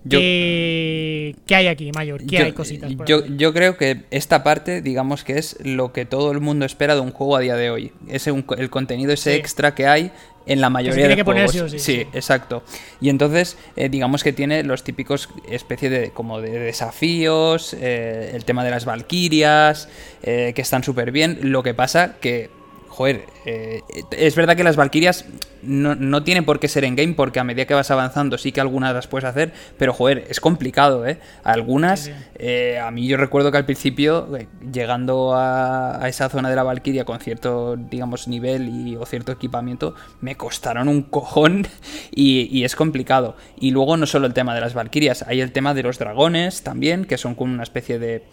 ¿Qué, 0.10 1.34
hay 1.52 1.68
aquí, 1.68 1.90
Mayor? 1.94 2.26
¿Qué 2.26 2.40
hay 2.40 2.52
cositas? 2.52 2.92
yo, 3.06 3.26
yo, 3.26 3.54
creo 3.54 3.78
que 3.78 4.04
esta 4.12 4.44
parte, 4.44 4.82
digamos 4.82 5.24
que 5.24 5.38
es 5.38 5.56
lo 5.64 5.94
que 5.94 6.04
todo 6.04 6.34
el 6.34 6.42
mundo 6.42 6.66
espera 6.66 6.96
de 6.96 7.00
un 7.00 7.12
juego 7.12 7.38
a 7.38 7.40
día 7.40 7.56
de 7.56 7.70
hoy. 7.70 7.94
Ese 8.10 8.34
el 8.58 8.70
contenido, 8.70 9.14
ese 9.14 9.36
extra 9.36 9.76
que 9.76 9.88
hay 9.88 10.12
en 10.50 10.62
la 10.62 10.70
mayoría 10.70 11.08
de 11.08 11.24
juegos. 11.24 11.72
sí, 11.78 12.08
exacto. 12.12 12.64
Y 13.00 13.10
entonces, 13.10 13.58
eh, 13.76 13.88
digamos 13.88 14.24
que 14.24 14.34
tiene 14.34 14.64
los 14.64 14.84
típicos 14.84 15.30
especie 15.48 15.90
de 15.92 16.10
como 16.10 16.42
de 16.42 16.50
desafíos, 16.60 17.76
eh, 17.80 18.32
el 18.34 18.46
tema 18.46 18.66
de 18.66 18.72
las 18.72 18.84
valquirias, 18.84 19.88
eh, 20.24 20.54
que 20.56 20.62
están 20.62 20.84
súper 20.84 21.12
bien. 21.12 21.40
Lo 21.44 21.62
que 21.62 21.76
pasa 21.76 22.16
que 22.20 22.50
joder, 22.88 23.26
eh, 23.50 23.82
es 24.12 24.36
verdad 24.36 24.56
que 24.56 24.64
las 24.64 24.76
Valkyrias 24.76 25.26
no, 25.64 25.96
no, 25.96 26.24
tienen 26.24 26.46
por 26.46 26.60
qué 26.60 26.68
ser 26.68 26.86
en 26.86 26.96
game, 26.96 27.14
porque 27.14 27.40
a 27.40 27.44
medida 27.44 27.66
que 27.66 27.74
vas 27.74 27.90
avanzando 27.92 28.38
sí 28.38 28.52
que 28.52 28.62
algunas 28.62 28.94
las 28.94 29.08
puedes 29.08 29.26
hacer, 29.26 29.52
pero 29.78 29.92
joder, 29.92 30.26
es 30.30 30.40
complicado, 30.40 31.06
¿eh? 31.08 31.18
Algunas, 31.44 32.12
eh, 32.36 32.80
a 32.80 32.92
mí 32.92 33.08
yo 33.08 33.18
recuerdo 33.18 33.52
que 33.52 33.58
al 33.58 33.66
principio, 33.66 34.38
eh, 34.38 34.48
llegando 34.72 35.34
a, 35.36 36.00
esa 36.08 36.30
zona 36.30 36.50
de 36.50 36.56
la 36.56 36.64
Valkyria 36.64 37.06
con 37.06 37.20
cierto, 37.20 37.76
digamos, 37.76 38.28
nivel 38.28 38.70
y, 38.70 38.96
o 38.96 39.06
cierto 39.06 39.32
equipamiento, 39.32 39.96
me 40.22 40.36
costaron 40.36 40.88
un 40.88 41.02
cojón 41.02 41.68
y, 42.12 42.64
es 42.64 42.76
complicado. 42.76 43.36
Y 43.60 43.72
luego 43.72 43.98
no 43.98 44.06
solo 44.06 44.28
el 44.28 44.34
tema 44.34 44.54
de 44.54 44.62
las 44.62 44.74
Valkyrias, 44.74 45.24
hay 45.28 45.42
el 45.42 45.52
tema 45.52 45.74
de 45.74 45.84
los 45.84 45.98
dragones 45.98 46.62
también, 46.62 47.06
que 47.06 47.18
son 47.18 47.36
como 47.36 47.54
una 47.54 47.64
especie 47.64 48.00
de... 48.00 48.24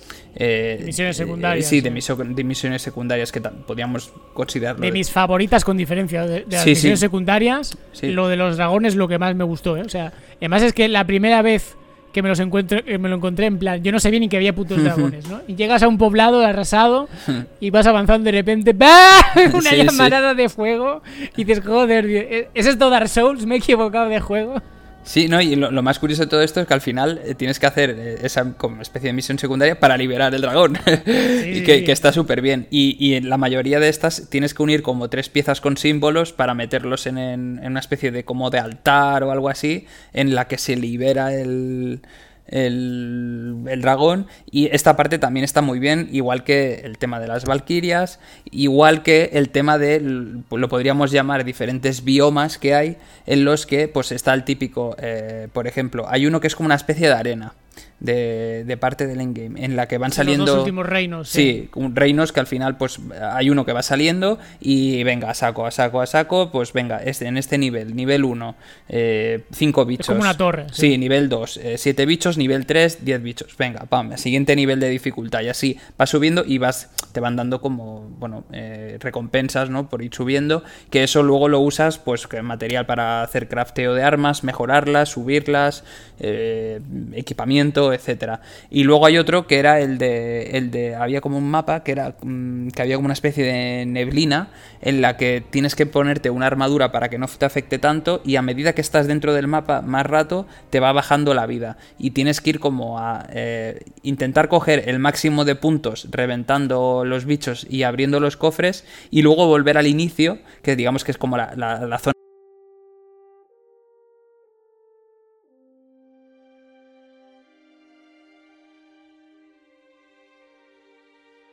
misiones 0.85 1.17
secundarias. 1.17 1.67
sí, 1.67 1.81
de, 1.81 1.91
misiones 1.91 2.83
secundarias 2.83 3.33
que 3.33 3.41
podríamos 3.41 4.13
considerar 4.35 4.77
de 4.77 4.91
mis 5.07 5.13
favoritas 5.13 5.65
con 5.65 5.77
diferencia. 5.77 6.27
De, 6.27 6.45
las 6.51 6.67
misiones 6.67 7.01
secundarias, 7.01 7.77
lo 8.03 8.29
de 8.29 8.37
los 8.37 8.57
dragones 8.57 8.95
lo 8.97 9.09
que 9.09 9.19
más 9.19 9.35
me 9.35 9.45
gustó, 9.45 9.77
¿eh? 9.77 9.83
O 9.83 9.89
sea, 9.89 10.13
además 10.39 10.63
es 10.63 10.73
que 10.73 10.89
la 10.89 11.07
primera 11.07 11.43
vez 11.43 11.77
que 12.13 12.23
me 12.23 12.29
los 12.29 12.41
encuentro, 12.41 12.81
me 12.87 13.09
lo 13.11 13.17
encontré 13.17 13.45
en 13.45 13.59
plan, 13.59 13.83
yo 13.83 13.93
no 13.93 14.01
sabía 14.01 14.19
ni 14.19 14.29
que 14.29 14.37
había 14.37 14.55
putos 14.55 14.83
dragones, 14.83 15.29
¿no? 15.29 15.43
Y 15.47 15.55
llegas 15.55 15.83
a 15.83 15.89
un 15.89 15.99
poblado 15.99 16.41
arrasado 16.41 17.09
y 17.61 17.71
vas 17.71 17.87
avanzando 17.87 18.25
de 18.25 18.33
repente, 18.33 18.73
¡bah! 18.73 19.21
Una 19.55 19.75
llamarada 19.75 20.35
de 20.35 20.49
fuego 20.49 21.03
y 21.37 21.45
dices, 21.45 21.65
joder, 21.65 22.49
¿es 22.55 22.67
esto 22.67 22.91
Dark 22.91 23.09
Souls? 23.09 23.47
¿Me 23.47 23.57
he 23.57 23.59
equivocado 23.59 24.09
de 24.09 24.21
juego? 24.21 24.63
Sí, 25.07 25.29
no, 25.29 25.41
y 25.41 25.55
lo, 25.55 25.71
más 25.85 26.01
curioso 26.01 26.23
de 26.25 26.29
todo 26.29 26.43
esto 26.43 26.61
es 26.61 26.67
que 26.67 26.75
al 26.75 26.81
final 26.81 27.21
eh, 27.25 27.37
tienes 27.37 27.61
que 27.61 27.67
hacer 27.67 27.91
eh, 27.91 28.19
esa 28.23 28.55
como 28.55 28.83
especie 28.83 29.07
de 29.07 29.13
misión 29.13 29.39
secundaria 29.39 29.79
para 29.79 29.97
liberar 29.97 30.35
el 30.35 30.41
dragón. 30.41 30.77
y 31.07 31.63
que, 31.63 31.85
está 31.93 32.13
súper 32.13 32.41
bien. 32.41 32.67
Y, 32.71 33.15
en 33.15 33.29
la 33.29 33.39
mayoría 33.39 33.79
de 33.79 33.89
estas 33.89 34.29
tienes 34.29 34.53
que 34.53 34.65
unir 34.65 34.83
como 34.83 35.09
tres 35.09 35.29
piezas 35.29 35.61
con 35.61 35.77
símbolos 35.77 36.33
para 36.33 36.55
meterlos 36.55 37.07
en, 37.07 37.19
en 37.19 37.65
una 37.65 37.79
especie 37.79 38.11
de 38.11 38.25
como 38.25 38.51
de 38.51 38.59
altar 38.59 39.23
o 39.23 39.31
algo 39.31 39.49
así, 39.49 39.87
en 40.13 40.35
la 40.35 40.49
que 40.49 40.59
se 40.59 40.75
libera 40.75 41.33
el, 41.33 42.01
el, 42.49 43.65
dragón 43.81 44.27
y 44.51 44.67
esta 44.67 44.97
parte 44.97 45.19
también 45.19 45.45
está 45.45 45.63
muy 45.63 45.79
bien, 45.79 46.09
igual 46.13 46.45
que 46.45 46.83
el 46.85 46.99
tema 46.99 47.21
de 47.21 47.29
las 47.29 47.45
valquirias, 47.45 48.21
igual 48.51 49.03
que 49.03 49.31
el 49.35 49.51
tema 49.51 49.79
de, 49.79 50.01
lo 50.01 50.69
podríamos 50.69 51.11
llamar 51.11 51.45
diferentes 51.45 52.05
biomas 52.05 52.59
que 52.59 52.75
hay 52.75 52.97
en 53.27 53.45
los 53.45 53.67
que 53.67 53.89
pues 53.89 54.13
está 54.13 54.35
el 54.35 54.45
típico, 54.45 54.97
eh, 54.99 55.49
por 55.53 55.67
ejemplo, 55.67 56.07
hay 56.09 56.27
uno 56.27 56.41
que 56.41 56.47
es 56.47 56.57
como 56.57 56.67
una 56.67 56.75
especie 56.75 57.09
de 57.09 57.15
arena 57.15 57.55
de, 58.01 58.77
parte 58.79 59.07
del 59.07 59.21
endgame, 59.21 59.65
en 59.65 59.77
la 59.77 59.89
que 59.89 59.99
van 59.99 60.13
saliendo. 60.13 60.47
Los 60.47 60.59
últimos 60.59 60.87
reinos. 60.87 61.29
Sí, 61.29 61.71
reinos 61.75 62.33
que 62.33 62.41
al 62.41 62.47
final, 62.47 62.77
pues 62.77 62.99
hay 63.21 63.51
uno 63.51 63.65
que 63.65 63.73
va 63.73 63.83
saliendo 63.83 64.39
y 64.61 65.03
venga, 65.05 65.31
a 65.31 65.35
saco, 65.35 65.67
a 65.67 65.71
saco, 65.71 66.01
a 66.01 66.07
saco, 66.07 66.51
pues 66.51 66.73
venga, 66.73 67.03
este, 67.03 67.27
en 67.27 67.37
este 67.37 67.59
nivel, 67.59 67.97
nivel 67.97 68.25
1, 68.25 68.55
5 68.57 68.57
eh, 68.89 69.85
bichos. 69.87 70.07
como 70.07 70.21
una 70.21 70.37
torre. 70.37 70.67
Sí, 70.73 70.99
nivel 70.99 71.29
2, 71.29 71.61
7 71.77 72.03
eh, 72.03 72.07
bichos, 72.07 72.37
nivel 72.37 72.67
3, 72.67 73.05
10 73.05 73.23
bichos. 73.23 73.57
Venga, 73.57 73.87
pam, 73.87 74.17
siguiente 74.17 74.55
nivel 74.57 74.81
de 74.81 74.89
dificultad 74.89 75.41
y 75.41 75.49
así 75.49 75.79
vas 75.97 76.11
subiendo 76.11 76.45
y 76.47 76.59
vas, 76.59 76.91
te 77.13 77.21
van 77.21 77.37
dando 77.37 77.61
como, 77.61 78.09
bueno, 78.19 78.45
eh, 78.53 78.99
recompensas, 79.01 79.71
¿no? 79.71 79.89
Por 79.89 80.03
ir 80.03 80.15
subiendo, 80.15 80.63
que 80.91 81.03
eso 81.03 81.23
luego 81.23 81.49
lo 81.49 81.61
usas, 81.61 81.99
pues, 81.99 82.27
material 82.43 82.87
para 82.87 83.23
hacer 83.23 83.49
crafteo 83.49 83.95
de 83.95 84.03
armas, 84.03 84.45
mejorarlas, 84.45 85.11
subirlas, 85.11 85.85
equipamiento 86.19 87.93
etcétera. 87.93 88.41
Y 88.71 88.85
luego 88.85 89.07
hay 89.07 89.19
otro 89.19 89.47
que 89.47 89.59
era 89.59 89.81
el 89.81 89.99
de, 89.99 90.51
el 90.53 90.71
de 90.71 90.95
había 90.95 91.21
como 91.21 91.39
un 91.39 91.51
mapa 91.51 91.83
que 91.83 91.93
era 91.93 92.15
mm, 92.23 92.69
que 92.69 92.83
había 92.83 92.97
como 92.97 93.07
una 93.07 93.15
especie 93.15 93.45
de 93.45 93.87
neblina 93.87 94.49
en 94.81 95.01
la 95.01 95.17
que 95.17 95.43
tienes 95.49 95.75
que 95.75 95.87
ponerte 95.87 96.31
una 96.31 96.47
armadura 96.47 96.93
para 96.93 97.09
que 97.09 97.19
no 97.19 97.27
te 97.27 97.45
afecte 97.45 97.79
tanto 97.79 98.23
y 98.25 98.37
a 98.37 98.43
medida 98.43 98.73
que 98.73 98.81
estás 98.81 99.07
dentro 99.07 99.35
del 99.35 99.47
mapa 99.47 99.83
más 99.83 100.07
rato 100.07 100.47
te 100.71 100.81
va 100.81 100.93
bajando 100.93 101.35
la 101.35 101.47
vida 101.47 101.77
y 101.99 102.11
tienes 102.11 102.41
que 102.41 102.51
ir 102.51 102.61
como 102.61 102.99
a 102.99 103.27
eh, 103.33 103.85
intentar 104.03 104.49
coger 104.49 104.89
el 104.89 104.99
máximo 104.99 105.45
de 105.45 105.55
puntos 105.55 106.09
reventando 106.11 107.05
los 107.05 107.25
bichos 107.25 107.67
y 107.69 107.83
abriendo 107.83 108.21
los 108.21 108.37
cofres 108.37 108.85
y 109.11 109.23
luego 109.23 109.47
volver 109.47 109.79
al 109.79 109.87
inicio 109.87 110.39
que 110.63 110.77
digamos 110.77 111.05
que 111.05 111.11
es 111.11 111.19
como 111.19 111.37
la, 111.37 111.55
la 111.57 111.99
zona 111.99 112.16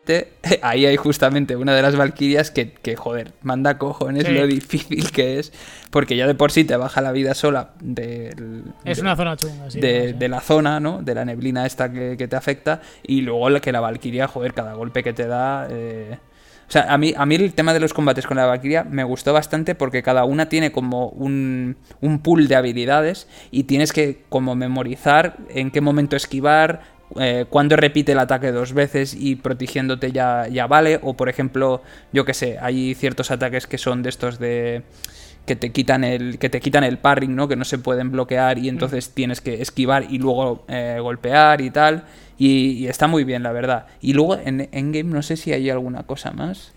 ahí 0.61 0.85
hay 0.85 0.95
justamente 0.95 1.55
una 1.55 1.73
de 1.75 1.81
las 1.81 1.95
Valquirias 1.95 2.51
que, 2.51 2.95
joder, 2.95 3.33
manda 3.41 3.77
cojones 3.77 4.29
lo 4.29 4.47
difícil 4.47 5.11
que 5.11 5.39
es, 5.39 5.53
porque 5.91 6.15
ya 6.15 6.27
de 6.27 6.35
por 6.35 6.51
sí 6.51 6.63
te 6.63 6.75
baja 6.75 7.01
la 7.01 7.11
vida 7.11 7.33
sola 7.33 7.71
de, 7.79 8.33
es 8.85 8.99
una 8.99 9.15
zona 9.15 9.37
chunga, 9.37 9.67
de, 9.73 10.27
la 10.27 10.41
zona, 10.41 10.79
¿no? 10.79 11.01
De 11.01 11.15
la 11.15 11.25
neblina 11.25 11.65
esta 11.65 11.91
que, 11.91 12.27
te 12.27 12.35
afecta, 12.35 12.81
y 13.03 13.21
luego 13.21 13.61
que 13.61 13.71
la 13.71 13.79
Valquiria, 13.79 14.27
joder, 14.27 14.53
cada 14.53 14.73
golpe 14.73 15.03
que 15.03 15.13
te 15.13 15.27
da... 15.27 15.67
Eh, 15.69 16.17
o 16.65 16.71
sea, 16.71 16.91
a 16.91 16.97
mí, 16.97 17.13
a 17.15 17.25
mí 17.25 17.35
el 17.35 17.53
tema 17.53 17.73
de 17.73 17.79
los 17.79 17.93
combates 17.93 18.25
con 18.25 18.37
la 18.37 18.45
Valkyria 18.45 18.83
me 18.83 19.03
gustó 19.03 19.33
bastante 19.33 19.75
porque 19.75 20.01
cada 20.01 20.23
una 20.23 20.47
tiene 20.47 20.71
como 20.71 21.09
un, 21.09 21.75
un 21.99 22.19
pool 22.19 22.47
de 22.47 22.55
habilidades 22.55 23.27
y 23.51 23.63
tienes 23.63 23.91
que 23.91 24.23
como 24.29 24.55
memorizar 24.55 25.35
en 25.49 25.71
qué 25.71 25.81
momento 25.81 26.15
esquivar, 26.15 26.81
eh, 27.19 27.45
cuando 27.49 27.75
repite 27.75 28.13
el 28.13 28.19
ataque 28.19 28.51
dos 28.51 28.73
veces 28.73 29.15
y 29.17 29.35
protegiéndote 29.35 30.11
ya, 30.11 30.47
ya 30.47 30.67
vale. 30.67 30.99
O 31.01 31.15
por 31.15 31.29
ejemplo, 31.29 31.81
yo 32.11 32.25
que 32.25 32.33
sé, 32.33 32.57
hay 32.59 32.95
ciertos 32.95 33.31
ataques 33.31 33.67
que 33.67 33.77
son 33.77 34.03
de 34.03 34.09
estos 34.09 34.39
de 34.39 34.83
que 35.45 35.55
te 35.55 35.71
quitan 35.71 36.03
el 36.03 36.39
que 36.39 36.49
te 36.49 36.61
quitan 36.61 36.83
el 36.83 36.97
parring, 36.97 37.35
¿no? 37.35 37.47
Que 37.47 37.55
no 37.55 37.65
se 37.65 37.77
pueden 37.77 38.11
bloquear 38.11 38.57
y 38.57 38.69
entonces 38.69 39.09
mm. 39.09 39.13
tienes 39.13 39.41
que 39.41 39.61
esquivar 39.61 40.05
y 40.09 40.17
luego 40.17 40.63
eh, 40.67 40.97
golpear 41.01 41.61
y 41.61 41.69
tal. 41.69 42.05
Y, 42.37 42.87
está 42.87 43.07
muy 43.07 43.23
bien, 43.23 43.43
la 43.43 43.51
verdad. 43.51 43.85
Y 44.01 44.13
luego 44.13 44.35
en 44.35 44.67
Endgame 44.71 45.03
no 45.03 45.21
sé 45.21 45.37
si 45.37 45.53
hay 45.53 45.69
alguna 45.69 46.03
cosa 46.03 46.31
más. 46.31 46.73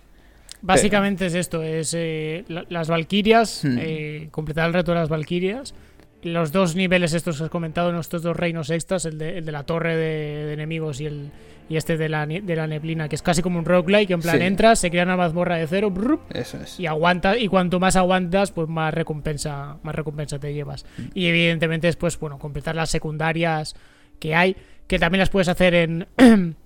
Básicamente 0.62 1.26
es 1.26 1.34
esto, 1.34 1.62
es 1.62 1.94
eh, 1.96 2.44
las 2.48 2.88
Valkyrias, 2.88 3.62
hmm. 3.64 4.28
completar 4.30 4.66
el 4.66 4.74
reto 4.74 4.92
de 4.92 4.98
las 4.98 5.08
Valkyrias. 5.08 5.74
Los 6.22 6.50
dos 6.52 6.74
niveles 6.74 7.12
estos 7.12 7.38
que 7.38 7.44
has 7.44 7.50
comentado, 7.50 7.92
nuestros 7.92 8.22
dos 8.22 8.36
reinos 8.36 8.70
extras, 8.70 9.04
el 9.04 9.18
de, 9.18 9.40
la 9.42 9.64
torre 9.64 9.96
de, 9.96 10.52
enemigos 10.52 11.00
y 11.00 11.06
el 11.06 11.30
y 11.68 11.76
este 11.76 11.96
de 11.96 12.08
la, 12.08 12.26
de 12.26 12.56
la 12.56 12.66
neblina, 12.66 13.08
que 13.08 13.16
es 13.16 13.22
casi 13.22 13.42
como 13.42 13.58
un 13.58 13.64
roguelike, 13.64 14.10
en 14.10 14.20
plan 14.20 14.40
entras, 14.40 14.78
se 14.78 14.90
crea 14.90 15.02
una 15.02 15.16
mazmorra 15.16 15.56
de 15.56 15.66
cero, 15.66 15.92
Eso 16.30 16.58
es. 16.58 16.78
y 16.78 16.86
aguantas, 16.86 17.38
y 17.40 17.48
cuanto 17.48 17.80
más 17.80 17.96
aguantas, 17.96 18.52
pues 18.52 18.68
más 18.68 18.94
recompensa, 18.94 19.76
más 19.82 19.94
recompensa 19.94 20.38
te 20.38 20.54
llevas. 20.54 20.86
Hmm. 20.96 21.06
Y 21.14 21.26
evidentemente 21.26 21.88
después, 21.88 22.18
bueno, 22.20 22.38
completar 22.38 22.76
las 22.76 22.90
secundarias 22.90 23.74
que 24.20 24.34
hay, 24.34 24.56
que 24.86 24.98
también 24.98 25.20
las 25.20 25.30
puedes 25.30 25.48
hacer 25.48 25.74
en 25.74 26.06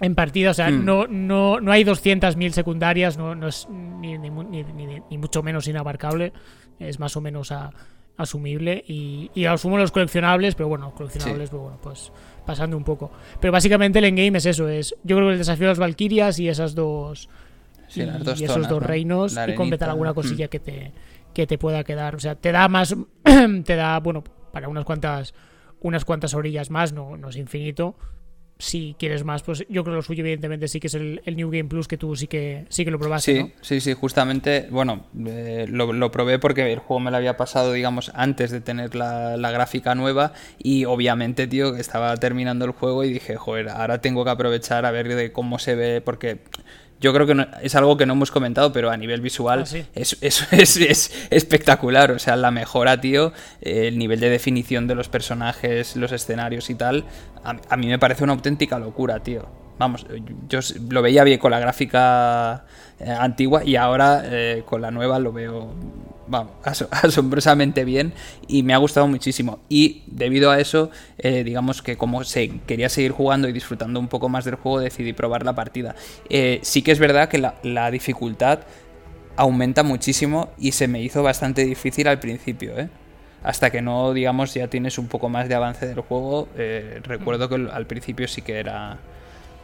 en 0.00 0.14
partida, 0.14 0.50
o 0.50 0.54
sea, 0.54 0.70
hmm. 0.70 0.84
no, 0.84 1.06
no, 1.06 1.60
no 1.60 1.72
hay 1.72 1.84
200.000 1.84 2.50
secundarias, 2.50 3.18
no, 3.18 3.34
no 3.34 3.48
es 3.48 3.68
ni, 3.68 4.18
ni, 4.18 4.30
ni, 4.30 5.18
mucho 5.18 5.42
menos 5.42 5.68
inabarcable, 5.68 6.32
es 6.78 6.98
más 6.98 7.16
o 7.16 7.20
menos 7.20 7.52
asumible. 8.20 8.84
Y, 8.86 9.30
y 9.34 9.46
asumo 9.46 9.78
los 9.78 9.92
coleccionables, 9.92 10.54
pero 10.54 10.68
bueno, 10.68 10.92
coleccionables, 10.94 11.50
pero 11.50 11.62
bueno, 11.62 11.78
pues 11.82 12.12
pasando 12.44 12.76
un 12.76 12.84
poco. 12.84 13.10
Pero 13.40 13.52
básicamente 13.52 13.98
el 13.98 14.06
endgame 14.06 14.38
es 14.38 14.46
eso, 14.46 14.68
es 14.68 14.94
yo 15.04 15.16
creo 15.16 15.28
que 15.28 15.32
el 15.34 15.38
desafío 15.38 15.66
de 15.66 15.72
las 15.72 15.78
Valkyrias 15.78 16.38
y 16.38 16.48
esas 16.48 16.74
dos... 16.74 17.28
y, 17.94 18.02
esos 18.44 18.68
dos 18.68 18.82
reinos 18.82 19.36
y 19.48 19.54
completar 19.54 19.90
alguna 19.90 20.14
cosilla 20.14 20.46
hmm. 20.46 20.50
que, 20.50 20.60
te, 20.60 20.92
que 21.32 21.46
te 21.46 21.58
pueda 21.58 21.84
quedar. 21.84 22.14
O 22.14 22.20
sea, 22.20 22.34
te 22.34 22.52
da 22.52 22.68
más, 22.68 22.94
te 23.64 23.76
da, 23.76 24.00
bueno, 24.00 24.24
para 24.52 24.68
unas 24.68 24.84
cuantas, 24.84 25.34
unas 25.80 26.04
cuantas 26.04 26.34
orillas 26.34 26.70
más, 26.70 26.92
no, 26.92 27.16
no 27.16 27.28
es 27.28 27.36
infinito, 27.36 27.96
si 28.60 28.94
quieres 28.98 29.24
más, 29.24 29.42
pues 29.42 29.60
yo 29.68 29.82
creo 29.82 29.94
que 29.94 29.96
lo 29.96 30.02
suyo, 30.02 30.20
evidentemente, 30.20 30.68
sí 30.68 30.78
que 30.78 30.86
es 30.86 30.94
el, 30.94 31.20
New 31.26 31.50
Game 31.50 31.64
Plus 31.64 31.88
que 31.88 31.96
tú 31.96 32.14
sí 32.14 32.26
que 32.26 32.66
sí 32.68 32.84
que 32.84 32.90
lo 32.90 32.98
probaste. 32.98 33.42
Sí, 33.42 33.52
sí, 33.60 33.80
sí, 33.80 33.92
justamente, 33.94 34.68
bueno, 34.70 35.06
eh, 35.26 35.66
lo, 35.68 36.10
probé 36.10 36.38
porque 36.38 36.72
el 36.72 36.78
juego 36.78 37.00
me 37.00 37.10
lo 37.10 37.16
había 37.16 37.36
pasado, 37.36 37.72
digamos, 37.72 38.12
antes 38.14 38.50
de 38.50 38.60
tener 38.60 38.94
la, 38.94 39.36
la, 39.36 39.50
gráfica 39.50 39.94
nueva. 39.94 40.32
Y 40.58 40.84
obviamente, 40.84 41.46
tío, 41.46 41.74
que 41.74 41.80
estaba 41.80 42.16
terminando 42.18 42.64
el 42.66 42.72
juego 42.72 43.02
y 43.04 43.12
dije, 43.12 43.36
joder, 43.36 43.70
ahora 43.70 44.00
tengo 44.00 44.24
que 44.24 44.30
aprovechar 44.30 44.84
a 44.84 44.90
ver 44.90 45.14
de 45.14 45.32
cómo 45.32 45.58
se 45.58 45.74
ve, 45.74 46.00
porque 46.00 46.40
yo 47.00 47.14
creo 47.14 47.26
que 47.26 47.46
es 47.62 47.74
algo 47.74 47.96
que 47.96 48.04
no 48.04 48.12
hemos 48.12 48.30
comentado, 48.30 48.72
pero 48.72 48.90
a 48.90 48.96
nivel 48.96 49.22
visual 49.22 49.64
ah, 49.66 49.76
es, 49.94 50.18
es, 50.20 51.12
espectacular. 51.30 52.10
O 52.12 52.18
sea, 52.18 52.36
la 52.36 52.50
mejora, 52.50 53.00
tío, 53.00 53.32
el 53.62 53.98
nivel 53.98 54.20
de 54.20 54.28
definición 54.28 54.86
de 54.86 54.94
los 54.94 55.08
personajes, 55.08 55.96
los 55.96 56.12
escenarios 56.12 56.68
y 56.68 56.74
tal, 56.74 57.04
a, 57.42 57.76
mí 57.76 57.86
me 57.86 57.98
parece 57.98 58.24
una 58.24 58.34
auténtica 58.34 58.78
locura, 58.78 59.20
tío. 59.20 59.48
Vamos, 59.78 60.06
yo 60.48 60.60
lo 60.90 61.00
veía 61.00 61.24
bien 61.24 61.38
con 61.38 61.50
la 61.50 61.58
gráfica 61.58 62.66
eh, 62.98 63.10
antigua 63.10 63.64
y 63.64 63.76
ahora 63.76 64.22
eh, 64.26 64.62
con 64.66 64.82
la 64.82 64.90
nueva 64.90 65.18
lo 65.18 65.32
veo 65.32 65.72
vamos, 66.30 66.52
asombrosamente 66.90 67.84
bien 67.84 68.12
y 68.48 68.62
me 68.62 68.72
ha 68.72 68.78
gustado 68.78 69.06
muchísimo. 69.06 69.58
Y 69.68 70.02
debido 70.06 70.50
a 70.50 70.60
eso, 70.60 70.90
eh, 71.18 71.44
digamos 71.44 71.82
que 71.82 71.96
como 71.96 72.24
se 72.24 72.60
quería 72.66 72.88
seguir 72.88 73.12
jugando 73.12 73.48
y 73.48 73.52
disfrutando 73.52 74.00
un 74.00 74.08
poco 74.08 74.28
más 74.28 74.44
del 74.44 74.54
juego, 74.54 74.80
decidí 74.80 75.12
probar 75.12 75.44
la 75.44 75.54
partida. 75.54 75.94
Eh, 76.28 76.60
sí 76.62 76.82
que 76.82 76.92
es 76.92 76.98
verdad 76.98 77.28
que 77.28 77.38
la, 77.38 77.90
dificultad 77.90 78.60
aumenta 79.36 79.82
muchísimo 79.82 80.50
y 80.58 80.72
se 80.72 80.86
me 80.86 81.02
hizo 81.02 81.22
bastante 81.22 81.64
difícil 81.64 82.06
al 82.06 82.20
principio, 82.20 82.78
¿eh? 82.78 82.88
Hasta 83.42 83.70
que 83.70 83.80
no, 83.80 84.12
digamos, 84.12 84.52
ya 84.54 84.68
tienes 84.68 84.98
un 84.98 85.08
poco 85.08 85.28
más 85.30 85.48
de 85.48 85.54
avance 85.54 85.86
del 85.86 86.00
juego, 86.00 86.46
recuerdo 87.02 87.48
que 87.48 87.54
al 87.72 87.86
principio 87.86 88.28
sí 88.28 88.42
que 88.42 88.58
era 88.58 88.98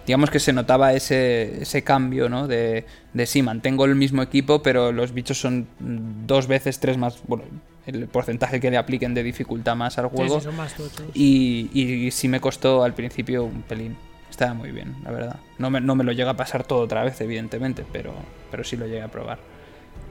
digamos 0.06 0.30
que 0.30 0.38
se 0.38 0.52
notaba 0.52 0.92
ese, 0.92 1.62
ese 1.62 1.82
cambio, 1.82 2.28
¿no? 2.28 2.46
De, 2.46 2.86
de 3.12 3.26
sí, 3.26 3.42
mantengo 3.42 3.84
el 3.84 3.96
mismo 3.96 4.22
equipo, 4.22 4.62
pero 4.62 4.92
los 4.92 5.12
bichos 5.12 5.38
son 5.38 5.66
dos 5.78 6.46
veces, 6.46 6.78
tres 6.78 6.96
más, 6.96 7.18
bueno, 7.26 7.44
el 7.86 8.06
porcentaje 8.06 8.60
que 8.60 8.70
le 8.70 8.76
apliquen 8.76 9.14
de 9.14 9.22
dificultad 9.22 9.74
más 9.74 9.98
al 9.98 10.06
juego. 10.06 10.40
Sí, 10.40 10.48
más 10.48 10.74
y, 11.12 11.70
y, 11.72 12.10
sí 12.12 12.28
me 12.28 12.40
costó 12.40 12.84
al 12.84 12.94
principio 12.94 13.44
un 13.44 13.62
pelín. 13.62 13.96
Estaba 14.30 14.54
muy 14.54 14.70
bien, 14.70 14.96
la 15.02 15.10
verdad. 15.10 15.36
No 15.58 15.70
me, 15.70 15.80
no 15.80 15.94
me 15.94 16.04
lo 16.04 16.12
llega 16.12 16.30
a 16.30 16.36
pasar 16.36 16.64
todo 16.64 16.80
otra 16.80 17.02
vez, 17.04 17.20
evidentemente, 17.20 17.84
pero, 17.92 18.12
pero 18.50 18.64
sí 18.64 18.76
lo 18.76 18.86
llegué 18.86 19.02
a 19.02 19.08
probar. 19.08 19.38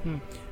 Mm. 0.03 0.44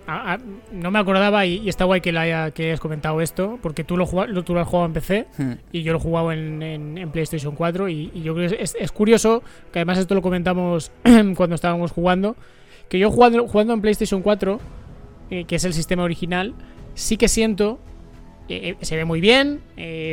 No 0.71 0.91
me 0.91 0.99
acordaba 0.99 1.45
y, 1.45 1.69
está 1.69 1.85
guay 1.85 2.01
que, 2.01 2.11
la 2.11 2.21
haya, 2.21 2.51
que 2.51 2.65
hayas 2.65 2.80
comentado 2.80 3.21
esto, 3.21 3.57
porque 3.61 3.84
tú 3.84 3.95
lo, 3.95 4.05
lo, 4.27 4.43
tú 4.43 4.53
lo 4.53 4.59
has 4.59 4.67
jugado 4.67 4.88
en 4.88 4.93
PC 4.93 5.27
hmm. 5.38 5.51
y 5.71 5.84
yo 5.84 5.93
lo 5.93 5.99
he 5.99 6.01
jugado 6.01 6.31
en, 6.34 6.61
en, 6.61 7.11
PlayStation 7.11 7.55
4 7.55 7.88
y, 7.89 8.11
yo 8.21 8.35
creo 8.35 8.49
que 8.49 8.61
es, 8.61 8.75
es, 8.77 8.91
curioso, 8.91 9.43
que 9.71 9.80
además 9.80 9.99
esto 9.99 10.13
lo 10.13 10.21
comentamos 10.21 10.91
cuando 11.38 11.55
estábamos 11.55 11.91
jugando, 11.91 12.35
que 12.89 12.99
yo 12.99 13.09
jugando, 13.11 13.47
jugando 13.47 13.73
en 13.73 13.81
PlayStation 13.81 14.21
4, 14.21 14.59
eh, 15.30 15.45
que 15.45 15.55
es 15.55 15.63
el 15.63 15.73
sistema 15.73 16.03
original, 16.03 16.53
sí 16.95 17.15
que 17.15 17.30
siento, 17.30 17.80
eh, 18.49 18.75
eh, 18.80 18.85
se 18.85 18.97
ve 18.97 19.05
muy 19.05 19.21
bien, 19.21 19.61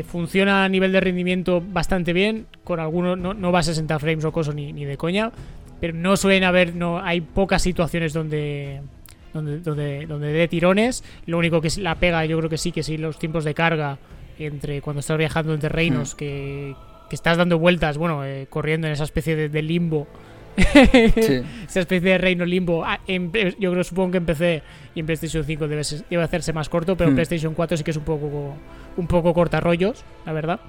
funciona 0.06 0.64
a 0.64 0.68
nivel 0.68 0.92
de 0.92 1.00
rendimiento 1.00 1.60
bastante 1.60 2.12
bien, 2.12 2.46
con 2.62 2.78
algunos, 2.78 3.18
no, 3.18 3.34
no 3.34 3.50
va 3.50 3.58
a 3.58 3.64
60 3.64 3.98
frames 3.98 4.24
o 4.24 4.30
cosas 4.30 4.54
ni, 4.54 4.72
ni 4.72 4.84
de 4.84 4.96
coña, 4.96 5.32
pero 5.80 5.94
no 5.94 6.16
suelen 6.16 6.44
haber, 6.44 6.76
no 6.76 7.00
hay 7.00 7.20
pocas 7.22 7.62
situaciones 7.62 8.12
donde 8.12 8.82
donde, 9.32 9.60
donde, 9.60 10.06
donde 10.06 10.32
dé 10.32 10.48
tirones. 10.48 11.04
Lo 11.26 11.38
único 11.38 11.60
que 11.60 11.68
es 11.68 11.78
la 11.78 11.96
pega, 11.96 12.24
yo 12.24 12.38
creo 12.38 12.50
que 12.50 12.58
sí, 12.58 12.72
que 12.72 12.82
sí, 12.82 12.96
los 12.96 13.18
tiempos 13.18 13.44
de 13.44 13.54
carga 13.54 13.98
entre 14.38 14.80
cuando 14.80 15.00
estás 15.00 15.18
viajando 15.18 15.54
entre 15.54 15.68
reinos, 15.68 16.14
hmm. 16.14 16.16
que, 16.16 16.74
que, 17.08 17.14
estás 17.14 17.36
dando 17.36 17.58
vueltas, 17.58 17.98
bueno, 17.98 18.24
eh, 18.24 18.46
corriendo 18.48 18.86
en 18.86 18.94
esa 18.94 19.04
especie 19.04 19.48
de, 19.48 19.62
limbo. 19.62 20.06
esa 20.56 21.80
especie 21.80 22.10
de 22.10 22.18
reino 22.18 22.44
limbo. 22.44 22.84
Ah, 22.84 23.00
yo 23.06 23.70
creo, 23.70 23.84
supongo 23.84 24.12
que 24.12 24.18
empecé 24.18 24.62
y 24.94 25.00
en 25.00 25.06
PlayStation 25.06 25.44
5 25.44 25.68
debe, 25.68 25.82
debe 26.08 26.22
hacerse 26.22 26.52
más 26.52 26.68
corto, 26.68 26.96
pero 26.96 27.08
en 27.08 27.14
hmm. 27.14 27.16
PlayStation 27.16 27.54
4 27.54 27.76
sí 27.76 27.84
que 27.84 27.90
es 27.90 27.96
un 27.96 28.04
poco, 28.04 28.54
un 28.96 29.06
poco 29.06 29.34
corta 29.34 29.60
rollos, 29.60 30.04
la 30.26 30.32
verdad. 30.32 30.60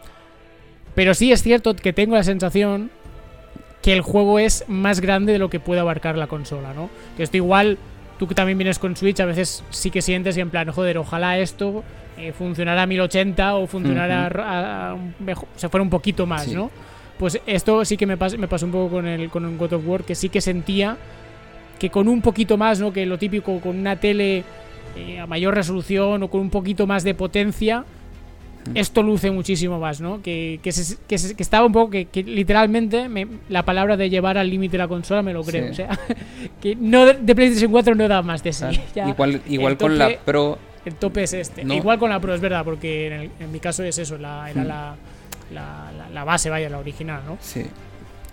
Pero 0.93 1.13
sí 1.13 1.31
es 1.31 1.41
cierto 1.41 1.75
que 1.75 1.93
tengo 1.93 2.15
la 2.15 2.23
sensación 2.23 2.91
que 3.81 3.93
el 3.93 4.01
juego 4.01 4.39
es 4.39 4.65
más 4.67 4.99
grande 4.99 5.33
de 5.33 5.39
lo 5.39 5.49
que 5.49 5.59
puede 5.59 5.79
abarcar 5.79 6.17
la 6.17 6.27
consola, 6.27 6.73
¿no? 6.73 6.89
Que 7.17 7.23
esto 7.23 7.37
igual 7.37 7.77
tú 8.21 8.27
que 8.27 8.35
también 8.35 8.55
vienes 8.55 8.77
con 8.77 8.95
Switch, 8.95 9.19
a 9.19 9.25
veces 9.25 9.63
sí 9.71 9.89
que 9.89 9.99
sientes 10.03 10.37
y 10.37 10.41
en 10.41 10.51
plan, 10.51 10.69
joder, 10.69 10.99
ojalá 10.99 11.39
esto 11.39 11.83
eh, 12.19 12.31
funcionara 12.33 12.83
a 12.83 12.85
1080 12.85 13.55
o 13.55 13.65
funcionara 13.65 14.27
a, 14.91 14.95
mejor, 15.17 15.47
o 15.55 15.57
sea, 15.59 15.69
fuera 15.69 15.81
un 15.81 15.89
poquito 15.89 16.27
más, 16.27 16.47
¿no? 16.49 16.69
Pues 17.17 17.41
esto 17.47 17.83
sí 17.83 17.97
que 17.97 18.05
me, 18.05 18.15
me 18.15 18.47
pasó 18.47 18.67
un 18.67 18.71
poco 18.73 18.89
con 18.91 19.07
el 19.07 19.27
con 19.31 19.57
God 19.57 19.73
of 19.73 19.87
War, 19.87 20.03
que 20.03 20.13
sí 20.13 20.29
que 20.29 20.39
sentía 20.39 20.97
que 21.79 21.89
con 21.89 22.07
un 22.07 22.21
poquito 22.21 22.57
más, 22.57 22.79
¿no? 22.79 22.93
Que 22.93 23.07
lo 23.07 23.17
típico, 23.17 23.59
con 23.59 23.75
una 23.79 23.95
tele 23.95 24.43
eh, 24.95 25.19
a 25.19 25.25
mayor 25.25 25.55
resolución 25.55 26.21
o 26.21 26.27
con 26.29 26.41
un 26.41 26.51
poquito 26.51 26.85
más 26.85 27.03
de 27.03 27.15
potencia, 27.15 27.85
esto 28.75 29.03
luce 29.03 29.31
muchísimo 29.31 29.79
más, 29.79 30.01
¿no? 30.01 30.21
Que, 30.21 30.59
que, 30.61 30.71
que, 31.07 31.15
estaba 31.15 31.65
un 31.65 31.71
poco, 31.71 31.91
que, 31.91 32.23
literalmente 32.23 33.09
la 33.49 33.63
palabra 33.63 33.97
de 33.97 34.09
llevar 34.09 34.37
al 34.37 34.49
límite 34.49 34.77
la 34.77 34.87
consola 34.87 35.21
me 35.21 35.33
lo 35.33 35.43
creo. 35.43 35.71
O 35.71 35.73
sea, 35.73 35.99
que 36.61 36.75
no 36.75 37.05
de, 37.05 37.35
PlayStation 37.35 37.71
4 37.71 37.95
no 37.95 38.07
da 38.07 38.21
más 38.21 38.43
de 38.43 38.53
sí. 38.53 38.65
igual 38.95 39.41
igual 39.47 39.77
con 39.77 39.97
la 39.97 40.17
Pro. 40.23 40.57
El 40.85 40.95
tope 40.95 41.23
es 41.23 41.33
este. 41.33 41.61
Igual 41.61 41.99
con 41.99 42.09
la 42.09 42.19
Pro, 42.19 42.33
es 42.33 42.41
verdad, 42.41 42.63
porque 42.63 43.29
en, 43.39 43.51
mi 43.51 43.59
caso 43.59 43.83
es 43.83 43.97
eso, 43.97 44.17
la, 44.17 44.49
era 44.49 44.63
mm. 44.63 45.53
la, 45.53 45.91
la, 46.11 46.23
base, 46.23 46.49
vaya, 46.49 46.69
la 46.69 46.79
original, 46.79 47.21
¿no? 47.25 47.37
Sí. 47.39 47.65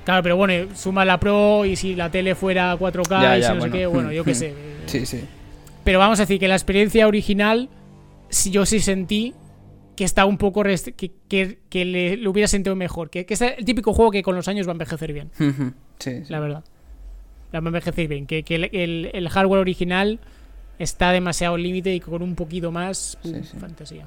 Claro, 0.04 0.22
pero 0.22 0.36
bueno, 0.36 0.74
suma 0.74 1.04
la 1.04 1.20
Pro 1.20 1.66
y 1.66 1.76
si 1.76 1.94
la 1.94 2.10
tele 2.10 2.34
fuera 2.34 2.74
4K 2.78 3.38
y 3.38 3.42
si 3.42 3.52
no 3.52 3.60
sé 3.60 3.70
qué, 3.70 3.86
bueno, 3.86 4.12
yo 4.12 4.24
qué 4.24 4.34
sé. 4.34 4.54
Sí, 4.86 5.04
sí. 5.04 5.22
Pero 5.84 5.98
vamos 5.98 6.18
a 6.18 6.22
decir 6.22 6.38
que 6.40 6.48
la 6.48 6.54
experiencia 6.54 7.06
original, 7.06 7.68
si 8.30 8.50
yo 8.50 8.64
sí 8.64 8.80
sentí 8.80 9.34
que 9.98 10.04
está 10.04 10.26
un 10.26 10.38
poco 10.38 10.62
que, 10.62 11.58
que, 11.68 11.84
le, 11.84 12.28
hubiera 12.28 12.46
sentido 12.46 12.76
mejor. 12.76 13.10
Que, 13.10 13.26
que, 13.26 13.34
es 13.34 13.40
el 13.40 13.64
típico 13.64 13.92
juego 13.92 14.12
que 14.12 14.22
con 14.22 14.36
los 14.36 14.46
años 14.46 14.64
va 14.68 14.70
a 14.70 14.74
envejecer 14.74 15.12
bien. 15.12 15.32
sí, 15.98 16.22
La 16.28 16.38
verdad. 16.38 16.62
La 17.50 17.58
va 17.58 17.66
a 17.66 17.70
envejecer 17.70 18.06
bien. 18.06 18.28
Que, 18.28 18.44
el, 18.46 19.10
el, 19.12 19.28
hardware 19.28 19.58
original 19.58 20.20
está 20.78 21.10
demasiado 21.10 21.56
límite 21.56 21.92
y 21.92 21.98
con 21.98 22.22
un 22.22 22.36
poquito 22.36 22.70
más 22.70 23.18
fantasía. 23.58 24.06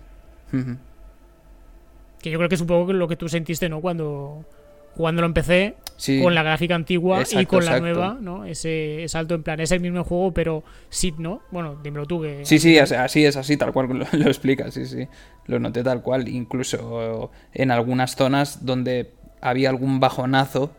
Que 2.21 2.31
yo 2.31 2.37
creo 2.37 2.47
que 2.47 2.55
es 2.55 2.61
un 2.61 2.67
poco 2.67 2.93
lo 2.93 3.09
que 3.09 3.17
tú 3.17 3.27
sentiste, 3.27 3.67
¿no? 3.67 3.81
Cuando 3.81 4.45
cuando 4.95 5.21
lo 5.21 5.27
con 6.21 6.33
la 6.33 6.43
gráfica 6.43 6.75
antigua 6.75 7.23
y 7.31 7.45
con 7.45 7.65
la 7.65 7.79
nueva, 7.79 8.17
¿no? 8.19 8.45
Ese 8.45 9.05
salto 9.07 9.35
en 9.35 9.43
plan, 9.43 9.59
es 9.59 9.71
el 9.71 9.79
mismo 9.79 10.03
juego, 10.03 10.33
pero 10.33 10.63
sí, 10.89 11.13
¿no? 11.17 11.41
Bueno, 11.51 11.77
dímelo 11.81 12.05
tú 12.05 12.21
que... 12.21 12.45
Sí, 12.45 12.59
sí, 12.59 12.77
así 12.77 13.25
es, 13.25 13.37
así, 13.37 13.57
tal 13.57 13.71
cual 13.71 13.87
lo, 14.11 14.27
explicas, 14.27 14.73
sí, 14.73 14.85
sí. 14.85 15.07
Lo 15.45 15.59
noté 15.59 15.83
tal 15.83 16.01
cual, 16.01 16.27
incluso 16.27 17.31
en 17.53 17.71
algunas 17.71 18.15
zonas 18.15 18.65
donde 18.65 19.13
había 19.41 19.69
algún 19.69 19.99
bajonazo 19.99 20.71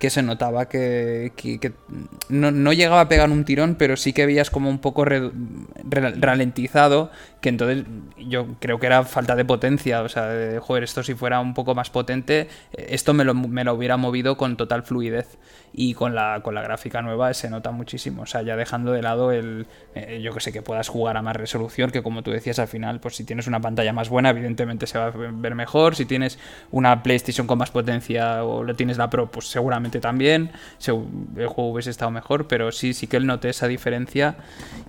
que 0.00 0.08
se 0.08 0.22
notaba 0.22 0.66
que, 0.66 1.30
no, 2.30 2.72
llegaba 2.72 3.02
a 3.02 3.08
pegar 3.08 3.30
un 3.30 3.44
tirón, 3.44 3.74
pero 3.74 3.98
sí 3.98 4.14
que 4.14 4.24
veías 4.24 4.48
como 4.48 4.70
un 4.70 4.78
poco 4.78 5.04
ralentizado, 5.04 7.10
que 7.42 7.50
entonces 7.50 7.84
yo 8.18 8.46
creo 8.60 8.80
que 8.80 8.86
era 8.86 9.04
falta 9.04 9.36
de 9.36 9.44
potencia, 9.44 10.00
o 10.00 10.08
sea, 10.08 10.28
de, 10.28 10.58
joder, 10.58 10.84
esto 10.84 11.02
si 11.02 11.14
fuera 11.14 11.38
un 11.40 11.52
poco 11.52 11.74
más 11.74 11.90
potente, 11.90 12.48
esto 12.72 13.12
me 13.12 13.24
lo, 13.24 13.34
me 13.34 13.62
lo 13.62 13.74
hubiera 13.74 13.98
movido 13.98 14.38
con 14.38 14.56
total 14.56 14.84
fluidez. 14.84 15.36
Y 15.72 15.94
con 15.94 16.16
la, 16.16 16.40
con 16.42 16.56
la 16.56 16.62
gráfica 16.62 17.00
nueva 17.00 17.32
se 17.32 17.48
nota 17.48 17.70
muchísimo, 17.70 18.22
o 18.22 18.26
sea, 18.26 18.42
ya 18.42 18.56
dejando 18.56 18.90
de 18.90 19.02
lado 19.02 19.30
el, 19.30 19.68
eh, 19.94 20.20
yo 20.20 20.34
que 20.34 20.40
sé, 20.40 20.52
que 20.52 20.62
puedas 20.62 20.88
jugar 20.88 21.16
a 21.16 21.22
más 21.22 21.36
resolución, 21.36 21.92
que 21.92 22.02
como 22.02 22.24
tú 22.24 22.32
decías 22.32 22.58
al 22.58 22.66
final, 22.66 22.98
pues 22.98 23.14
si 23.14 23.22
tienes 23.22 23.46
una 23.46 23.60
pantalla 23.60 23.92
más 23.92 24.08
buena, 24.08 24.30
evidentemente 24.30 24.88
se 24.88 24.98
va 24.98 25.06
a 25.06 25.10
ver 25.10 25.54
mejor, 25.54 25.94
si 25.94 26.06
tienes 26.06 26.40
una 26.72 27.04
PlayStation 27.04 27.46
con 27.46 27.58
más 27.58 27.70
potencia 27.70 28.42
o 28.42 28.64
lo 28.64 28.74
tienes 28.74 28.98
la 28.98 29.10
Pro, 29.10 29.30
pues 29.30 29.46
seguramente 29.46 29.89
también, 29.98 30.52
el 30.86 31.46
juego 31.48 31.72
hubiese 31.72 31.90
estado 31.90 32.10
mejor, 32.10 32.46
pero 32.46 32.70
sí, 32.70 32.94
sí 32.94 33.06
que 33.08 33.16
él 33.16 33.26
noté 33.26 33.48
esa 33.48 33.66
diferencia 33.66 34.36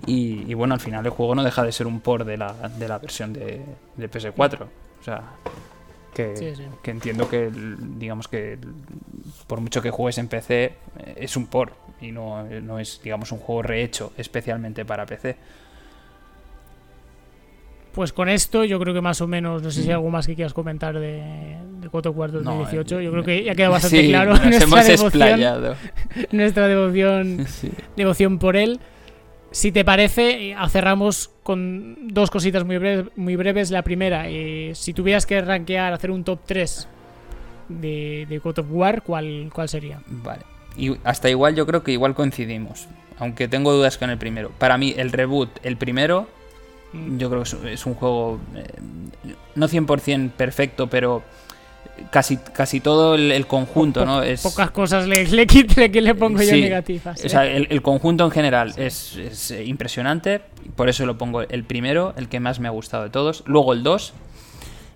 y, 0.06 0.54
bueno, 0.54 0.74
al 0.74 0.80
final 0.80 1.04
el 1.04 1.10
juego 1.10 1.34
no 1.34 1.42
deja 1.42 1.64
de 1.64 1.72
ser 1.72 1.86
un 1.86 2.00
por 2.00 2.24
de 2.24 2.36
la, 2.36 2.52
de 2.52 2.86
la 2.86 2.98
versión 2.98 3.32
de, 3.32 3.62
de 3.96 4.10
PS4, 4.10 4.62
o 5.00 5.04
sea... 5.04 5.22
Que, 6.14 6.54
que, 6.82 6.90
entiendo 6.90 7.26
que 7.26 7.50
digamos 7.50 8.28
que 8.28 8.58
por 9.46 9.62
mucho 9.62 9.80
que 9.80 9.90
juegues 9.90 10.18
en 10.18 10.28
PC 10.28 10.74
es 11.16 11.38
un 11.38 11.46
por 11.46 11.72
y 12.02 12.12
no, 12.12 12.44
no, 12.44 12.78
es 12.78 13.00
digamos 13.02 13.32
un 13.32 13.38
juego 13.38 13.62
rehecho 13.62 14.12
especialmente 14.18 14.84
para 14.84 15.06
PC 15.06 15.38
pues 17.92 18.12
con 18.12 18.28
esto 18.28 18.64
yo 18.64 18.78
creo 18.78 18.94
que 18.94 19.00
más 19.00 19.20
o 19.20 19.26
menos 19.26 19.62
no 19.62 19.70
sé 19.70 19.82
si 19.82 19.88
hay 19.88 19.94
algo 19.94 20.10
más 20.10 20.26
que 20.26 20.34
quieras 20.34 20.54
comentar 20.54 20.98
de, 20.98 21.22
de 21.80 21.88
God 21.88 22.06
of 22.06 22.16
2018 22.16 23.00
yo 23.00 23.10
creo 23.10 23.24
que 23.24 23.44
ya 23.44 23.54
queda 23.54 23.68
bastante 23.68 24.08
claro 24.08 24.34
nuestra 24.44 24.82
devoción, 24.82 25.60
nuestra 26.32 26.68
devoción 26.68 27.46
devoción 27.96 28.38
por 28.38 28.56
él 28.56 28.80
si 29.52 29.70
te 29.70 29.84
parece, 29.84 30.56
cerramos 30.70 31.30
con 31.42 32.08
dos 32.08 32.30
cositas 32.30 32.64
muy 32.64 32.78
breves. 32.78 33.06
Muy 33.16 33.36
breves. 33.36 33.70
La 33.70 33.82
primera, 33.82 34.24
eh, 34.28 34.72
si 34.74 34.94
tuvieras 34.94 35.26
que 35.26 35.40
rankear, 35.40 35.92
hacer 35.92 36.10
un 36.10 36.24
top 36.24 36.40
3 36.46 36.88
de, 37.68 38.26
de 38.28 38.38
God 38.38 38.60
of 38.60 38.66
War, 38.70 39.02
¿cuál, 39.02 39.50
¿cuál 39.52 39.68
sería? 39.68 40.00
Vale. 40.06 40.42
Y 40.76 40.96
hasta 41.04 41.28
igual 41.28 41.54
yo 41.54 41.66
creo 41.66 41.82
que 41.82 41.92
igual 41.92 42.14
coincidimos. 42.14 42.88
Aunque 43.18 43.46
tengo 43.46 43.72
dudas 43.72 43.98
con 43.98 44.08
el 44.10 44.18
primero. 44.18 44.50
Para 44.58 44.78
mí, 44.78 44.94
el 44.96 45.12
reboot, 45.12 45.50
el 45.62 45.76
primero, 45.76 46.22
mm. 46.22 46.41
Yo 46.92 47.30
creo 47.30 47.42
que 47.42 47.72
es 47.72 47.86
un 47.86 47.94
juego 47.94 48.38
eh, 48.54 48.66
no 49.54 49.68
100% 49.68 50.30
perfecto, 50.30 50.88
pero 50.88 51.22
casi, 52.10 52.36
casi 52.36 52.80
todo 52.80 53.14
el, 53.14 53.46
conjunto, 53.46 54.04
¿no? 54.04 54.22
Es, 54.22 54.42
pocas 54.42 54.70
cosas 54.70 55.06
le, 55.06 55.26
le, 55.26 55.46
que 55.46 56.00
le 56.00 56.14
pongo 56.14 56.42
yo 56.42 56.52
negativas. 56.52 57.24
O 57.24 57.28
sea, 57.28 57.46
el, 57.46 57.82
conjunto 57.82 58.24
en 58.24 58.30
general 58.30 58.72
es, 58.76 59.50
eh, 59.50 59.64
impresionante, 59.64 60.40
por 60.76 60.88
eso 60.88 61.06
lo 61.06 61.18
pongo 61.18 61.42
el 61.42 61.64
primero, 61.64 62.14
el 62.16 62.28
que 62.28 62.40
más 62.40 62.60
me 62.60 62.68
ha 62.68 62.72
gustado 62.72 63.04
de 63.04 63.10
todos. 63.10 63.42
Luego 63.46 63.72
el 63.72 63.82
2. 63.82 64.12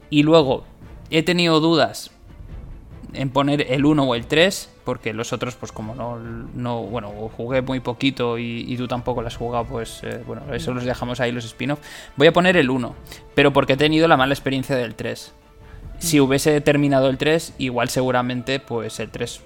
Y 0.08 0.22
luego 0.22 0.64
he 1.10 1.22
tenido 1.22 1.60
dudas 1.60 2.12
en 3.12 3.30
poner 3.30 3.66
el 3.70 3.84
1 3.84 4.04
o 4.04 4.14
el 4.14 4.26
3, 4.26 4.70
porque 4.86 5.12
los 5.12 5.34
otros, 5.34 5.54
pues 5.56 5.70
como 5.70 5.94
no, 5.94 6.18
no 6.18 6.80
bueno, 6.82 7.10
jugué 7.36 7.60
muy 7.60 7.80
poquito 7.80 8.38
y, 8.38 8.74
tú 8.78 8.88
tampoco 8.88 9.20
lo 9.20 9.28
has 9.28 9.36
pues 9.68 10.00
eh, 10.02 10.22
bueno, 10.26 10.42
eso 10.54 10.72
los 10.72 10.84
dejamos 10.84 11.20
ahí 11.20 11.32
los 11.32 11.44
spin-off. 11.44 11.80
Voy 12.16 12.28
a 12.28 12.32
poner 12.32 12.56
el 12.56 12.70
1, 12.70 12.94
pero 13.34 13.52
porque 13.52 13.74
he 13.74 13.76
tenido 13.76 14.08
la 14.08 14.16
mala 14.16 14.32
experiencia 14.32 14.74
del 14.76 14.94
3 14.94 15.34
si 15.98 16.20
hubiese 16.20 16.60
terminado 16.60 17.08
el 17.08 17.18
3, 17.18 17.54
igual 17.58 17.88
seguramente 17.88 18.60
pues 18.60 19.00
el 19.00 19.10
3 19.10 19.40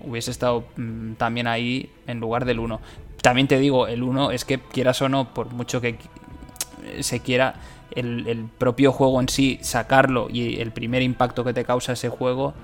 hubiese 0.00 0.30
estado 0.30 0.64
mm, 0.76 1.14
también 1.14 1.46
ahí 1.46 1.90
en 2.06 2.20
lugar 2.20 2.44
del 2.44 2.58
1. 2.58 2.80
También 3.22 3.46
te 3.46 3.58
digo, 3.58 3.86
el 3.86 4.02
1 4.02 4.32
es 4.32 4.44
que 4.44 4.58
quieras 4.58 5.00
o 5.02 5.08
no, 5.08 5.32
por 5.32 5.52
mucho 5.52 5.80
que 5.80 5.96
se 7.00 7.20
quiera, 7.20 7.54
el, 7.94 8.48
propio 8.58 8.90
juego 8.90 9.20
en 9.20 9.28
sí, 9.28 9.58
sacarlo 9.62 10.28
y 10.30 10.60
el 10.60 10.72
primer 10.72 11.02
impacto 11.02 11.44
que 11.44 11.52
te 11.52 11.64
causa 11.64 11.92
ese 11.92 12.08
juego, 12.08 12.54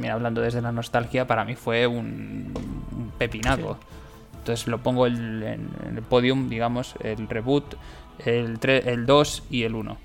también 0.00 0.14
hablando 0.14 0.40
desde 0.40 0.62
la 0.62 0.72
nostalgia, 0.72 1.26
para 1.26 1.44
mí 1.44 1.56
fue 1.56 1.86
un, 1.86 2.54
pepinaco. 3.18 3.76
Entonces 4.38 4.66
lo 4.66 4.78
pongo 4.78 5.06
en, 5.06 5.68
el 5.94 6.02
podium, 6.08 6.48
digamos, 6.48 6.94
el 7.00 7.28
reboot, 7.28 7.74
el, 8.24 8.58
el 8.62 9.04
2 9.04 9.42
y 9.50 9.64
el 9.64 9.74
1. 9.74 9.98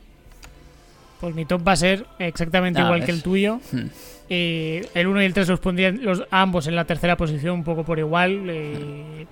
Pues 1.22 1.34
mi 1.34 1.46
top 1.46 1.66
va 1.66 1.72
a 1.72 1.76
ser 1.78 2.06
exactamente 2.20 2.82
ah, 2.82 2.84
igual 2.84 3.06
que 3.06 3.12
el 3.12 3.24
tuyo. 3.24 3.60
Hmm. 3.72 3.88
Eh, 4.28 4.90
el 4.96 5.06
1 5.06 5.22
y 5.22 5.26
el 5.26 5.34
3 5.36 5.48
los 5.50 5.60
pondrían 5.60 6.04
los, 6.04 6.24
ambos 6.32 6.66
en 6.66 6.76
la 6.76 6.86
tercera 6.86 7.16
posición, 7.16 7.54
un 7.60 7.64
poco 7.64 7.84
por 7.84 8.00
igual. 8.00 8.50
Eh, 8.50 9.28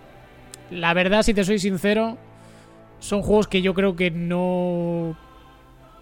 la 0.70 0.94
verdad, 0.94 1.24
si 1.24 1.34
te 1.34 1.44
soy 1.44 1.58
sincero, 1.58 2.16
son 3.00 3.24
juegos 3.24 3.48
que 3.48 3.64
yo 3.64 3.74
creo 3.74 3.96
que 3.96 4.12
no. 4.12 5.18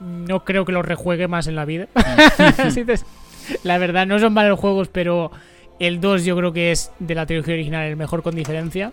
No 0.02 0.44
creo 0.44 0.66
que 0.66 0.74
los 0.74 0.86
rejuegue 0.86 1.30
más 1.30 1.48
en 1.48 1.56
la 1.56 1.64
vida. 1.64 1.88
Hmm. 1.96 2.70
la 3.64 3.78
verdad, 3.78 4.06
no 4.08 4.20
son 4.20 4.34
malos 4.34 4.60
juegos, 4.60 4.88
pero 4.88 5.32
el 5.80 6.00
2 6.00 6.26
yo 6.26 6.36
creo 6.36 6.54
que 6.54 6.72
es 6.72 6.92
de 7.00 7.16
la 7.16 7.26
trilogía 7.26 7.54
original 7.56 7.86
el 7.86 7.96
mejor 7.96 8.24
con 8.24 8.36
diferencia. 8.36 8.92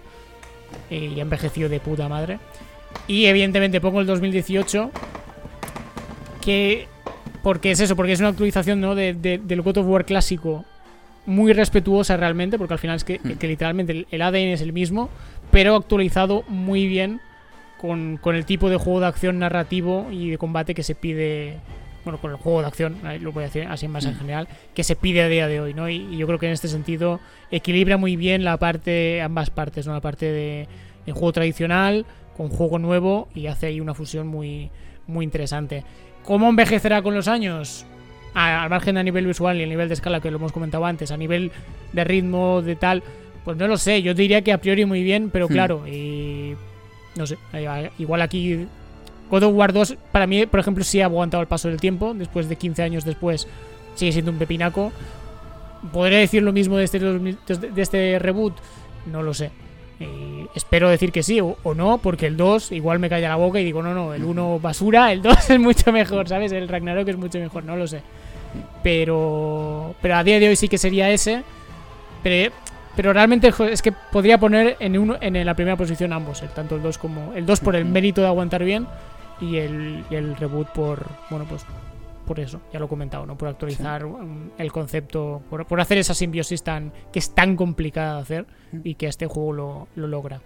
Eh, 0.90 1.12
y 1.16 1.18
ha 1.18 1.22
envejecido 1.22 1.68
de 1.68 1.80
puta 1.80 2.08
madre. 2.08 2.38
Y 3.06 3.26
evidentemente 3.26 3.80
pongo 3.80 4.00
el 4.00 4.06
2018 4.06 4.90
que 6.42 6.86
porque 7.42 7.70
es 7.70 7.80
eso, 7.80 7.96
porque 7.96 8.12
es 8.12 8.20
una 8.20 8.28
actualización 8.28 8.80
¿no? 8.80 8.94
de, 8.94 9.14
del 9.14 9.62
God 9.62 9.78
of 9.78 9.86
War 9.86 10.04
clásico 10.04 10.64
muy 11.26 11.52
respetuosa 11.52 12.16
realmente, 12.16 12.58
porque 12.58 12.74
al 12.74 12.78
final 12.78 12.96
es 12.96 13.04
que, 13.04 13.18
hmm. 13.18 13.46
literalmente 13.46 14.06
el, 14.10 14.22
ADN 14.22 14.52
es 14.52 14.62
el 14.62 14.72
mismo, 14.72 15.10
pero 15.50 15.76
actualizado 15.76 16.42
muy 16.48 16.86
bien 16.86 17.20
con, 17.78 18.18
el 18.24 18.44
tipo 18.44 18.70
de 18.70 18.76
juego 18.76 19.00
de 19.00 19.06
acción 19.06 19.38
narrativo 19.38 20.08
y 20.10 20.30
de 20.30 20.38
combate 20.38 20.74
que 20.74 20.82
se 20.82 20.94
pide, 20.94 21.58
bueno, 22.08 22.22
con 22.22 22.30
el 22.30 22.38
juego 22.38 22.62
de 22.62 22.66
acción, 22.68 22.96
lo 23.20 23.32
voy 23.32 23.42
a 23.42 23.46
decir 23.48 23.66
así 23.68 23.86
más 23.86 24.06
en 24.06 24.14
hmm. 24.14 24.18
general, 24.18 24.48
que 24.74 24.82
se 24.82 24.96
pide 24.96 25.20
a 25.20 25.28
día 25.28 25.46
de 25.46 25.60
hoy, 25.60 25.74
¿no? 25.74 25.90
Y, 25.90 26.16
yo 26.16 26.26
creo 26.26 26.38
que 26.38 26.46
en 26.46 26.52
este 26.52 26.66
sentido 26.66 27.20
equilibra 27.50 27.98
muy 27.98 28.16
bien 28.16 28.44
la 28.44 28.56
parte, 28.56 29.20
ambas 29.20 29.50
partes, 29.50 29.86
¿no? 29.86 29.92
La 29.92 30.00
parte 30.00 30.24
de, 30.24 30.68
juego 31.12 31.32
tradicional 31.32 32.04
con 32.36 32.48
juego 32.50 32.78
nuevo 32.78 33.28
y 33.34 33.46
hace 33.46 33.66
ahí 33.66 33.80
una 33.80 33.94
fusión 33.94 34.26
muy, 34.26 34.70
muy 35.06 35.24
interesante. 35.24 35.84
¿Cómo 36.22 36.48
envejecerá 36.48 37.02
con 37.02 37.14
los 37.14 37.28
años? 37.28 37.86
al 38.34 38.70
margen 38.70 38.98
a 38.98 39.02
nivel 39.02 39.26
visual 39.26 39.58
y 39.58 39.64
a 39.64 39.66
nivel 39.66 39.88
de 39.88 39.94
escala 39.94 40.20
que 40.20 40.30
lo 40.30 40.36
hemos 40.36 40.52
comentado 40.52 40.84
antes, 40.84 41.10
a 41.10 41.16
nivel 41.16 41.50
de 41.92 42.04
ritmo, 42.04 42.62
de 42.62 42.76
tal, 42.76 43.02
pues 43.44 43.56
no 43.56 43.66
lo 43.66 43.76
sé. 43.76 44.00
Yo 44.02 44.14
diría 44.14 44.42
que 44.42 44.52
a 44.52 44.58
priori 44.58 44.84
muy 44.84 45.02
bien, 45.02 45.30
pero 45.30 45.48
hmm. 45.48 45.52
claro, 45.52 45.88
y 45.88 46.54
no 47.16 47.26
sé, 47.26 47.36
igual 47.98 48.22
aquí 48.22 48.68
God 49.30 49.42
of 49.44 49.54
War 49.54 49.72
2 49.72 49.96
para 50.12 50.26
mí, 50.26 50.46
por 50.46 50.60
ejemplo, 50.60 50.84
sí 50.84 51.00
ha 51.00 51.06
aguantado 51.06 51.40
el 51.40 51.48
paso 51.48 51.68
del 51.68 51.80
tiempo, 51.80 52.14
después 52.14 52.48
de 52.48 52.56
15 52.56 52.82
años 52.82 53.04
después 53.04 53.46
sigue 53.94 54.12
siendo 54.12 54.30
un 54.30 54.38
pepinaco. 54.38 54.92
¿Podría 55.92 56.18
decir 56.18 56.42
lo 56.42 56.52
mismo 56.52 56.76
de 56.76 56.84
este, 56.84 56.98
de 56.98 57.82
este 57.82 58.18
reboot? 58.18 58.54
No 59.06 59.22
lo 59.22 59.32
sé 59.34 59.50
espero 60.54 60.88
decir 60.88 61.12
que 61.12 61.22
sí 61.22 61.40
o, 61.40 61.56
no, 61.74 61.98
porque 61.98 62.26
el 62.26 62.36
2 62.36 62.72
igual 62.72 62.98
me 62.98 63.08
calla 63.08 63.28
la 63.28 63.36
boca 63.36 63.60
y 63.60 63.64
digo, 63.64 63.82
no, 63.82 63.94
no, 63.94 64.14
el 64.14 64.24
1 64.24 64.60
basura, 64.60 65.12
el 65.12 65.22
2 65.22 65.50
es 65.50 65.60
mucho 65.60 65.92
mejor, 65.92 66.28
¿sabes? 66.28 66.52
El 66.52 66.68
Ragnarok 66.68 67.08
es 67.08 67.16
mucho 67.16 67.38
mejor, 67.38 67.64
no 67.64 67.76
lo 67.76 67.86
sé. 67.86 68.02
Pero, 68.82 69.94
pero 70.00 70.16
a 70.16 70.24
día 70.24 70.38
de 70.38 70.48
hoy 70.48 70.56
sí 70.56 70.68
que 70.68 70.78
sería 70.78 71.10
ese. 71.10 71.42
Pero, 72.22 72.54
pero 72.96 73.12
realmente 73.12 73.52
es 73.70 73.82
que 73.82 73.92
podría 73.92 74.38
poner 74.38 74.76
en, 74.80 74.98
uno, 74.98 75.16
en 75.20 75.44
la 75.44 75.54
primera 75.54 75.76
posición 75.76 76.12
ambos, 76.12 76.42
tanto 76.54 76.76
el 76.76 76.82
2 76.82 76.98
como. 76.98 77.34
El 77.34 77.44
2 77.46 77.60
por 77.60 77.76
el 77.76 77.84
mérito 77.84 78.20
de 78.20 78.28
aguantar 78.28 78.64
bien 78.64 78.86
y 79.40 79.56
el, 79.56 80.04
y 80.10 80.14
el 80.14 80.36
reboot 80.36 80.68
por. 80.68 81.06
Bueno, 81.30 81.46
pues 81.48 81.64
por 82.28 82.40
eso, 82.40 82.60
ya 82.70 82.78
lo 82.78 82.84
he 82.84 82.88
comentado, 82.88 83.24
¿no? 83.24 83.38
Por 83.38 83.48
actualizar 83.48 84.06
el 84.58 84.70
concepto, 84.70 85.40
por, 85.48 85.80
hacer 85.80 85.96
esa 85.96 86.12
simbiosis 86.12 86.62
tan 86.62 86.92
que 87.10 87.20
es 87.20 87.34
tan 87.34 87.56
complicada 87.56 88.16
de 88.16 88.20
hacer 88.20 88.46
y 88.84 88.96
que 88.96 89.06
este 89.06 89.26
juego 89.26 89.88
lo, 89.94 90.06
logra. 90.06 90.42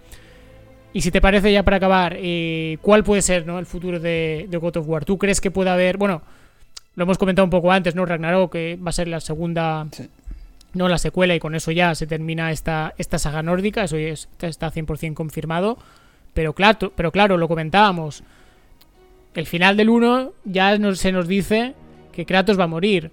Y 0.93 1.01
si 1.01 1.11
te 1.11 1.19
parece, 1.19 1.51
ya 1.51 1.63
para 1.63 1.77
acabar, 1.77 2.15
eh, 2.17 2.77
¿cuál 2.81 3.03
puede 3.03 3.21
ser 3.21 3.45
¿no? 3.45 3.59
el 3.59 3.65
futuro 3.65 3.99
de, 3.99 4.47
God 4.49 4.77
of 4.77 4.87
War? 4.87 5.03
¿Tú 5.03 5.17
crees 5.17 5.41
que 5.41 5.51
puede 5.51 5.71
haber, 5.71 5.97
bueno, 5.97 6.21
lo 6.95 7.03
hemos 7.03 7.17
comentado 7.17 7.43
un 7.43 7.49
poco 7.49 7.69
antes, 7.69 7.95
¿no? 7.95 8.05
Ragnarok, 8.05 8.53
que 8.53 8.79
va 8.81 8.91
a 8.91 8.93
ser 8.93 9.09
la 9.09 9.19
segunda, 9.19 9.85
no 10.73 10.87
la 10.87 10.97
secuela, 10.97 11.35
y 11.35 11.39
con 11.39 11.53
eso 11.53 11.71
ya 11.71 11.95
se 11.95 12.07
termina 12.07 12.51
esta, 12.51 12.93
esta 12.97 13.19
saga 13.19 13.43
nórdica, 13.43 13.83
eso 13.83 13.97
ya 13.97 14.47
está 14.47 14.71
100% 14.71 15.15
confirmado. 15.15 15.77
Pero 16.33 16.53
claro, 16.53 16.93
pero 16.95 17.11
claro, 17.11 17.37
lo 17.37 17.49
comentábamos 17.49 18.23
el 19.35 19.45
final 19.47 19.77
del 19.77 19.89
1 19.89 20.31
ya 20.45 20.77
se 20.95 21.11
nos 21.11 21.27
dice 21.27 21.73
que 22.11 22.25
Kratos 22.25 22.59
va 22.59 22.65
a 22.65 22.67
morir. 22.67 23.11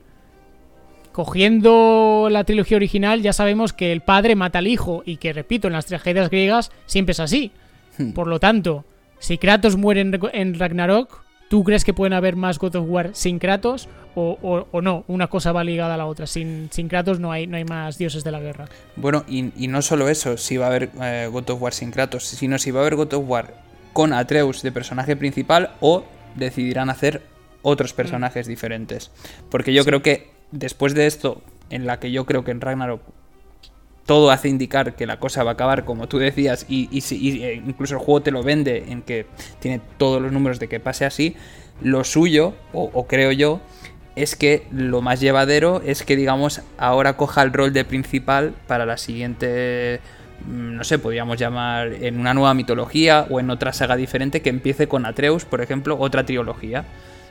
Cogiendo 1.12 2.28
la 2.30 2.44
trilogía 2.44 2.76
original 2.76 3.22
ya 3.22 3.32
sabemos 3.32 3.72
que 3.72 3.92
el 3.92 4.00
padre 4.00 4.36
mata 4.36 4.58
al 4.58 4.68
hijo 4.68 5.02
y 5.04 5.16
que, 5.16 5.32
repito, 5.32 5.66
en 5.66 5.72
las 5.72 5.86
tragedias 5.86 6.30
griegas 6.30 6.70
siempre 6.86 7.12
es 7.12 7.20
así. 7.20 7.50
Hmm. 7.98 8.12
Por 8.12 8.26
lo 8.28 8.38
tanto, 8.38 8.84
si 9.18 9.38
Kratos 9.38 9.76
muere 9.76 10.00
en, 10.32 10.58
Ragnarok, 10.58 11.24
¿Tú 11.48 11.64
crees 11.64 11.82
que 11.82 11.92
pueden 11.92 12.12
haber 12.12 12.36
más 12.36 12.60
God 12.60 12.76
of 12.76 12.86
War 12.88 13.10
sin 13.12 13.40
Kratos 13.40 13.88
o, 14.14 14.68
no? 14.84 15.04
Una 15.08 15.26
cosa 15.26 15.50
va 15.50 15.64
ligada 15.64 15.94
a 15.94 15.96
la 15.96 16.06
otra. 16.06 16.28
Sin, 16.28 16.68
sin 16.70 16.86
Kratos 16.86 17.18
no 17.18 17.32
hay, 17.32 17.48
no 17.48 17.56
hay 17.56 17.64
más 17.64 17.98
dioses 17.98 18.22
de 18.22 18.30
la 18.30 18.38
guerra. 18.38 18.66
Bueno, 18.94 19.24
y, 19.26 19.42
no 19.66 19.82
solo 19.82 20.08
eso, 20.08 20.36
si 20.36 20.58
va 20.58 20.66
a 20.66 20.68
haber 20.68 20.90
eh, 21.02 21.28
God 21.28 21.50
of 21.50 21.60
War 21.60 21.72
sin 21.72 21.90
Kratos, 21.90 22.22
sino 22.22 22.56
si 22.56 22.70
va 22.70 22.78
a 22.78 22.82
haber 22.82 22.94
God 22.94 23.14
of 23.14 23.24
War 23.26 23.52
con 24.00 24.14
Atreus 24.14 24.62
de 24.62 24.72
personaje 24.72 25.14
principal 25.14 25.72
o 25.80 26.04
decidirán 26.34 26.88
hacer 26.88 27.20
otros 27.60 27.92
personajes 27.92 28.46
diferentes. 28.46 29.10
Porque 29.50 29.74
yo 29.74 29.84
creo 29.84 30.00
que 30.00 30.30
después 30.52 30.94
de 30.94 31.06
esto, 31.06 31.42
en 31.68 31.84
la 31.84 32.00
que 32.00 32.10
yo 32.10 32.24
creo 32.24 32.42
que 32.42 32.50
en 32.50 32.62
Ragnarok 32.62 33.02
todo 34.06 34.30
hace 34.30 34.48
indicar 34.48 34.96
que 34.96 35.04
la 35.04 35.20
cosa 35.20 35.44
va 35.44 35.50
a 35.50 35.52
acabar 35.52 35.84
como 35.84 36.08
tú 36.08 36.16
decías 36.16 36.64
y, 36.66 36.88
eh, 36.94 37.62
incluso 37.66 37.96
el 37.96 38.00
juego 38.00 38.22
te 38.22 38.30
lo 38.30 38.42
vende 38.42 38.86
en 38.88 39.02
que 39.02 39.26
tiene 39.58 39.82
todos 39.98 40.22
los 40.22 40.32
números 40.32 40.58
de 40.58 40.70
que 40.70 40.80
pase 40.80 41.04
así, 41.04 41.36
lo 41.82 42.02
suyo, 42.02 42.54
o, 42.72 43.06
creo 43.06 43.32
yo, 43.32 43.60
es 44.16 44.34
que 44.34 44.66
lo 44.72 45.02
más 45.02 45.20
llevadero 45.20 45.82
es 45.84 46.04
que 46.04 46.16
digamos 46.16 46.62
ahora 46.78 47.18
coja 47.18 47.42
el 47.42 47.52
rol 47.52 47.74
de 47.74 47.84
principal 47.84 48.54
para 48.66 48.86
la 48.86 48.96
siguiente 48.96 50.00
no 50.46 50.84
sé, 50.84 50.98
podríamos 50.98 51.38
llamar 51.38 51.92
en 51.92 52.18
una 52.18 52.34
nueva 52.34 52.54
mitología 52.54 53.26
o 53.28 53.40
en 53.40 53.50
otra 53.50 53.72
saga 53.72 53.96
diferente 53.96 54.42
que 54.42 54.50
empiece 54.50 54.88
con 54.88 55.06
Atreus, 55.06 55.44
por 55.44 55.60
ejemplo, 55.60 55.96
otra 55.98 56.24
trilogía 56.24 56.84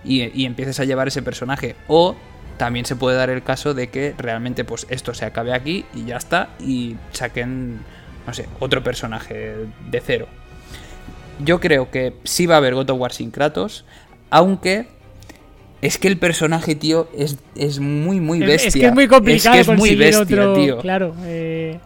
y, 0.03 0.29
y 0.39 0.45
empieces 0.45 0.79
a 0.79 0.85
llevar 0.85 1.07
ese 1.07 1.21
personaje 1.21 1.75
o 1.87 2.15
también 2.59 2.85
se 2.85 2.95
puede 2.95 3.15
dar 3.15 3.29
el 3.29 3.41
caso 3.41 3.73
de 3.73 3.87
que 3.87 4.13
realmente 4.17 4.65
pues 4.65 4.85
esto 4.89 5.13
se 5.13 5.25
acabe 5.25 5.53
aquí 5.53 5.85
y 5.95 6.05
ya 6.05 6.17
está 6.17 6.49
y 6.59 6.97
saquen, 7.11 7.79
no 8.27 8.33
sé, 8.33 8.47
otro 8.59 8.83
personaje 8.83 9.55
de 9.89 10.01
cero. 10.01 10.27
Yo 11.39 11.61
creo 11.61 11.89
que 11.89 12.13
sí 12.25 12.45
va 12.45 12.55
a 12.55 12.57
haber 12.57 12.75
God 12.75 12.89
of 12.89 12.99
War 12.99 13.13
sin 13.13 13.31
Kratos, 13.31 13.85
aunque 14.29 14.87
es 15.81 15.97
que 15.97 16.09
el 16.09 16.17
personaje, 16.17 16.75
tío, 16.75 17.09
es, 17.17 17.37
es 17.55 17.79
muy, 17.79 18.19
muy 18.19 18.39
bestia. 18.39 18.67
Es, 18.67 18.73
que 18.73 18.85
es 18.87 18.93
muy 18.93 19.07
complicado 19.07 19.55
es 19.57 19.65
que 19.65 19.71
es 19.71 19.79
muy 19.79 19.95
bestia, 19.95 20.53
tío. 20.53 20.79
Claro, 20.79 21.15
eh, 21.23 21.79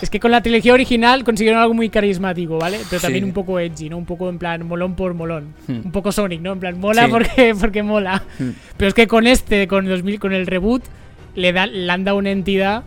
es 0.00 0.10
que 0.10 0.20
con 0.20 0.30
la 0.30 0.42
trilogía 0.42 0.72
original 0.72 1.24
consiguieron 1.24 1.60
algo 1.60 1.74
muy 1.74 1.88
carismático, 1.88 2.58
¿vale? 2.58 2.80
Pero 2.90 3.00
también 3.00 3.24
un 3.24 3.32
poco 3.32 3.58
edgy, 3.58 3.88
¿no? 3.88 3.98
Un 3.98 4.04
poco 4.04 4.28
en 4.28 4.38
plan 4.38 4.66
molón 4.66 4.94
por 4.94 5.14
molón. 5.14 5.54
Hmm. 5.66 5.80
Un 5.84 5.92
poco 5.92 6.12
Sonic, 6.12 6.40
¿no? 6.40 6.52
En 6.52 6.60
plan 6.60 6.78
mola 6.78 7.08
porque, 7.08 7.54
porque 7.60 7.82
mola. 7.82 8.22
Hmm. 8.38 8.50
Pero 8.76 8.88
es 8.88 8.94
que 8.94 9.06
con 9.06 9.26
este, 9.26 9.66
con, 9.68 9.86
2000, 9.86 10.20
con 10.20 10.32
el 10.32 10.46
reboot, 10.46 10.82
le, 11.34 11.52
da, 11.52 11.66
le 11.66 11.90
han 11.90 12.04
dado 12.04 12.18
una 12.18 12.30
entidad 12.30 12.84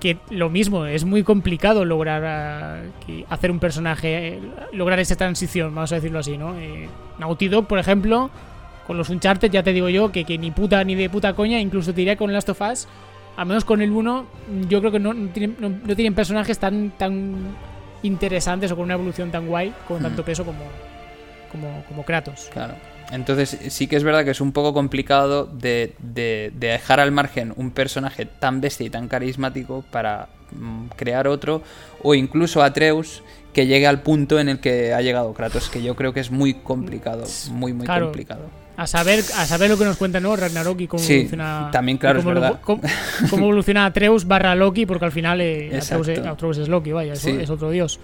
que 0.00 0.16
lo 0.30 0.48
mismo, 0.48 0.86
es 0.86 1.04
muy 1.04 1.24
complicado 1.24 1.84
lograr 1.84 2.84
uh, 3.08 3.12
hacer 3.28 3.50
un 3.50 3.58
personaje, 3.58 4.38
lograr 4.72 5.00
esa 5.00 5.16
transición, 5.16 5.74
vamos 5.74 5.90
a 5.90 5.96
decirlo 5.96 6.20
así, 6.20 6.38
¿no? 6.38 6.56
Eh, 6.56 6.88
Naughty 7.18 7.48
Dog, 7.48 7.66
por 7.66 7.80
ejemplo, 7.80 8.30
con 8.86 8.96
los 8.96 9.10
Uncharted, 9.10 9.50
ya 9.50 9.64
te 9.64 9.72
digo 9.72 9.88
yo, 9.88 10.12
que, 10.12 10.24
que 10.24 10.38
ni 10.38 10.52
puta 10.52 10.84
ni 10.84 10.94
de 10.94 11.10
puta 11.10 11.32
coña, 11.32 11.58
incluso 11.58 11.90
te 11.90 11.96
diría 11.96 12.16
con 12.16 12.32
Last 12.32 12.48
of 12.50 12.60
Us 12.60 12.86
al 13.38 13.46
menos 13.46 13.64
con 13.64 13.80
el 13.80 13.92
1, 13.92 14.26
yo 14.68 14.80
creo 14.80 14.90
que 14.90 14.98
no, 14.98 15.14
tienen, 15.28 16.14
personajes 16.14 16.58
tan, 16.58 16.90
tan 16.98 17.36
interesantes 18.02 18.72
o 18.72 18.74
con 18.74 18.86
una 18.86 18.94
evolución 18.94 19.30
tan 19.30 19.46
guay, 19.46 19.72
con 19.86 20.02
tanto 20.02 20.24
peso 20.24 20.44
como, 20.44 20.64
como, 21.52 21.84
como 21.86 22.04
Kratos. 22.04 22.50
Claro. 22.52 22.74
Entonces 23.12 23.56
sí 23.68 23.86
que 23.86 23.94
es 23.94 24.02
verdad 24.02 24.24
que 24.24 24.32
es 24.32 24.40
un 24.40 24.50
poco 24.50 24.74
complicado 24.74 25.46
de, 25.46 25.94
de, 26.00 26.50
dejar 26.52 26.98
al 26.98 27.12
margen 27.12 27.52
un 27.54 27.70
personaje 27.70 28.26
tan 28.26 28.60
bestia 28.60 28.86
y 28.86 28.90
tan 28.90 29.06
carismático 29.06 29.84
para 29.92 30.30
mm, 30.50 30.86
crear 30.96 31.28
otro, 31.28 31.62
o 32.02 32.16
incluso 32.16 32.64
Atreus 32.64 33.22
que 33.52 33.68
llegue 33.68 33.86
al 33.86 34.02
punto 34.02 34.40
en 34.40 34.48
el 34.48 34.58
que 34.58 34.92
ha 34.92 35.00
llegado 35.00 35.32
Kratos, 35.32 35.68
que 35.68 35.80
yo 35.80 35.94
creo 35.94 36.12
que 36.12 36.18
es 36.18 36.32
muy 36.32 36.54
complicado, 36.54 37.24
muy, 37.52 37.72
muy 37.72 37.86
complicado 37.86 38.50
a 38.78 38.86
saber, 38.86 39.24
a 39.34 39.44
saber 39.44 39.68
lo 39.68 39.76
que 39.76 39.84
nos 39.84 39.96
cuenta 39.96 40.20
¿no? 40.20 40.36
Ragnarok 40.36 40.80
y 40.82 40.86
cómo 40.86 41.02
evoluciona. 41.02 41.68
También, 41.72 41.98
claro, 41.98 42.22
cómo, 42.22 42.80
es 42.80 42.90
cómo, 43.30 43.46
evoluciona 43.46 43.86
Atreus 43.86 44.24
barra 44.24 44.54
Loki, 44.54 44.86
porque 44.86 45.04
al 45.04 45.10
final 45.10 45.40
eh, 45.40 45.76
Atreus, 46.24 46.58
es, 46.58 46.68
Loki, 46.68 46.92
vaya, 46.92 47.14
es, 47.14 47.50
otro 47.50 47.70
dios. 47.70 47.98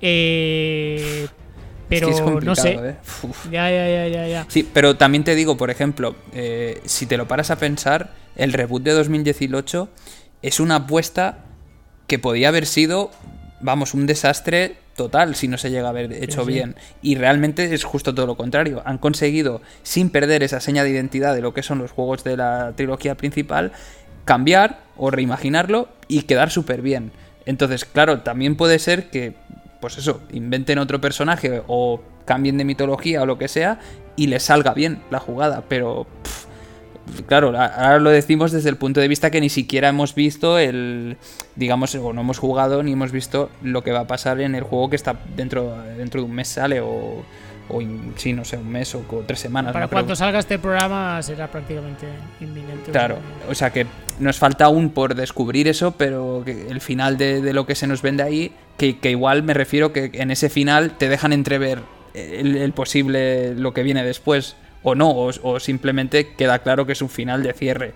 Eh, 0.00 1.28
pero 1.88 2.40
no 2.40 2.56
sé. 2.56 2.72
¿eh? 2.72 2.96
Ya, 3.52 3.70
ya, 3.70 3.88
ya, 3.88 4.08
ya, 4.08 4.26
ya. 4.26 4.46
Sí, 4.48 4.68
pero 4.74 4.96
también 4.96 5.22
te 5.22 5.36
digo, 5.36 5.56
por 5.56 5.70
ejemplo, 5.70 6.16
eh, 6.32 6.80
si 6.84 7.06
te 7.06 7.16
lo 7.16 7.28
paras 7.28 7.52
a 7.52 7.56
pensar, 7.56 8.12
el 8.34 8.52
reboot 8.52 8.82
de 8.82 8.90
2018 8.94 9.88
es 10.42 10.58
una 10.58 10.76
apuesta 10.76 11.44
que 12.08 12.18
podía 12.18 12.48
haber 12.48 12.66
sido, 12.66 13.12
vamos, 13.60 13.94
un 13.94 14.06
desastre 14.06 14.78
total 14.96 15.34
si 15.34 15.48
no 15.48 15.58
se 15.58 15.70
llega 15.70 15.86
a 15.86 15.90
haber 15.90 16.12
hecho 16.12 16.44
bien. 16.44 16.76
Y 17.00 17.14
realmente 17.14 17.72
es 17.72 17.84
justo 17.84 18.14
todo 18.14 18.26
lo 18.26 18.36
contrario. 18.36 18.82
Han 18.84 18.98
conseguido, 18.98 19.62
sin 19.82 20.10
perder 20.10 20.42
esa 20.42 20.60
seña 20.60 20.84
de 20.84 20.90
identidad 20.90 21.34
de 21.34 21.40
lo 21.40 21.54
que 21.54 21.62
son 21.62 21.78
los 21.78 21.90
juegos 21.90 22.24
de 22.24 22.36
la 22.36 22.72
trilogía 22.76 23.16
principal, 23.16 23.72
cambiar 24.24 24.80
o 24.96 25.10
reimaginarlo 25.10 25.88
y 26.08 26.22
quedar 26.22 26.50
súper 26.50 26.82
bien. 26.82 27.12
Entonces, 27.46 27.84
claro, 27.84 28.20
también 28.20 28.56
puede 28.56 28.78
ser 28.78 29.10
que, 29.10 29.34
pues 29.80 29.98
eso, 29.98 30.20
inventen 30.32 30.78
otro 30.78 31.00
personaje 31.00 31.62
o 31.66 32.02
cambien 32.24 32.56
de 32.56 32.64
mitología 32.64 33.22
o 33.22 33.26
lo 33.26 33.38
que 33.38 33.48
sea 33.48 33.80
y 34.14 34.28
les 34.28 34.44
salga 34.44 34.74
bien 34.74 35.02
la 35.10 35.18
jugada, 35.18 35.64
pero 35.68 36.06
claro, 37.26 37.48
ahora 37.48 37.98
lo 37.98 38.10
decimos 38.10 38.52
desde 38.52 38.68
el 38.68 38.76
punto 38.76 39.00
de 39.00 39.08
vista 39.08 39.30
que 39.30 39.40
ni 39.40 39.48
siquiera 39.48 39.88
hemos 39.88 40.14
visto 40.14 40.58
el, 40.58 41.16
digamos, 41.56 41.94
o 41.94 42.12
no 42.12 42.20
hemos 42.20 42.38
jugado 42.38 42.82
ni 42.82 42.92
hemos 42.92 43.12
visto 43.12 43.50
lo 43.62 43.82
que 43.82 43.92
va 43.92 44.00
a 44.00 44.06
pasar 44.06 44.40
en 44.40 44.54
el 44.54 44.62
juego 44.62 44.90
que 44.90 44.96
está 44.96 45.16
dentro, 45.36 45.76
dentro 45.96 46.20
de 46.20 46.26
un 46.26 46.34
mes 46.34 46.48
sale 46.48 46.80
o, 46.80 47.22
o 47.68 47.80
sí, 48.16 48.32
no 48.32 48.44
sé, 48.44 48.56
un 48.56 48.70
mes 48.70 48.94
o, 48.94 49.02
tres 49.26 49.40
semanas. 49.40 49.72
Para 49.72 49.88
cuando 49.88 50.14
salga 50.16 50.38
este 50.38 50.58
programa 50.58 51.22
será 51.22 51.48
prácticamente 51.50 52.06
inminente. 52.40 52.90
Claro, 52.90 53.18
o 53.48 53.54
sea 53.54 53.70
que 53.70 53.86
nos 54.18 54.38
falta 54.38 54.66
aún 54.66 54.90
por 54.90 55.14
descubrir 55.14 55.68
eso, 55.68 55.92
pero 55.92 56.42
que 56.44 56.68
el 56.68 56.80
final 56.80 57.16
de, 57.16 57.52
lo 57.52 57.66
que 57.66 57.74
se 57.74 57.86
nos 57.86 58.02
vende 58.02 58.22
ahí, 58.22 58.52
que, 58.76 58.98
igual 59.10 59.42
me 59.42 59.54
refiero 59.54 59.92
que 59.92 60.10
en 60.14 60.30
ese 60.30 60.48
final 60.50 60.92
te 60.98 61.08
dejan 61.08 61.32
entrever 61.32 61.80
el 62.14 62.72
posible, 62.72 63.54
lo 63.54 63.72
que 63.72 63.82
viene 63.82 64.04
después 64.04 64.56
o 64.82 64.94
no, 64.94 65.10
o, 65.12 65.60
simplemente 65.60 66.34
queda 66.34 66.58
claro 66.60 66.86
que 66.86 66.92
es 66.92 67.02
un 67.02 67.08
final 67.08 67.42
de 67.42 67.52
cierre. 67.52 67.94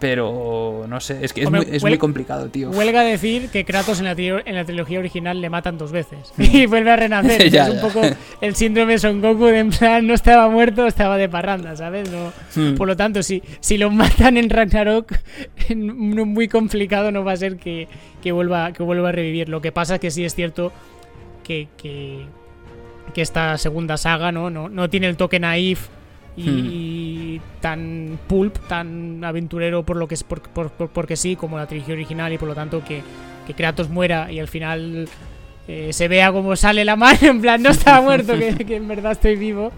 Pero 0.00 0.84
no 0.88 1.00
sé, 1.00 1.24
es 1.24 1.32
que 1.32 1.42
es, 1.42 1.82
muy, 1.82 1.98
complicado, 1.98 2.48
tío. 2.50 2.70
Huelga 2.70 3.02
decir 3.02 3.48
que 3.48 3.64
Kratos 3.64 3.98
en 3.98 4.04
la, 4.04 4.12
en 4.12 4.54
la 4.54 4.64
trilogía 4.64 5.00
original 5.00 5.40
le 5.40 5.50
matan 5.50 5.76
dos 5.76 5.90
veces 5.90 6.32
y 6.38 6.66
vuelve 6.66 6.92
a 6.92 6.96
renacer. 6.96 7.42
es 7.54 7.68
un 7.68 7.80
poco 7.80 8.02
el 8.40 8.54
síndrome 8.54 8.98
Son 8.98 9.20
Goku 9.20 9.46
de 9.46 9.58
en 9.58 9.70
plan 9.70 10.06
no 10.06 10.14
estaba 10.14 10.48
muerto, 10.48 10.86
estaba 10.86 11.16
de 11.16 11.28
parranda, 11.28 11.74
¿sabes? 11.74 12.08
No, 12.12 12.32
hmm. 12.54 12.76
Por 12.76 12.86
lo 12.86 12.96
tanto, 12.96 13.24
si, 13.24 13.42
si 13.58 13.76
lo 13.76 13.90
matan 13.90 14.36
en 14.36 14.50
Ragnarok, 14.50 15.14
muy 15.74 16.46
complicado 16.46 17.10
no 17.10 17.24
va 17.24 17.32
a 17.32 17.36
ser 17.36 17.56
que, 17.56 17.88
vuelva, 18.30 18.72
que 18.72 18.84
vuelva 18.84 19.08
a 19.08 19.12
revivir. 19.12 19.48
Lo 19.48 19.60
que 19.60 19.72
pasa 19.72 19.96
es 19.96 20.00
que 20.00 20.12
sí 20.12 20.24
es 20.24 20.32
cierto 20.32 20.72
que, 21.42 21.66
que, 21.76 22.26
esta 23.16 23.58
segunda 23.58 23.96
saga 23.96 24.30
¿no? 24.30 24.48
No, 24.48 24.68
no 24.68 24.88
tiene 24.88 25.08
el 25.08 25.16
toque 25.16 25.40
naif 25.40 25.88
y, 26.38 27.40
hmm. 27.40 27.60
tan 27.60 28.18
pulp, 28.26 28.58
tan 28.68 29.24
aventurero 29.24 29.84
por 29.84 29.96
lo 29.96 30.06
que 30.06 30.14
es 30.14 30.24
por, 30.24 30.42
porque 30.70 31.16
sí, 31.16 31.36
como 31.36 31.58
la 31.58 31.66
trilogía 31.66 31.94
original 31.94 32.32
y 32.32 32.38
por 32.38 32.48
lo 32.48 32.54
tanto 32.54 32.84
que, 32.84 33.02
que 33.46 33.54
Kratos 33.54 33.88
muera 33.88 34.30
y 34.30 34.38
al 34.38 34.48
final 34.48 35.08
eh, 35.68 35.92
se 35.92 36.08
vea 36.08 36.32
como 36.32 36.56
sale 36.56 36.84
la 36.84 36.96
mano, 36.96 37.18
en 37.22 37.40
plan 37.42 37.62
no 37.62 37.70
estaba 37.70 38.00
muerto, 38.00 38.34
que, 38.34 38.76
en 38.76 38.88
verdad 38.88 39.12
estoy 39.12 39.36
vivo. 39.36 39.70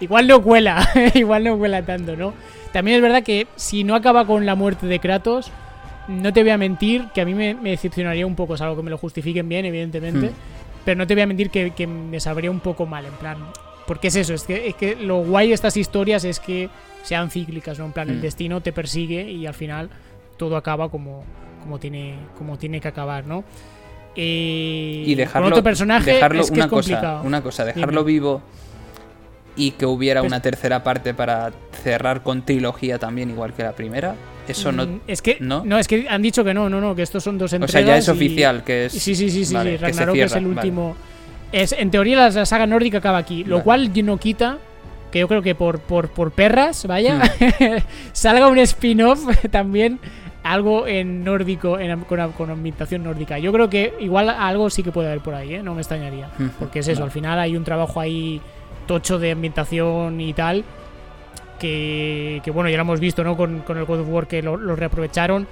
Igual 0.00 0.26
no 0.26 0.42
cuela, 0.42 0.86
igual 1.14 1.44
no 1.44 1.56
cuela 1.56 1.82
tanto, 1.82 2.16
¿no? 2.16 2.34
También 2.72 2.96
es 2.96 3.02
verdad 3.02 3.22
que 3.22 3.46
si 3.56 3.84
no 3.84 3.94
acaba 3.94 4.26
con 4.26 4.44
la 4.44 4.54
muerte 4.54 4.86
de 4.86 4.98
Kratos, 4.98 5.50
no 6.08 6.32
te 6.32 6.42
voy 6.42 6.50
a 6.50 6.58
mentir 6.58 7.06
que 7.14 7.20
a 7.20 7.24
mí 7.24 7.34
me, 7.34 7.54
decepcionaría 7.54 8.26
un 8.26 8.34
poco, 8.34 8.56
es 8.56 8.60
algo 8.60 8.76
que 8.76 8.82
me 8.82 8.90
lo 8.90 8.98
justifiquen 8.98 9.48
bien, 9.48 9.64
evidentemente, 9.64 10.26
hmm. 10.26 10.34
pero 10.84 10.98
no 10.98 11.06
te 11.06 11.14
voy 11.14 11.22
a 11.22 11.26
mentir 11.26 11.50
que, 11.50 11.70
que 11.70 11.86
me 11.86 12.20
sabría 12.20 12.50
un 12.50 12.60
poco 12.60 12.84
mal, 12.84 13.06
en 13.06 13.14
plan, 13.14 13.38
porque 13.86 14.08
es 14.08 14.16
eso, 14.16 14.34
es 14.34 14.44
que, 14.44 14.68
es 14.68 14.74
que 14.74 14.96
lo 14.96 15.18
guay 15.18 15.48
de 15.48 15.54
estas 15.54 15.76
historias 15.76 16.24
es 16.24 16.40
que 16.40 16.68
sean 17.02 17.30
cíclicas, 17.30 17.78
¿no? 17.78 17.86
En 17.86 17.92
plan, 17.92 18.08
el 18.08 18.18
mm. 18.18 18.22
destino 18.22 18.60
te 18.60 18.72
persigue 18.72 19.30
y 19.30 19.46
al 19.46 19.54
final 19.54 19.90
todo 20.36 20.56
acaba 20.56 20.88
como, 20.88 21.24
como, 21.62 21.78
tiene, 21.78 22.16
como 22.36 22.58
tiene 22.58 22.80
que 22.80 22.88
acabar, 22.88 23.26
¿no? 23.26 23.44
Eh, 24.16 25.04
y 25.06 25.14
dejarlo, 25.14 25.48
otro 25.48 25.62
personaje 25.62 26.14
dejarlo 26.14 26.42
una 26.50 26.68
cosa, 26.68 27.20
una 27.22 27.42
cosa, 27.42 27.66
dejarlo 27.66 28.02
vivo 28.02 28.40
y 29.56 29.72
que 29.72 29.84
hubiera 29.84 30.20
pues 30.20 30.30
una 30.30 30.40
tercera 30.40 30.82
parte 30.82 31.12
para 31.12 31.52
cerrar 31.82 32.22
con 32.22 32.42
trilogía 32.42 32.98
también 32.98 33.30
igual 33.30 33.52
que 33.52 33.62
la 33.62 33.72
primera. 33.72 34.14
Eso 34.48 34.72
no. 34.72 34.86
Mm, 34.86 35.00
es 35.06 35.22
que 35.22 35.38
no, 35.40 35.64
no 35.64 35.78
es 35.78 35.88
que 35.88 36.08
han 36.08 36.22
dicho 36.22 36.44
que 36.44 36.54
no, 36.54 36.70
no, 36.70 36.80
no, 36.80 36.94
que 36.94 37.02
estos 37.02 37.24
son 37.24 37.36
dos 37.36 37.52
entregas. 37.52 37.70
O 37.70 37.72
sea, 37.72 37.80
ya 37.82 37.96
es 37.98 38.08
oficial 38.08 38.64
que 38.64 38.86
es. 38.86 38.92
Sí, 38.92 39.14
sí, 39.14 39.30
sí, 39.30 39.44
sí, 39.44 39.54
Ragnarok 39.54 40.16
es 40.16 40.34
el 40.34 40.46
último. 40.46 40.96
Es, 41.52 41.72
en 41.72 41.90
teoría 41.90 42.28
la, 42.28 42.46
saga 42.46 42.66
nórdica 42.66 42.98
acaba 42.98 43.18
aquí, 43.18 43.44
lo 43.44 43.62
cual 43.62 43.92
no 44.04 44.18
quita 44.18 44.58
que 45.10 45.20
yo 45.20 45.28
creo 45.28 45.42
que 45.42 45.54
por, 45.54 45.80
por, 45.80 46.08
por 46.08 46.32
perras, 46.32 46.86
vaya, 46.86 47.22
salga 48.12 48.48
un 48.48 48.58
spin-off 48.58 49.20
también 49.50 50.00
algo 50.42 50.86
en 50.86 51.24
nórdico, 51.24 51.78
en, 51.78 51.98
con, 52.02 52.50
ambientación 52.50 53.02
nórdica. 53.02 53.38
Yo 53.38 53.52
creo 53.52 53.68
que 53.68 53.94
igual 53.98 54.30
algo 54.30 54.70
sí 54.70 54.82
que 54.82 54.92
puede 54.92 55.08
haber 55.08 55.20
por 55.20 55.34
ahí, 55.34 55.54
¿eh? 55.54 55.62
no 55.62 55.74
me 55.74 55.80
extrañaría. 55.80 56.30
Porque 56.58 56.80
es 56.80 56.88
eso, 56.88 57.02
al 57.02 57.10
final 57.10 57.38
hay 57.38 57.56
un 57.56 57.64
trabajo 57.64 58.00
ahí 58.00 58.40
tocho 58.86 59.18
de 59.18 59.32
ambientación 59.32 60.20
y 60.20 60.32
tal. 60.32 60.64
Que, 61.58 62.42
bueno, 62.54 62.68
ya 62.70 62.76
lo 62.76 62.82
hemos 62.82 63.00
visto 63.00 63.24
¿no? 63.24 63.36
con, 63.36 63.64
el 63.66 63.84
God 63.84 64.00
of 64.00 64.08
War 64.08 64.26
que 64.28 64.42
lo, 64.42 64.56
lo 64.56 64.76
reaprovecharon 64.76 65.48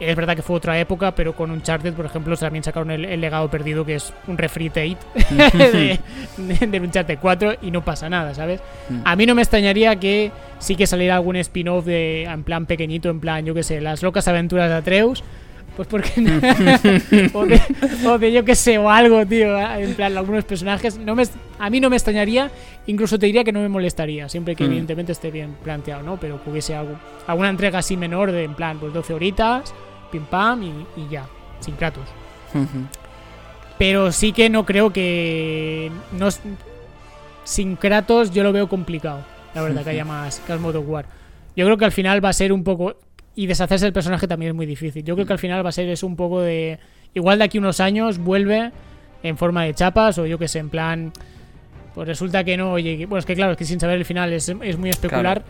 es 0.00 0.16
verdad 0.16 0.36
que 0.36 0.42
fue 0.42 0.56
otra 0.56 0.78
época, 0.78 1.14
pero 1.14 1.34
con 1.34 1.50
Uncharted, 1.50 1.94
por 1.94 2.06
ejemplo, 2.06 2.36
también 2.36 2.62
sacaron 2.62 2.90
el, 2.90 3.20
legado 3.20 3.50
perdido, 3.50 3.84
que 3.84 3.96
es 3.96 4.12
un 4.26 4.36
refritate 4.36 4.96
de, 5.30 5.98
de, 6.66 6.80
Uncharted 6.80 7.18
4 7.20 7.54
y 7.62 7.70
no 7.70 7.84
pasa 7.84 8.08
nada, 8.08 8.34
¿sabes? 8.34 8.60
Mm. 8.88 9.00
A 9.04 9.16
mí 9.16 9.26
no 9.26 9.34
me 9.34 9.42
extrañaría 9.42 9.96
que 9.96 10.30
sí 10.58 10.76
que 10.76 10.86
saliera 10.86 11.16
algún 11.16 11.36
spin-off 11.36 11.84
de 11.84 12.24
en 12.24 12.44
plan 12.44 12.66
pequeñito, 12.66 13.08
en 13.08 13.20
plan, 13.20 13.44
yo 13.44 13.54
qué 13.54 13.62
sé, 13.62 13.80
las 13.80 14.02
locas 14.02 14.28
aventuras 14.28 14.68
de 14.68 14.76
Atreus. 14.76 15.24
Pues 15.76 15.86
porque. 15.88 16.10
o, 17.34 17.44
de, 17.44 17.60
o, 18.06 18.18
de, 18.18 18.32
yo 18.32 18.44
qué 18.44 18.54
sé, 18.54 18.78
o 18.78 18.90
algo, 18.90 19.24
tío. 19.26 19.58
En 19.60 19.94
plan, 19.94 20.16
algunos 20.16 20.44
personajes. 20.44 20.98
No 20.98 21.14
me, 21.14 21.24
a 21.58 21.70
mí 21.70 21.80
no 21.80 21.90
me 21.90 21.96
extrañaría, 21.96 22.50
incluso 22.86 23.18
te 23.18 23.26
diría 23.26 23.44
que 23.44 23.52
no 23.52 23.60
me 23.60 23.68
molestaría, 23.68 24.28
siempre 24.28 24.56
que 24.56 24.64
mm. 24.64 24.66
evidentemente 24.66 25.12
esté 25.12 25.30
bien 25.30 25.54
planteado, 25.62 26.02
¿no? 26.02 26.18
Pero 26.18 26.42
que 26.42 26.50
hubiese 26.50 26.74
algo, 26.74 26.98
alguna 27.26 27.50
entrega 27.50 27.80
así 27.80 27.96
menor 27.96 28.32
de, 28.32 28.44
en 28.44 28.54
plan, 28.54 28.78
pues 28.78 28.92
12 28.94 29.12
horitas 29.12 29.74
pim 30.10 30.24
pam 30.24 30.62
y, 30.62 31.08
ya, 31.08 31.26
sin 31.60 31.74
Kratos. 31.74 32.08
Pero 33.78 34.12
sí 34.12 34.32
que 34.32 34.48
no 34.48 34.64
creo 34.64 34.92
que. 34.92 35.90
No, 36.12 36.28
sin 37.44 37.76
Kratos 37.76 38.30
yo 38.30 38.42
lo 38.42 38.52
veo 38.52 38.68
complicado, 38.68 39.20
la 39.54 39.62
verdad, 39.62 39.84
que 39.84 39.90
haya 39.90 40.04
más, 40.04 40.40
modo 40.60 40.80
War. 40.80 41.06
Yo 41.54 41.64
creo 41.64 41.76
que 41.76 41.84
al 41.84 41.92
final 41.92 42.24
va 42.24 42.30
a 42.30 42.34
ser 42.34 42.52
un 42.52 42.64
poco. 42.64 42.96
Y 43.38 43.46
deshacerse 43.46 43.84
del 43.84 43.92
personaje 43.92 44.26
también 44.26 44.50
es 44.50 44.56
muy 44.56 44.64
difícil. 44.64 45.04
Yo 45.04 45.14
creo 45.14 45.26
que 45.26 45.34
al 45.34 45.38
final 45.38 45.64
va 45.64 45.68
a 45.68 45.72
ser 45.72 45.88
es 45.90 46.02
un 46.02 46.16
poco 46.16 46.40
de. 46.40 46.78
Igual 47.12 47.38
de 47.38 47.44
aquí 47.44 47.58
unos 47.58 47.80
años 47.80 48.16
vuelve 48.18 48.72
en 49.22 49.36
forma 49.36 49.64
de 49.64 49.74
chapas 49.74 50.18
o 50.18 50.26
yo 50.26 50.38
que 50.38 50.48
sé, 50.48 50.58
en 50.58 50.70
plan. 50.70 51.12
Pues 51.94 52.08
resulta 52.08 52.44
que 52.44 52.56
no, 52.56 52.72
oye, 52.72 53.06
bueno, 53.06 53.18
es 53.18 53.26
que 53.26 53.34
claro, 53.34 53.52
es 53.52 53.58
que 53.58 53.66
sin 53.66 53.78
saber 53.78 53.98
el 53.98 54.06
final 54.06 54.32
es, 54.32 54.54
muy 54.78 54.88
especular. 54.88 55.44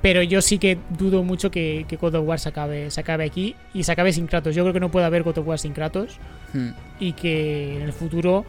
Pero 0.00 0.22
yo 0.22 0.42
sí 0.42 0.58
que 0.58 0.78
dudo 0.90 1.22
mucho 1.22 1.50
que, 1.50 1.86
que 1.88 1.96
God 1.96 2.16
of 2.16 2.28
War 2.28 2.38
se 2.38 2.50
acabe, 2.50 2.90
se 2.90 3.00
acabe 3.00 3.24
aquí 3.24 3.56
y 3.72 3.82
se 3.82 3.90
acabe 3.90 4.12
sin 4.12 4.26
Kratos. 4.26 4.54
Yo 4.54 4.62
creo 4.62 4.74
que 4.74 4.80
no 4.80 4.90
puede 4.90 5.06
haber 5.06 5.22
God 5.22 5.38
of 5.38 5.46
War 5.48 5.58
sin 5.58 5.72
Kratos. 5.72 6.18
Hmm. 6.52 6.70
Y 7.00 7.14
que 7.14 7.76
en 7.76 7.82
el 7.82 7.92
futuro, 7.92 8.44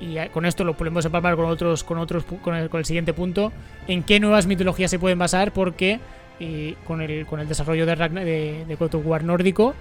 y 0.00 0.16
con 0.30 0.46
esto 0.46 0.64
lo 0.64 0.74
podemos 0.76 1.04
empalmar 1.04 1.36
con 1.36 1.44
otros, 1.44 1.84
con 1.84 1.98
otros 1.98 2.24
con 2.24 2.56
el, 2.56 2.68
con 2.68 2.78
el 2.78 2.84
siguiente 2.84 3.12
punto, 3.12 3.52
en 3.86 4.02
qué 4.02 4.18
nuevas 4.18 4.46
mitologías 4.46 4.90
se 4.90 4.98
pueden 4.98 5.18
basar, 5.18 5.52
porque 5.52 6.00
eh, 6.44 6.74
con, 6.84 7.00
el, 7.00 7.24
con 7.24 7.38
el 7.38 7.46
desarrollo 7.46 7.86
de, 7.86 7.94
de, 7.94 8.64
de 8.66 8.74
God 8.74 8.96
of 8.96 9.06
War 9.06 9.22
nórdico, 9.22 9.74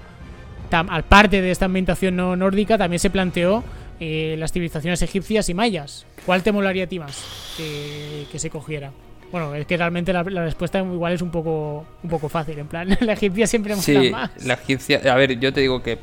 al 0.71 1.03
parte 1.03 1.41
de 1.41 1.51
esta 1.51 1.65
ambientación 1.65 2.15
no 2.15 2.35
nórdica, 2.35 2.77
también 2.77 2.99
se 2.99 3.09
planteó 3.09 3.63
eh, 3.99 4.35
las 4.38 4.51
civilizaciones 4.51 5.01
egipcias 5.01 5.49
y 5.49 5.53
mayas. 5.53 6.05
¿Cuál 6.25 6.43
te 6.43 6.51
molaría 6.51 6.83
a 6.83 6.88
ti 6.88 6.99
más 6.99 7.53
que, 7.57 8.25
que 8.31 8.39
se 8.39 8.49
cogiera? 8.49 8.91
Bueno, 9.31 9.55
es 9.55 9.65
que 9.65 9.75
realmente 9.75 10.13
la, 10.13 10.23
respuesta 10.23 10.79
igual 10.79 11.13
es 11.13 11.21
un 11.21 11.31
poco, 11.31 11.85
un 12.03 12.09
poco 12.09 12.29
fácil. 12.29 12.59
En 12.59 12.67
plan, 12.67 12.88
la 12.99 13.13
egipcia 13.13 13.47
siempre 13.47 13.75
me 13.75 13.81
sí, 13.81 14.11
más. 14.11 14.31
La 14.45 14.53
egipcia, 14.53 15.01
a 15.11 15.15
ver, 15.15 15.39
yo 15.39 15.51
te 15.51 15.61
digo 15.61 15.81
que, 15.81 15.97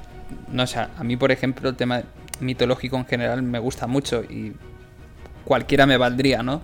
no 0.50 0.66
sé, 0.66 0.80
a 0.80 1.04
mí, 1.04 1.16
por 1.16 1.30
ejemplo, 1.30 1.68
el 1.68 1.76
tema 1.76 2.02
mitológico 2.40 2.96
en 2.96 3.06
general 3.06 3.42
me 3.42 3.58
gusta 3.58 3.86
mucho 3.86 4.22
y 4.24 4.54
cualquiera 5.44 5.86
me 5.86 5.96
valdría, 5.96 6.42
¿no? 6.42 6.62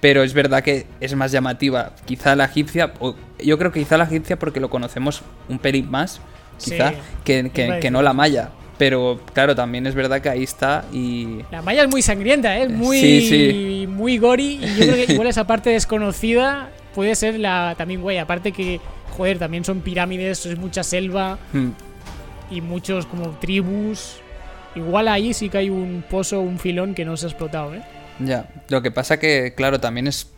Pero 0.00 0.22
es 0.22 0.34
verdad 0.34 0.62
que 0.62 0.86
es 1.00 1.14
más 1.14 1.32
llamativa. 1.32 1.92
Quizá 2.04 2.36
la 2.36 2.44
egipcia, 2.44 2.92
o 3.00 3.14
yo 3.38 3.58
creo 3.58 3.72
que 3.72 3.80
quizá 3.80 3.96
la 3.96 4.04
egipcia 4.04 4.38
porque 4.38 4.60
lo 4.60 4.70
conocemos 4.70 5.22
un 5.48 5.58
pelín 5.58 5.90
más, 5.90 6.20
quizá, 6.58 6.94
que, 7.24 7.50
que, 7.50 7.90
no 7.90 8.02
la 8.02 8.12
maya. 8.12 8.50
Pero 8.78 9.20
claro, 9.32 9.54
también 9.54 9.86
es 9.86 9.94
verdad 9.94 10.20
que 10.20 10.28
ahí 10.28 10.42
está 10.42 10.84
y... 10.92 11.40
La 11.50 11.62
malla 11.62 11.82
es 11.82 11.88
muy 11.88 12.02
sangrienta, 12.02 12.56
¿eh? 12.58 12.68
Muy, 12.68 13.86
muy 13.88 14.18
gory 14.18 14.60
y 14.62 14.74
yo 14.76 14.86
creo 14.86 15.06
que 15.06 15.12
igual 15.12 15.28
esa 15.28 15.46
parte 15.46 15.70
desconocida 15.70 16.70
puede 16.94 17.14
ser 17.14 17.38
la 17.38 17.74
también 17.76 18.00
güey. 18.00 18.18
Aparte 18.18 18.52
que, 18.52 18.80
joder, 19.16 19.38
también 19.38 19.64
son 19.64 19.80
pirámides, 19.80 20.46
es 20.46 20.58
mucha 20.58 20.82
selva 20.82 21.38
hmm. 21.52 21.70
y 22.50 22.60
muchos 22.60 23.06
como 23.06 23.30
tribus. 23.38 24.16
Igual 24.74 25.08
ahí 25.08 25.34
sí 25.34 25.48
que 25.48 25.58
hay 25.58 25.70
un 25.70 26.02
pozo, 26.08 26.40
un 26.40 26.58
filón 26.58 26.94
que 26.94 27.04
no 27.04 27.16
se 27.16 27.26
ha 27.26 27.28
explotado, 27.28 27.74
¿eh? 27.74 27.82
Ya, 28.18 28.48
lo 28.68 28.82
que 28.82 28.90
pasa 28.90 29.18
que, 29.18 29.54
claro, 29.56 29.80
también 29.80 30.06
es 30.06 30.28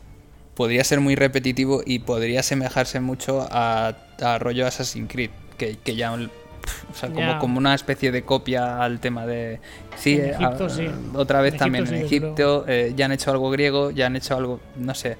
podría 0.55 0.84
ser 0.84 1.00
muy 1.00 1.16
repetitivo 1.16 1.82
y 1.84 1.99
podría 2.00 2.40
asemejarse 2.40 3.00
mucho 3.00 3.47
a, 3.50 3.97
a 4.23 4.39
rollo 4.39 4.66
Assassin's 4.66 5.10
Creed, 5.10 5.31
que, 5.58 5.76
que 5.78 5.97
ya 5.97 6.12
o 6.12 6.94
sea, 6.94 7.10
como, 7.10 7.39
como 7.39 7.58
una 7.58 7.74
especie 7.74 8.12
de 8.12 8.23
copia 8.23 8.82
al 8.82 9.00
tema 9.00 9.26
de... 9.26 9.60
Sí, 9.97 10.15
eh, 10.15 10.31
Egipto, 10.31 10.68
sí. 10.68 10.89
otra 11.15 11.40
vez 11.40 11.57
también 11.57 11.86
en 11.86 11.94
Egipto, 11.94 12.65
eh, 12.68 12.92
ya 12.97 13.07
han 13.07 13.12
hecho 13.12 13.31
algo 13.31 13.50
griego, 13.50 13.90
ya 13.90 14.07
han 14.07 14.16
hecho 14.16 14.36
algo, 14.36 14.60
no 14.76 14.94
sé, 14.94 15.16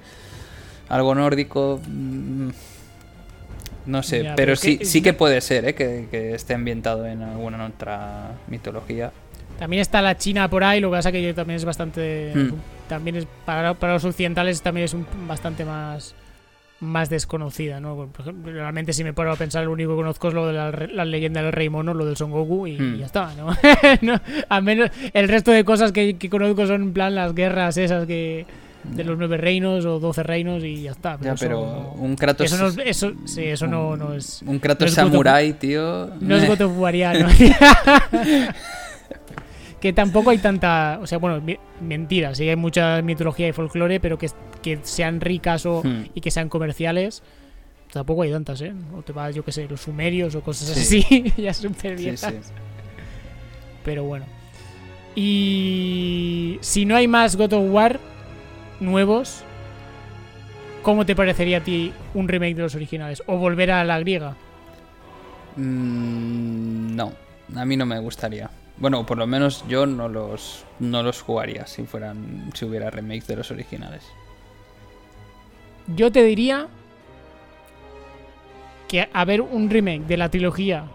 algo 0.88 1.14
nórdico... 1.14 1.80
Mm, 1.86 2.50
no 3.86 4.02
sé, 4.02 4.32
pero, 4.34 4.56
sí, 4.56 4.80
sí 4.82 5.02
que 5.02 5.12
puede 5.12 5.42
ser 5.42 5.66
¿eh? 5.68 5.74
que, 5.74 6.34
esté 6.34 6.54
ambientado 6.54 7.06
en 7.06 7.20
alguna 7.20 7.66
otra 7.66 8.30
mitología. 8.48 9.12
También 9.58 9.81
está 9.81 10.02
la 10.02 10.16
China 10.16 10.49
por 10.49 10.65
ahí, 10.65 10.81
lo 10.81 10.91
que 10.91 10.97
pasa 10.97 11.12
que 11.12 11.34
también 11.34 11.57
es 11.57 11.65
bastante... 11.65 12.33
Hmm. 12.34 12.50
También 12.89 13.16
es 13.16 13.26
para, 13.47 13.74
para 13.74 13.94
los 13.94 14.05
occidentales 14.05 14.60
también 14.60 14.84
es 14.84 14.94
un, 14.94 15.07
bastante 15.26 15.65
más 15.65 16.15
más 16.81 17.08
desconocida, 17.08 17.81
¿no? 17.81 18.10
realmente 18.44 18.92
si 18.92 19.05
me 19.05 19.12
paro 19.12 19.33
a 19.33 19.36
pensar, 19.36 19.65
lo 19.65 19.73
único 19.73 19.92
que 19.92 19.97
conozco 19.97 20.28
es 20.28 20.34
lo 20.34 20.47
de 20.47 20.52
la, 20.52 21.05
leyenda 21.05 21.42
del 21.42 21.52
rey 21.52 21.68
mono, 21.68 21.94
lo 21.94 22.05
del 22.05 22.16
Son 22.16 22.31
Goku 22.31 22.66
y, 22.66 22.78
hmm. 22.78 22.99
ya 22.99 23.07
está, 23.07 23.33
¿no? 23.34 23.49
A 24.49 24.60
menos 24.60 24.91
el 25.12 25.28
resto 25.28 25.50
de 25.50 25.65
cosas 25.65 25.92
que, 25.92 26.16
conozco 26.31 26.66
son 26.66 26.83
en 26.83 26.92
plan 26.92 27.15
las 27.15 27.34
guerras 27.34 27.76
esas 27.76 28.07
que 28.07 28.47
de 28.84 29.02
los 29.02 29.16
nueve 29.16 29.39
reinos 29.39 29.86
o 29.86 29.99
doce 29.99 30.23
reinos 30.23 30.62
y 30.62 30.83
ya 30.83 30.91
está. 30.91 31.16
Pero, 31.16 31.34
pero 31.41 31.92
un 31.97 32.16
Kratos... 32.16 32.52
Eso, 32.52 32.70
no, 32.70 32.83
eso, 32.83 33.12
sí, 33.24 33.44
eso 33.44 33.66
no, 33.66 33.97
no 33.97 34.12
es... 34.12 34.42
Un 34.42 34.58
Kratos 34.58 34.92
samurai, 34.92 35.55
tío... 35.55 36.10
No 36.20 36.36
es 36.36 36.47
gotofuariano. 36.49 37.28
que 39.84 39.92
tampoco 39.92 40.30
hay 40.30 40.38
tanta. 40.38 40.98
O 41.02 41.06
sea, 41.06 41.18
bueno, 41.18 41.44
mentira, 41.78 42.34
sí 42.34 42.48
hay 42.48 42.56
mucha 42.56 43.02
mitología 43.02 43.48
y 43.48 43.52
folclore, 43.52 44.00
pero 44.00 44.16
que, 44.16 44.30
que 44.62 44.78
sean 44.82 45.20
ricas 45.20 45.66
o, 45.66 45.82
hmm. 45.84 46.06
y 46.14 46.22
que 46.22 46.30
sean 46.30 46.48
comerciales, 46.48 47.22
tampoco 47.92 48.22
hay 48.22 48.30
tantas, 48.30 48.62
¿eh? 48.62 48.72
O 48.96 49.02
te 49.02 49.12
vas, 49.12 49.34
yo 49.34 49.44
qué 49.44 49.52
sé, 49.52 49.68
los 49.68 49.82
sumerios 49.82 50.34
o 50.36 50.40
cosas 50.40 50.70
así, 50.70 51.30
ya 51.36 51.52
súper 51.52 51.96
viejas. 51.96 52.32
pero 53.84 54.04
bueno. 54.04 54.24
Y 55.14 56.56
si 56.62 56.86
no 56.86 56.96
hay 56.96 57.06
más 57.06 57.36
God 57.36 57.52
of 57.52 57.70
War 57.70 58.00
nuevos, 58.80 59.44
¿cómo 60.82 61.04
te 61.04 61.14
parecería 61.14 61.58
a 61.58 61.60
ti 61.60 61.92
un 62.14 62.26
remake 62.26 62.54
de 62.54 62.62
los 62.62 62.74
originales? 62.74 63.22
¿O 63.26 63.36
volver 63.36 63.70
a 63.70 63.84
la 63.84 64.00
griega? 64.00 64.34
Mm, 65.56 66.96
no, 66.96 67.12
a 67.54 67.66
mí 67.66 67.76
no 67.76 67.84
me 67.84 67.98
gustaría. 67.98 68.48
Bueno, 68.76 69.06
por 69.06 69.18
lo 69.18 69.26
menos 69.26 69.64
yo 69.68 69.86
no 69.86 70.08
los, 70.08 70.64
no 70.80 71.02
los 71.02 71.22
jugaría 71.22 71.66
si 71.66 71.84
fueran 71.84 72.50
si 72.54 72.64
hubiera 72.64 72.90
remakes 72.90 73.26
de 73.26 73.36
los 73.36 73.50
originales. 73.50 74.02
Yo 75.86 76.10
te 76.10 76.24
diría 76.24 76.68
que 78.88 79.08
haber 79.12 79.40
un 79.40 79.70
remake 79.70 80.06
de 80.06 80.16
la 80.16 80.28
trilogía 80.28 80.86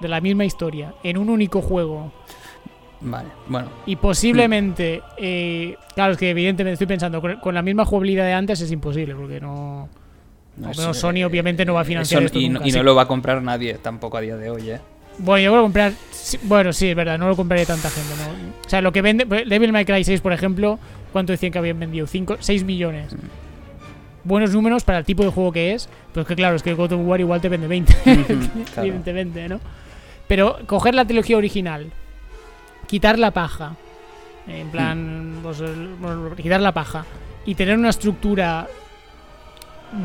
de 0.00 0.08
la 0.08 0.20
misma 0.20 0.44
historia 0.44 0.94
en 1.02 1.16
un 1.16 1.30
único 1.30 1.62
juego. 1.62 2.12
Vale, 3.00 3.28
bueno. 3.48 3.68
Y 3.86 3.96
posiblemente, 3.96 5.02
eh, 5.16 5.76
claro, 5.94 6.12
es 6.12 6.18
que 6.18 6.30
evidentemente 6.30 6.74
estoy 6.74 6.86
pensando, 6.86 7.20
con, 7.20 7.54
la 7.54 7.62
misma 7.62 7.84
jugabilidad 7.84 8.24
de 8.24 8.32
antes 8.32 8.60
es 8.60 8.70
imposible, 8.70 9.14
porque 9.14 9.40
no... 9.40 9.88
no 10.56 10.94
Sony 10.94 11.24
obviamente 11.24 11.64
no 11.64 11.74
va 11.74 11.80
a 11.80 11.84
financiar 11.84 12.22
esto 12.22 12.38
y 12.38 12.48
no 12.48 12.82
lo 12.82 12.94
va 12.94 13.02
a 13.02 13.08
comprar 13.08 13.42
nadie 13.42 13.74
tampoco 13.74 14.16
a 14.16 14.20
día 14.20 14.36
de 14.36 14.50
hoy, 14.50 14.70
¿eh? 14.70 14.80
Bueno, 15.18 15.44
yo 15.44 15.50
voy 15.50 15.60
a 15.60 15.62
comprar. 15.62 15.92
Bueno, 16.42 16.72
sí, 16.72 16.88
es 16.88 16.96
verdad, 16.96 17.18
no 17.18 17.28
lo 17.28 17.36
compraría 17.36 17.66
tanta 17.66 17.88
gente. 17.90 18.14
¿no? 18.16 18.60
O 18.64 18.68
sea, 18.68 18.80
lo 18.80 18.92
que 18.92 19.02
vende. 19.02 19.26
Pues, 19.26 19.48
Devil 19.48 19.72
May 19.72 19.84
Cry 19.84 20.04
6, 20.04 20.20
por 20.20 20.32
ejemplo, 20.32 20.78
¿cuánto 21.12 21.32
decían 21.32 21.52
que 21.52 21.58
habían 21.58 21.78
vendido? 21.78 22.06
5, 22.06 22.38
6 22.40 22.64
millones. 22.64 23.12
Mm. 23.14 23.18
Buenos 24.24 24.52
números 24.52 24.82
para 24.82 24.98
el 24.98 25.04
tipo 25.04 25.22
de 25.22 25.30
juego 25.30 25.52
que 25.52 25.74
es. 25.74 25.88
Pero 26.12 26.22
es 26.22 26.28
que, 26.28 26.34
claro, 26.34 26.56
es 26.56 26.62
que 26.62 26.74
God 26.74 26.92
of 26.92 27.00
War 27.04 27.20
igual 27.20 27.40
te 27.40 27.48
vende 27.48 27.66
20. 27.66 27.94
Evidentemente, 28.76 29.48
¿no? 29.48 29.60
Pero 30.26 30.58
coger 30.66 30.94
la 30.94 31.04
trilogía 31.04 31.36
original, 31.36 31.92
quitar 32.86 33.18
la 33.18 33.30
paja. 33.30 33.76
En 34.48 34.68
plan, 34.70 35.38
mm. 35.38 35.42
pues, 35.42 35.62
quitar 36.36 36.60
la 36.60 36.72
paja. 36.72 37.04
Y 37.44 37.54
tener 37.54 37.78
una 37.78 37.90
estructura 37.90 38.66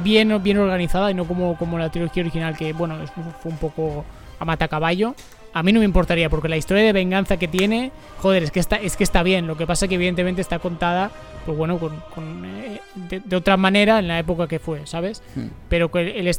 bien, 0.04 0.42
bien 0.44 0.58
organizada 0.60 1.10
y 1.10 1.16
no 1.16 1.26
como, 1.26 1.58
como 1.58 1.80
la 1.80 1.90
trilogía 1.90 2.22
original, 2.22 2.56
que, 2.56 2.72
bueno, 2.74 2.96
fue 3.42 3.52
un 3.52 3.58
poco 3.58 4.06
a 4.42 4.46
matacaballo, 4.46 5.16
a 5.54 5.62
mí 5.64 5.72
no 5.72 5.80
me 5.80 5.86
importaría, 5.86 6.30
porque 6.30 6.50
la 6.50 6.58
historia 6.58 6.84
de 6.84 6.94
venganza 6.94 7.38
que 7.38 7.48
tiene, 7.48 7.92
joder, 8.18 8.42
es 8.42 8.52
que 8.52 8.60
está, 8.60 8.78
es 8.78 8.98
que 8.98 9.04
está 9.04 9.22
bien. 9.22 9.46
Lo 9.46 9.56
que 9.56 9.68
pasa 9.68 9.86
es 9.86 9.90
que 9.90 9.96
evidentemente 9.96 10.42
está 10.42 10.58
contada, 10.58 11.12
pues 11.46 11.56
bueno, 11.56 11.78
con, 11.78 12.46
eh, 12.46 12.82
de, 13.24 13.36
otra 13.36 13.56
manera 13.58 14.00
en 14.00 14.08
la 14.08 14.18
época 14.18 14.48
que 14.48 14.58
fue, 14.58 14.88
¿sabes? 14.88 15.22
Hmm. 15.36 15.48
Pero 15.70 15.92
el, 15.94 16.36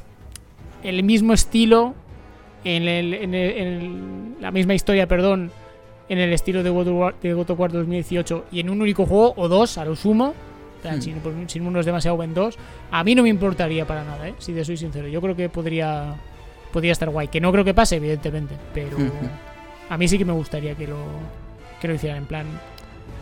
el 0.83 1.03
mismo 1.05 1.33
estilo 1.33 1.95
en, 2.65 2.89
el, 2.89 3.15
en, 3.15 4.37
la 4.41 4.51
misma 4.51 4.75
historia, 4.75 5.07
perdón, 5.07 5.53
en 6.09 6.19
el 6.19 6.33
estilo 6.33 6.65
de 6.65 6.71
God, 6.71 6.89
of 6.89 6.95
War, 6.95 7.15
de 7.23 7.35
God 7.35 7.51
of 7.51 7.61
War 7.61 7.71
2018 7.71 8.47
y 8.51 8.61
en 8.61 8.71
un 8.71 8.83
único 8.83 9.07
juego 9.07 9.35
o 9.37 9.47
dos 9.47 9.79
a 9.79 9.85
lo 9.85 9.95
sumo, 9.95 10.35
Hmm. 10.83 11.47
sin, 11.49 11.67
uno 11.67 11.81
es 11.81 11.87
demasiado 11.87 12.17
buen. 12.17 12.35
A 12.91 13.05
mí 13.05 13.15
no 13.15 13.23
me 13.23 13.29
importaría 13.29 13.87
para 13.87 14.05
nada, 14.05 14.29
¿eh? 14.29 14.35
si 14.39 14.53
te 14.53 14.65
soy 14.65 14.77
sincero. 14.77 15.09
Yo 15.09 15.21
creo 15.21 15.37
que 15.37 15.49
podría, 15.49 16.17
podría 16.73 16.93
estar 16.93 17.09
guay. 17.09 17.29
Que 17.29 17.41
no 17.41 17.53
creo 17.53 17.65
que 17.65 17.75
pase, 17.75 17.97
evidentemente. 17.97 18.57
Pero 18.75 18.97
a 19.89 19.97
mí 19.97 20.09
sí 20.09 20.19
que 20.19 20.25
me 20.25 20.33
gustaría 20.33 20.75
que 20.75 20.87
lo, 20.87 20.99
que 21.81 21.89
lo 21.89 21.95
hicieran 21.95 22.19
en 22.19 22.27
plan. 22.27 22.47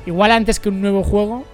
Igual 0.06 0.30
antes 0.30 0.60
que 0.60 0.68
un 0.68 0.80
nuevo 0.80 1.02
juego. 1.02 1.44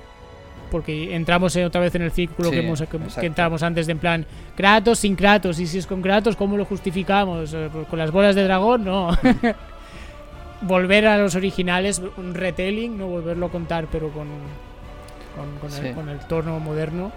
Porque 0.70 1.15
entramos 1.15 1.55
otra 1.57 1.81
vez 1.81 1.94
en 1.94 2.02
el 2.02 2.10
círculo 2.10 2.50
que, 2.50 2.58
hemos, 2.58 2.83
que, 2.83 3.26
entramos 3.26 3.62
antes 3.62 3.86
de 3.86 3.92
en 3.92 3.99
plan 4.00 4.26
Kratos 4.57 4.99
sin 4.99 5.15
Kratos. 5.15 5.60
Y 5.60 5.66
si 5.66 5.78
es 5.78 5.86
con 5.86 6.02
Kratos, 6.02 6.34
¿cómo 6.34 6.57
lo 6.57 6.65
justificamos? 6.65 7.55
Eh, 7.55 7.68
pues 7.73 7.86
¿Con 7.86 7.99
las 8.00 8.10
bolas 8.10 8.34
de 8.34 8.42
dragón? 8.42 8.84
No. 8.84 9.16
Volver 10.62 11.07
a 11.07 11.18
los 11.18 11.36
originales, 11.36 12.02
un 12.16 12.34
retelling, 12.34 12.99
no 12.99 13.07
volverlo 13.07 13.47
a 13.47 13.50
contar, 13.50 13.86
pero 13.92 14.10
con, 14.10 14.26
con, 15.94 16.08
el, 16.08 16.18
tono 16.20 16.58
moderno, 16.60 17.12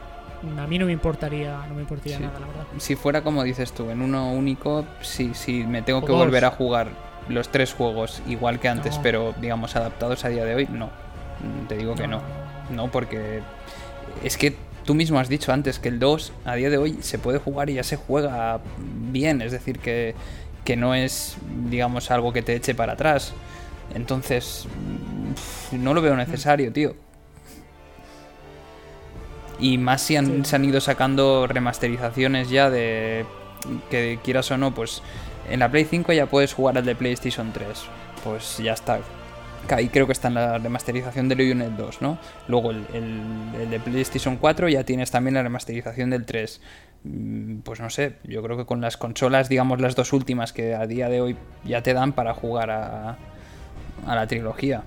a 0.58 0.68
mí 0.68 0.80
no 0.80 0.86
me 0.86 0.92
importaría, 0.92 1.66
no 1.68 1.76
me 1.76 1.82
importaría 1.82 2.20
nada, 2.20 2.40
la 2.40 2.48
verdad. 2.48 2.66
Si 2.78 2.96
fuera 2.96 3.22
como 3.22 3.44
dices 3.44 3.72
tú, 3.72 3.90
en 3.90 4.02
uno 4.02 4.32
único, 4.32 4.86
sí, 5.02 5.32
sí, 5.34 5.64
me 5.68 5.82
tengo 5.82 6.06
que 6.06 6.12
volver 6.12 6.46
a 6.46 6.52
jugar 6.52 6.90
los 7.28 7.50
tres 7.50 7.74
juegos 7.74 8.22
igual 8.28 8.60
que 8.60 8.70
antes, 8.70 8.98
pero 9.00 9.34
digamos 9.40 9.76
adaptados 9.76 10.26
a 10.26 10.30
día 10.30 10.46
de 10.46 10.56
hoy, 10.56 10.68
no. 10.72 10.90
Te 11.68 11.78
digo 11.78 11.96
que 11.96 12.08
no. 12.08 12.22
No, 12.70 12.92
porque 12.92 13.42
es 14.24 14.38
que 14.38 14.56
tú 14.86 14.96
mismo 14.96 15.20
has 15.20 15.30
dicho 15.30 15.52
antes 15.52 15.80
que 15.80 15.90
el 15.90 16.00
2 16.00 16.34
a 16.46 16.56
día 16.56 16.70
de 16.70 16.78
hoy 16.78 16.98
se 17.02 17.20
puede 17.20 17.40
jugar 17.40 17.70
y 17.70 17.76
ya 17.76 17.84
se 17.84 17.96
juega 17.96 18.60
bien, 19.12 19.42
es 19.42 19.52
decir, 19.52 19.80
que, 19.80 20.16
que 20.66 20.76
no 20.76 20.96
es, 20.96 21.38
digamos, 21.70 22.12
algo 22.12 22.34
que 22.34 22.42
te 22.42 22.56
eche 22.56 22.76
para 22.76 22.94
atrás. 22.94 23.34
Entonces, 23.94 24.68
no 25.72 25.94
lo 25.94 26.02
veo 26.02 26.16
necesario, 26.16 26.72
tío. 26.72 26.96
Y 29.60 29.78
más 29.78 30.02
si 30.02 30.16
se 30.44 30.56
han 30.56 30.66
ido 30.66 30.80
sacando 30.80 31.48
remasterizaciones 31.48 32.50
ya 32.50 32.70
de 32.70 33.26
que 33.90 34.20
quieras 34.24 34.50
o 34.52 34.58
no, 34.58 34.74
pues 34.74 35.02
en 35.50 35.60
la 35.60 35.70
Play 35.70 35.86
5 35.86 36.14
ya 36.14 36.28
puedes 36.28 36.54
jugar 36.54 36.78
al 36.78 36.86
de 36.86 36.96
PlayStation 36.96 37.52
3. 37.52 37.68
Pues 38.24 38.58
ya 38.58 38.74
está. 38.74 39.00
Ahí 39.70 39.90
creo 39.90 40.06
que 40.06 40.14
está 40.14 40.30
en 40.30 40.36
la 40.36 40.58
remasterización 40.58 41.30
del 41.30 41.42
Unit 41.42 41.72
2, 41.78 42.02
¿no? 42.02 42.18
Luego 42.48 42.72
el, 42.72 42.86
el, 42.94 43.70
de 43.70 43.80
PlayStation 43.80 44.38
4 44.38 44.70
ya 44.70 44.84
tienes 44.84 45.12
también 45.12 45.36
la 45.36 45.44
remasterización 45.44 46.10
del 46.10 46.26
3. 46.26 46.62
Mm, 47.04 47.60
pues 47.60 47.80
no 47.80 47.90
sé, 47.90 48.16
yo 48.24 48.42
creo 48.42 48.58
que 48.58 48.66
con 48.66 48.82
las 48.82 48.98
consolas, 48.98 49.50
digamos 49.50 49.80
las 49.80 49.96
dos 49.96 50.14
últimas 50.14 50.54
que 50.54 50.74
a 50.74 50.88
día 50.88 51.10
de 51.10 51.22
hoy 51.22 51.38
ya 51.66 51.84
te 51.84 51.94
dan 51.94 52.14
para 52.14 52.34
jugar 52.34 52.72
a, 52.72 53.18
a 54.08 54.16
la 54.16 54.28
trilogía. 54.28 54.84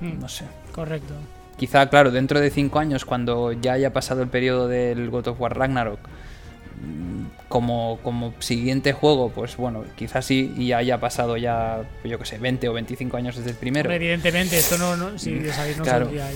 Hmm. 0.00 0.18
No 0.18 0.28
sé. 0.28 0.44
Correcto. 0.72 1.14
Quizá, 1.56 1.88
claro, 1.88 2.10
dentro 2.10 2.40
de 2.40 2.50
cinco 2.50 2.78
años, 2.78 3.04
cuando 3.04 3.52
ya 3.52 3.74
haya 3.74 3.92
pasado 3.92 4.22
el 4.22 4.28
periodo 4.28 4.68
del 4.68 5.10
God 5.10 5.28
of 5.28 5.40
War 5.40 5.56
Ragnarok, 5.56 6.00
mm, 6.00 7.48
como, 7.48 7.98
como 8.02 8.34
siguiente 8.40 8.92
juego, 8.92 9.30
pues 9.30 9.56
bueno, 9.56 9.84
quizás 9.96 10.24
sí, 10.24 10.52
y 10.56 10.72
haya 10.72 10.98
pasado 10.98 11.36
ya, 11.36 11.82
yo 12.04 12.18
que 12.18 12.24
sé, 12.24 12.38
20 12.38 12.68
o 12.68 12.72
25 12.72 13.16
años 13.16 13.36
desde 13.36 13.50
el 13.50 13.56
primero. 13.56 13.90
evidentemente, 13.92 14.58
esto 14.58 14.78
no, 14.78 14.96
no 14.96 15.18
si 15.18 15.30
no 15.30 15.52
claro. 15.82 16.10
ya, 16.12 16.28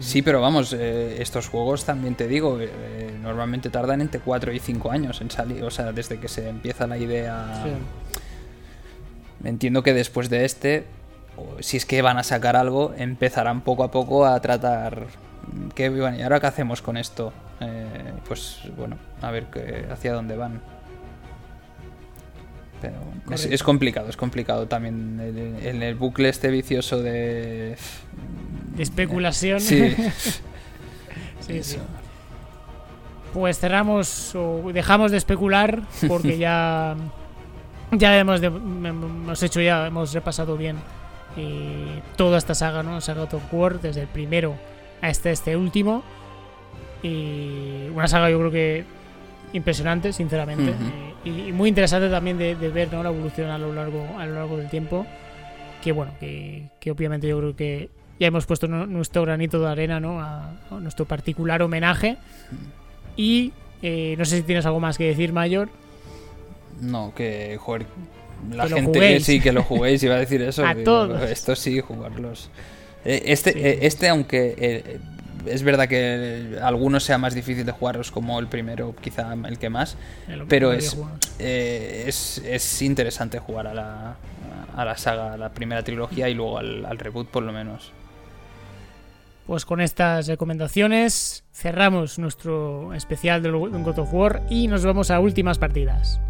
Sí, 0.00 0.20
pero 0.20 0.40
vamos, 0.40 0.74
eh, 0.74 1.22
estos 1.22 1.48
juegos 1.48 1.84
también 1.84 2.14
te 2.14 2.28
digo, 2.28 2.58
eh, 2.60 2.68
normalmente 3.22 3.70
tardan 3.70 4.00
entre 4.02 4.20
4 4.20 4.52
y 4.52 4.58
5 4.58 4.90
años 4.90 5.20
en 5.20 5.30
salir, 5.30 5.62
o 5.64 5.70
sea, 5.70 5.92
desde 5.92 6.18
que 6.18 6.28
se 6.28 6.48
empieza 6.48 6.86
la 6.86 6.98
idea. 6.98 7.64
Entiendo 9.44 9.82
que 9.82 9.94
después 9.94 10.28
de 10.28 10.44
este, 10.44 10.84
si 11.60 11.76
es 11.76 11.86
que 11.86 12.02
van 12.02 12.18
a 12.18 12.22
sacar 12.22 12.56
algo, 12.56 12.94
empezarán 12.96 13.62
poco 13.62 13.84
a 13.84 13.90
poco 13.90 14.26
a 14.26 14.40
tratar. 14.40 15.06
¿Qué, 15.74 15.92
¿Y 16.18 16.22
ahora 16.22 16.40
qué 16.40 16.46
hacemos 16.46 16.82
con 16.82 16.96
esto? 16.96 17.32
Eh, 17.60 18.12
pues 18.26 18.60
bueno, 18.76 18.96
a 19.22 19.30
ver 19.30 19.46
hacia 19.90 20.12
dónde 20.12 20.36
van. 20.36 20.60
Pero 22.80 22.96
es, 23.30 23.62
complicado, 23.62 24.10
es 24.10 24.16
complicado 24.16 24.66
también 24.66 25.18
en 25.62 25.82
el, 25.82 25.94
bucle 25.94 26.28
este 26.28 26.50
vicioso 26.50 27.02
de... 27.02 27.76
especulación. 28.78 29.60
Sí. 29.60 29.94
sí, 31.40 31.62
sí. 31.62 31.78
Pues 33.32 33.58
cerramos 33.58 34.34
o 34.34 34.70
dejamos 34.72 35.10
de 35.10 35.16
especular 35.16 35.82
porque 36.06 36.38
ya 36.38 36.96
ya 37.92 38.18
hemos, 38.18 38.42
hemos 38.42 39.42
hecho 39.42 39.60
ya 39.60 39.86
hemos 39.86 40.12
repasado 40.12 40.56
bien 40.56 40.76
eh, 41.36 42.00
toda 42.16 42.38
esta 42.38 42.54
saga, 42.54 42.82
¿no? 42.82 43.00
Saga 43.00 43.24
of 43.24 43.52
War, 43.52 43.80
desde 43.80 44.02
el 44.02 44.08
primero 44.08 44.54
hasta 45.00 45.30
este 45.30 45.56
último. 45.56 46.02
Y 47.02 47.88
una 47.94 48.08
saga 48.08 48.30
yo 48.30 48.38
creo 48.38 48.50
que 48.50 48.84
impresionante, 49.52 50.12
sinceramente. 50.12 50.74
y, 51.24 51.52
muy 51.52 51.68
interesante 51.68 52.08
también 52.08 52.38
de, 52.38 52.54
ver 52.54 52.92
¿no? 52.92 53.02
la 53.02 53.10
evolución 53.10 53.50
a 53.50 53.58
lo 53.58 53.72
largo, 53.72 54.06
a 54.18 54.26
lo 54.26 54.34
largo 54.34 54.56
del 54.56 54.68
tiempo. 54.70 55.06
Que 55.82 55.92
bueno, 55.92 56.12
que, 56.18 56.70
obviamente 56.90 57.28
yo 57.28 57.38
creo 57.38 57.56
que 57.56 57.90
ya 58.18 58.28
hemos 58.28 58.46
puesto 58.46 58.66
nuestro 58.66 59.22
granito 59.22 59.60
de 59.60 59.68
arena 59.68 60.00
¿no? 60.00 60.20
a, 60.20 60.54
nuestro 60.70 61.04
particular 61.04 61.62
homenaje. 61.62 62.16
Y 63.16 63.52
eh, 63.82 64.14
no 64.18 64.24
sé 64.24 64.38
si 64.38 64.42
tienes 64.42 64.66
algo 64.66 64.80
más 64.80 64.98
que 64.98 65.04
decir, 65.04 65.32
Mayor. 65.32 65.68
No, 66.80 67.14
que 67.14 67.56
joder, 67.58 67.86
la 68.50 68.68
gente 68.68 69.20
sí 69.20 69.40
que 69.40 69.52
lo 69.52 69.62
juguéis 69.62 70.02
iba 70.02 70.14
a 70.14 70.18
decir 70.18 70.42
eso. 70.42 70.64
a 70.66 70.74
todos. 70.74 71.22
Esto 71.30 71.56
sí, 71.56 71.80
jugarlos. 71.80 72.50
Eh, 73.04 73.22
este, 73.26 73.50
eh, 73.50 73.78
este 73.82 74.08
aunque 74.08 74.54
eh, 74.58 74.98
es 75.46 75.62
verdad 75.62 75.88
que 75.88 76.58
algunos 76.60 77.04
sea 77.04 77.18
más 77.18 77.34
difícil 77.34 77.64
de 77.64 77.72
jugarlos 77.72 78.10
como 78.10 78.38
el 78.40 78.48
primero, 78.48 78.94
quizá 79.00 79.32
el 79.32 79.58
que 79.58 79.70
más, 79.70 79.96
pero 80.48 80.72
es, 80.72 80.96
es, 81.38 82.42
es, 82.44 82.82
interesante 82.82 83.38
jugar 83.38 83.68
a 83.68 83.74
la, 83.74 84.16
a 84.76 84.84
la 84.84 84.96
saga, 84.96 85.34
a 85.34 85.36
la 85.36 85.50
primera 85.50 85.82
trilogía 85.82 86.28
y 86.28 86.34
luego 86.34 86.58
al, 86.58 86.98
reboot 86.98 87.28
por 87.28 87.42
lo 87.42 87.52
menos. 87.52 87.92
Pues 89.46 89.64
con 89.64 89.80
estas 89.80 90.26
recomendaciones 90.26 91.44
cerramos 91.52 92.18
nuestro 92.18 92.92
especial 92.94 93.42
de 93.42 93.50
God 93.50 93.98
of 94.00 94.12
War 94.12 94.42
y 94.50 94.66
nos 94.66 94.84
vamos 94.84 95.12
a 95.12 95.20
últimas 95.20 95.58
partidas. 95.58 96.20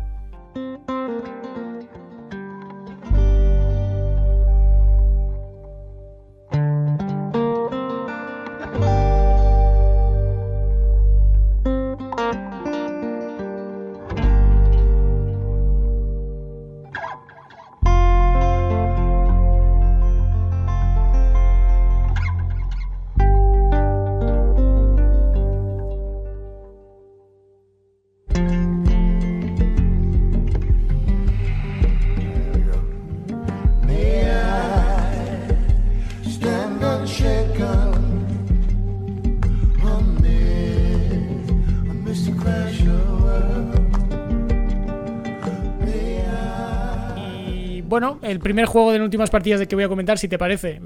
Primer 48.47 48.67
juego 48.67 48.93
de 48.93 48.99
las 48.99 49.05
últimas 49.05 49.29
partidas 49.29 49.59
de 49.59 49.67
que 49.67 49.75
voy 49.75 49.85
a 49.85 49.89
comentar, 49.89 50.19
si 50.19 50.29
te 50.29 50.39
parece. 50.39 50.81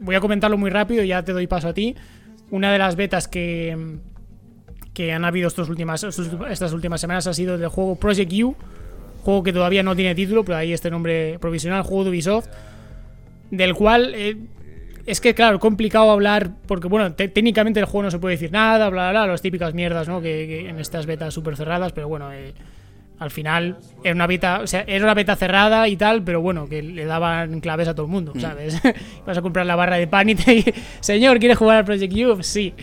Voy 0.00 0.14
a 0.14 0.20
comentarlo 0.20 0.56
muy 0.56 0.70
rápido 0.70 1.04
y 1.04 1.08
ya 1.08 1.22
te 1.22 1.32
doy 1.32 1.46
paso 1.46 1.68
a 1.68 1.74
ti. 1.74 1.94
Una 2.50 2.72
de 2.72 2.78
las 2.78 2.96
betas 2.96 3.28
que, 3.28 3.98
que 4.94 5.12
han 5.12 5.26
habido 5.26 5.48
estos 5.48 5.68
últimas, 5.68 6.02
estas 6.02 6.72
últimas 6.72 6.98
semanas 6.98 7.26
ha 7.26 7.34
sido 7.34 7.58
del 7.58 7.68
juego 7.68 7.96
Project 7.96 8.32
U, 8.42 8.56
juego 9.22 9.42
que 9.42 9.52
todavía 9.52 9.82
no 9.82 9.94
tiene 9.94 10.14
título, 10.14 10.44
pero 10.44 10.56
ahí 10.56 10.72
este 10.72 10.90
nombre 10.90 11.38
provisional, 11.40 11.82
juego 11.82 12.04
de 12.04 12.10
Ubisoft, 12.10 12.48
del 13.50 13.74
cual 13.74 14.14
eh, 14.14 14.38
es 15.04 15.20
que, 15.20 15.34
claro, 15.34 15.60
complicado 15.60 16.10
hablar, 16.10 16.52
porque, 16.66 16.88
bueno, 16.88 17.12
técnicamente 17.12 17.80
el 17.80 17.86
juego 17.86 18.04
no 18.04 18.10
se 18.10 18.18
puede 18.18 18.36
decir 18.36 18.50
nada, 18.50 18.88
bla, 18.88 19.10
bla, 19.10 19.24
bla, 19.24 19.32
las 19.32 19.42
típicas 19.42 19.74
mierdas, 19.74 20.08
¿no? 20.08 20.22
Que, 20.22 20.68
en 20.70 20.78
estas 20.78 21.04
betas 21.04 21.34
súper 21.34 21.56
cerradas, 21.56 21.92
pero 21.92 22.08
bueno, 22.08 22.32
eh, 22.32 22.54
al 23.22 23.30
final 23.30 23.78
era 24.02 24.14
una 24.14 24.26
beta, 24.26 24.60
o 24.60 24.66
sea, 24.66 24.84
era 24.86 25.04
una 25.04 25.14
beta 25.14 25.36
cerrada 25.36 25.88
y 25.88 25.96
tal, 25.96 26.22
pero 26.22 26.40
bueno, 26.40 26.68
que 26.68 26.82
le 26.82 27.04
daban 27.04 27.60
claves 27.60 27.88
a 27.88 27.94
todo 27.94 28.06
el 28.06 28.12
mundo, 28.12 28.32
mm. 28.34 28.40
¿sabes? 28.40 28.80
Vas 29.26 29.38
a 29.38 29.42
comprar 29.42 29.66
la 29.66 29.76
barra 29.76 29.96
de 29.96 30.06
pan 30.06 30.28
y 30.28 30.34
te 30.34 30.74
señor, 31.00 31.38
¿quieres 31.38 31.58
jugar 31.58 31.78
al 31.78 31.84
Project 31.84 32.12
Cube? 32.12 32.42
Sí. 32.42 32.74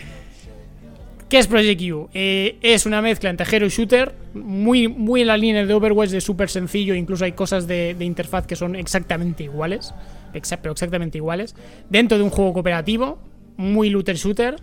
¿Qué 1.28 1.38
es 1.38 1.46
Project 1.46 1.80
U? 1.92 2.08
Eh, 2.12 2.58
es 2.60 2.86
una 2.86 3.00
mezcla 3.00 3.30
entre 3.30 3.46
hero 3.54 3.64
y 3.64 3.68
shooter, 3.68 4.16
muy, 4.34 4.88
muy 4.88 5.20
en 5.20 5.28
la 5.28 5.36
línea 5.36 5.64
de 5.64 5.72
Overwatch, 5.72 6.10
de 6.10 6.20
súper 6.20 6.50
sencillo, 6.50 6.92
incluso 6.92 7.24
hay 7.24 7.32
cosas 7.32 7.68
de, 7.68 7.94
interfaz 8.00 8.48
que 8.48 8.56
son 8.56 8.74
exactamente 8.74 9.44
iguales, 9.44 9.94
pero 10.32 10.72
exactamente 10.72 11.18
iguales, 11.18 11.54
dentro 11.88 12.18
de 12.18 12.24
un 12.24 12.30
juego 12.30 12.52
cooperativo, 12.52 13.20
muy 13.56 13.90
looter 13.90 14.16
shooter, 14.16 14.56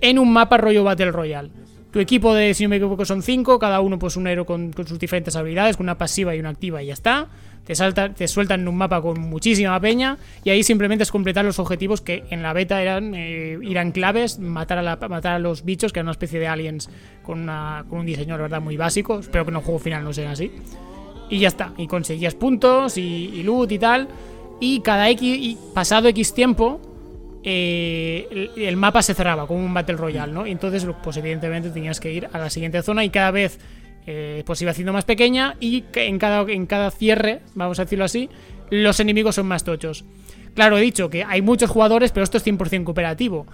en 0.00 0.18
un 0.18 0.32
mapa 0.32 0.56
rollo 0.56 0.84
Battle 0.84 1.12
Royale. 1.12 1.50
Tu 1.90 2.00
equipo 2.00 2.34
de, 2.34 2.52
si 2.52 2.64
no 2.64 2.70
me 2.70 2.76
equivoco, 2.76 3.04
son 3.06 3.22
cinco, 3.22 3.58
cada 3.58 3.80
uno 3.80 3.98
pues 3.98 4.16
un 4.16 4.26
héroe 4.26 4.44
con, 4.44 4.74
sus 4.86 4.98
diferentes 4.98 5.34
habilidades, 5.36 5.76
con 5.76 5.84
una 5.84 5.96
pasiva 5.96 6.36
y 6.36 6.40
una 6.40 6.50
activa 6.50 6.82
y 6.82 6.86
ya 6.86 6.92
está. 6.92 7.28
Te, 7.64 7.74
salta, 7.74 8.12
te 8.12 8.28
sueltan 8.28 8.60
en 8.60 8.68
un 8.68 8.76
mapa 8.76 9.00
con 9.00 9.20
muchísima 9.20 9.78
peña 9.80 10.18
y 10.44 10.50
ahí 10.50 10.62
simplemente 10.62 11.02
es 11.02 11.10
completar 11.10 11.44
los 11.44 11.58
objetivos 11.58 12.00
que 12.00 12.24
en 12.30 12.42
la 12.42 12.52
beta 12.52 12.80
eran 12.80 13.14
eh, 13.14 13.58
claves, 13.92 14.38
matar 14.38 14.78
a, 14.78 15.08
matar 15.08 15.34
a 15.34 15.38
los 15.38 15.64
bichos, 15.64 15.92
que 15.92 16.00
eran 16.00 16.06
una 16.06 16.12
especie 16.12 16.38
de 16.38 16.46
aliens 16.46 16.90
con, 17.22 17.48
un 17.48 18.06
diseño, 18.06 18.36
la 18.36 18.42
verdad, 18.42 18.60
muy 18.60 18.76
básico. 18.76 19.20
Espero 19.20 19.44
que 19.44 19.50
en 19.50 19.56
el 19.56 19.62
juego 19.62 19.78
final 19.78 20.04
no 20.04 20.12
sea 20.12 20.30
así. 20.30 20.50
Y 21.30 21.38
ya 21.38 21.48
está, 21.48 21.72
y 21.76 21.86
conseguías 21.86 22.34
puntos 22.34 22.98
y, 22.98 23.42
loot 23.42 23.72
y 23.72 23.78
tal. 23.78 24.08
Y 24.60 24.80
cada 24.80 25.08
X, 25.10 25.22
y 25.22 25.58
pasado 25.74 26.08
X 26.08 26.34
tiempo, 26.34 26.80
eh, 27.44 28.50
el, 28.56 28.76
mapa 28.76 29.02
se 29.02 29.14
cerraba 29.14 29.46
como 29.46 29.64
un 29.64 29.72
Battle 29.72 29.96
Royale, 29.96 30.32
¿no? 30.32 30.46
Y 30.46 30.50
entonces, 30.50 30.86
pues 31.02 31.16
evidentemente 31.16 31.70
tenías 31.70 32.00
que 32.00 32.12
ir 32.12 32.28
a 32.32 32.38
la 32.38 32.50
siguiente 32.50 32.82
zona 32.82 33.04
y 33.04 33.10
cada 33.10 33.30
vez 33.30 33.58
eh, 34.06 34.42
pues 34.44 34.60
iba 34.62 34.70
haciendo 34.70 34.92
más 34.92 35.04
pequeña 35.04 35.56
y 35.60 35.84
en 35.94 36.18
cada, 36.18 36.40
en 36.50 36.66
cada 36.66 36.90
cierre, 36.90 37.40
vamos 37.54 37.78
a 37.78 37.84
decirlo 37.84 38.04
así, 38.04 38.28
los 38.70 38.98
enemigos 39.00 39.36
son 39.36 39.46
más 39.46 39.64
tochos. 39.64 40.04
Claro, 40.54 40.78
he 40.78 40.80
dicho 40.80 41.08
que 41.10 41.24
hay 41.24 41.42
muchos 41.42 41.70
jugadores, 41.70 42.10
pero 42.10 42.24
esto 42.24 42.38
es 42.38 42.46
100% 42.46 42.84
cooperativo. 42.84 43.46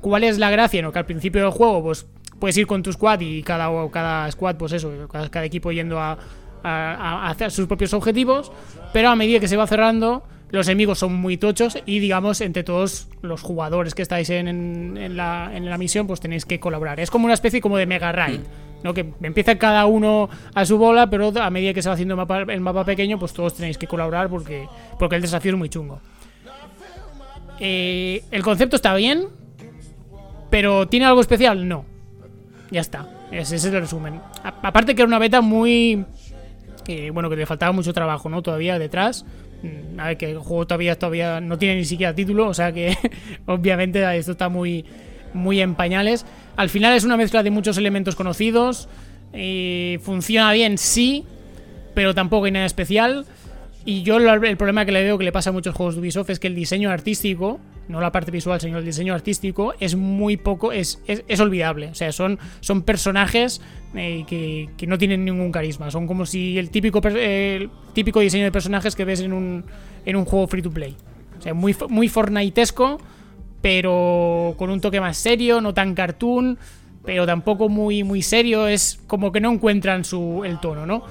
¿Cuál 0.00 0.24
es 0.24 0.38
la 0.38 0.50
gracia? 0.50 0.82
No? 0.82 0.92
Que 0.92 0.98
al 0.98 1.06
principio 1.06 1.42
del 1.42 1.50
juego, 1.50 1.82
pues 1.82 2.06
puedes 2.40 2.56
ir 2.56 2.66
con 2.66 2.82
tu 2.82 2.92
squad 2.92 3.20
y 3.20 3.42
cada, 3.42 3.68
cada 3.90 4.30
squad, 4.30 4.56
pues 4.56 4.72
eso, 4.72 5.08
cada, 5.08 5.44
equipo 5.44 5.70
yendo 5.70 6.00
a, 6.00 6.18
a 6.62 7.28
hacer 7.28 7.50
sus 7.50 7.66
propios 7.66 7.94
objetivos, 7.94 8.50
pero 8.92 9.10
a 9.10 9.16
medida 9.16 9.38
que 9.40 9.48
se 9.48 9.56
va 9.56 9.66
cerrando 9.66 10.24
los 10.50 10.66
enemigos 10.68 10.98
son 10.98 11.14
muy 11.14 11.36
tochos 11.36 11.78
y 11.84 11.98
digamos 11.98 12.40
entre 12.40 12.64
todos 12.64 13.08
los 13.20 13.42
jugadores 13.42 13.94
que 13.94 14.02
estáis 14.02 14.30
en, 14.30 15.16
la, 15.16 15.76
misión 15.78 16.06
pues 16.06 16.20
tenéis 16.20 16.44
que 16.44 16.58
colaborar. 16.58 17.00
Es 17.00 17.10
como 17.10 17.26
una 17.26 17.34
especie 17.34 17.60
como 17.60 17.76
de 17.76 17.86
mega 17.86 18.12
raid. 18.12 18.40
¿no? 18.82 18.94
Que 18.94 19.12
empieza 19.22 19.58
cada 19.58 19.86
uno 19.86 20.30
a 20.54 20.64
su 20.64 20.78
bola, 20.78 21.10
pero 21.10 21.32
a 21.40 21.50
medida 21.50 21.74
que 21.74 21.82
se 21.82 21.88
va 21.88 21.94
haciendo 21.94 22.14
el 22.14 22.18
mapa, 22.18 22.42
el 22.42 22.60
mapa 22.60 22.84
pequeño 22.84 23.18
pues 23.18 23.32
todos 23.32 23.54
tenéis 23.54 23.76
que 23.76 23.86
colaborar 23.86 24.28
porque, 24.28 24.68
porque 24.98 25.16
el 25.16 25.22
desafío 25.22 25.52
es 25.52 25.58
muy 25.58 25.68
chungo. 25.68 26.00
Eh, 27.60 28.22
el 28.30 28.42
concepto 28.42 28.76
está 28.76 28.94
bien, 28.94 29.26
pero 30.48 30.86
¿tiene 30.86 31.06
algo 31.06 31.20
especial? 31.20 31.66
No. 31.66 31.84
Ya 32.70 32.80
está. 32.80 33.08
Ese 33.32 33.56
es 33.56 33.64
el 33.64 33.72
resumen. 33.72 34.20
aparte 34.42 34.94
que 34.94 35.02
era 35.02 35.08
una 35.08 35.18
beta 35.18 35.40
muy... 35.40 36.06
bueno, 37.12 37.28
que 37.28 37.36
le 37.36 37.46
faltaba 37.46 37.72
mucho 37.72 37.92
trabajo, 37.92 38.28
¿no? 38.28 38.42
Todavía 38.42 38.78
detrás 38.78 39.26
a 39.98 40.06
ver, 40.08 40.16
que 40.16 40.30
el 40.30 40.38
juego 40.38 40.66
todavía, 40.66 40.98
todavía 40.98 41.40
no 41.40 41.58
tiene 41.58 41.76
ni 41.76 41.84
siquiera 41.84 42.14
título, 42.14 42.48
o 42.48 42.54
sea 42.54 42.72
que 42.72 42.96
obviamente 43.46 44.16
esto 44.16 44.32
está 44.32 44.48
muy, 44.48 44.84
muy 45.34 45.60
en 45.60 45.74
pañales. 45.74 46.24
Al 46.56 46.68
final 46.68 46.94
es 46.96 47.04
una 47.04 47.16
mezcla 47.16 47.42
de 47.42 47.50
muchos 47.50 47.76
elementos 47.78 48.16
conocidos. 48.16 48.88
Funciona 50.00 50.52
bien, 50.52 50.78
sí, 50.78 51.24
pero 51.94 52.14
tampoco 52.14 52.46
hay 52.46 52.52
nada 52.52 52.66
especial. 52.66 53.26
Y 53.84 54.02
yo 54.02 54.18
el 54.18 54.56
problema 54.56 54.84
que 54.84 54.92
le 54.92 55.02
veo 55.02 55.18
que 55.18 55.24
le 55.24 55.32
pasa 55.32 55.50
a 55.50 55.52
muchos 55.52 55.74
juegos 55.74 55.94
de 55.94 56.00
Ubisoft 56.00 56.30
es 56.30 56.38
que 56.38 56.46
el 56.46 56.54
diseño 56.54 56.90
artístico, 56.90 57.58
no 57.88 58.00
la 58.00 58.12
parte 58.12 58.30
visual, 58.30 58.60
sino 58.60 58.78
el 58.78 58.84
diseño 58.84 59.14
artístico, 59.14 59.74
es 59.80 59.96
muy 59.96 60.36
poco, 60.36 60.72
es, 60.72 61.02
es, 61.06 61.40
olvidable. 61.40 61.88
O 61.88 61.94
sea, 61.94 62.12
son, 62.12 62.38
son 62.60 62.82
personajes 62.82 63.60
eh, 63.94 64.24
que, 64.26 64.68
que, 64.76 64.86
no 64.86 64.98
tienen 64.98 65.24
ningún 65.24 65.50
carisma. 65.50 65.90
Son 65.90 66.06
como 66.06 66.26
si 66.26 66.58
el 66.58 66.70
típico, 66.70 67.00
típico 67.94 68.20
diseño 68.20 68.44
de 68.44 68.52
personajes 68.52 68.94
que 68.94 69.04
ves 69.04 69.20
en 69.20 69.32
un, 69.32 69.64
en 70.04 70.16
un 70.16 70.24
juego 70.24 70.46
free 70.46 70.62
to 70.62 70.70
play. 70.70 70.96
O 71.38 71.42
sea, 71.42 71.54
muy, 71.54 71.74
muy 71.88 72.08
Fortniteesco, 72.08 72.98
pero 73.62 74.54
con 74.58 74.70
un 74.70 74.80
toque 74.80 75.00
más 75.00 75.16
serio, 75.16 75.60
no 75.60 75.72
tan 75.72 75.94
cartoon, 75.94 76.58
pero 77.04 77.26
tampoco 77.26 77.68
muy, 77.68 78.04
muy 78.04 78.22
serio. 78.22 78.68
Es 78.68 79.00
como 79.06 79.32
que 79.32 79.40
no 79.40 79.50
encuentran 79.50 80.04
su, 80.04 80.42
el 80.44 80.60
tono, 80.60 80.84
¿no? 80.84 81.04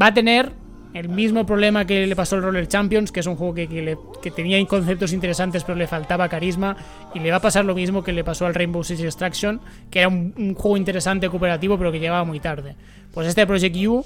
Va 0.00 0.06
a 0.06 0.14
tener 0.14 0.52
el 0.94 1.08
mismo 1.08 1.44
problema 1.44 1.84
que 1.84 2.06
le 2.06 2.16
pasó 2.16 2.36
al 2.36 2.42
Roller 2.42 2.66
Champions, 2.66 3.12
que 3.12 3.20
es 3.20 3.26
un 3.26 3.36
juego 3.36 3.54
que, 3.54 3.96
que, 4.22 4.30
tenía 4.30 4.64
conceptos 4.66 5.12
interesantes 5.12 5.64
pero 5.64 5.76
le 5.76 5.86
faltaba 5.86 6.28
carisma, 6.28 6.76
y 7.14 7.20
le 7.20 7.30
va 7.30 7.36
a 7.36 7.40
pasar 7.40 7.64
lo 7.64 7.74
mismo 7.74 8.02
que 8.02 8.12
le 8.12 8.24
pasó 8.24 8.46
al 8.46 8.54
Rainbow 8.54 8.82
Six 8.82 9.00
Extraction, 9.02 9.60
que 9.90 10.00
era 10.00 10.08
un, 10.08 10.54
juego 10.54 10.76
interesante 10.76 11.28
cooperativo 11.28 11.78
pero 11.78 11.92
que 11.92 12.00
llegaba 12.00 12.24
muy 12.24 12.40
tarde. 12.40 12.74
Pues 13.12 13.28
este 13.28 13.46
Project 13.46 13.76
U 13.86 14.04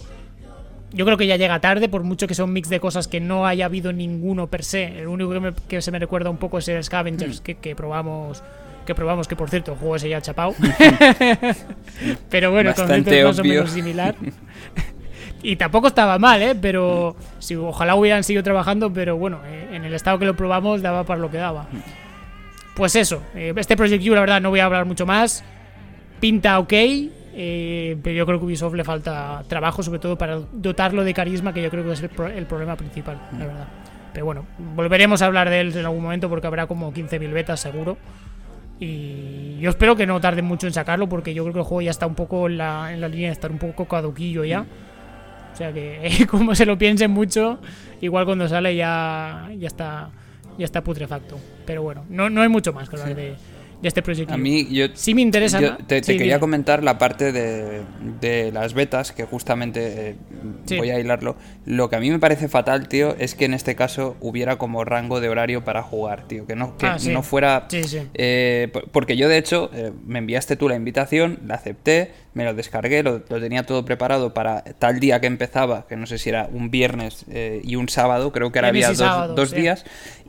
yo 0.92 1.04
creo 1.06 1.16
que 1.16 1.26
ya 1.26 1.36
llega 1.36 1.58
tarde, 1.60 1.88
por 1.88 2.02
mucho 2.02 2.26
que 2.26 2.34
sea 2.34 2.44
un 2.44 2.52
mix 2.52 2.68
de 2.68 2.80
cosas 2.80 3.08
que 3.08 3.20
no 3.20 3.46
haya 3.46 3.64
habido 3.64 3.92
ninguno 3.92 4.48
per 4.48 4.62
se. 4.62 5.00
El 5.00 5.08
único 5.08 5.32
que, 5.66 5.80
se 5.80 5.90
me 5.90 5.98
recuerda 5.98 6.28
un 6.28 6.36
poco 6.36 6.58
es 6.58 6.68
el 6.68 6.82
Scavengers, 6.84 7.40
mm. 7.40 7.60
que, 7.60 7.76
probamos 7.76 8.42
que 8.84 8.96
probamos 8.96 9.28
que 9.28 9.36
por 9.36 9.48
cierto 9.48 9.74
el 9.74 9.78
juego 9.78 9.96
se 9.96 10.08
ya 10.08 10.20
chapado 10.20 10.56
pero 12.30 12.50
bueno 12.50 12.70
el 12.70 12.74
concepto 12.74 13.12
es 13.12 13.24
más 13.24 13.38
o 13.38 13.44
menos 13.44 13.70
similar 13.70 14.16
Y 15.42 15.56
tampoco 15.56 15.88
estaba 15.88 16.18
mal, 16.18 16.40
¿eh? 16.40 16.54
Pero 16.54 17.16
si, 17.38 17.56
ojalá 17.56 17.96
hubieran 17.96 18.22
seguido 18.22 18.44
trabajando, 18.44 18.92
pero 18.92 19.16
bueno, 19.16 19.40
eh, 19.44 19.70
en 19.72 19.84
el 19.84 19.94
estado 19.94 20.18
que 20.18 20.24
lo 20.24 20.36
probamos 20.36 20.82
daba 20.82 21.04
para 21.04 21.20
lo 21.20 21.30
que 21.30 21.38
daba. 21.38 21.66
Pues 22.74 22.94
eso, 22.96 23.22
eh, 23.34 23.52
este 23.56 23.76
Project 23.76 24.06
U, 24.06 24.14
la 24.14 24.20
verdad, 24.20 24.40
no 24.40 24.50
voy 24.50 24.60
a 24.60 24.66
hablar 24.66 24.86
mucho 24.86 25.04
más. 25.04 25.44
Pinta 26.20 26.58
ok, 26.60 26.72
eh, 26.72 27.96
pero 28.02 28.16
yo 28.16 28.26
creo 28.26 28.38
que 28.38 28.44
Ubisoft 28.44 28.74
le 28.74 28.84
falta 28.84 29.42
trabajo, 29.48 29.82
sobre 29.82 29.98
todo 29.98 30.16
para 30.16 30.38
dotarlo 30.52 31.02
de 31.02 31.12
carisma, 31.12 31.52
que 31.52 31.62
yo 31.62 31.70
creo 31.70 31.84
que 31.84 31.92
es 31.92 32.02
el, 32.02 32.46
problema 32.46 32.76
principal, 32.76 33.18
la 33.38 33.46
verdad. 33.46 33.68
Pero 34.12 34.26
bueno, 34.26 34.46
volveremos 34.76 35.22
a 35.22 35.26
hablar 35.26 35.50
de 35.50 35.60
él 35.60 35.76
en 35.76 35.84
algún 35.84 36.02
momento 36.02 36.28
porque 36.28 36.46
habrá 36.46 36.66
como 36.66 36.92
15.000 36.92 37.32
betas 37.32 37.60
seguro. 37.60 37.96
Y 38.78 39.58
yo 39.58 39.70
espero 39.70 39.96
que 39.96 40.06
no 40.06 40.20
tarden 40.20 40.44
mucho 40.44 40.66
en 40.66 40.72
sacarlo 40.72 41.08
porque 41.08 41.34
yo 41.34 41.44
creo 41.44 41.54
que 41.54 41.60
el 41.60 41.64
juego 41.64 41.82
ya 41.82 41.90
está 41.90 42.06
un 42.06 42.14
poco 42.14 42.46
en 42.46 42.58
la, 42.58 42.92
en 42.92 43.00
la 43.00 43.08
línea 43.08 43.28
de 43.28 43.32
estar 43.32 43.50
un 43.50 43.58
poco 43.58 43.86
caduquillo 43.86 44.44
ya. 44.44 44.66
O 45.52 45.56
sea 45.56 45.72
que 45.72 46.26
como 46.31 46.55
se 46.55 46.66
lo 46.66 46.78
piensen 46.78 47.10
mucho, 47.10 47.58
igual 48.00 48.24
cuando 48.24 48.48
sale 48.48 48.74
ya, 48.74 49.50
ya 49.58 49.66
está 49.66 50.10
ya 50.58 50.64
está 50.64 50.82
putrefacto. 50.82 51.39
Pero 51.66 51.82
bueno, 51.82 52.05
no, 52.08 52.31
no 52.31 52.42
hay 52.42 52.48
mucho 52.48 52.72
más 52.72 52.89
que 52.89 52.97
hablar 52.97 53.14
de, 53.14 53.36
de 53.82 53.88
este 53.88 54.00
proyecto. 54.00 54.32
A 54.32 54.36
mí, 54.36 54.68
yo, 54.70 54.86
sí 54.94 55.12
me 55.12 55.22
interesa. 55.22 55.76
te, 55.86 56.00
quería 56.00 56.38
comentar 56.38 56.84
la 56.84 56.98
parte 56.98 57.32
de, 57.32 57.82
de, 58.20 58.52
las 58.52 58.74
betas, 58.74 59.10
que 59.10 59.24
justamente 59.24 60.10
eh, 60.10 60.76
voy 60.78 60.90
a 60.90 61.00
hilarlo. 61.00 61.36
Lo 61.66 61.90
que 61.90 61.96
a 61.96 62.00
mí 62.00 62.08
me 62.08 62.20
parece 62.20 62.48
fatal, 62.48 62.86
tío, 62.86 63.16
es 63.18 63.34
que 63.34 63.44
en 63.44 63.54
este 63.54 63.74
caso 63.74 64.16
hubiera 64.20 64.56
como 64.56 64.84
rango 64.84 65.20
de 65.20 65.28
horario 65.28 65.64
para 65.64 65.82
jugar, 65.82 66.28
tío. 66.28 66.46
Que 66.46 66.54
no, 66.54 66.76
que 66.76 66.86
ah, 66.86 66.96
no 67.10 67.24
fuera. 67.24 67.66
Eh, 68.14 68.72
porque 68.92 69.16
yo, 69.16 69.28
de 69.28 69.38
hecho, 69.38 69.68
eh, 69.74 69.92
me 70.06 70.20
enviaste 70.20 70.54
tú 70.54 70.68
la 70.68 70.76
invitación, 70.76 71.40
la 71.44 71.56
acepté, 71.56 72.12
me 72.34 72.44
lo 72.44 72.54
descargué, 72.54 73.02
lo, 73.02 73.20
tenía 73.20 73.66
todo 73.66 73.84
preparado 73.84 74.32
para 74.32 74.62
tal 74.62 75.00
día 75.00 75.20
que 75.20 75.26
empezaba, 75.26 75.88
que 75.88 75.96
no 75.96 76.06
sé 76.06 76.18
si 76.18 76.28
era 76.28 76.48
un 76.52 76.70
viernes 76.70 77.26
y 77.64 77.74
un 77.74 77.88
sábado, 77.88 78.30
creo 78.30 78.52
que 78.52 78.60
ahora 78.60 78.68
había 78.68 78.92
dos, 78.92 79.34
dos 79.34 79.50
días. 79.50 79.84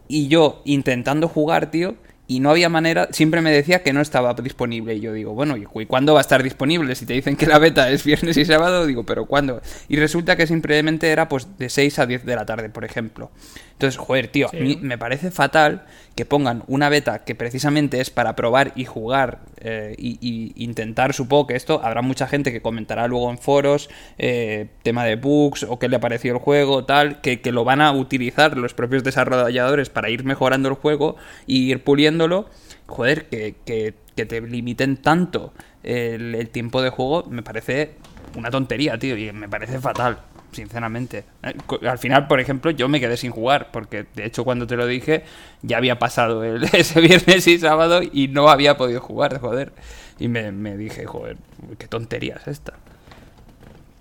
Y 0.07 0.27
yo 0.27 0.63
intentando 0.65 1.27
jugar, 1.27 1.69
tío 1.69 1.95
y 2.25 2.39
no 2.39 2.51
había 2.51 2.69
manera, 2.69 3.09
siempre 3.11 3.41
me 3.41 3.51
decía 3.51 3.83
que 3.83 3.91
no 3.91 3.99
estaba 4.01 4.33
disponible. 4.33 4.95
Y 4.95 5.01
yo 5.01 5.11
digo, 5.13 5.33
bueno, 5.33 5.57
¿y 5.57 5.65
cuándo 5.85 6.13
va 6.13 6.19
a 6.19 6.21
estar 6.21 6.41
disponible? 6.41 6.95
Si 6.95 7.05
te 7.05 7.13
dicen 7.13 7.35
que 7.35 7.45
la 7.45 7.59
beta 7.59 7.89
es 7.89 8.03
viernes 8.05 8.37
y 8.37 8.45
sábado, 8.45 8.85
digo, 8.85 9.05
¿pero 9.05 9.25
cuándo? 9.25 9.61
Y 9.89 9.97
resulta 9.97 10.37
que 10.37 10.47
simplemente 10.47 11.09
era 11.09 11.27
pues 11.27 11.47
de 11.57 11.69
6 11.69 11.99
a 11.99 12.05
10 12.05 12.25
de 12.25 12.35
la 12.35 12.45
tarde, 12.45 12.69
por 12.69 12.85
ejemplo. 12.85 13.29
Entonces, 13.73 13.97
joder, 13.97 14.27
tío, 14.27 14.47
a 14.47 14.55
mí 14.55 14.77
me 14.81 14.97
parece 14.97 15.29
fatal 15.29 15.83
que 16.15 16.25
pongan 16.25 16.63
una 16.67 16.89
beta 16.89 17.25
que 17.25 17.35
precisamente 17.35 17.99
es 17.99 18.11
para 18.11 18.35
probar 18.35 18.71
y 18.75 18.85
jugar 18.85 19.39
eh, 19.57 19.95
y, 19.97 20.53
intentar, 20.55 21.13
supongo 21.13 21.47
que 21.47 21.55
esto, 21.55 21.81
habrá 21.83 22.01
mucha 22.01 22.27
gente 22.27 22.51
que 22.51 22.61
comentará 22.61 23.07
luego 23.07 23.29
en 23.31 23.37
foros, 23.37 23.89
eh, 24.17 24.67
tema 24.83 25.03
de 25.05 25.15
bugs 25.15 25.63
o 25.63 25.79
qué 25.79 25.89
le 25.89 25.99
pareció 25.99 26.33
el 26.33 26.39
juego, 26.39 26.85
tal, 26.85 27.19
que, 27.21 27.41
que 27.41 27.51
lo 27.51 27.65
van 27.65 27.81
a 27.81 27.91
utilizar 27.91 28.57
los 28.57 28.73
propios 28.73 29.03
desarrolladores 29.03 29.89
para 29.89 30.09
ir 30.09 30.23
mejorando 30.23 30.69
el 30.69 30.75
juego 30.75 31.15
y 31.47 31.71
ir 31.71 31.83
puliéndolo. 31.83 32.49
Joder, 32.85 33.25
que, 33.25 33.55
que, 33.65 33.93
te 34.15 34.41
limiten 34.41 34.97
tanto 34.97 35.53
el, 35.81 36.35
el 36.35 36.49
tiempo 36.49 36.83
de 36.83 36.91
juego 36.91 37.25
me 37.27 37.41
parece 37.41 37.95
una 38.37 38.51
tontería, 38.51 38.99
tío, 38.99 39.17
y 39.17 39.31
me 39.31 39.49
parece 39.49 39.79
fatal 39.79 40.19
sinceramente. 40.53 41.25
Eh, 41.43 41.53
al 41.87 41.97
final, 41.97 42.27
por 42.27 42.39
ejemplo, 42.39 42.71
yo 42.71 42.87
me 42.87 42.99
quedé 42.99 43.17
sin 43.17 43.31
jugar, 43.31 43.69
porque 43.71 44.05
de 44.15 44.25
hecho 44.25 44.43
cuando 44.43 44.67
te 44.67 44.75
lo 44.75 44.85
dije 44.85 45.23
ya 45.61 45.77
había 45.77 45.99
pasado 45.99 46.43
el, 46.43 46.63
ese 46.73 47.01
viernes 47.01 47.47
y 47.47 47.59
sábado 47.59 48.01
y 48.03 48.27
no 48.27 48.49
había 48.49 48.77
podido 48.77 49.01
jugar, 49.01 49.39
joder. 49.39 49.73
Y 50.19 50.27
me, 50.27 50.77
dije, 50.77 51.05
joder, 51.05 51.37
qué 51.77 51.87
tontería 51.87 52.35
es 52.35 52.47
esta. 52.47 52.73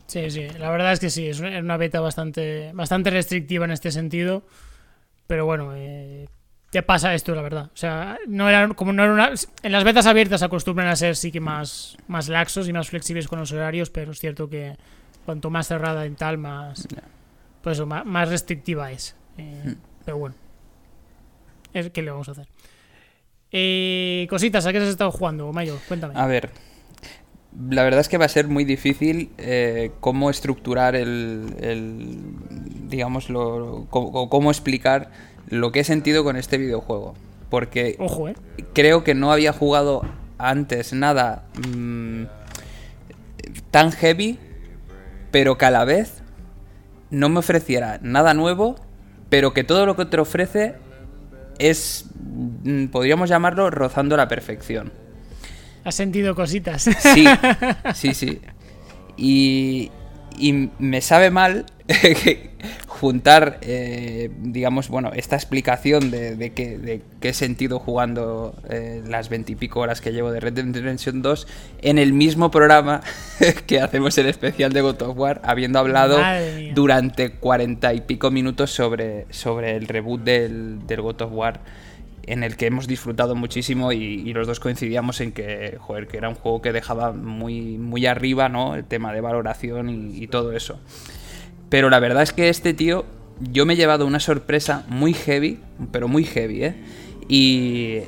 Sí, 0.07 0.31
sí, 0.31 0.47
la 0.59 0.71
verdad 0.71 0.93
es 0.93 1.01
que 1.01 1.09
sí, 1.09 1.27
es 1.27 1.41
una 1.41 1.79
beta 1.79 2.01
bastante, 2.01 2.71
bastante 2.75 3.09
restrictiva 3.09 3.65
en 3.65 3.71
este 3.71 3.91
sentido, 3.91 4.43
pero 5.27 5.47
bueno, 5.47 5.73
eh, 5.75 6.29
te 6.73 6.83
pasa 6.83 7.15
esto, 7.15 7.35
la 7.35 7.43
verdad. 7.43 7.71
O 7.73 7.77
sea, 7.77 8.19
no 8.27 8.49
era, 8.49 8.69
como 8.69 8.93
no 8.93 9.05
era 9.05 9.13
una, 9.13 9.33
en 9.63 9.73
las 9.73 9.85
betas 9.85 10.07
abiertas 10.07 10.43
acostumbran 10.43 10.89
a 10.89 10.97
ser 10.97 11.17
sí 11.17 11.33
que 11.33 11.41
más, 11.41 11.97
más 12.09 12.29
laxos 12.29 12.69
y 12.69 12.73
más 12.73 12.89
flexibles 12.89 13.27
con 13.27 13.39
los 13.39 13.53
horarios, 13.53 13.91
pero 13.91 14.13
es 14.13 14.19
cierto 14.19 14.49
que 14.49 14.77
cuanto 15.25 15.51
más 15.51 15.69
cerrada 15.69 16.07
en 16.07 16.17
tal, 16.17 16.39
más, 16.39 16.87
pues 17.63 17.85
más, 17.87 18.29
restrictiva 18.29 18.91
es. 18.93 19.15
Eh, 19.39 19.63
hmm. 19.65 19.75
Pero 20.05 20.19
bueno, 20.19 20.35
¿qué 21.73 22.03
le 22.03 22.11
vamos 22.11 22.29
a 22.29 22.33
hacer? 22.33 22.49
Eh, 23.51 24.27
cositas, 24.31 24.65
¿a 24.67 24.73
qué 24.73 24.79
has 24.79 24.85
estado 24.85 25.11
jugando, 25.11 25.53
Mayo? 25.53 25.79
Cuéntame. 25.87 26.15
A 26.17 26.27
ver, 26.27 26.51
la 27.71 27.83
verdad 27.83 28.01
es 28.01 28.09
que 28.09 28.17
va 28.17 28.25
a 28.25 28.29
ser 28.29 28.49
muy 28.49 28.65
difícil 28.65 29.31
eh, 29.37 29.93
cómo 30.01 30.31
estructurar 30.31 30.97
el, 30.97 32.19
digamos, 32.89 33.29
lo, 33.29 33.87
cómo 33.91 34.51
explicar 34.51 35.11
lo 35.49 35.71
que 35.71 35.81
he 35.81 35.85
sentido 35.85 36.25
con 36.25 36.37
este 36.37 36.57
videojuego. 36.57 37.15
Porque 37.51 37.99
eh. 37.99 38.35
creo 38.73 39.05
que 39.05 39.15
no 39.15 39.33
había 39.33 39.53
jugado 39.53 40.03
antes 40.39 40.95
nada 40.95 41.45
mm, 41.69 42.25
tan 43.71 43.93
heavy, 43.93 44.39
pero 45.33 45.59
que 45.59 45.65
a 45.65 45.73
la 45.73 45.85
vez 45.85 46.23
no 47.11 47.29
me 47.29 47.41
ofreciera 47.41 47.99
nada 48.03 48.35
nuevo, 48.35 48.77
pero 49.29 49.53
que 49.53 49.65
todo 49.65 49.87
lo 49.87 49.97
que 49.97 50.05
te 50.05 50.21
ofrece 50.21 50.77
es, 51.59 52.07
mm, 52.63 52.87
podríamos 52.87 53.29
llamarlo, 53.29 53.71
rozando 53.71 54.17
la 54.17 54.29
perfección. 54.29 54.93
Has 55.85 55.97
sentido 55.97 56.37
cositas. 56.37 56.83
Sí, 56.83 57.27
sí, 57.95 58.15
sí. 58.15 58.41
Y, 59.17 59.91
y 60.39 60.71
me 60.79 61.01
sabe 61.01 61.31
mal 61.31 61.67
juntar, 63.03 63.59
eh, 63.63 64.31
digamos, 64.39 64.89
bueno, 64.89 65.11
esta 65.13 65.35
explicación 65.35 66.13
de, 66.13 66.37
de, 66.37 66.53
qué, 66.53 67.03
he 67.21 67.33
sentido 67.33 67.81
jugando 67.81 68.55
eh, 68.71 69.03
las 69.05 69.29
veintipico 69.29 69.81
horas 69.81 70.01
que 70.01 70.13
llevo 70.13 70.31
de 70.31 70.39
Red 70.39 70.53
Dead 70.53 70.73
Redemption 70.73 71.21
2 71.21 71.49
en 71.83 71.99
el 71.99 72.13
mismo 72.13 72.53
programa 72.53 73.01
que 73.67 73.81
hacemos 73.81 74.17
el 74.19 74.27
especial 74.27 74.73
de 74.73 74.83
God 74.83 75.03
of 75.03 75.19
War, 75.19 75.41
habiendo 75.43 75.81
hablado 75.81 76.17
durante 76.77 77.33
cuarenta 77.33 77.93
y 77.93 78.03
pico 78.03 78.31
minutos 78.31 78.71
sobre, 78.71 79.27
sobre 79.31 79.75
el 79.75 79.89
reboot 79.89 80.23
del, 80.23 80.87
del 80.87 81.01
God 81.01 81.23
of 81.23 81.33
War 81.33 81.61
en 82.25 82.45
el 82.45 82.57
que 82.57 82.67
hemos 82.67 82.87
disfrutado 82.87 83.35
muchísimo 83.35 83.93
y, 83.93 84.33
los 84.33 84.47
dos 84.47 84.61
coincidíamos 84.61 85.21
en 85.21 85.33
que, 85.33 85.77
joder, 85.81 86.07
que 86.07 86.19
era 86.19 86.29
un 86.29 86.37
juego 86.37 86.63
que 86.63 86.73
dejaba 86.73 87.11
muy, 87.13 87.79
muy 87.79 88.07
arriba, 88.07 88.49
¿no? 88.49 88.77
El 88.77 88.85
tema 88.85 89.13
de 89.13 89.21
valoración 89.21 89.89
y, 90.15 90.29
todo 90.29 90.53
eso. 90.53 90.79
Pero 91.73 91.89
la 91.89 92.01
verdad 92.01 92.23
es 92.23 92.35
que 92.35 92.51
este 92.51 92.75
tío, 92.75 93.07
yo 93.51 93.65
me 93.65 93.73
he 93.73 93.77
llevado 93.77 94.07
una 94.07 94.21
sorpresa 94.21 94.85
muy 94.89 95.15
heavy, 95.15 95.59
pero 95.91 96.07
muy 96.07 96.23
heavy, 96.23 96.65
¿eh? 96.65 96.75
Y, 97.29 98.01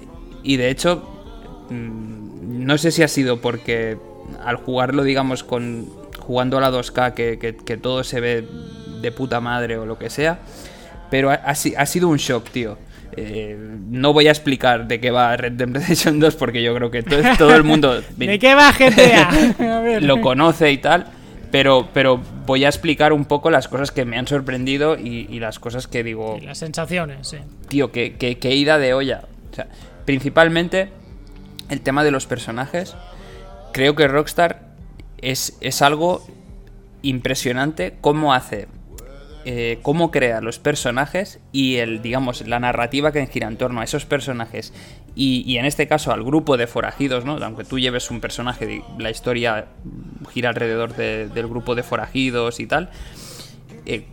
y 0.43 0.59
de 0.59 0.69
hecho, 0.69 1.03
mm, 1.71 2.63
no 2.67 2.77
sé 2.77 2.91
si 2.91 3.03
ha 3.03 3.09
sido 3.09 3.41
porque 3.41 3.97
al 4.45 4.57
jugarlo, 4.57 5.03
digamos, 5.03 5.45
con 5.45 5.89
jugando 6.19 6.59
a 6.59 6.61
la 6.61 6.71
2K, 6.71 7.15
que, 7.15 7.39
que, 7.39 7.77
todo 7.79 8.05
se 8.05 8.21
ve 8.21 8.47
de 9.01 9.13
puta 9.13 9.41
madre 9.41 9.79
o 9.79 9.87
lo 9.87 9.97
que 9.97 10.11
sea, 10.11 10.41
pero 11.11 11.31
ha, 11.31 11.37
ha 11.37 11.87
sido 11.87 12.09
un 12.09 12.19
shock, 12.19 12.51
tío. 12.51 12.77
Eh, 13.17 13.57
no 13.89 14.13
voy 14.13 14.29
a 14.29 14.31
explicar 14.31 14.87
de 14.87 15.01
qué 15.01 15.11
va 15.11 15.39
Red 15.39 15.53
Dead 15.53 15.69
Redemption 15.69 16.21
2 16.21 16.37
porque 16.37 16.63
yo 16.63 16.75
creo 16.75 16.91
que 16.91 17.03
todo, 17.03 17.55
el 17.55 17.65
mundo 17.65 17.99
¿De 18.19 18.39
qué 18.39 18.55
va 18.55 18.73
GTA? 18.73 20.01
lo 20.01 20.21
conoce 20.21 20.71
y 20.71 20.77
tal. 20.77 21.07
Pero, 21.55 21.89
pero 21.93 22.21
voy 22.47 22.65
a 22.65 22.69
explicar 22.69 23.13
un 23.13 23.27
poco 23.27 23.49
las 23.49 23.69
cosas 23.69 23.93
que 23.93 24.05
me 24.05 24.19
han 24.19 24.27
sorprendido 24.27 24.99
y, 24.99 25.39
las 25.39 25.61
cosas 25.61 25.87
que 25.87 26.03
digo. 26.03 26.37
las 26.43 26.59
sensaciones, 26.59 27.29
sí. 27.29 27.37
Tío, 27.69 27.93
que, 27.93 28.17
que, 28.17 28.55
ida 28.57 28.77
de 28.79 28.93
olla. 28.93 29.29
principalmente 30.05 30.89
el 31.69 31.81
tema 31.81 32.03
de 32.03 32.11
los 32.11 32.27
personajes. 32.27 32.97
Creo 33.73 33.95
que 33.95 34.09
Rockstar 34.09 34.63
es, 35.19 35.57
es 35.61 35.81
algo 35.81 36.27
impresionante 37.03 37.99
cómo 38.01 38.35
hace 38.35 38.67
eh, 39.47 39.79
cómo 39.83 40.11
crea 40.11 40.41
los 40.41 40.59
personajes 40.59 41.39
y 41.53 41.77
el, 41.77 42.01
digamos, 42.01 42.49
la 42.49 42.59
narrativa 42.59 43.13
que 43.13 43.27
gira 43.27 43.47
en 43.47 43.59
torno 43.59 43.83
a 43.83 43.85
esos 43.85 44.07
personajes 44.07 44.73
y, 45.17 45.57
en 45.57 45.65
este 45.65 45.87
caso 45.87 46.13
al 46.13 46.25
grupo 46.25 46.57
de 46.57 46.67
forajidos, 46.67 47.25
¿no? 47.25 47.37
Aunque 47.37 47.65
tú 47.65 47.79
lleves 47.79 48.11
un 48.11 48.21
personaje, 48.21 48.83
la 48.99 49.11
historia 49.11 49.67
gira 50.33 50.49
alrededor 50.49 50.95
del 50.95 51.49
grupo 51.49 51.75
de 51.75 51.83
forajidos 51.83 52.61
y 52.61 52.67
tal. 52.67 52.91
Eh, 53.87 54.07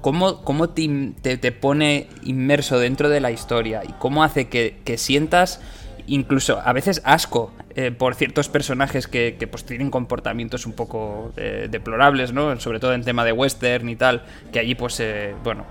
¿Cómo, 0.00 0.42
cómo 0.42 0.70
te, 0.70 1.52
pone 1.60 2.08
inmerso 2.24 2.78
dentro 2.78 3.08
de 3.08 3.20
la 3.20 3.32
historia 3.32 3.82
y 3.84 3.92
cómo 3.98 4.22
hace 4.22 4.48
que, 4.48 4.78
que 4.84 4.96
sientas 4.96 5.60
incluso 6.08 6.60
a 6.64 6.72
veces 6.72 7.02
asco 7.04 7.52
eh, 7.74 7.92
por 7.92 8.14
ciertos 8.16 8.48
personajes 8.48 9.06
que, 9.06 9.48
pues 9.48 9.64
tienen 9.64 9.90
comportamientos 9.90 10.66
un 10.66 10.72
poco 10.72 11.32
eh, 11.36 11.68
deplorables, 11.70 12.32
¿no? 12.32 12.58
Sobre 12.58 12.80
todo 12.80 12.92
en 12.92 13.04
tema 13.04 13.24
de 13.24 13.32
western 13.32 13.88
y 13.88 13.96
tal, 13.96 14.24
que 14.52 14.58
allí 14.58 14.74
pues, 14.74 14.98
eh, 15.00 15.34
bueno, 15.44 15.64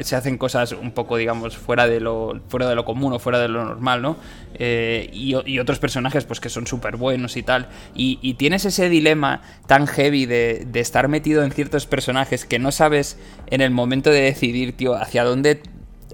se 0.00 0.16
hacen 0.16 0.38
cosas 0.38 0.72
un 0.72 0.92
poco, 0.92 1.16
digamos, 1.16 1.56
fuera 1.56 1.86
de 1.86 2.00
lo, 2.00 2.40
fuera 2.48 2.68
de 2.68 2.74
lo 2.74 2.84
común 2.84 3.12
o 3.12 3.18
fuera 3.18 3.38
de 3.38 3.48
lo 3.48 3.64
normal, 3.64 4.02
¿no? 4.02 4.16
y, 4.58 5.34
otros 5.58 5.78
personajes, 5.78 6.24
pues 6.24 6.40
que 6.40 6.48
son 6.48 6.66
súper 6.66 6.96
buenos 6.96 7.36
y 7.36 7.42
tal. 7.42 7.68
Y, 7.94 8.34
tienes 8.34 8.64
ese 8.64 8.88
dilema 8.88 9.42
tan 9.66 9.86
heavy 9.86 10.26
de, 10.26 10.66
de, 10.66 10.80
estar 10.80 11.08
metido 11.08 11.42
en 11.42 11.50
ciertos 11.52 11.86
personajes 11.86 12.44
que 12.44 12.58
no 12.58 12.72
sabes 12.72 13.18
en 13.48 13.60
el 13.60 13.70
momento 13.70 14.10
de 14.10 14.20
decidir, 14.20 14.76
tío, 14.76 14.94
hacia 14.94 15.24
dónde, 15.24 15.62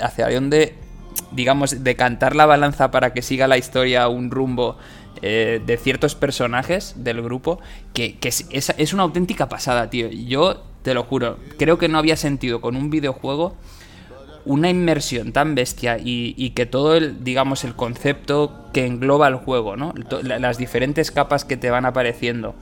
hacia 0.01 0.29
dónde 0.29 0.75
digamos, 1.33 1.85
decantar 1.85 2.35
la 2.35 2.47
balanza 2.47 2.91
para 2.91 3.13
que 3.13 3.23
siga 3.23 3.49
la 3.49 3.59
historia 3.59 4.09
un 4.09 4.31
rumbo 4.31 4.77
eh, 5.23 5.61
de 5.65 5.77
ciertos 5.77 6.15
personajes 6.15 6.95
del 6.97 7.23
grupo, 7.23 7.61
que, 7.93 8.19
es, 8.23 8.47
es, 8.51 8.93
una 8.93 9.03
auténtica 9.03 9.49
pasada, 9.49 9.91
tío. 9.91 10.09
Yo 10.09 10.65
te 10.83 10.95
lo 10.95 11.05
juro, 11.05 11.39
creo 11.59 11.79
que 11.79 11.89
no 11.89 11.99
había 11.99 12.17
sentido 12.17 12.61
con 12.61 12.77
un 12.77 12.91
videojuego 12.91 13.57
una 14.45 14.71
inmersión 14.71 15.33
tan 15.33 15.55
bestia 15.55 15.99
y, 16.03 16.51
que 16.51 16.67
todo 16.67 16.97
el, 16.97 17.23
digamos, 17.23 17.65
el 17.65 17.75
concepto 17.75 18.69
que 18.73 18.87
engloba 18.87 19.29
el 19.29 19.37
juego, 19.37 19.77
¿no? 19.77 19.93
Las 20.23 20.59
diferentes 20.59 21.11
capas 21.11 21.45
que 21.45 21.57
te 21.57 21.71
van 21.71 21.85
apareciendo. 21.85 22.55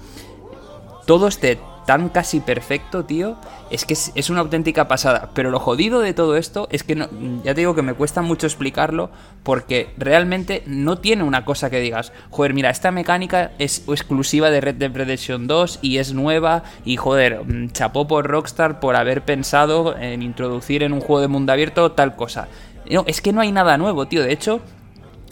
Todo 1.08 1.26
este 1.26 1.58
tan 1.86 2.10
casi 2.10 2.40
perfecto, 2.40 3.06
tío, 3.06 3.38
es 3.70 3.86
que 3.86 3.94
es, 3.94 4.28
una 4.28 4.40
auténtica 4.40 4.88
pasada. 4.88 5.30
Pero 5.32 5.50
lo 5.50 5.58
jodido 5.58 6.00
de 6.00 6.12
todo 6.12 6.36
esto 6.36 6.68
es 6.70 6.82
que 6.82 6.94
no, 6.94 7.08
ya 7.42 7.54
te 7.54 7.62
digo 7.62 7.74
que 7.74 7.80
me 7.80 7.94
cuesta 7.94 8.20
mucho 8.20 8.46
explicarlo 8.46 9.08
porque 9.42 9.88
realmente 9.96 10.62
no 10.66 10.98
tiene 10.98 11.22
una 11.22 11.46
cosa 11.46 11.70
que 11.70 11.80
digas, 11.80 12.12
joder, 12.28 12.52
mira, 12.52 12.68
esta 12.68 12.90
mecánica 12.90 13.52
es 13.58 13.84
exclusiva 13.88 14.50
de 14.50 14.60
Red 14.60 14.74
Dead 14.74 14.92
Redemption 14.92 15.46
2 15.46 15.78
y 15.80 15.96
es 15.96 16.12
nueva 16.12 16.62
y 16.84 16.98
joder, 16.98 17.42
mm, 17.42 17.70
chapó 17.70 18.06
por 18.06 18.26
Rockstar 18.26 18.78
por 18.78 18.94
haber 18.94 19.24
pensado 19.24 19.96
en 19.96 20.20
introducir 20.20 20.82
en 20.82 20.92
un 20.92 21.00
juego 21.00 21.22
de 21.22 21.28
mundo 21.28 21.54
abierto 21.54 21.92
tal 21.92 22.16
cosa. 22.16 22.48
No, 22.90 23.04
es 23.06 23.22
que 23.22 23.32
no 23.32 23.40
hay 23.40 23.50
nada 23.50 23.78
nuevo, 23.78 24.06
tío. 24.06 24.22
De 24.22 24.32
hecho, 24.34 24.60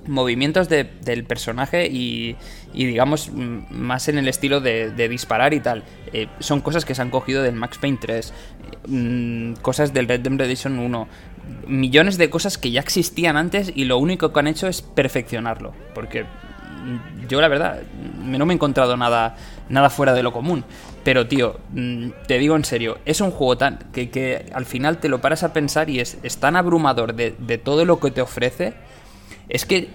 movimientos 0.09 0.69
del 0.69 1.25
personaje 1.25 1.87
y, 1.87 2.37
digamos 2.73 3.31
más 3.33 4.09
en 4.09 4.19
el 4.19 4.29
estilo 4.29 4.61
de, 4.61 5.09
disparar 5.09 5.55
y 5.55 5.61
tal. 5.61 5.85
Eh, 6.13 6.29
son 6.39 6.61
cosas 6.61 6.85
que 6.85 6.95
se 6.95 7.03
han 7.03 7.11
cogido 7.11 7.43
del 7.43 7.55
Max 7.55 7.79
Payne 7.79 7.99
3, 8.01 8.33
mm, 8.89 9.53
cosas 9.55 9.93
del 9.93 10.09
Red 10.09 10.21
Dead 10.21 10.39
Redemption 10.39 10.79
1, 10.79 11.09
millones 11.67 12.19
de 12.19 12.31
cosas 12.31 12.59
que 12.59 12.71
ya 12.71 12.81
existían 12.81 13.37
antes 13.37 13.73
y 13.75 13.85
lo 13.85 13.99
único 13.99 14.33
que 14.33 14.41
han 14.41 14.47
hecho 14.47 14.69
es 14.69 14.83
perfeccionarlo. 14.83 15.73
Porque 15.95 16.25
mm, 16.25 17.27
yo 17.29 17.41
la 17.41 17.49
verdad 17.49 17.83
no 18.23 18.47
me 18.47 18.55
he 18.55 18.57
encontrado 18.57 18.97
nada, 18.97 19.37
nada 19.69 19.91
fuera 19.91 20.15
de 20.15 20.23
lo 20.23 20.33
común. 20.33 20.65
Pero 21.05 21.27
tío, 21.27 21.61
mm, 21.71 22.09
te 22.27 22.39
digo 22.39 22.57
en 22.57 22.65
serio, 22.65 22.99
es 23.05 23.21
un 23.21 23.31
juego 23.31 23.57
tan 23.57 23.79
que, 23.93 24.51
al 24.53 24.67
final 24.67 24.99
te 24.99 25.09
lo 25.09 25.21
paras 25.21 25.43
a 25.43 25.53
pensar 25.53 25.91
y 25.91 26.01
es, 26.01 26.19
tan 26.39 26.57
abrumador 26.57 27.15
de, 27.15 27.35
de 27.39 27.59
todo 27.59 27.85
lo 27.85 28.01
que 28.01 28.11
te 28.11 28.21
ofrece 28.21 28.75
es 29.49 29.65
que 29.65 29.89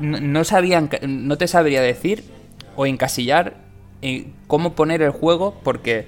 no, 0.00 0.44
sabían, 0.44 0.90
no 1.06 1.38
te 1.38 1.46
sabría 1.46 1.82
decir 1.82 2.24
o 2.76 2.86
encasillar 2.86 3.56
en 4.02 4.32
cómo 4.46 4.74
poner 4.74 5.02
el 5.02 5.10
juego 5.10 5.60
porque 5.62 6.06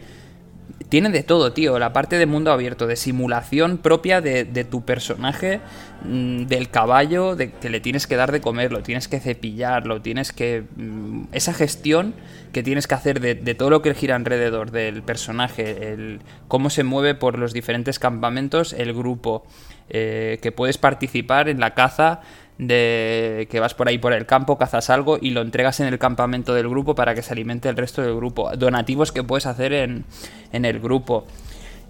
tiene 0.89 1.11
de 1.11 1.23
todo, 1.23 1.53
tío. 1.53 1.79
La 1.79 1.93
parte 1.93 2.19
de 2.19 2.27
mundo 2.27 2.53
abierto, 2.53 2.87
de 2.87 2.97
simulación 2.97 3.79
propia 3.79 4.21
de, 4.21 4.45
tu 4.65 4.85
personaje, 4.85 5.61
mm, 6.05 6.45
del 6.45 6.71
caballo, 6.71 7.37
de 7.37 7.53
que 7.53 7.71
le 7.71 7.81
tienes 7.81 8.07
que 8.07 8.17
dar 8.17 8.33
de 8.33 8.41
comer, 8.41 8.73
lo 8.73 8.83
tienes 8.83 9.09
que 9.09 9.21
cepillar, 9.21 9.87
lo 9.87 10.03
tienes 10.03 10.33
que. 10.33 10.65
Mm, 10.77 11.25
esa 11.33 11.55
gestión 11.55 12.15
que 12.53 12.63
tienes 12.63 12.87
que 12.87 12.95
hacer 12.95 13.21
de, 13.21 13.55
todo 13.55 13.71
lo 13.71 13.83
que 13.83 13.95
gira 13.95 14.17
alrededor 14.17 14.71
del 14.71 15.03
personaje, 15.03 15.93
el 15.93 16.21
cómo 16.49 16.69
se 16.69 16.85
mueve 16.85 17.15
por 17.15 17.39
los 17.39 17.53
diferentes 17.53 17.99
campamentos, 17.99 18.73
el 18.73 18.93
grupo, 18.93 19.47
eh, 19.89 20.39
que 20.43 20.53
puedes 20.53 20.79
participar 20.79 21.49
en 21.49 21.61
la 21.61 21.75
caza 21.75 22.21
de 22.59 23.49
que 23.51 23.61
vas 23.61 23.75
por 23.75 23.89
ahí 23.89 23.99
por 23.99 24.13
el 24.13 24.27
campo, 24.27 24.59
cazas 24.59 24.91
algo 24.91 25.19
y 25.21 25.31
lo 25.31 25.41
entregas 25.41 25.81
en 25.81 25.87
el 25.87 25.99
campamento 25.99 26.55
del 26.55 26.69
grupo 26.69 26.95
para 26.95 27.15
que 27.15 27.23
se 27.23 27.33
alimente 27.33 27.69
el 27.69 27.77
resto 27.77 28.03
del 28.03 28.15
grupo. 28.15 28.55
Donativos 28.57 29.13
que 29.13 29.25
puedes 29.25 29.47
hacer 29.47 29.73
en, 29.73 30.05
en 30.53 30.65
el 30.65 30.81
grupo. 30.81 31.27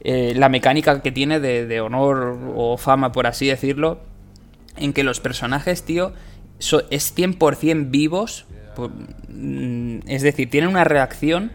Eh, 0.04 0.34
la 0.34 0.48
mecánica 0.48 1.00
que 1.00 1.12
tiene 1.12 1.38
de, 1.38 1.80
honor 1.80 2.36
o 2.56 2.76
fama, 2.76 3.12
por 3.12 3.28
así 3.28 3.46
decirlo, 3.46 4.00
en 4.76 4.92
que 4.92 5.04
los 5.04 5.20
personajes, 5.20 5.84
tío, 5.84 6.12
es 6.58 7.16
100% 7.16 7.90
vivos. 7.90 8.46
Mm, 9.28 9.98
es 10.06 10.22
decir, 10.22 10.50
tienen 10.50 10.70
una 10.70 10.84
reacción 10.84 11.52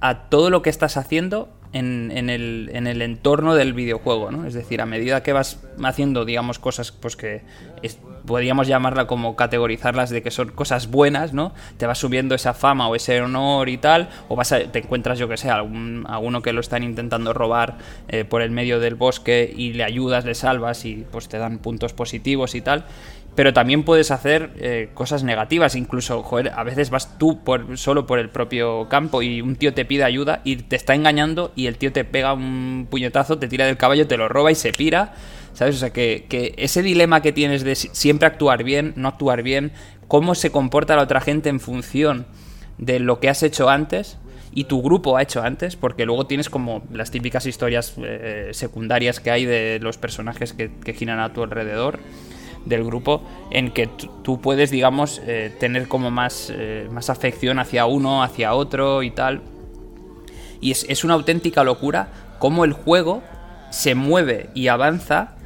a 0.00 0.28
todo 0.28 0.50
lo 0.50 0.62
que 0.62 0.70
estás 0.70 0.96
haciendo 0.96 1.48
en, 1.72 2.10
el, 2.30 2.70
en, 2.72 2.86
el, 2.86 3.02
entorno 3.02 3.54
del 3.54 3.74
videojuego, 3.74 4.30
¿no? 4.30 4.46
Es 4.46 4.54
decir, 4.54 4.80
a 4.80 4.86
medida 4.86 5.22
que 5.22 5.32
vas 5.32 5.60
haciendo, 5.84 6.24
digamos, 6.24 6.58
cosas 6.58 6.90
pues 6.90 7.16
que 7.16 7.42
podríamos 8.26 8.66
llamarla 8.66 9.06
como 9.06 9.36
categorizarlas 9.36 10.10
de 10.10 10.22
que 10.22 10.30
son 10.30 10.50
cosas 10.50 10.90
buenas, 10.90 11.32
¿no? 11.32 11.52
Te 11.76 11.86
vas 11.86 11.98
subiendo 11.98 12.34
esa 12.34 12.54
fama 12.54 12.88
o 12.88 12.94
ese 12.96 13.20
honor 13.20 13.68
y 13.68 13.78
tal, 13.78 14.08
o 14.28 14.36
vas 14.36 14.52
a, 14.52 14.60
te 14.60 14.80
encuentras, 14.80 15.18
yo 15.18 15.28
que 15.28 15.36
sé, 15.36 15.48
a, 15.50 15.58
alguno 15.58 16.42
que 16.42 16.52
lo 16.52 16.60
están 16.60 16.82
intentando 16.82 17.32
robar 17.32 17.78
eh, 18.08 18.24
por 18.24 18.42
el 18.42 18.50
medio 18.50 18.80
del 18.80 18.96
bosque 18.96 19.52
y 19.56 19.72
le 19.72 19.84
ayudas, 19.84 20.24
le 20.24 20.34
salvas 20.34 20.84
y 20.84 21.06
pues 21.10 21.28
te 21.28 21.38
dan 21.38 21.58
puntos 21.58 21.92
positivos 21.92 22.54
y 22.54 22.60
tal 22.60 22.84
pero 23.34 23.52
también 23.52 23.84
puedes 23.84 24.10
hacer 24.10 24.50
eh, 24.56 24.90
cosas 24.92 25.22
negativas, 25.22 25.76
incluso, 25.76 26.22
joder, 26.22 26.52
a 26.54 26.64
veces 26.64 26.90
vas 26.90 27.16
tú 27.16 27.40
solo 27.74 28.06
por 28.06 28.18
el 28.18 28.28
propio 28.28 28.88
campo 28.88 29.22
y 29.22 29.40
un 29.40 29.56
tío 29.56 29.72
te 29.72 29.84
pide 29.84 30.04
ayuda 30.04 30.40
y 30.44 30.56
te 30.56 30.76
está 30.76 30.94
engañando 30.94 31.52
y 31.54 31.66
el 31.66 31.78
tío 31.78 31.92
te 31.92 32.04
pega 32.04 32.32
un 32.34 32.88
puñetazo, 32.90 33.38
te 33.38 33.48
tira 33.48 33.66
del 33.66 33.76
caballo, 33.76 34.06
te 34.08 34.16
lo 34.16 34.28
roba 34.28 34.50
y 34.50 34.56
se 34.56 34.72
pira, 34.72 35.14
¿sabes? 35.52 35.76
O 35.76 35.78
sea, 35.78 35.90
que, 35.90 36.54
ese 36.56 36.82
dilema 36.82 37.22
que 37.22 37.32
tienes 37.32 37.62
de 37.62 37.76
siempre 37.76 38.26
actuar 38.26 38.64
bien, 38.64 38.94
no 38.96 39.08
actuar 39.08 39.42
bien, 39.42 39.72
cómo 40.08 40.34
se 40.34 40.50
comporta 40.50 40.96
la 40.96 41.02
otra 41.02 41.20
gente 41.20 41.48
en 41.48 41.60
función 41.60 42.26
de 42.78 42.98
lo 42.98 43.20
que 43.20 43.28
has 43.28 43.42
hecho 43.42 43.68
antes, 43.70 44.18
y 44.52 44.64
tu 44.64 44.82
grupo 44.82 45.16
ha 45.16 45.22
hecho 45.22 45.44
antes, 45.44 45.76
porque 45.76 46.04
luego 46.04 46.26
tienes 46.26 46.50
como 46.50 46.82
las 46.92 47.12
típicas 47.12 47.46
historias 47.46 47.94
eh, 48.02 48.48
secundarias 48.50 49.20
que 49.20 49.30
hay 49.30 49.44
de 49.44 49.78
los 49.80 49.96
personajes 49.96 50.52
que 50.52 50.92
giran 50.92 51.20
a 51.20 51.32
tu 51.32 51.44
alrededor 51.44 52.00
del 52.64 52.84
grupo 52.84 53.22
en 53.50 53.70
que 53.70 53.88
tú 54.22 54.40
puedes, 54.40 54.70
digamos, 54.70 55.20
eh, 55.26 55.54
tener 55.58 55.88
como 55.88 56.10
más, 56.10 56.52
eh, 56.54 56.88
más 56.90 57.10
afección 57.10 57.58
hacia 57.58 57.86
uno, 57.86 58.22
hacia 58.22 58.54
otro 58.54 59.02
y 59.02 59.10
tal. 59.10 59.42
Y 60.60 60.72
es, 60.72 61.04
una 61.04 61.14
auténtica 61.14 61.64
locura 61.64 62.08
cómo 62.38 62.64
el 62.64 62.72
juego 62.72 63.22
se 63.70 63.94
mueve 63.94 64.50
y 64.54 64.68
avanza 64.68 65.36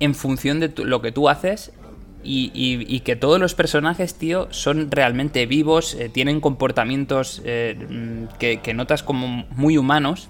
en 0.00 0.14
función 0.14 0.58
de 0.60 0.72
lo 0.76 1.00
que 1.00 1.12
tú 1.12 1.28
haces 1.28 1.72
y, 2.26 3.00
que 3.00 3.16
todos 3.16 3.38
los 3.38 3.54
personajes, 3.54 4.14
tío, 4.14 4.48
son 4.50 4.90
realmente 4.90 5.44
vivos, 5.46 5.94
eh, 5.94 6.08
tienen 6.08 6.40
comportamientos 6.40 7.40
mm, 7.40 8.36
que, 8.38 8.74
notas 8.74 9.02
como 9.02 9.44
muy 9.50 9.78
humanos 9.78 10.28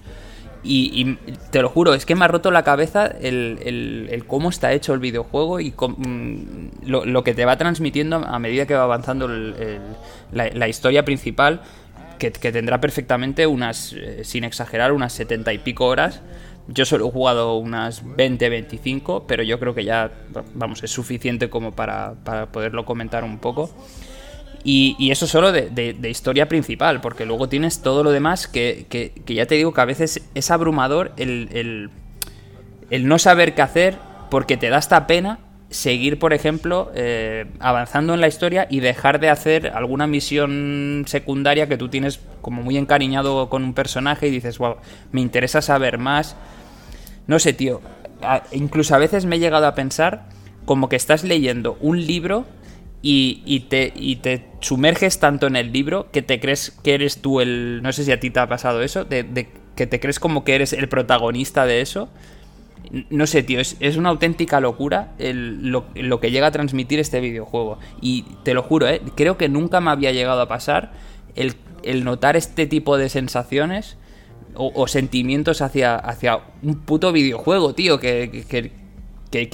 y, 0.65 1.17
te 1.51 1.61
lo 1.61 1.69
juro, 1.69 1.93
es 1.93 2.05
que 2.05 2.15
me 2.15 2.25
ha 2.25 2.27
roto 2.27 2.51
la 2.51 2.63
cabeza 2.63 3.05
el, 3.07 4.23
cómo 4.27 4.49
está 4.49 4.73
hecho 4.73 4.93
el 4.93 4.99
videojuego 4.99 5.59
y 5.59 5.71
mm, 5.71 6.87
lo, 6.87 7.23
que 7.23 7.33
te 7.33 7.45
va 7.45 7.57
transmitiendo 7.57 8.17
a 8.17 8.39
medida 8.39 8.65
que 8.65 8.73
va 8.73 8.83
avanzando 8.83 9.27
la, 9.27 10.67
historia 10.67 11.05
principal, 11.05 11.61
que, 12.19 12.31
tendrá 12.31 12.81
perfectamente 12.81 13.45
unas, 13.47 13.93
eh, 13.93 14.23
sin 14.23 14.43
exagerar, 14.43 14.91
unas 14.91 15.13
setenta 15.13 15.53
y 15.53 15.59
pico 15.59 15.85
horas. 15.85 16.21
Yo 16.67 16.85
solo 16.85 17.07
he 17.07 17.11
jugado 17.11 17.57
unas 17.57 18.01
20, 18.15 18.49
25, 18.49 19.27
pero 19.27 19.43
yo 19.43 19.59
creo 19.59 19.75
que 19.75 19.83
ya, 19.83 20.09
vamos, 20.55 20.83
es 20.83 20.89
suficiente 20.89 21.47
como 21.49 21.75
para, 21.75 22.15
para 22.23 22.47
poderlo 22.47 22.85
comentar 22.85 23.23
un 23.23 23.37
poco. 23.37 23.69
Y, 24.67 25.11
eso 25.11 25.27
solo 25.27 25.51
de, 25.51 26.09
historia 26.09 26.47
principal, 26.47 26.99
porque 26.99 27.27
luego 27.27 27.47
tienes 27.47 27.83
todo 27.83 28.03
lo 28.03 28.09
demás 28.09 28.47
que, 28.47 29.13
ya 29.27 29.45
te 29.45 29.55
digo 29.55 29.73
que 29.75 29.81
a 29.81 29.85
veces 29.85 30.27
es 30.33 30.49
abrumador 30.49 31.13
el, 31.17 31.91
no 32.89 33.19
saber 33.19 33.53
qué 33.53 33.61
hacer 33.61 33.95
porque 34.31 34.57
te 34.57 34.69
da 34.69 34.79
esta 34.79 35.05
pena 35.05 35.37
seguir, 35.69 36.17
por 36.17 36.33
ejemplo, 36.33 36.91
eh, 36.95 37.45
avanzando 37.59 38.15
en 38.15 38.21
la 38.21 38.27
historia 38.27 38.65
y 38.67 38.79
dejar 38.79 39.19
de 39.19 39.29
hacer 39.29 39.67
alguna 39.67 40.07
misión 40.07 41.03
secundaria 41.05 41.67
que 41.67 41.77
tú 41.77 41.89
tienes 41.89 42.19
como 42.41 42.63
muy 42.63 42.77
encariñado 42.77 43.49
con 43.49 43.63
un 43.63 43.75
personaje 43.75 44.29
y 44.29 44.31
dices, 44.31 44.57
wow, 44.57 44.77
me 45.11 45.21
interesa 45.21 45.61
saber 45.61 45.99
más. 45.99 46.35
No 47.27 47.37
sé, 47.37 47.53
tío. 47.53 47.81
incluso 48.51 48.95
a 48.95 48.97
veces 48.97 49.25
me 49.25 49.35
he 49.35 49.39
llegado 49.39 49.67
a 49.67 49.75
pensar 49.75 50.25
como 50.65 50.89
que 50.89 50.95
estás 50.95 51.23
leyendo 51.23 51.77
un 51.81 52.03
libro 52.03 52.47
y, 53.07 53.59
te, 53.69 54.45
sumerges 54.61 55.19
tanto 55.19 55.45
en 55.45 55.55
el 55.55 55.71
libro 55.71 56.09
que 56.11 56.23
te 56.23 56.39
crees 56.39 56.71
que 56.71 56.95
eres 56.95 57.21
tú 57.21 57.39
el... 57.39 57.81
No 57.83 57.93
sé 57.93 58.03
si 58.03 58.11
a 58.11 58.19
ti 58.19 58.31
te 58.31 58.39
ha 58.39 58.47
pasado 58.47 58.81
eso, 58.81 59.05
de, 59.05 59.47
que 59.75 59.85
te 59.85 59.99
crees 59.99 60.19
como 60.19 60.43
que 60.43 60.55
eres 60.55 60.73
el 60.73 60.89
protagonista 60.89 61.67
de 61.67 61.81
eso. 61.81 62.09
No 63.11 63.27
sé, 63.27 63.43
tío, 63.43 63.59
es, 63.59 63.97
una 63.97 64.09
auténtica 64.09 64.59
locura 64.59 65.13
lo, 65.19 66.19
que 66.19 66.31
llega 66.31 66.47
a 66.47 66.51
transmitir 66.51 66.99
este 66.99 67.19
videojuego. 67.19 67.77
Y 68.01 68.23
te 68.41 68.55
lo 68.55 68.63
juro, 68.63 68.87
¿eh? 68.87 69.01
creo 69.15 69.37
que 69.37 69.49
nunca 69.49 69.81
me 69.81 69.91
había 69.91 70.11
llegado 70.11 70.41
a 70.41 70.47
pasar 70.47 70.93
el, 71.35 71.55
notar 72.03 72.35
este 72.35 72.65
tipo 72.65 72.97
de 72.97 73.09
sensaciones 73.09 73.97
o, 74.55 74.87
sentimientos 74.87 75.61
hacia, 75.61 75.95
hacia 75.95 76.39
un 76.63 76.79
puto 76.79 77.11
videojuego, 77.11 77.75
tío, 77.75 77.99
que, 77.99 78.71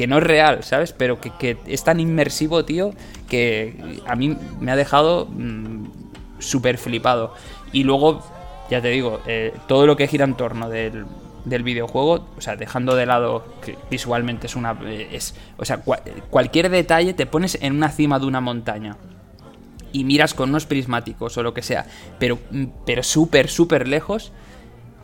no 0.07 0.17
es 0.17 0.23
real, 0.23 0.63
¿sabes? 0.63 0.93
Pero 0.93 1.19
que, 1.19 1.57
es 1.65 1.83
tan 1.83 1.99
inmersivo, 1.99 2.65
tío, 2.65 2.91
que 3.27 4.01
a 4.05 4.15
mí 4.15 4.37
me 4.59 4.71
ha 4.71 4.75
dejado 4.75 5.27
mm, 5.27 5.85
súper 6.39 6.77
flipado. 6.77 7.33
Y 7.71 7.83
luego, 7.83 8.23
ya 8.69 8.81
te 8.81 8.89
digo, 8.89 9.21
eh, 9.25 9.53
todo 9.67 9.85
lo 9.85 9.95
que 9.95 10.07
gira 10.07 10.25
en 10.25 10.35
torno 10.35 10.69
del, 10.69 11.05
videojuego, 11.45 12.27
o 12.37 12.41
sea, 12.41 12.55
dejando 12.55 12.95
de 12.95 13.05
lado 13.05 13.43
que 13.63 13.77
visualmente 13.89 14.47
es 14.47 14.55
una... 14.55 14.77
Es, 15.11 15.35
o 15.57 15.65
sea, 15.65 15.81
cualquier 16.29 16.69
detalle 16.69 17.13
te 17.13 17.25
pones 17.25 17.57
en 17.61 17.75
una 17.75 17.89
cima 17.89 18.19
de 18.19 18.25
una 18.27 18.41
montaña 18.41 18.97
y 19.93 20.03
miras 20.03 20.33
con 20.33 20.49
unos 20.49 20.65
prismáticos 20.65 21.37
o 21.37 21.43
lo 21.43 21.53
que 21.53 21.61
sea, 21.61 21.85
pero, 22.19 22.37
mm, 22.51 22.65
pero 22.85 23.03
súper, 23.03 23.49
súper 23.49 23.87
lejos 23.87 24.31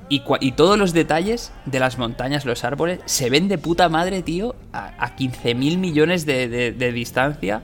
y, 0.10 0.52
todos 0.52 0.78
los 0.78 0.94
detalles 0.94 1.52
de 1.66 1.80
las 1.80 1.98
montañas, 1.98 2.46
los 2.46 2.64
árboles, 2.64 3.00
se 3.06 3.30
ven 3.30 3.48
de 3.50 3.58
puta 3.58 3.90
madre, 3.90 4.22
tío, 4.22 4.56
a, 4.72 4.94
a 5.04 5.16
15.000 5.18 5.78
millones 5.78 6.26
de, 6.26 6.92
distancia. 6.94 7.64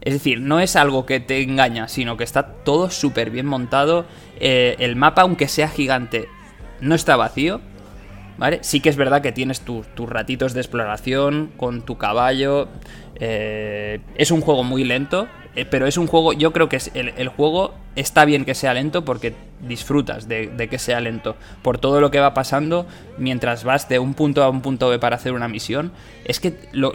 Es 0.00 0.12
decir, 0.12 0.40
no 0.40 0.60
es 0.60 0.74
algo 0.76 1.06
que 1.06 1.20
te 1.20 1.42
engaña, 1.42 1.88
sino 1.88 2.16
que 2.16 2.24
está 2.24 2.54
todo 2.64 2.90
súper 2.90 3.30
bien 3.30 3.46
montado. 3.46 4.06
Eh, 4.40 4.76
el 4.80 4.96
mapa, 4.96 5.22
aunque 5.22 5.46
sea 5.48 5.68
gigante, 5.68 6.28
no 6.80 6.94
está 6.94 7.16
vacío. 7.16 7.60
¿Vale? 8.38 8.60
Sí 8.62 8.80
que 8.80 8.88
es 8.88 8.96
verdad 8.96 9.20
que 9.20 9.32
tienes 9.32 9.62
tus 9.62 10.08
ratitos 10.08 10.54
de 10.54 10.60
exploración 10.60 11.50
con 11.56 11.82
tu 11.82 11.98
caballo. 11.98 12.68
Eh, 13.16 14.00
es 14.14 14.30
un 14.30 14.40
juego 14.40 14.62
muy 14.62 14.84
lento, 14.84 15.26
eh, 15.58 15.64
pero 15.64 15.88
es 15.88 15.96
un 15.96 16.06
juego, 16.06 16.32
yo 16.34 16.52
creo 16.52 16.68
que 16.68 16.76
es 16.76 16.92
el, 16.94 17.26
juego 17.26 17.74
está 17.96 18.24
bien 18.24 18.44
que 18.44 18.54
sea 18.54 18.74
lento 18.74 19.04
porque 19.04 19.34
disfrutas 19.66 20.28
de, 20.28 20.68
que 20.70 20.78
sea 20.78 21.00
lento. 21.00 21.34
Por 21.62 21.78
todo 21.78 22.00
lo 22.00 22.12
que 22.12 22.20
va 22.20 22.32
pasando 22.32 22.86
mientras 23.18 23.64
vas 23.64 23.88
de 23.88 23.98
un 23.98 24.14
punto 24.14 24.44
a 24.44 24.50
un 24.50 24.62
punto 24.62 24.88
B 24.88 25.00
para 25.00 25.16
hacer 25.16 25.32
una 25.32 25.48
misión. 25.48 25.90
Es 26.24 26.38
que, 26.38 26.54
lo, 26.70 26.92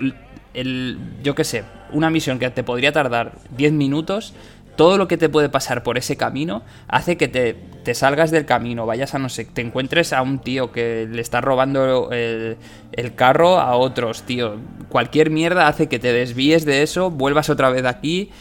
el, 0.54 0.98
yo 1.22 1.36
qué 1.36 1.44
sé, 1.44 1.66
una 1.92 2.10
misión 2.10 2.40
que 2.40 2.50
te 2.52 2.64
podría 2.64 2.94
tardar 2.94 3.34
10 3.58 3.74
minutos, 3.74 4.34
todo 4.76 4.98
lo 4.98 5.08
que 5.08 5.18
te 5.18 5.30
puede 5.30 5.50
pasar 5.50 5.84
por 5.84 5.98
ese 5.98 6.18
camino 6.18 6.64
hace 6.88 7.18
que 7.18 7.28
te, 7.28 7.94
salgas 7.94 8.32
del 8.32 8.46
camino, 8.46 8.86
vayas 8.86 9.14
a 9.14 9.20
no 9.20 9.30
sé, 9.30 9.46
te 9.46 9.62
encuentres 9.62 10.14
a 10.14 10.22
un 10.22 10.40
tío 10.40 10.72
que 10.72 11.08
le 11.12 11.22
está 11.22 11.42
robando 11.42 12.12
el, 12.12 12.58
el, 12.94 13.14
carro 13.14 13.60
a 13.60 13.76
otros, 13.76 14.24
tío. 14.24 14.56
Cualquier 14.90 15.30
mierda 15.30 15.68
hace 15.68 15.88
que 15.88 16.00
te 16.00 16.14
desvíes 16.14 16.66
de 16.66 16.82
eso, 16.82 17.12
vuelvas 17.12 17.50
otra 17.50 17.70
vez 17.70 17.86
aquí. 17.86 18.32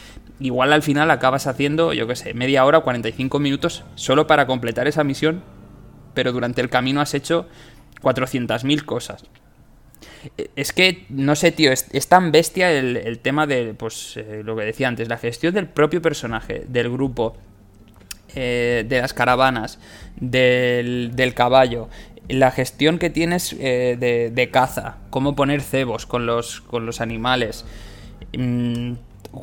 Igual 0.42 0.72
al 0.72 0.82
final 0.82 1.08
acabas 1.12 1.46
haciendo, 1.46 1.92
yo 1.92 2.08
qué 2.08 2.16
sé, 2.16 2.34
media 2.34 2.64
hora 2.64 2.78
o 2.78 2.82
45 2.82 3.38
minutos 3.38 3.84
solo 3.94 4.26
para 4.26 4.48
completar 4.48 4.88
esa 4.88 5.04
misión, 5.04 5.40
pero 6.14 6.32
durante 6.32 6.60
el 6.60 6.68
camino 6.68 7.00
has 7.00 7.14
hecho 7.14 7.46
400.000 8.02 8.84
cosas. 8.84 9.24
Es 10.56 10.72
que, 10.72 11.06
no 11.10 11.36
sé, 11.36 11.52
tío, 11.52 11.70
es, 11.70 12.08
tan 12.08 12.32
bestia 12.32 12.72
el, 12.72 13.20
tema 13.20 13.46
de, 13.46 13.72
pues, 13.74 14.16
eh, 14.16 14.42
lo 14.44 14.56
que 14.56 14.64
decía 14.64 14.88
antes, 14.88 15.08
la 15.08 15.16
gestión 15.16 15.54
del 15.54 15.68
propio 15.68 16.02
personaje, 16.02 16.64
del 16.66 16.90
grupo, 16.90 17.36
eh, 18.34 18.84
de 18.88 19.00
las 19.00 19.14
caravanas, 19.14 19.78
del, 20.16 21.32
caballo, 21.36 21.88
la 22.28 22.50
gestión 22.50 22.98
que 22.98 23.10
tienes 23.10 23.54
eh, 23.60 24.32
de, 24.34 24.50
caza, 24.50 24.96
cómo 25.10 25.36
poner 25.36 25.60
cebos 25.60 26.04
con 26.04 26.26
los, 26.26 26.62
con 26.62 26.84
los 26.84 27.00
animales. 27.00 27.64
Mm, 28.36 28.94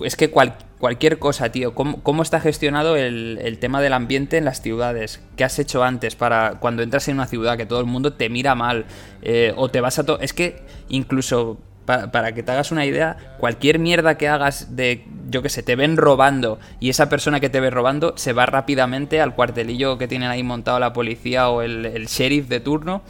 es 0.04 0.16
que 0.16 0.30
cualquier 0.30 1.20
cosa, 1.20 1.52
tío. 1.52 1.74
¿Cómo, 1.74 2.24
está 2.24 2.40
gestionado 2.40 2.96
el, 2.96 3.58
tema 3.60 3.82
del 3.82 3.94
ambiente 3.94 4.38
en 4.38 4.46
las 4.46 4.62
ciudades? 4.62 5.22
¿Qué 5.36 5.44
has 5.44 5.58
hecho 5.60 5.84
antes 5.84 6.16
para 6.16 6.60
cuando 6.60 6.84
entras 6.84 7.08
en 7.08 7.16
una 7.16 7.28
ciudad 7.28 7.58
que 7.58 7.66
todo 7.66 7.80
el 7.80 7.86
mundo 7.86 8.14
te 8.14 8.30
mira 8.30 8.56
mal? 8.56 8.86
Eh, 9.22 9.54
o 9.56 9.70
te 9.70 9.82
vas 9.82 10.00
a... 10.00 10.06
Es 10.22 10.34
que 10.34 10.64
incluso 10.90 11.60
para, 11.86 12.34
que 12.34 12.44
te 12.44 12.52
hagas 12.52 12.72
una 12.72 12.86
idea, 12.86 13.18
cualquier 13.40 13.80
mierda 13.80 14.16
que 14.16 14.28
hagas 14.28 14.76
de, 14.76 15.06
yo 15.30 15.42
que 15.42 15.50
sé, 15.50 15.64
te 15.64 15.76
ven 15.76 15.98
robando 15.98 16.60
y 16.80 16.90
esa 16.90 17.10
persona 17.10 17.40
que 17.40 17.50
te 17.50 17.60
ve 17.60 17.72
robando 17.72 18.14
se 18.16 18.32
va 18.32 18.46
rápidamente 18.46 19.20
al 19.22 19.34
cuartelillo 19.34 19.98
que 19.98 20.08
tienen 20.08 20.30
ahí 20.30 20.44
montado 20.44 20.80
la 20.80 20.94
policía 20.94 21.50
o 21.50 21.64
el, 21.64 22.06
sheriff 22.06 22.48
de 22.48 22.60
turno 22.60 23.02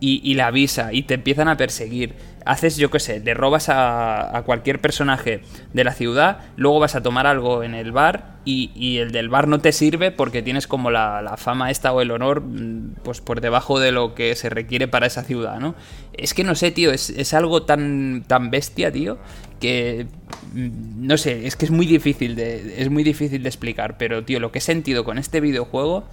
y, 0.00 0.20
y 0.22 0.34
la 0.34 0.48
avisa 0.48 0.92
y 0.92 1.04
te 1.04 1.14
empiezan 1.14 1.48
a 1.48 1.56
perseguir 1.56 2.14
haces, 2.44 2.76
yo 2.76 2.90
qué 2.90 3.00
sé, 3.00 3.20
le 3.20 3.34
robas 3.34 3.68
a, 3.68 4.42
cualquier 4.46 4.80
personaje 4.80 5.42
de 5.72 5.84
la 5.84 5.92
ciudad, 5.92 6.38
luego 6.56 6.80
vas 6.80 6.94
a 6.94 7.02
tomar 7.02 7.26
algo 7.26 7.62
en 7.62 7.74
el 7.74 7.92
bar 7.92 8.38
y, 8.44 8.98
el 8.98 9.12
del 9.12 9.28
bar 9.28 9.48
no 9.48 9.60
te 9.60 9.72
sirve 9.72 10.10
porque 10.10 10.42
tienes 10.42 10.66
como 10.66 10.90
la, 10.90 11.34
fama 11.36 11.70
esta 11.70 11.92
o 11.92 12.00
el 12.00 12.10
honor 12.10 12.42
mm, 12.42 12.94
pues 13.02 13.20
por 13.20 13.40
debajo 13.40 13.78
de 13.78 13.92
lo 13.92 14.14
que 14.14 14.34
se 14.34 14.48
requiere 14.48 14.88
para 14.88 15.06
esa 15.06 15.22
ciudad, 15.22 15.60
¿no? 15.60 15.74
Es 16.12 16.34
que 16.34 16.44
no 16.44 16.54
sé, 16.54 16.70
tío, 16.70 16.90
es, 16.90 17.10
es 17.10 17.34
algo 17.34 17.62
tan, 17.62 18.24
tan 18.26 18.50
bestia, 18.50 18.90
tío, 18.90 19.18
que 19.60 20.06
mm, 20.54 21.06
no 21.06 21.16
sé, 21.18 21.46
es 21.46 21.56
que 21.56 21.66
es 21.66 21.70
muy 21.70 21.86
difícil 21.86 22.36
de 22.36 22.80
es 22.82 22.90
muy 22.90 23.04
difícil 23.04 23.42
de 23.42 23.48
explicar, 23.48 23.98
pero 23.98 24.24
tío, 24.24 24.40
lo 24.40 24.52
que 24.52 24.58
he 24.58 24.62
sentido 24.62 25.04
con 25.04 25.18
este 25.18 25.40
videojuego 25.40 26.04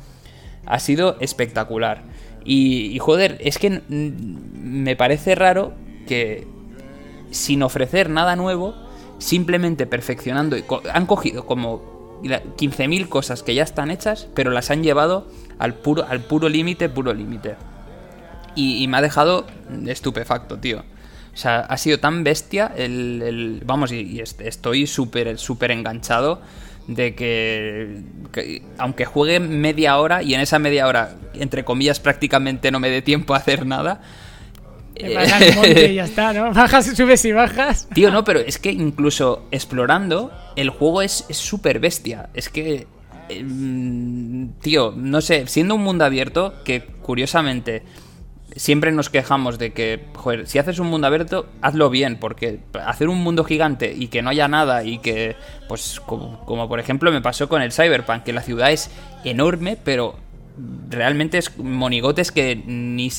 ha 0.68 0.80
sido 0.80 1.18
espectacular. 1.20 2.04
Y, 2.50 2.98
joder, 3.00 3.38
es 3.42 3.58
que 3.58 3.82
me 3.90 4.96
parece 4.96 5.36
raro 5.36 5.74
que 6.08 6.48
sin 7.32 7.62
ofrecer 7.62 8.10
nada 8.10 8.36
nuevo, 8.36 8.74
simplemente 9.20 9.86
perfeccionando, 9.86 10.58
han 10.92 11.06
cogido 11.06 11.46
como 11.46 12.22
15.000 12.24 13.10
cosas 13.10 13.44
que 13.44 13.54
ya 13.54 13.64
están 13.64 13.92
hechas, 13.92 14.28
pero 14.34 14.52
las 14.52 14.72
han 14.72 14.84
llevado 14.84 15.28
al 15.60 15.76
puro 15.76 16.06
al 16.08 16.22
puro 16.22 16.50
límite, 16.50 16.90
puro 16.90 17.14
límite. 17.14 17.56
Y, 18.56 18.88
me 18.88 18.98
ha 18.98 19.02
dejado 19.02 19.46
estupefacto, 19.86 20.58
tío. 20.58 20.80
O 21.32 21.38
sea, 21.38 21.60
ha 21.60 21.78
sido 21.78 22.00
tan 22.00 22.24
bestia 22.24 22.72
el... 22.76 23.62
vamos, 23.64 23.92
y, 23.92 24.20
estoy 24.20 24.88
súper, 24.88 25.38
súper 25.38 25.70
enganchado 25.70 26.42
de 26.88 27.14
que, 27.14 28.02
aunque 28.80 29.06
juegue 29.06 29.40
media 29.40 29.98
hora 30.00 30.24
y 30.24 30.34
en 30.34 30.40
esa 30.40 30.58
media 30.58 30.88
hora, 30.88 31.16
entre 31.36 31.64
comillas, 31.64 32.00
prácticamente 32.00 32.72
no 32.72 32.80
me 32.80 32.90
dé 32.90 33.04
tiempo 33.04 33.36
a 33.36 33.38
hacer 33.38 33.68
nada. 33.68 34.02
Monte 35.56 35.92
y 35.92 35.96
ya 35.96 36.06
está, 36.06 36.34
¿no? 36.34 36.52
Bajas, 36.54 36.86
subes 36.96 37.26
y 37.26 37.32
bajas. 37.32 37.88
Tío, 37.94 38.12
no, 38.12 38.24
pero 38.24 38.40
es 38.40 38.58
que 38.60 38.72
incluso 38.72 39.48
explorando, 39.52 40.32
el 40.56 40.70
juego 40.70 41.02
es 41.02 41.26
súper 41.30 41.80
bestia. 41.80 42.30
Es 42.34 42.50
que, 42.50 42.88
em, 43.30 44.54
tío, 44.62 44.94
no 44.96 45.22
sé, 45.22 45.48
siendo 45.48 45.76
un 45.76 45.84
mundo 45.84 46.06
abierto, 46.06 46.56
que 46.64 46.82
curiosamente 47.02 47.84
siempre 48.58 48.92
nos 48.92 49.10
quejamos 49.10 49.58
de 49.58 49.72
que, 49.72 50.06
joder, 50.16 50.48
si 50.48 50.60
haces 50.60 50.80
un 50.80 50.88
mundo 50.88 51.08
abierto, 51.08 51.48
hazlo 51.62 51.90
bien, 51.90 52.18
porque 52.20 52.60
hacer 52.86 53.08
un 53.08 53.20
mundo 53.20 53.44
gigante 53.44 53.94
y 53.96 54.08
que 54.08 54.22
no 54.22 54.30
haya 54.30 54.48
nada 54.48 54.84
y 54.84 54.98
que, 55.00 55.36
pues, 55.68 56.00
como, 56.00 56.68
por 56.68 56.80
ejemplo 56.80 57.12
me 57.12 57.22
pasó 57.22 57.48
con 57.48 57.62
el 57.62 57.72
Cyberpunk, 57.72 58.24
que 58.24 58.34
la 58.34 58.42
ciudad 58.42 58.72
es 58.72 58.90
enorme, 59.24 59.78
pero 59.82 60.16
realmente 60.90 61.38
es 61.38 61.58
monigotes 61.58 62.32
que, 62.32 62.56
ni, 62.56 63.12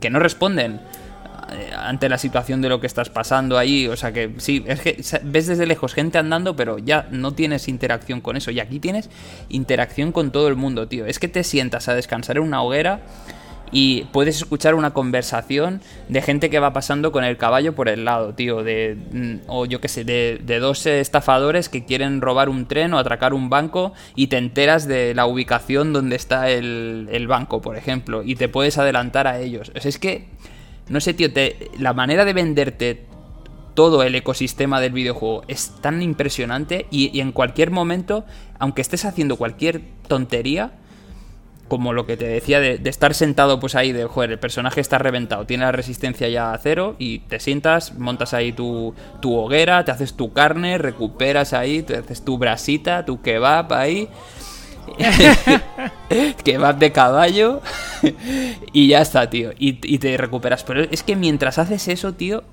que 0.00 0.10
no 0.10 0.20
responden 0.20 0.80
eh, 1.52 1.70
ante 1.76 2.08
la 2.08 2.18
situación 2.18 2.60
de 2.62 2.68
lo 2.68 2.80
que 2.80 2.86
estás 2.86 3.10
pasando 3.10 3.58
ahí. 3.58 3.86
O 3.86 3.96
sea 3.96 4.12
que 4.12 4.34
sí, 4.38 4.64
es 4.66 4.80
que 4.80 5.02
ves 5.24 5.46
desde 5.46 5.66
lejos 5.66 5.94
gente 5.94 6.18
andando, 6.18 6.56
pero 6.56 6.78
ya 6.78 7.08
no 7.10 7.32
tienes 7.32 7.68
interacción 7.68 8.20
con 8.20 8.36
eso. 8.36 8.50
Y 8.50 8.60
aquí 8.60 8.80
tienes 8.80 9.10
interacción 9.48 10.12
con 10.12 10.30
todo 10.30 10.48
el 10.48 10.56
mundo, 10.56 10.88
tío. 10.88 11.06
Es 11.06 11.18
que 11.18 11.28
te 11.28 11.44
sientas 11.44 11.88
a 11.88 11.94
descansar 11.94 12.36
en 12.36 12.42
una 12.44 12.62
hoguera 12.62 13.00
y 13.70 14.04
puedes 14.12 14.36
escuchar 14.36 14.74
una 14.74 14.92
conversación 14.92 15.80
de 16.08 16.22
gente 16.22 16.50
que 16.50 16.58
va 16.58 16.72
pasando 16.72 17.12
con 17.12 17.24
el 17.24 17.36
caballo 17.36 17.74
por 17.74 17.88
el 17.88 18.04
lado, 18.04 18.34
tío, 18.34 18.62
de 18.62 18.96
mm, 19.12 19.34
o 19.46 19.66
yo 19.66 19.80
qué 19.80 19.88
sé, 19.88 20.04
de, 20.04 20.58
dos 20.58 20.86
estafadores 20.86 21.68
que 21.68 21.84
quieren 21.84 22.20
robar 22.20 22.48
un 22.48 22.66
tren 22.66 22.94
o 22.94 22.98
atracar 22.98 23.34
un 23.34 23.50
banco 23.50 23.92
y 24.14 24.28
te 24.28 24.38
enteras 24.38 24.88
de 24.88 25.14
la 25.14 25.26
ubicación 25.26 25.92
donde 25.92 26.16
está 26.16 26.50
el, 26.50 27.26
banco, 27.28 27.60
por 27.60 27.76
ejemplo, 27.76 28.22
y 28.22 28.36
te 28.36 28.48
puedes 28.48 28.78
adelantar 28.78 29.26
a 29.26 29.38
ellos. 29.38 29.70
O 29.76 29.80
sea, 29.80 29.88
es 29.88 29.98
que, 29.98 30.28
no 30.88 31.00
sé, 31.00 31.14
tío, 31.14 31.32
te, 31.32 31.70
la 31.78 31.92
manera 31.92 32.24
de 32.24 32.32
venderte 32.32 33.06
todo 33.78 34.02
el 34.02 34.14
ecosistema 34.16 34.80
del 34.80 34.92
videojuego 34.92 35.44
es 35.46 35.72
tan 35.80 36.02
impresionante 36.02 36.86
y, 36.90 37.20
en 37.20 37.30
cualquier 37.30 37.70
momento, 37.70 38.24
aunque 38.58 38.82
estés 38.82 39.04
haciendo 39.04 39.36
cualquier 39.36 39.82
tontería, 40.08 40.72
como 41.68 41.92
lo 41.92 42.04
que 42.04 42.16
te 42.16 42.26
decía 42.26 42.58
de, 42.58 42.80
estar 42.86 43.14
sentado 43.14 43.60
pues 43.60 43.76
ahí 43.76 43.92
de, 43.92 44.06
joder, 44.06 44.32
el 44.32 44.38
personaje 44.40 44.80
está 44.80 44.98
reventado, 44.98 45.46
tiene 45.46 45.64
la 45.64 45.70
resistencia 45.70 46.28
ya 46.28 46.52
a 46.52 46.58
cero 46.58 46.96
y 46.98 47.20
te 47.20 47.38
sientas, 47.38 47.94
montas 47.94 48.34
ahí 48.34 48.52
tu, 48.52 48.94
tu 49.20 49.36
hoguera, 49.36 49.84
te 49.84 49.92
haces 49.92 50.14
tu 50.14 50.32
carne, 50.32 50.78
recuperas 50.78 51.52
ahí, 51.52 51.82
te 51.82 51.98
haces 51.98 52.24
tu 52.24 52.36
brasita, 52.36 53.04
tu 53.04 53.22
kebab 53.22 53.72
ahí. 53.74 54.08
kebab 56.44 56.78
de 56.78 56.92
caballo 56.92 57.60
y 58.72 58.88
ya 58.88 59.00
está, 59.00 59.30
tío. 59.30 59.50
Y, 59.58 59.98
te 59.98 60.16
recuperas. 60.16 60.64
Pero 60.64 60.82
es 60.82 61.02
que 61.02 61.16
mientras 61.16 61.58
haces 61.58 61.88
eso, 61.88 62.14
tío, 62.14 62.44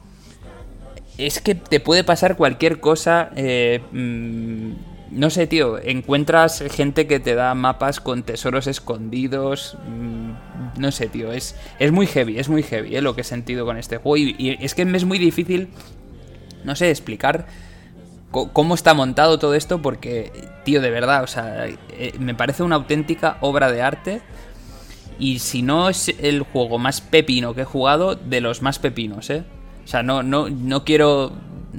es 1.18 1.40
que 1.40 1.56
te 1.56 1.80
puede 1.80 2.04
pasar 2.04 2.36
cualquier 2.38 2.80
cosa. 2.80 3.32
Eh, 3.36 3.82
mm, 3.92 4.72
no 5.12 5.30
sé, 5.30 5.48
tío, 5.48 5.80
encuentras 5.82 6.64
gente 6.72 7.08
que 7.08 7.20
te 7.20 7.36
da 7.36 7.54
mapas 7.56 8.00
con 8.00 8.24
tesoros 8.24 8.68
escondidos. 8.68 9.78
Mm, 9.88 10.80
no 10.80 10.92
sé, 10.92 11.08
tío, 11.08 11.32
es, 11.32 11.56
es 11.80 11.92
muy 11.92 12.08
heavy, 12.08 12.38
es 12.38 12.50
muy 12.50 12.64
heavy 12.64 12.96
eh, 12.96 13.02
lo 13.02 13.16
que 13.16 13.22
he 13.22 13.26
sentido 13.26 13.66
con 13.66 13.78
este 13.78 13.98
juego. 13.98 14.18
Y, 14.18 14.58
es 14.62 14.76
que 14.76 14.82
es 14.82 15.06
muy 15.06 15.20
difícil, 15.20 15.70
no 16.64 16.76
sé, 16.76 16.90
explicar 16.90 17.48
cómo 18.54 18.76
está 18.76 18.94
montado 18.94 19.40
todo 19.40 19.56
esto 19.56 19.82
porque, 19.82 20.32
tío, 20.64 20.82
de 20.82 20.90
verdad, 20.90 21.24
o 21.24 21.28
sea, 21.28 21.68
eh, 21.68 22.14
me 22.20 22.36
parece 22.36 22.64
una 22.64 22.76
auténtica 22.76 23.38
obra 23.42 23.72
de 23.72 23.82
arte. 23.82 24.22
Y 25.18 25.40
si 25.40 25.62
no 25.62 25.88
es 25.88 26.10
el 26.20 26.42
juego 26.42 26.78
más 26.78 27.00
pepino 27.00 27.54
que 27.54 27.62
he 27.62 27.66
jugado, 27.66 28.16
de 28.16 28.42
los 28.42 28.62
más 28.62 28.80
pepinos, 28.80 29.30
¿eh? 29.30 29.46
O 29.86 29.88
sea, 29.88 30.04
no, 30.04 30.24
no, 30.24 30.50
no 30.50 30.84
quiero 30.84 31.32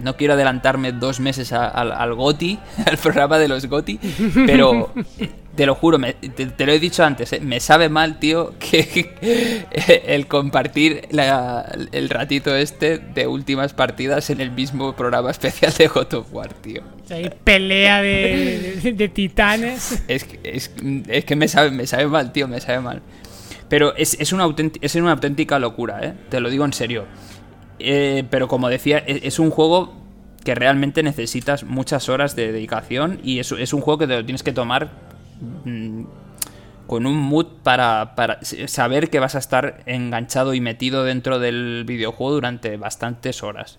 no 0.02 0.17
quiero 0.17 0.35
adelantarme 0.35 0.93
dos 0.93 1.20
meses 1.20 1.52
al 1.52 2.15
GOTI, 2.15 2.59
al 2.86 2.97
programa 2.99 3.39
de 3.39 3.49
los 3.49 3.67
GOTI, 3.67 3.99
pero 4.47 4.93
te 5.57 5.67
lo 5.67 5.75
juro, 5.75 5.99
te, 5.99 6.67
lo 6.67 6.73
he 6.73 6.78
dicho 6.78 7.02
antes, 7.02 7.33
eh, 7.33 7.41
me 7.41 7.60
sabe 7.60 7.89
mal, 7.89 8.18
tío, 8.18 8.55
que 8.59 9.65
el 10.07 10.26
compartir 10.26 11.09
el 11.10 12.09
ratito 12.09 12.55
este 12.55 12.99
de 12.99 13.26
últimas 13.26 13.73
partidas 13.73 14.31
en 14.31 14.41
el 14.41 14.51
mismo 14.51 14.94
programa 14.94 15.31
especial 15.31 15.73
de 15.76 15.89
God 15.89 16.15
of 16.15 16.33
War, 16.33 16.52
tío. 16.55 16.83
Hay 17.10 17.31
pelea 17.43 18.02
de, 18.02 19.10
titanes. 19.12 20.02
Es 20.09 20.25
que, 20.25 20.41
es, 20.44 21.25
que 21.25 21.36
me, 21.36 21.49
sabe, 21.49 21.70
me 21.70 21.86
sabe 21.86 22.07
mal, 22.07 22.33
tío, 22.33 22.49
me 22.49 22.60
sabe 22.60 22.81
mal. 22.81 23.02
Pero 23.68 23.97
es, 23.97 24.17
es, 24.20 24.33
una, 24.33 24.47
es 24.81 24.94
una 24.94 25.12
auténtica 25.12 25.59
locura, 25.59 26.01
¿eh? 26.02 26.15
Te 26.28 26.41
lo 26.41 26.51
digo 26.51 26.65
en 26.65 26.73
serio. 26.73 27.07
Eh, 27.78 28.25
pero 28.31 28.49
como 28.49 28.68
decía, 28.68 28.99
e-, 29.07 29.20
es, 29.25 29.39
un 29.39 29.51
juego 29.51 29.94
que 30.44 30.55
realmente 30.55 31.02
necesitas 31.02 31.65
muchas 31.65 32.09
horas 32.09 32.36
de 32.36 32.52
dedicación 32.52 33.20
y 33.23 33.41
es, 33.41 33.52
es 33.52 33.73
un 33.73 33.81
juego 33.81 33.99
que 33.99 34.07
te 34.07 34.17
lo 34.17 34.25
tienes 34.25 34.43
que 34.43 34.52
tomar 34.52 35.06
con 36.87 37.07
un 37.07 37.17
mood 37.17 37.47
para, 37.63 38.15
para, 38.15 38.39
saber 38.43 39.11
que 39.11 39.19
vas 39.19 39.35
a 39.35 39.39
estar 39.39 39.83
enganchado 39.87 40.55
y 40.55 40.61
metido 40.61 41.05
dentro 41.05 41.39
del 41.39 41.85
videojuego 41.87 42.33
durante 42.33 42.77
bastantes 42.77 43.43
horas. 43.43 43.79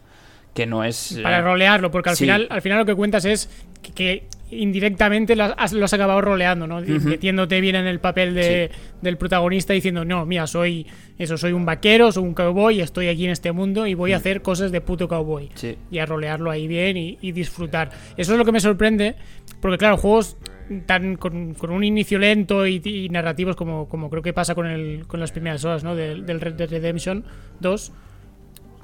Que 0.54 0.66
no 0.66 0.84
es. 0.84 1.20
Para 1.22 1.38
eh, 1.38 1.42
rolearlo, 1.42 1.92
porque 1.92 2.10
al, 2.10 2.18
final, 2.18 2.48
al 2.50 2.62
final 2.62 2.80
lo 2.80 2.86
que 2.86 2.96
cuentas 2.96 3.26
es 3.26 3.50
que 3.96 4.28
indirectamente 4.50 5.36
lo 5.36 5.44
has, 5.58 5.94
acabado 5.94 6.22
roleando, 6.22 6.68
¿no? 6.68 6.80
Metiéndote 6.82 7.60
bien 7.60 7.76
en 7.76 7.86
el 7.86 8.00
papel 8.00 8.34
de, 8.34 8.72
del 9.02 9.18
protagonista 9.18 9.74
diciendo, 9.74 10.06
no, 10.06 10.26
mira, 10.26 10.48
soy 10.48 10.88
eso, 11.18 11.38
soy 11.38 11.52
un 11.52 11.66
vaquero, 11.66 12.12
soy 12.12 12.24
un 12.24 12.34
cowboy, 12.34 12.80
estoy 12.80 13.10
aquí 13.10 13.26
en 13.26 13.32
este 13.32 13.52
mundo 13.52 13.86
y 13.88 13.94
voy 13.94 14.14
a 14.14 14.18
mm. 14.18 14.20
hacer 14.20 14.42
cosas 14.42 14.72
de 14.72 14.82
puto 14.82 15.08
cowboy. 15.08 15.50
Y 15.92 16.00
a 16.00 16.06
rolearlo 16.06 16.50
ahí 16.50 16.68
bien 16.68 16.98
y, 16.98 17.32
disfrutar. 17.32 17.92
Eso 18.16 18.34
es 18.34 18.40
lo 18.40 18.46
que 18.46 18.52
me 18.52 18.60
sorprende, 18.60 19.16
porque 19.60 19.78
claro, 19.78 19.98
juegos 19.98 20.38
tan 20.86 21.16
con, 21.18 21.56
un 21.62 21.84
inicio 21.84 22.20
lento 22.20 22.66
y, 22.68 23.08
narrativos 23.10 23.56
como, 23.56 23.88
como 23.88 24.10
creo 24.10 24.22
que 24.22 24.34
pasa 24.34 24.56
con, 24.56 24.68
el, 24.68 25.06
con 25.08 25.20
las 25.20 25.32
primeras 25.32 25.64
horas, 25.66 25.84
¿no? 25.84 25.96
Del, 25.96 26.26
Red 26.42 26.54
Dead 26.54 26.70
Redemption 26.70 27.24
2. 27.60 27.92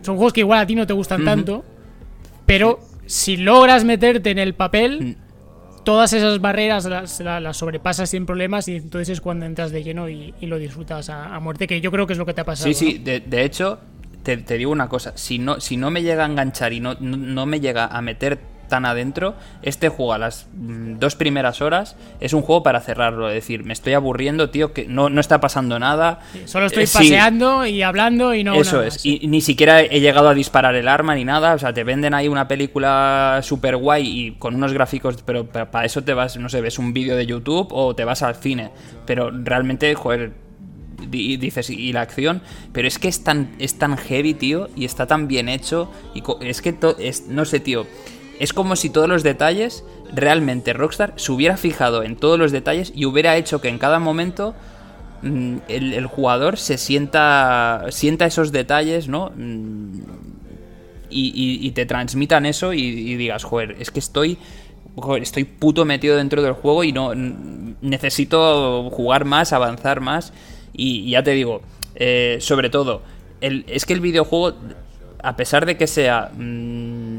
Son 0.01 0.15
juegos 0.15 0.33
que 0.33 0.41
igual 0.41 0.59
a 0.59 0.67
ti 0.67 0.75
no 0.75 0.85
te 0.85 0.93
gustan 0.93 1.23
tanto, 1.23 1.63
pero 2.45 2.79
si 3.05 3.37
logras 3.37 3.85
meterte 3.85 4.31
en 4.31 4.39
el 4.39 4.53
papel, 4.53 5.01
mm 5.01 5.23
todas 5.83 6.13
esas 6.13 6.39
barreras 6.39 6.85
las, 6.85 7.57
sobrepasas 7.57 8.09
sin 8.09 8.25
problemas 8.25 8.67
y 8.67 8.77
entonces 8.77 9.09
es 9.09 9.21
cuando 9.21 9.45
entras 9.45 9.71
de 9.71 9.83
lleno 9.83 10.09
y, 10.09 10.33
lo 10.41 10.57
disfrutas 10.57 11.09
a, 11.09 11.39
muerte, 11.39 11.67
que 11.67 11.81
yo 11.81 11.91
creo 11.91 12.07
que 12.07 12.13
es 12.13 12.19
lo 12.19 12.25
que 12.25 12.33
te 12.33 12.41
ha 12.41 12.45
pasado. 12.45 12.73
Sí, 12.73 12.73
sí, 12.73 12.97
de, 12.99 13.43
hecho, 13.43 13.79
te, 14.23 14.37
digo 14.37 14.71
una 14.71 14.89
cosa, 14.89 15.13
si 15.15 15.39
no, 15.39 15.59
si 15.59 15.77
no 15.77 15.91
me 15.91 16.01
llega 16.01 16.23
a 16.23 16.27
enganchar 16.27 16.73
y 16.73 16.79
no, 16.79 16.95
no 16.99 17.45
me 17.45 17.59
llega 17.59 17.85
a 17.87 18.01
meter 18.01 18.39
tan 18.73 18.87
adentro, 18.87 19.35
este 19.61 19.87
juego 19.89 20.13
a 20.13 20.17
las 20.17 20.47
mm, 20.51 20.97
dos 20.97 21.15
primeras 21.15 21.61
horas 21.61 21.95
es 22.19 22.33
un 22.33 22.41
juego 22.41 22.63
para 22.63 22.81
cerrarlo. 22.81 23.29
Es 23.29 23.35
decir, 23.35 23.63
me 23.63 23.71
estoy 23.71 23.93
aburriendo, 23.93 24.49
tío, 24.49 24.73
que 24.73 24.87
no, 24.87 25.09
no 25.09 25.21
está 25.21 25.39
pasando 25.39 25.77
nada. 25.77 26.21
solo 26.45 26.65
estoy 26.65 26.85
eh, 26.85 26.89
paseando 26.91 27.67
y 27.67 27.83
hablando 27.83 28.33
y 28.33 28.43
no. 28.43 28.55
Eso 28.55 28.81
es. 28.81 29.05
Y 29.05 29.27
ni 29.27 29.41
siquiera 29.41 29.81
he 29.81 29.99
llegado 29.99 30.27
a 30.27 30.33
disparar 30.33 30.73
el 30.73 30.87
arma 30.87 31.13
ni 31.13 31.23
nada. 31.23 31.53
O 31.53 31.59
sea, 31.59 31.71
te 31.71 31.83
venden 31.83 32.15
ahí 32.15 32.27
una 32.27 32.47
película 32.47 33.41
super 33.43 33.77
guay 33.77 34.07
y 34.07 34.31
con 34.39 34.55
unos 34.55 34.73
gráficos, 34.73 35.21
pero 35.23 35.45
para 35.45 35.85
eso 35.85 36.03
te 36.03 36.15
vas, 36.15 36.35
no 36.37 36.49
sé, 36.49 36.59
ves 36.59 36.79
un 36.79 36.93
vídeo 36.93 37.15
de 37.15 37.27
YouTube 37.27 37.67
o 37.69 37.93
te 37.93 38.05
vas 38.05 38.23
al 38.23 38.37
cine. 38.37 38.71
Pero 39.05 39.29
realmente, 39.31 39.93
joder, 39.93 40.31
y 41.11 41.37
dices, 41.37 41.69
y 41.69 41.91
la 41.93 42.01
acción, 42.01 42.41
pero 42.71 42.87
es 42.87 42.99
que 42.99 43.07
es 43.07 43.23
tan, 43.23 43.55
es 43.59 43.77
tan 43.77 43.97
heavy, 43.97 44.33
tío, 44.33 44.69
y 44.75 44.85
está 44.85 45.07
tan 45.07 45.27
bien 45.27 45.49
hecho, 45.49 45.91
y 46.13 46.23
es 46.41 46.61
que, 46.61 46.75
es, 46.99 47.27
no 47.27 47.45
sé, 47.45 47.59
tío, 47.59 47.85
es 48.43 48.51
como 48.51 48.75
si 48.75 48.89
todos 48.89 49.07
los 49.07 49.23
detalles, 49.23 49.85
realmente 50.13 50.73
Rockstar 50.73 51.13
se 51.15 51.31
hubiera 51.31 51.55
fijado 51.55 52.03
en 52.03 52.17
todos 52.17 52.37
los 52.37 52.51
detalles 52.51 52.91
y 52.93 53.05
hubiera 53.05 53.37
hecho 53.37 53.61
que 53.61 53.69
en 53.69 53.77
cada 53.77 53.99
momento 53.99 54.53
mm, 55.21 55.59
el, 55.69 56.05
jugador 56.07 56.57
se 56.57 56.77
sienta, 56.77 57.85
sienta 57.91 58.25
esos 58.25 58.51
detalles, 58.51 59.07
¿no? 59.07 59.31
Mm, 59.33 60.01
y, 61.09 61.71
te 61.71 61.85
transmitan 61.85 62.45
eso 62.45 62.73
y, 62.73 63.15
digas, 63.15 63.45
joder, 63.45 63.77
es 63.79 63.91
que 63.91 63.99
estoy 63.99 64.37
estoy 65.21 65.45
puto 65.45 65.85
metido 65.85 66.17
dentro 66.17 66.41
del 66.41 66.53
juego 66.53 66.83
y 66.83 66.91
no 66.91 67.13
necesito 67.15 68.89
jugar 68.89 69.23
más, 69.23 69.53
avanzar 69.53 70.01
más. 70.01 70.33
Y, 70.73 71.09
ya 71.09 71.23
te 71.23 71.31
digo, 71.31 71.61
eh, 71.95 72.39
sobre 72.41 72.69
todo, 72.69 73.03
es 73.39 73.85
que 73.85 73.93
el 73.93 74.01
videojuego, 74.01 74.57
a 75.23 75.37
pesar 75.37 75.65
de 75.65 75.77
que 75.77 75.87
sea 75.87 76.31
mm, 76.35 77.12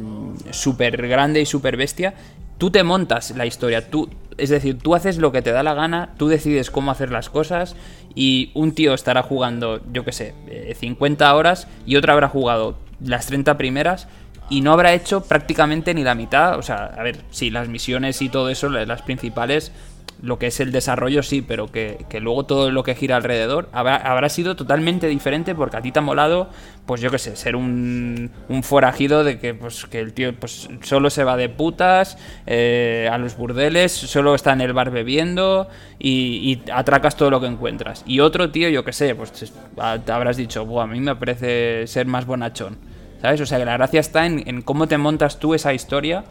súper 0.55 1.07
grande 1.09 1.41
y 1.41 1.47
súper 1.47 1.77
bestia, 1.77 2.15
tú 2.59 2.71
te 2.71 2.83
montas 2.83 3.33
la 3.37 3.47
historia. 3.47 3.91
Tú, 3.91 4.11
es 4.39 4.51
decir, 4.51 4.79
tú 4.79 4.95
haces 4.95 5.19
lo 5.19 5.33
que 5.33 5.43
te 5.43 5.53
da 5.53 5.63
la 5.63 5.75
gana, 5.75 6.15
tú 6.17 6.29
decides 6.29 6.71
cómo 6.71 6.91
hacer 6.91 7.11
las 7.11 7.29
cosas 7.29 7.77
y 8.15 8.51
un 8.55 8.73
tío 8.73 8.95
estará 8.95 9.23
jugando, 9.23 9.81
yo 9.93 10.05
qué 10.05 10.13
sé, 10.13 10.35
50 10.79 11.27
eh, 11.27 11.33
horas 11.33 11.69
y 11.87 11.97
otro 11.97 12.13
habrá 12.13 12.29
jugado 12.29 12.77
las 13.01 13.27
30 13.27 13.57
primeras 13.59 14.09
y 14.51 14.61
no 14.61 14.73
habrá 14.73 14.93
hecho 14.93 15.23
prácticamente 15.23 15.95
ni 15.95 16.05
la 16.05 16.15
mitad. 16.15 16.59
O 16.59 16.63
sea, 16.63 16.87
a 16.87 17.03
ver, 17.03 17.19
sí, 17.31 17.51
las 17.51 17.69
misiones 17.69 18.21
y 18.23 18.29
todo 18.29 18.51
eso, 18.51 18.69
las 18.69 19.03
principales, 19.03 19.73
lo 20.23 20.39
que 20.39 20.47
es 20.47 20.61
el 20.61 20.73
desarrollo 20.73 21.23
sí, 21.23 21.43
pero 21.43 21.71
que, 21.71 22.07
luego 22.21 22.45
todo 22.45 22.71
lo 22.71 22.83
que 22.83 22.95
gira 22.95 23.17
alrededor 23.17 23.69
habrá, 23.73 23.97
habrá, 23.97 24.29
sido 24.29 24.57
totalmente 24.57 25.07
diferente 25.09 25.55
porque 25.55 25.77
a 25.77 25.83
ti 25.83 25.93
te 25.93 25.99
ha 25.99 26.03
molado, 26.03 26.49
pues 26.87 27.01
yo 27.01 27.11
qué 27.11 27.19
sé, 27.19 27.37
ser 27.37 27.57
un, 27.57 28.31
un 28.49 28.63
forajido 28.63 29.25
de 29.25 29.39
que, 29.39 29.55
pues, 29.55 29.87
que 29.87 30.01
el 30.01 30.13
tío 30.13 30.35
pues, 30.35 30.69
solo 30.83 31.11
se 31.11 31.25
va 31.25 31.37
de 31.37 31.49
putas 31.49 32.19
eh, 32.47 33.09
a 33.11 33.19
los 33.19 33.37
burdeles, 33.37 33.93
solo 33.93 34.35
está 34.35 34.53
en 34.53 34.61
el 34.61 34.73
bar 34.73 34.91
bebiendo 34.91 35.69
y, 35.99 36.63
atracas 36.73 37.17
todo 37.17 37.31
lo 37.31 37.41
que 37.41 37.47
encuentras. 37.47 38.03
Y 38.07 38.21
otro 38.21 38.51
tío, 38.51 38.69
yo 38.69 38.85
qué 38.85 38.93
sé, 38.93 39.15
pues 39.15 39.33
te 39.33 40.13
habrás 40.13 40.37
dicho, 40.37 40.81
a 40.81 40.87
mí 40.87 41.01
me 41.01 41.17
parece 41.17 41.87
ser 41.87 42.07
más 42.07 42.27
bonachón. 42.27 42.79
¿Sabes? 43.21 43.41
O 43.41 43.47
sea, 43.47 43.59
que 43.59 43.65
la 43.65 43.73
gracia 43.73 44.01
está 44.01 44.27
en, 44.27 44.43
en 44.47 44.61
cómo 44.61 44.87
te 44.87 44.99
montas 44.99 45.39
tú 45.39 45.55
esa 45.55 45.73
historia 45.73 46.25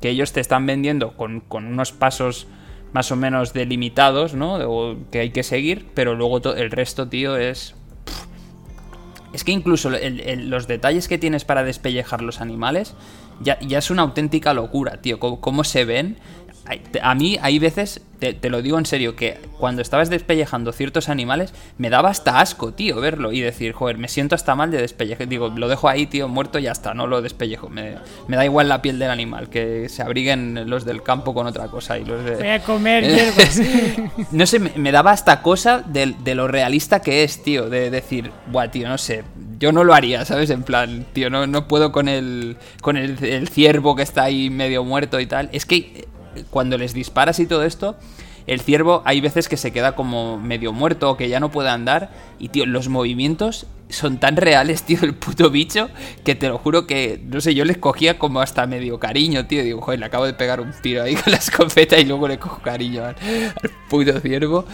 que 0.00 0.10
ellos 0.10 0.32
te 0.32 0.40
están 0.40 0.66
vendiendo 0.66 1.12
con, 1.16 1.40
con 1.40 1.66
unos 1.66 1.92
pasos 1.92 2.46
más 2.92 3.10
o 3.12 3.16
menos 3.16 3.52
delimitados, 3.52 4.34
¿no? 4.34 4.96
que 5.10 5.20
hay 5.20 5.30
que 5.30 5.42
seguir, 5.42 5.86
pero 5.94 6.14
luego 6.14 6.54
el 6.54 6.70
resto, 6.70 7.08
tío, 7.08 7.36
es... 7.36 7.74
Es 9.32 9.44
que 9.44 9.52
incluso 9.52 9.90
los 9.90 10.66
detalles 10.66 11.06
que 11.06 11.18
tienes 11.18 11.44
para 11.44 11.62
despellejar 11.62 12.22
los 12.22 12.40
animales 12.40 12.94
ya, 13.40 13.58
es 13.60 13.90
una 13.90 14.02
auténtica 14.02 14.54
locura, 14.54 15.00
tío. 15.00 15.18
cómo 15.18 15.64
se 15.64 15.84
ven 15.84 16.16
a 17.02 17.14
mí 17.14 17.38
hay 17.40 17.58
veces, 17.58 18.02
te, 18.18 18.50
lo 18.50 18.62
digo 18.62 18.78
en 18.78 18.86
serio, 18.86 19.16
que 19.16 19.38
cuando 19.58 19.80
estabas 19.80 20.10
despellejando 20.10 20.72
ciertos 20.72 21.08
animales, 21.08 21.54
me 21.78 21.88
daba 21.90 22.10
hasta 22.10 22.40
asco, 22.40 22.72
tío, 22.72 23.00
verlo 23.00 23.32
y 23.32 23.40
decir, 23.40 23.72
joder, 23.72 23.96
me 23.96 24.08
siento 24.08 24.34
hasta 24.34 24.54
mal 24.54 24.70
de 24.70 24.78
despellejar. 24.78 25.28
Digo, 25.28 25.48
lo 25.48 25.68
dejo 25.68 25.88
ahí, 25.88 26.06
tío, 26.06 26.28
muerto 26.28 26.58
y 26.58 26.62
ya 26.62 26.72
está, 26.72 26.94
no 26.94 27.06
lo 27.06 27.22
despellejo. 27.22 27.68
Me, 27.68 27.96
da 28.28 28.44
igual 28.44 28.68
la 28.68 28.82
piel 28.82 28.98
del 28.98 29.10
animal, 29.10 29.48
que 29.48 29.88
se 29.88 30.02
abriguen 30.02 30.68
los 30.68 30.84
del 30.84 31.02
campo 31.02 31.32
con 31.34 31.46
otra 31.46 31.68
cosa. 31.68 31.98
Y 31.98 32.04
los 32.04 32.24
de... 32.24 32.36
Voy 32.36 32.48
a 32.48 32.62
comer 32.62 33.04
no 34.32 34.46
sé, 34.46 34.58
me, 34.58 34.92
daba 34.92 35.12
hasta 35.12 35.42
cosa 35.42 35.82
de, 35.86 36.34
lo 36.34 36.48
realista 36.48 37.00
que 37.00 37.24
es, 37.24 37.42
tío, 37.42 37.70
de 37.70 37.90
decir, 37.90 38.30
buah, 38.50 38.70
tío, 38.70 38.88
no 38.88 38.98
sé, 38.98 39.24
yo 39.58 39.72
no 39.72 39.84
lo 39.84 39.94
haría, 39.94 40.24
¿sabes? 40.24 40.50
En 40.50 40.62
plan, 40.62 41.06
tío, 41.12 41.30
no, 41.30 41.46
no 41.46 41.66
puedo 41.66 41.92
con 41.92 42.08
el, 42.08 42.56
con 42.82 42.96
el, 42.96 43.22
el 43.24 43.48
ciervo 43.48 43.96
que 43.96 44.02
está 44.02 44.24
ahí 44.24 44.50
medio 44.50 44.84
muerto 44.84 45.18
y 45.20 45.26
tal. 45.26 45.48
Es 45.52 45.64
que 45.64 46.06
cuando 46.50 46.78
les 46.78 46.94
disparas 46.94 47.38
y 47.40 47.46
todo 47.46 47.64
esto, 47.64 47.96
el 48.48 48.60
ciervo 48.62 49.02
hay 49.04 49.20
veces 49.20 49.46
que 49.46 49.58
se 49.58 49.72
queda 49.72 49.94
como 49.94 50.38
medio 50.38 50.72
muerto 50.72 51.10
o 51.10 51.16
que 51.18 51.28
ya 51.28 51.38
no 51.38 51.50
puede 51.50 51.68
andar. 51.68 52.10
Y, 52.38 52.48
tío, 52.48 52.64
los 52.64 52.88
movimientos 52.88 53.66
son 53.90 54.18
tan 54.18 54.36
reales, 54.36 54.82
tío, 54.86 54.98
el 55.02 55.14
puto 55.14 55.50
bicho, 55.50 55.90
que 56.24 56.34
te 56.34 56.48
lo 56.48 56.56
juro 56.56 56.86
que, 56.86 57.20
no 57.26 57.42
sé, 57.42 57.54
yo 57.54 57.66
les 57.66 57.76
cogía 57.76 58.18
como 58.18 58.40
hasta 58.40 58.66
medio 58.66 58.98
cariño, 58.98 59.46
tío. 59.46 59.62
Digo, 59.62 59.82
joder, 59.82 60.00
le 60.00 60.06
acabo 60.06 60.24
de 60.24 60.32
pegar 60.32 60.60
un 60.62 60.72
tiro 60.72 61.02
ahí 61.02 61.14
con 61.22 61.30
la 61.30 61.36
escopeta 61.38 61.98
y 61.98 62.06
luego 62.06 62.26
le 62.26 62.38
cojo 62.38 62.62
cariño 62.62 63.04
al, 63.04 63.16
puto 63.90 64.18
ciervo. 64.20 64.64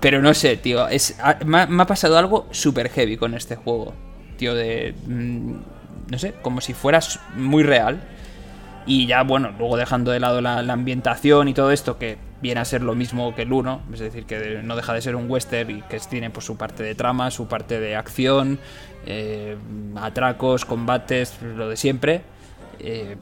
Pero 0.00 0.22
no 0.22 0.32
sé, 0.32 0.56
tío, 0.56 0.88
es, 0.88 1.16
me, 1.44 1.60
ha, 1.60 1.86
pasado 1.86 2.16
algo 2.16 2.48
súper 2.50 2.88
heavy 2.88 3.18
con 3.18 3.34
este 3.34 3.56
juego, 3.56 3.92
tío, 4.36 4.54
de... 4.54 4.94
Mm, 5.06 5.52
no 6.10 6.18
sé, 6.18 6.34
como 6.42 6.60
si 6.60 6.72
fueras 6.74 7.20
muy 7.36 7.62
real. 7.62 8.02
Y 8.86 9.06
ya, 9.06 9.22
bueno, 9.22 9.52
luego 9.58 9.76
dejando 9.76 10.10
de 10.10 10.20
lado 10.20 10.40
la, 10.40 10.58
ambientación 10.58 11.48
y 11.48 11.54
todo 11.54 11.70
esto, 11.70 11.98
que 11.98 12.18
viene 12.40 12.60
a 12.60 12.64
ser 12.64 12.82
lo 12.82 12.94
mismo 12.94 13.34
que 13.34 13.42
el 13.42 13.52
1, 13.52 13.82
es 13.92 14.00
decir, 14.00 14.24
que 14.26 14.60
no 14.62 14.74
deja 14.74 14.92
de 14.92 15.00
ser 15.00 15.14
un 15.14 15.30
western 15.30 15.70
y 15.70 15.82
que 15.82 15.98
tiene 16.00 16.30
pues, 16.30 16.46
su 16.46 16.56
parte 16.56 16.82
de 16.82 16.94
trama, 16.94 17.30
su 17.30 17.46
parte 17.46 17.78
de 17.78 17.94
acción, 17.94 18.58
eh, 19.06 19.56
atracos, 19.96 20.64
combates, 20.64 21.40
lo 21.42 21.68
de 21.68 21.76
siempre. 21.76 22.22
Eh, 22.80 23.16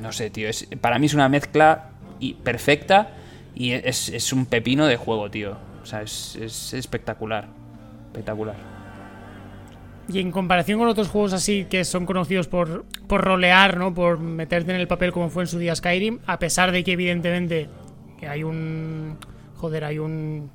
no 0.00 0.12
sé, 0.12 0.30
tío, 0.30 0.48
es, 0.48 0.68
para 0.80 0.98
mí 0.98 1.06
es 1.06 1.14
una 1.14 1.28
mezcla 1.28 1.90
y 2.20 2.34
perfecta 2.34 3.10
y 3.54 3.72
es, 3.72 4.08
es, 4.08 4.32
un 4.32 4.46
pepino 4.46 4.86
de 4.86 4.96
juego, 4.96 5.30
tío. 5.30 5.56
O 5.82 5.86
sea, 5.86 6.02
es, 6.02 6.36
es 6.36 6.74
espectacular. 6.74 7.48
Espectacular. 8.12 8.75
Y 10.08 10.20
en 10.20 10.30
comparación 10.30 10.78
con 10.78 10.88
otros 10.88 11.08
juegos 11.08 11.32
así 11.32 11.66
que 11.68 11.84
son 11.84 12.06
conocidos 12.06 12.46
por, 12.46 12.84
por 13.08 13.22
rolear, 13.22 13.76
¿no? 13.76 13.92
Por 13.92 14.20
meterte 14.20 14.72
en 14.72 14.80
el 14.80 14.86
papel 14.86 15.12
como 15.12 15.30
fue 15.30 15.42
en 15.42 15.48
su 15.48 15.58
día 15.58 15.74
Skyrim, 15.74 16.20
a 16.26 16.38
pesar 16.38 16.72
de 16.72 16.84
que 16.84 16.92
evidentemente 16.92 17.68
hay 18.26 18.42
un... 18.42 19.18
Joder, 19.56 19.84
hay 19.84 19.98
un... 19.98 20.50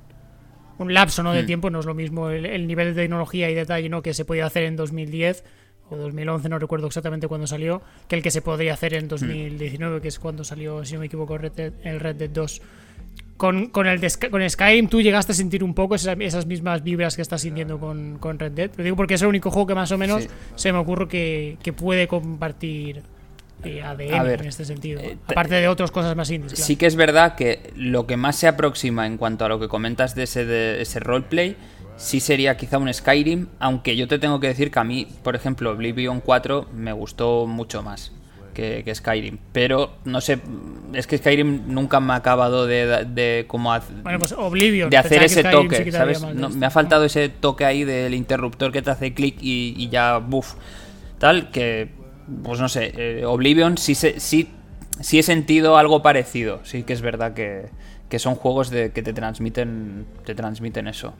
Un 0.78 0.94
lapso 0.94 1.22
¿no? 1.22 1.32
de 1.32 1.42
hmm. 1.42 1.46
tiempo, 1.46 1.70
no 1.70 1.80
es 1.80 1.86
lo 1.86 1.94
mismo 1.94 2.30
el, 2.30 2.66
nivel 2.66 2.94
de 2.94 3.02
tecnología 3.02 3.48
y 3.50 3.54
detalle 3.54 3.88
¿no? 3.88 4.02
que 4.02 4.14
se 4.14 4.24
podía 4.24 4.46
hacer 4.46 4.64
en 4.64 4.74
2010 4.74 5.44
o 5.90 5.96
2011, 5.96 6.48
no 6.48 6.58
recuerdo 6.58 6.86
exactamente 6.86 7.28
cuándo 7.28 7.46
salió, 7.46 7.82
que 8.08 8.16
el 8.16 8.22
que 8.22 8.30
se 8.30 8.40
podría 8.40 8.72
hacer 8.72 8.94
en 8.94 9.06
2019, 9.06 9.98
hmm. 9.98 10.00
que 10.00 10.08
es 10.08 10.18
cuando 10.18 10.44
salió, 10.44 10.84
si 10.84 10.94
no 10.94 11.00
me 11.00 11.06
equivoco, 11.06 11.36
el 11.36 12.00
Red 12.00 12.16
Dead 12.16 12.30
2 12.30 12.62
con, 13.42 13.66
con, 13.70 13.88
el 13.88 14.00
con 14.30 14.48
Skyrim 14.48 14.86
tú 14.86 15.00
llegaste 15.00 15.32
a 15.32 15.34
sentir 15.34 15.64
un 15.64 15.74
poco 15.74 15.96
esas, 15.96 16.46
mismas 16.46 16.84
vibras 16.84 17.16
que 17.16 17.22
estás 17.22 17.40
sintiendo 17.40 17.80
con, 17.80 18.18
con, 18.18 18.38
Red 18.38 18.52
Dead. 18.52 18.70
Lo 18.76 18.84
digo 18.84 18.94
porque 18.94 19.14
es 19.14 19.22
el 19.22 19.26
único 19.26 19.50
juego 19.50 19.66
que 19.66 19.74
más 19.74 19.90
o 19.90 19.98
menos 19.98 20.28
se 20.54 20.72
me 20.72 20.78
ocurre 20.78 21.08
que, 21.08 21.58
que 21.60 21.72
puede 21.72 22.06
compartir 22.06 23.02
eh, 23.64 23.82
ADN 23.82 24.42
en 24.42 24.46
este 24.46 24.64
sentido. 24.64 25.00
Eh, 25.00 25.18
Aparte 25.26 25.56
de 25.56 25.66
otras 25.66 25.90
cosas 25.90 26.14
más 26.14 26.30
indies. 26.30 26.56
Sí 26.56 26.76
que 26.76 26.86
es 26.86 26.94
verdad 26.94 27.34
que 27.34 27.72
lo 27.74 28.06
que 28.06 28.16
más 28.16 28.36
se 28.36 28.46
aproxima 28.46 29.08
en 29.08 29.16
cuanto 29.16 29.44
a 29.44 29.48
lo 29.48 29.58
que 29.58 29.66
comentas 29.66 30.14
de 30.14 30.22
ese, 30.22 30.44
de 30.44 30.80
ese 30.80 31.00
roleplay 31.00 31.56
sí 31.96 32.20
sería 32.20 32.56
quizá 32.56 32.78
un 32.78 32.94
Skyrim, 32.94 33.48
aunque 33.58 33.96
yo 33.96 34.06
te 34.06 34.20
tengo 34.20 34.38
que 34.38 34.46
decir 34.46 34.70
que 34.70 34.78
a 34.78 34.84
mí, 34.84 35.08
por 35.24 35.34
ejemplo, 35.34 35.72
Oblivion 35.72 36.20
4 36.20 36.68
me 36.76 36.92
gustó 36.92 37.48
mucho 37.48 37.82
más 37.82 38.12
que, 38.52 38.90
Skyrim. 38.94 39.38
Pero 39.52 39.94
no 40.04 40.20
sé, 40.20 40.38
es 40.92 41.06
que 41.06 41.18
Skyrim 41.18 41.62
nunca 41.66 42.00
me 42.00 42.12
ha 42.12 42.16
acabado 42.16 42.66
de, 42.66 43.04
de, 43.06 43.44
como 43.48 43.72
bueno, 44.02 44.18
pues 44.18 44.32
Oblivion, 44.32 44.90
de 44.90 44.96
hacer 44.96 45.22
ese 45.22 45.42
toque, 45.44 45.90
¿sabes? 45.90 46.22
me 46.22 46.66
ha 46.66 46.70
faltado 46.70 47.04
ese 47.04 47.28
toque 47.28 47.64
ahí 47.64 47.84
del 47.84 48.14
interruptor 48.14 48.72
que 48.72 48.82
te 48.82 48.90
hace 48.90 49.14
clic 49.14 49.36
y, 49.40 49.88
ya, 49.88 50.18
buff, 50.18 50.54
tal, 51.18 51.50
que, 51.50 51.90
pues 52.42 52.60
no 52.60 52.68
sé, 52.68 52.92
eh, 52.96 53.24
Oblivion 53.24 53.78
sí, 53.78 53.94
sí, 53.94 54.48
sí 55.00 55.18
he 55.18 55.22
sentido 55.22 55.76
algo 55.76 56.02
parecido, 56.02 56.60
sí 56.64 56.82
que 56.82 56.92
es 56.92 57.00
verdad 57.00 57.34
que, 57.34 57.66
que 58.08 58.18
son 58.18 58.34
juegos 58.34 58.70
de, 58.70 58.92
que 58.92 59.02
te 59.02 59.12
transmiten, 59.12 60.06
te 60.24 60.34
transmiten 60.34 60.86
eso. 60.86 61.14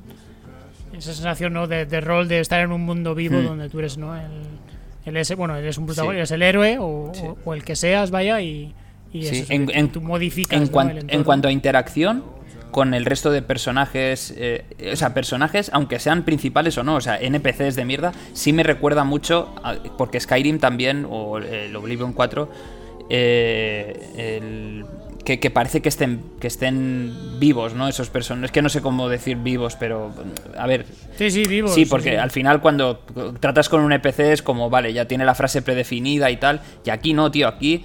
Esa 0.93 1.15
sensación 1.15 1.55
¿no? 1.55 1.67
de, 1.67 2.01
rol 2.03 2.29
de 2.29 2.41
estar 2.41 2.61
en 2.61 2.71
un 2.71 2.83
mundo 2.83 3.15
vivo 3.15 3.39
hmm. 3.39 3.45
donde 3.47 3.69
tú 3.71 3.79
eres 3.79 3.97
¿no? 3.97 4.15
el, 4.15 4.31
él 5.05 5.17
es, 5.17 5.35
bueno, 5.37 5.57
eres 5.57 5.79
un 5.79 5.87
protagonista, 5.87 6.23
es 6.23 6.31
el 6.31 6.43
héroe 6.43 6.79
o, 6.79 7.13
el 7.53 7.65
que 7.65 7.77
seas, 7.77 8.11
vaya, 8.11 8.41
y, 8.41 8.75
y 9.13 9.27
eso, 9.27 9.53
en, 9.53 9.71
en, 9.75 9.89
tú 9.91 10.01
modificas 10.01 10.61
en, 10.61 11.09
en, 11.09 11.25
cuanto 11.25 11.49
a 11.49 11.53
interacción 11.53 12.25
con 12.71 12.95
el 12.95 13.05
resto 13.05 13.31
de 13.31 13.43
personajes, 13.43 14.33
eh, 14.37 14.65
o 14.93 14.97
sea, 14.97 15.13
personajes, 15.13 15.71
aunque 15.75 15.99
sean 15.99 16.25
principales 16.25 16.79
o 16.79 16.83
no, 16.83 16.97
o 16.97 17.01
sea, 17.01 17.19
NPCs 17.21 17.77
de 17.77 17.85
mierda, 17.85 18.13
sí 18.33 18.53
me 18.53 18.63
recuerda 18.63 19.05
mucho, 19.05 19.55
porque 19.99 20.19
Skyrim 20.19 20.59
también, 20.59 21.07
o 21.09 21.37
el 21.39 21.77
Oblivion 21.77 22.15
4, 22.15 22.49
eh, 23.11 24.39
el, 24.41 24.87
que, 25.25 25.51
parece 25.51 25.83
que 25.83 25.89
estén, 25.89 26.23
que 26.41 26.47
estén 26.47 27.39
vivos, 27.39 27.75
¿no? 27.75 27.89
Esos 27.89 28.11
personajes. 28.11 28.49
Es 28.49 28.53
que 28.53 28.63
no 28.63 28.69
sé 28.69 28.81
cómo 28.81 29.09
decir 29.09 29.37
vivos, 29.37 29.77
pero. 29.77 30.13
A 30.57 30.67
ver. 30.67 30.87
Sí, 31.17 31.31
sí, 31.31 31.43
vivos. 31.45 31.75
Sí, 31.75 31.87
porque 31.87 32.19
al 32.19 32.31
final 32.31 32.61
cuando 32.61 32.99
tratas 33.41 33.69
con 33.69 33.81
un 33.81 33.93
NPC 33.93 34.21
es 34.21 34.43
como, 34.43 34.71
vale, 34.71 34.93
ya 34.93 35.07
tiene 35.07 35.25
la 35.25 35.35
frase 35.35 35.63
predefinida 35.63 36.31
y 36.31 36.37
tal. 36.37 36.61
Y 36.85 36.91
aquí 36.91 37.13
no, 37.15 37.31
tío, 37.31 37.49
aquí. 37.49 37.85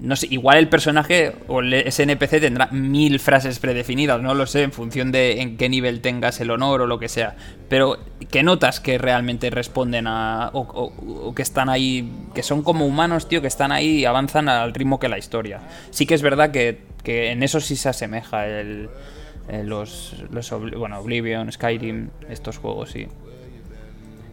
no 0.00 0.16
sé, 0.16 0.28
igual 0.30 0.58
el 0.58 0.68
personaje 0.68 1.34
o 1.48 1.62
ese 1.62 2.04
NPC 2.04 2.40
tendrá 2.40 2.68
mil 2.70 3.18
frases 3.20 3.58
predefinidas, 3.58 4.20
no 4.20 4.34
lo 4.34 4.46
sé, 4.46 4.62
en 4.62 4.72
función 4.72 5.12
de 5.12 5.40
en 5.40 5.56
qué 5.56 5.68
nivel 5.68 6.00
tengas 6.00 6.40
el 6.40 6.50
honor 6.50 6.82
o 6.82 6.86
lo 6.86 6.98
que 6.98 7.08
sea. 7.08 7.36
Pero 7.68 7.98
que 8.30 8.42
notas 8.42 8.80
que 8.80 8.98
realmente 8.98 9.50
responden 9.50 10.06
a. 10.06 10.50
O, 10.52 11.32
que 11.34 11.42
están 11.42 11.68
ahí. 11.68 12.10
Que 12.34 12.42
son 12.42 12.62
como 12.62 12.86
humanos, 12.86 13.28
tío, 13.28 13.40
que 13.40 13.46
están 13.46 13.72
ahí 13.72 14.00
y 14.00 14.04
avanzan 14.04 14.48
al 14.48 14.74
ritmo 14.74 14.98
que 14.98 15.08
la 15.08 15.18
historia. 15.18 15.60
Sí 15.90 16.06
que 16.06 16.14
es 16.14 16.22
verdad 16.22 16.50
que, 16.50 16.80
en 17.04 17.42
eso 17.42 17.60
sí 17.60 17.76
se 17.76 17.88
asemeja 17.88 18.46
el. 18.46 18.88
Los, 19.64 20.16
los. 20.30 20.50
Bueno, 20.50 20.98
Oblivion, 20.98 21.50
Skyrim, 21.50 22.10
estos 22.28 22.58
juegos, 22.58 22.90
sí. 22.90 23.08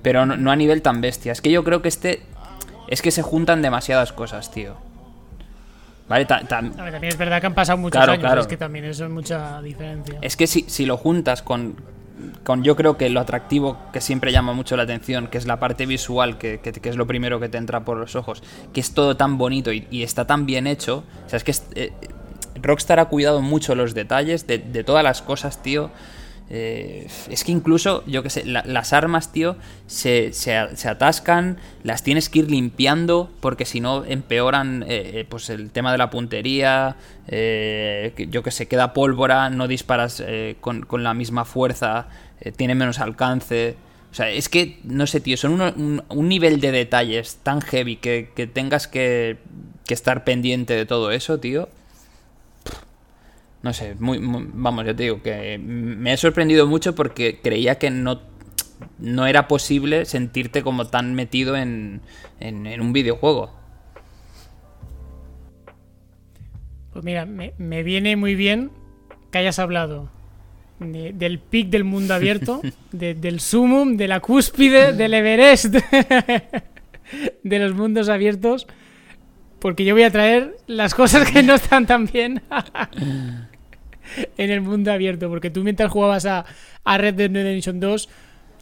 Pero 0.02 0.26
no 0.26 0.52
a 0.52 0.56
nivel 0.56 0.82
tan 0.82 1.02
bestia. 1.02 1.32
Es 1.32 1.42
que 1.42 1.52
yo 1.52 1.64
creo 1.64 1.82
que 1.82 1.88
este. 1.88 2.22
Es 2.88 3.02
que 3.02 3.12
se 3.12 3.22
juntan 3.22 3.62
demasiadas 3.62 4.14
cosas, 4.14 4.52
tío. 4.52 4.76
¿Vale? 6.08 6.26
también 6.26 7.04
es 7.06 7.18
verdad 7.18 7.42
que 7.42 7.48
han 7.48 7.56
pasado 7.56 7.80
muchos 7.80 8.08
años, 8.08 8.42
es 8.42 8.48
que 8.48 8.58
también 8.58 8.86
eso 8.86 9.06
es 9.06 9.10
mucha 9.10 9.60
diferencia. 9.62 10.20
Es 10.22 10.38
que 10.38 10.46
si, 10.46 10.66
si 10.68 10.86
lo 10.86 10.98
juntas 10.98 11.42
con, 11.42 11.78
con 12.44 12.64
yo 12.64 12.76
creo 12.76 12.98
que 12.98 13.10
lo 13.10 13.20
atractivo 13.20 13.78
que 13.92 14.02
siempre 14.02 14.32
llama 14.32 14.54
mucho 14.54 14.78
la 14.78 14.84
atención, 14.84 15.28
que 15.28 15.38
es 15.38 15.46
la 15.46 15.60
parte 15.60 15.86
visual, 15.86 16.38
que, 16.38 16.60
es 16.64 16.96
lo 16.96 17.08
primero 17.08 17.40
que 17.40 17.50
te 17.50 17.58
entra 17.58 17.84
por 17.86 17.98
los 17.98 18.16
ojos, 18.16 18.44
que 18.74 18.82
es 18.82 18.94
todo 18.94 19.18
tan 19.18 19.38
bonito 19.38 19.72
y, 19.74 20.04
está 20.04 20.26
tan 20.28 20.46
bien 20.46 20.68
hecho, 20.68 21.04
o 21.26 21.30
sea, 21.30 21.38
es 21.38 21.44
que 21.44 21.54
eh, 21.74 21.94
Rockstar 22.66 23.00
ha 23.00 23.06
cuidado 23.06 23.42
mucho 23.42 23.76
los 23.76 23.94
detalles 23.94 24.48
de, 24.48 24.60
todas 24.84 25.04
las 25.04 25.22
cosas, 25.22 25.62
tío. 25.62 25.92
Eh, 26.50 27.08
es 27.30 27.44
que 27.44 27.52
incluso, 27.52 28.04
yo 28.06 28.22
que 28.22 28.30
sé, 28.30 28.46
las 28.46 28.94
armas, 28.94 29.32
tío, 29.32 29.56
se, 29.88 30.34
se, 30.34 30.56
atascan, 30.56 31.58
las 31.84 32.04
tienes 32.04 32.30
que 32.30 32.40
ir 32.40 32.52
limpiando 32.52 33.32
porque 33.40 33.66
si 33.66 33.82
no 33.82 34.06
empeoran 34.06 34.84
eh, 34.84 35.20
eh, 35.20 35.26
pues 35.28 35.50
el 35.50 35.72
tema 35.72 35.92
de 35.92 35.98
la 35.98 36.10
puntería, 36.10 36.98
yo 37.28 38.44
que 38.44 38.52
sé, 38.52 38.68
queda 38.68 38.94
pólvora, 38.94 39.50
no 39.50 39.68
disparas 39.68 40.24
con, 40.60 40.86
la 41.04 41.14
misma 41.14 41.46
fuerza, 41.46 42.08
tiene 42.58 42.76
menos 42.76 43.00
alcance. 43.00 43.76
O 44.12 44.16
sea, 44.16 44.30
es 44.30 44.50
que, 44.50 44.80
no 44.84 45.08
sé, 45.08 45.20
tío, 45.20 45.36
son 45.38 46.02
un, 46.10 46.30
nivel 46.30 46.62
de 46.62 46.72
detalles 46.72 47.38
tan 47.44 47.62
heavy 47.62 47.98
que, 47.98 48.50
tengas 48.54 48.88
que, 48.88 49.38
que 49.86 49.94
estar 49.94 50.24
pendiente 50.24 50.74
de 50.74 50.86
todo 50.86 51.12
eso, 51.12 51.40
tío 51.40 51.70
no 53.66 53.74
sé, 53.74 53.96
muy, 53.98 54.20
vamos, 54.22 54.86
yo 54.86 54.96
te 54.96 55.02
digo 55.02 55.24
que 55.24 55.58
me 55.58 56.14
he 56.14 56.18
sorprendido 56.18 56.68
mucho 56.68 56.94
porque 56.94 57.40
creía 57.42 57.80
que 57.80 57.90
no, 57.90 58.22
no 59.00 59.26
era 59.26 59.48
posible 59.48 60.06
sentirte 60.06 60.62
como 60.62 60.86
tan 60.86 61.16
metido 61.16 61.58
en, 61.58 62.02
en, 62.40 62.80
un 62.80 62.94
videojuego. 62.94 63.52
Pues 66.94 67.04
mira, 67.04 67.26
me, 67.26 67.82
viene 67.82 68.16
muy 68.16 68.36
bien 68.36 68.70
que 69.32 69.40
hayas 69.40 69.58
hablado 69.58 70.12
del 70.80 71.40
pic 71.40 71.70
del 71.70 71.86
mundo 71.86 72.14
abierto, 72.14 72.62
del 72.92 73.40
sumum, 73.40 73.98
de 73.98 74.08
la 74.08 74.20
cúspide, 74.20 74.94
del 74.94 75.16
Everest, 75.16 75.74
de 77.44 77.60
los 77.60 77.74
mundos 77.74 78.10
abiertos, 78.10 78.68
porque 79.58 79.86
yo 79.86 79.96
voy 79.96 80.04
a 80.04 80.12
traer 80.12 80.56
las 80.68 80.94
cosas 80.94 81.32
que 81.32 81.42
no 81.42 81.56
están 81.56 81.88
tan 81.88 82.06
bien. 82.06 82.44
en 84.38 84.52
el 84.52 84.62
mundo 84.62 84.92
abierto, 84.92 85.30
porque 85.30 85.50
tú 85.50 85.64
mientras 85.64 85.92
jugabas 85.92 86.26
a, 86.26 86.46
Red 86.86 87.16
Dead 87.16 87.32
Redemption 87.32 87.80
2, 87.80 88.10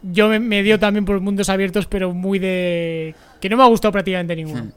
yo 0.03 0.27
me, 0.27 0.63
dio 0.63 0.79
también 0.79 1.05
por 1.05 1.19
mundos 1.21 1.49
abiertos, 1.49 1.85
pero 1.87 2.13
muy 2.13 2.39
de... 2.39 3.15
que 3.39 3.49
no 3.49 3.57
me 3.57 3.63
ha 3.63 3.67
gustado 3.67 3.91
prácticamente 3.91 4.35
ninguno. 4.35 4.65
Hmm. 4.65 4.71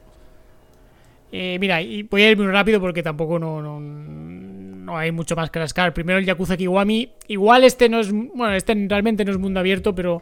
Eh, 1.31 1.57
mira, 1.59 1.81
y 1.81 2.03
voy 2.03 2.23
a 2.23 2.31
ir 2.31 2.37
muy 2.37 2.47
rápido 2.47 2.79
porque 2.79 3.03
tampoco 3.03 3.37
no, 3.37 3.61
no, 3.61 4.97
hay 4.97 5.11
mucho 5.11 5.35
más 5.35 5.49
que 5.49 5.59
rascar. 5.59 5.93
Primero 5.93 6.19
el 6.19 6.25
Yakuza 6.25 6.55
Kiwami. 6.55 7.09
Igual 7.27 7.65
este 7.65 7.89
no 7.89 7.99
es... 7.99 8.11
Bueno, 8.11 8.53
este 8.53 8.73
realmente 8.87 9.25
no 9.25 9.31
es 9.31 9.37
mundo 9.37 9.59
abierto, 9.59 9.93
pero 9.93 10.21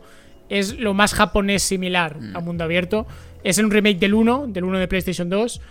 es 0.50 0.80
lo 0.80 0.96
más 0.96 1.14
japonés 1.14 1.62
similar 1.62 2.18
a 2.34 2.40
hmm. 2.40 2.44
mundo 2.44 2.64
abierto. 2.64 3.06
Es 3.44 3.60
un 3.60 3.70
remake 3.70 4.00
del 4.00 4.16
1, 4.16 4.48
del 4.48 4.64
1 4.64 4.80
de 4.80 4.88
PlayStation 4.88 5.30
2. 5.30 5.62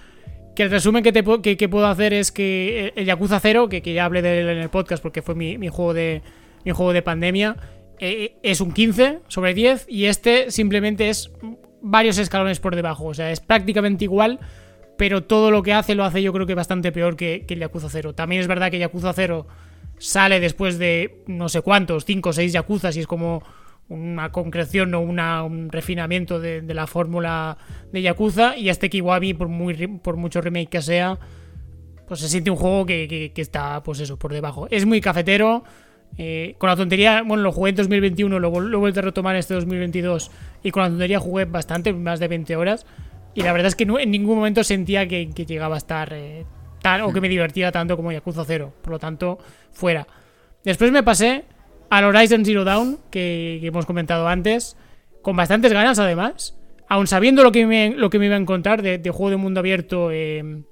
Que 0.54 0.62
el 0.62 0.70
resumen 0.70 1.02
que, 1.02 1.12
te, 1.12 1.56
que, 1.56 1.68
puedo 1.68 1.86
hacer 1.86 2.12
es 2.12 2.30
que 2.30 2.92
el 2.94 3.06
Yakuza 3.06 3.40
0, 3.40 3.68
que, 3.68 3.80
ya 3.80 4.04
hablé 4.04 4.22
de 4.22 4.40
él 4.40 4.48
en 4.48 4.58
el 4.58 4.68
podcast 4.68 5.02
porque 5.02 5.20
fue 5.20 5.34
mi, 5.34 5.56
juego, 5.68 5.94
de, 5.94 6.22
mi 6.64 6.70
juego 6.70 6.92
de 6.92 7.02
pandemia, 7.02 7.56
eh, 7.98 8.36
es 8.42 8.60
un 8.60 8.72
15 8.72 9.20
sobre 9.28 9.54
10 9.54 9.86
y 9.88 10.04
este 10.06 10.50
simplemente 10.50 11.08
es 11.08 11.32
varios 11.80 12.18
escalones 12.18 12.60
por 12.60 12.76
debajo. 12.76 13.06
O 13.06 13.14
sea, 13.14 13.32
es 13.32 13.40
prácticamente 13.40 14.04
igual, 14.04 14.38
pero 14.96 15.24
todo 15.24 15.50
lo 15.50 15.62
que 15.62 15.72
hace 15.72 15.94
lo 15.94 16.04
hace 16.04 16.22
yo 16.22 16.32
creo 16.32 16.46
que 16.46 16.54
bastante 16.54 16.92
peor 16.92 17.16
que, 17.16 17.44
que 17.46 17.54
el 17.54 17.60
Yakuza 17.60 17.88
0. 17.90 18.14
También 18.14 18.40
es 18.40 18.46
verdad 18.46 18.70
que 18.70 18.78
Yakuza 18.78 19.12
0 19.12 19.46
sale 19.98 20.40
después 20.40 20.78
de 20.78 21.22
no 21.26 21.48
sé 21.48 21.62
cuántos, 21.62 22.04
5 22.04 22.28
o 22.28 22.32
6 22.32 22.52
Yakuzas 22.52 22.96
y 22.96 23.00
es 23.00 23.06
como 23.06 23.42
una 23.88 24.32
concreción 24.32 24.94
o 24.94 25.00
un 25.00 25.68
refinamiento 25.70 26.40
de, 26.40 26.62
la 26.74 26.86
fórmula 26.86 27.58
de 27.92 28.02
Yakuza 28.02 28.56
y 28.56 28.68
este 28.68 28.90
Kiwami, 28.90 29.34
por, 29.34 29.48
muy, 29.48 29.86
por 29.86 30.16
mucho 30.16 30.40
remake 30.40 30.68
que 30.68 30.82
sea, 30.82 31.18
pues 32.08 32.20
se 32.20 32.28
siente 32.28 32.50
un 32.50 32.56
juego 32.56 32.86
que, 32.86 33.32
está, 33.36 33.82
pues 33.82 34.00
eso, 34.00 34.18
por 34.18 34.32
debajo. 34.32 34.66
Es 34.70 34.86
muy 34.86 35.00
cafetero, 35.00 35.64
eh, 36.16 36.54
con 36.58 36.68
la 36.70 36.76
tontería, 36.76 37.22
bueno, 37.22 37.42
lo 37.42 37.52
jugué 37.52 37.70
en 37.70 37.76
2021, 37.76 38.38
lo, 38.38 38.60
lo 38.60 38.78
he 38.78 38.80
vuelto 38.80 39.00
a 39.00 39.02
retomar 39.02 39.34
en 39.34 39.40
este 39.40 39.54
2022 39.54 40.30
y 40.62 40.70
con 40.70 40.82
la 40.82 40.88
tontería 40.88 41.18
jugué 41.18 41.44
bastante, 41.44 41.92
más 41.92 42.20
de 42.20 42.28
20 42.28 42.56
horas 42.56 42.86
y 43.34 43.42
la 43.42 43.52
verdad 43.52 43.68
es 43.68 43.74
que 43.74 43.84
no, 43.84 43.98
en 43.98 44.10
ningún 44.10 44.36
momento 44.36 44.62
sentía 44.62 45.06
que, 45.08 45.26
llegaba 45.26 45.74
a 45.74 45.78
estar 45.78 46.12
eh, 46.12 46.46
tan, 46.80 47.02
o 47.02 47.12
que 47.12 47.20
me 47.20 47.28
divertía 47.28 47.72
tanto 47.72 47.96
como 47.96 48.12
Yakuza 48.12 48.44
0, 48.46 48.72
por 48.80 48.92
lo 48.92 48.98
tanto, 48.98 49.38
fuera. 49.72 50.06
Después 50.62 50.92
me 50.92 51.02
pasé 51.02 51.44
al 51.90 52.04
Horizon 52.04 52.44
Zero 52.44 52.64
Dawn, 52.64 52.98
que, 53.10 53.60
hemos 53.62 53.86
comentado 53.86 54.28
antes, 54.28 54.76
con 55.22 55.36
bastantes 55.36 55.72
ganas 55.72 55.98
además, 55.98 56.56
aun 56.88 57.06
sabiendo 57.06 57.42
lo 57.42 57.52
que 57.52 57.66
me, 57.66 57.94
lo 57.96 58.10
que 58.10 58.18
me 58.18 58.26
iba 58.26 58.34
a 58.34 58.38
encontrar 58.38 58.82
de, 58.82 58.98
juego 59.10 59.30
de 59.30 59.36
mundo 59.36 59.60
abierto, 59.60 60.10
eh, 60.10 60.62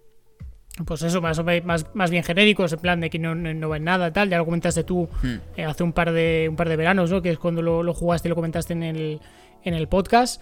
pues 0.87 1.03
eso, 1.03 1.21
más, 1.21 1.43
más, 1.65 1.87
más, 1.95 2.11
bien 2.11 2.25
genéricos, 2.25 2.73
en 2.73 2.79
plan 2.79 3.01
de 3.01 3.11
que 3.11 3.19
no, 3.19 3.35
no 3.35 3.69
ven 3.69 3.85
nada, 3.85 4.13
tal, 4.13 4.31
ya 4.31 4.39
lo 4.39 4.45
comentaste 4.45 4.85
tú 4.85 5.09
hmm. 5.23 5.35
eh, 5.57 5.65
hace 5.65 5.83
un 5.83 5.93
par 5.93 6.13
de 6.13 6.47
un 6.49 6.57
par 6.57 6.69
de 6.69 6.77
veranos, 6.77 7.11
¿no? 7.11 7.23
que 7.23 7.31
es 7.31 7.39
cuando 7.39 7.63
lo, 7.63 7.95
jugaste 7.95 8.29
y 8.29 8.31
lo 8.31 8.35
comentaste 8.35 8.73
en 8.73 8.83
el, 8.83 9.21
en 9.65 9.75
el 9.75 9.89
podcast. 9.89 10.41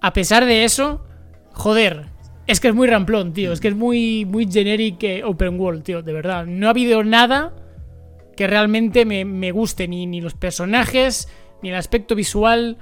A 0.00 0.12
pesar 0.12 0.44
de 0.44 0.64
eso, 0.64 1.04
joder, 1.52 2.06
es 2.46 2.60
que 2.60 2.68
es 2.68 2.74
muy 2.74 2.86
ramplón, 2.86 3.32
tío, 3.32 3.52
es 3.52 3.60
que 3.60 3.68
es 3.68 3.74
muy, 3.74 4.24
muy 4.24 4.50
generic 4.50 5.02
eh, 5.02 5.24
open 5.24 5.58
world, 5.58 5.82
tío, 5.82 6.02
de 6.02 6.12
verdad. 6.12 6.46
No 6.46 6.68
ha 6.68 6.70
habido 6.70 7.02
nada 7.02 7.52
que 8.36 8.46
realmente 8.46 9.04
me, 9.04 9.50
guste, 9.50 9.88
ni, 9.88 10.06
ni, 10.06 10.20
los 10.20 10.34
personajes, 10.34 11.28
ni 11.62 11.70
el 11.70 11.74
aspecto 11.74 12.14
visual, 12.14 12.76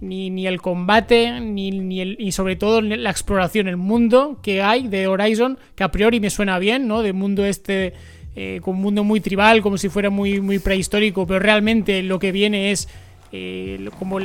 ni, 0.00 0.30
ni 0.30 0.46
el 0.46 0.62
combate, 0.62 1.40
ni, 1.40 1.72
ni 1.72 2.00
el, 2.00 2.16
y 2.18 2.32
sobre 2.32 2.56
todo 2.56 2.80
la 2.80 3.10
exploración, 3.10 3.68
el 3.68 3.76
mundo 3.76 4.38
que 4.42 4.62
hay 4.62 4.88
de 4.88 5.08
Horizon, 5.08 5.58
que 5.74 5.84
a 5.84 5.90
priori 5.90 6.20
me 6.20 6.30
suena 6.30 6.58
bien, 6.58 6.86
¿no? 6.86 7.02
De 7.02 7.12
mundo 7.12 7.44
este, 7.44 7.92
eh, 8.36 8.60
con 8.62 8.76
un 8.76 8.82
mundo 8.82 9.04
muy 9.04 9.20
tribal, 9.20 9.60
como 9.62 9.76
si 9.76 9.88
fuera 9.88 10.08
muy, 10.08 10.40
muy 10.40 10.60
prehistórico, 10.60 11.26
pero 11.26 11.40
realmente 11.40 12.02
lo 12.02 12.18
que 12.18 12.32
viene 12.32 12.70
es... 12.70 12.88
Eh, 13.32 13.88
como 13.96 14.18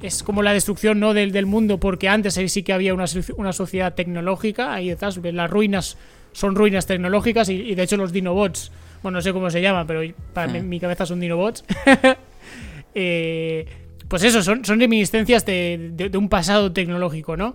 es 0.00 0.22
como 0.22 0.40
la 0.40 0.52
destrucción 0.52 1.00
¿no? 1.00 1.12
del, 1.12 1.32
del 1.32 1.44
mundo, 1.44 1.80
porque 1.80 2.08
antes 2.08 2.34
sí 2.34 2.62
que 2.62 2.72
había 2.72 2.94
una, 2.94 3.06
una 3.36 3.52
sociedad 3.52 3.94
tecnológica, 3.94 4.72
ahí 4.72 4.90
detrás, 4.90 5.16
las 5.16 5.50
ruinas 5.50 5.98
son 6.30 6.54
ruinas 6.54 6.86
tecnológicas 6.86 7.48
y 7.48 7.74
de 7.74 7.82
hecho 7.82 7.96
los 7.96 8.12
Dinobots 8.12 8.70
bueno, 9.04 9.18
no 9.18 9.22
sé 9.22 9.34
cómo 9.34 9.50
se 9.50 9.60
llama, 9.60 9.86
pero 9.86 10.00
para 10.32 10.50
hmm. 10.50 10.66
mi, 10.66 10.80
cabeza 10.80 11.04
son 11.04 11.20
Dinobots. 11.20 11.62
eh, 12.94 13.66
pues 14.08 14.22
eso, 14.22 14.42
son, 14.42 14.64
son 14.64 14.80
reminiscencias 14.80 15.44
de, 15.44 16.10
un 16.16 16.30
pasado 16.30 16.72
tecnológico, 16.72 17.36
¿no? 17.36 17.54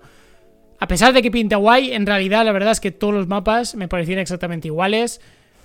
A 0.80 0.88
pesar 0.88 1.12
de 1.12 1.24
que 1.24 1.32
pinta 1.32 1.56
guay, 1.56 1.92
en 1.94 2.06
realidad 2.06 2.46
la 2.46 2.52
verdad 2.52 2.74
es 2.74 2.80
que 2.80 2.92
todos 2.92 3.16
los 3.16 3.28
mapas 3.28 3.74
me 3.74 3.88
parecían 3.88 4.20
exactamente 4.20 4.68
iguales. 4.68 5.22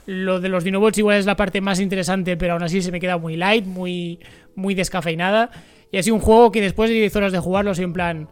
Lo 0.07 0.41
de 0.41 0.49
los 0.49 0.65
Dinobots 0.65 0.97
igual 0.97 1.19
es 1.19 1.27
la 1.27 1.37
parte 1.37 1.61
más 1.61 1.79
interesante, 1.81 2.39
pero 2.39 2.55
aún 2.55 2.63
así 2.63 2.81
se 2.81 2.91
me 2.91 2.99
queda 2.99 3.19
muy 3.19 3.37
light, 3.37 3.67
muy, 3.67 4.21
muy 4.55 4.75
descafeinada. 4.75 5.51
Y 5.93 5.99
así 5.99 6.11
un 6.11 6.21
juego 6.21 6.51
que 6.51 6.63
después 6.63 6.89
de 6.89 6.97
10 6.97 7.15
horas 7.17 7.33
de 7.33 7.41
jugarlo, 7.41 7.73
así 7.73 7.83
en 7.83 7.93
plan... 7.93 8.29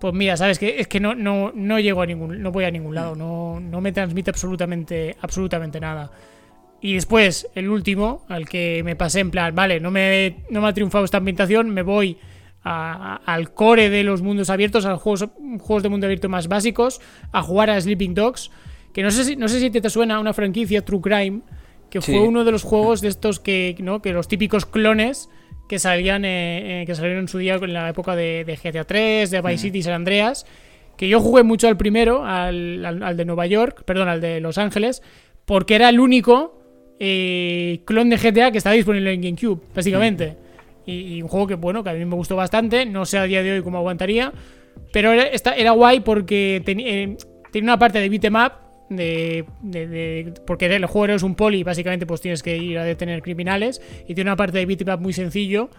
Pues 0.00 0.14
mira, 0.14 0.38
sabes 0.38 0.58
que 0.58 0.80
es 0.80 0.88
que 0.88 0.98
no, 0.98 1.14
no, 1.14 1.52
no 1.54 1.78
llego 1.78 2.00
a 2.00 2.06
ningún, 2.06 2.42
no 2.42 2.50
voy 2.50 2.64
a 2.64 2.70
ningún 2.70 2.94
lado, 2.94 3.14
no, 3.14 3.60
no 3.60 3.82
me 3.82 3.92
transmite 3.92 4.30
absolutamente, 4.30 5.14
absolutamente 5.20 5.78
nada. 5.78 6.10
Y 6.80 6.94
después, 6.94 7.48
el 7.54 7.68
último, 7.68 8.24
al 8.28 8.48
que 8.48 8.82
me 8.84 8.96
pasé 8.96 9.20
en 9.20 9.30
plan, 9.30 9.54
vale, 9.54 9.80
no 9.80 9.90
me, 9.90 10.36
no 10.50 10.62
me 10.62 10.68
ha 10.68 10.72
triunfado 10.72 11.04
esta 11.04 11.18
ambientación, 11.18 11.70
me 11.70 11.82
voy 11.82 12.16
al 12.62 13.52
core 13.54 13.88
de 13.88 14.02
los 14.02 14.22
mundos 14.22 14.50
abiertos, 14.50 14.84
a 14.84 14.90
los 14.90 15.00
juegos, 15.00 15.28
juegos 15.60 15.82
de 15.82 15.88
mundo 15.88 16.06
abierto 16.06 16.28
más 16.28 16.48
básicos, 16.48 17.00
a 17.32 17.42
jugar 17.42 17.70
a 17.70 17.80
Sleeping 17.80 18.14
Dogs, 18.14 18.50
que 18.92 19.02
no 19.02 19.10
sé 19.10 19.24
si, 19.24 19.36
no 19.36 19.48
sé 19.48 19.60
si 19.60 19.70
te, 19.70 19.88
suena 19.88 20.20
una 20.20 20.32
franquicia 20.32 20.84
True 20.84 21.00
Crime, 21.00 21.40
que 21.88 22.00
fue 22.00 22.20
uno 22.20 22.44
de 22.44 22.52
los 22.52 22.62
juegos 22.62 23.00
de 23.00 23.08
estos 23.08 23.40
que, 23.40 23.76
¿no? 23.80 24.00
que 24.02 24.12
los 24.12 24.28
típicos 24.28 24.66
clones 24.66 25.28
que 25.68 25.78
salían, 25.78 26.24
eh, 26.24 26.82
eh, 26.82 26.86
que 26.86 26.94
salieron 26.94 27.20
en 27.20 27.28
su 27.28 27.38
día 27.38 27.54
en 27.54 27.72
la 27.72 27.88
época 27.88 28.16
de, 28.16 28.58
GTA 28.62 28.84
3, 28.84 29.30
de 29.30 29.40
Vice 29.40 29.58
City 29.58 29.78
y 29.78 29.82
San 29.82 29.94
Andreas, 29.94 30.44
que 30.96 31.08
yo 31.08 31.20
jugué 31.20 31.42
mucho 31.42 31.68
al 31.68 31.76
primero, 31.76 32.24
al, 32.24 32.84
al, 32.84 33.16
de 33.16 33.24
Nueva 33.24 33.46
York, 33.46 33.84
perdón, 33.84 34.08
al 34.08 34.20
de 34.20 34.40
Los 34.40 34.58
Ángeles, 34.58 35.02
porque 35.46 35.76
era 35.76 35.88
el 35.88 36.00
único 36.00 36.59
eh, 37.02 37.80
clon 37.86 38.10
de 38.10 38.18
GTA 38.18 38.52
que 38.52 38.58
estaba 38.58 38.74
disponible 38.74 39.12
en 39.12 39.22
GameCube, 39.22 39.62
básicamente. 39.74 40.36
Y, 40.84 41.22
un 41.22 41.28
juego 41.28 41.46
que, 41.46 41.54
bueno, 41.54 41.82
que 41.82 41.90
a 41.90 41.94
mí 41.94 42.04
me 42.04 42.14
gustó 42.14 42.36
bastante, 42.36 42.84
no 42.84 43.06
sé 43.06 43.18
a 43.18 43.24
día 43.24 43.42
de 43.42 43.52
hoy 43.52 43.62
cómo 43.62 43.78
aguantaría, 43.78 44.32
pero 44.92 45.12
era, 45.12 45.30
era 45.56 45.70
guay 45.70 46.00
porque 46.00 46.62
eh, 46.66 47.16
tenía 47.52 47.72
una 47.72 47.78
parte 47.78 48.00
de 48.00 48.08
beat'em 48.08 48.34
de, 48.90 49.44
de, 49.62 50.34
porque 50.46 50.66
el 50.66 50.84
juego 50.86 51.14
es 51.14 51.22
un 51.22 51.36
poli, 51.36 51.62
básicamente 51.62 52.06
pues 52.06 52.20
tienes 52.20 52.42
que 52.42 52.56
ir 52.56 52.76
a 52.76 52.84
detener 52.84 53.22
criminales, 53.22 53.80
y 54.06 54.14
tiene 54.14 54.30
una 54.30 54.36
parte 54.36 54.58
de 54.58 54.66
beat'em 54.66 55.00
muy 55.00 55.12
sencillo, 55.12 55.70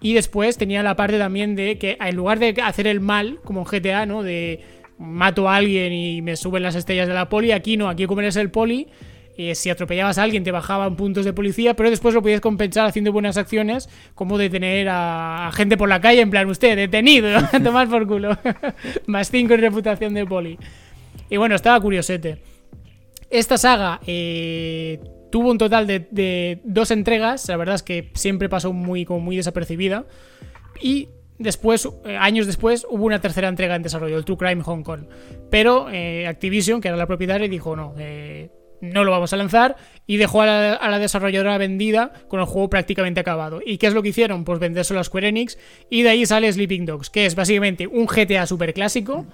y 0.00 0.14
después 0.14 0.58
tenía 0.58 0.82
la 0.82 0.96
parte 0.96 1.18
también 1.18 1.54
de 1.54 1.78
que 1.78 1.96
en 2.00 2.16
lugar 2.16 2.40
de 2.40 2.54
hacer 2.62 2.86
el 2.86 3.00
mal, 3.00 3.38
como 3.44 3.60
en 3.60 3.66
GTA, 3.66 4.06
¿no? 4.06 4.22
De 4.22 4.60
mato 4.98 5.48
a 5.48 5.56
alguien 5.56 5.92
y 5.92 6.20
me 6.22 6.36
suben 6.36 6.62
las 6.62 6.74
estrellas 6.74 7.08
de 7.08 7.14
la 7.14 7.28
poli, 7.28 7.52
aquí 7.52 7.76
no, 7.76 7.88
aquí 7.88 8.06
como 8.06 8.20
eres 8.20 8.36
el 8.36 8.50
poli, 8.50 8.88
eh, 9.38 9.54
si 9.54 9.70
atropellabas 9.70 10.18
a 10.18 10.24
alguien 10.24 10.44
te 10.44 10.50
bajaban 10.50 10.96
puntos 10.96 11.24
de 11.24 11.32
policía, 11.32 11.74
pero 11.74 11.88
después 11.88 12.14
lo 12.14 12.20
podías 12.20 12.42
compensar 12.42 12.86
haciendo 12.86 13.10
buenas 13.12 13.38
acciones, 13.38 13.88
como 14.14 14.36
detener 14.36 14.88
a, 14.90 15.50
gente 15.54 15.78
por 15.78 15.88
la 15.88 16.02
calle, 16.02 16.20
en 16.20 16.28
plan, 16.28 16.46
usted, 16.50 16.76
detenido, 16.76 17.40
tomar 17.64 17.88
por 17.88 18.06
culo. 18.06 18.36
Más 19.06 19.30
5 19.30 19.54
en 19.54 19.60
reputación 19.60 20.12
de 20.12 20.26
poli. 20.26 20.58
Y 21.30 21.38
bueno, 21.38 21.54
estaba 21.54 21.80
curiosete. 21.80 22.42
Esta 23.30 23.56
saga 23.58 24.00
eh, 24.06 25.00
Tuvo 25.30 25.50
un 25.50 25.58
total 25.58 25.86
de, 25.86 26.60
dos 26.64 26.90
entregas, 26.90 27.48
la 27.48 27.56
verdad 27.56 27.74
es 27.74 27.82
que 27.82 28.10
siempre 28.14 28.48
pasó 28.48 28.72
muy, 28.72 29.04
como 29.04 29.20
muy 29.20 29.36
desapercibida. 29.36 30.06
Y 30.80 31.10
después, 31.38 31.86
eh, 32.06 32.16
años 32.16 32.46
después, 32.46 32.86
hubo 32.88 33.04
una 33.04 33.20
tercera 33.20 33.48
entrega 33.48 33.76
en 33.76 33.82
desarrollo, 33.82 34.16
el 34.16 34.24
True 34.24 34.38
Crime 34.38 34.62
Hong 34.62 34.82
Kong. 34.82 35.02
Pero 35.50 35.90
eh, 35.90 36.26
Activision, 36.26 36.80
que 36.80 36.88
era 36.88 36.96
la 36.96 37.06
propietaria, 37.06 37.46
dijo 37.46 37.76
no, 37.76 37.94
eh, 37.98 38.50
no 38.80 39.04
lo 39.04 39.10
vamos 39.10 39.32
a 39.32 39.36
lanzar 39.36 39.76
y 40.06 40.16
dejó 40.16 40.42
a 40.42 40.46
la, 40.46 40.98
desarrolladora 40.98 41.58
vendida 41.58 42.12
con 42.28 42.40
el 42.40 42.46
juego 42.46 42.70
prácticamente 42.70 43.20
acabado. 43.20 43.60
¿Y 43.64 43.78
qué 43.78 43.86
es 43.86 43.94
lo 43.94 44.02
que 44.02 44.10
hicieron? 44.10 44.44
Pues 44.44 44.58
vendérselo 44.58 45.00
a 45.00 45.04
Square 45.04 45.28
Enix 45.28 45.58
y 45.90 46.02
de 46.02 46.10
ahí 46.10 46.26
sale 46.26 46.52
Sleeping 46.52 46.86
Dogs, 46.86 47.10
que 47.10 47.26
es 47.26 47.34
básicamente 47.34 47.86
un 47.86 48.06
GTA 48.06 48.46
super 48.46 48.72
clásico. 48.74 49.26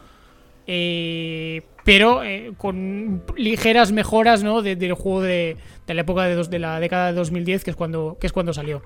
Eh, 0.67 1.63
pero 1.85 2.25
eh, 2.25 2.53
con 2.57 3.23
ligeras 3.37 3.93
mejoras 3.93 4.43
¿no? 4.43 4.63
del 4.63 4.95
juego 4.95 5.21
de, 5.21 5.59
la 5.87 6.01
época 6.01 6.25
de, 6.25 6.43
de, 6.43 6.59
la 6.59 6.81
década 6.81 7.09
de 7.09 7.13
2010, 7.13 7.65
que 7.65 7.71
es, 7.71 7.77
cuando, 7.77 8.17
que 8.19 8.27
es 8.27 8.33
cuando 8.33 8.55
salió. 8.55 8.83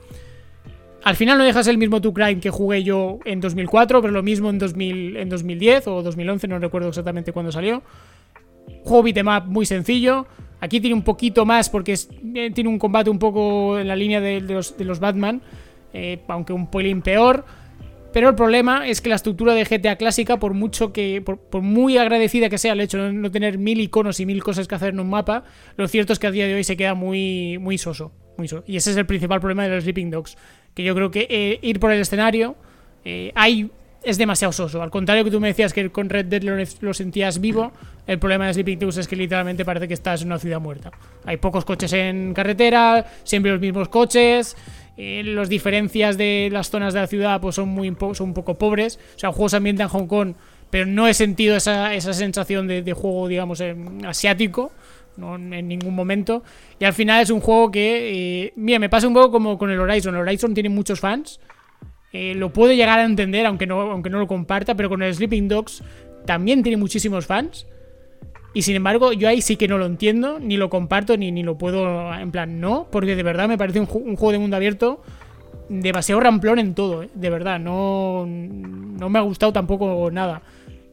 Al 1.05 1.15
final 1.17 1.39
no 1.39 1.45
dejas 1.45 1.69
el 1.69 1.79
mismo 1.79 2.01
Two 2.01 2.13
Crime 2.13 2.41
que 2.41 2.51
jugué 2.51 2.83
yo 2.83 3.21
en 3.25 3.41
2004, 3.41 4.03
pero 4.03 4.13
lo 4.13 4.23
mismo 4.23 4.51
en, 4.51 4.59
2000, 4.59 5.17
en 5.17 5.29
2010 5.29 5.87
o 5.87 6.03
2011, 6.03 6.49
no 6.49 6.59
recuerdo 6.59 6.89
exactamente 6.89 7.33
cuándo 7.33 7.53
salió. 7.53 7.83
Juego 8.85 9.05
beat'em 9.05 9.29
muy 9.47 9.65
sencillo. 9.65 10.27
Aquí 10.61 10.81
tiene 10.81 10.95
un 10.95 11.03
poquito 11.03 11.45
más 11.45 11.71
porque 11.71 11.93
eh, 12.35 12.51
tiene 12.53 12.69
un 12.69 12.79
combate 12.79 13.11
un 13.11 13.19
poco 13.19 13.79
en 13.79 13.87
la 13.87 13.95
línea 13.95 14.21
de, 14.21 14.41
los, 14.41 15.01
Batman, 15.01 15.41
eh, 15.93 16.21
aunque 16.29 16.53
un 16.53 16.71
pelín 16.71 17.03
peor. 17.03 17.45
Pero 18.13 18.31
el 18.31 18.35
problema 18.35 18.89
es 18.89 19.01
que 19.01 19.11
la 19.11 19.17
estructura 19.17 19.55
de 19.55 19.65
GTA 19.65 19.97
clásica, 19.97 20.39
por 20.39 20.55
mucho 20.55 20.93
que. 20.93 21.23
por, 21.23 21.63
muy 21.63 21.99
agradecida 21.99 22.49
que 22.49 22.59
sea 22.59 22.73
el 22.73 22.81
hecho 22.81 23.03
de 23.03 23.13
no 23.13 23.31
tener 23.31 23.59
mil 23.59 23.81
iconos 23.81 24.19
y 24.19 24.27
mil 24.27 24.43
cosas 24.43 24.67
que 24.67 24.75
hacer 24.75 24.95
en 24.95 25.01
un 25.01 25.11
mapa, 25.11 25.45
lo 25.77 25.87
cierto 25.87 26.13
es 26.13 26.19
que 26.19 26.27
a 26.27 26.31
día 26.31 26.47
de 26.47 26.55
hoy 26.55 26.65
se 26.65 26.77
queda 26.77 26.95
muy, 26.95 27.59
muy 27.59 27.79
soso. 27.79 28.13
Muy 28.39 28.49
Y 28.67 28.77
ese 28.77 28.93
es 28.93 28.97
el 28.97 29.07
principal 29.07 29.41
problema 29.41 29.65
de 29.65 29.75
los 29.75 29.85
Sleeping 29.85 30.11
Dogs. 30.11 30.37
Que 30.75 30.85
yo 30.85 30.95
creo 30.95 31.11
que 31.11 31.27
eh, 31.29 31.59
ir 31.63 31.79
por 31.79 31.93
el 31.93 32.01
escenario. 32.01 32.57
Hay 33.35 33.71
es 34.03 34.19
demasiado 34.19 34.53
soso. 34.53 34.83
Al 34.83 34.91
contrario 34.91 35.25
que 35.25 35.31
tú 35.31 35.41
me 35.41 35.49
decías 35.49 35.73
que 35.73 35.91
con 35.91 36.09
Red 36.09 36.27
Dead 36.27 36.43
lo, 36.81 36.95
sentías 36.95 37.41
vivo, 37.41 37.73
el 38.07 38.19
problema 38.19 38.47
de 38.47 38.55
Sleeping 38.55 38.79
Dogs 38.79 38.99
es 38.99 39.09
que 39.09 39.17
literalmente 39.17 39.65
parece 39.65 39.89
que 39.89 39.95
estás 39.95 40.23
en 40.23 40.29
una 40.29 40.39
ciudad 40.39 40.61
muerta. 40.61 40.91
Hay 41.25 41.37
pocos 41.37 41.65
coches 41.65 41.93
en 41.93 42.33
carretera, 42.35 43.07
siempre 43.25 43.53
los 43.53 43.61
mismos 43.61 43.89
coches, 43.89 44.57
eh, 44.97 45.23
las 45.25 45.49
diferencias 45.49 46.17
de 46.17 46.49
las 46.51 46.71
zonas 46.71 46.95
de 46.95 47.01
la 47.01 47.07
ciudad 47.07 47.41
pues 47.41 47.55
son, 47.55 47.69
muy, 47.69 47.95
son 48.15 48.29
un 48.29 48.35
poco 48.35 48.55
pobres. 48.55 48.99
O 49.17 49.19
sea, 49.19 49.31
el 49.31 49.35
juego 49.35 49.49
se 49.49 49.57
ambienta 49.57 49.85
en 49.85 49.89
Hong 49.89 50.07
Kong, 50.07 50.35
pero 50.71 50.87
no 50.87 51.07
he 51.07 51.15
sentido 51.15 51.57
esa, 51.57 51.95
esa 51.95 52.13
sensación 52.13 52.67
de, 52.67 52.93
juego, 52.93 53.29
digamos, 53.29 53.63
asiático. 54.07 54.73
No, 55.17 55.35
en 55.35 55.67
ningún 55.67 55.97
momento. 55.97 56.45
Y 56.79 56.85
al 56.85 56.93
final 56.93 57.21
es 57.21 57.31
un 57.31 57.41
juego 57.41 57.73
que. 57.73 58.45
Eh, 58.45 58.53
mira, 58.55 58.79
me 58.79 58.89
pasa 58.89 59.09
un 59.09 59.15
poco 59.15 59.33
como 59.33 59.59
con 59.59 59.69
el 59.69 59.81
Horizon. 59.81 60.15
El 60.15 60.21
Horizon 60.21 60.55
tiene 60.55 60.69
muchos 60.69 61.01
fans. 61.01 61.41
Eh, 62.13 62.35
lo 62.35 62.53
puedo 62.53 62.73
llegar 62.73 62.99
a 62.99 63.05
entender, 63.05 63.47
aunque 63.47 63.67
no, 63.67 63.81
aunque 63.81 64.11
no 64.11 64.19
lo 64.19 64.27
comparta. 64.27 64.75
Pero 64.75 64.89
con 64.89 65.03
el 65.03 65.15
Sleeping 65.15 65.49
Dogs 65.49 65.83
también 66.27 66.63
tiene 66.63 66.77
muchísimos 66.77 67.27
fans. 67.27 67.67
Y 68.55 68.63
sin 68.63 68.77
embargo, 68.77 69.13
yo 69.13 69.29
ahí 69.29 69.43
sí 69.43 69.57
que 69.57 69.69
no 69.69 69.79
lo 69.79 69.87
entiendo, 69.87 70.41
ni 70.41 70.57
lo 70.57 70.71
comparto, 70.71 71.17
ni, 71.17 71.31
ni 71.31 71.43
lo 71.43 71.59
puedo. 71.59 72.13
En 72.15 72.31
plan, 72.31 72.61
no, 72.61 72.89
porque 72.91 73.15
de 73.15 73.23
verdad 73.23 73.49
me 73.49 73.59
parece 73.59 73.81
un, 73.81 73.87
juego 73.87 74.33
de 74.33 74.39
mundo 74.39 74.57
abierto 74.57 75.03
demasiado 75.69 76.21
ramplón 76.21 76.59
en 76.59 76.75
todo, 76.75 77.03
¿eh? 77.03 77.11
de 77.15 77.31
verdad. 77.31 77.61
No, 77.61 78.27
no 78.27 79.09
me 79.11 79.19
ha 79.19 79.23
gustado 79.23 79.53
tampoco 79.53 80.11
nada. 80.11 80.43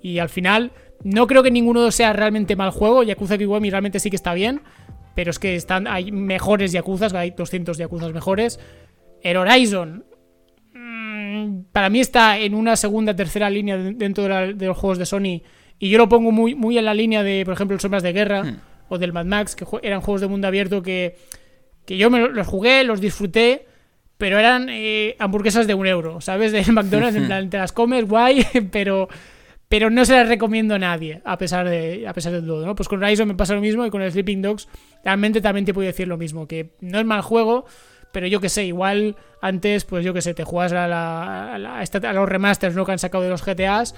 Y 0.01 0.19
al 0.19 0.29
final, 0.29 0.71
no 1.03 1.27
creo 1.27 1.43
que 1.43 1.51
ninguno 1.51 1.89
sea 1.91 2.13
realmente 2.13 2.55
mal 2.55 2.71
juego. 2.71 3.03
Yakuza 3.03 3.37
Kiwami 3.37 3.69
realmente 3.69 3.99
sí 3.99 4.09
que 4.09 4.15
está 4.15 4.33
bien. 4.33 4.61
Pero 5.15 5.31
es 5.31 5.39
que 5.39 5.55
están, 5.55 5.87
hay 5.87 6.11
mejores 6.11 6.73
Yakuzas, 6.73 7.13
hay 7.13 7.31
200 7.31 7.77
Yakuzas 7.77 8.13
mejores. 8.13 8.59
El 9.23 9.37
Horizon, 9.37 10.03
para 11.71 11.89
mí 11.89 11.99
está 11.99 12.37
en 12.39 12.53
una 12.53 12.75
segunda, 12.75 13.15
tercera 13.15 13.49
línea 13.49 13.77
dentro 13.77 14.23
de, 14.23 14.53
de 14.53 14.65
los 14.65 14.77
juegos 14.77 14.97
de 14.97 15.05
Sony 15.05 15.41
y 15.79 15.89
yo 15.89 15.97
lo 15.97 16.09
pongo 16.09 16.31
muy, 16.31 16.55
muy 16.55 16.77
en 16.77 16.85
la 16.85 16.93
línea 16.93 17.23
de, 17.23 17.43
por 17.45 17.53
ejemplo, 17.53 17.75
el 17.75 17.81
Sombras 17.81 18.03
de 18.03 18.13
Guerra 18.13 18.43
hmm. 18.43 18.59
o 18.89 18.97
del 18.97 19.13
Mad 19.13 19.25
Max, 19.25 19.55
que 19.55 19.65
eran 19.83 20.01
juegos 20.01 20.21
de 20.21 20.27
mundo 20.27 20.47
abierto 20.47 20.81
que, 20.81 21.17
que 21.85 21.97
yo 21.97 22.09
me 22.09 22.19
los 22.29 22.47
jugué, 22.47 22.83
los 22.83 23.01
disfruté, 23.01 23.65
pero 24.17 24.39
eran 24.39 24.67
eh, 24.69 25.15
hamburguesas 25.19 25.67
de 25.67 25.73
un 25.73 25.87
euro, 25.87 26.21
¿sabes? 26.21 26.51
De 26.51 26.63
McDonald's, 26.71 27.17
en 27.17 27.25
plan, 27.27 27.49
te 27.49 27.57
las 27.57 27.73
comes, 27.73 28.07
guay, 28.07 28.45
pero, 28.71 29.09
pero 29.67 29.89
no 29.89 30.05
se 30.05 30.13
las 30.13 30.29
recomiendo 30.29 30.75
a 30.75 30.79
nadie, 30.79 31.21
a 31.25 31.37
pesar 31.37 31.67
de, 31.67 32.07
a 32.07 32.13
pesar 32.13 32.31
de 32.31 32.41
todo, 32.41 32.65
¿no? 32.65 32.75
Pues 32.75 32.87
con 32.87 33.03
Horizon 33.03 33.27
me 33.27 33.35
pasa 33.35 33.53
lo 33.53 33.61
mismo 33.61 33.85
y 33.85 33.89
con 33.89 34.01
el 34.01 34.11
Sleeping 34.11 34.41
Dogs 34.41 34.69
realmente 35.03 35.41
también 35.41 35.65
te 35.65 35.73
puedo 35.73 35.87
decir 35.87 36.07
lo 36.07 36.17
mismo, 36.17 36.47
que 36.47 36.71
no 36.79 36.99
es 36.99 37.05
mal 37.05 37.21
juego, 37.21 37.65
pero 38.15 38.27
yo 38.27 38.39
que 38.39 38.47
sé, 38.47 38.63
igual 38.63 39.17
antes, 39.41 39.83
pues 39.83 40.05
yo 40.05 40.13
que 40.13 40.21
sé, 40.21 40.33
te 40.33 40.45
juegas 40.45 40.71
a, 40.71 40.87
la, 40.87 41.53
a, 41.53 42.13
los 42.13 42.29
remasters 42.29 42.73
¿no? 42.73 42.85
que 42.85 42.93
han 42.93 42.97
sacado 42.97 43.25
de 43.25 43.29
los 43.29 43.43
GTAs 43.43 43.93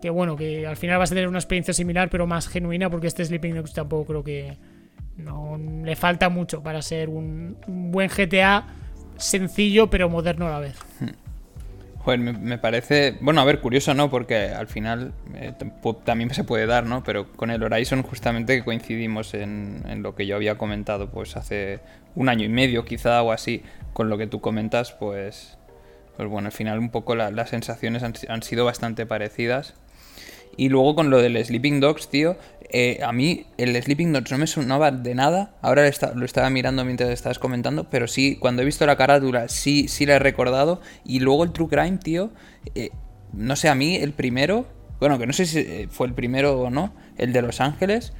que 0.00 0.10
bueno, 0.10 0.36
que 0.36 0.64
al 0.64 0.76
final 0.76 0.96
vas 0.96 1.10
a 1.10 1.16
tener 1.16 1.28
una 1.28 1.40
experiencia 1.40 1.74
similar, 1.74 2.08
pero 2.08 2.24
más 2.24 2.46
genuina, 2.46 2.88
porque 2.88 3.08
este 3.08 3.24
Sleeping 3.24 3.56
Dogs 3.56 3.72
tampoco 3.72 4.06
creo 4.06 4.22
que 4.22 4.58
no 5.16 5.58
le 5.58 5.96
falta 5.96 6.28
mucho 6.28 6.62
para 6.62 6.82
ser 6.82 7.08
un, 7.08 7.56
buen 7.66 8.08
GTA 8.08 8.64
sencillo 9.16 9.90
pero 9.90 10.08
moderno 10.08 10.46
a 10.46 10.50
la 10.52 10.60
vez. 10.60 10.78
Joder, 12.08 12.20
me, 12.20 12.56
parece. 12.56 13.18
Bueno, 13.20 13.42
a 13.42 13.44
ver, 13.44 13.60
curioso, 13.60 13.92
¿no? 13.92 14.08
Porque 14.08 14.48
al 14.48 14.66
final 14.66 15.12
eh, 15.34 15.52
también 16.04 16.32
se 16.32 16.42
puede 16.42 16.64
dar, 16.64 16.86
¿no? 16.86 17.04
Pero 17.04 17.30
con 17.32 17.50
el 17.50 17.62
Horizon, 17.62 18.02
justamente 18.02 18.64
coincidimos 18.64 19.34
en, 19.34 19.82
lo 20.02 20.14
que 20.14 20.26
yo 20.26 20.34
había 20.34 20.56
comentado, 20.56 21.10
pues 21.10 21.36
hace 21.36 21.80
un 22.14 22.30
año 22.30 22.46
y 22.46 22.48
medio, 22.48 22.86
quizá, 22.86 23.22
o 23.22 23.30
así, 23.30 23.62
con 23.92 24.08
lo 24.08 24.16
que 24.16 24.26
tú 24.26 24.40
comentas, 24.40 24.92
pues. 24.92 25.58
Pues 26.16 26.30
bueno, 26.30 26.46
al 26.46 26.52
final 26.52 26.78
un 26.78 26.88
poco 26.88 27.14
las 27.14 27.50
sensaciones 27.50 28.02
han 28.02 28.42
sido 28.42 28.64
bastante 28.64 29.04
parecidas. 29.04 29.74
Y 30.58 30.70
luego 30.70 30.96
con 30.96 31.08
lo 31.08 31.22
del 31.22 31.42
Sleeping 31.42 31.78
Dogs, 31.78 32.08
tío, 32.08 32.36
eh, 32.70 32.98
a 33.02 33.12
mí 33.12 33.46
el 33.58 33.80
Sleeping 33.80 34.12
Dogs 34.12 34.32
no 34.32 34.38
me 34.38 34.48
sonaba 34.48 34.90
de 34.90 35.14
nada. 35.14 35.54
Ahora 35.62 35.88
lo, 36.14 36.24
estaba 36.24 36.50
mirando 36.50 36.84
mientras 36.84 37.10
estabas 37.10 37.38
comentando, 37.38 37.88
pero 37.88 38.08
sí, 38.08 38.36
cuando 38.40 38.62
he 38.62 38.64
visto 38.64 38.84
la 38.84 38.96
carátula, 38.96 39.48
sí, 39.48 39.86
sí 39.86 40.04
la 40.04 40.16
he 40.16 40.18
recordado. 40.18 40.80
Y 41.04 41.20
luego 41.20 41.44
el 41.44 41.52
True 41.52 41.68
Crime, 41.68 41.98
tío, 41.98 42.32
eh, 42.74 42.90
no 43.32 43.54
sé, 43.54 43.68
a 43.68 43.76
mí 43.76 43.94
el 43.94 44.12
primero, 44.12 44.66
bueno, 44.98 45.16
que 45.16 45.28
no 45.28 45.32
sé 45.32 45.46
si 45.46 45.60
eh, 45.60 45.88
fue 45.88 46.08
el 46.08 46.12
primero 46.12 46.60
o 46.60 46.70
no, 46.70 46.92
el 47.16 47.32
de 47.32 47.40
Los 47.40 47.60
Ángeles. 47.60 48.12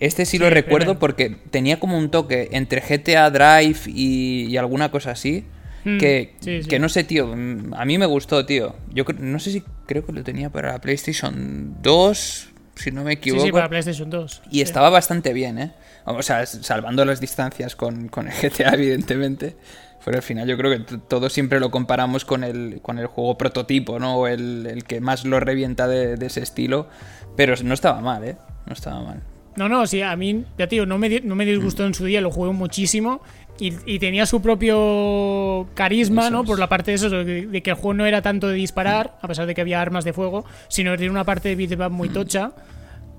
Este 0.00 0.24
sí, 0.24 0.38
lo 0.38 0.48
recuerdo 0.48 0.98
porque 0.98 1.28
tenía 1.50 1.78
como 1.78 1.98
un 1.98 2.10
toque 2.10 2.48
entre 2.52 2.80
GTA 2.80 3.30
Drive 3.30 3.80
y 3.86 4.56
alguna 4.56 4.90
cosa 4.90 5.10
así. 5.10 5.44
Mm, 5.84 5.98
que, 5.98 6.34
que 6.68 6.78
no 6.78 6.88
sé, 6.88 7.04
tío. 7.04 7.34
Mm, 7.34 7.74
a 7.74 7.84
mí 7.84 7.98
me 7.98 8.06
gustó, 8.06 8.46
tío. 8.46 8.74
Yo 8.92 9.04
no 9.18 9.38
sé 9.38 9.50
si 9.50 9.62
creo 9.86 10.04
que 10.06 10.12
lo 10.12 10.22
tenía 10.22 10.50
para 10.50 10.80
PlayStation 10.80 11.76
2, 11.82 12.48
si 12.74 12.90
no 12.90 13.04
me 13.04 13.14
equivoco. 13.14 13.42
Sí, 13.42 13.48
sí, 13.48 13.52
para 13.52 13.68
PlayStation 13.68 14.10
2. 14.10 14.42
Y 14.50 14.60
estaba 14.60 14.90
bastante 14.90 15.32
bien, 15.32 15.58
¿eh? 15.58 15.72
O 16.04 16.22
sea, 16.22 16.46
salvando 16.46 17.04
las 17.04 17.20
distancias 17.20 17.76
con, 17.76 18.08
con 18.08 18.28
el 18.28 18.34
GTA, 18.42 18.74
evidentemente. 18.74 19.56
Pero 20.04 20.16
al 20.16 20.22
final 20.22 20.48
yo 20.48 20.56
creo 20.56 20.70
que 20.84 20.98
todos 21.08 21.32
siempre 21.32 21.60
lo 21.60 21.70
comparamos 21.70 22.24
con 22.24 22.42
el, 22.42 22.80
con 22.82 22.98
el 22.98 23.06
juego 23.06 23.38
prototipo, 23.38 24.00
¿no? 24.00 24.16
O 24.16 24.26
el, 24.26 24.66
el 24.66 24.84
que 24.84 25.00
más 25.00 25.24
lo 25.24 25.38
revienta 25.38 25.86
de, 25.86 26.16
de, 26.16 26.26
ese 26.26 26.42
estilo. 26.42 26.88
Pero 27.36 27.54
no 27.62 27.72
estaba 27.72 28.00
mal, 28.00 28.24
¿eh? 28.24 28.36
No 28.66 28.72
estaba 28.72 29.00
mal. 29.00 29.22
No, 29.54 29.68
no, 29.68 29.86
sí, 29.86 30.00
a 30.00 30.16
mí, 30.16 30.44
ya 30.58 30.66
tío, 30.66 30.86
no 30.86 30.98
me, 30.98 31.20
no 31.20 31.34
me 31.34 31.44
disgustó 31.44 31.84
en 31.84 31.92
su 31.92 32.06
día, 32.06 32.20
lo 32.20 32.30
jugué 32.30 32.52
muchísimo. 32.52 33.20
Y, 33.58 33.98
tenía 33.98 34.26
su 34.26 34.42
propio 34.42 35.68
carisma, 35.74 36.30
¿no? 36.30 36.44
Por 36.44 36.58
la 36.58 36.68
parte 36.68 36.90
de 36.90 36.94
eso, 36.96 37.10
de, 37.10 37.62
que 37.62 37.70
el 37.70 37.76
juego 37.76 37.94
no 37.94 38.06
era 38.06 38.22
tanto 38.22 38.48
de 38.48 38.54
disparar, 38.54 39.16
a 39.20 39.28
pesar 39.28 39.46
de 39.46 39.54
que 39.54 39.60
había 39.60 39.80
armas 39.80 40.04
de 40.04 40.12
fuego, 40.12 40.44
sino 40.68 40.90
que 40.92 40.98
tenía 40.98 41.12
una 41.12 41.24
parte 41.24 41.48
de 41.48 41.56
beat'em 41.56 41.92
muy 41.92 42.08
mm. 42.08 42.12
tocha 42.12 42.52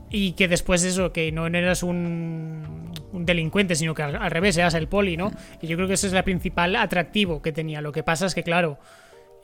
y 0.10 0.34
que 0.34 0.48
después 0.48 0.84
eso, 0.84 1.12
que 1.12 1.32
no 1.32 1.48
eras 1.48 1.82
un, 1.82 2.92
delincuente, 3.14 3.76
sino 3.76 3.96
que 3.96 4.04
al, 4.04 4.32
revés, 4.32 4.58
eras 4.58 4.74
el 4.74 4.88
poli, 4.88 5.18
¿no? 5.18 5.32
Y 5.62 5.68
yo 5.68 5.78
creo 5.78 5.88
que 5.88 5.96
ese 5.96 6.08
es 6.08 6.14
el 6.14 6.24
principal 6.24 6.76
atractivo 6.76 7.42
que 7.42 7.52
tenía. 7.52 7.82
Lo 7.82 7.92
que 7.92 8.04
pasa 8.04 8.26
es 8.26 8.36
que, 8.36 8.44
claro, 8.44 8.78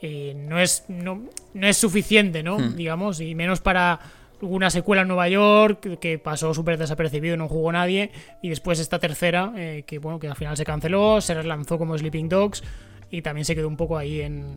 eh, 0.02 0.34
no, 0.36 0.60
es, 0.60 0.84
no, 0.88 1.24
no, 1.54 1.66
es 1.66 1.76
suficiente, 1.76 2.42
¿no? 2.42 2.58
Mm. 2.58 2.76
Digamos, 2.76 3.20
y 3.20 3.34
menos 3.34 3.60
para 3.60 4.00
una 4.42 4.70
secuela 4.70 5.02
en 5.02 5.08
Nueva 5.08 5.28
York 5.28 5.98
que 5.98 6.18
pasó 6.18 6.54
súper 6.54 6.78
desapercibido, 6.78 7.36
no 7.36 7.48
jugó 7.48 7.72
nadie, 7.72 8.10
y 8.42 8.48
después 8.48 8.78
esta 8.78 8.98
tercera, 8.98 9.52
eh, 9.56 9.84
que 9.86 9.98
bueno, 9.98 10.18
que 10.18 10.28
al 10.28 10.36
final 10.36 10.56
se 10.56 10.64
canceló, 10.64 11.20
se 11.20 11.34
relanzó 11.34 11.78
como 11.78 11.96
Sleeping 11.96 12.28
Dogs, 12.28 12.62
y 13.10 13.22
también 13.22 13.44
se 13.44 13.54
quedó 13.54 13.68
un 13.68 13.76
poco 13.76 13.98
ahí 13.98 14.20
en 14.20 14.56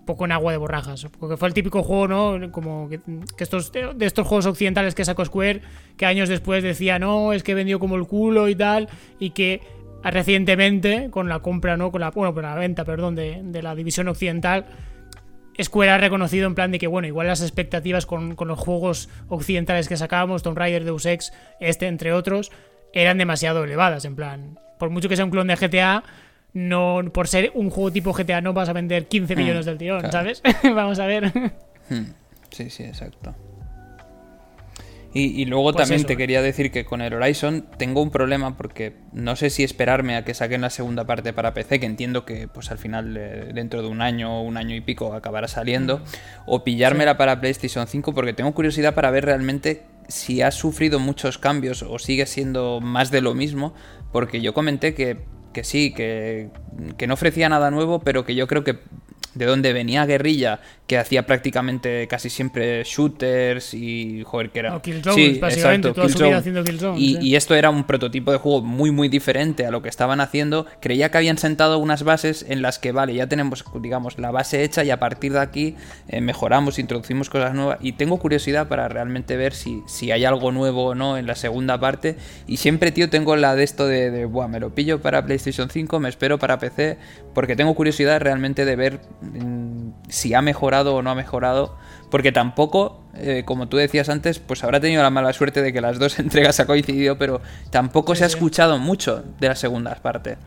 un 0.00 0.06
poco 0.06 0.24
en 0.24 0.32
agua 0.32 0.52
de 0.52 0.58
borrajas, 0.58 1.06
porque 1.18 1.36
fue 1.36 1.48
el 1.48 1.54
típico 1.54 1.82
juego, 1.82 2.08
¿no? 2.38 2.50
Como 2.50 2.88
que, 2.88 3.00
estos 3.38 3.70
de 3.70 4.06
estos 4.06 4.26
juegos 4.26 4.46
occidentales 4.46 4.94
que 4.94 5.04
sacó 5.04 5.24
Square, 5.24 5.60
que 5.96 6.06
años 6.06 6.28
después 6.28 6.62
decía, 6.62 6.98
no, 6.98 7.32
es 7.32 7.42
que 7.42 7.54
vendió 7.54 7.78
como 7.78 7.96
el 7.96 8.06
culo 8.06 8.48
y 8.48 8.54
tal, 8.54 8.88
y 9.18 9.30
que 9.30 9.60
recientemente, 10.02 11.10
con 11.10 11.28
la 11.28 11.40
compra, 11.40 11.76
¿no? 11.76 11.92
Con 11.92 12.00
la, 12.00 12.10
bueno, 12.10 12.32
con 12.32 12.42
la 12.42 12.54
venta, 12.54 12.84
perdón, 12.84 13.14
de, 13.14 13.40
de 13.44 13.62
la 13.62 13.74
división 13.74 14.08
occidental, 14.08 14.66
Square 15.62 15.90
ha 15.90 15.98
reconocido 15.98 16.46
en 16.46 16.54
plan 16.54 16.70
de 16.70 16.78
que, 16.78 16.86
bueno, 16.86 17.08
igual 17.08 17.26
las 17.26 17.42
expectativas 17.42 18.06
con, 18.06 18.36
los 18.38 18.58
juegos 18.58 19.08
occidentales 19.28 19.88
que 19.88 19.96
sacábamos, 19.96 20.42
Tomb 20.42 20.56
Raider, 20.56 20.84
Deus 20.84 21.06
Ex, 21.06 21.32
este, 21.60 21.86
entre 21.86 22.12
otros, 22.12 22.50
eran 22.92 23.18
demasiado 23.18 23.64
elevadas. 23.64 24.04
En 24.04 24.16
plan, 24.16 24.58
por 24.78 24.90
mucho 24.90 25.08
que 25.08 25.16
sea 25.16 25.24
un 25.24 25.30
clon 25.30 25.46
de 25.46 25.56
GTA, 25.56 26.04
no 26.52 27.02
por 27.12 27.28
ser 27.28 27.52
un 27.54 27.70
juego 27.70 27.92
tipo 27.92 28.12
GTA 28.12 28.40
no 28.40 28.52
vas 28.52 28.68
a 28.68 28.72
vender 28.72 29.06
15 29.06 29.34
hmm, 29.34 29.38
millones 29.38 29.66
del 29.66 29.78
tirón, 29.78 30.10
¿sabes? 30.10 30.42
Vamos 30.64 30.98
a 30.98 31.06
ver. 31.06 31.32
Hmm, 31.88 32.06
sí, 32.50 32.70
sí, 32.70 32.84
exacto. 32.84 33.34
Y, 35.12 35.44
luego 35.46 35.72
pues 35.72 35.88
también 35.88 36.06
te 36.06 36.16
quería 36.16 36.40
decir 36.40 36.70
que 36.70 36.84
con 36.84 37.00
el 37.00 37.12
Horizon 37.12 37.66
tengo 37.78 38.00
un 38.00 38.12
problema 38.12 38.56
porque 38.56 38.94
no 39.12 39.34
sé 39.34 39.50
si 39.50 39.64
esperarme 39.64 40.14
a 40.14 40.24
que 40.24 40.34
saquen 40.34 40.60
la 40.60 40.70
segunda 40.70 41.04
parte 41.04 41.32
para 41.32 41.52
PC, 41.52 41.80
que 41.80 41.86
entiendo 41.86 42.24
que 42.24 42.46
pues 42.46 42.70
al 42.70 42.78
final 42.78 43.16
eh, 43.16 43.50
dentro 43.52 43.82
de 43.82 43.88
un 43.88 44.02
año 44.02 44.38
o 44.38 44.42
un 44.42 44.56
año 44.56 44.76
y 44.76 44.80
pico 44.80 45.12
acabará 45.12 45.48
saliendo, 45.48 45.98
mm. 45.98 46.02
o 46.46 46.62
pillármela 46.62 47.16
para 47.16 47.40
PlayStation 47.40 47.88
5 47.88 48.14
porque 48.14 48.34
tengo 48.34 48.54
curiosidad 48.54 48.94
para 48.94 49.10
ver 49.10 49.24
realmente 49.24 49.82
si 50.06 50.42
ha 50.42 50.52
sufrido 50.52 51.00
muchos 51.00 51.38
cambios 51.38 51.82
o 51.82 51.98
sigue 51.98 52.26
siendo 52.26 52.80
más 52.80 53.10
de 53.10 53.20
lo 53.20 53.34
mismo, 53.34 53.74
porque 54.12 54.40
yo 54.40 54.54
comenté 54.54 54.94
que, 54.94 55.18
que 55.52 55.64
sí, 55.64 55.92
que, 55.92 56.50
que 56.96 57.08
no 57.08 57.14
ofrecía 57.14 57.48
nada 57.48 57.72
nuevo, 57.72 57.98
pero 57.98 58.24
que 58.24 58.36
yo 58.36 58.46
creo 58.46 58.62
que 58.62 58.78
de 59.34 59.44
donde 59.44 59.72
venía 59.72 60.06
Guerrilla, 60.06 60.60
que 60.90 60.98
hacía 60.98 61.24
prácticamente 61.24 62.08
casi 62.08 62.28
siempre 62.30 62.82
shooters 62.82 63.74
y 63.74 64.24
joder 64.24 64.50
que 64.50 64.58
era 64.58 64.80
sí, 65.14 65.38
básicamente 65.40 65.92
toda 65.92 66.08
su 66.08 66.18
vida 66.18 66.38
haciendo 66.38 66.64
y, 66.96 67.16
y, 67.24 67.36
esto 67.36 67.54
era 67.54 67.70
un 67.70 67.84
prototipo 67.84 68.32
de 68.32 68.38
juego 68.38 68.60
muy 68.60 68.90
muy 68.90 69.08
diferente 69.08 69.64
a 69.66 69.70
lo 69.70 69.82
que 69.82 69.88
estaban 69.88 70.20
haciendo. 70.20 70.66
Creía 70.80 71.12
que 71.12 71.18
habían 71.18 71.38
sentado 71.38 71.78
unas 71.78 72.02
bases 72.02 72.44
en 72.48 72.60
las 72.60 72.80
que 72.80 72.90
vale 72.90 73.14
ya 73.14 73.28
tenemos 73.28 73.64
digamos 73.80 74.18
la 74.18 74.32
base 74.32 74.64
hecha 74.64 74.82
y 74.82 74.90
a 74.90 74.98
partir 74.98 75.32
de 75.32 75.38
aquí 75.38 75.76
eh, 76.08 76.20
mejoramos 76.20 76.80
introducimos 76.80 77.30
cosas 77.30 77.54
nuevas. 77.54 77.78
Y 77.80 77.92
tengo 77.92 78.18
curiosidad 78.18 78.66
para 78.66 78.88
realmente 78.88 79.36
ver 79.36 79.54
si, 79.54 79.84
si 79.86 80.10
hay 80.10 80.24
algo 80.24 80.50
nuevo 80.50 80.86
o 80.86 80.94
no 80.96 81.18
en 81.18 81.26
la 81.28 81.36
segunda 81.36 81.78
parte. 81.78 82.16
Y 82.48 82.56
siempre 82.56 82.90
tío 82.90 83.08
tengo 83.08 83.36
la 83.36 83.54
de 83.54 83.62
esto 83.62 83.86
de, 83.86 84.10
de 84.10 84.24
Buah, 84.24 84.48
me 84.48 84.58
lo 84.58 84.74
pillo 84.74 85.00
para 85.00 85.24
PlayStation 85.24 85.70
5 85.70 86.00
me 86.00 86.08
espero 86.08 86.40
para 86.40 86.58
PC 86.58 86.98
porque 87.32 87.54
tengo 87.54 87.76
curiosidad 87.76 88.20
realmente 88.20 88.64
de 88.64 88.74
ver 88.74 89.00
mm, 89.20 89.90
si 90.08 90.34
ha 90.34 90.42
mejorado 90.42 90.79
o 90.86 91.02
no 91.02 91.10
ha 91.10 91.14
mejorado, 91.14 91.76
porque 92.10 92.32
tampoco, 92.32 93.00
eh, 93.14 93.42
como 93.44 93.68
tú 93.68 93.76
decías 93.76 94.08
antes, 94.08 94.38
pues 94.38 94.64
habrá 94.64 94.80
tenido 94.80 95.02
la 95.02 95.10
mala 95.10 95.32
suerte 95.32 95.62
de 95.62 95.72
que 95.72 95.80
las 95.80 95.98
dos 95.98 96.18
entregas 96.18 96.60
ha 96.60 96.66
coincidido, 96.66 97.18
pero 97.18 97.40
tampoco 97.70 98.14
se 98.14 98.24
ha 98.24 98.26
escuchado 98.26 98.78
mucho 98.78 99.22
de 99.38 99.54
partes. 100.02 100.38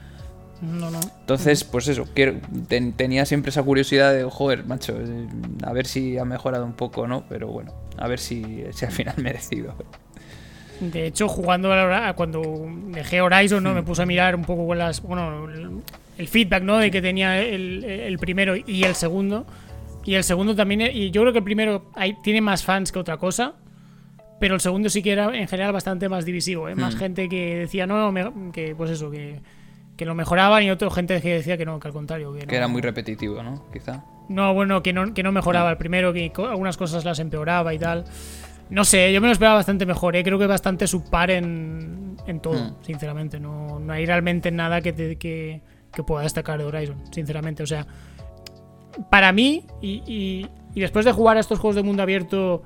No, 0.62 0.90
no. 0.90 1.00
Entonces, 1.20 1.66
pues 1.66 1.90
eso, 1.90 2.08
tenía 2.96 3.26
siempre 3.26 3.50
esa 3.50 3.64
curiosidad 3.64 4.14
de, 4.14 4.24
joder, 4.24 4.64
macho, 4.66 4.94
eh, 4.98 5.28
a 5.64 5.74
ver 5.74 5.86
si 5.86 6.18
ha 6.18 6.24
mejorado 6.24 6.66
un 6.66 6.74
poco, 6.74 7.06
¿no? 7.06 7.26
Pero 7.28 7.48
bueno, 7.48 7.74
a 7.98 8.08
ver 8.08 8.20
si, 8.20 8.64
si 8.72 8.86
al 8.86 8.92
final 8.92 9.16
merecido. 9.22 9.76
De 10.80 11.06
hecho, 11.08 11.28
jugando 11.28 11.70
cuando 12.16 12.66
dejé 12.88 13.22
Horizon, 13.22 13.64
¿no? 13.64 13.74
Me 13.74 13.84
puse 13.84 14.04
a 14.04 14.06
mirar 14.06 14.36
un 14.36 14.44
poco 14.44 14.66
con 14.66 14.78
las. 14.78 15.02
Bueno, 15.02 15.48
el, 16.18 16.28
feedback, 16.28 16.64
¿no? 16.64 16.78
De 16.78 16.92
que 16.92 17.02
tenía 17.02 17.42
el, 17.42 17.84
el, 17.84 18.18
primero 18.18 18.56
y 18.56 18.84
el 18.84 18.96
segundo. 18.96 19.46
Y 20.06 20.16
el 20.16 20.24
segundo 20.24 20.56
también, 20.56 20.82
y 20.94 21.12
yo 21.12 21.22
creo 21.22 21.32
que 21.32 21.40
el 21.40 21.44
primero 21.44 21.90
hay, 21.96 22.16
tiene 22.22 22.42
más 22.42 22.64
fans 22.64 22.92
que 22.92 23.00
otra 23.00 23.18
cosa, 23.18 23.54
pero 24.40 24.56
el 24.56 24.62
segundo 24.62 24.90
sí 24.90 25.02
que 25.02 25.12
era 25.12 25.36
en 25.36 25.48
general 25.48 25.72
bastante 25.72 26.10
más 26.10 26.26
divisivo, 26.26 26.68
¿eh? 26.68 26.76
Más 26.76 26.96
hmm. 26.96 27.00
gente 27.00 27.30
que 27.30 27.60
decía, 27.60 27.88
no, 27.88 28.12
no, 28.12 28.52
que 28.52 28.76
pues 28.76 28.92
eso, 28.92 29.10
que, 29.10 29.40
que 29.96 30.06
lo 30.06 30.16
mejoraban 30.16 30.64
y 30.64 30.72
otra 30.72 30.90
gente 30.92 31.22
que 31.22 31.36
decía 31.36 31.58
que 31.58 31.66
no, 31.66 31.80
que 31.80 31.88
al 31.88 31.94
contrario. 31.94 32.34
Que, 32.34 32.54
era 32.54 32.68
muy 32.68 32.82
repetitivo, 32.82 33.42
¿no? 33.42 33.66
Quizá. 33.72 34.04
No, 34.28 34.54
bueno, 34.54 34.84
que 34.84 34.92
no, 34.92 35.14
que 35.14 35.24
no 35.24 35.32
mejoraba 35.32 35.70
hmm. 35.70 35.72
el 35.72 35.78
primero, 35.78 36.12
que 36.12 36.32
algunas 36.36 36.76
cosas 36.76 37.06
las 37.06 37.20
empeoraba 37.20 37.74
y 37.74 37.80
tal. 37.80 38.04
No 38.70 38.84
sé, 38.84 39.14
yo 39.14 39.22
me 39.22 39.28
lo 39.28 39.34
esperaba 39.34 39.56
bastante 39.56 39.86
mejor, 39.86 40.16
¿eh? 40.16 40.24
creo 40.24 40.40
que 40.40 40.48
bastante 40.48 40.88
subpar 40.88 41.32
en, 41.32 42.18
en 42.28 42.40
todo, 42.42 42.56
hmm. 42.56 42.76
sinceramente. 42.82 43.40
No, 43.40 43.80
no 43.80 43.94
hay 43.94 44.06
realmente 44.06 44.52
nada 44.52 44.82
que, 44.82 44.94
que, 45.16 45.62
que 45.94 46.04
pueda 46.04 46.24
destacar 46.24 46.60
de 46.60 46.66
Horizon, 46.66 46.98
sinceramente. 47.12 47.64
O 47.64 47.68
sea, 47.68 47.88
para 49.10 49.32
mí, 49.32 49.64
y, 49.82 50.48
después 50.76 51.06
de 51.06 51.12
jugar 51.12 51.38
a 51.38 51.40
estos 51.40 51.60
juegos 51.60 51.76
de 51.76 51.84
mundo 51.84 52.04
abierto, 52.04 52.64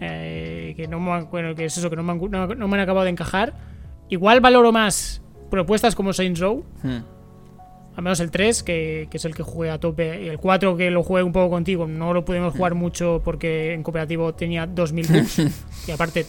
eh, 0.00 0.74
que 0.76 0.86
no 0.86 1.00
bueno, 1.30 1.54
que 1.54 1.64
es 1.64 1.76
eso, 1.76 1.90
que 1.90 1.96
no 1.96 2.02
me, 2.02 2.12
han, 2.12 2.80
acabado 2.80 3.04
de 3.04 3.10
encajar, 3.10 3.54
igual 4.08 4.40
valoro 4.40 4.72
más 4.72 5.22
propuestas 5.50 5.94
como 5.94 6.12
Saints 6.12 6.40
Row. 6.40 6.64
Hmm. 6.82 6.98
Al 7.96 8.04
menos 8.04 8.20
el 8.20 8.30
3, 8.30 8.62
que, 8.62 9.08
es 9.12 9.24
el 9.24 9.34
que 9.34 9.42
jugué 9.42 9.70
a 9.70 9.80
tope. 9.80 10.22
Y 10.22 10.28
el 10.28 10.38
4, 10.38 10.76
que 10.76 10.88
lo 10.88 11.02
jugué 11.02 11.24
un 11.24 11.32
poco 11.32 11.50
contigo. 11.50 11.88
No 11.88 12.12
lo 12.12 12.24
pudimos 12.24 12.54
jugar 12.54 12.76
hmm. 12.76 12.78
mucho 12.78 13.20
porque 13.24 13.74
en 13.74 13.82
cooperativo 13.82 14.32
tenía 14.34 14.68
2000 14.68 15.06
bugs. 15.08 15.38
y 15.88 15.90
aparte, 15.90 16.24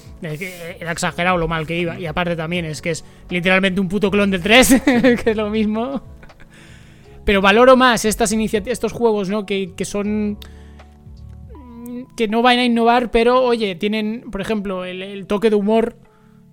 era 0.79 0.91
exagerado 0.91 1.37
lo 1.37 1.47
mal 1.47 1.67
que 1.67 1.77
iba. 1.77 1.99
Y 1.99 2.07
aparte 2.07 2.35
también 2.35 2.65
es 2.65 2.81
que 2.81 2.89
es 2.89 3.05
literalmente 3.29 3.79
un 3.79 3.87
puto 3.87 4.09
clon 4.09 4.31
del 4.31 4.41
3, 4.41 4.81
que 5.23 5.23
es 5.23 5.37
lo 5.37 5.51
mismo. 5.51 6.01
Pero 7.29 7.43
valoro 7.43 7.77
más 7.77 8.05
estas 8.05 8.31
estos 8.31 8.91
juegos, 8.91 9.29
¿no? 9.29 9.45
Que, 9.45 9.71
son. 9.83 10.39
que 12.17 12.27
no 12.27 12.41
van 12.41 12.57
a 12.57 12.65
innovar, 12.65 13.11
pero 13.11 13.43
oye, 13.43 13.75
tienen, 13.75 14.31
por 14.31 14.41
ejemplo, 14.41 14.83
el, 14.83 15.27
toque 15.27 15.51
de 15.51 15.55
humor. 15.55 15.95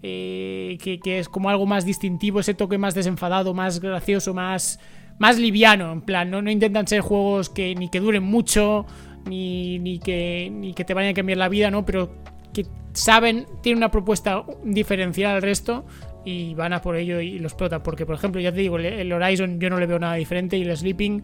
Eh, 0.02 0.76
que, 0.82 1.18
es 1.18 1.30
como 1.30 1.48
algo 1.48 1.64
más 1.64 1.86
distintivo, 1.86 2.40
ese 2.40 2.52
toque 2.52 2.76
más 2.76 2.94
desenfadado, 2.94 3.54
más 3.54 3.80
gracioso, 3.80 4.34
más, 4.34 4.78
más 5.18 5.38
liviano, 5.38 5.92
en 5.92 6.02
plan, 6.02 6.30
¿no? 6.30 6.42
no 6.42 6.50
intentan 6.50 6.86
ser 6.86 7.00
juegos 7.00 7.48
que 7.48 7.74
ni 7.74 7.88
que 7.88 7.98
duren 7.98 8.22
mucho, 8.22 8.84
ni, 9.24 9.78
ni, 9.78 9.98
que, 9.98 10.50
ni 10.52 10.74
que 10.74 10.84
te 10.84 10.92
vayan 10.92 11.12
a 11.12 11.14
cambiar 11.14 11.38
la 11.38 11.48
vida, 11.48 11.70
¿no? 11.70 11.86
Pero 11.86 12.10
que 12.52 12.66
saben, 12.92 13.46
tienen 13.62 13.78
una 13.78 13.90
propuesta 13.90 14.44
diferencial 14.62 15.36
al 15.36 15.42
resto 15.42 15.86
y 16.26 16.54
van 16.54 16.72
a 16.72 16.82
por 16.82 16.96
ello 16.96 17.20
y 17.20 17.38
lo 17.38 17.46
explotan. 17.46 17.82
Porque, 17.82 18.04
por 18.04 18.16
ejemplo, 18.16 18.40
ya 18.40 18.50
te 18.50 18.58
digo, 18.58 18.78
el 18.78 19.12
Horizon 19.12 19.60
yo 19.60 19.70
no 19.70 19.78
le 19.78 19.86
veo 19.86 19.98
nada 20.00 20.14
diferente 20.14 20.58
y 20.58 20.62
el 20.62 20.76
Sleeping. 20.76 21.22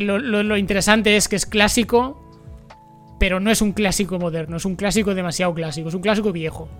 lo, 0.00 0.56
interesante 0.56 1.14
es 1.16 1.28
que 1.28 1.36
es 1.36 1.44
clásico, 1.44 2.18
pero 3.20 3.38
no 3.38 3.50
es 3.50 3.60
un 3.60 3.72
clásico 3.72 4.18
moderno, 4.18 4.56
es 4.56 4.64
un 4.64 4.74
clásico 4.74 5.14
demasiado 5.14 5.52
clásico, 5.52 5.90
es 5.90 5.94
un 5.94 6.00
clásico 6.00 6.32
viejo. 6.32 6.70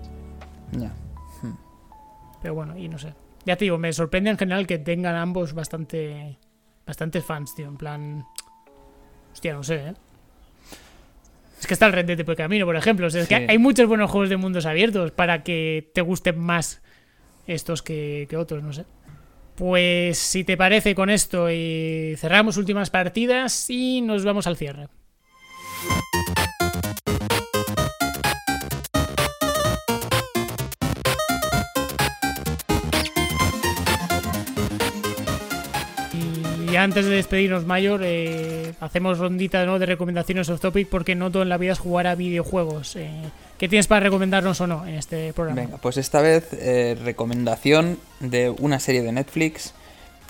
Ya. 0.71 0.91
Hmm. 1.43 1.53
Pero 2.41 2.55
bueno, 2.55 2.75
y 2.75 2.89
no 2.89 2.97
sé. 2.97 3.13
Ya 3.45 3.55
te 3.55 3.65
digo, 3.65 3.77
me 3.77 3.93
sorprende 3.93 4.31
en 4.31 4.37
general 4.37 4.65
que 4.65 4.79
tengan 4.79 5.15
ambos 5.15 5.53
bastante. 5.53 6.39
bastantes 6.87 7.23
fans, 7.23 7.53
tío. 7.53 7.67
En 7.67 7.77
plan. 7.77 8.25
Hostia, 9.31 9.53
no 9.53 9.63
sé, 9.63 9.89
¿eh? 9.89 9.93
Es 11.61 11.67
que 11.67 11.75
está 11.75 11.85
el 11.85 11.93
Red 11.93 12.05
Dead 12.05 12.25
por 12.25 12.35
camino, 12.35 12.65
por 12.65 12.75
ejemplo. 12.75 13.05
es 13.05 13.27
que 13.27 13.35
hay 13.35 13.57
muchos 13.59 13.87
buenos 13.87 14.09
juegos 14.09 14.29
de 14.29 14.37
mundos 14.37 14.65
abiertos 14.65 15.11
para 15.11 15.43
que 15.43 15.91
te 15.93 16.01
gusten 16.01 16.39
más 16.39 16.81
estos 17.45 17.83
que, 17.83 18.27
otros, 18.35 18.63
no 18.63 18.73
sé. 18.73 18.85
Pues 19.55 20.17
si 20.17 20.43
te 20.43 20.57
parece 20.57 20.95
con 20.95 21.11
esto 21.11 21.51
y 21.51 22.15
cerramos 22.17 22.57
últimas 22.57 22.89
partidas 22.89 23.69
y 23.69 24.01
nos 24.01 24.25
vamos 24.25 24.47
al 24.47 24.57
cierre. 24.57 24.87
Antes 36.83 37.05
de 37.05 37.15
despedirnos, 37.15 37.65
Mayor, 37.65 38.01
eh, 38.03 38.73
hacemos 38.79 39.17
rondita 39.17 39.65
¿no? 39.65 39.79
de 39.79 39.85
recomendaciones 39.85 40.49
off 40.49 40.61
topic 40.61 40.87
porque 40.87 41.15
no 41.15 41.31
todo 41.31 41.43
en 41.43 41.49
la 41.49 41.57
vida 41.57 41.73
es 41.73 41.79
jugar 41.79 42.07
a 42.07 42.15
videojuegos. 42.15 42.95
Eh, 42.95 43.09
¿Qué 43.57 43.67
tienes 43.69 43.87
para 43.87 44.01
recomendarnos 44.01 44.59
o 44.61 44.67
no 44.67 44.85
en 44.87 44.95
este 44.95 45.33
programa? 45.33 45.61
Venga, 45.61 45.77
pues 45.77 45.97
esta 45.97 46.21
vez 46.21 46.49
eh, 46.53 46.97
recomendación 47.03 47.99
de 48.19 48.49
una 48.49 48.79
serie 48.79 49.01
de 49.03 49.11
Netflix 49.11 49.73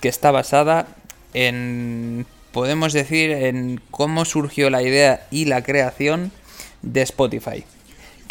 que 0.00 0.08
está 0.08 0.30
basada 0.30 0.86
en, 1.34 2.26
podemos 2.52 2.92
decir, 2.92 3.30
en 3.30 3.80
cómo 3.90 4.24
surgió 4.24 4.70
la 4.70 4.82
idea 4.82 5.26
y 5.30 5.46
la 5.46 5.62
creación 5.62 6.30
de 6.82 7.02
Spotify 7.02 7.64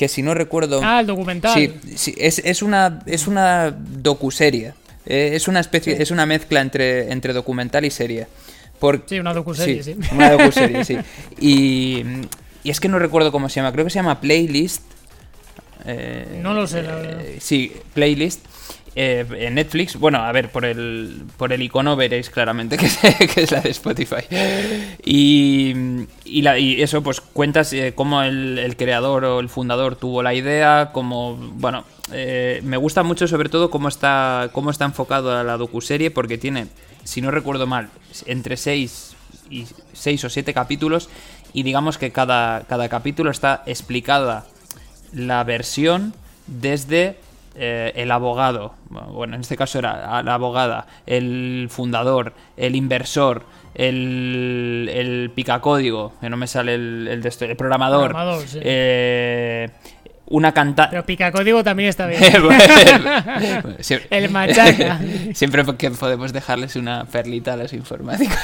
que 0.01 0.08
si 0.08 0.24
no 0.24 0.33
recuerdo... 0.33 0.82
Ah, 0.83 1.01
el 1.01 1.06
documental. 1.06 1.53
Sí, 1.53 1.72
sí 1.95 2.16
es, 2.17 2.40
es, 2.40 2.64
una, 2.64 3.03
es 3.06 3.27
una 3.27 3.69
docuserie. 3.69 4.74
Eh, 5.06 5.32
es 5.34 5.48
una 5.48 5.60
especie, 5.60 6.02
es 6.02 6.12
una 6.12 6.26
mezcla 6.26 6.62
entre, 6.62 7.12
entre 7.12 7.34
documental 7.34 7.86
y 7.86 7.92
serie. 7.92 8.28
Por... 8.80 9.04
Sí, 9.06 9.20
una 9.20 9.34
docuserie, 9.34 9.84
sí. 9.84 9.96
Una 10.12 10.32
docuserie, 10.32 10.84
sí. 10.86 10.98
Y, 11.40 12.04
y, 12.64 12.70
es 12.70 12.80
que 12.80 12.88
no 12.88 13.00
recuerdo 13.00 13.32
cómo 13.32 13.50
se 13.50 13.56
llama, 13.56 13.72
creo 13.72 13.86
que 13.86 13.92
se 13.92 14.00
llama 14.00 14.20
Playlist. 14.20 14.84
Eh, 15.86 16.40
no 16.42 16.54
lo 16.54 16.68
sé, 16.68 16.84
la 16.84 16.96
verdad. 16.96 17.22
sí, 17.40 17.74
Playlist. 17.94 18.46
Eh, 18.94 19.26
en 19.38 19.56
Netflix, 19.56 19.95
bueno, 19.95 20.18
a 20.18 20.32
ver, 20.34 20.52
por 20.52 20.66
el, 20.66 21.24
por 21.38 21.53
el 21.53 21.61
icono 21.61 21.95
veréis 21.95 22.30
claramente 22.30 22.78
que 22.78 22.88
es, 22.88 23.52
la 23.52 23.61
de 23.61 23.70
Spotify. 23.70 24.26
Y, 25.06 25.74
y, 26.26 26.82
eso, 26.82 27.02
pues 27.02 27.22
cuentas 27.22 27.72
eh, 27.72 27.94
cómo 27.95 28.22
el, 28.22 28.76
creador 28.78 29.24
o 29.24 29.40
el 29.40 29.48
fundador 29.48 29.95
tuvo 29.95 30.22
la 30.24 30.34
idea, 30.34 30.90
cómo, 30.92 31.38
bueno, 31.38 31.86
eh, 32.11 32.60
me 32.64 32.76
gusta 32.76 33.03
mucho 33.03 33.28
sobre 33.30 33.48
todo 33.48 33.70
cómo 33.70 33.88
está, 33.88 34.50
cómo 34.52 34.72
está 34.72 34.84
enfocado 34.84 35.38
a 35.38 35.44
la 35.45 35.56
docuserie, 35.56 36.11
porque 36.11 36.38
tiene, 36.38 36.68
si 37.06 37.22
no 37.22 37.32
recuerdo 37.32 37.68
mal, 37.68 37.90
entre 38.26 38.58
6 38.58 39.16
y 39.50 39.68
6 39.94 40.26
o 40.26 40.30
7 40.30 40.53
capítulos, 40.53 41.10
y 41.53 41.64
digamos 41.64 41.98
que 41.98 42.11
cada, 42.11 42.66
cada 42.68 42.90
capítulo 42.90 43.32
está 43.32 43.64
explicada 43.66 44.45
la 45.14 45.44
versión 45.45 46.14
desde 46.48 47.18
eh, 47.56 47.92
el 47.96 48.12
abogado, 48.12 48.76
bueno, 48.90 49.36
en 49.36 49.42
este 49.42 49.58
caso 49.58 49.80
era 49.80 50.24
la 50.24 50.34
abogada, 50.34 50.88
el 51.06 51.68
fundador, 51.70 52.34
el 52.56 52.76
inversor, 52.76 53.44
el, 53.76 54.90
el 54.92 55.32
picacódigo, 55.36 56.14
que 56.22 56.30
no 56.30 56.38
me 56.38 56.48
sale 56.48 56.76
el, 56.76 57.08
el, 57.08 57.56
programador, 57.58 58.16
eh, 58.56 59.70
una 60.28 60.54
cantante. 60.54 60.92
Pero 60.92 61.06
picacódigo 61.06 61.62
también 61.64 61.90
está 61.90 62.08
bien. 62.08 62.22
el 64.10 64.30
machaca. 64.30 65.00
Siempre 65.34 65.66
que 65.78 65.92
podemos 65.92 66.32
dejarles 66.32 66.78
una 66.78 67.04
perlita 67.06 67.54
a 67.54 67.58
los 67.58 67.74
informáticos. 67.74 68.38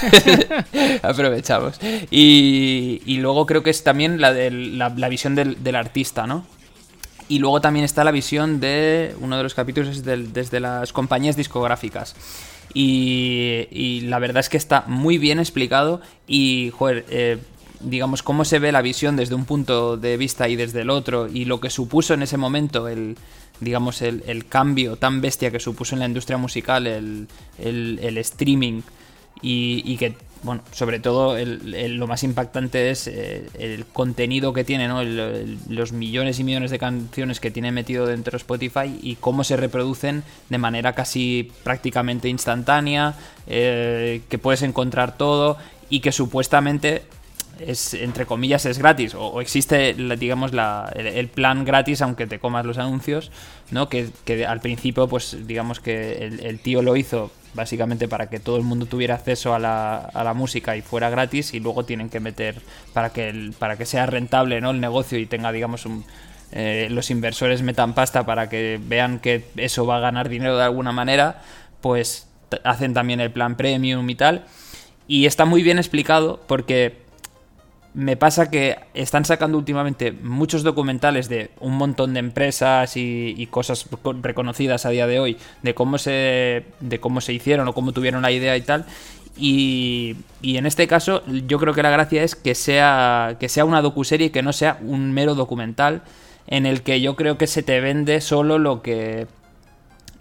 Aprovechamos. 1.02 1.80
Y, 2.12 3.02
y, 3.06 3.18
luego 3.20 3.46
creo 3.46 3.64
que 3.64 3.70
es 3.70 3.84
también 3.84 4.20
la, 4.20 4.34
de, 4.34 4.52
la, 4.52 4.90
la 4.90 5.10
visión 5.10 5.34
del, 5.36 5.64
del 5.64 5.76
artista, 5.78 6.28
¿no? 6.28 6.46
Y 7.30 7.40
luego 7.40 7.60
también 7.62 7.84
está 7.84 8.04
la 8.04 8.12
visión 8.12 8.60
de 8.60 9.16
uno 9.20 9.38
de 9.38 9.44
los 9.44 9.54
capítulos 9.54 10.04
desde 10.04 10.60
las 10.60 10.94
compañías 10.94 11.36
discográficas. 11.36 12.16
Y, 12.74 14.02
la 14.04 14.20
verdad 14.20 14.40
es 14.42 14.50
que 14.50 14.58
está 14.58 14.84
muy 14.88 15.18
bien 15.18 15.40
explicado 15.40 16.02
y, 16.28 16.72
joder, 16.78 17.06
eh, 17.10 17.38
digamos, 17.80 18.24
cómo 18.24 18.46
se 18.46 18.60
ve 18.60 18.72
la 18.72 18.82
visión 18.82 19.16
desde 19.16 19.36
un 19.36 19.46
punto 19.46 19.98
de 19.98 20.18
vista 20.18 20.48
y 20.48 20.56
desde 20.56 20.82
el 20.82 20.90
otro 20.90 21.28
y 21.28 21.46
lo 21.46 21.60
que 21.60 21.70
supuso 21.70 22.14
en 22.14 22.22
ese 22.22 22.38
momento 22.38 22.88
el, 22.88 23.18
digamos, 23.60 24.02
el, 24.02 24.46
cambio 24.48 24.96
tan 24.96 25.22
bestia 25.22 25.52
que 25.52 25.60
supuso 25.60 25.96
en 25.96 26.00
la 26.00 26.06
industria 26.06 26.38
musical 26.38 26.88
el, 26.88 27.28
el 27.58 28.18
streaming 28.18 28.82
y, 29.42 29.84
y, 29.86 29.98
que 29.98 30.16
bueno, 30.44 30.62
sobre 30.72 31.00
todo 31.00 31.38
lo 31.38 32.08
más 32.08 32.24
impactante 32.24 32.90
es 32.90 33.08
eh, 33.08 33.48
el 33.58 33.86
contenido 33.86 34.54
que 34.54 34.64
tiene, 34.64 34.88
¿no? 34.88 35.04
los 35.04 35.92
millones 35.92 36.40
y 36.40 36.44
millones 36.44 36.72
de 36.72 36.80
canciones 36.80 37.40
que 37.40 37.52
tiene 37.52 37.72
metido 37.72 38.06
dentro 38.06 38.32
de 38.32 38.38
Spotify 38.38 39.00
y 39.02 39.16
cómo 39.16 39.44
se 39.44 39.58
reproducen 39.58 40.24
de 40.50 40.58
manera 40.58 40.94
casi 40.94 41.52
prácticamente 41.64 42.30
instantánea, 42.30 43.16
eh, 43.48 44.22
que 44.30 44.38
puedes 44.38 44.62
encontrar 44.62 45.18
todo 45.18 45.58
y 45.90 46.02
que 46.02 46.12
supuestamente 46.12 47.04
es 47.60 47.96
entre 47.96 48.28
comillas 48.28 48.68
es 48.68 48.78
gratis 48.78 49.16
o, 49.16 49.42
existe 49.42 49.96
digamos 50.20 50.54
la, 50.54 50.94
el, 50.96 51.28
plan 51.28 51.66
gratis 51.66 52.04
aunque 52.04 52.28
te 52.28 52.38
comas 52.38 52.68
los 52.68 52.78
anuncios 52.78 53.32
no 53.72 53.90
que, 53.90 54.12
al 54.48 54.60
principio 54.60 55.08
pues 55.08 55.36
digamos 55.48 55.80
que 55.80 56.24
el 56.40 56.60
tío 56.60 56.84
lo 56.84 56.96
hizo 56.96 57.32
básicamente 57.54 58.08
para 58.08 58.30
que 58.30 58.40
todo 58.40 58.58
el 58.58 58.64
mundo 58.64 58.86
tuviera 58.86 59.16
acceso 59.16 59.54
a 59.54 59.60
la, 59.60 59.98
a 59.98 60.24
la 60.24 60.34
música 60.34 60.76
y 60.76 60.82
fuera 60.82 61.10
gratis 61.10 61.54
y 61.54 61.60
luego 61.60 61.86
tienen 61.86 62.10
que 62.10 62.20
meter 62.20 62.62
para 62.94 63.12
que, 63.12 63.30
el, 63.30 63.54
para 63.58 63.78
que 63.78 63.86
sea 63.86 64.06
rentable 64.06 64.62
¿no? 64.62 64.72
el 64.72 64.80
negocio 64.80 65.18
y 65.18 65.26
tenga 65.26 65.52
digamos 65.52 65.86
un, 65.86 66.06
eh, 66.52 66.88
los 66.92 67.10
inversores 67.10 67.62
metan 67.62 67.94
pasta 67.94 68.26
para 68.26 68.50
que 68.50 68.80
vean 68.82 69.20
que 69.20 69.46
eso 69.56 69.86
va 69.86 69.98
a 69.98 70.00
ganar 70.00 70.30
dinero 70.30 70.58
de 70.58 70.64
alguna 70.64 70.92
manera 70.92 71.42
pues 71.82 72.28
hacen 72.64 72.94
también 72.94 73.20
el 73.20 73.32
plan 73.32 73.56
premium 73.58 74.10
y 74.10 74.16
tal 74.16 74.46
y 75.08 75.26
está 75.26 75.46
muy 75.46 75.64
bien 75.64 75.78
explicado 75.78 76.40
porque 76.48 77.07
me 77.98 78.16
pasa 78.16 78.52
que 78.52 78.78
están 78.94 79.26
sacando 79.26 79.58
últimamente 79.58 80.12
muchos 80.12 80.62
documentales 80.62 81.30
de 81.30 81.50
un 81.60 81.74
montón 81.78 82.14
de 82.14 82.20
empresas 82.20 82.96
y, 82.96 83.48
cosas 83.50 83.88
reconocidas 84.22 84.86
a 84.86 84.92
día 84.92 85.08
de 85.08 85.20
hoy 85.20 85.38
de 85.64 85.74
cómo 85.74 85.98
se 85.98 86.64
de 86.80 87.00
cómo 87.00 87.22
se 87.22 87.34
hicieron 87.34 87.68
o 87.68 87.74
cómo 87.74 87.94
tuvieron 87.94 88.22
la 88.22 88.32
idea 88.32 88.56
y 88.56 88.62
tal. 88.62 88.86
Y, 89.36 90.16
y, 90.44 90.58
en 90.58 90.68
este 90.68 90.88
caso 90.88 91.24
yo 91.48 91.58
creo 91.58 91.74
que 91.74 91.82
la 91.82 91.90
gracia 91.90 92.22
es 92.22 92.36
que 92.36 92.54
sea 92.54 93.36
que 93.40 93.50
sea 93.50 93.66
una 93.66 93.82
docuserie 93.82 94.28
y 94.28 94.30
que 94.30 94.44
no 94.44 94.54
sea 94.54 94.78
un 94.82 95.12
mero 95.12 95.34
documental 95.34 96.04
en 96.46 96.68
el 96.68 96.84
que 96.84 97.02
yo 97.02 97.16
creo 97.16 97.40
que 97.40 97.48
se 97.48 97.64
te 97.64 97.82
vende 97.82 98.22
solo 98.22 98.60
lo 98.60 98.84
que 98.84 99.26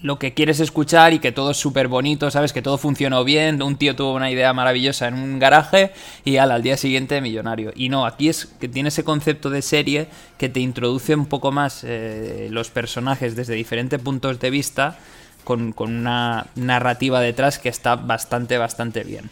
lo 0.03 0.19
que 0.19 0.35
quieres 0.35 0.61
escuchar 0.61 1.15
y 1.15 1.19
que 1.19 1.33
todo 1.33 1.53
es 1.53 1.57
súper 1.57 1.89
bonito, 1.89 2.31
¿sabes? 2.31 2.53
Que 2.53 2.63
todo 2.63 2.79
funcionó 2.79 3.25
bien, 3.25 3.63
un 3.63 3.77
tío 3.77 3.97
tuvo 3.97 4.15
una 4.15 4.31
idea 4.31 4.53
maravillosa 4.53 5.09
en 5.09 5.15
un 5.15 5.39
garaje 5.39 5.93
y 6.25 6.37
al, 6.37 6.51
al 6.51 6.63
día 6.63 6.77
siguiente 6.77 7.21
millonario. 7.21 7.73
Y 7.75 7.89
no, 7.89 8.07
aquí 8.07 8.29
es 8.29 8.47
que 8.47 8.69
tiene 8.69 8.91
ese 8.91 9.05
concepto 9.05 9.51
de 9.51 9.63
serie 9.63 10.09
que 10.39 10.49
te 10.49 10.61
introduce 10.61 11.15
un 11.15 11.27
poco 11.27 11.53
más 11.53 11.83
eh, 11.85 12.49
los 12.51 12.71
personajes 12.71 13.37
desde 13.37 13.55
diferentes 13.55 14.01
puntos 14.01 14.39
de 14.39 14.51
vista 14.51 14.99
con, 15.47 15.75
una 15.79 16.47
narrativa 16.57 17.21
detrás 17.21 17.59
que 17.59 17.69
está 17.69 17.97
bastante, 17.97 18.59
bastante 18.59 19.05
bien. 19.05 19.31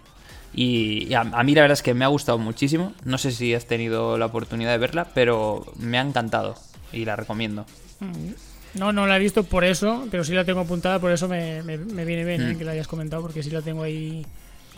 Y, 0.54 1.12
a, 1.14 1.24
mí 1.24 1.54
la 1.54 1.62
verdad 1.62 1.74
es 1.74 1.82
que 1.82 1.92
me 1.92 2.04
ha 2.04 2.08
gustado 2.08 2.38
muchísimo. 2.38 2.92
No 3.04 3.18
sé 3.18 3.32
si 3.32 3.52
has 3.52 3.66
tenido 3.66 4.16
la 4.16 4.26
oportunidad 4.26 4.70
de 4.70 4.78
verla, 4.78 5.08
pero 5.12 5.66
me 5.76 5.98
ha 5.98 6.02
encantado 6.02 6.54
y 6.92 7.04
la 7.04 7.16
recomiendo. 7.16 7.66
Mm. 7.98 8.53
No, 8.74 8.92
no 8.92 9.06
la 9.06 9.16
he 9.16 9.20
visto 9.20 9.44
por 9.44 9.64
eso, 9.64 10.06
pero 10.10 10.24
sí 10.24 10.32
la 10.32 10.44
tengo 10.44 10.60
apuntada, 10.60 10.98
por 10.98 11.12
eso 11.12 11.28
me, 11.28 11.62
viene 11.62 12.24
bien 12.24 12.50
¿eh? 12.50 12.56
que 12.58 12.64
la 12.64 12.72
hayas 12.72 12.88
comentado, 12.88 13.22
porque 13.22 13.42
sí 13.42 13.50
la 13.50 13.62
tengo 13.62 13.82
ahí 13.82 14.24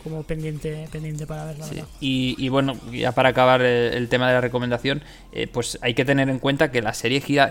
como 0.06 0.22
pendiente 0.22 0.86
pendiente 0.92 1.26
para 1.26 1.46
verla. 1.46 1.66
Y, 1.98 2.48
bueno, 2.48 2.76
ya 2.92 3.10
para 3.10 3.30
acabar 3.30 3.62
el, 3.62 4.08
tema 4.08 4.28
de 4.28 4.34
la 4.34 4.40
recomendación, 4.40 5.02
eh, 5.32 5.48
pues 5.48 5.78
hay 5.82 5.94
que 5.94 6.04
tener 6.04 6.28
en 6.28 6.38
cuenta 6.38 6.70
que 6.70 6.80
la 6.80 6.94
serie 6.94 7.20
gira 7.20 7.50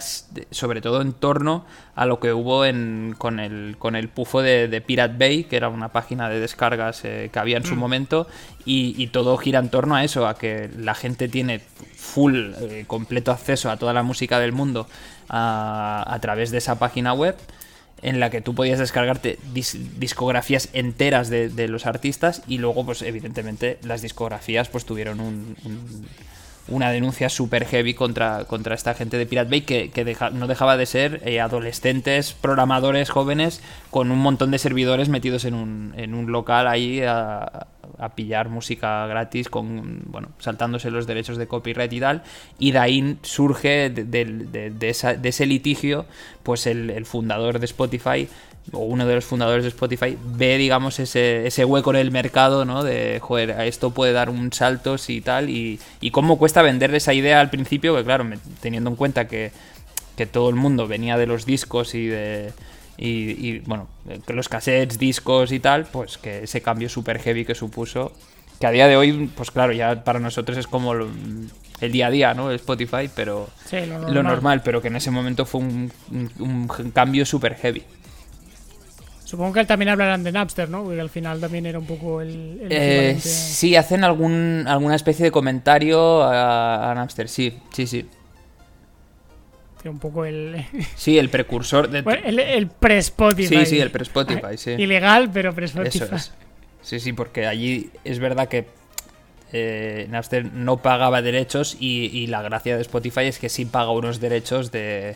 sobre 0.52 0.80
todo 0.80 1.02
en 1.02 1.12
torno 1.12 1.66
a 1.96 2.06
lo 2.06 2.22
que 2.22 2.32
hubo 2.32 2.64
en, 2.64 3.14
con, 3.18 3.42
el, 3.42 3.76
con 3.78 3.98
el 3.98 4.08
pufo 4.08 4.42
de, 4.42 4.82
Pirate 4.86 5.16
Bay, 5.18 5.44
que 5.44 5.58
era 5.58 5.68
una 5.68 5.90
página 5.90 6.30
de 6.30 6.40
descargas 6.40 7.04
eh, 7.04 7.30
que 7.34 7.40
había 7.40 7.58
en 7.58 7.66
su 7.66 7.76
mm. 7.76 7.80
momento, 7.80 8.28
y, 8.64 9.08
todo 9.08 9.36
gira 9.38 9.60
en 9.60 9.70
torno 9.70 9.96
a 9.96 10.06
eso, 10.06 10.26
a 10.26 10.38
que 10.38 10.70
la 10.78 10.96
gente 10.96 11.28
tiene 11.28 11.60
full, 11.60 12.52
completo 12.88 13.32
acceso 13.32 13.70
a 13.70 13.78
toda 13.78 13.92
la 13.92 14.02
música 14.02 14.40
del 14.40 14.54
mundo 14.54 14.88
a, 15.30 16.18
través 16.22 16.52
de 16.52 16.58
esa 16.58 16.80
página 16.80 17.14
web 17.14 17.36
en 18.02 18.20
la 18.20 18.30
que 18.30 18.42
tú 18.42 18.54
podías 18.54 18.80
descargarte 18.80 19.40
discografías 19.98 20.70
enteras 20.74 21.30
de, 21.30 21.68
los 21.68 21.86
artistas 21.86 22.44
y 22.48 22.58
luego 22.58 22.86
pues 22.86 23.02
evidentemente 23.02 23.80
las 23.84 24.02
discografías 24.02 24.70
pues 24.70 24.86
tuvieron 24.86 25.20
un, 25.20 25.56
una 26.68 26.90
denuncia 26.90 27.30
super 27.30 27.66
heavy 27.66 27.94
contra, 27.94 28.46
contra 28.46 28.76
esta 28.76 28.94
gente 28.94 29.18
de 29.18 29.26
Pirate 29.26 29.50
Bay 29.50 29.62
que, 29.62 30.18
no 30.34 30.48
dejaba 30.48 30.78
de 30.78 30.86
ser 30.86 31.22
eh, 31.26 31.40
adolescentes, 31.40 32.34
programadores 32.34 33.10
jóvenes 33.10 33.62
con 33.92 34.12
un 34.12 34.20
montón 34.20 34.52
de 34.52 34.58
servidores 34.58 35.10
metidos 35.10 35.46
en 35.46 35.54
un, 35.54 35.94
en 35.98 36.14
un 36.14 36.32
local 36.32 36.68
ahí 36.68 37.02
a, 37.02 37.68
a 38.00 38.16
pillar 38.16 38.50
música 38.50 39.06
gratis 39.08 39.50
con 39.50 40.02
bueno 40.06 40.30
saltándose 40.40 40.92
los 40.92 41.08
derechos 41.08 41.38
de 41.38 41.48
copyright 41.48 41.92
y 41.94 42.00
tal. 42.00 42.24
Y 42.60 42.72
de 42.72 42.80
ahí 42.80 43.18
surge 43.22 43.90
de, 43.90 44.86
ese 45.24 45.46
litigio 45.46 46.06
pues 46.44 46.68
el, 46.68 47.06
fundador 47.06 47.60
de 47.60 47.66
Spotify 47.66 48.28
o 48.72 48.80
uno 48.80 49.06
de 49.06 49.16
los 49.16 49.26
fundadores 49.26 49.64
de 49.64 49.70
Spotify 49.70 50.18
ve 50.26 50.58
digamos 50.58 51.00
ese, 51.00 51.46
ese 51.46 51.66
hueco 51.66 51.92
en 51.92 51.98
el 51.98 52.12
mercado 52.12 52.66
no 52.66 52.84
de 52.84 53.20
joder 53.22 53.52
esto 53.62 53.92
puede 53.92 54.12
dar 54.12 54.30
un 54.30 54.52
salto 54.52 54.96
y 55.08 55.22
tal 55.22 55.50
y, 55.50 55.80
y 56.02 56.12
cómo 56.12 56.38
cuesta 56.38 56.62
vender 56.62 56.94
esa 56.96 57.14
idea 57.14 57.40
al 57.40 57.50
principio 57.50 57.96
que 57.96 58.04
claro 58.04 58.26
teniendo 58.62 58.90
en 58.90 58.96
cuenta 58.96 59.28
que, 59.28 59.52
que 60.18 60.26
todo 60.26 60.50
el 60.50 60.56
mundo 60.56 60.88
venía 60.88 61.18
de 61.18 61.28
los 61.28 61.46
discos 61.46 61.94
y 61.94 62.08
de 62.08 62.54
y, 62.98 63.60
bueno, 63.60 63.88
los 64.28 64.50
cassettes, 64.50 64.98
discos 64.98 65.52
y 65.52 65.60
tal, 65.60 65.86
pues 65.86 66.18
que 66.18 66.44
ese 66.44 66.62
cambio 66.62 66.90
super 66.90 67.20
heavy 67.20 67.46
que 67.46 67.56
supuso, 67.56 68.14
que 68.60 68.68
a 68.68 68.72
día 68.72 68.88
de 68.88 68.96
hoy, 68.96 69.30
pues 69.36 69.52
claro, 69.52 69.74
ya 69.74 70.04
para 70.04 70.20
nosotros 70.20 70.58
es 70.58 70.68
como 70.68 70.94
el 70.94 71.92
día 71.92 72.08
a 72.08 72.10
día, 72.12 72.34
¿no? 72.34 72.52
Spotify, 72.52 73.10
pero 73.14 73.50
lo, 74.08 74.24
normal. 74.24 74.62
pero 74.64 74.82
que 74.82 74.88
en 74.88 74.96
ese 74.96 75.12
momento 75.12 75.46
fue 75.46 75.62
un, 75.62 75.92
cambio 76.94 77.26
super 77.26 77.56
heavy. 77.56 77.84
Supongo 79.36 79.54
que 79.54 79.66
también 79.66 79.90
hablarán 79.90 80.24
de 80.24 80.32
Napster, 80.32 80.70
¿no? 80.70 80.84
Porque 80.84 81.02
al 81.02 81.10
final 81.10 81.42
también 81.42 81.66
era 81.66 81.78
un 81.78 81.86
poco 81.86 82.22
el... 82.22 82.68
Eh, 82.70 83.18
sí, 83.20 83.76
hacen 83.76 84.04
algún, 84.04 84.64
alguna 84.66 84.96
especie 84.96 85.26
de 85.26 85.32
comentario 85.32 86.24
a 86.24 86.94
Napster, 86.96 87.28
sí, 87.28 87.60
sí, 87.74 87.86
sí 87.86 88.08
un 89.90 90.00
poco 90.00 90.26
el... 90.26 90.66
Sí, 90.96 91.18
el 91.18 91.30
precursor 91.30 91.90
de... 91.90 92.00
el, 92.00 92.68
pre-Spotify. 92.68 93.60
Sí, 93.60 93.66
sí, 93.66 93.80
el 93.80 93.92
pre-Spotify, 93.92 94.58
sí. 94.58 94.72
Ilegal, 94.72 95.30
pero 95.32 95.54
pre-Spotify. 95.54 96.16
Sí, 96.82 97.00
sí, 97.00 97.14
porque 97.14 97.48
allí 97.48 97.90
es 98.04 98.20
verdad 98.20 98.48
que 98.48 98.68
eh, 99.52 100.08
Napster 100.10 100.46
no 100.46 100.78
pagaba 100.78 101.22
derechos 101.22 101.78
y, 101.80 102.28
la 102.28 102.42
gracia 102.42 102.76
de 102.76 102.82
Spotify 102.82 103.22
es 103.22 103.40
que 103.40 103.50
sí 103.50 103.66
paga 103.66 103.92
unos 103.92 104.20
derechos 104.20 104.72
de, 104.72 105.16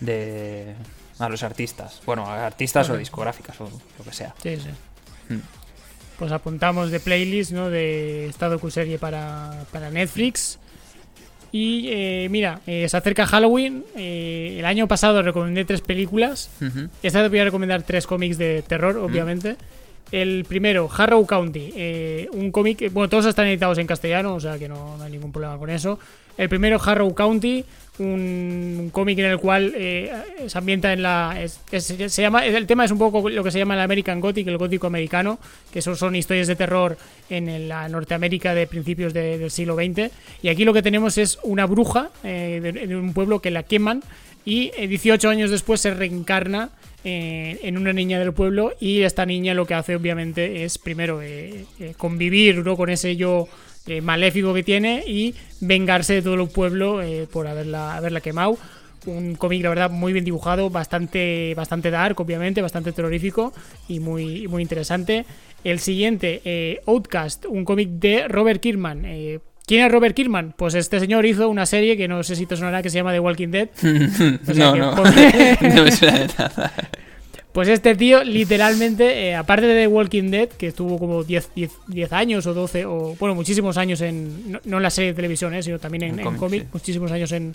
de 0.00 0.74
a 1.18 1.28
los 1.28 1.42
artistas. 1.42 2.00
Bueno, 2.04 2.26
a 2.26 2.46
artistas 2.46 2.88
o 2.90 2.96
discográficas 2.96 3.60
o 3.60 3.70
lo 3.98 4.04
que 4.04 4.12
sea. 4.12 4.34
Sí, 4.42 4.56
sí. 4.56 4.68
Hmm. 5.28 5.40
Pues 6.18 6.32
apuntamos 6.32 6.90
de 6.90 7.00
playlist, 7.00 7.52
¿no? 7.52 7.68
De 7.68 8.26
estado 8.26 8.58
Q-Serie 8.58 8.98
para, 8.98 9.64
para 9.70 9.90
Netflix. 9.90 10.58
Y 11.52 11.88
eh, 11.88 12.28
mira, 12.30 12.60
eh, 12.66 12.88
se 12.88 12.96
acerca 12.96 13.26
Halloween. 13.26 13.84
Eh, 13.96 14.56
el 14.58 14.64
año 14.64 14.88
pasado 14.88 15.22
recomendé 15.22 15.64
tres 15.64 15.80
películas. 15.80 16.50
Esta 17.02 17.22
vez 17.22 17.30
voy 17.30 17.38
a 17.40 17.44
recomendar 17.44 17.82
tres 17.82 18.06
cómics 18.06 18.38
de 18.38 18.62
terror, 18.62 18.96
obviamente. 18.98 19.56
El 20.12 20.44
primero, 20.44 20.88
Harrow 20.94 21.26
County. 21.26 22.28
un 22.32 22.50
cómic. 22.50 22.92
Bueno, 22.92 23.08
todos 23.08 23.26
están 23.26 23.46
editados 23.46 23.78
en 23.78 23.86
castellano, 23.86 24.34
o 24.34 24.40
sea 24.40 24.58
que 24.58 24.68
no, 24.68 24.96
no 24.96 25.04
hay 25.04 25.12
ningún 25.12 25.32
problema 25.32 25.58
con 25.58 25.70
eso. 25.70 25.98
El 26.36 26.48
primero, 26.48 26.80
Harrow 26.82 27.14
County 27.14 27.64
un 27.98 28.90
cómic 28.92 29.18
en 29.18 29.26
el 29.26 29.38
cual 29.38 29.72
eh, 29.74 30.12
se 30.46 30.58
ambienta 30.58 30.92
en 30.92 31.02
la 31.02 31.36
se 31.70 32.22
llama 32.22 32.44
el 32.44 32.66
tema 32.66 32.84
es 32.84 32.90
un 32.90 32.98
poco 32.98 33.28
lo 33.28 33.42
que 33.42 33.50
se 33.50 33.58
llama 33.58 33.74
el 33.74 33.80
American 33.80 34.20
Gothic 34.20 34.46
el 34.48 34.58
gótico 34.58 34.86
americano 34.86 35.38
que 35.72 35.80
son, 35.80 35.96
son 35.96 36.14
historias 36.14 36.46
de 36.46 36.56
terror 36.56 36.98
en 37.30 37.68
la 37.68 37.88
Norteamérica 37.88 38.54
de 38.54 38.66
principios 38.66 39.14
del 39.14 39.50
siglo 39.50 39.76
XX 39.76 40.10
y 40.42 40.48
aquí 40.48 40.64
lo 40.64 40.74
que 40.74 40.82
tenemos 40.82 41.16
es 41.18 41.38
una 41.42 41.66
bruja 41.66 42.10
eh, 42.22 42.60
de, 42.62 42.96
un 42.96 43.14
pueblo 43.14 43.40
que 43.40 43.50
la 43.50 43.62
queman 43.62 44.02
y 44.44 44.70
18 44.70 45.26
eh, 45.26 45.30
años 45.30 45.50
después 45.50 45.80
se 45.80 45.94
reencarna 45.94 46.70
en 47.08 47.78
una 47.78 47.92
niña 47.92 48.18
del 48.18 48.32
pueblo 48.32 48.72
y 48.80 49.02
esta 49.02 49.24
niña 49.24 49.54
lo 49.54 49.64
que 49.64 49.74
hace 49.74 49.94
obviamente 49.94 50.64
es 50.64 50.76
primero 50.76 51.20
convivir 51.98 52.64
con 52.64 52.90
ese 52.90 53.14
yo 53.14 53.46
eh, 53.86 54.00
maléfico 54.00 54.52
que 54.52 54.62
tiene 54.62 55.04
y 55.06 55.34
vengarse 55.60 56.14
de 56.14 56.22
todo 56.22 56.34
el 56.34 56.48
pueblo 56.48 57.02
eh, 57.02 57.26
por 57.30 57.46
haberla, 57.46 57.96
haberla 57.96 58.20
quemado. 58.20 58.58
Un 59.06 59.36
cómic, 59.36 59.62
la 59.62 59.68
verdad, 59.68 59.90
muy 59.90 60.12
bien 60.12 60.24
dibujado, 60.24 60.68
bastante, 60.68 61.54
bastante 61.54 61.90
dark, 61.90 62.20
obviamente, 62.20 62.60
bastante 62.60 62.90
terrorífico 62.90 63.52
y 63.88 64.00
muy, 64.00 64.48
muy 64.48 64.62
interesante. 64.62 65.24
El 65.62 65.78
siguiente, 65.78 66.42
eh, 66.44 66.80
Outcast, 66.86 67.46
un 67.46 67.64
cómic 67.64 67.88
de 67.90 68.26
Robert 68.26 68.60
Kirkman. 68.60 69.04
¿Quién 69.66 69.84
es 69.84 69.90
Robert 69.90 70.14
Kirkman? 70.14 70.54
Pues 70.56 70.74
este 70.74 71.00
señor 71.00 71.26
hizo 71.26 71.48
una 71.48 71.66
serie 71.66 71.96
que 71.96 72.06
no 72.06 72.22
sé 72.22 72.36
si 72.36 72.46
te 72.46 72.56
sonará 72.56 72.82
que 72.82 72.90
se 72.90 72.98
llama 72.98 73.12
The 73.12 73.18
Walking 73.18 73.48
Dead. 73.48 73.68
no, 74.54 74.76
no. 74.76 74.94
no 74.94 75.84
me 75.84 75.90
suena 75.92 76.18
de 76.20 76.28
nada. 76.38 76.72
Pues 77.56 77.68
este 77.68 77.94
tío, 77.94 78.22
literalmente, 78.22 79.28
eh, 79.28 79.34
aparte 79.34 79.64
de 79.64 79.84
The 79.84 79.86
Walking 79.86 80.30
Dead, 80.30 80.46
que 80.46 80.66
estuvo 80.66 80.98
como 80.98 81.24
10, 81.24 81.52
10, 81.86 82.12
años 82.12 82.46
o 82.46 82.52
12, 82.52 82.84
o 82.84 83.16
bueno, 83.18 83.34
muchísimos 83.34 83.78
años 83.78 84.02
en. 84.02 84.60
No, 84.66 84.76
en 84.76 84.82
la 84.82 84.90
serie 84.90 85.12
de 85.12 85.16
televisión, 85.16 85.54
eh, 85.54 85.62
sino 85.62 85.78
también 85.78 86.02
en, 86.02 86.36
cómic, 86.36 86.66
muchísimos 86.70 87.10
años 87.12 87.32
en, 87.32 87.54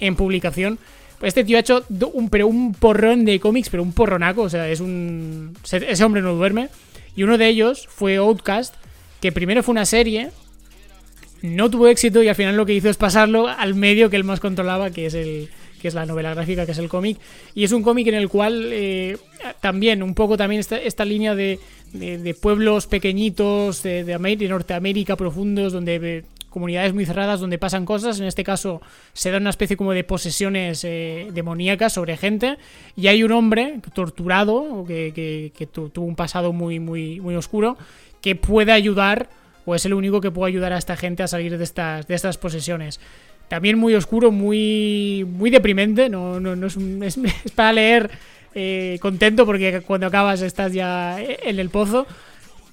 en 0.00 0.16
publicación. 0.16 0.78
Pues 1.18 1.30
este 1.30 1.44
tío 1.44 1.56
ha 1.56 1.60
hecho 1.60 1.82
un, 2.12 2.28
pero 2.28 2.46
un 2.46 2.74
porrón 2.74 3.24
de 3.24 3.40
cómics, 3.40 3.70
pero 3.70 3.82
un 3.82 3.94
porronaco, 3.94 4.42
o 4.42 4.50
sea, 4.50 4.68
es 4.68 4.80
un. 4.80 5.56
Ese 5.72 6.04
hombre 6.04 6.20
no 6.20 6.34
duerme. 6.34 6.68
Y 7.16 7.22
uno 7.22 7.38
de 7.38 7.48
ellos 7.48 7.88
fue 7.88 8.16
Outcast, 8.16 8.74
que 9.22 9.32
primero 9.32 9.62
fue 9.62 9.72
una 9.72 9.86
serie, 9.86 10.28
no 11.40 11.70
tuvo 11.70 11.88
éxito 11.88 12.22
y 12.22 12.28
al 12.28 12.34
final 12.34 12.54
lo 12.54 12.66
que 12.66 12.74
hizo 12.74 12.90
es 12.90 12.98
pasarlo 12.98 13.48
al 13.48 13.74
medio 13.74 14.10
que 14.10 14.16
él 14.16 14.24
más 14.24 14.40
controlaba, 14.40 14.90
que 14.90 15.06
es 15.06 15.14
el 15.14 15.48
que 15.78 15.88
es 15.88 15.94
la 15.94 16.06
novela 16.06 16.34
gráfica, 16.34 16.66
que 16.66 16.72
es 16.72 16.78
el 16.78 16.88
cómic. 16.88 17.18
Y 17.54 17.64
es 17.64 17.72
un 17.72 17.82
cómic 17.82 18.06
en 18.08 18.14
el 18.14 18.28
cual 18.28 18.70
eh, 18.72 19.16
también, 19.60 20.02
un 20.02 20.14
poco 20.14 20.36
también 20.36 20.60
esta, 20.60 20.76
esta 20.78 21.04
línea 21.04 21.34
de, 21.34 21.58
de, 21.92 22.34
pueblos 22.34 22.86
pequeñitos 22.86 23.82
de, 23.82 24.04
de, 24.04 24.48
Norteamérica 24.48 25.16
profundos, 25.16 25.72
donde 25.72 25.96
eh, 26.02 26.24
comunidades 26.50 26.94
muy 26.94 27.06
cerradas 27.06 27.40
donde 27.40 27.58
pasan 27.58 27.84
cosas. 27.84 28.18
En 28.20 28.26
este 28.26 28.44
caso 28.44 28.80
se 29.12 29.30
da 29.30 29.38
una 29.38 29.50
especie 29.50 29.76
como 29.76 29.92
de 29.92 30.04
posesiones 30.04 30.84
eh, 30.84 31.28
demoníacas 31.32 31.92
sobre 31.92 32.16
gente. 32.16 32.58
Y 32.96 33.08
hay 33.08 33.22
un 33.22 33.32
hombre 33.32 33.80
torturado, 33.94 34.84
que, 34.86 35.52
que, 35.54 35.66
tuvo 35.66 36.06
un 36.06 36.16
pasado 36.16 36.52
muy, 36.52 36.80
muy, 36.80 37.20
muy 37.20 37.34
oscuro, 37.36 37.76
que 38.20 38.34
puede 38.34 38.72
ayudar, 38.72 39.28
o 39.64 39.74
es 39.74 39.84
el 39.84 39.94
único 39.94 40.20
que 40.20 40.30
puede 40.30 40.52
ayudar 40.52 40.72
a 40.72 40.78
esta 40.78 40.96
gente 40.96 41.22
a 41.22 41.28
salir 41.28 41.56
de 41.56 41.64
estas, 41.64 42.06
de 42.06 42.14
estas 42.14 42.38
posesiones. 42.38 43.00
También 43.48 43.78
muy 43.78 43.94
oscuro, 43.94 44.30
muy, 44.30 45.26
muy 45.28 45.50
deprimente. 45.50 46.08
No, 46.08 46.38
no, 46.38 46.54
no 46.54 46.66
es, 46.66 46.76
es, 47.02 47.18
para 47.54 47.72
leer 47.72 48.10
eh, 48.54 48.98
contento 49.00 49.46
porque 49.46 49.80
cuando 49.80 50.06
acabas 50.06 50.42
estás 50.42 50.72
ya 50.72 51.20
en 51.20 51.58
el 51.58 51.70
pozo. 51.70 52.06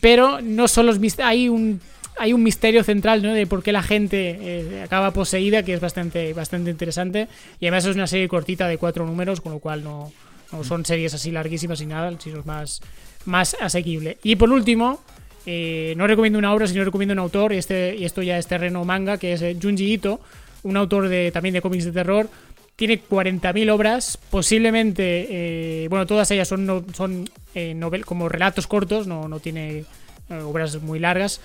Pero 0.01 0.41
no 0.41 0.67
solo 0.67 0.93
hay 1.23 1.49
un 1.49 1.79
hay 2.17 2.33
un 2.33 2.43
misterio 2.43 2.83
central 2.83 3.21
¿no? 3.21 3.33
de 3.33 3.45
por 3.45 3.63
qué 3.63 3.71
la 3.71 3.83
gente 3.83 4.37
eh, 4.39 4.83
acaba 4.83 5.11
poseída 5.11 5.63
que 5.63 5.73
es 5.73 5.81
bastante 5.81 6.33
bastante 6.33 6.71
interesante 6.71 7.27
y 7.59 7.65
además 7.65 7.85
es 7.85 7.95
una 7.95 8.07
serie 8.07 8.27
cortita 8.27 8.67
de 8.67 8.77
cuatro 8.77 9.05
números 9.05 9.41
con 9.41 9.51
lo 9.51 9.59
cual 9.59 9.83
no, 9.83 10.11
no 10.51 10.63
son 10.63 10.85
series 10.85 11.13
así 11.13 11.31
larguísimas 11.31 11.81
y 11.81 11.85
nada 11.85 12.13
sino 12.19 12.39
es 12.39 12.45
más 12.45 12.81
más 13.25 13.55
asequible 13.59 14.17
y 14.23 14.35
por 14.35 14.49
último 14.49 15.01
eh, 15.45 15.93
no 15.97 16.07
recomiendo 16.07 16.39
una 16.39 16.53
obra 16.53 16.67
sino 16.67 16.83
recomiendo 16.83 17.13
un 17.13 17.19
autor 17.19 17.53
y 17.53 17.57
este 17.57 17.95
y 17.97 18.05
esto 18.05 18.21
ya 18.21 18.37
es 18.37 18.47
terreno 18.47 18.85
manga 18.85 19.17
que 19.17 19.33
es 19.33 19.43
Junji 19.61 19.93
Ito 19.93 20.21
un 20.65 20.77
autor 20.77 21.07
de, 21.07 21.31
también 21.31 21.53
de 21.53 21.61
cómics 21.61 21.85
de 21.85 21.91
terror. 21.91 22.27
Tiene 22.75 23.01
40.000 23.01 23.71
obras, 23.71 24.17
posiblemente, 24.29 25.27
eh, 25.29 25.87
bueno, 25.87 26.05
todas 26.05 26.29
ellas 26.31 26.47
son, 26.47 26.85
son 26.93 27.29
eh, 27.53 27.73
novel, 27.73 28.05
como 28.05 28.27
relatos 28.27 28.67
cortos, 28.67 29.07
no, 29.07 29.29
no 29.29 29.39
tiene 29.39 29.85
eh, 30.29 30.35
obras 30.43 30.81
muy 30.81 30.99
largas. 30.99 31.39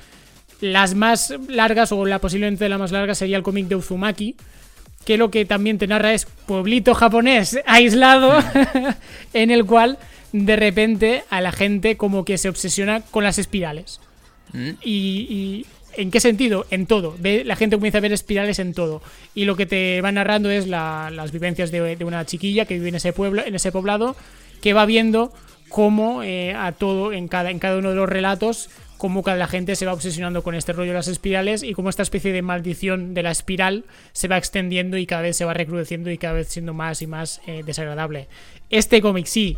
Las 0.60 0.94
más 0.94 1.32
largas, 1.48 1.92
o 1.92 2.04
la 2.04 2.18
posiblemente 2.18 2.68
la 2.68 2.78
más 2.78 2.90
larga, 2.90 3.14
sería 3.14 3.36
el 3.36 3.44
cómic 3.44 3.68
de 3.68 3.76
Uzumaki, 3.76 4.34
que 5.04 5.16
lo 5.16 5.30
que 5.30 5.44
también 5.44 5.78
te 5.78 5.86
narra 5.86 6.14
es 6.14 6.26
pueblito 6.46 6.94
japonés 6.94 7.60
aislado, 7.66 8.42
en 9.32 9.50
el 9.50 9.64
cual 9.66 9.98
de 10.32 10.56
repente 10.56 11.24
a 11.30 11.40
la 11.40 11.52
gente 11.52 11.96
como 11.96 12.24
que 12.24 12.38
se 12.38 12.48
obsesiona 12.48 13.02
con 13.02 13.22
las 13.22 13.38
espirales. 13.38 14.00
Mm. 14.52 14.70
y, 14.82 15.66
¿En 15.96 16.10
qué 16.10 16.20
sentido? 16.20 16.66
En 16.70 16.86
todo. 16.86 17.16
la 17.22 17.56
gente 17.56 17.76
comienza 17.76 17.98
a 17.98 18.00
ver 18.00 18.12
espirales 18.12 18.58
en 18.58 18.74
todo. 18.74 19.02
Y 19.34 19.44
lo 19.44 19.56
que 19.56 19.66
te 19.66 20.00
va 20.00 20.12
narrando 20.12 20.50
es 20.50 20.66
las 20.66 21.32
vivencias 21.32 21.70
de, 21.70 21.96
una 22.04 22.24
chiquilla 22.26 22.64
que 22.64 22.74
vive 22.74 22.88
en 22.88 22.94
ese 22.96 23.12
pueblo, 23.12 23.44
en 23.44 23.54
ese 23.54 23.72
poblado, 23.72 24.16
que 24.60 24.72
va 24.72 24.86
viendo 24.86 25.32
cómo 25.68 26.22
eh, 26.22 26.54
a 26.54 26.72
todo, 26.72 27.12
en 27.12 27.28
cada, 27.28 27.50
en 27.50 27.58
cada 27.58 27.78
uno 27.78 27.90
de 27.90 27.96
los 27.96 28.08
relatos, 28.08 28.70
cómo 28.98 29.22
cada 29.22 29.38
la 29.38 29.46
gente 29.46 29.76
se 29.76 29.86
va 29.86 29.94
obsesionando 29.94 30.42
con 30.42 30.54
este 30.54 30.72
rollo 30.72 30.90
de 30.90 30.96
las 30.96 31.08
espirales 31.08 31.62
y 31.62 31.72
cómo 31.72 31.88
esta 31.88 32.02
especie 32.02 32.32
de 32.32 32.42
maldición 32.42 33.14
de 33.14 33.22
la 33.22 33.30
espiral 33.30 33.84
se 34.12 34.28
va 34.28 34.36
extendiendo 34.36 34.98
y 34.98 35.06
cada 35.06 35.22
vez 35.22 35.36
se 35.36 35.46
va 35.46 35.54
recrudeciendo 35.54 36.10
y 36.10 36.18
cada 36.18 36.34
vez 36.34 36.48
siendo 36.48 36.74
más 36.74 37.00
y 37.00 37.06
más 37.06 37.40
eh, 37.46 37.62
desagradable. 37.64 38.28
Este 38.68 39.00
cómic 39.00 39.26
sí 39.26 39.56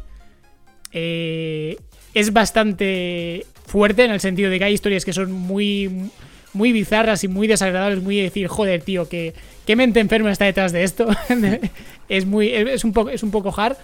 eh, 0.92 1.76
es 2.14 2.32
bastante 2.32 3.46
fuerte 3.66 4.04
en 4.04 4.10
el 4.10 4.20
sentido 4.20 4.50
de 4.50 4.58
que 4.58 4.64
hay 4.64 4.74
historias 4.74 5.04
que 5.04 5.12
son 5.12 5.32
muy 5.32 6.10
muy 6.52 6.72
bizarras 6.72 7.24
y 7.24 7.28
muy 7.28 7.46
desagradables, 7.46 8.02
muy 8.02 8.20
decir, 8.20 8.46
joder, 8.46 8.82
tío, 8.82 9.08
que 9.08 9.32
qué 9.66 9.76
mente 9.76 10.00
enferma 10.00 10.30
está 10.30 10.44
detrás 10.44 10.72
de 10.72 10.84
esto. 10.84 11.08
es 12.08 12.26
muy 12.26 12.48
es 12.48 12.84
un 12.84 12.92
poco 12.92 13.10
es 13.10 13.22
un 13.22 13.30
poco 13.30 13.54
hard 13.56 13.76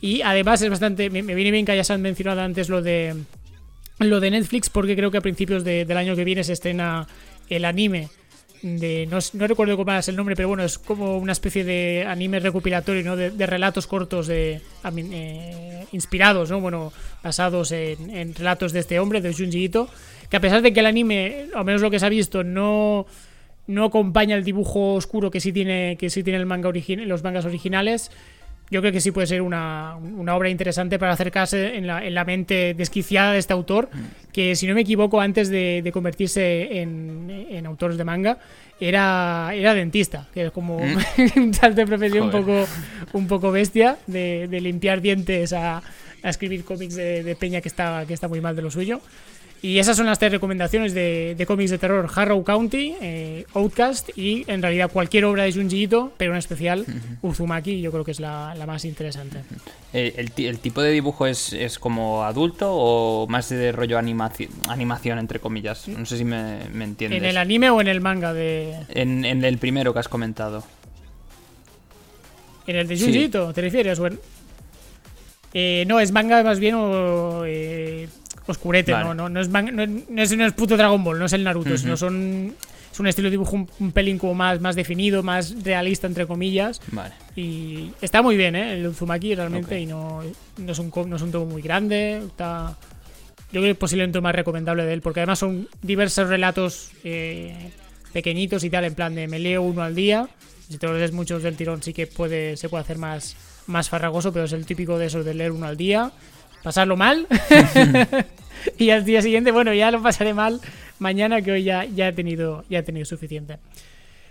y 0.00 0.22
además 0.22 0.62
es 0.62 0.70
bastante 0.70 1.10
me, 1.10 1.22
viene 1.22 1.50
bien 1.50 1.64
que 1.64 1.72
hayas 1.72 1.90
mencionado 1.98 2.40
antes 2.42 2.68
lo 2.68 2.82
de 2.82 3.14
lo 3.98 4.20
de 4.20 4.30
Netflix 4.30 4.70
porque 4.70 4.96
creo 4.96 5.10
que 5.10 5.18
a 5.18 5.22
principios 5.22 5.64
del 5.64 5.96
año 5.96 6.16
que 6.16 6.24
viene 6.24 6.44
se 6.44 6.52
estrena 6.52 7.06
el 7.48 7.64
anime 7.64 8.08
de 8.64 9.06
no, 9.10 9.18
recuerdo 9.46 9.76
cómo 9.76 9.92
es 9.92 10.08
el 10.08 10.16
nombre, 10.16 10.34
pero 10.34 10.48
bueno, 10.48 10.64
es 10.64 10.78
como 10.78 11.18
una 11.18 11.32
especie 11.32 11.64
de 11.64 12.06
anime 12.08 12.40
recopilatorio, 12.40 13.02
¿no? 13.02 13.14
De, 13.14 13.46
relatos 13.46 13.86
cortos 13.86 14.26
de 14.26 14.62
eh, 14.96 15.86
inspirados, 15.92 16.50
¿no? 16.50 16.60
Bueno, 16.60 16.90
basados 17.22 17.72
en, 17.72 18.34
relatos 18.34 18.72
de 18.72 18.80
este 18.80 18.98
hombre, 18.98 19.20
de 19.20 19.34
Junji 19.34 19.64
Ito, 19.64 19.88
que 20.30 20.38
a 20.38 20.40
pesar 20.40 20.62
de 20.62 20.72
que 20.72 20.80
el 20.80 20.86
anime, 20.86 21.48
al 21.54 21.66
menos 21.66 21.82
lo 21.82 21.90
que 21.90 21.98
se 21.98 22.06
ha 22.06 22.08
visto, 22.08 22.42
no 22.42 23.06
no 23.66 23.84
acompaña 23.84 24.36
el 24.36 24.44
dibujo 24.44 24.94
oscuro 24.94 25.30
que 25.30 25.40
sí 25.40 25.50
tiene 25.50 25.96
que 25.98 26.10
sí 26.10 26.22
tiene 26.22 26.38
el 26.38 26.46
manga 26.46 26.70
los 26.70 27.22
mangas 27.22 27.44
originales, 27.44 28.10
yo 28.70 28.80
creo 28.80 28.92
que 28.92 29.00
sí 29.00 29.10
puede 29.10 29.26
ser 29.26 29.42
una, 29.42 29.96
obra 29.96 30.48
interesante 30.48 30.98
para 30.98 31.12
acercarse 31.12 31.76
en 31.76 31.86
la, 31.86 32.04
en 32.04 32.14
la, 32.14 32.24
mente 32.24 32.74
desquiciada 32.74 33.32
de 33.32 33.38
este 33.38 33.52
autor, 33.52 33.88
que 34.32 34.56
si 34.56 34.66
no 34.66 34.74
me 34.74 34.80
equivoco, 34.80 35.20
antes 35.20 35.48
de, 35.48 35.88
convertirse 35.92 36.80
en, 36.80 37.46
en 37.50 37.66
autores 37.66 37.96
de 37.96 38.04
manga, 38.04 38.38
era, 38.80 39.52
era 39.54 39.74
dentista, 39.74 40.26
que 40.32 40.46
es 40.46 40.50
como 40.50 40.78
mm. 40.78 40.98
un 41.36 41.54
salto 41.54 41.80
de 41.80 41.86
profesión 41.86 42.24
un 42.24 42.30
poco, 42.30 42.66
un 43.12 43.26
poco 43.26 43.52
bestia, 43.52 43.98
de, 44.06 44.48
limpiar 44.60 45.00
dientes 45.00 45.52
a, 45.52 45.82
escribir 46.22 46.64
cómics 46.64 46.94
de, 46.94 47.22
de, 47.22 47.36
Peña 47.36 47.60
que 47.60 47.68
está, 47.68 48.06
que 48.06 48.14
está 48.14 48.28
muy 48.28 48.40
mal 48.40 48.56
de 48.56 48.62
lo 48.62 48.70
suyo. 48.70 49.02
Y 49.64 49.78
esas 49.78 49.96
son 49.96 50.04
las 50.04 50.18
tres 50.18 50.30
recomendaciones 50.30 50.92
de, 50.92 51.42
cómics 51.46 51.70
de 51.70 51.78
terror: 51.78 52.06
Harrow 52.14 52.44
County, 52.44 52.96
eh, 53.00 53.46
Outcast 53.54 54.10
y 54.14 54.44
en 54.46 54.60
realidad 54.60 54.90
cualquier 54.92 55.24
obra 55.24 55.44
de 55.44 55.54
Junji 55.54 55.84
Ito, 55.84 56.12
pero 56.18 56.32
en 56.32 56.38
especial 56.38 56.84
Uzumaki, 57.22 57.80
yo 57.80 57.90
creo 57.90 58.04
que 58.04 58.10
es 58.10 58.20
la, 58.20 58.54
más 58.66 58.84
interesante. 58.84 59.38
Eh, 59.94 60.12
el, 60.36 60.58
tipo 60.58 60.82
de 60.82 60.90
dibujo 60.90 61.26
es, 61.26 61.78
como 61.80 62.24
adulto 62.24 62.74
o 62.74 63.26
más 63.26 63.48
de 63.48 63.72
rollo 63.72 63.96
animación, 63.96 64.50
animación 64.68 65.18
entre 65.18 65.40
comillas? 65.40 65.88
No 65.88 66.04
sé 66.04 66.18
si 66.18 66.24
me, 66.26 66.64
entiendes. 66.64 67.22
¿En 67.22 67.24
el 67.24 67.38
anime 67.38 67.70
o 67.70 67.80
en 67.80 67.88
el 67.88 68.02
manga? 68.02 68.34
de 68.34 68.76
En, 68.90 69.24
el 69.24 69.56
primero 69.56 69.94
que 69.94 70.00
has 70.00 70.08
comentado. 70.08 70.62
¿En 72.66 72.76
el 72.76 72.86
de 72.86 72.98
Junji 72.98 73.18
Ito, 73.18 73.54
te 73.54 73.62
refieres? 73.62 73.98
Eh, 75.54 75.84
no, 75.86 76.00
es 76.00 76.12
manga 76.12 76.42
más 76.42 76.60
bien 76.60 76.74
o 76.74 77.46
oscurete, 78.46 78.92
¿no? 78.92 79.14
No, 79.14 79.40
es 79.40 79.48
no, 79.48 79.82
es, 79.82 80.36
no, 80.36 80.46
es, 80.46 80.52
puto 80.52 80.76
Dragon 80.76 81.02
Ball, 81.02 81.18
no 81.18 81.26
es 81.26 81.32
el 81.32 81.44
Naruto, 81.44 81.76
sino 81.76 81.96
son. 81.96 82.54
Es 82.92 83.00
un 83.00 83.08
estilo 83.08 83.26
de 83.26 83.32
dibujo 83.32 83.66
un, 83.80 83.90
pelín 83.90 84.18
como 84.18 84.34
más, 84.34 84.60
más 84.60 84.76
definido, 84.76 85.24
más 85.24 85.64
realista, 85.64 86.06
entre 86.06 86.28
comillas. 86.28 86.80
Vale. 86.92 87.12
Y 87.34 87.90
está 88.00 88.22
muy 88.22 88.36
bien, 88.36 88.54
¿eh? 88.54 88.74
El 88.74 88.86
Uzumaki 88.86 89.34
realmente, 89.34 89.80
y 89.80 89.86
no, 89.86 90.22
no, 90.58 90.72
es 90.72 90.78
un, 90.78 90.92
no 91.08 91.16
es 91.16 91.22
un 91.22 91.32
tomo 91.32 91.46
muy 91.46 91.60
grande. 91.60 92.22
Está. 92.24 92.76
Yo 93.52 93.60
creo 93.60 93.74
que 93.74 93.78
posiblemente 93.78 94.20
más 94.20 94.34
recomendable 94.34 94.84
de 94.84 94.92
él, 94.92 95.00
porque 95.00 95.20
además 95.20 95.40
son 95.40 95.68
diversos 95.82 96.28
relatos 96.28 96.90
eh, 97.02 97.72
pequeñitos 98.12 98.62
y 98.62 98.70
tal, 98.70 98.84
en 98.84 98.94
plan 98.94 99.14
de 99.14 99.26
me 99.26 99.40
leo 99.40 99.62
uno 99.62 99.82
al 99.82 99.96
día. 99.96 100.28
Si 100.68 100.78
te 100.78 100.86
lo 100.86 100.96
lees 100.96 101.12
muchos 101.12 101.42
del 101.42 101.56
tirón, 101.56 101.82
sí 101.82 101.92
que 101.92 102.06
puede, 102.06 102.56
se 102.56 102.68
puede 102.68 102.82
hacer 102.82 102.98
más, 102.98 103.36
más 103.66 103.88
farragoso, 103.88 104.32
pero 104.32 104.44
es 104.44 104.52
el 104.52 104.66
típico 104.66 104.98
de 104.98 105.06
esos 105.06 105.24
de 105.24 105.34
leer 105.34 105.50
uno 105.50 105.66
al 105.66 105.76
día 105.76 106.12
pasarlo 106.64 106.96
mal. 106.96 107.28
y 108.78 108.90
al 108.90 109.04
día 109.04 109.22
siguiente, 109.22 109.52
bueno, 109.52 109.72
ya 109.72 109.92
lo 109.92 110.02
pasaré 110.02 110.34
mal 110.34 110.60
mañana 110.98 111.42
que 111.42 111.52
hoy 111.52 111.64
ya, 111.64 111.84
ya, 111.84 112.08
he, 112.08 112.12
tenido, 112.12 112.64
ya 112.68 112.80
he 112.80 112.82
tenido 112.82 113.04
suficiente. 113.04 113.58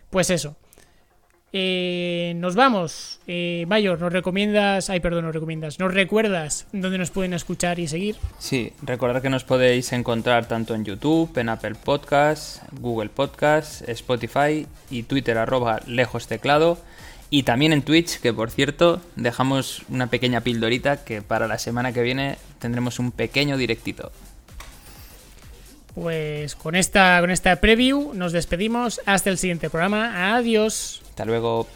Pues 0.09 0.29
eso. 0.29 0.55
Eh, 1.55 2.33
nos 2.37 2.55
vamos. 2.55 3.19
Eh, 3.27 3.65
Mayor, 3.67 3.99
¿nos 3.99 4.11
recomiendas? 4.11 4.89
Ay, 4.89 4.99
perdón, 4.99 5.25
nos 5.25 5.35
recomiendas. 5.35 5.77
¿Nos 5.77 5.93
recuerdas 5.93 6.65
dónde 6.71 6.97
nos 6.97 7.11
pueden 7.11 7.33
escuchar 7.33 7.77
y 7.77 7.87
seguir? 7.87 8.15
Sí, 8.39 8.73
recordad 8.81 9.21
que 9.21 9.29
nos 9.29 9.43
podéis 9.43 9.93
encontrar 9.93 10.47
tanto 10.47 10.73
en 10.73 10.83
YouTube, 10.83 11.37
en 11.37 11.49
Apple 11.49 11.75
Podcasts, 11.75 12.59
Google 12.71 13.09
Podcasts, 13.09 13.83
Spotify 13.87 14.65
y 14.89 15.03
Twitter 15.03 15.37
arroba 15.37 15.79
lejos 15.85 16.25
teclado. 16.25 16.79
Y 17.35 17.41
también 17.41 17.73
en 17.73 17.81
Twitch, 17.81 18.19
que 18.19 18.31
por 18.31 18.51
cierto, 18.51 19.01
dejamos 19.15 19.81
una 19.89 20.05
pequeña 20.05 20.41
pildorita 20.41 21.03
que 21.03 21.23
para 21.23 21.47
la 21.47 21.57
semana 21.57 21.91
que 21.91 22.03
viene 22.03 22.37
tendremos 22.59 22.99
un 22.99 23.11
pequeño 23.11 23.57
directito. 23.57 24.11
Pues 25.95 26.55
con 26.55 26.75
esta, 26.75 27.19
con 27.21 27.31
esta 27.31 27.55
preview 27.55 28.13
nos 28.13 28.33
despedimos. 28.33 29.01
Hasta 29.07 29.31
el 29.31 29.39
siguiente 29.39 29.71
programa. 29.71 30.35
Adiós. 30.35 31.01
Hasta 31.09 31.25
luego. 31.25 31.67